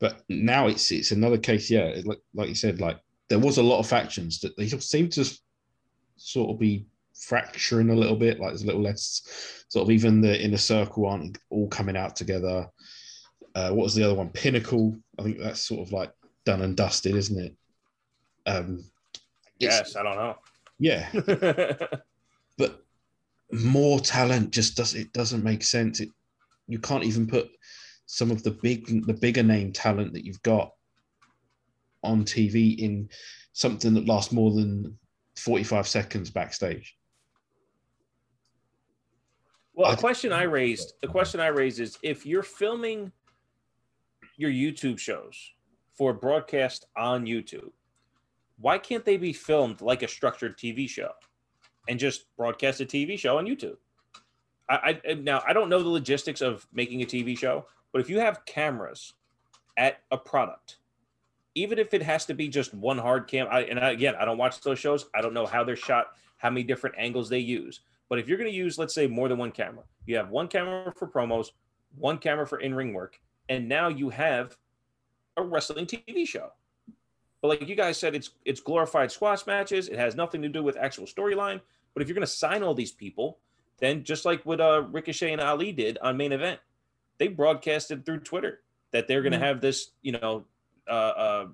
But 0.00 0.22
now 0.28 0.66
it's 0.66 0.90
it's 0.90 1.12
another 1.12 1.38
case. 1.38 1.70
Yeah, 1.70 1.84
it, 1.84 2.06
like 2.06 2.18
like 2.34 2.48
you 2.48 2.54
said, 2.54 2.80
like 2.80 2.98
there 3.28 3.38
was 3.38 3.58
a 3.58 3.62
lot 3.62 3.78
of 3.78 3.86
factions 3.86 4.40
that 4.40 4.56
they 4.56 4.66
seem 4.66 5.08
to 5.10 5.24
sort 6.16 6.50
of 6.50 6.58
be 6.58 6.86
fracturing 7.20 7.90
a 7.90 7.94
little 7.94 8.16
bit. 8.16 8.40
Like 8.40 8.50
there's 8.50 8.62
a 8.62 8.66
little 8.66 8.82
less 8.82 9.64
sort 9.68 9.84
of 9.84 9.90
even 9.90 10.20
the 10.20 10.42
inner 10.42 10.56
circle 10.56 11.06
aren't 11.06 11.38
all 11.50 11.68
coming 11.68 11.96
out 11.96 12.16
together. 12.16 12.68
Uh, 13.54 13.70
what 13.70 13.84
was 13.84 13.94
the 13.94 14.04
other 14.04 14.14
one? 14.14 14.30
Pinnacle. 14.30 14.96
I 15.18 15.22
think 15.22 15.38
that's 15.38 15.62
sort 15.62 15.86
of 15.86 15.92
like 15.92 16.12
done 16.44 16.62
and 16.62 16.76
dusted, 16.76 17.14
isn't 17.14 17.44
it? 17.44 17.56
Um, 18.46 18.84
yes, 19.58 19.96
I 19.96 20.02
don't 20.02 20.16
know. 20.16 20.36
Yeah, 20.78 21.08
but 22.58 22.82
more 23.52 24.00
talent 24.00 24.50
just 24.50 24.76
does 24.76 24.94
it 24.94 25.12
doesn't 25.12 25.44
make 25.44 25.62
sense. 25.62 26.00
It 26.00 26.08
you 26.66 26.78
can't 26.78 27.04
even 27.04 27.26
put 27.26 27.50
some 28.06 28.30
of 28.30 28.42
the 28.42 28.52
big 28.52 29.06
the 29.06 29.14
bigger 29.14 29.42
name 29.42 29.72
talent 29.72 30.14
that 30.14 30.24
you've 30.24 30.42
got 30.42 30.72
on 32.02 32.24
TV 32.24 32.78
in 32.78 33.08
something 33.52 33.92
that 33.94 34.06
lasts 34.06 34.32
more 34.32 34.52
than 34.52 34.98
45 35.36 35.86
seconds 35.86 36.30
backstage. 36.30 36.96
Well, 39.80 39.92
the 39.92 39.96
question 39.96 40.30
I 40.30 40.42
raised, 40.42 40.92
the 41.00 41.08
question 41.08 41.40
I 41.40 41.46
raised 41.46 41.80
is 41.80 41.96
if 42.02 42.26
you're 42.26 42.42
filming 42.42 43.10
your 44.36 44.50
YouTube 44.50 44.98
shows 44.98 45.34
for 45.94 46.12
broadcast 46.12 46.84
on 46.98 47.24
YouTube, 47.24 47.70
why 48.58 48.76
can't 48.76 49.06
they 49.06 49.16
be 49.16 49.32
filmed 49.32 49.80
like 49.80 50.02
a 50.02 50.08
structured 50.08 50.58
TV 50.58 50.86
show 50.86 51.12
and 51.88 51.98
just 51.98 52.26
broadcast 52.36 52.82
a 52.82 52.84
TV 52.84 53.18
show 53.18 53.38
on 53.38 53.46
YouTube? 53.46 53.78
I, 54.68 55.00
I 55.08 55.14
now 55.14 55.42
I 55.48 55.54
don't 55.54 55.70
know 55.70 55.82
the 55.82 55.88
logistics 55.88 56.42
of 56.42 56.66
making 56.74 57.00
a 57.00 57.06
TV 57.06 57.38
show, 57.38 57.64
but 57.90 58.02
if 58.02 58.10
you 58.10 58.20
have 58.20 58.44
cameras 58.44 59.14
at 59.78 60.02
a 60.10 60.18
product, 60.18 60.76
even 61.54 61.78
if 61.78 61.94
it 61.94 62.02
has 62.02 62.26
to 62.26 62.34
be 62.34 62.48
just 62.48 62.74
one 62.74 62.98
hard 62.98 63.28
cam, 63.28 63.48
I, 63.50 63.62
and 63.62 63.80
I, 63.80 63.92
again, 63.92 64.14
I 64.20 64.26
don't 64.26 64.36
watch 64.36 64.60
those 64.60 64.78
shows. 64.78 65.08
I 65.14 65.22
don't 65.22 65.32
know 65.32 65.46
how 65.46 65.64
they're 65.64 65.74
shot, 65.74 66.08
how 66.36 66.50
many 66.50 66.64
different 66.64 66.96
angles 66.98 67.30
they 67.30 67.38
use. 67.38 67.80
But 68.10 68.18
if 68.18 68.28
you're 68.28 68.36
going 68.36 68.50
to 68.50 68.56
use, 68.56 68.76
let's 68.76 68.92
say, 68.94 69.06
more 69.06 69.28
than 69.28 69.38
one 69.38 69.52
camera, 69.52 69.84
you 70.04 70.16
have 70.16 70.28
one 70.30 70.48
camera 70.48 70.92
for 70.96 71.08
promos, 71.08 71.52
one 71.96 72.18
camera 72.18 72.46
for 72.46 72.58
in 72.60 72.74
ring 72.74 72.92
work, 72.92 73.20
and 73.48 73.68
now 73.68 73.88
you 73.88 74.10
have 74.10 74.58
a 75.36 75.42
wrestling 75.42 75.86
TV 75.86 76.26
show. 76.26 76.50
But 77.40 77.48
like 77.48 77.68
you 77.68 77.76
guys 77.76 77.96
said, 77.96 78.14
it's 78.14 78.30
it's 78.44 78.60
glorified 78.60 79.10
squash 79.12 79.46
matches. 79.46 79.88
It 79.88 79.96
has 79.96 80.14
nothing 80.16 80.42
to 80.42 80.48
do 80.48 80.62
with 80.62 80.76
actual 80.76 81.06
storyline. 81.06 81.60
But 81.94 82.02
if 82.02 82.08
you're 82.08 82.14
going 82.14 82.26
to 82.26 82.32
sign 82.32 82.62
all 82.62 82.74
these 82.74 82.92
people, 82.92 83.38
then 83.78 84.02
just 84.04 84.24
like 84.24 84.44
what 84.44 84.60
uh, 84.60 84.82
Ricochet 84.90 85.32
and 85.32 85.40
Ali 85.40 85.72
did 85.72 85.96
on 85.98 86.16
main 86.16 86.32
event, 86.32 86.60
they 87.18 87.28
broadcasted 87.28 88.04
through 88.04 88.20
Twitter 88.20 88.60
that 88.90 89.06
they're 89.08 89.22
going 89.22 89.32
to 89.32 89.38
Mhm. 89.38 89.42
have 89.42 89.60
this, 89.60 89.92
you 90.02 90.12
know, 90.12 90.44
uh, 90.88 90.90
uh, 90.90 91.48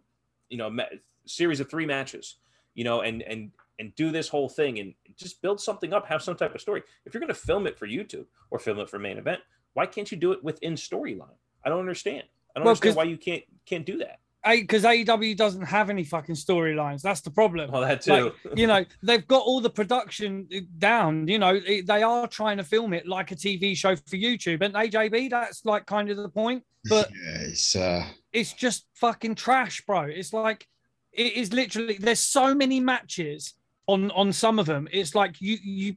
you 0.48 0.56
know, 0.56 0.70
ma- 0.70 0.88
series 1.26 1.60
of 1.60 1.68
three 1.70 1.86
matches, 1.86 2.36
you 2.74 2.82
know, 2.82 3.02
and 3.02 3.22
and 3.22 3.52
and 3.78 3.94
do 3.94 4.10
this 4.10 4.28
whole 4.28 4.48
thing 4.48 4.78
and 4.78 4.94
just 5.16 5.42
build 5.42 5.60
something 5.60 5.92
up, 5.92 6.06
have 6.06 6.22
some 6.22 6.36
type 6.36 6.54
of 6.54 6.60
story. 6.60 6.82
If 7.04 7.12
you're 7.14 7.20
going 7.20 7.28
to 7.28 7.34
film 7.34 7.66
it 7.66 7.78
for 7.78 7.86
YouTube 7.86 8.26
or 8.50 8.58
film 8.58 8.78
it 8.80 8.88
for 8.88 8.98
main 8.98 9.18
event, 9.18 9.40
why 9.74 9.86
can't 9.86 10.10
you 10.10 10.16
do 10.16 10.32
it 10.32 10.42
within 10.42 10.74
storyline? 10.74 11.36
I 11.64 11.68
don't 11.68 11.80
understand. 11.80 12.24
I 12.54 12.60
don't 12.60 12.64
Well, 12.64 12.70
understand 12.70 12.92
'cause- 12.92 12.96
why 12.96 13.04
you 13.04 13.16
can't 13.18 13.44
can't 13.66 13.84
do 13.84 13.98
that. 13.98 14.20
Because 14.48 14.84
AEW 14.84 15.34
doesn't 15.36 15.62
have 15.62 15.90
any 15.90 16.04
fucking 16.04 16.36
storylines. 16.36 17.02
That's 17.02 17.20
the 17.20 17.32
problem. 17.32 17.68
Well, 17.72 17.80
that 17.80 18.00
too. 18.02 18.12
Like, 18.12 18.34
you 18.56 18.68
know, 18.68 18.84
they've 19.02 19.26
got 19.26 19.42
all 19.42 19.60
the 19.60 19.68
production 19.70 20.48
down. 20.78 21.26
You 21.26 21.40
know, 21.40 21.58
they 21.58 22.02
are 22.04 22.28
trying 22.28 22.58
to 22.58 22.62
film 22.62 22.92
it 22.92 23.08
like 23.08 23.32
a 23.32 23.34
TV 23.34 23.76
show 23.76 23.96
for 23.96 24.16
YouTube. 24.16 24.62
And 24.62 24.74
AJB, 24.74 25.30
that's 25.30 25.64
like 25.64 25.84
kind 25.86 26.10
of 26.10 26.16
the 26.16 26.28
point. 26.28 26.62
But 26.88 27.10
yeah, 27.10 27.38
it's 27.40 27.74
uh, 27.74 28.06
it's 28.32 28.52
just 28.52 28.86
fucking 28.94 29.34
trash, 29.34 29.84
bro. 29.84 30.02
It's 30.02 30.32
like 30.32 30.68
it 31.12 31.32
is 31.32 31.52
literally 31.52 31.96
there's 31.98 32.20
so 32.20 32.54
many 32.54 32.78
matches 32.78 33.54
on 33.86 34.10
on 34.12 34.32
some 34.32 34.58
of 34.58 34.66
them. 34.66 34.88
It's 34.92 35.14
like 35.14 35.40
you 35.40 35.58
you 35.62 35.96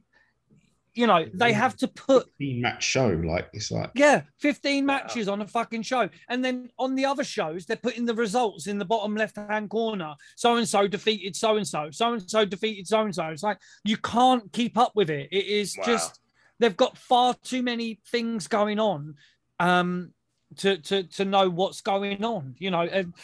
you 0.92 1.06
know, 1.06 1.24
they 1.32 1.52
have 1.52 1.76
to 1.76 1.86
put 1.88 2.24
15 2.38 2.60
match 2.60 2.82
show. 2.82 3.08
Like 3.08 3.48
it's 3.52 3.70
like 3.70 3.90
yeah, 3.94 4.22
15 4.40 4.84
matches 4.84 5.28
on 5.28 5.40
a 5.40 5.46
fucking 5.46 5.82
show. 5.82 6.08
And 6.28 6.44
then 6.44 6.68
on 6.78 6.96
the 6.96 7.04
other 7.04 7.22
shows, 7.22 7.64
they're 7.64 7.76
putting 7.76 8.04
the 8.06 8.14
results 8.14 8.66
in 8.66 8.76
the 8.76 8.84
bottom 8.84 9.14
left 9.14 9.36
hand 9.36 9.70
corner. 9.70 10.14
So 10.36 10.56
and 10.56 10.68
so 10.68 10.88
defeated 10.88 11.36
so 11.36 11.56
and 11.56 11.66
so. 11.66 11.90
So 11.92 12.14
and 12.14 12.28
so 12.30 12.44
defeated 12.44 12.88
so 12.88 13.02
and 13.02 13.14
so. 13.14 13.26
It's 13.26 13.44
like 13.44 13.58
you 13.84 13.96
can't 13.98 14.52
keep 14.52 14.76
up 14.76 14.92
with 14.96 15.10
it. 15.10 15.28
It 15.30 15.46
is 15.46 15.76
Wow. 15.78 15.84
just 15.86 16.20
they've 16.58 16.76
got 16.76 16.98
far 16.98 17.34
too 17.34 17.62
many 17.62 18.00
things 18.10 18.48
going 18.48 18.78
on 18.80 19.14
um 19.60 20.12
to 20.56 20.76
to 20.78 21.04
to 21.04 21.24
know 21.24 21.48
what's 21.48 21.82
going 21.82 22.24
on, 22.24 22.56
you 22.58 22.72
know, 22.72 22.82
and 22.82 23.14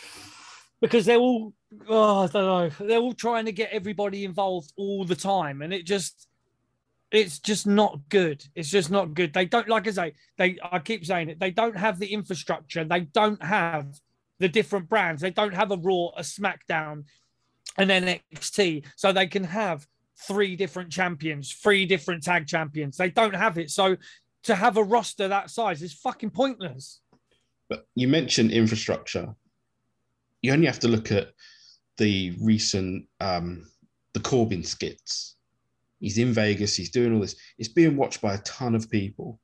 because 0.81 1.07
they're 1.07 1.19
all 1.19 1.53
oh, 1.89 2.24
I 2.24 2.27
don't 2.27 2.35
know, 2.35 2.86
they're 2.86 2.98
all 2.98 3.15
trying 3.15 3.47
to 3.47 3.53
get 3.53 3.70
everybody 3.70 4.24
involved 4.24 4.73
all 4.77 5.05
the 5.05 5.16
time. 5.16 5.62
And 5.62 5.73
it 5.73 5.86
just 5.86 6.28
it's 7.11 7.39
just 7.39 7.66
not 7.66 8.01
good. 8.09 8.44
It's 8.55 8.70
just 8.70 8.90
not 8.90 9.15
good. 9.15 9.32
They 9.32 9.44
don't, 9.44 9.69
like 9.69 9.86
I 9.86 9.90
say, 9.90 10.12
they. 10.39 10.59
I 10.62 10.78
keep 10.81 11.07
saying 11.07 11.28
it. 11.28 11.39
They 11.39 11.51
don't 11.51 11.77
have 11.77 11.98
the 11.98 12.12
infrastructure. 12.12 12.85
They 12.85 13.01
don't 13.01 13.43
have 13.43 13.86
the 14.39 14.48
different 14.48 14.89
brands. 14.89 15.23
They 15.23 15.31
don't 15.31 15.55
have 15.55 15.70
a 15.70 15.77
Raw, 15.77 16.11
a 16.16 16.23
SmackDown, 16.23 17.05
an 17.78 17.89
NXT, 17.89 18.85
so 18.97 19.12
they 19.12 19.28
can 19.28 19.44
have 19.44 19.86
three 20.27 20.57
different 20.57 20.90
champions, 20.90 21.53
three 21.53 21.86
different 21.86 22.23
tag 22.23 22.47
champions. 22.47 22.97
They 22.97 23.11
don't 23.11 23.35
have 23.35 23.57
it. 23.59 23.70
So 23.70 23.97
to 24.44 24.55
have 24.55 24.77
a 24.77 24.82
roster 24.82 25.28
that 25.28 25.51
size 25.51 25.82
is 25.82 25.93
fucking 25.93 26.31
pointless. 26.31 27.01
But 27.69 27.86
you 27.94 28.09
mentioned 28.09 28.53
infrastructure. 28.53 29.35
You 30.47 30.52
only 30.52 30.66
have 30.66 30.78
to 30.81 30.89
look 30.89 31.10
at 31.10 31.32
the 31.97 32.36
recent 32.40 33.09
um, 33.20 33.66
the 34.12 34.20
Corbin 34.20 34.62
skits. 34.62 35.35
He's 35.98 36.18
in 36.18 36.32
Vegas. 36.32 36.77
He's 36.77 36.90
doing 36.90 37.12
all 37.12 37.20
this. 37.20 37.35
It's 37.59 37.68
being 37.68 37.97
watched 37.97 38.23
by 38.23 38.35
a 38.35 38.39
ton 38.39 38.77
of 38.77 38.89
people. 38.89 39.40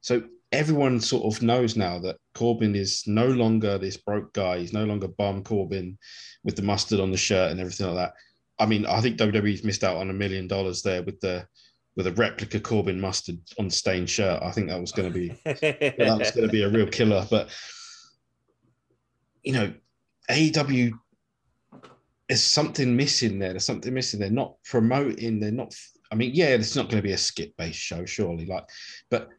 So 0.00 0.22
everyone 0.52 1.00
sort 1.00 1.24
of 1.24 1.42
knows 1.42 1.76
now 1.76 1.98
that 1.98 2.16
Corbin 2.34 2.74
is 2.74 3.02
no 3.06 3.26
longer 3.26 3.76
this 3.76 3.98
broke 3.98 4.32
guy. 4.32 4.58
He's 4.58 4.72
no 4.72 4.86
longer 4.86 5.06
bum 5.06 5.44
Corbin 5.44 5.98
with 6.44 6.56
the 6.56 6.62
mustard 6.62 6.98
on 6.98 7.10
the 7.10 7.18
shirt 7.18 7.50
and 7.50 7.60
everything 7.60 7.88
like 7.88 7.96
that. 7.96 8.14
I 8.58 8.64
mean, 8.64 8.86
I 8.86 9.02
think 9.02 9.18
WWE's 9.18 9.64
missed 9.64 9.84
out 9.84 9.98
on 9.98 10.08
a 10.08 10.14
million 10.14 10.48
dollars 10.48 10.80
there 10.80 11.02
with 11.02 11.20
the 11.20 11.46
with 11.94 12.06
a 12.06 12.12
replica 12.12 12.58
Corbin 12.58 12.98
mustard 12.98 13.38
on 13.58 13.68
stained 13.68 14.08
shirt. 14.08 14.42
I 14.42 14.50
think 14.50 14.68
that 14.68 14.80
was 14.80 14.92
going 14.92 15.12
to 15.12 15.18
be 15.18 15.28
that 15.44 16.16
was 16.18 16.30
going 16.30 16.46
to 16.46 16.52
be 16.52 16.62
a 16.62 16.70
real 16.70 16.86
killer. 16.86 17.26
But 17.30 17.50
you 19.42 19.52
know, 19.52 19.72
AEW 20.30 20.92
is 22.28 22.42
something 22.42 22.96
missing 22.96 23.38
there. 23.38 23.50
There's 23.50 23.64
something 23.64 23.92
missing. 23.92 24.20
They're 24.20 24.30
not 24.30 24.54
promoting. 24.64 25.40
They're 25.40 25.50
not. 25.50 25.74
I 26.10 26.14
mean, 26.14 26.32
yeah, 26.34 26.48
it's 26.48 26.76
not 26.76 26.88
going 26.88 27.02
to 27.02 27.06
be 27.06 27.12
a 27.12 27.18
skit 27.18 27.56
based 27.56 27.78
show, 27.78 28.04
surely. 28.04 28.46
Like, 28.46 28.68
but 29.10 29.30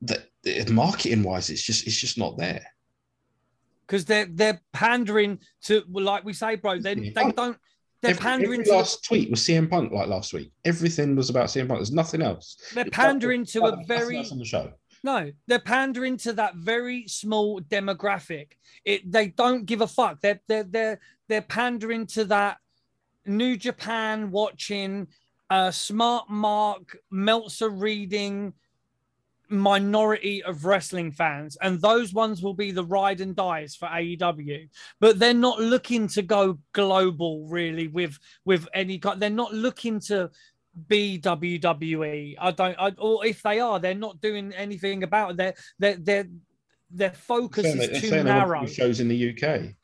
the, 0.00 0.22
the 0.42 0.72
marketing 0.72 1.22
wise, 1.22 1.50
it's 1.50 1.62
just 1.62 1.86
it's 1.86 1.96
just 1.96 2.18
not 2.18 2.36
there. 2.38 2.66
Because 3.86 4.04
they're 4.04 4.26
they're 4.26 4.60
pandering 4.72 5.38
to 5.64 5.84
like 5.90 6.24
we 6.24 6.32
say, 6.32 6.56
bro, 6.56 6.78
they, 6.78 6.94
they 6.94 7.30
don't 7.32 7.58
they're 8.02 8.10
Every, 8.10 8.20
pandering 8.20 8.60
every 8.60 8.64
to 8.64 8.72
last 8.74 9.04
tweet 9.04 9.30
was 9.30 9.40
CM 9.40 9.70
Punk 9.70 9.92
like 9.92 10.08
last 10.08 10.32
week. 10.32 10.52
Everything 10.64 11.14
was 11.14 11.30
about 11.30 11.46
CM 11.46 11.68
Punk. 11.68 11.78
There's 11.78 11.92
nothing 11.92 12.20
else. 12.20 12.56
they're 12.74 12.86
pandering 12.86 13.44
to 13.46 13.66
a 13.66 13.84
very 13.86 14.18
on 14.18 14.38
the 14.38 14.44
show. 14.44 14.72
No, 15.04 15.32
they're 15.46 15.58
pandering 15.58 16.16
to 16.18 16.32
that 16.34 16.54
very 16.54 17.08
small 17.08 17.60
demographic. 17.60 18.52
It 18.84 19.10
they 19.10 19.28
don't 19.28 19.66
give 19.66 19.80
a 19.80 19.86
fuck. 19.86 20.20
They're 20.20 20.40
they're 20.46 20.64
they're 20.64 21.00
they're 21.28 21.42
pandering 21.42 22.06
to 22.08 22.24
that 22.26 22.58
New 23.26 23.56
Japan 23.56 24.30
watching, 24.30 25.08
uh, 25.50 25.70
Smart 25.70 26.28
Mark, 26.28 26.96
Meltzer 27.10 27.68
reading, 27.68 28.52
minority 29.48 30.42
of 30.42 30.64
wrestling 30.64 31.12
fans, 31.12 31.56
and 31.60 31.80
those 31.80 32.12
ones 32.12 32.42
will 32.42 32.54
be 32.54 32.70
the 32.70 32.84
ride 32.84 33.20
and 33.20 33.36
dies 33.36 33.76
for 33.76 33.86
AEW. 33.86 34.68
But 34.98 35.18
they're 35.18 35.34
not 35.34 35.60
looking 35.60 36.08
to 36.08 36.22
go 36.22 36.58
global 36.72 37.46
really 37.46 37.88
with 37.88 38.18
with 38.44 38.66
any 38.74 38.98
kind. 38.98 39.20
They're 39.20 39.30
not 39.30 39.52
looking 39.52 40.00
to 40.00 40.30
be 40.88 41.18
WWE. 41.18 42.36
I 42.40 42.50
don't. 42.50 42.76
I, 42.78 42.90
or 42.98 43.24
if 43.26 43.42
they 43.42 43.60
are, 43.60 43.78
they're 43.78 43.94
not 43.94 44.20
doing 44.20 44.52
anything 44.52 45.02
about 45.02 45.32
it. 45.32 45.36
Their 45.36 45.54
their 45.78 45.96
their 45.96 46.24
their 46.90 47.12
focus 47.12 47.66
is 47.66 47.74
they- 47.90 48.00
too 48.00 48.10
to 48.10 48.24
narrow. 48.24 48.62
do 48.62 48.68
shows 48.68 49.00
in 49.00 49.08
the 49.08 49.30
UK. 49.30 49.74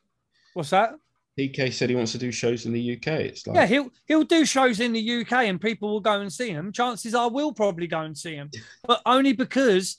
What's 0.54 0.70
that? 0.70 0.94
TK 1.38 1.72
said 1.72 1.88
he 1.88 1.94
wants 1.94 2.10
to 2.12 2.18
do 2.18 2.32
shows 2.32 2.66
in 2.66 2.72
the 2.72 2.94
UK. 2.96 3.06
It's 3.06 3.46
like 3.46 3.54
Yeah, 3.54 3.66
he'll 3.66 3.90
he'll 4.06 4.24
do 4.24 4.44
shows 4.44 4.80
in 4.80 4.92
the 4.92 5.20
UK 5.20 5.32
and 5.44 5.60
people 5.60 5.88
will 5.88 6.00
go 6.00 6.20
and 6.20 6.32
see 6.32 6.50
him. 6.50 6.72
Chances 6.72 7.14
are 7.14 7.30
we'll 7.30 7.52
probably 7.52 7.86
go 7.86 8.00
and 8.00 8.18
see 8.18 8.34
him, 8.34 8.50
but 8.84 9.00
only 9.06 9.32
because 9.34 9.98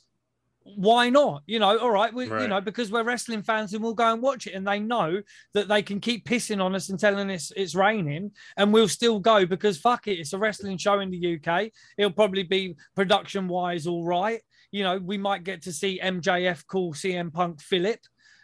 why 0.76 1.10
not? 1.10 1.44
You 1.46 1.60
know, 1.60 1.78
all 1.78 1.92
right, 1.92 2.14
we, 2.14 2.26
you 2.26 2.48
know, 2.48 2.62
because 2.62 2.92
we're 2.92 3.04
wrestling 3.04 3.44
fans 3.44 3.74
and 3.74 3.84
we'll 3.84 3.94
go 3.94 4.12
and 4.12 4.22
watch 4.22 4.48
it, 4.48 4.54
and 4.54 4.68
they 4.68 4.80
know 4.80 5.22
that 5.54 5.68
they 5.68 5.82
can 5.82 6.00
keep 6.00 6.26
pissing 6.26 6.64
on 6.64 6.76
us 6.76 6.90
and 6.90 7.00
telling 7.00 7.30
us 7.32 7.52
it's 7.56 7.76
raining, 7.76 8.32
and 8.58 8.74
we'll 8.74 8.88
still 8.88 9.20
go 9.20 9.46
because 9.46 9.78
fuck 9.78 10.08
it, 10.08 10.20
it's 10.20 10.34
a 10.34 10.38
wrestling 10.38 10.78
show 10.78 11.00
in 11.00 11.10
the 11.10 11.36
UK. 11.36 11.72
It'll 11.98 12.12
probably 12.12 12.44
be 12.44 12.76
production 12.96 13.48
wise 13.48 13.88
all 13.88 14.06
right. 14.06 14.42
You 14.72 14.84
know, 14.84 14.98
we 14.98 15.18
might 15.18 15.44
get 15.44 15.64
to 15.64 15.74
see 15.74 16.00
MJF 16.04 16.66
call 16.68 16.94
CM 16.94 17.34
Punk 17.34 17.62
Philip. 17.62 18.00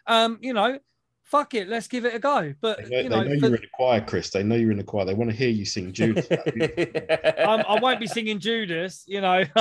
Um, 0.07 0.37
you 0.41 0.53
know, 0.53 0.79
fuck 1.25 1.53
it, 1.55 1.67
let's 1.67 1.87
give 1.87 2.05
it 2.05 2.15
a 2.15 2.19
go. 2.19 2.53
But 2.61 2.85
they 2.87 2.89
know, 2.89 2.99
you 3.01 3.09
know, 3.09 3.23
they 3.23 3.29
know 3.35 3.39
for- 3.39 3.45
you're 3.47 3.55
in 3.55 3.61
the 3.61 3.67
choir, 3.73 4.01
Chris. 4.01 4.29
They 4.29 4.43
know 4.43 4.55
you're 4.55 4.71
in 4.71 4.77
the 4.77 4.83
choir. 4.83 5.05
They 5.05 5.13
want 5.13 5.31
to 5.31 5.35
hear 5.35 5.49
you 5.49 5.65
sing 5.65 5.91
Judas. 5.91 6.27
um, 6.31 7.63
I 7.67 7.79
won't 7.81 7.99
be 7.99 8.07
singing 8.07 8.39
Judas, 8.39 9.03
you 9.07 9.19
know. 9.21 9.43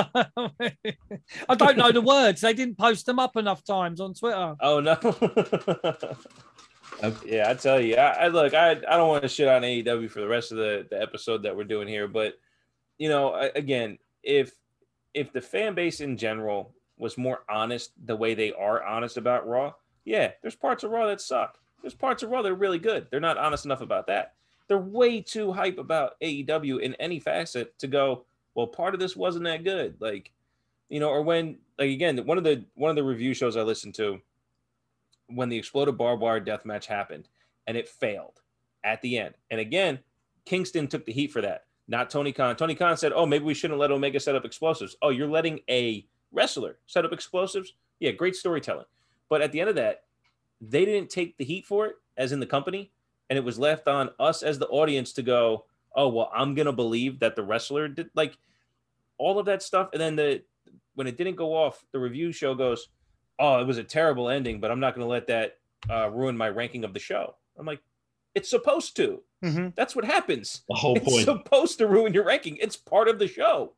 I 1.49 1.55
don't 1.57 1.77
know 1.77 1.91
the 1.91 2.01
words. 2.01 2.41
They 2.41 2.53
didn't 2.53 2.77
post 2.77 3.05
them 3.05 3.19
up 3.19 3.35
enough 3.35 3.63
times 3.63 3.99
on 3.99 4.13
Twitter. 4.13 4.55
Oh 4.61 4.79
no. 4.79 4.97
yeah, 7.25 7.49
I 7.49 7.53
tell 7.55 7.81
you, 7.81 7.95
I, 7.95 8.25
I 8.25 8.27
look, 8.27 8.53
I, 8.53 8.71
I 8.71 8.75
don't 8.97 9.09
want 9.09 9.23
to 9.23 9.27
shit 9.29 9.47
on 9.47 9.63
AEW 9.63 10.09
for 10.09 10.21
the 10.21 10.27
rest 10.27 10.51
of 10.51 10.57
the, 10.57 10.87
the 10.89 11.01
episode 11.01 11.43
that 11.43 11.55
we're 11.55 11.63
doing 11.65 11.87
here, 11.87 12.07
but 12.07 12.35
you 12.97 13.09
know, 13.09 13.33
I- 13.33 13.51
again, 13.55 13.97
if 14.23 14.53
if 15.13 15.31
the 15.33 15.41
fan 15.41 15.75
base 15.75 16.01
in 16.01 16.17
general 16.17 16.73
was 16.97 17.17
more 17.17 17.39
honest 17.49 17.91
the 18.05 18.15
way 18.15 18.33
they 18.33 18.53
are 18.53 18.83
honest 18.83 19.17
about 19.17 19.47
Raw, 19.47 19.73
yeah, 20.05 20.31
there's 20.41 20.55
parts 20.55 20.83
of 20.83 20.91
Raw 20.91 21.07
that 21.07 21.19
suck. 21.19 21.57
There's 21.81 21.93
parts 21.93 22.23
of 22.23 22.29
Raw 22.29 22.41
that 22.41 22.51
are 22.51 22.55
really 22.55 22.79
good. 22.79 23.07
They're 23.09 23.19
not 23.19 23.37
honest 23.37 23.65
enough 23.65 23.81
about 23.81 24.07
that. 24.07 24.33
They're 24.67 24.77
way 24.77 25.21
too 25.21 25.51
hype 25.51 25.77
about 25.77 26.19
AEW 26.21 26.79
in 26.79 26.95
any 26.95 27.19
facet 27.19 27.77
to 27.79 27.87
go, 27.87 28.25
well, 28.55 28.67
part 28.67 28.93
of 28.93 28.99
this 28.99 29.15
wasn't 29.15 29.45
that 29.45 29.63
good. 29.63 29.95
Like, 29.99 30.31
you 30.89 30.99
know, 30.99 31.09
or 31.09 31.21
when 31.21 31.57
like 31.77 31.89
again, 31.89 32.17
one 32.25 32.37
of 32.37 32.43
the 32.43 32.65
one 32.75 32.89
of 32.89 32.95
the 32.95 33.03
review 33.03 33.33
shows 33.33 33.57
I 33.57 33.61
listened 33.61 33.95
to 33.95 34.19
when 35.27 35.49
the 35.49 35.57
exploded 35.57 35.97
barbed 35.97 36.21
wire 36.21 36.39
death 36.39 36.65
match 36.65 36.87
happened 36.87 37.27
and 37.67 37.75
it 37.75 37.89
failed 37.89 38.41
at 38.83 39.01
the 39.01 39.17
end. 39.17 39.35
And 39.51 39.59
again, 39.59 39.99
Kingston 40.45 40.87
took 40.87 41.05
the 41.05 41.13
heat 41.13 41.31
for 41.31 41.41
that, 41.41 41.65
not 41.87 42.09
Tony 42.09 42.31
Khan. 42.31 42.55
Tony 42.55 42.75
Khan 42.75 42.97
said, 42.97 43.11
Oh, 43.13 43.25
maybe 43.25 43.43
we 43.43 43.53
shouldn't 43.53 43.79
let 43.79 43.91
Omega 43.91 44.19
set 44.19 44.35
up 44.35 44.45
explosives. 44.45 44.95
Oh, 45.01 45.09
you're 45.09 45.27
letting 45.27 45.59
a 45.69 46.05
wrestler 46.31 46.77
set 46.85 47.05
up 47.05 47.13
explosives? 47.13 47.73
Yeah, 47.99 48.11
great 48.11 48.35
storytelling. 48.35 48.85
But 49.29 49.41
at 49.41 49.51
the 49.51 49.59
end 49.59 49.69
of 49.69 49.75
that, 49.75 50.03
they 50.61 50.85
didn't 50.85 51.09
take 51.09 51.37
the 51.37 51.45
heat 51.45 51.65
for 51.65 51.85
it, 51.87 51.95
as 52.17 52.31
in 52.31 52.39
the 52.39 52.45
company. 52.45 52.91
And 53.29 53.37
it 53.37 53.43
was 53.43 53.57
left 53.59 53.87
on 53.87 54.09
us 54.19 54.43
as 54.43 54.59
the 54.59 54.67
audience 54.67 55.13
to 55.13 55.21
go, 55.23 55.65
Oh, 55.95 56.09
well, 56.09 56.29
I'm 56.35 56.53
going 56.55 56.65
to 56.65 56.71
believe 56.73 57.19
that 57.21 57.35
the 57.37 57.43
wrestler 57.43 57.87
did 57.87 58.09
like 58.15 58.37
all 59.17 59.39
of 59.39 59.45
that 59.45 59.63
stuff. 59.63 59.89
And 59.93 60.01
then 60.01 60.15
the, 60.17 60.43
when 60.95 61.07
it 61.07 61.17
didn't 61.17 61.37
go 61.37 61.53
off, 61.55 61.85
the 61.93 61.99
review 61.99 62.33
show 62.33 62.53
goes, 62.53 62.89
oh, 63.39 63.59
it 63.61 63.65
was 63.65 63.77
a 63.77 63.83
terrible 63.83 64.27
ending, 64.29 64.59
but 64.59 64.71
I'm 64.71 64.79
not 64.81 64.93
going 64.93 65.05
to 65.05 65.09
let 65.09 65.27
that 65.27 65.57
uh, 65.89 66.09
ruin 66.09 66.35
my 66.35 66.49
ranking 66.49 66.83
of 66.83 66.93
the 66.93 66.99
show. 66.99 67.35
I'm 67.57 67.65
like, 67.65 67.79
it's 68.33 68.49
supposed 68.49 68.95
to. 68.97 69.21
Mhm. 69.43 69.73
That's 69.75 69.95
what 69.95 70.03
happens. 70.03 70.63
the 70.67 70.75
whole 70.75 70.97
It's 70.97 71.05
point. 71.05 71.23
supposed 71.23 71.77
to 71.77 71.87
ruin 71.87 72.13
your 72.13 72.25
ranking. 72.25 72.57
It's 72.57 72.75
part 72.75 73.07
of 73.07 73.17
the 73.19 73.27
show. 73.29 73.73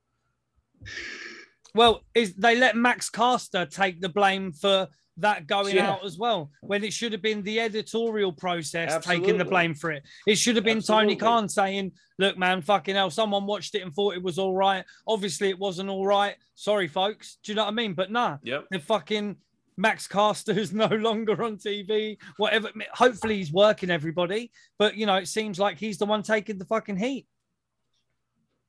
Well, 1.75 2.01
is 2.15 2.33
they 2.35 2.55
let 2.55 2.75
Max 2.75 3.09
Caster 3.09 3.65
take 3.67 4.01
the 4.01 4.09
blame 4.09 4.51
for 4.51 4.87
that 5.17 5.47
going 5.47 5.75
Yeah. 5.75 5.91
out 5.91 6.05
as 6.05 6.17
well 6.17 6.51
when 6.61 6.83
it 6.83 6.93
should 6.93 7.11
have 7.11 7.21
been 7.21 7.41
the 7.43 7.59
editorial 7.59 8.31
process 8.31 9.03
taking 9.05 9.37
the 9.37 9.45
blame 9.45 9.73
for 9.73 9.91
it. 9.91 10.03
It 10.27 10.35
should 10.35 10.55
have 10.55 10.65
been 10.65 10.81
Tony 10.81 11.15
Khan 11.15 11.49
saying, 11.49 11.91
"Look, 12.19 12.37
man, 12.37 12.61
fucking 12.61 12.95
hell, 12.95 13.09
someone 13.09 13.45
watched 13.45 13.73
it 13.75 13.81
and 13.81 13.93
thought 13.93 14.15
it 14.15 14.23
was 14.23 14.37
all 14.37 14.55
right. 14.55 14.85
Obviously, 15.07 15.49
it 15.49 15.57
wasn't 15.59 15.89
all 15.89 16.05
right. 16.05 16.35
Sorry, 16.55 16.87
folks. 16.87 17.37
Do 17.43 17.51
you 17.51 17.55
know 17.55 17.63
what 17.63 17.69
I 17.71 17.73
mean?" 17.73 17.93
But 17.93 18.11
nah, 18.11 18.37
Yep. 18.43 18.65
the 18.71 18.79
fucking 18.79 19.37
Max 19.75 20.07
Caster 20.07 20.51
is 20.57 20.71
no 20.73 20.87
longer 20.87 21.43
on 21.43 21.57
TV. 21.57 22.17
Whatever. 22.37 22.71
Hopefully, 22.93 23.37
he's 23.37 23.51
working 23.51 23.89
everybody, 23.89 24.51
but 24.77 24.95
you 24.95 25.05
know, 25.05 25.15
it 25.15 25.27
seems 25.27 25.59
like 25.59 25.77
he's 25.79 25.97
the 25.97 26.05
one 26.05 26.23
taking 26.23 26.57
the 26.57 26.65
fucking 26.65 26.97
heat. 26.97 27.27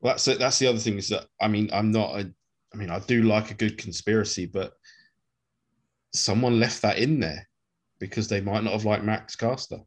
Well, 0.00 0.14
that's 0.14 0.28
it. 0.28 0.38
That's 0.38 0.58
the 0.58 0.66
other 0.68 0.78
thing 0.78 0.96
is 0.96 1.08
that 1.08 1.26
I 1.40 1.48
mean, 1.48 1.68
I'm 1.72 1.90
not 1.90 2.18
a. 2.20 2.32
I 2.72 2.76
mean, 2.76 2.90
I 2.90 2.98
do 3.00 3.22
like 3.22 3.50
a 3.50 3.54
good 3.54 3.78
conspiracy, 3.78 4.44
but 4.46 4.74
someone 6.12 6.58
left 6.60 6.82
that 6.82 6.98
in 6.98 7.20
there 7.20 7.48
because 7.98 8.28
they 8.28 8.40
might 8.40 8.64
not 8.64 8.72
have 8.72 8.84
liked 8.84 9.04
Max 9.04 9.36
Caster. 9.36 9.78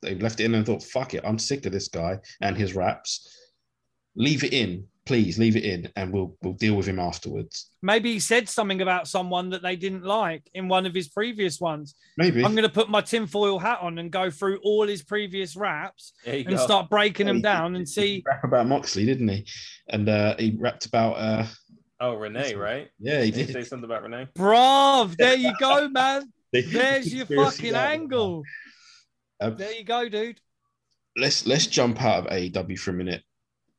They 0.00 0.14
left 0.16 0.40
it 0.40 0.44
in 0.44 0.54
and 0.54 0.66
thought, 0.66 0.82
"Fuck 0.82 1.14
it, 1.14 1.22
I'm 1.24 1.38
sick 1.38 1.64
of 1.66 1.72
this 1.72 1.88
guy 1.88 2.18
and 2.40 2.56
his 2.56 2.74
raps. 2.74 3.28
Leave 4.16 4.42
it 4.44 4.52
in, 4.52 4.84
please. 5.06 5.38
Leave 5.38 5.56
it 5.56 5.64
in, 5.64 5.88
and 5.96 6.12
we'll 6.12 6.36
we'll 6.42 6.54
deal 6.54 6.74
with 6.74 6.86
him 6.86 6.98
afterwards." 6.98 7.70
Maybe 7.82 8.12
he 8.12 8.18
said 8.20 8.48
something 8.48 8.82
about 8.82 9.06
someone 9.06 9.50
that 9.50 9.62
they 9.62 9.76
didn't 9.76 10.04
like 10.04 10.42
in 10.54 10.66
one 10.68 10.86
of 10.86 10.94
his 10.94 11.08
previous 11.08 11.60
ones. 11.60 11.94
Maybe. 12.18 12.44
I'm 12.44 12.54
going 12.54 12.66
to 12.68 12.72
put 12.74 12.90
my 12.90 13.00
tinfoil 13.00 13.58
hat 13.58 13.78
on 13.80 13.98
and 13.98 14.10
go 14.10 14.30
through 14.30 14.58
all 14.64 14.86
his 14.86 15.02
previous 15.02 15.54
raps 15.56 16.12
and 16.26 16.46
go. 16.46 16.56
start 16.56 16.90
breaking 16.90 17.26
them 17.26 17.36
He- 17.36 17.42
down 17.42 17.72
he- 17.74 17.78
and 17.78 17.86
he 17.88 17.92
see. 17.92 18.22
rap 18.26 18.42
about 18.44 18.66
Moxley, 18.66 19.06
didn't 19.06 19.28
he? 19.28 19.46
And 19.88 20.08
uh, 20.08 20.36
he 20.38 20.56
rapped 20.58 20.86
about. 20.86 21.12
Uh, 21.14 21.46
oh, 22.02 22.14
Renee, 22.16 22.54
right? 22.54 22.90
yeah, 22.98 23.22
he 23.22 23.30
Did 23.30 23.40
you 23.40 23.46
did. 23.46 23.52
say 23.54 23.64
something 23.64 23.84
about 23.84 24.02
Renee? 24.02 24.28
Brav, 24.34 25.16
there 25.16 25.36
you 25.36 25.52
go, 25.58 25.88
man. 26.00 26.30
There's 26.52 27.12
your 27.14 27.24
fucking 27.26 27.74
angle. 27.74 28.42
Um, 29.40 29.56
There 29.56 29.72
you 29.72 29.84
go, 29.84 30.08
dude. 30.08 30.38
let's 31.16 31.46
let's 31.46 31.66
jump 31.66 32.02
out 32.02 32.26
of 32.26 32.32
AEW 32.32 32.78
for 32.78 32.90
a 32.90 32.94
minute. 32.94 33.22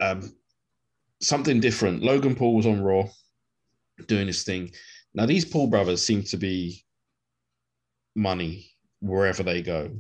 Um, 0.02 0.34
something 1.22 1.60
different. 1.60 2.02
Logan 2.04 2.36
Paul 2.36 2.56
was 2.56 2.66
on 2.66 2.82
Raw, 2.82 3.04
doing 4.08 4.28
his 4.28 4.44
thing. 4.44 4.72
Now 5.14 5.26
these 5.28 5.46
Paul 5.46 5.68
brothers 5.68 6.04
seem 6.04 6.24
to 6.24 6.38
be 6.38 6.84
money 8.16 8.72
wherever 9.02 9.44
they 9.44 9.62
go. 9.62 9.92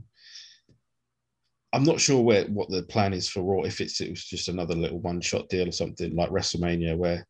I'm 1.71 1.83
not 1.83 2.01
sure 2.01 2.21
where 2.21 2.45
what 2.45 2.69
the 2.69 2.83
plan 2.83 3.13
is 3.13 3.29
for 3.29 3.41
Raw. 3.43 3.63
If 3.63 3.81
it's 3.81 4.01
it 4.01 4.09
was 4.09 4.25
just 4.25 4.47
another 4.47 4.75
little 4.75 4.99
one 4.99 5.21
shot 5.21 5.47
deal 5.49 5.67
or 5.69 5.71
something 5.71 6.15
like 6.15 6.29
WrestleMania, 6.31 6.97
where. 6.97 7.25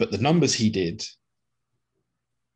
But 0.00 0.10
the 0.10 0.18
numbers 0.18 0.54
he 0.54 0.70
did, 0.70 1.04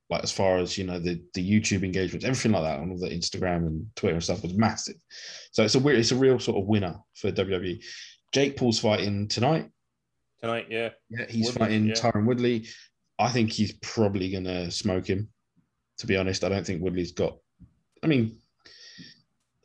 like 0.09 0.23
as 0.23 0.33
far 0.33 0.57
as 0.57 0.79
you 0.79 0.85
know, 0.85 0.99
the 0.99 1.23
the 1.35 1.47
YouTube 1.47 1.85
engagements, 1.85 2.25
everything 2.25 2.53
like 2.53 2.63
that 2.63 2.81
on 2.81 2.91
all 2.91 2.99
the 2.99 3.11
Instagram 3.11 3.67
and 3.67 3.87
Twitter 3.97 4.15
and 4.15 4.25
stuff 4.25 4.43
was 4.43 4.55
massive. 4.55 4.97
So 5.53 5.63
it's 5.63 5.75
a 5.75 5.79
weird, 5.79 5.99
it's 5.99 6.11
a 6.11 6.17
real 6.17 6.39
sort 6.39 6.57
of 6.57 6.67
winner 6.67 6.97
for 7.15 7.31
WWE. 7.31 7.85
Jake 8.33 8.57
Paul's 8.57 8.81
fighting 8.81 9.29
tonight. 9.29 9.69
Tonight, 10.41 10.69
yeah. 10.71 10.89
Yeah, 11.11 11.27
he's 11.29 11.49
Woodley, 11.49 11.59
fighting 11.59 11.87
yeah. 11.89 11.95
Tyron 11.95 12.25
Woodley. 12.25 12.67
I 13.19 13.29
think 13.31 13.53
he's 13.53 13.73
probably 13.83 14.31
gonna 14.31 14.71
smoke 14.71 15.07
him. 15.07 15.29
To 15.99 16.07
be 16.07 16.17
honest, 16.17 16.45
I 16.45 16.49
don't 16.49 16.67
think 16.67 16.81
Woodley's 16.81 17.13
got. 17.13 17.37
I 18.03 18.07
mean, 18.07 18.39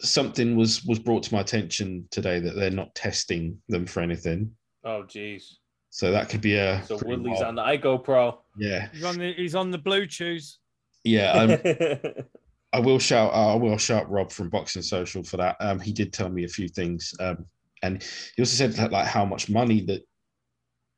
something 0.02 0.58
was 0.58 0.84
was 0.84 1.00
brought 1.00 1.24
to 1.24 1.34
my 1.34 1.40
attention 1.40 2.10
today 2.12 2.42
that 2.42 2.58
they're 2.58 2.72
not 2.72 2.94
testing 2.94 3.62
them 3.70 3.86
for 3.86 4.02
anything. 4.02 4.52
Oh, 4.84 5.04
geez. 5.04 5.59
So 5.90 6.12
that 6.12 6.30
could 6.30 6.42
be 6.42 6.56
a. 6.56 6.84
So 6.86 6.98
pretty 6.98 7.16
Woodley's 7.16 7.42
wild- 7.42 7.46
on 7.46 7.56
the 7.56 7.64
Ico 7.64 8.04
Pro. 8.04 8.40
Yeah, 8.58 8.90
He's 8.94 9.04
on 9.04 9.18
the 9.18 9.34
he's 9.34 9.56
on 9.56 9.72
the 9.72 9.78
blue 9.78 10.06
chews. 10.06 10.60
yeah. 11.04 11.58
Um, 12.06 12.24
I 12.72 12.80
will 12.80 13.00
shout. 13.00 13.34
I 13.34 13.56
will 13.56 13.80
shout 13.80 14.08
Rob 14.12 14.32
from 14.32 14.50
Boxing 14.50 14.84
Social 14.84 15.24
for 15.24 15.38
that. 15.38 15.56
Um, 15.60 15.80
he 15.80 15.92
did 15.92 16.14
tell 16.14 16.30
me 16.30 16.44
a 16.44 16.48
few 16.48 16.68
things, 16.68 17.16
um, 17.20 17.46
and 17.82 18.04
he 18.36 18.44
also 18.44 18.56
said 18.56 18.74
that, 18.74 18.92
like 18.92 19.08
how 19.08 19.26
much 19.26 19.50
money 19.50 19.82
that, 19.86 20.04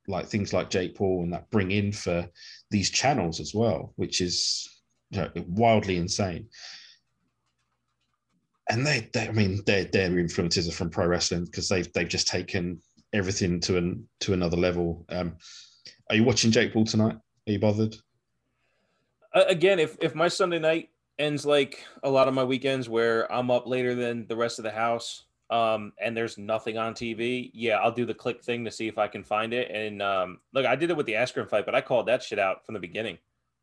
like 0.05 0.25
things 0.27 0.51
like 0.51 0.69
Jake 0.69 0.95
Paul 0.97 1.23
and 1.23 1.31
that 1.31 1.49
bring 1.49 1.71
in 1.71 1.93
for 1.93 2.27
these 2.71 2.89
channels 2.89 3.39
as 3.39 3.53
well, 3.55 3.93
which 3.95 4.19
is 4.19 4.67
you 5.11 5.21
know, 5.21 5.29
wildly 5.47 5.95
insane. 5.95 6.49
And 8.69 8.85
they, 8.85 9.09
they, 9.13 9.29
I 9.29 9.31
mean, 9.31 9.61
their 9.65 9.85
their 9.85 10.19
influences 10.19 10.67
are 10.67 10.73
from 10.73 10.89
pro 10.89 11.07
wrestling 11.07 11.45
because 11.45 11.69
they've 11.69 11.91
they've 11.93 12.07
just 12.07 12.27
taken 12.27 12.81
everything 13.13 13.59
to 13.61 13.77
an 13.77 14.07
to 14.21 14.33
another 14.33 14.57
level. 14.57 15.05
Um, 15.09 15.37
are 16.09 16.15
you 16.15 16.23
watching 16.23 16.51
Jake 16.51 16.73
Paul 16.73 16.85
tonight? 16.85 17.15
Are 17.15 17.51
you 17.51 17.59
bothered? 17.59 17.95
Again, 19.33 19.79
if 19.79 19.97
if 20.01 20.15
my 20.15 20.27
Sunday 20.27 20.59
night 20.59 20.89
ends 21.19 21.45
like 21.45 21.85
a 22.03 22.09
lot 22.09 22.27
of 22.27 22.33
my 22.33 22.43
weekends 22.43 22.89
where 22.89 23.31
I'm 23.31 23.51
up 23.51 23.67
later 23.67 23.95
than 23.95 24.27
the 24.27 24.35
rest 24.35 24.59
of 24.59 24.63
the 24.63 24.71
house, 24.71 25.25
um, 25.49 25.93
and 26.01 26.15
there's 26.15 26.37
nothing 26.37 26.77
on 26.77 26.93
TV, 26.93 27.51
yeah, 27.53 27.77
I'll 27.77 27.91
do 27.91 28.05
the 28.05 28.13
click 28.13 28.43
thing 28.43 28.65
to 28.65 28.71
see 28.71 28.87
if 28.87 28.97
I 28.97 29.07
can 29.07 29.23
find 29.23 29.53
it. 29.53 29.69
And 29.71 30.01
um, 30.01 30.39
look, 30.53 30.65
I 30.65 30.75
did 30.75 30.89
it 30.89 30.97
with 30.97 31.05
the 31.05 31.13
Askren 31.13 31.49
fight, 31.49 31.65
but 31.65 31.75
I 31.75 31.81
called 31.81 32.07
that 32.07 32.23
shit 32.23 32.39
out 32.39 32.65
from 32.65 32.73
the 32.73 32.79
beginning. 32.79 33.17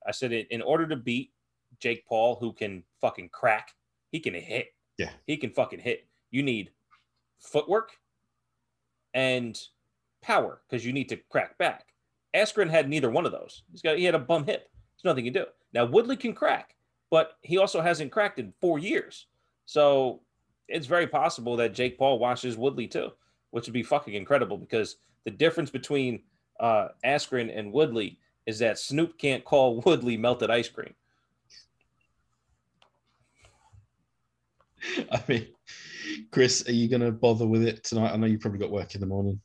I 0.07 0.12
said 0.12 0.33
in, 0.33 0.47
in 0.51 0.62
order 0.62 0.86
to 0.86 0.97
beat 0.97 1.33
Jake 1.81 2.07
Paul, 2.07 2.36
who 2.41 2.52
can 2.52 2.83
fucking 3.01 3.31
crack, 3.31 3.75
he 4.10 4.20
can 4.20 4.35
hit. 4.35 4.68
Yeah. 4.99 5.10
He 5.27 5.36
can 5.36 5.51
fucking 5.51 5.81
hit. 5.81 6.07
You 6.31 6.43
need 6.43 6.70
footwork 7.41 7.93
and 9.18 9.60
power 10.22 10.60
because 10.68 10.86
you 10.86 10.92
need 10.92 11.08
to 11.08 11.16
crack 11.28 11.58
back. 11.58 11.86
Askren 12.36 12.70
had 12.70 12.88
neither 12.88 13.10
one 13.10 13.26
of 13.26 13.32
those. 13.32 13.64
He's 13.72 13.82
got 13.82 13.98
he 13.98 14.05
had 14.05 14.14
a 14.14 14.20
bum 14.20 14.47
hip. 14.47 14.70
There's 14.70 15.05
nothing 15.05 15.26
you 15.26 15.32
can 15.32 15.42
do. 15.42 15.48
Now 15.74 15.86
Woodley 15.86 16.16
can 16.16 16.34
crack, 16.34 16.76
but 17.10 17.32
he 17.42 17.58
also 17.58 17.80
hasn't 17.80 18.12
cracked 18.12 18.38
in 18.38 18.52
four 18.60 18.78
years. 18.78 19.26
So 19.66 20.20
it's 20.68 20.86
very 20.86 21.08
possible 21.08 21.56
that 21.56 21.74
Jake 21.74 21.98
Paul 21.98 22.20
watches 22.20 22.56
Woodley 22.56 22.86
too, 22.86 23.10
which 23.50 23.66
would 23.66 23.72
be 23.72 23.82
fucking 23.82 24.14
incredible 24.14 24.56
because 24.56 24.98
the 25.24 25.32
difference 25.32 25.70
between 25.70 26.22
uh, 26.60 26.88
Askren 27.05 27.56
and 27.56 27.72
Woodley 27.72 28.20
is 28.47 28.60
that 28.60 28.78
Snoop 28.78 29.18
can't 29.18 29.44
call 29.44 29.80
Woodley 29.84 30.16
melted 30.16 30.48
ice 30.48 30.68
cream. 30.68 30.94
I 35.10 35.20
mean, 35.26 35.48
Chris, 36.30 36.68
are 36.68 36.72
you 36.72 36.88
going 36.88 37.02
to 37.02 37.12
bother 37.12 37.47
with 37.47 37.62
it 37.62 37.84
tonight? 37.84 38.12
I 38.12 38.16
know 38.16 38.26
you 38.26 38.38
probably 38.38 38.58
got 38.60 38.70
work 38.70 38.94
in 38.94 39.00
the 39.00 39.06
morning. 39.06 39.40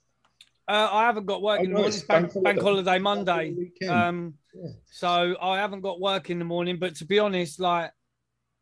Uh, 0.67 0.89
I 0.91 1.03
haven't 1.05 1.25
got 1.25 1.41
work 1.41 1.59
Oh, 1.59 1.63
in 1.63 1.69
the 1.69 1.73
no, 1.75 1.81
morning. 1.81 1.95
it's 1.95 2.03
bank, 2.03 2.33
bank 2.33 2.43
bank 2.43 2.61
holiday. 2.61 2.89
holiday 2.91 2.99
Monday. 2.99 3.55
Um, 3.89 4.35
Yeah. 4.53 4.69
so 4.91 5.35
I 5.41 5.57
haven't 5.57 5.81
got 5.81 5.99
work 5.99 6.29
in 6.29 6.39
the 6.39 6.45
morning. 6.45 6.77
But 6.79 6.95
to 6.97 7.05
be 7.05 7.19
honest, 7.19 7.59
like, 7.59 7.91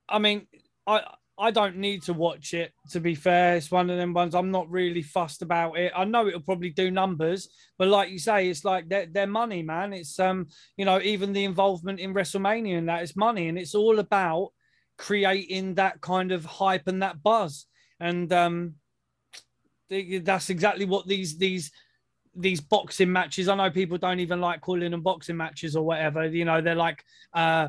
I 0.09 0.19
mean, 0.19 0.47
I 0.87 1.03
I 1.37 1.49
don't 1.49 1.77
need 1.77 2.03
to 2.03 2.13
watch 2.13 2.53
it. 2.53 2.71
To 2.91 2.99
be 2.99 3.15
fair, 3.15 3.55
it's 3.55 3.71
one 3.71 3.89
of 3.89 3.97
them 3.97 4.13
ones 4.13 4.35
I'm 4.35 4.51
not 4.51 4.69
really 4.69 5.01
fussed 5.01 5.41
about 5.41 5.77
it. 5.77 5.91
I 5.95 6.05
know 6.05 6.27
it'll 6.27 6.39
probably 6.41 6.69
do 6.69 6.91
numbers, 6.91 7.49
but 7.77 7.87
like 7.87 8.09
you 8.09 8.19
say, 8.19 8.49
it's 8.49 8.65
like 8.65 8.89
their 8.89 9.05
their 9.05 9.27
money, 9.27 9.61
man. 9.63 9.93
It's 9.93 10.19
um, 10.19 10.47
you 10.77 10.85
know, 10.85 10.99
even 11.01 11.33
the 11.33 11.43
involvement 11.45 11.99
in 11.99 12.13
WrestleMania 12.13 12.77
and 12.77 12.89
that 12.89 13.03
is 13.03 13.15
money, 13.15 13.47
and 13.47 13.57
it's 13.57 13.75
all 13.75 13.99
about 13.99 14.49
creating 14.97 15.75
that 15.75 16.01
kind 16.01 16.31
of 16.31 16.45
hype 16.45 16.87
and 16.87 17.01
that 17.01 17.21
buzz. 17.23 17.65
And 18.01 18.31
um, 18.33 18.75
they- 19.89 20.17
that's 20.17 20.49
exactly 20.49 20.85
what 20.85 21.07
these 21.07 21.37
these 21.37 21.71
these 22.35 22.61
boxing 22.61 23.11
matches. 23.11 23.47
I 23.47 23.55
know 23.55 23.69
people 23.69 23.97
don't 23.97 24.19
even 24.19 24.41
like 24.41 24.61
calling 24.61 24.91
them 24.91 25.01
boxing 25.01 25.37
matches 25.37 25.75
or 25.75 25.85
whatever. 25.85 26.25
You 26.25 26.45
know, 26.45 26.61
they're 26.61 26.75
like 26.75 27.03
uh 27.33 27.67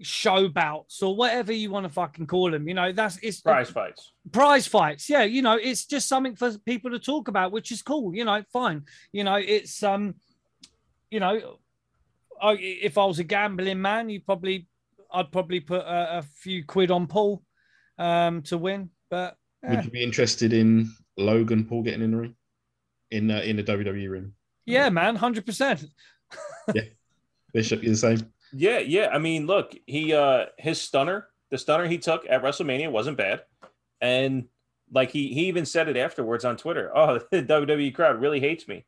show 0.00 0.48
bouts 0.48 1.02
or 1.02 1.14
whatever 1.14 1.52
you 1.52 1.70
want 1.70 1.84
to 1.84 1.92
fucking 1.92 2.26
call 2.26 2.50
them. 2.50 2.66
You 2.66 2.74
know, 2.74 2.92
that's 2.92 3.18
it's 3.22 3.40
Prize 3.40 3.70
fights. 3.70 4.12
prize 4.32 4.66
fights. 4.66 5.08
Yeah, 5.10 5.24
you 5.24 5.42
know, 5.42 5.56
it's 5.60 5.84
just 5.84 6.08
something 6.08 6.34
for 6.34 6.56
people 6.58 6.90
to 6.92 6.98
talk 6.98 7.28
about, 7.28 7.52
which 7.52 7.70
is 7.70 7.82
cool. 7.82 8.14
You 8.14 8.24
know, 8.24 8.42
fine. 8.52 8.84
You 9.12 9.24
know, 9.24 9.34
it's 9.36 9.82
um, 9.82 10.14
you 11.10 11.20
know, 11.20 11.58
I, 12.40 12.52
if 12.54 12.96
I 12.98 13.04
was 13.04 13.18
a 13.18 13.24
gambling 13.24 13.82
man, 13.82 14.08
you 14.08 14.20
probably, 14.20 14.66
I'd 15.12 15.30
probably 15.30 15.60
put 15.60 15.82
a, 15.82 16.18
a 16.18 16.22
few 16.22 16.64
quid 16.64 16.90
on 16.90 17.06
Paul, 17.06 17.42
um, 17.98 18.42
to 18.42 18.56
win. 18.58 18.90
But 19.10 19.36
Would 19.68 19.84
you 19.84 19.90
be 19.90 20.02
interested 20.02 20.52
in 20.52 20.92
Logan 21.16 21.64
Paul 21.64 21.82
getting 21.82 22.02
in 22.02 22.10
the 22.10 22.16
ring? 22.16 22.34
In 23.10 23.30
uh, 23.30 23.40
in 23.40 23.56
the 23.56 23.62
WWE 23.64 24.10
ring? 24.10 24.32
yeah 24.66 24.88
man, 24.90 25.16
hundred 25.16 25.44
percent. 25.46 25.84
Yeah, 26.74 26.82
Bishop, 27.52 27.82
you 27.82 27.90
the 27.90 27.96
same? 27.96 28.32
Yeah, 28.52 28.78
yeah. 28.78 29.08
I 29.12 29.18
mean, 29.18 29.46
look, 29.46 29.74
he 29.86 30.14
uh 30.14 30.46
his 30.58 30.80
stunner, 30.80 31.26
the 31.50 31.58
stunner 31.58 31.86
he 31.86 31.98
took 31.98 32.24
at 32.28 32.42
WrestleMania 32.42 32.90
wasn't 32.90 33.18
bad. 33.18 33.42
And 34.00 34.46
like 34.92 35.10
he 35.10 35.28
he 35.34 35.46
even 35.48 35.66
said 35.66 35.88
it 35.88 35.96
afterwards 35.96 36.44
on 36.44 36.56
Twitter. 36.56 36.90
Oh, 36.96 37.18
the 37.30 37.42
WWE 37.42 37.94
crowd 37.94 38.20
really 38.20 38.40
hates 38.40 38.66
me. 38.68 38.84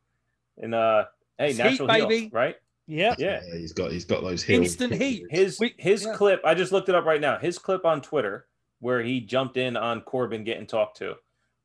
And 0.57 0.73
uh 0.73 1.05
hey, 1.37 1.49
It's 1.49 1.57
heat, 1.57 1.63
natural 1.63 1.93
heel, 1.93 2.07
baby. 2.07 2.29
right? 2.33 2.55
Yeah, 2.87 3.15
Yeah. 3.19 3.41
he's 3.53 3.73
got 3.73 3.91
he's 3.91 4.05
got 4.05 4.21
those 4.23 4.41
heels. 4.43 4.65
Instant 4.67 4.93
heat. 4.93 5.25
His 5.29 5.59
We- 5.59 5.75
his 5.77 6.05
yeah. 6.05 6.13
clip, 6.13 6.41
I 6.45 6.53
just 6.55 6.71
looked 6.71 6.89
it 6.89 6.95
up 6.95 7.05
right 7.05 7.21
now. 7.21 7.37
His 7.37 7.59
clip 7.59 7.85
on 7.85 8.01
Twitter 8.01 8.47
where 8.85 9.01
he 9.01 9.19
jumped 9.19 9.57
in 9.57 9.75
on 9.75 9.99
Corbin 10.01 10.43
getting 10.43 10.67
talked 10.67 10.97
to. 10.97 11.15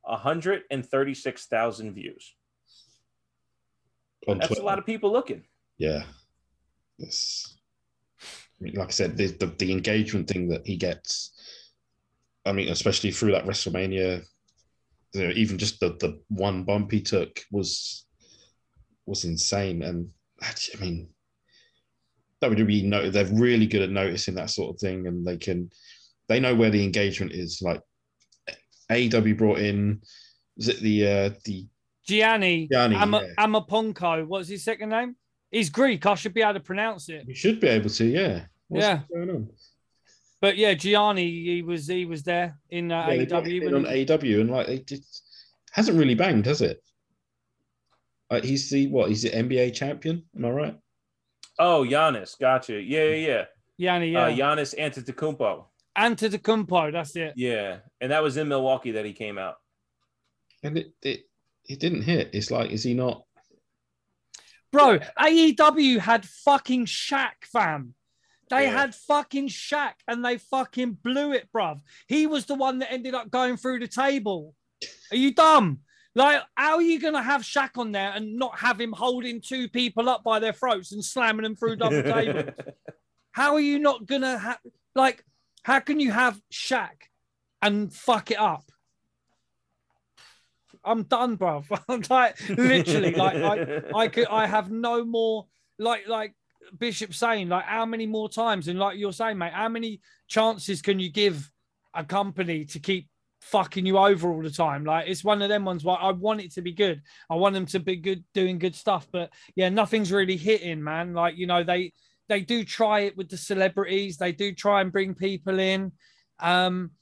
136,000 0.04 1.92
views. 1.92 2.34
That's 4.26 4.58
a 4.58 4.62
lot 4.62 4.78
of 4.78 4.86
people 4.86 5.12
looking. 5.12 5.44
Yeah. 5.76 6.04
Yes. 6.96 7.58
I 8.22 8.24
mean, 8.64 8.74
like 8.76 8.88
I 8.88 8.92
said, 8.92 9.18
the, 9.18 9.26
the 9.26 9.46
the 9.58 9.70
engagement 9.70 10.28
thing 10.28 10.48
that 10.48 10.66
he 10.66 10.76
gets. 10.76 11.32
I 12.46 12.52
mean, 12.52 12.68
especially 12.70 13.10
through 13.10 13.32
that 13.32 13.44
WrestleMania, 13.44 14.24
you 15.12 15.22
know, 15.22 15.32
even 15.34 15.58
just 15.58 15.78
the 15.78 15.90
the 16.00 16.22
one 16.28 16.64
bump 16.64 16.90
he 16.90 17.02
took 17.02 17.40
was 17.52 18.06
was 19.04 19.24
insane. 19.26 19.82
And 19.82 20.08
I 20.42 20.80
mean, 20.80 21.08
WWE 22.42 22.84
know 22.84 23.10
they're 23.10 23.26
really 23.26 23.66
good 23.66 23.82
at 23.82 23.90
noticing 23.90 24.36
that 24.36 24.48
sort 24.48 24.74
of 24.74 24.80
thing, 24.80 25.06
and 25.06 25.26
they 25.26 25.36
can 25.36 25.70
they 26.30 26.38
know 26.40 26.54
where 26.54 26.70
the 26.70 26.82
engagement 26.84 27.32
is. 27.32 27.60
Like 27.60 27.82
AEW 28.90 29.36
brought 29.36 29.58
in, 29.58 30.00
was 30.56 30.68
it 30.68 30.80
the 30.80 31.06
uh 31.06 31.30
the 31.44 31.66
Gianni, 32.06 32.68
Gianni, 32.72 32.96
Ama- 32.96 33.22
yeah. 33.26 33.46
Amaponko. 33.46 34.26
What's 34.26 34.48
his 34.48 34.64
second 34.64 34.88
name? 34.90 35.16
He's 35.50 35.68
Greek. 35.70 36.06
I 36.06 36.14
should 36.14 36.32
be 36.32 36.42
able 36.42 36.54
to 36.54 36.60
pronounce 36.60 37.08
it. 37.08 37.26
you 37.28 37.34
should 37.34 37.58
be 37.60 37.66
able 37.68 37.90
to, 37.90 38.04
yeah. 38.04 38.44
What's 38.68 38.86
Yeah. 38.86 39.00
going 39.12 39.30
on? 39.30 39.48
But 40.40 40.56
yeah, 40.56 40.74
Gianni, 40.74 41.28
he 41.30 41.62
was 41.62 41.86
he 41.88 42.06
was 42.06 42.22
there 42.22 42.56
in 42.70 42.90
uh, 42.92 43.06
Yeah, 43.08 43.24
AEW. 43.24 43.62
him 43.62 43.74
on 43.74 43.86
and- 43.86 44.08
AEW, 44.08 44.40
and 44.40 44.50
like 44.50 44.68
it 44.68 44.86
just 44.86 45.22
hasn't 45.72 45.98
really 45.98 46.14
banged, 46.14 46.46
has 46.46 46.62
it? 46.62 46.80
Like 48.30 48.44
he's 48.44 48.70
the 48.70 48.86
what? 48.86 49.08
He's 49.08 49.22
the 49.22 49.30
NBA 49.30 49.74
champion. 49.74 50.22
Am 50.36 50.44
I 50.44 50.50
right? 50.50 50.76
Oh, 51.58 51.84
Giannis, 51.84 52.38
gotcha. 52.38 52.80
Yeah, 52.80 53.04
yeah, 53.04 53.26
yeah. 53.26 53.44
Gianni, 53.78 54.10
yeah. 54.12 54.28
yeah. 54.28 54.48
Uh, 54.50 54.56
Giannis 54.56 54.74
Antetokounmpo. 54.78 55.64
Antetokounmpo, 55.98 56.92
that's 56.92 57.16
it. 57.16 57.34
Yeah, 57.36 57.78
and 58.00 58.12
that 58.12 58.22
was 58.22 58.36
in 58.36 58.48
Milwaukee 58.48 58.92
that 58.92 59.04
he 59.04 59.12
came 59.12 59.38
out. 59.38 59.56
And 60.62 60.78
it 60.78 60.92
it 61.02 61.24
it 61.68 61.80
didn't 61.80 62.02
hit. 62.02 62.30
It's 62.32 62.50
like, 62.50 62.70
is 62.70 62.82
he 62.82 62.94
not? 62.94 63.24
Bro, 64.72 65.00
AEW 65.18 65.98
had 65.98 66.24
fucking 66.26 66.86
Shaq, 66.86 67.44
fam. 67.44 67.94
They 68.50 68.64
Yeah. 68.64 68.70
had 68.78 68.94
fucking 68.94 69.48
Shaq 69.48 69.94
and 70.06 70.24
they 70.24 70.38
fucking 70.38 70.92
blew 71.02 71.32
it, 71.32 71.48
bruv. 71.54 71.80
He 72.08 72.26
was 72.26 72.46
the 72.46 72.54
one 72.54 72.78
that 72.78 72.92
ended 72.92 73.14
up 73.14 73.30
going 73.30 73.56
through 73.56 73.80
the 73.80 73.88
table. 73.88 74.54
Are 75.10 75.16
you 75.16 75.32
dumb? 75.34 75.80
Like, 76.14 76.42
how 76.56 76.76
are 76.76 76.82
you 76.82 77.00
going 77.00 77.14
to 77.14 77.22
have 77.22 77.42
Shaq 77.42 77.78
on 77.78 77.92
there 77.92 78.10
and 78.12 78.36
not 78.36 78.58
have 78.58 78.80
him 78.80 78.92
holding 78.92 79.40
two 79.40 79.68
people 79.68 80.08
up 80.08 80.24
by 80.24 80.38
their 80.40 80.52
throats 80.52 80.90
and 80.92 81.04
slamming 81.04 81.44
them 81.44 81.54
through 81.56 81.76
double 81.76 82.02
tables? 82.12 82.52
How 83.32 83.54
are 83.54 83.60
you 83.60 83.78
not 83.78 84.06
going 84.06 84.22
to 84.22 84.36
have, 84.38 84.58
like, 84.96 85.24
how 85.62 85.80
can 85.80 86.00
you 86.00 86.10
have 86.10 86.40
Shaq 86.52 87.08
and 87.62 87.92
fuck 87.92 88.30
it 88.30 88.38
up? 88.38 88.64
I'm 90.84 91.02
done, 91.02 91.36
bruv. 91.36 91.66
I'm 91.88 92.02
like, 92.08 92.48
literally, 92.48 93.12
like, 93.12 93.36
I, 93.36 93.82
I 93.94 94.08
could 94.08 94.28
I 94.28 94.46
have 94.46 94.70
no 94.70 95.04
more 95.04 95.46
like 95.78 96.08
like 96.08 96.34
Bishop 96.78 97.14
saying, 97.14 97.48
like 97.48 97.64
how 97.64 97.84
many 97.84 98.06
more 98.06 98.28
times 98.28 98.68
and 98.68 98.78
like 98.78 98.98
you're 98.98 99.12
saying, 99.12 99.38
mate, 99.38 99.52
how 99.52 99.68
many 99.68 100.00
chances 100.28 100.82
can 100.82 100.98
you 100.98 101.10
give 101.10 101.50
a 101.94 102.04
company 102.04 102.64
to 102.66 102.78
keep 102.78 103.08
fucking 103.40 103.86
you 103.86 103.98
over 103.98 104.32
all 104.32 104.42
the 104.42 104.50
time? 104.50 104.84
Like 104.84 105.08
it's 105.08 105.24
one 105.24 105.42
of 105.42 105.48
them 105.48 105.64
ones 105.64 105.84
where 105.84 105.98
I 105.98 106.12
want 106.12 106.40
it 106.40 106.52
to 106.54 106.62
be 106.62 106.72
good. 106.72 107.02
I 107.28 107.34
want 107.34 107.54
them 107.54 107.66
to 107.66 107.80
be 107.80 107.96
good 107.96 108.24
doing 108.34 108.58
good 108.58 108.74
stuff. 108.74 109.06
But 109.10 109.30
yeah, 109.56 109.68
nothing's 109.68 110.12
really 110.12 110.36
hitting, 110.36 110.82
man. 110.82 111.12
Like, 111.14 111.36
you 111.36 111.46
know, 111.46 111.64
they 111.64 111.92
they 112.30 112.40
do 112.40 112.64
try 112.64 113.00
it 113.00 113.16
with 113.16 113.28
the 113.28 113.36
celebrities, 113.36 114.16
they 114.16 114.30
do 114.30 114.52
try 114.54 114.80
and 114.80 114.92
bring 114.92 115.14
people 115.14 115.58
in. 115.58 115.92
Um 116.38 116.92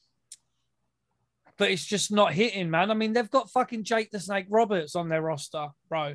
but 1.58 1.70
it's 1.70 1.84
just 1.84 2.10
not 2.12 2.32
hitting, 2.32 2.70
man. 2.70 2.90
I 2.90 2.94
mean, 2.94 3.12
they've 3.12 3.30
got 3.30 3.50
fucking 3.50 3.82
Jake 3.84 4.10
the 4.10 4.20
Snake 4.20 4.46
Roberts 4.48 4.94
on 4.94 5.08
their 5.08 5.20
roster, 5.22 5.68
bro. 5.88 6.14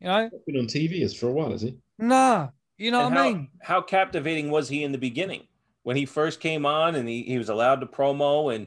You 0.00 0.08
know? 0.08 0.30
Been 0.46 0.58
on 0.58 0.66
TV 0.66 1.02
as 1.02 1.14
for 1.14 1.28
a 1.28 1.32
while, 1.32 1.52
has 1.52 1.62
he? 1.62 1.76
Nah, 1.96 2.48
you 2.76 2.90
know 2.90 3.06
And 3.06 3.14
what 3.14 3.24
I 3.24 3.32
mean? 3.32 3.48
how 3.62 3.80
captivating 3.80 4.50
was 4.50 4.68
he 4.68 4.82
in 4.84 4.92
the 4.92 4.98
beginning 4.98 5.44
when 5.84 5.96
he 5.96 6.04
first 6.06 6.40
came 6.40 6.66
on 6.66 6.96
and 6.96 7.08
he, 7.08 7.22
he 7.22 7.38
was 7.38 7.48
allowed 7.48 7.80
to 7.80 7.86
promo 7.86 8.54
and 8.54 8.66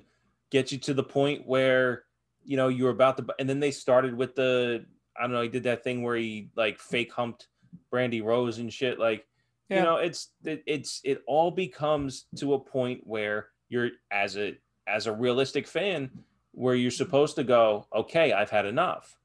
get 0.50 0.72
you 0.72 0.78
to 0.80 0.94
the 0.94 1.04
point 1.04 1.46
where 1.46 2.04
you 2.44 2.56
know 2.56 2.70
you 2.70 2.86
were 2.86 2.90
about 2.90 3.18
to 3.18 3.26
and 3.38 3.50
then 3.50 3.60
they 3.60 3.72
started 3.72 4.16
with 4.16 4.34
the 4.36 4.86
I 5.20 5.24
don't 5.24 5.34
know 5.34 5.42
he 5.42 5.50
did 5.50 5.64
that 5.64 5.84
thing 5.84 6.04
where 6.04 6.16
he 6.16 6.50
like 6.56 6.80
fake 6.80 7.12
humped 7.12 7.48
Brandy 7.92 8.22
Rose 8.22 8.60
and 8.60 8.72
shit 8.72 8.98
like 8.98 9.26
Yeah. 9.70 9.78
you 9.78 9.84
know 9.84 9.96
it's 9.98 10.32
it, 10.46 10.64
it's 10.66 11.02
it 11.04 11.22
all 11.28 11.52
becomes 11.52 12.26
to 12.38 12.54
a 12.54 12.60
point 12.60 13.02
where 13.04 13.50
you're 13.70 13.90
as 14.12 14.38
a 14.38 14.58
as 14.88 15.08
a 15.08 15.12
realistic 15.12 15.68
fan 15.68 16.10
where 16.54 16.76
you're 16.76 16.90
supposed 16.92 17.36
to 17.36 17.44
go 17.44 17.86
okay 17.94 18.32
I've 18.34 18.50
had 18.50 18.66
enough 18.66 19.16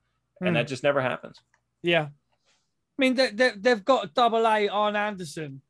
Hmm. 0.40 0.48
and 0.48 0.56
that 0.56 0.66
just 0.66 0.82
never 0.82 1.00
happens 1.00 1.40
Yeah. 1.82 2.08
I 2.98 2.98
mean, 2.98 3.14
they, 3.14 3.30
they, 3.30 3.52
they've 3.56 3.84
got 3.84 4.12
double 4.14 4.46
A 4.46 4.68
Arn 4.68 4.96
Anderson. 4.96 5.60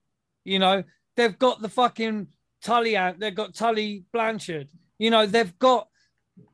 You 0.44 0.58
know, 0.58 0.82
they've 1.16 1.38
got 1.38 1.62
the 1.62 1.68
fucking 1.68 2.26
Tully 2.62 2.96
out. 2.96 3.18
They've 3.20 3.34
got 3.34 3.54
Tully 3.54 4.04
Blanchard. 4.12 4.68
You 4.98 5.10
know, 5.10 5.24
they've 5.26 5.56
got 5.58 5.88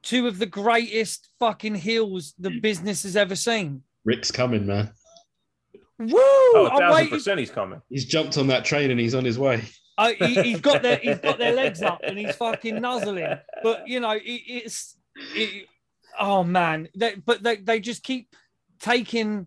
two 0.03 0.27
of 0.27 0.39
the 0.39 0.47
greatest 0.47 1.31
fucking 1.41 1.77
heels 1.77 2.35
the 2.39 2.61
business 2.61 3.03
has 3.05 3.17
ever 3.17 3.35
seen. 3.35 3.83
Ric's 4.05 4.31
coming, 4.31 4.67
man. 4.67 4.93
Woo! 5.99 6.09
Oh, 6.15 6.67
a 6.67 6.71
I'm 6.71 6.79
thousand 6.79 6.95
waiting. 6.95 7.11
percent 7.11 7.41
he's 7.41 7.51
coming. 7.51 7.83
He's 7.89 8.05
jumped 8.05 8.39
on 8.39 8.47
that 8.49 8.65
train 8.65 8.91
and 8.91 9.01
he's 9.01 9.15
on 9.15 9.25
his 9.25 9.39
way. 9.39 9.65
I, 9.97 10.13
he, 10.13 10.35
he's 10.43 10.61
got 10.61 10.83
their 10.83 10.97
he's 10.97 11.19
got 11.19 11.39
their 11.39 11.53
legs 11.53 11.83
up 11.83 12.01
and 12.05 12.19
he's 12.19 12.37
fucking 12.37 12.81
nuzzling. 12.81 13.39
But 13.63 13.89
you 13.89 14.01
know, 14.01 14.13
it, 14.13 14.23
it's 14.25 14.97
it, 15.35 15.67
oh 16.19 16.45
man, 16.45 16.89
they, 16.97 17.17
but 17.17 17.43
they, 17.43 17.57
they 17.57 17.81
just 17.81 18.03
keep 18.03 18.35
taking. 18.81 19.47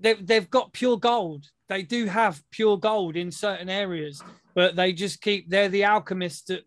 They 0.00 0.14
they've 0.14 0.50
got 0.50 0.72
pure 0.72 0.98
gold. 0.98 1.46
They 1.68 1.82
do 1.82 2.06
have 2.06 2.42
pure 2.50 2.76
gold 2.78 3.16
in 3.16 3.30
certain 3.30 3.68
areas, 3.68 4.22
but 4.54 4.74
they 4.74 4.92
just 4.92 5.20
keep. 5.20 5.48
They're 5.48 5.68
the 5.68 5.84
alchemists 5.84 6.42
that 6.48 6.64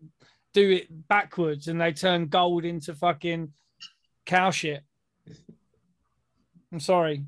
do 0.54 0.70
it 0.70 0.86
backwards 1.08 1.68
and 1.68 1.78
they 1.78 1.92
turn 1.92 2.28
gold 2.28 2.64
into 2.64 2.94
fucking 2.94 3.52
cow 4.24 4.50
shit. 4.50 4.82
I'm 6.72 6.80
sorry. 6.80 7.26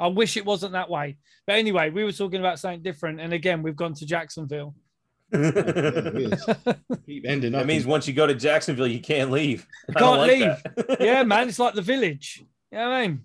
I 0.00 0.08
wish 0.08 0.36
it 0.36 0.44
wasn't 0.44 0.72
that 0.72 0.90
way. 0.90 1.18
But 1.46 1.56
anyway, 1.56 1.90
we 1.90 2.04
were 2.04 2.12
talking 2.12 2.40
about 2.40 2.58
something 2.58 2.82
different, 2.82 3.20
and 3.20 3.32
again, 3.32 3.62
we've 3.62 3.76
gone 3.76 3.94
to 3.94 4.06
Jacksonville. 4.06 4.74
Keep 5.32 7.24
ending 7.26 7.54
up. 7.54 7.66
means 7.66 7.84
in- 7.84 7.90
once 7.90 8.06
you 8.06 8.14
go 8.14 8.26
to 8.26 8.34
Jacksonville, 8.34 8.86
you 8.86 9.00
can't 9.00 9.30
leave. 9.30 9.66
You 9.88 9.94
can't 9.94 10.18
like 10.18 10.30
leave. 10.30 10.98
yeah, 11.00 11.22
man, 11.32 11.48
it's 11.48 11.58
like 11.58 11.74
the 11.74 11.82
village. 11.82 12.42
You 12.70 12.78
know 12.78 12.88
what 12.88 12.94
I 12.94 13.06
mean? 13.06 13.22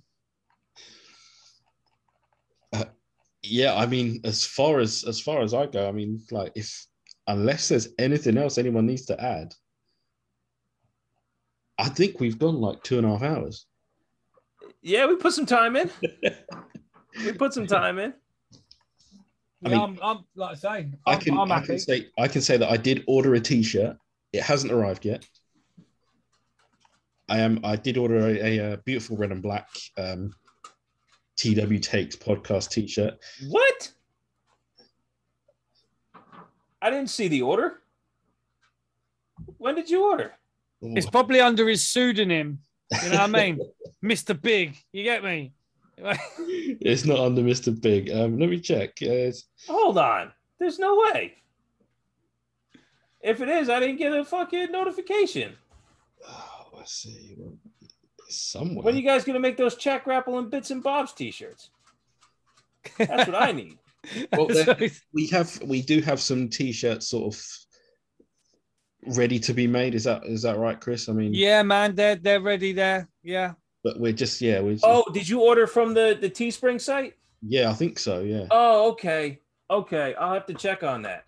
Uh, 2.73 2.83
yeah, 3.43 3.75
I 3.75 3.85
mean, 3.85 4.21
as 4.23 4.45
far 4.45 4.79
as 4.79 5.03
as 5.03 5.19
far 5.19 5.41
as 5.41 5.53
I 5.53 5.65
go, 5.65 5.87
I 5.87 5.91
mean, 5.91 6.21
like 6.31 6.51
if 6.55 6.85
unless 7.27 7.67
there's 7.69 7.89
anything 7.99 8.37
else 8.37 8.57
anyone 8.57 8.85
needs 8.85 9.05
to 9.07 9.21
add, 9.21 9.53
I 11.77 11.89
think 11.89 12.19
we've 12.19 12.39
gone 12.39 12.59
like 12.59 12.83
two 12.83 12.97
and 12.97 13.05
a 13.07 13.11
half 13.17 13.23
hours. 13.23 13.65
Yeah, 14.81 15.07
we 15.07 15.15
put 15.15 15.33
some 15.33 15.45
time 15.45 15.75
in. 15.75 15.89
We 17.25 17.33
put 17.33 17.53
some 17.53 17.65
time 17.67 17.97
in. 17.99 18.13
I 19.65 19.69
Yeah, 19.69 19.77
mean- 19.87 19.99
I'm, 20.01 20.17
I'm 20.17 20.25
like 20.35 20.51
I 20.51 20.53
say, 20.53 20.69
I 21.05 21.13
I'm, 21.13 21.19
can 21.19 21.37
I'm 21.37 21.51
I 21.51 21.59
can 21.59 21.79
say 21.79 22.07
I 22.17 22.27
can 22.27 22.39
say 22.41 22.55
that 22.55 22.69
I 22.69 22.77
did 22.77 23.03
order 23.07 23.33
a 23.33 23.39
T-shirt. 23.41 23.97
It 24.31 24.41
hasn't 24.43 24.71
arrived 24.71 25.05
yet. 25.05 25.25
I 27.27 27.39
am. 27.39 27.59
I 27.63 27.75
did 27.75 27.97
order 27.97 28.19
a, 28.19 28.33
a, 28.57 28.73
uh 28.73 28.77
beautiful 28.85 29.17
red 29.17 29.31
and 29.31 29.41
black 29.41 29.67
um, 29.97 30.31
TW 31.35 31.79
Takes 31.81 32.15
podcast 32.15 32.69
T-shirt. 32.69 33.15
What? 33.49 33.91
I 36.81 36.89
didn't 36.89 37.09
see 37.09 37.27
the 37.27 37.41
order. 37.41 37.81
When 39.57 39.75
did 39.75 39.89
you 39.89 40.05
order? 40.05 40.33
It's 40.81 41.09
probably 41.09 41.41
under 41.41 41.67
his 41.67 41.85
pseudonym. 41.85 42.59
You 43.03 43.09
know 43.09 43.17
what 43.17 43.21
I 43.21 43.27
mean? 43.27 43.59
Mr. 44.03 44.39
Big. 44.39 44.77
You 44.91 45.03
get 45.03 45.23
me? 45.23 45.53
it's 45.97 47.05
not 47.05 47.19
under 47.19 47.41
Mr. 47.41 47.79
Big. 47.79 48.09
Um, 48.09 48.39
let 48.39 48.49
me 48.49 48.59
check. 48.59 48.97
Uh, 49.01 49.31
Hold 49.67 49.97
on. 49.97 50.31
There's 50.59 50.79
no 50.79 50.95
way. 51.13 51.35
If 53.21 53.41
it 53.41 53.49
is, 53.49 53.69
I 53.69 53.79
didn't 53.81 53.97
get 53.97 54.13
a 54.13 54.23
fucking 54.23 54.71
notification. 54.71 55.53
oh, 56.27 56.67
let's 56.77 56.93
see. 56.93 57.35
It's 58.27 58.37
somewhere. 58.41 58.83
When 58.83 58.95
are 58.95 58.97
you 58.97 59.03
guys 59.03 59.25
gonna 59.25 59.39
make 59.39 59.57
those 59.57 59.75
check 59.75 60.05
grapple 60.05 60.39
and 60.39 60.49
bits 60.49 60.71
and 60.71 60.81
bobs 60.81 61.11
t-shirts? 61.11 61.69
That's 62.97 63.27
what 63.29 63.41
I 63.41 63.51
need. 63.51 63.77
Well, 64.31 64.47
then- 64.47 64.89
we 65.13 65.27
have 65.27 65.61
we 65.65 65.81
do 65.81 65.99
have 65.99 66.21
some 66.21 66.47
T-shirts 66.47 67.09
sort 67.09 67.35
of 67.35 67.41
ready 69.05 69.39
to 69.39 69.53
be 69.53 69.67
made. 69.67 69.95
Is 69.95 70.03
that 70.05 70.25
is 70.25 70.41
that 70.43 70.57
right, 70.57 70.79
Chris? 70.79 71.09
I 71.09 71.13
mean, 71.13 71.33
yeah, 71.33 71.63
man, 71.63 71.95
they're 71.95 72.15
they're 72.15 72.41
ready 72.41 72.73
there. 72.73 73.07
Yeah. 73.23 73.53
But 73.83 73.99
we're 73.99 74.11
just 74.13 74.41
yeah, 74.41 74.59
we're 74.59 74.73
just, 74.73 74.85
Oh, 74.87 75.05
did 75.13 75.27
you 75.27 75.41
order 75.41 75.65
from 75.67 75.93
the 75.93 76.17
the 76.19 76.29
Teespring 76.29 76.79
site? 76.81 77.13
yeah, 77.41 77.69
I 77.69 77.73
think 77.73 77.97
so. 77.99 78.21
Yeah. 78.21 78.45
Oh, 78.51 78.89
okay. 78.91 79.39
Okay. 79.71 80.13
I'll 80.15 80.33
have 80.33 80.45
to 80.47 80.53
check 80.53 80.83
on 80.83 81.03
that. 81.03 81.25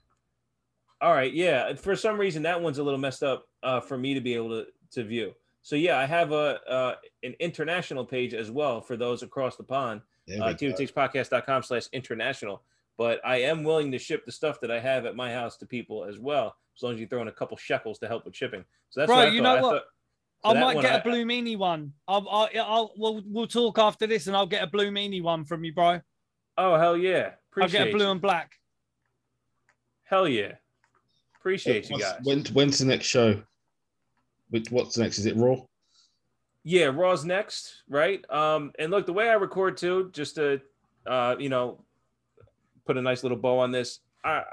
All 1.00 1.14
right. 1.14 1.34
Yeah. 1.34 1.74
For 1.76 1.96
some 1.96 2.20
reason, 2.20 2.44
that 2.44 2.62
one's 2.62 2.78
a 2.78 2.84
little 2.84 3.00
messed 3.00 3.24
up 3.24 3.48
uh, 3.64 3.80
for 3.80 3.98
me 3.98 4.14
to 4.14 4.20
be 4.22 4.34
able 4.36 4.50
to, 4.50 4.66
to 4.92 5.04
view. 5.04 5.34
So, 5.64 5.76
yeah, 5.76 5.98
I 5.98 6.06
have 6.06 6.32
a 6.32 6.60
uh, 6.70 6.96
an 7.24 7.36
international 7.40 8.04
page 8.04 8.34
as 8.34 8.52
well 8.52 8.82
for 8.82 8.98
those 8.98 9.24
across 9.24 9.56
the 9.56 9.64
pond. 9.64 10.02
There 10.28 10.42
Uh, 10.44 10.48
we 10.60 10.70
go. 10.70 11.64
Slash 11.64 11.88
international. 11.94 12.64
But 13.02 13.20
I 13.26 13.38
am 13.38 13.64
willing 13.64 13.92
to 13.94 13.98
ship 13.98 14.28
the 14.28 14.32
stuff 14.32 14.60
that 14.62 14.70
I 14.70 14.80
have 14.80 15.08
at 15.08 15.16
my 15.16 15.34
house 15.34 15.58
to 15.58 15.66
people 15.66 16.06
as 16.06 16.20
well, 16.20 16.56
as 16.78 16.84
long 16.84 16.94
as 16.94 17.00
you 17.00 17.08
throw 17.08 17.20
in 17.24 17.30
a 17.30 17.32
couple 17.32 17.58
shekels 17.58 17.98
to 17.98 18.08
help 18.08 18.26
with 18.26 18.36
shipping. 18.36 18.64
So 18.92 19.00
that's 19.00 19.08
Bro, 19.10 19.16
what 19.16 19.28
I 19.30 19.32
you 19.32 19.42
thought. 19.42 19.56
know 19.56 19.62
what? 19.64 19.72
thought- 19.74 19.84
so 20.44 20.50
I 20.52 20.62
might 20.62 20.76
one 20.76 20.84
get 20.84 20.94
I- 20.94 20.98
a 21.00 21.04
blue 21.04 21.26
meanie 21.26 21.58
one. 21.58 21.94
I'll, 22.08 22.28
I'll, 22.30 22.50
I'll 22.64 22.94
we'll, 22.96 23.24
we'll 23.26 23.48
talk 23.48 23.80
after 23.80 24.06
this, 24.06 24.28
and 24.28 24.36
I'll 24.38 24.46
get 24.46 24.62
a 24.62 24.68
blue 24.68 24.92
meanie 24.92 25.24
one 25.24 25.46
from 25.46 25.64
you, 25.64 25.74
bro. 25.74 26.00
Oh, 26.60 26.76
hell 26.78 26.96
yeah. 26.96 27.32
I'll 27.60 27.68
get 27.68 27.88
a 27.88 27.92
blue 27.92 28.06
you. 28.06 28.12
and 28.12 28.22
black. 28.22 28.52
Hell 30.04 30.28
yeah. 30.28 30.54
Appreciate 31.40 31.90
you 31.90 31.96
What's- 31.96 32.06
guys. 32.12 32.20
When 32.24 32.46
when's 32.54 32.78
the 32.78 32.86
next 32.86 33.08
show? 33.08 33.42
Which 34.52 34.70
what's 34.70 34.96
next? 34.96 35.18
Is 35.18 35.26
it 35.26 35.36
Raw? 35.38 35.56
Yeah, 36.64 36.92
Raw's 36.94 37.26
next, 37.26 37.82
right? 37.90 38.24
Um, 38.30 38.74
and 38.78 38.92
look, 38.92 39.08
the 39.08 39.14
way 39.14 39.28
I 39.28 39.34
record 39.34 39.78
too, 39.78 40.12
just 40.14 40.36
to 40.36 40.62
uh, 41.08 41.36
you 41.40 41.50
know, 41.50 41.84
put 42.86 42.98
a 42.98 43.02
nice 43.02 43.24
little 43.24 43.38
bow 43.38 43.60
on 43.60 43.72
this. 43.72 44.00
I 44.24 44.44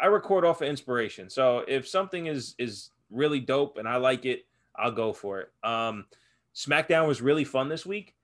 I 0.00 0.06
record 0.06 0.44
off 0.44 0.60
of 0.60 0.68
inspiration. 0.68 1.30
So 1.30 1.64
if 1.66 1.88
something 1.88 2.26
is 2.26 2.54
is 2.58 2.90
really 3.10 3.40
dope 3.40 3.78
and 3.78 3.88
I 3.88 3.96
like 3.96 4.24
it, 4.24 4.46
I'll 4.76 4.92
go 4.92 5.12
for 5.12 5.40
it. 5.40 5.52
Um, 5.62 6.06
SmackDown 6.54 7.06
was 7.06 7.22
really 7.22 7.44
fun 7.44 7.68
this 7.68 7.86
week, 7.86 8.14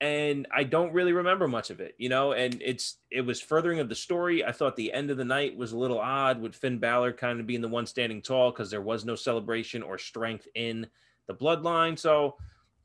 and 0.00 0.46
I 0.54 0.64
don't 0.64 0.92
really 0.92 1.12
remember 1.12 1.46
much 1.46 1.70
of 1.70 1.80
it, 1.80 1.94
you 1.98 2.08
know. 2.08 2.32
And 2.32 2.60
it's 2.60 2.96
it 3.10 3.22
was 3.22 3.40
furthering 3.40 3.80
of 3.80 3.88
the 3.88 3.94
story. 3.94 4.44
I 4.44 4.52
thought 4.52 4.76
the 4.76 4.92
end 4.92 5.10
of 5.10 5.16
the 5.16 5.24
night 5.24 5.56
was 5.56 5.72
a 5.72 5.78
little 5.78 5.98
odd 5.98 6.40
with 6.40 6.54
Finn 6.54 6.78
Balor 6.78 7.12
kind 7.14 7.40
of 7.40 7.46
being 7.46 7.60
the 7.60 7.68
one 7.68 7.86
standing 7.86 8.22
tall 8.22 8.50
because 8.50 8.70
there 8.70 8.82
was 8.82 9.04
no 9.04 9.14
celebration 9.14 9.82
or 9.82 9.98
strength 9.98 10.48
in 10.54 10.86
the 11.26 11.34
bloodline. 11.34 11.98
So 11.98 12.36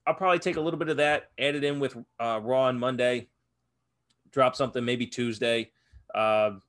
I'll 0.05 0.13
probably 0.13 0.39
take 0.39 0.57
a 0.57 0.61
little 0.61 0.79
bit 0.79 0.89
of 0.89 0.97
that, 0.97 1.31
add 1.39 1.55
it 1.55 1.63
in 1.63 1.79
with 1.79 1.97
uh, 2.19 2.39
Raw 2.43 2.63
on 2.63 2.77
Monday, 2.77 3.27
drop 4.31 4.55
something 4.55 4.83
maybe 4.83 5.07
Tuesday. 5.07 5.71
Um, 6.15 6.61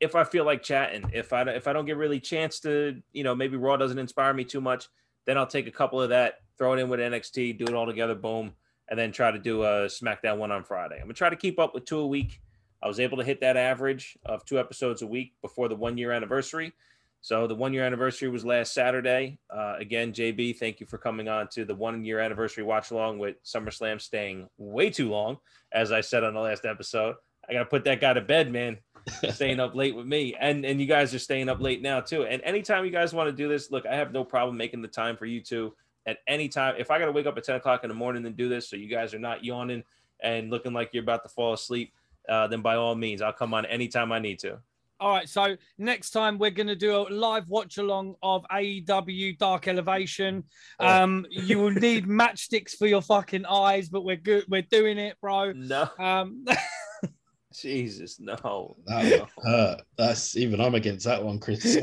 if 0.00 0.14
I 0.14 0.24
feel 0.24 0.44
like 0.44 0.62
chatting, 0.62 1.10
if 1.12 1.32
I 1.32 1.42
if 1.42 1.66
I 1.66 1.72
don't 1.72 1.84
get 1.84 1.96
really 1.96 2.20
chance 2.20 2.60
to, 2.60 3.02
you 3.12 3.24
know, 3.24 3.34
maybe 3.34 3.56
Raw 3.56 3.76
doesn't 3.76 3.98
inspire 3.98 4.32
me 4.32 4.44
too 4.44 4.60
much, 4.60 4.88
then 5.26 5.36
I'll 5.36 5.46
take 5.46 5.66
a 5.66 5.72
couple 5.72 6.00
of 6.00 6.10
that, 6.10 6.40
throw 6.58 6.72
it 6.74 6.78
in 6.78 6.88
with 6.88 7.00
NXT, 7.00 7.58
do 7.58 7.64
it 7.64 7.74
all 7.74 7.86
together, 7.86 8.14
boom, 8.14 8.52
and 8.88 8.98
then 8.98 9.12
try 9.12 9.30
to 9.30 9.38
do 9.38 9.62
a 9.64 9.86
SmackDown 9.86 10.38
one 10.38 10.52
on 10.52 10.64
Friday. 10.64 10.96
I'm 10.96 11.02
gonna 11.02 11.14
try 11.14 11.30
to 11.30 11.36
keep 11.36 11.58
up 11.58 11.74
with 11.74 11.84
two 11.84 11.98
a 11.98 12.06
week. 12.06 12.40
I 12.82 12.88
was 12.88 13.00
able 13.00 13.16
to 13.16 13.24
hit 13.24 13.40
that 13.40 13.56
average 13.56 14.18
of 14.26 14.44
two 14.44 14.58
episodes 14.58 15.02
a 15.02 15.06
week 15.06 15.32
before 15.40 15.68
the 15.68 15.76
one 15.76 15.96
year 15.96 16.12
anniversary. 16.12 16.72
So 17.22 17.46
the 17.46 17.54
one 17.54 17.72
year 17.72 17.84
anniversary 17.86 18.28
was 18.28 18.44
last 18.44 18.74
Saturday. 18.74 19.38
Uh, 19.48 19.76
again, 19.78 20.12
JB, 20.12 20.58
thank 20.58 20.78
you 20.78 20.86
for 20.86 20.98
coming 20.98 21.26
on 21.26 21.48
to 21.52 21.64
the 21.64 21.74
one 21.74 22.04
year 22.04 22.20
anniversary 22.20 22.64
watch 22.64 22.90
along 22.90 23.18
with 23.18 23.42
SummerSlam 23.42 23.98
staying 23.98 24.46
way 24.58 24.90
too 24.90 25.08
long, 25.08 25.38
as 25.72 25.90
I 25.90 26.02
said 26.02 26.22
on 26.22 26.34
the 26.34 26.40
last 26.40 26.66
episode. 26.66 27.14
I 27.48 27.52
gotta 27.52 27.66
put 27.66 27.84
that 27.84 28.00
guy 28.00 28.12
to 28.12 28.20
bed, 28.20 28.50
man. 28.50 28.78
staying 29.30 29.60
up 29.60 29.74
late 29.74 29.94
with 29.94 30.06
me, 30.06 30.34
and 30.40 30.64
and 30.64 30.80
you 30.80 30.86
guys 30.86 31.12
are 31.14 31.18
staying 31.18 31.48
up 31.50 31.60
late 31.60 31.82
now 31.82 32.00
too. 32.00 32.24
And 32.24 32.40
anytime 32.42 32.84
you 32.86 32.90
guys 32.90 33.12
want 33.12 33.28
to 33.28 33.32
do 33.32 33.48
this, 33.48 33.70
look, 33.70 33.84
I 33.84 33.94
have 33.94 34.12
no 34.12 34.24
problem 34.24 34.56
making 34.56 34.80
the 34.80 34.88
time 34.88 35.16
for 35.16 35.26
you 35.26 35.42
two 35.42 35.74
at 36.06 36.18
any 36.26 36.48
time. 36.48 36.76
If 36.78 36.90
I 36.90 36.98
gotta 36.98 37.12
wake 37.12 37.26
up 37.26 37.36
at 37.36 37.44
ten 37.44 37.56
o'clock 37.56 37.84
in 37.84 37.88
the 37.88 37.94
morning 37.94 38.24
and 38.24 38.34
do 38.34 38.48
this, 38.48 38.68
so 38.70 38.76
you 38.76 38.88
guys 38.88 39.12
are 39.12 39.18
not 39.18 39.44
yawning 39.44 39.84
and 40.22 40.50
looking 40.50 40.72
like 40.72 40.90
you're 40.92 41.02
about 41.02 41.22
to 41.24 41.28
fall 41.28 41.52
asleep, 41.52 41.92
uh, 42.28 42.46
then 42.46 42.62
by 42.62 42.76
all 42.76 42.94
means, 42.94 43.20
I'll 43.20 43.32
come 43.32 43.52
on 43.52 43.66
anytime 43.66 44.10
I 44.10 44.20
need 44.20 44.38
to. 44.38 44.58
All 45.00 45.10
right, 45.10 45.28
so 45.28 45.56
next 45.76 46.10
time 46.10 46.38
we're 46.38 46.52
going 46.52 46.68
to 46.68 46.76
do 46.76 46.96
a 46.96 47.02
live 47.12 47.48
watch 47.48 47.78
along 47.78 48.14
of 48.22 48.46
AEW 48.50 49.36
Dark 49.36 49.66
Elevation. 49.66 50.44
Oh. 50.78 51.02
Um, 51.02 51.26
you 51.28 51.58
will 51.58 51.72
need 51.72 52.06
matchsticks 52.06 52.76
for 52.76 52.86
your 52.86 53.02
fucking 53.02 53.44
eyes, 53.44 53.88
but 53.88 54.04
we're 54.04 54.16
good. 54.16 54.44
We're 54.48 54.62
doing 54.62 54.96
it, 54.96 55.20
bro. 55.20 55.52
No, 55.52 55.90
Um, 55.98 56.46
Jesus, 57.54 58.18
no. 58.20 58.76
That 58.86 59.04
would 59.04 59.28
hurt. 59.44 59.82
That's 59.96 60.36
even 60.36 60.60
I'm 60.60 60.74
against 60.74 61.06
that 61.06 61.22
one, 61.22 61.38
Chris. 61.38 61.62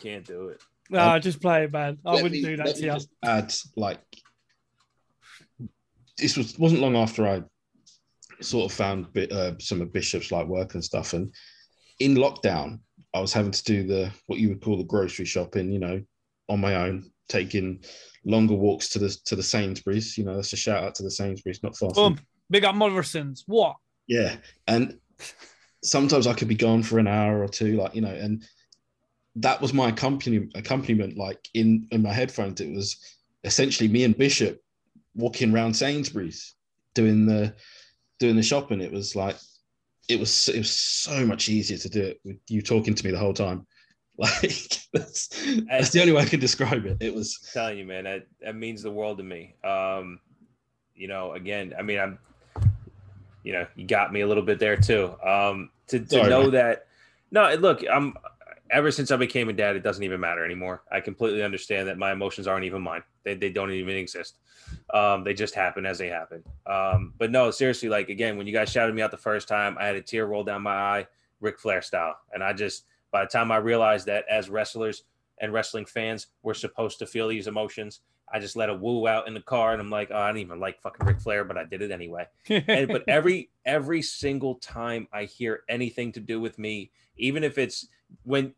Can't 0.00 0.24
do 0.24 0.48
it. 0.48 0.62
no, 0.90 1.18
just 1.18 1.40
play 1.40 1.64
it, 1.64 1.72
man. 1.72 1.98
I 2.06 2.12
wouldn't 2.14 2.32
me- 2.32 2.42
do 2.42 2.56
that 2.56 2.66
let 2.66 2.76
to 2.76 2.82
me 2.82 2.86
you. 2.88 2.92
Just 2.94 3.08
add 3.24 3.52
like 3.76 4.00
this 6.16 6.36
was 6.36 6.58
wasn't 6.58 6.80
long 6.80 6.96
after 6.96 7.26
I 7.26 7.42
sort 8.40 8.70
of 8.70 8.76
found 8.76 9.12
bit, 9.12 9.32
uh, 9.32 9.58
some 9.58 9.80
of 9.80 9.92
Bishop's 9.92 10.30
like 10.30 10.46
work 10.46 10.74
and 10.74 10.84
stuff, 10.84 11.12
and 11.12 11.34
in 12.00 12.14
lockdown 12.14 12.78
I 13.14 13.20
was 13.20 13.32
having 13.32 13.50
to 13.52 13.64
do 13.64 13.84
the 13.84 14.12
what 14.26 14.38
you 14.38 14.48
would 14.48 14.60
call 14.60 14.76
the 14.76 14.84
grocery 14.84 15.24
shopping, 15.24 15.72
you 15.72 15.80
know, 15.80 16.02
on 16.48 16.60
my 16.60 16.76
own, 16.76 17.10
taking 17.28 17.82
longer 18.24 18.54
walks 18.54 18.88
to 18.90 18.98
the 18.98 19.08
to 19.24 19.34
the 19.34 19.42
Sainsbury's. 19.42 20.16
You 20.16 20.24
know, 20.24 20.36
that's 20.36 20.52
a 20.52 20.56
shout 20.56 20.84
out 20.84 20.94
to 20.96 21.02
the 21.02 21.10
Sainsbury's, 21.10 21.62
not 21.62 21.76
far. 21.76 21.92
from 21.94 22.14
Boom. 22.14 22.24
Big 22.50 22.64
up 22.64 22.74
Morrison's. 22.74 23.44
What? 23.46 23.76
yeah. 24.06 24.36
And 24.66 24.98
sometimes 25.82 26.26
I 26.26 26.34
could 26.34 26.48
be 26.48 26.54
gone 26.54 26.82
for 26.82 26.98
an 26.98 27.06
hour 27.06 27.42
or 27.42 27.48
two, 27.48 27.76
like, 27.76 27.94
you 27.94 28.00
know, 28.00 28.14
and 28.14 28.42
that 29.36 29.60
was 29.60 29.72
my 29.72 29.90
accompaniment, 29.90 30.52
accompaniment 30.54 31.16
like 31.16 31.48
in, 31.54 31.86
in 31.90 32.02
my 32.02 32.12
headphones. 32.12 32.60
It 32.60 32.74
was 32.74 32.96
essentially 33.44 33.88
me 33.88 34.04
and 34.04 34.16
Bishop 34.16 34.60
walking 35.14 35.52
around 35.52 35.74
Sainsbury's 35.74 36.54
doing 36.94 37.26
the 37.26 37.54
doing 38.18 38.36
the 38.36 38.42
shopping, 38.42 38.80
it 38.80 38.92
was 38.92 39.14
like 39.14 39.36
it 40.08 40.18
was 40.18 40.48
it 40.48 40.58
was 40.58 40.70
so 40.70 41.24
much 41.24 41.48
easier 41.48 41.78
to 41.78 41.88
do 41.88 42.02
it 42.02 42.20
with 42.24 42.38
you 42.48 42.62
talking 42.62 42.94
to 42.94 43.04
me 43.04 43.12
the 43.12 43.18
whole 43.18 43.34
time. 43.34 43.66
Like 44.20 44.80
that's, 44.92 45.28
that's 45.68 45.90
the 45.90 46.00
only 46.00 46.12
way 46.12 46.22
I 46.22 46.24
can 46.24 46.40
describe 46.40 46.84
it. 46.86 46.96
It 46.98 47.14
was 47.14 47.38
I'm 47.40 47.52
telling 47.52 47.78
you, 47.78 47.84
man, 47.84 48.02
that, 48.02 48.26
that 48.40 48.56
means 48.56 48.82
the 48.82 48.90
world 48.90 49.18
to 49.18 49.22
me. 49.22 49.54
Um, 49.62 50.18
you 50.92 51.06
know, 51.06 51.34
again, 51.34 51.72
I 51.78 51.82
mean, 51.82 52.00
I'm, 52.00 52.18
you 53.42 53.52
know, 53.52 53.66
you 53.76 53.86
got 53.86 54.12
me 54.12 54.20
a 54.20 54.26
little 54.26 54.42
bit 54.42 54.58
there 54.58 54.76
too. 54.76 55.14
Um, 55.24 55.70
to, 55.88 56.00
to 56.00 56.08
Sorry, 56.08 56.28
know 56.28 56.42
man. 56.42 56.50
that, 56.52 56.86
no, 57.30 57.54
look, 57.54 57.82
I'm, 57.90 58.14
ever 58.70 58.90
since 58.90 59.10
I 59.10 59.16
became 59.16 59.48
a 59.48 59.52
dad, 59.52 59.76
it 59.76 59.82
doesn't 59.82 60.02
even 60.02 60.20
matter 60.20 60.44
anymore. 60.44 60.82
I 60.90 61.00
completely 61.00 61.42
understand 61.42 61.88
that 61.88 61.98
my 61.98 62.12
emotions 62.12 62.46
aren't 62.46 62.64
even 62.64 62.82
mine. 62.82 63.02
They, 63.24 63.34
they 63.34 63.50
don't 63.50 63.70
even 63.70 63.96
exist. 63.96 64.36
Um, 64.92 65.24
they 65.24 65.34
just 65.34 65.54
happen 65.54 65.86
as 65.86 65.98
they 65.98 66.08
happen. 66.08 66.42
Um, 66.66 67.14
but 67.18 67.30
no, 67.30 67.50
seriously, 67.50 67.88
like 67.88 68.08
again, 68.10 68.36
when 68.36 68.46
you 68.46 68.52
guys 68.52 68.70
shouted 68.70 68.94
me 68.94 69.02
out 69.02 69.10
the 69.10 69.16
first 69.16 69.48
time, 69.48 69.76
I 69.78 69.86
had 69.86 69.96
a 69.96 70.02
tear 70.02 70.26
roll 70.26 70.44
down 70.44 70.62
my 70.62 70.74
eye, 70.74 71.06
Ric 71.40 71.58
Flair 71.58 71.80
style. 71.80 72.16
And 72.32 72.42
I 72.42 72.52
just, 72.52 72.84
by 73.10 73.22
the 73.22 73.28
time 73.28 73.50
I 73.50 73.56
realized 73.56 74.06
that 74.06 74.24
as 74.28 74.50
wrestlers 74.50 75.04
and 75.40 75.52
wrestling 75.52 75.86
fans, 75.86 76.26
we're 76.42 76.54
supposed 76.54 76.98
to 76.98 77.06
feel 77.06 77.28
these 77.28 77.46
emotions, 77.46 78.00
I 78.32 78.38
just 78.38 78.56
let 78.56 78.68
a 78.68 78.74
woo 78.74 79.06
out 79.06 79.28
in 79.28 79.34
the 79.34 79.40
car, 79.40 79.72
and 79.72 79.80
I'm 79.80 79.90
like, 79.90 80.10
oh, 80.10 80.18
I 80.18 80.28
don't 80.28 80.38
even 80.38 80.60
like 80.60 80.80
fucking 80.80 81.06
Ric 81.06 81.20
Flair, 81.20 81.44
but 81.44 81.56
I 81.56 81.64
did 81.64 81.82
it 81.82 81.90
anyway. 81.90 82.26
And, 82.48 82.88
but 82.88 83.04
every 83.08 83.50
every 83.64 84.02
single 84.02 84.56
time 84.56 85.08
I 85.12 85.24
hear 85.24 85.62
anything 85.68 86.12
to 86.12 86.20
do 86.20 86.40
with 86.40 86.58
me, 86.58 86.90
even 87.16 87.44
if 87.44 87.58
it's 87.58 87.88
when, 88.24 88.54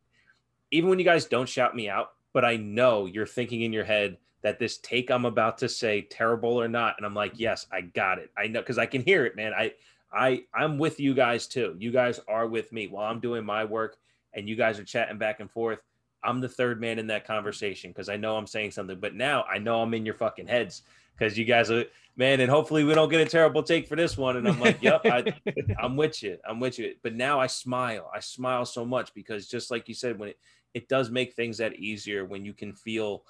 even 0.71 0.91
when 0.91 0.99
you 0.99 1.05
guys 1.05 1.27
don't 1.27 1.49
shout 1.49 1.75
me 1.75 1.89
out, 1.89 2.13
but 2.33 2.45
I 2.45 2.57
know 2.57 3.07
you're 3.07 3.27
thinking 3.27 3.63
in 3.63 3.73
your 3.73 3.85
head 3.85 4.19
that 4.43 4.59
this 4.59 4.79
take 4.79 5.11
I'm 5.11 5.25
about 5.25 5.59
to 5.59 5.69
say, 5.69 6.03
terrible 6.03 6.61
or 6.61 6.69
not, 6.69 6.95
and 6.97 7.07
I'm 7.07 7.15
like, 7.15 7.33
yes, 7.37 7.67
I 7.73 7.83
got 7.83 8.19
it. 8.19 8.31
I 8.37 8.47
know 8.47 8.61
because 8.61 8.79
I 8.79 8.87
can 8.87 9.03
hear 9.03 9.27
it, 9.27 9.37
man. 9.37 9.53
I 9.53 9.73
I 10.13 10.45
I'm 10.55 10.79
with 10.79 11.01
you 11.01 11.15
guys 11.15 11.47
too. 11.47 11.77
You 11.79 11.91
guys 11.91 12.21
are 12.29 12.47
with 12.47 12.73
me 12.73 12.89
while 12.89 13.11
I'm 13.11 13.21
doing 13.21 13.45
my 13.45 13.65
work, 13.65 13.99
and 14.33 14.49
you 14.49 14.57
guys 14.57 14.79
are 14.79 14.85
chatting 14.85 15.19
back 15.19 15.41
and 15.41 15.51
forth. 15.51 15.81
I'm 16.23 16.41
the 16.41 16.49
third 16.49 16.81
man 16.81 16.99
in 16.99 17.07
that 17.09 17.27
conversation 17.27 17.91
because 17.91 18.09
I 18.09 18.17
know 18.17 18.37
I'm 18.37 18.47
saying 18.47 18.73
something, 18.73 18.99
but 19.01 19.15
now 19.15 19.45
I 19.45 19.59
know 19.59 19.81
I'm 19.81 19.95
in 19.95 20.05
your 20.05 20.15
fucking 20.15 20.47
heads 20.47 20.83
because 21.19 21.37
you 21.37 21.45
guys 21.45 21.71
are 21.71 21.85
man, 22.17 22.41
and 22.41 22.51
hopefully 22.51 22.85
we 22.85 22.95
don't 22.95 23.09
get 23.09 23.21
a 23.21 23.31
terrible 23.31 23.63
take 23.63 23.89
for 23.89 23.97
this 23.97 24.17
one. 24.17 24.37
And 24.37 24.47
I'm 24.47 24.61
like, 24.61 24.83
yep, 24.83 25.03
I, 25.05 25.33
I'm 25.83 25.97
with 25.97 26.23
you, 26.23 26.39
I'm 26.49 26.61
with 26.61 26.79
you. 26.79 26.95
But 27.03 27.15
now 27.15 27.41
I 27.41 27.47
smile, 27.47 28.11
I 28.15 28.21
smile 28.21 28.67
so 28.67 28.85
much 28.85 29.15
because 29.15 29.49
just 29.49 29.71
like 29.71 29.89
you 29.89 29.95
said, 29.95 30.19
when 30.19 30.31
it 30.31 30.39
it 30.73 30.89
does 30.89 31.11
make 31.11 31.35
things 31.35 31.59
that 31.59 31.77
easier 31.77 32.25
when 32.25 32.45
you 32.45 32.53
can 32.53 32.73
feel, 32.73 33.25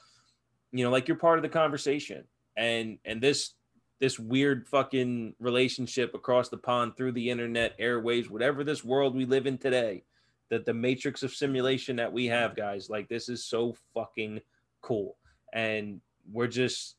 you 0.73 0.85
know, 0.85 0.91
like 0.91 1.09
you're 1.09 1.17
part 1.17 1.39
of 1.39 1.43
the 1.43 1.49
conversation, 1.49 2.25
and 2.57 2.99
and 3.05 3.20
this 3.20 3.55
this 4.01 4.19
weird 4.19 4.67
fucking 4.67 5.35
relationship 5.39 6.15
across 6.15 6.49
the 6.49 6.57
pond 6.57 6.97
through 6.97 7.12
the 7.12 7.28
internet, 7.28 7.78
airwaves, 7.78 8.31
whatever 8.31 8.65
this 8.65 8.83
world 8.83 9.15
we 9.15 9.27
live 9.27 9.47
in 9.47 9.59
today 9.59 10.02
that 10.51 10.67
the 10.67 10.75
matrix 10.75 11.23
of 11.23 11.33
simulation 11.33 11.97
that 11.97 12.12
we 12.12 12.27
have, 12.27 12.55
guys. 12.57 12.91
Like 12.91 13.09
this 13.09 13.29
is 13.29 13.45
so 13.45 13.77
fucking 13.95 14.41
cool. 14.83 15.17
And 15.53 16.01
we're 16.31 16.49
just 16.49 16.97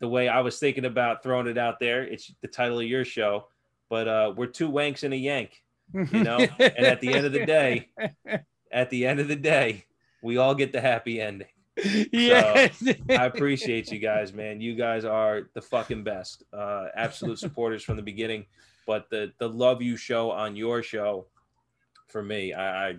the 0.00 0.08
way 0.08 0.28
I 0.28 0.40
was 0.40 0.58
thinking 0.58 0.84
about 0.84 1.22
throwing 1.22 1.46
it 1.46 1.58
out 1.58 1.80
there. 1.80 2.02
It's 2.02 2.32
the 2.42 2.48
title 2.48 2.80
of 2.80 2.86
your 2.86 3.04
show, 3.04 3.46
but 3.88 4.08
uh 4.08 4.34
we're 4.36 4.46
two 4.46 4.70
wanks 4.70 5.02
and 5.04 5.14
a 5.14 5.16
yank. 5.16 5.62
you 5.94 6.24
know, 6.24 6.38
and 6.58 6.86
at 6.86 7.00
the 7.00 7.14
end 7.14 7.26
of 7.26 7.32
the 7.32 7.46
day, 7.46 7.88
At 8.72 8.90
the 8.90 9.06
end 9.06 9.20
of 9.20 9.28
the 9.28 9.36
day, 9.36 9.84
we 10.22 10.36
all 10.38 10.54
get 10.54 10.72
the 10.72 10.80
happy 10.80 11.20
ending. 11.20 11.46
yes. 12.12 12.82
I 13.08 13.26
appreciate 13.26 13.92
you 13.92 13.98
guys, 14.00 14.32
man. 14.32 14.60
You 14.60 14.74
guys 14.74 15.04
are 15.04 15.48
the 15.54 15.62
fucking 15.62 16.02
best. 16.02 16.42
Uh 16.52 16.86
absolute 16.96 17.38
supporters 17.38 17.82
from 17.84 17.96
the 17.96 18.02
beginning. 18.02 18.46
But 18.86 19.08
the 19.10 19.32
the 19.38 19.48
love 19.48 19.82
you 19.82 19.96
show 19.96 20.30
on 20.32 20.56
your 20.56 20.82
show 20.82 21.26
for 22.08 22.22
me, 22.22 22.52
I, 22.52 22.90
I 22.90 22.96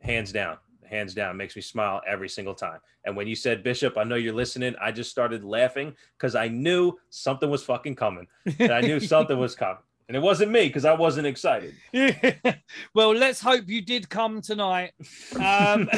hands 0.00 0.32
down, 0.32 0.58
hands 0.84 1.14
down, 1.14 1.36
makes 1.36 1.56
me 1.56 1.62
smile 1.62 2.00
every 2.06 2.28
single 2.28 2.54
time. 2.54 2.80
And 3.04 3.16
when 3.16 3.26
you 3.26 3.34
said 3.34 3.62
Bishop, 3.62 3.96
I 3.96 4.04
know 4.04 4.16
you're 4.16 4.34
listening. 4.34 4.74
I 4.80 4.92
just 4.92 5.10
started 5.10 5.44
laughing 5.44 5.94
because 6.16 6.34
I 6.34 6.48
knew 6.48 6.98
something 7.10 7.48
was 7.48 7.62
fucking 7.62 7.96
coming. 7.96 8.26
And 8.58 8.72
I 8.72 8.80
knew 8.80 9.00
something 9.00 9.38
was 9.38 9.54
coming. 9.54 9.82
And 10.08 10.16
it 10.16 10.20
wasn't 10.20 10.50
me 10.50 10.66
because 10.66 10.84
I 10.84 10.94
wasn't 10.94 11.26
excited. 11.26 11.74
well, 12.94 13.14
let's 13.14 13.40
hope 13.40 13.68
you 13.68 13.82
did 13.82 14.08
come 14.08 14.40
tonight. 14.40 14.92
Um, 15.38 15.88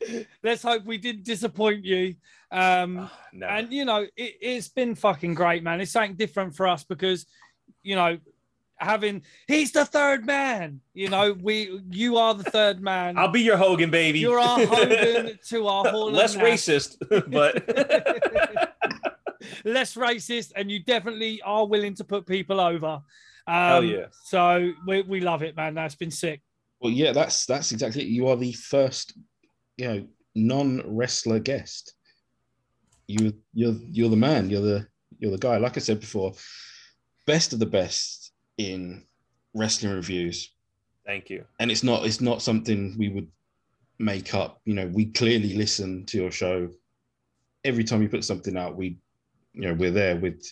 let's 0.42 0.62
hope 0.62 0.84
we 0.84 0.98
didn't 0.98 1.24
disappoint 1.24 1.84
you. 1.84 2.14
Um, 2.52 3.10
no. 3.32 3.46
and 3.46 3.72
you 3.72 3.84
know, 3.84 4.02
it, 4.16 4.34
it's 4.40 4.68
been 4.68 4.94
fucking 4.94 5.34
great, 5.34 5.64
man. 5.64 5.80
It's 5.80 5.90
something 5.90 6.14
different 6.14 6.54
for 6.54 6.68
us 6.68 6.84
because, 6.84 7.26
you 7.82 7.96
know, 7.96 8.18
having 8.84 9.22
he's 9.48 9.72
the 9.72 9.84
third 9.84 10.24
man. 10.26 10.80
You 10.92 11.08
know, 11.08 11.32
we 11.32 11.80
you 11.90 12.16
are 12.18 12.34
the 12.34 12.44
third 12.44 12.80
man. 12.80 13.18
I'll 13.18 13.28
be 13.28 13.42
your 13.42 13.56
Hogan, 13.56 13.90
baby. 13.90 14.20
You're 14.20 14.38
our 14.38 14.64
Hogan 14.66 15.38
to 15.48 15.66
our 15.66 15.90
Hall 15.90 16.10
Less 16.12 16.36
Nash. 16.36 16.44
racist, 16.44 16.96
but 17.30 17.66
less 19.64 19.94
racist, 19.94 20.52
and 20.56 20.70
you 20.70 20.82
definitely 20.82 21.40
are 21.42 21.66
willing 21.66 21.94
to 21.96 22.04
put 22.04 22.26
people 22.26 22.60
over. 22.60 23.00
Um, 23.46 23.54
Hell 23.54 23.84
yeah. 23.84 24.06
So 24.24 24.72
we, 24.86 25.02
we 25.02 25.20
love 25.20 25.42
it, 25.42 25.56
man. 25.56 25.74
That's 25.74 25.94
been 25.94 26.10
sick. 26.10 26.40
well, 26.80 26.92
yeah, 26.92 27.12
that's 27.12 27.46
that's 27.46 27.72
exactly 27.72 28.02
it. 28.02 28.08
You 28.08 28.28
are 28.28 28.36
the 28.36 28.52
first, 28.52 29.18
you 29.76 29.88
know, 29.88 30.06
non-wrestler 30.34 31.40
guest. 31.40 31.94
You 33.06 33.34
you're 33.52 33.76
you're 33.90 34.08
the 34.08 34.16
man. 34.16 34.48
You're 34.48 34.62
the 34.62 34.86
you're 35.18 35.30
the 35.32 35.38
guy. 35.38 35.58
Like 35.58 35.76
I 35.76 35.80
said 35.80 36.00
before, 36.00 36.32
best 37.26 37.52
of 37.52 37.58
the 37.58 37.66
best 37.66 38.23
in 38.58 39.04
wrestling 39.54 39.92
reviews. 39.92 40.50
thank 41.06 41.30
you. 41.30 41.44
and 41.60 41.70
it's 41.70 41.82
not 41.82 42.04
it's 42.04 42.20
not 42.20 42.42
something 42.42 42.94
we 42.98 43.08
would 43.08 43.28
make 43.98 44.34
up 44.34 44.60
you 44.64 44.74
know 44.74 44.86
we 44.88 45.06
clearly 45.06 45.54
listen 45.54 46.04
to 46.04 46.18
your 46.18 46.30
show 46.30 46.68
every 47.64 47.84
time 47.84 48.02
you 48.02 48.08
put 48.08 48.24
something 48.24 48.56
out 48.56 48.76
we 48.76 48.98
you 49.52 49.62
know 49.62 49.74
we're 49.74 49.90
there 49.90 50.16
with 50.16 50.42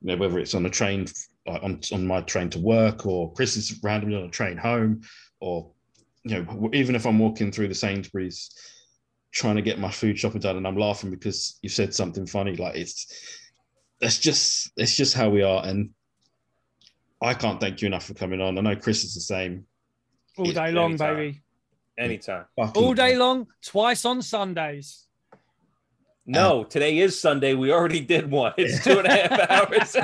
you 0.00 0.08
know 0.08 0.16
whether 0.16 0.38
it's 0.38 0.54
on 0.54 0.66
a 0.66 0.70
train 0.70 1.06
like 1.46 1.62
on, 1.62 1.80
on 1.92 2.06
my 2.06 2.20
train 2.22 2.48
to 2.48 2.58
work 2.58 3.04
or 3.06 3.32
chris 3.32 3.56
is 3.56 3.80
randomly 3.82 4.16
on 4.16 4.22
a 4.24 4.30
train 4.30 4.56
home 4.56 5.00
or 5.40 5.70
you 6.22 6.42
know 6.42 6.70
even 6.72 6.94
if 6.94 7.04
i'm 7.04 7.18
walking 7.18 7.50
through 7.50 7.68
the 7.68 7.74
sainsbury's 7.74 8.50
trying 9.32 9.56
to 9.56 9.62
get 9.62 9.80
my 9.80 9.90
food 9.90 10.18
shopping 10.18 10.40
done 10.40 10.56
and 10.56 10.66
i'm 10.66 10.76
laughing 10.76 11.10
because 11.10 11.58
you 11.62 11.68
said 11.68 11.92
something 11.92 12.26
funny 12.26 12.54
like 12.56 12.76
it's 12.76 13.40
that's 14.00 14.18
just 14.18 14.70
it's 14.76 14.96
just 14.96 15.14
how 15.14 15.28
we 15.28 15.42
are 15.42 15.64
and 15.66 15.90
i 17.22 17.32
can't 17.34 17.60
thank 17.60 17.80
you 17.82 17.86
enough 17.86 18.04
for 18.06 18.14
coming 18.14 18.40
on 18.40 18.56
i 18.58 18.60
know 18.60 18.76
chris 18.76 19.04
is 19.04 19.14
the 19.14 19.20
same 19.20 19.64
All 20.38 20.46
Yeah, 20.46 20.66
day 20.66 20.72
long, 20.72 20.90
anytime. 20.92 21.16
baby. 21.16 21.40
Anytime. 21.96 22.44
Fucking- 22.56 22.82
All 22.82 22.92
day 22.94 23.16
long, 23.16 23.46
twice 23.62 24.04
on 24.04 24.20
Sundays. 24.20 25.06
No, 26.26 26.64
today 26.64 26.98
is 26.98 27.20
Sunday. 27.20 27.54
We 27.54 27.70
already 27.70 28.00
did 28.00 28.28
one. 28.28 28.52
It's 28.56 28.82
two 28.82 28.98
and 28.98 29.06
a 29.06 29.12
half 29.12 29.50
hours. 29.70 29.94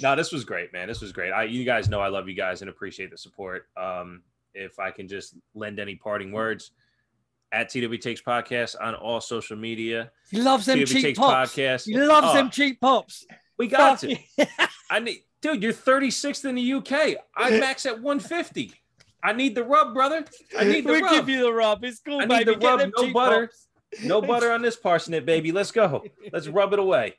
no, 0.00 0.14
this 0.14 0.30
was 0.30 0.44
great, 0.44 0.72
man. 0.72 0.86
This 0.86 1.00
was 1.00 1.10
great. 1.12 1.32
I, 1.32 1.44
you 1.44 1.64
guys 1.64 1.88
know 1.88 2.00
I 2.00 2.06
love 2.08 2.28
you 2.28 2.34
guys 2.36 2.60
and 2.60 2.70
appreciate 2.70 3.10
the 3.10 3.18
support. 3.18 3.66
Um, 3.76 4.22
if 4.54 4.78
I 4.78 4.92
can 4.92 5.08
just 5.08 5.34
lend 5.54 5.80
any 5.80 5.96
parting 5.96 6.30
words 6.30 6.70
at 7.50 7.70
TW 7.70 7.98
Takes 8.00 8.20
Podcast 8.22 8.76
on 8.80 8.94
all 8.94 9.20
social 9.20 9.56
media. 9.56 10.12
He 10.30 10.40
loves 10.40 10.66
them 10.66 10.78
TW 10.78 10.86
cheap 10.86 11.02
Takes 11.02 11.18
pops. 11.18 11.54
Podcast. 11.56 11.86
He 11.86 11.96
loves 11.96 12.28
Oh, 12.30 12.34
them 12.34 12.50
cheap 12.50 12.80
pops. 12.80 13.26
We 13.58 13.66
got 13.66 14.00
Fuck 14.00 14.10
to. 14.10 14.16
yeah. 14.36 14.68
I 14.90 15.00
need, 15.00 15.22
dude. 15.42 15.62
You're 15.62 15.72
36th 15.72 16.44
in 16.44 16.54
the 16.54 16.72
UK. 16.74 17.16
I 17.36 17.50
max 17.60 17.86
at 17.86 18.00
150. 18.00 18.72
I 19.22 19.32
need 19.32 19.54
the 19.54 19.64
rub, 19.64 19.94
brother. 19.94 20.24
I 20.56 20.64
need 20.64 20.84
the 20.86 20.92
rub. 20.92 21.02
we 21.02 21.02
rub. 21.02 21.12
give 21.12 21.28
you 21.28 21.42
the 21.42 21.52
rub. 21.52 21.84
It's 21.84 21.98
cool, 21.98 22.20
I 22.20 22.24
need 22.24 22.28
baby. 22.28 22.44
the 22.44 22.54
Get 22.54 22.78
rub, 22.78 22.92
no 22.96 23.12
butter. 23.12 23.50
No 24.04 24.22
butter 24.22 24.52
on 24.52 24.62
this 24.62 24.76
parsnip, 24.76 25.24
baby. 25.26 25.50
Let's 25.50 25.72
go. 25.72 26.04
Let's 26.32 26.46
rub 26.46 26.72
it 26.72 26.78
away. 26.78 27.16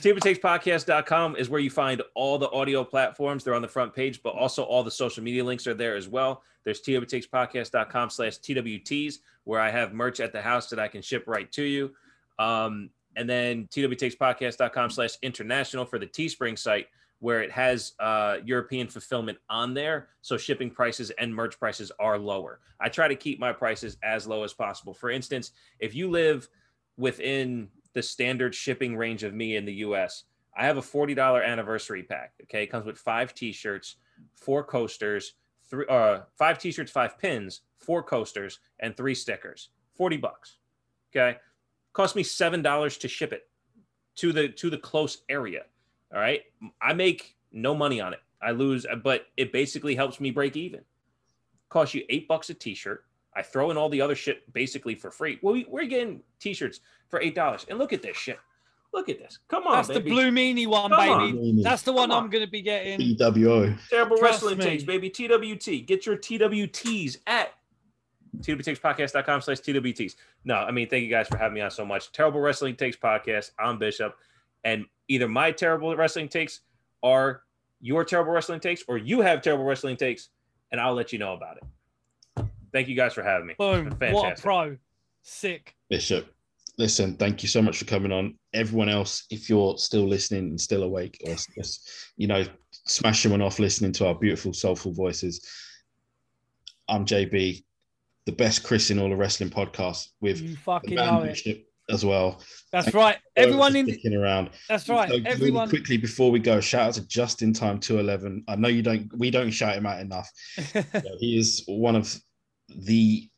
TableTakesPodcast.com 0.00 1.36
is 1.36 1.48
where 1.48 1.60
you 1.60 1.70
find 1.70 2.02
all 2.14 2.38
the 2.38 2.50
audio 2.50 2.84
platforms. 2.84 3.42
They're 3.42 3.54
on 3.54 3.62
the 3.62 3.68
front 3.68 3.94
page, 3.94 4.22
but 4.22 4.30
also 4.30 4.62
all 4.62 4.84
the 4.84 4.90
social 4.90 5.24
media 5.24 5.42
links 5.42 5.66
are 5.66 5.74
there 5.74 5.96
as 5.96 6.08
well. 6.08 6.42
There's 6.64 6.80
TWTakesPodcast.com 6.82 8.10
slash 8.10 8.38
TWTs, 8.38 9.16
where 9.44 9.60
I 9.60 9.70
have 9.70 9.92
merch 9.92 10.20
at 10.20 10.32
the 10.32 10.40
house 10.42 10.70
that 10.70 10.78
I 10.78 10.86
can 10.88 11.02
ship 11.02 11.24
right 11.26 11.50
to 11.52 11.62
you. 11.64 11.92
Um, 12.38 12.90
and 13.16 13.28
then 13.28 13.66
TWTakesPodcast.com 13.72 14.90
slash 14.90 15.16
international 15.22 15.84
for 15.84 15.98
the 15.98 16.06
Teespring 16.06 16.58
site, 16.58 16.86
where 17.18 17.42
it 17.42 17.50
has 17.50 17.92
uh, 17.98 18.36
European 18.44 18.86
fulfillment 18.88 19.38
on 19.48 19.74
there. 19.74 20.08
So 20.20 20.36
shipping 20.36 20.70
prices 20.70 21.10
and 21.18 21.34
merch 21.34 21.58
prices 21.58 21.90
are 21.98 22.18
lower. 22.18 22.60
I 22.78 22.90
try 22.90 23.08
to 23.08 23.16
keep 23.16 23.40
my 23.40 23.52
prices 23.52 23.96
as 24.02 24.26
low 24.26 24.44
as 24.44 24.52
possible. 24.52 24.92
For 24.92 25.10
instance, 25.10 25.52
if 25.80 25.94
you 25.94 26.10
live 26.10 26.48
within 26.98 27.68
the 27.94 28.02
standard 28.02 28.54
shipping 28.54 28.96
range 28.96 29.22
of 29.22 29.32
me 29.32 29.56
in 29.56 29.64
the 29.64 29.74
US, 29.74 30.24
I 30.56 30.64
have 30.64 30.76
a 30.76 30.82
$40 30.82 31.44
anniversary 31.44 32.02
pack. 32.02 32.32
Okay. 32.44 32.62
It 32.62 32.68
comes 32.68 32.86
with 32.86 32.98
five 32.98 33.34
t 33.34 33.52
shirts, 33.52 33.96
four 34.34 34.62
coasters, 34.62 35.34
three, 35.70 35.86
uh, 35.88 36.20
five 36.36 36.58
t 36.58 36.70
shirts, 36.70 36.90
five 36.90 37.18
pins, 37.18 37.62
four 37.78 38.02
coasters, 38.02 38.60
and 38.80 38.96
three 38.96 39.14
stickers. 39.14 39.70
40 39.94 40.18
bucks. 40.18 40.58
Okay. 41.14 41.38
Cost 41.96 42.14
me 42.14 42.22
$7 42.22 43.00
to 43.00 43.08
ship 43.08 43.32
it. 43.32 43.48
to 44.16 44.30
the 44.30 44.48
to 44.50 44.68
the 44.68 44.76
close 44.76 45.22
area. 45.30 45.62
All 46.12 46.20
right, 46.20 46.42
I 46.82 46.92
make 46.92 47.36
no 47.52 47.74
money 47.74 48.02
on 48.02 48.12
it. 48.12 48.20
I 48.42 48.50
lose, 48.50 48.84
but 49.02 49.28
it 49.38 49.50
basically 49.50 49.94
helps 49.94 50.20
me 50.20 50.30
break 50.30 50.56
even. 50.56 50.82
Cost 51.70 51.94
you 51.94 52.04
eight 52.10 52.28
bucks 52.28 52.50
a 52.50 52.54
t-shirt. 52.54 53.04
I 53.34 53.40
throw 53.40 53.70
in 53.70 53.78
all 53.78 53.88
the 53.88 54.02
other 54.02 54.14
shit 54.14 54.52
basically 54.52 54.94
for 54.94 55.10
free. 55.10 55.38
Well, 55.40 55.54
we, 55.54 55.64
we're 55.70 55.86
getting 55.86 56.20
t-shirts 56.38 56.80
for 57.08 57.18
eight 57.22 57.34
dollars, 57.34 57.64
and 57.70 57.78
look 57.78 57.94
at 57.94 58.02
this 58.02 58.16
shit. 58.16 58.38
Look 58.92 59.08
at 59.08 59.18
this. 59.18 59.38
Come 59.48 59.66
on, 59.66 59.76
That's 59.76 59.88
baby. 59.88 60.02
the 60.02 60.10
blue 60.10 60.30
meanie 60.30 60.66
one, 60.66 60.90
Come 60.90 60.98
baby. 61.32 61.38
on. 61.38 61.62
That's 61.62 61.82
the 61.82 61.92
one 61.94 62.10
on. 62.10 62.24
I'm 62.24 62.30
going 62.30 62.44
to 62.44 62.50
be 62.50 62.60
getting. 62.62 63.00
BWO. 63.00 63.76
Terrible 63.88 64.18
Trust 64.18 64.42
Wrestling 64.42 64.58
me. 64.58 64.64
Takes, 64.64 64.84
baby. 64.84 65.08
TWT. 65.10 65.86
Get 65.86 66.04
your 66.06 66.16
TWTs 66.16 67.18
at 67.26 67.52
TWTakes.podcast.com 68.40 69.40
slash 69.40 69.58
TWTs. 69.58 70.16
No, 70.44 70.56
I 70.56 70.70
mean, 70.70 70.88
thank 70.88 71.02
you 71.02 71.10
guys 71.10 71.28
for 71.28 71.36
having 71.36 71.54
me 71.54 71.60
on 71.60 71.70
so 71.70 71.84
much. 71.84 72.12
Terrible 72.12 72.40
Wrestling 72.40 72.76
Takes 72.76 72.96
podcast. 72.96 73.50
I'm 73.58 73.78
Bishop. 73.78 74.14
And 74.64 74.84
either 75.08 75.28
my 75.28 75.52
terrible 75.52 75.94
wrestling 75.96 76.28
takes 76.28 76.60
are 77.02 77.42
your 77.80 78.04
terrible 78.04 78.32
wrestling 78.32 78.60
takes, 78.60 78.82
or 78.88 78.98
you 78.98 79.20
have 79.20 79.42
terrible 79.42 79.64
wrestling 79.64 79.96
takes, 79.96 80.30
and 80.72 80.80
I'll 80.80 80.94
let 80.94 81.12
you 81.12 81.18
know 81.18 81.34
about 81.34 81.58
it. 81.58 82.44
Thank 82.72 82.88
you 82.88 82.96
guys 82.96 83.14
for 83.14 83.22
having 83.22 83.46
me. 83.46 83.54
Boom. 83.58 83.86
What 83.86 83.92
a 83.92 83.96
Fantastic. 83.96 84.42
pro. 84.44 84.76
Sick. 85.22 85.74
Bishop, 85.88 86.32
listen, 86.78 87.16
thank 87.16 87.42
you 87.42 87.48
so 87.48 87.62
much 87.62 87.78
for 87.78 87.84
coming 87.84 88.12
on. 88.12 88.36
Everyone 88.54 88.88
else, 88.88 89.24
if 89.30 89.48
you're 89.48 89.78
still 89.78 90.06
listening 90.06 90.50
and 90.50 90.60
still 90.60 90.82
awake, 90.82 91.20
or 91.26 91.36
just, 91.54 91.88
you 92.16 92.26
know, 92.26 92.44
smashing 92.70 93.30
one 93.30 93.42
off 93.42 93.58
listening 93.58 93.92
to 93.92 94.06
our 94.06 94.14
beautiful, 94.14 94.52
soulful 94.52 94.92
voices. 94.92 95.46
I'm 96.88 97.04
JB, 97.04 97.64
the 98.26 98.32
best 98.32 98.62
Chris 98.64 98.90
in 98.90 98.98
all 98.98 99.08
the 99.08 99.16
wrestling 99.16 99.50
podcasts 99.50 100.08
with 100.20 100.40
You 100.40 100.56
fucking 100.56 100.96
band 100.96 101.16
know 101.16 101.22
it. 101.22 101.28
Bishop 101.28 101.62
as 101.88 102.04
well. 102.04 102.40
That's 102.72 102.86
Thank 102.86 102.96
right. 102.96 103.16
Everyone 103.36 103.76
in. 103.76 103.86
sticking 103.86 104.14
around. 104.14 104.50
That's 104.68 104.88
right. 104.88 105.08
So 105.08 105.14
really 105.14 105.26
Everyone. 105.28 105.68
quickly 105.68 105.96
before 105.96 106.32
we 106.32 106.40
go, 106.40 106.60
shout 106.60 106.88
out 106.88 106.94
to 106.94 107.06
Just 107.06 107.42
in 107.42 107.52
Time 107.52 107.78
211. 107.78 108.42
I 108.48 108.56
know 108.56 108.66
you 108.68 108.82
don't, 108.82 109.08
we 109.16 109.30
don't 109.30 109.50
shout 109.52 109.76
him 109.76 109.86
out 109.86 110.00
enough. 110.00 110.28
You 110.74 110.82
know, 110.94 111.16
he 111.20 111.38
is 111.38 111.62
one 111.68 111.94
of 111.94 112.12
the, 112.68 113.28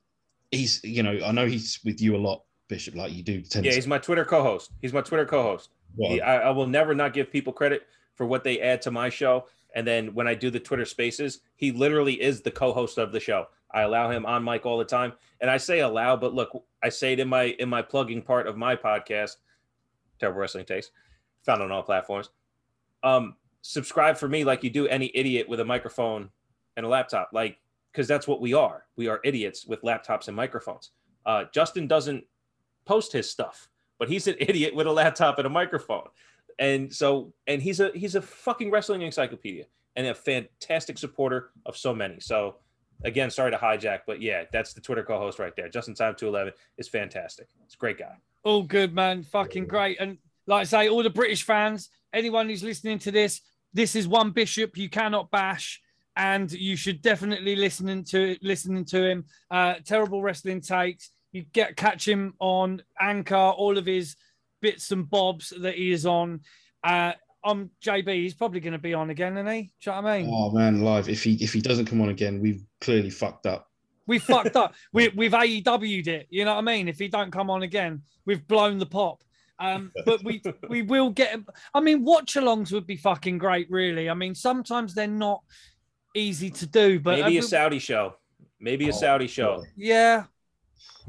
he's, 0.50 0.80
you 0.82 1.02
know, 1.02 1.18
I 1.24 1.32
know 1.32 1.46
he's 1.46 1.78
with 1.84 2.00
you 2.00 2.16
a 2.16 2.18
lot, 2.18 2.42
Bishop, 2.70 2.94
like 2.94 3.12
you 3.12 3.22
do 3.22 3.42
tend 3.42 3.66
Yeah, 3.66 3.72
to. 3.72 3.76
he's 3.76 3.86
my 3.86 3.98
Twitter 3.98 4.24
co-host. 4.24 4.70
He's 4.80 4.94
my 4.94 5.02
Twitter 5.02 5.26
co-host. 5.26 5.68
He- 5.98 6.20
I, 6.22 6.48
I 6.48 6.50
will 6.50 6.66
never 6.66 6.94
not 6.94 7.12
give 7.12 7.30
people 7.30 7.52
credit 7.52 7.82
for 8.14 8.24
what 8.24 8.44
they 8.44 8.60
add 8.60 8.80
to 8.82 8.90
my 8.90 9.10
show. 9.10 9.46
And 9.74 9.86
then 9.86 10.14
when 10.14 10.26
I 10.26 10.34
do 10.34 10.48
the 10.50 10.58
Twitter 10.60 10.86
Spaces, 10.86 11.40
he 11.56 11.70
literally 11.72 12.14
is 12.20 12.40
the 12.40 12.50
co-host 12.50 12.96
of 12.96 13.12
the 13.12 13.20
show. 13.20 13.46
I 13.72 13.82
allow 13.82 14.10
him 14.10 14.26
on 14.26 14.44
mic 14.44 14.64
all 14.64 14.78
the 14.78 14.84
time, 14.84 15.12
and 15.40 15.50
I 15.50 15.56
say 15.56 15.80
allow, 15.80 16.16
but 16.16 16.34
look, 16.34 16.64
I 16.82 16.88
say 16.88 17.12
it 17.12 17.20
in 17.20 17.28
my 17.28 17.44
in 17.58 17.68
my 17.68 17.82
plugging 17.82 18.22
part 18.22 18.46
of 18.46 18.56
my 18.56 18.76
podcast, 18.76 19.36
Terrible 20.18 20.40
Wrestling 20.40 20.64
Takes, 20.64 20.90
found 21.44 21.62
on 21.62 21.70
all 21.70 21.82
platforms. 21.82 22.30
Um, 23.02 23.36
subscribe 23.62 24.16
for 24.16 24.28
me 24.28 24.44
like 24.44 24.64
you 24.64 24.70
do 24.70 24.86
any 24.88 25.10
idiot 25.14 25.48
with 25.48 25.60
a 25.60 25.64
microphone 25.64 26.30
and 26.76 26.86
a 26.86 26.88
laptop, 26.88 27.30
like 27.32 27.58
because 27.92 28.08
that's 28.08 28.26
what 28.26 28.40
we 28.40 28.54
are. 28.54 28.84
We 28.96 29.08
are 29.08 29.20
idiots 29.24 29.66
with 29.66 29.82
laptops 29.82 30.28
and 30.28 30.36
microphones. 30.36 30.90
Uh, 31.26 31.44
Justin 31.52 31.86
doesn't 31.86 32.24
post 32.84 33.12
his 33.12 33.30
stuff, 33.30 33.68
but 33.98 34.08
he's 34.08 34.26
an 34.26 34.36
idiot 34.40 34.74
with 34.74 34.86
a 34.86 34.92
laptop 34.92 35.38
and 35.38 35.46
a 35.46 35.50
microphone 35.50 36.08
and 36.58 36.92
so 36.92 37.32
and 37.46 37.62
he's 37.62 37.80
a 37.80 37.90
he's 37.94 38.14
a 38.14 38.22
fucking 38.22 38.70
wrestling 38.70 39.02
encyclopedia 39.02 39.64
and 39.96 40.06
a 40.06 40.14
fantastic 40.14 40.98
supporter 40.98 41.50
of 41.66 41.76
so 41.76 41.94
many 41.94 42.18
so 42.20 42.56
again 43.04 43.30
sorry 43.30 43.50
to 43.50 43.56
hijack 43.56 44.00
but 44.06 44.20
yeah 44.20 44.44
that's 44.52 44.72
the 44.72 44.80
twitter 44.80 45.02
co-host 45.02 45.38
right 45.38 45.54
there 45.56 45.68
justin 45.68 45.94
time 45.94 46.14
211 46.16 46.52
is 46.78 46.88
fantastic 46.88 47.46
it's 47.64 47.74
a 47.74 47.78
great 47.78 47.98
guy 47.98 48.16
All 48.44 48.62
good, 48.62 48.94
man. 48.94 49.24
Fucking 49.24 49.66
great. 49.66 49.98
And 50.00 50.18
like 50.46 50.62
I 50.62 50.64
say, 50.64 50.88
all 50.88 51.02
the 51.02 51.10
British 51.10 51.42
fans, 51.42 51.90
anyone 52.12 52.48
who's 52.48 52.62
listening 52.62 52.98
to 53.00 53.10
this, 53.10 53.42
this 53.74 53.94
is 53.94 54.08
one 54.08 54.30
bishop 54.30 54.76
you 54.76 54.88
cannot 54.88 55.30
bash. 55.30 55.82
And 56.16 56.50
you 56.50 56.76
should 56.76 57.02
definitely 57.02 57.56
listening 57.56 58.04
to 58.04 58.36
listening 58.42 58.84
to 58.86 59.04
him. 59.04 59.24
Uh, 59.50 59.74
terrible 59.84 60.22
wrestling 60.22 60.60
takes. 60.60 61.10
You 61.32 61.42
get 61.52 61.76
catch 61.76 62.08
him 62.08 62.34
on 62.38 62.82
Anchor, 62.98 63.36
all 63.36 63.76
of 63.76 63.86
his 63.86 64.16
bits 64.62 64.90
and 64.90 65.08
bobs 65.08 65.52
that 65.60 65.74
he 65.74 65.92
is 65.92 66.06
on. 66.06 66.40
Uh, 66.82 67.12
I'm 67.44 67.70
JB. 67.84 68.08
He's 68.14 68.34
probably 68.34 68.60
going 68.60 68.72
to 68.72 68.78
be 68.78 68.94
on 68.94 69.10
again, 69.10 69.36
isn't 69.36 69.46
he? 69.52 69.62
Do 69.62 69.90
you 69.90 69.92
know 69.92 70.02
what 70.02 70.10
I 70.10 70.18
mean? 70.22 70.30
Oh 70.32 70.50
man, 70.50 70.82
live. 70.82 71.08
If 71.08 71.22
he 71.22 71.34
if 71.34 71.52
he 71.52 71.60
doesn't 71.60 71.86
come 71.86 72.00
on 72.00 72.08
again, 72.08 72.40
we've 72.40 72.62
clearly 72.80 73.10
fucked 73.10 73.46
up. 73.46 73.68
We 74.06 74.18
fucked 74.18 74.56
up. 74.56 74.74
We, 74.92 75.08
we've 75.08 75.32
AEW'd 75.32 76.08
it. 76.08 76.26
You 76.30 76.44
know 76.44 76.54
what 76.54 76.60
I 76.60 76.62
mean? 76.62 76.88
If 76.88 76.98
he 76.98 77.08
don't 77.08 77.30
come 77.30 77.50
on 77.50 77.62
again, 77.62 78.02
we've 78.24 78.46
blown 78.48 78.78
the 78.78 78.86
pop. 78.86 79.22
Um, 79.60 79.92
but 80.06 80.22
we 80.24 80.42
we 80.68 80.82
will 80.82 81.10
get. 81.10 81.38
I 81.74 81.80
mean, 81.80 82.04
watch 82.04 82.34
alongs 82.34 82.72
would 82.72 82.86
be 82.86 82.96
fucking 82.96 83.38
great, 83.38 83.70
really. 83.70 84.08
I 84.08 84.14
mean, 84.14 84.34
sometimes 84.34 84.94
they're 84.94 85.06
not 85.06 85.42
easy 86.14 86.50
to 86.50 86.66
do, 86.66 86.98
but 87.00 87.20
maybe 87.20 87.38
a 87.38 87.42
saudi 87.42 87.78
show 87.78 88.14
maybe 88.60 88.86
a 88.86 88.88
Oh, 88.88 88.92
saudi 88.92 89.26
show 89.26 89.64
yeah. 89.76 90.24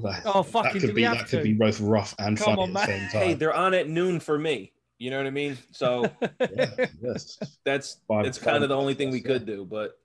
That, 0.04 0.22
Oh, 0.26 0.44
that 0.44 0.52
fucking, 0.52 0.74
do 0.74 0.80
could 0.80 0.90
we 0.90 0.94
be 0.96 1.04
have 1.04 1.18
that 1.18 1.28
could 1.28 1.44
be 1.44 1.54
both 1.54 1.80
rough 1.82 2.16
and 2.20 2.38
Come 2.38 2.56
funny 2.56 2.62
on, 2.64 2.70
at 2.70 2.74
man. 2.74 2.88
the 2.88 2.94
same 2.94 3.10
time. 3.10 3.22
hey 3.30 3.34
they're 3.34 3.54
on 3.54 3.74
at 3.74 3.90
noon 3.90 4.20
for 4.20 4.38
me 4.38 4.74
you 5.00 5.10
know 5.10 5.18
what 5.18 5.26
i 5.26 5.30
mean 5.32 5.58
so 5.72 6.04
yeah, 6.40 6.86
yes. 7.02 7.38
that's 7.66 7.98
Five- 8.08 8.26
it's 8.28 8.38
kind 8.38 8.56
five 8.56 8.62
of 8.64 8.70
the 8.70 8.76
only 8.78 8.94
thing 8.94 9.10
we 9.10 9.22
podcasts, 9.22 9.26
could 9.26 9.46
do 9.48 9.66
but 9.66 9.98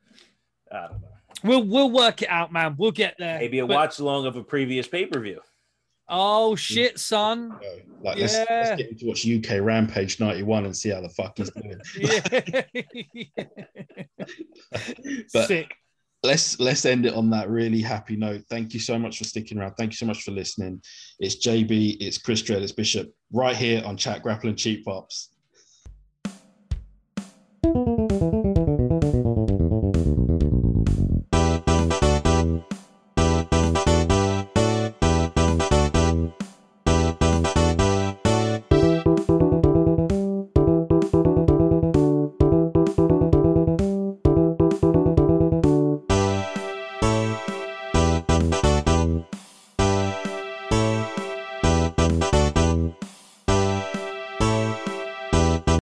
i 0.73 0.87
don't 0.89 1.03
know 1.03 1.09
we'll 1.43 1.65
we'll 1.65 1.91
work 1.91 2.23
it 2.23 2.29
out, 2.31 2.53
man. 2.53 2.75
We'll 2.79 2.93
get 2.93 3.17
there. 3.19 3.39
maybe 3.41 3.59
a 3.59 3.67
But- 3.67 3.75
watch 3.75 3.99
along 3.99 4.25
of 4.27 4.37
a 4.37 4.43
previous 4.45 4.87
pay-per-view 4.89 5.41
Oh 6.09 6.55
shit, 6.55 6.99
son. 7.01 7.57
yeah. 7.63 7.69
Like 8.03 8.19
let's, 8.19 8.35
Yeah. 8.35 8.45
let's 8.51 8.77
get 8.83 8.91
him 8.93 8.99
to 8.99 9.07
watch 9.07 9.27
UK 9.27 9.61
Rampage 9.61 10.21
'91 10.21 10.67
and 10.67 10.77
see 10.77 10.91
how 10.91 11.01
the 11.01 11.09
fuck 11.09 11.39
he's 11.39 11.51
doing. 11.51 11.81
Yeah. 11.97 12.63
But- 15.33 15.49
Sick 15.49 15.75
let's 16.25 16.59
let's 16.59 16.85
end 16.87 17.07
it 17.07 17.15
on 17.15 17.31
that 17.31 17.49
really 17.49 17.81
happy 17.81 18.17
note. 18.17 18.43
Thank 18.49 18.75
you 18.75 18.81
so 18.81 18.99
much 18.99 19.19
for 19.19 19.25
sticking 19.25 19.59
around. 19.59 19.75
Thank 19.75 19.93
you 19.93 19.97
so 19.97 20.07
much 20.07 20.23
for 20.23 20.33
listening. 20.33 20.83
It's 21.21 21.47
JB, 21.47 21.99
it's 22.01 22.19
Chris 22.19 22.43
Dredd, 22.43 22.63
it's 22.63 22.73
Bishop, 22.73 23.15
right 23.33 23.55
here 23.55 23.83
on 23.85 23.97
Chat 23.97 24.23
Grappling 24.23 24.57
Cheap 24.57 24.85
Pops. 24.85 25.31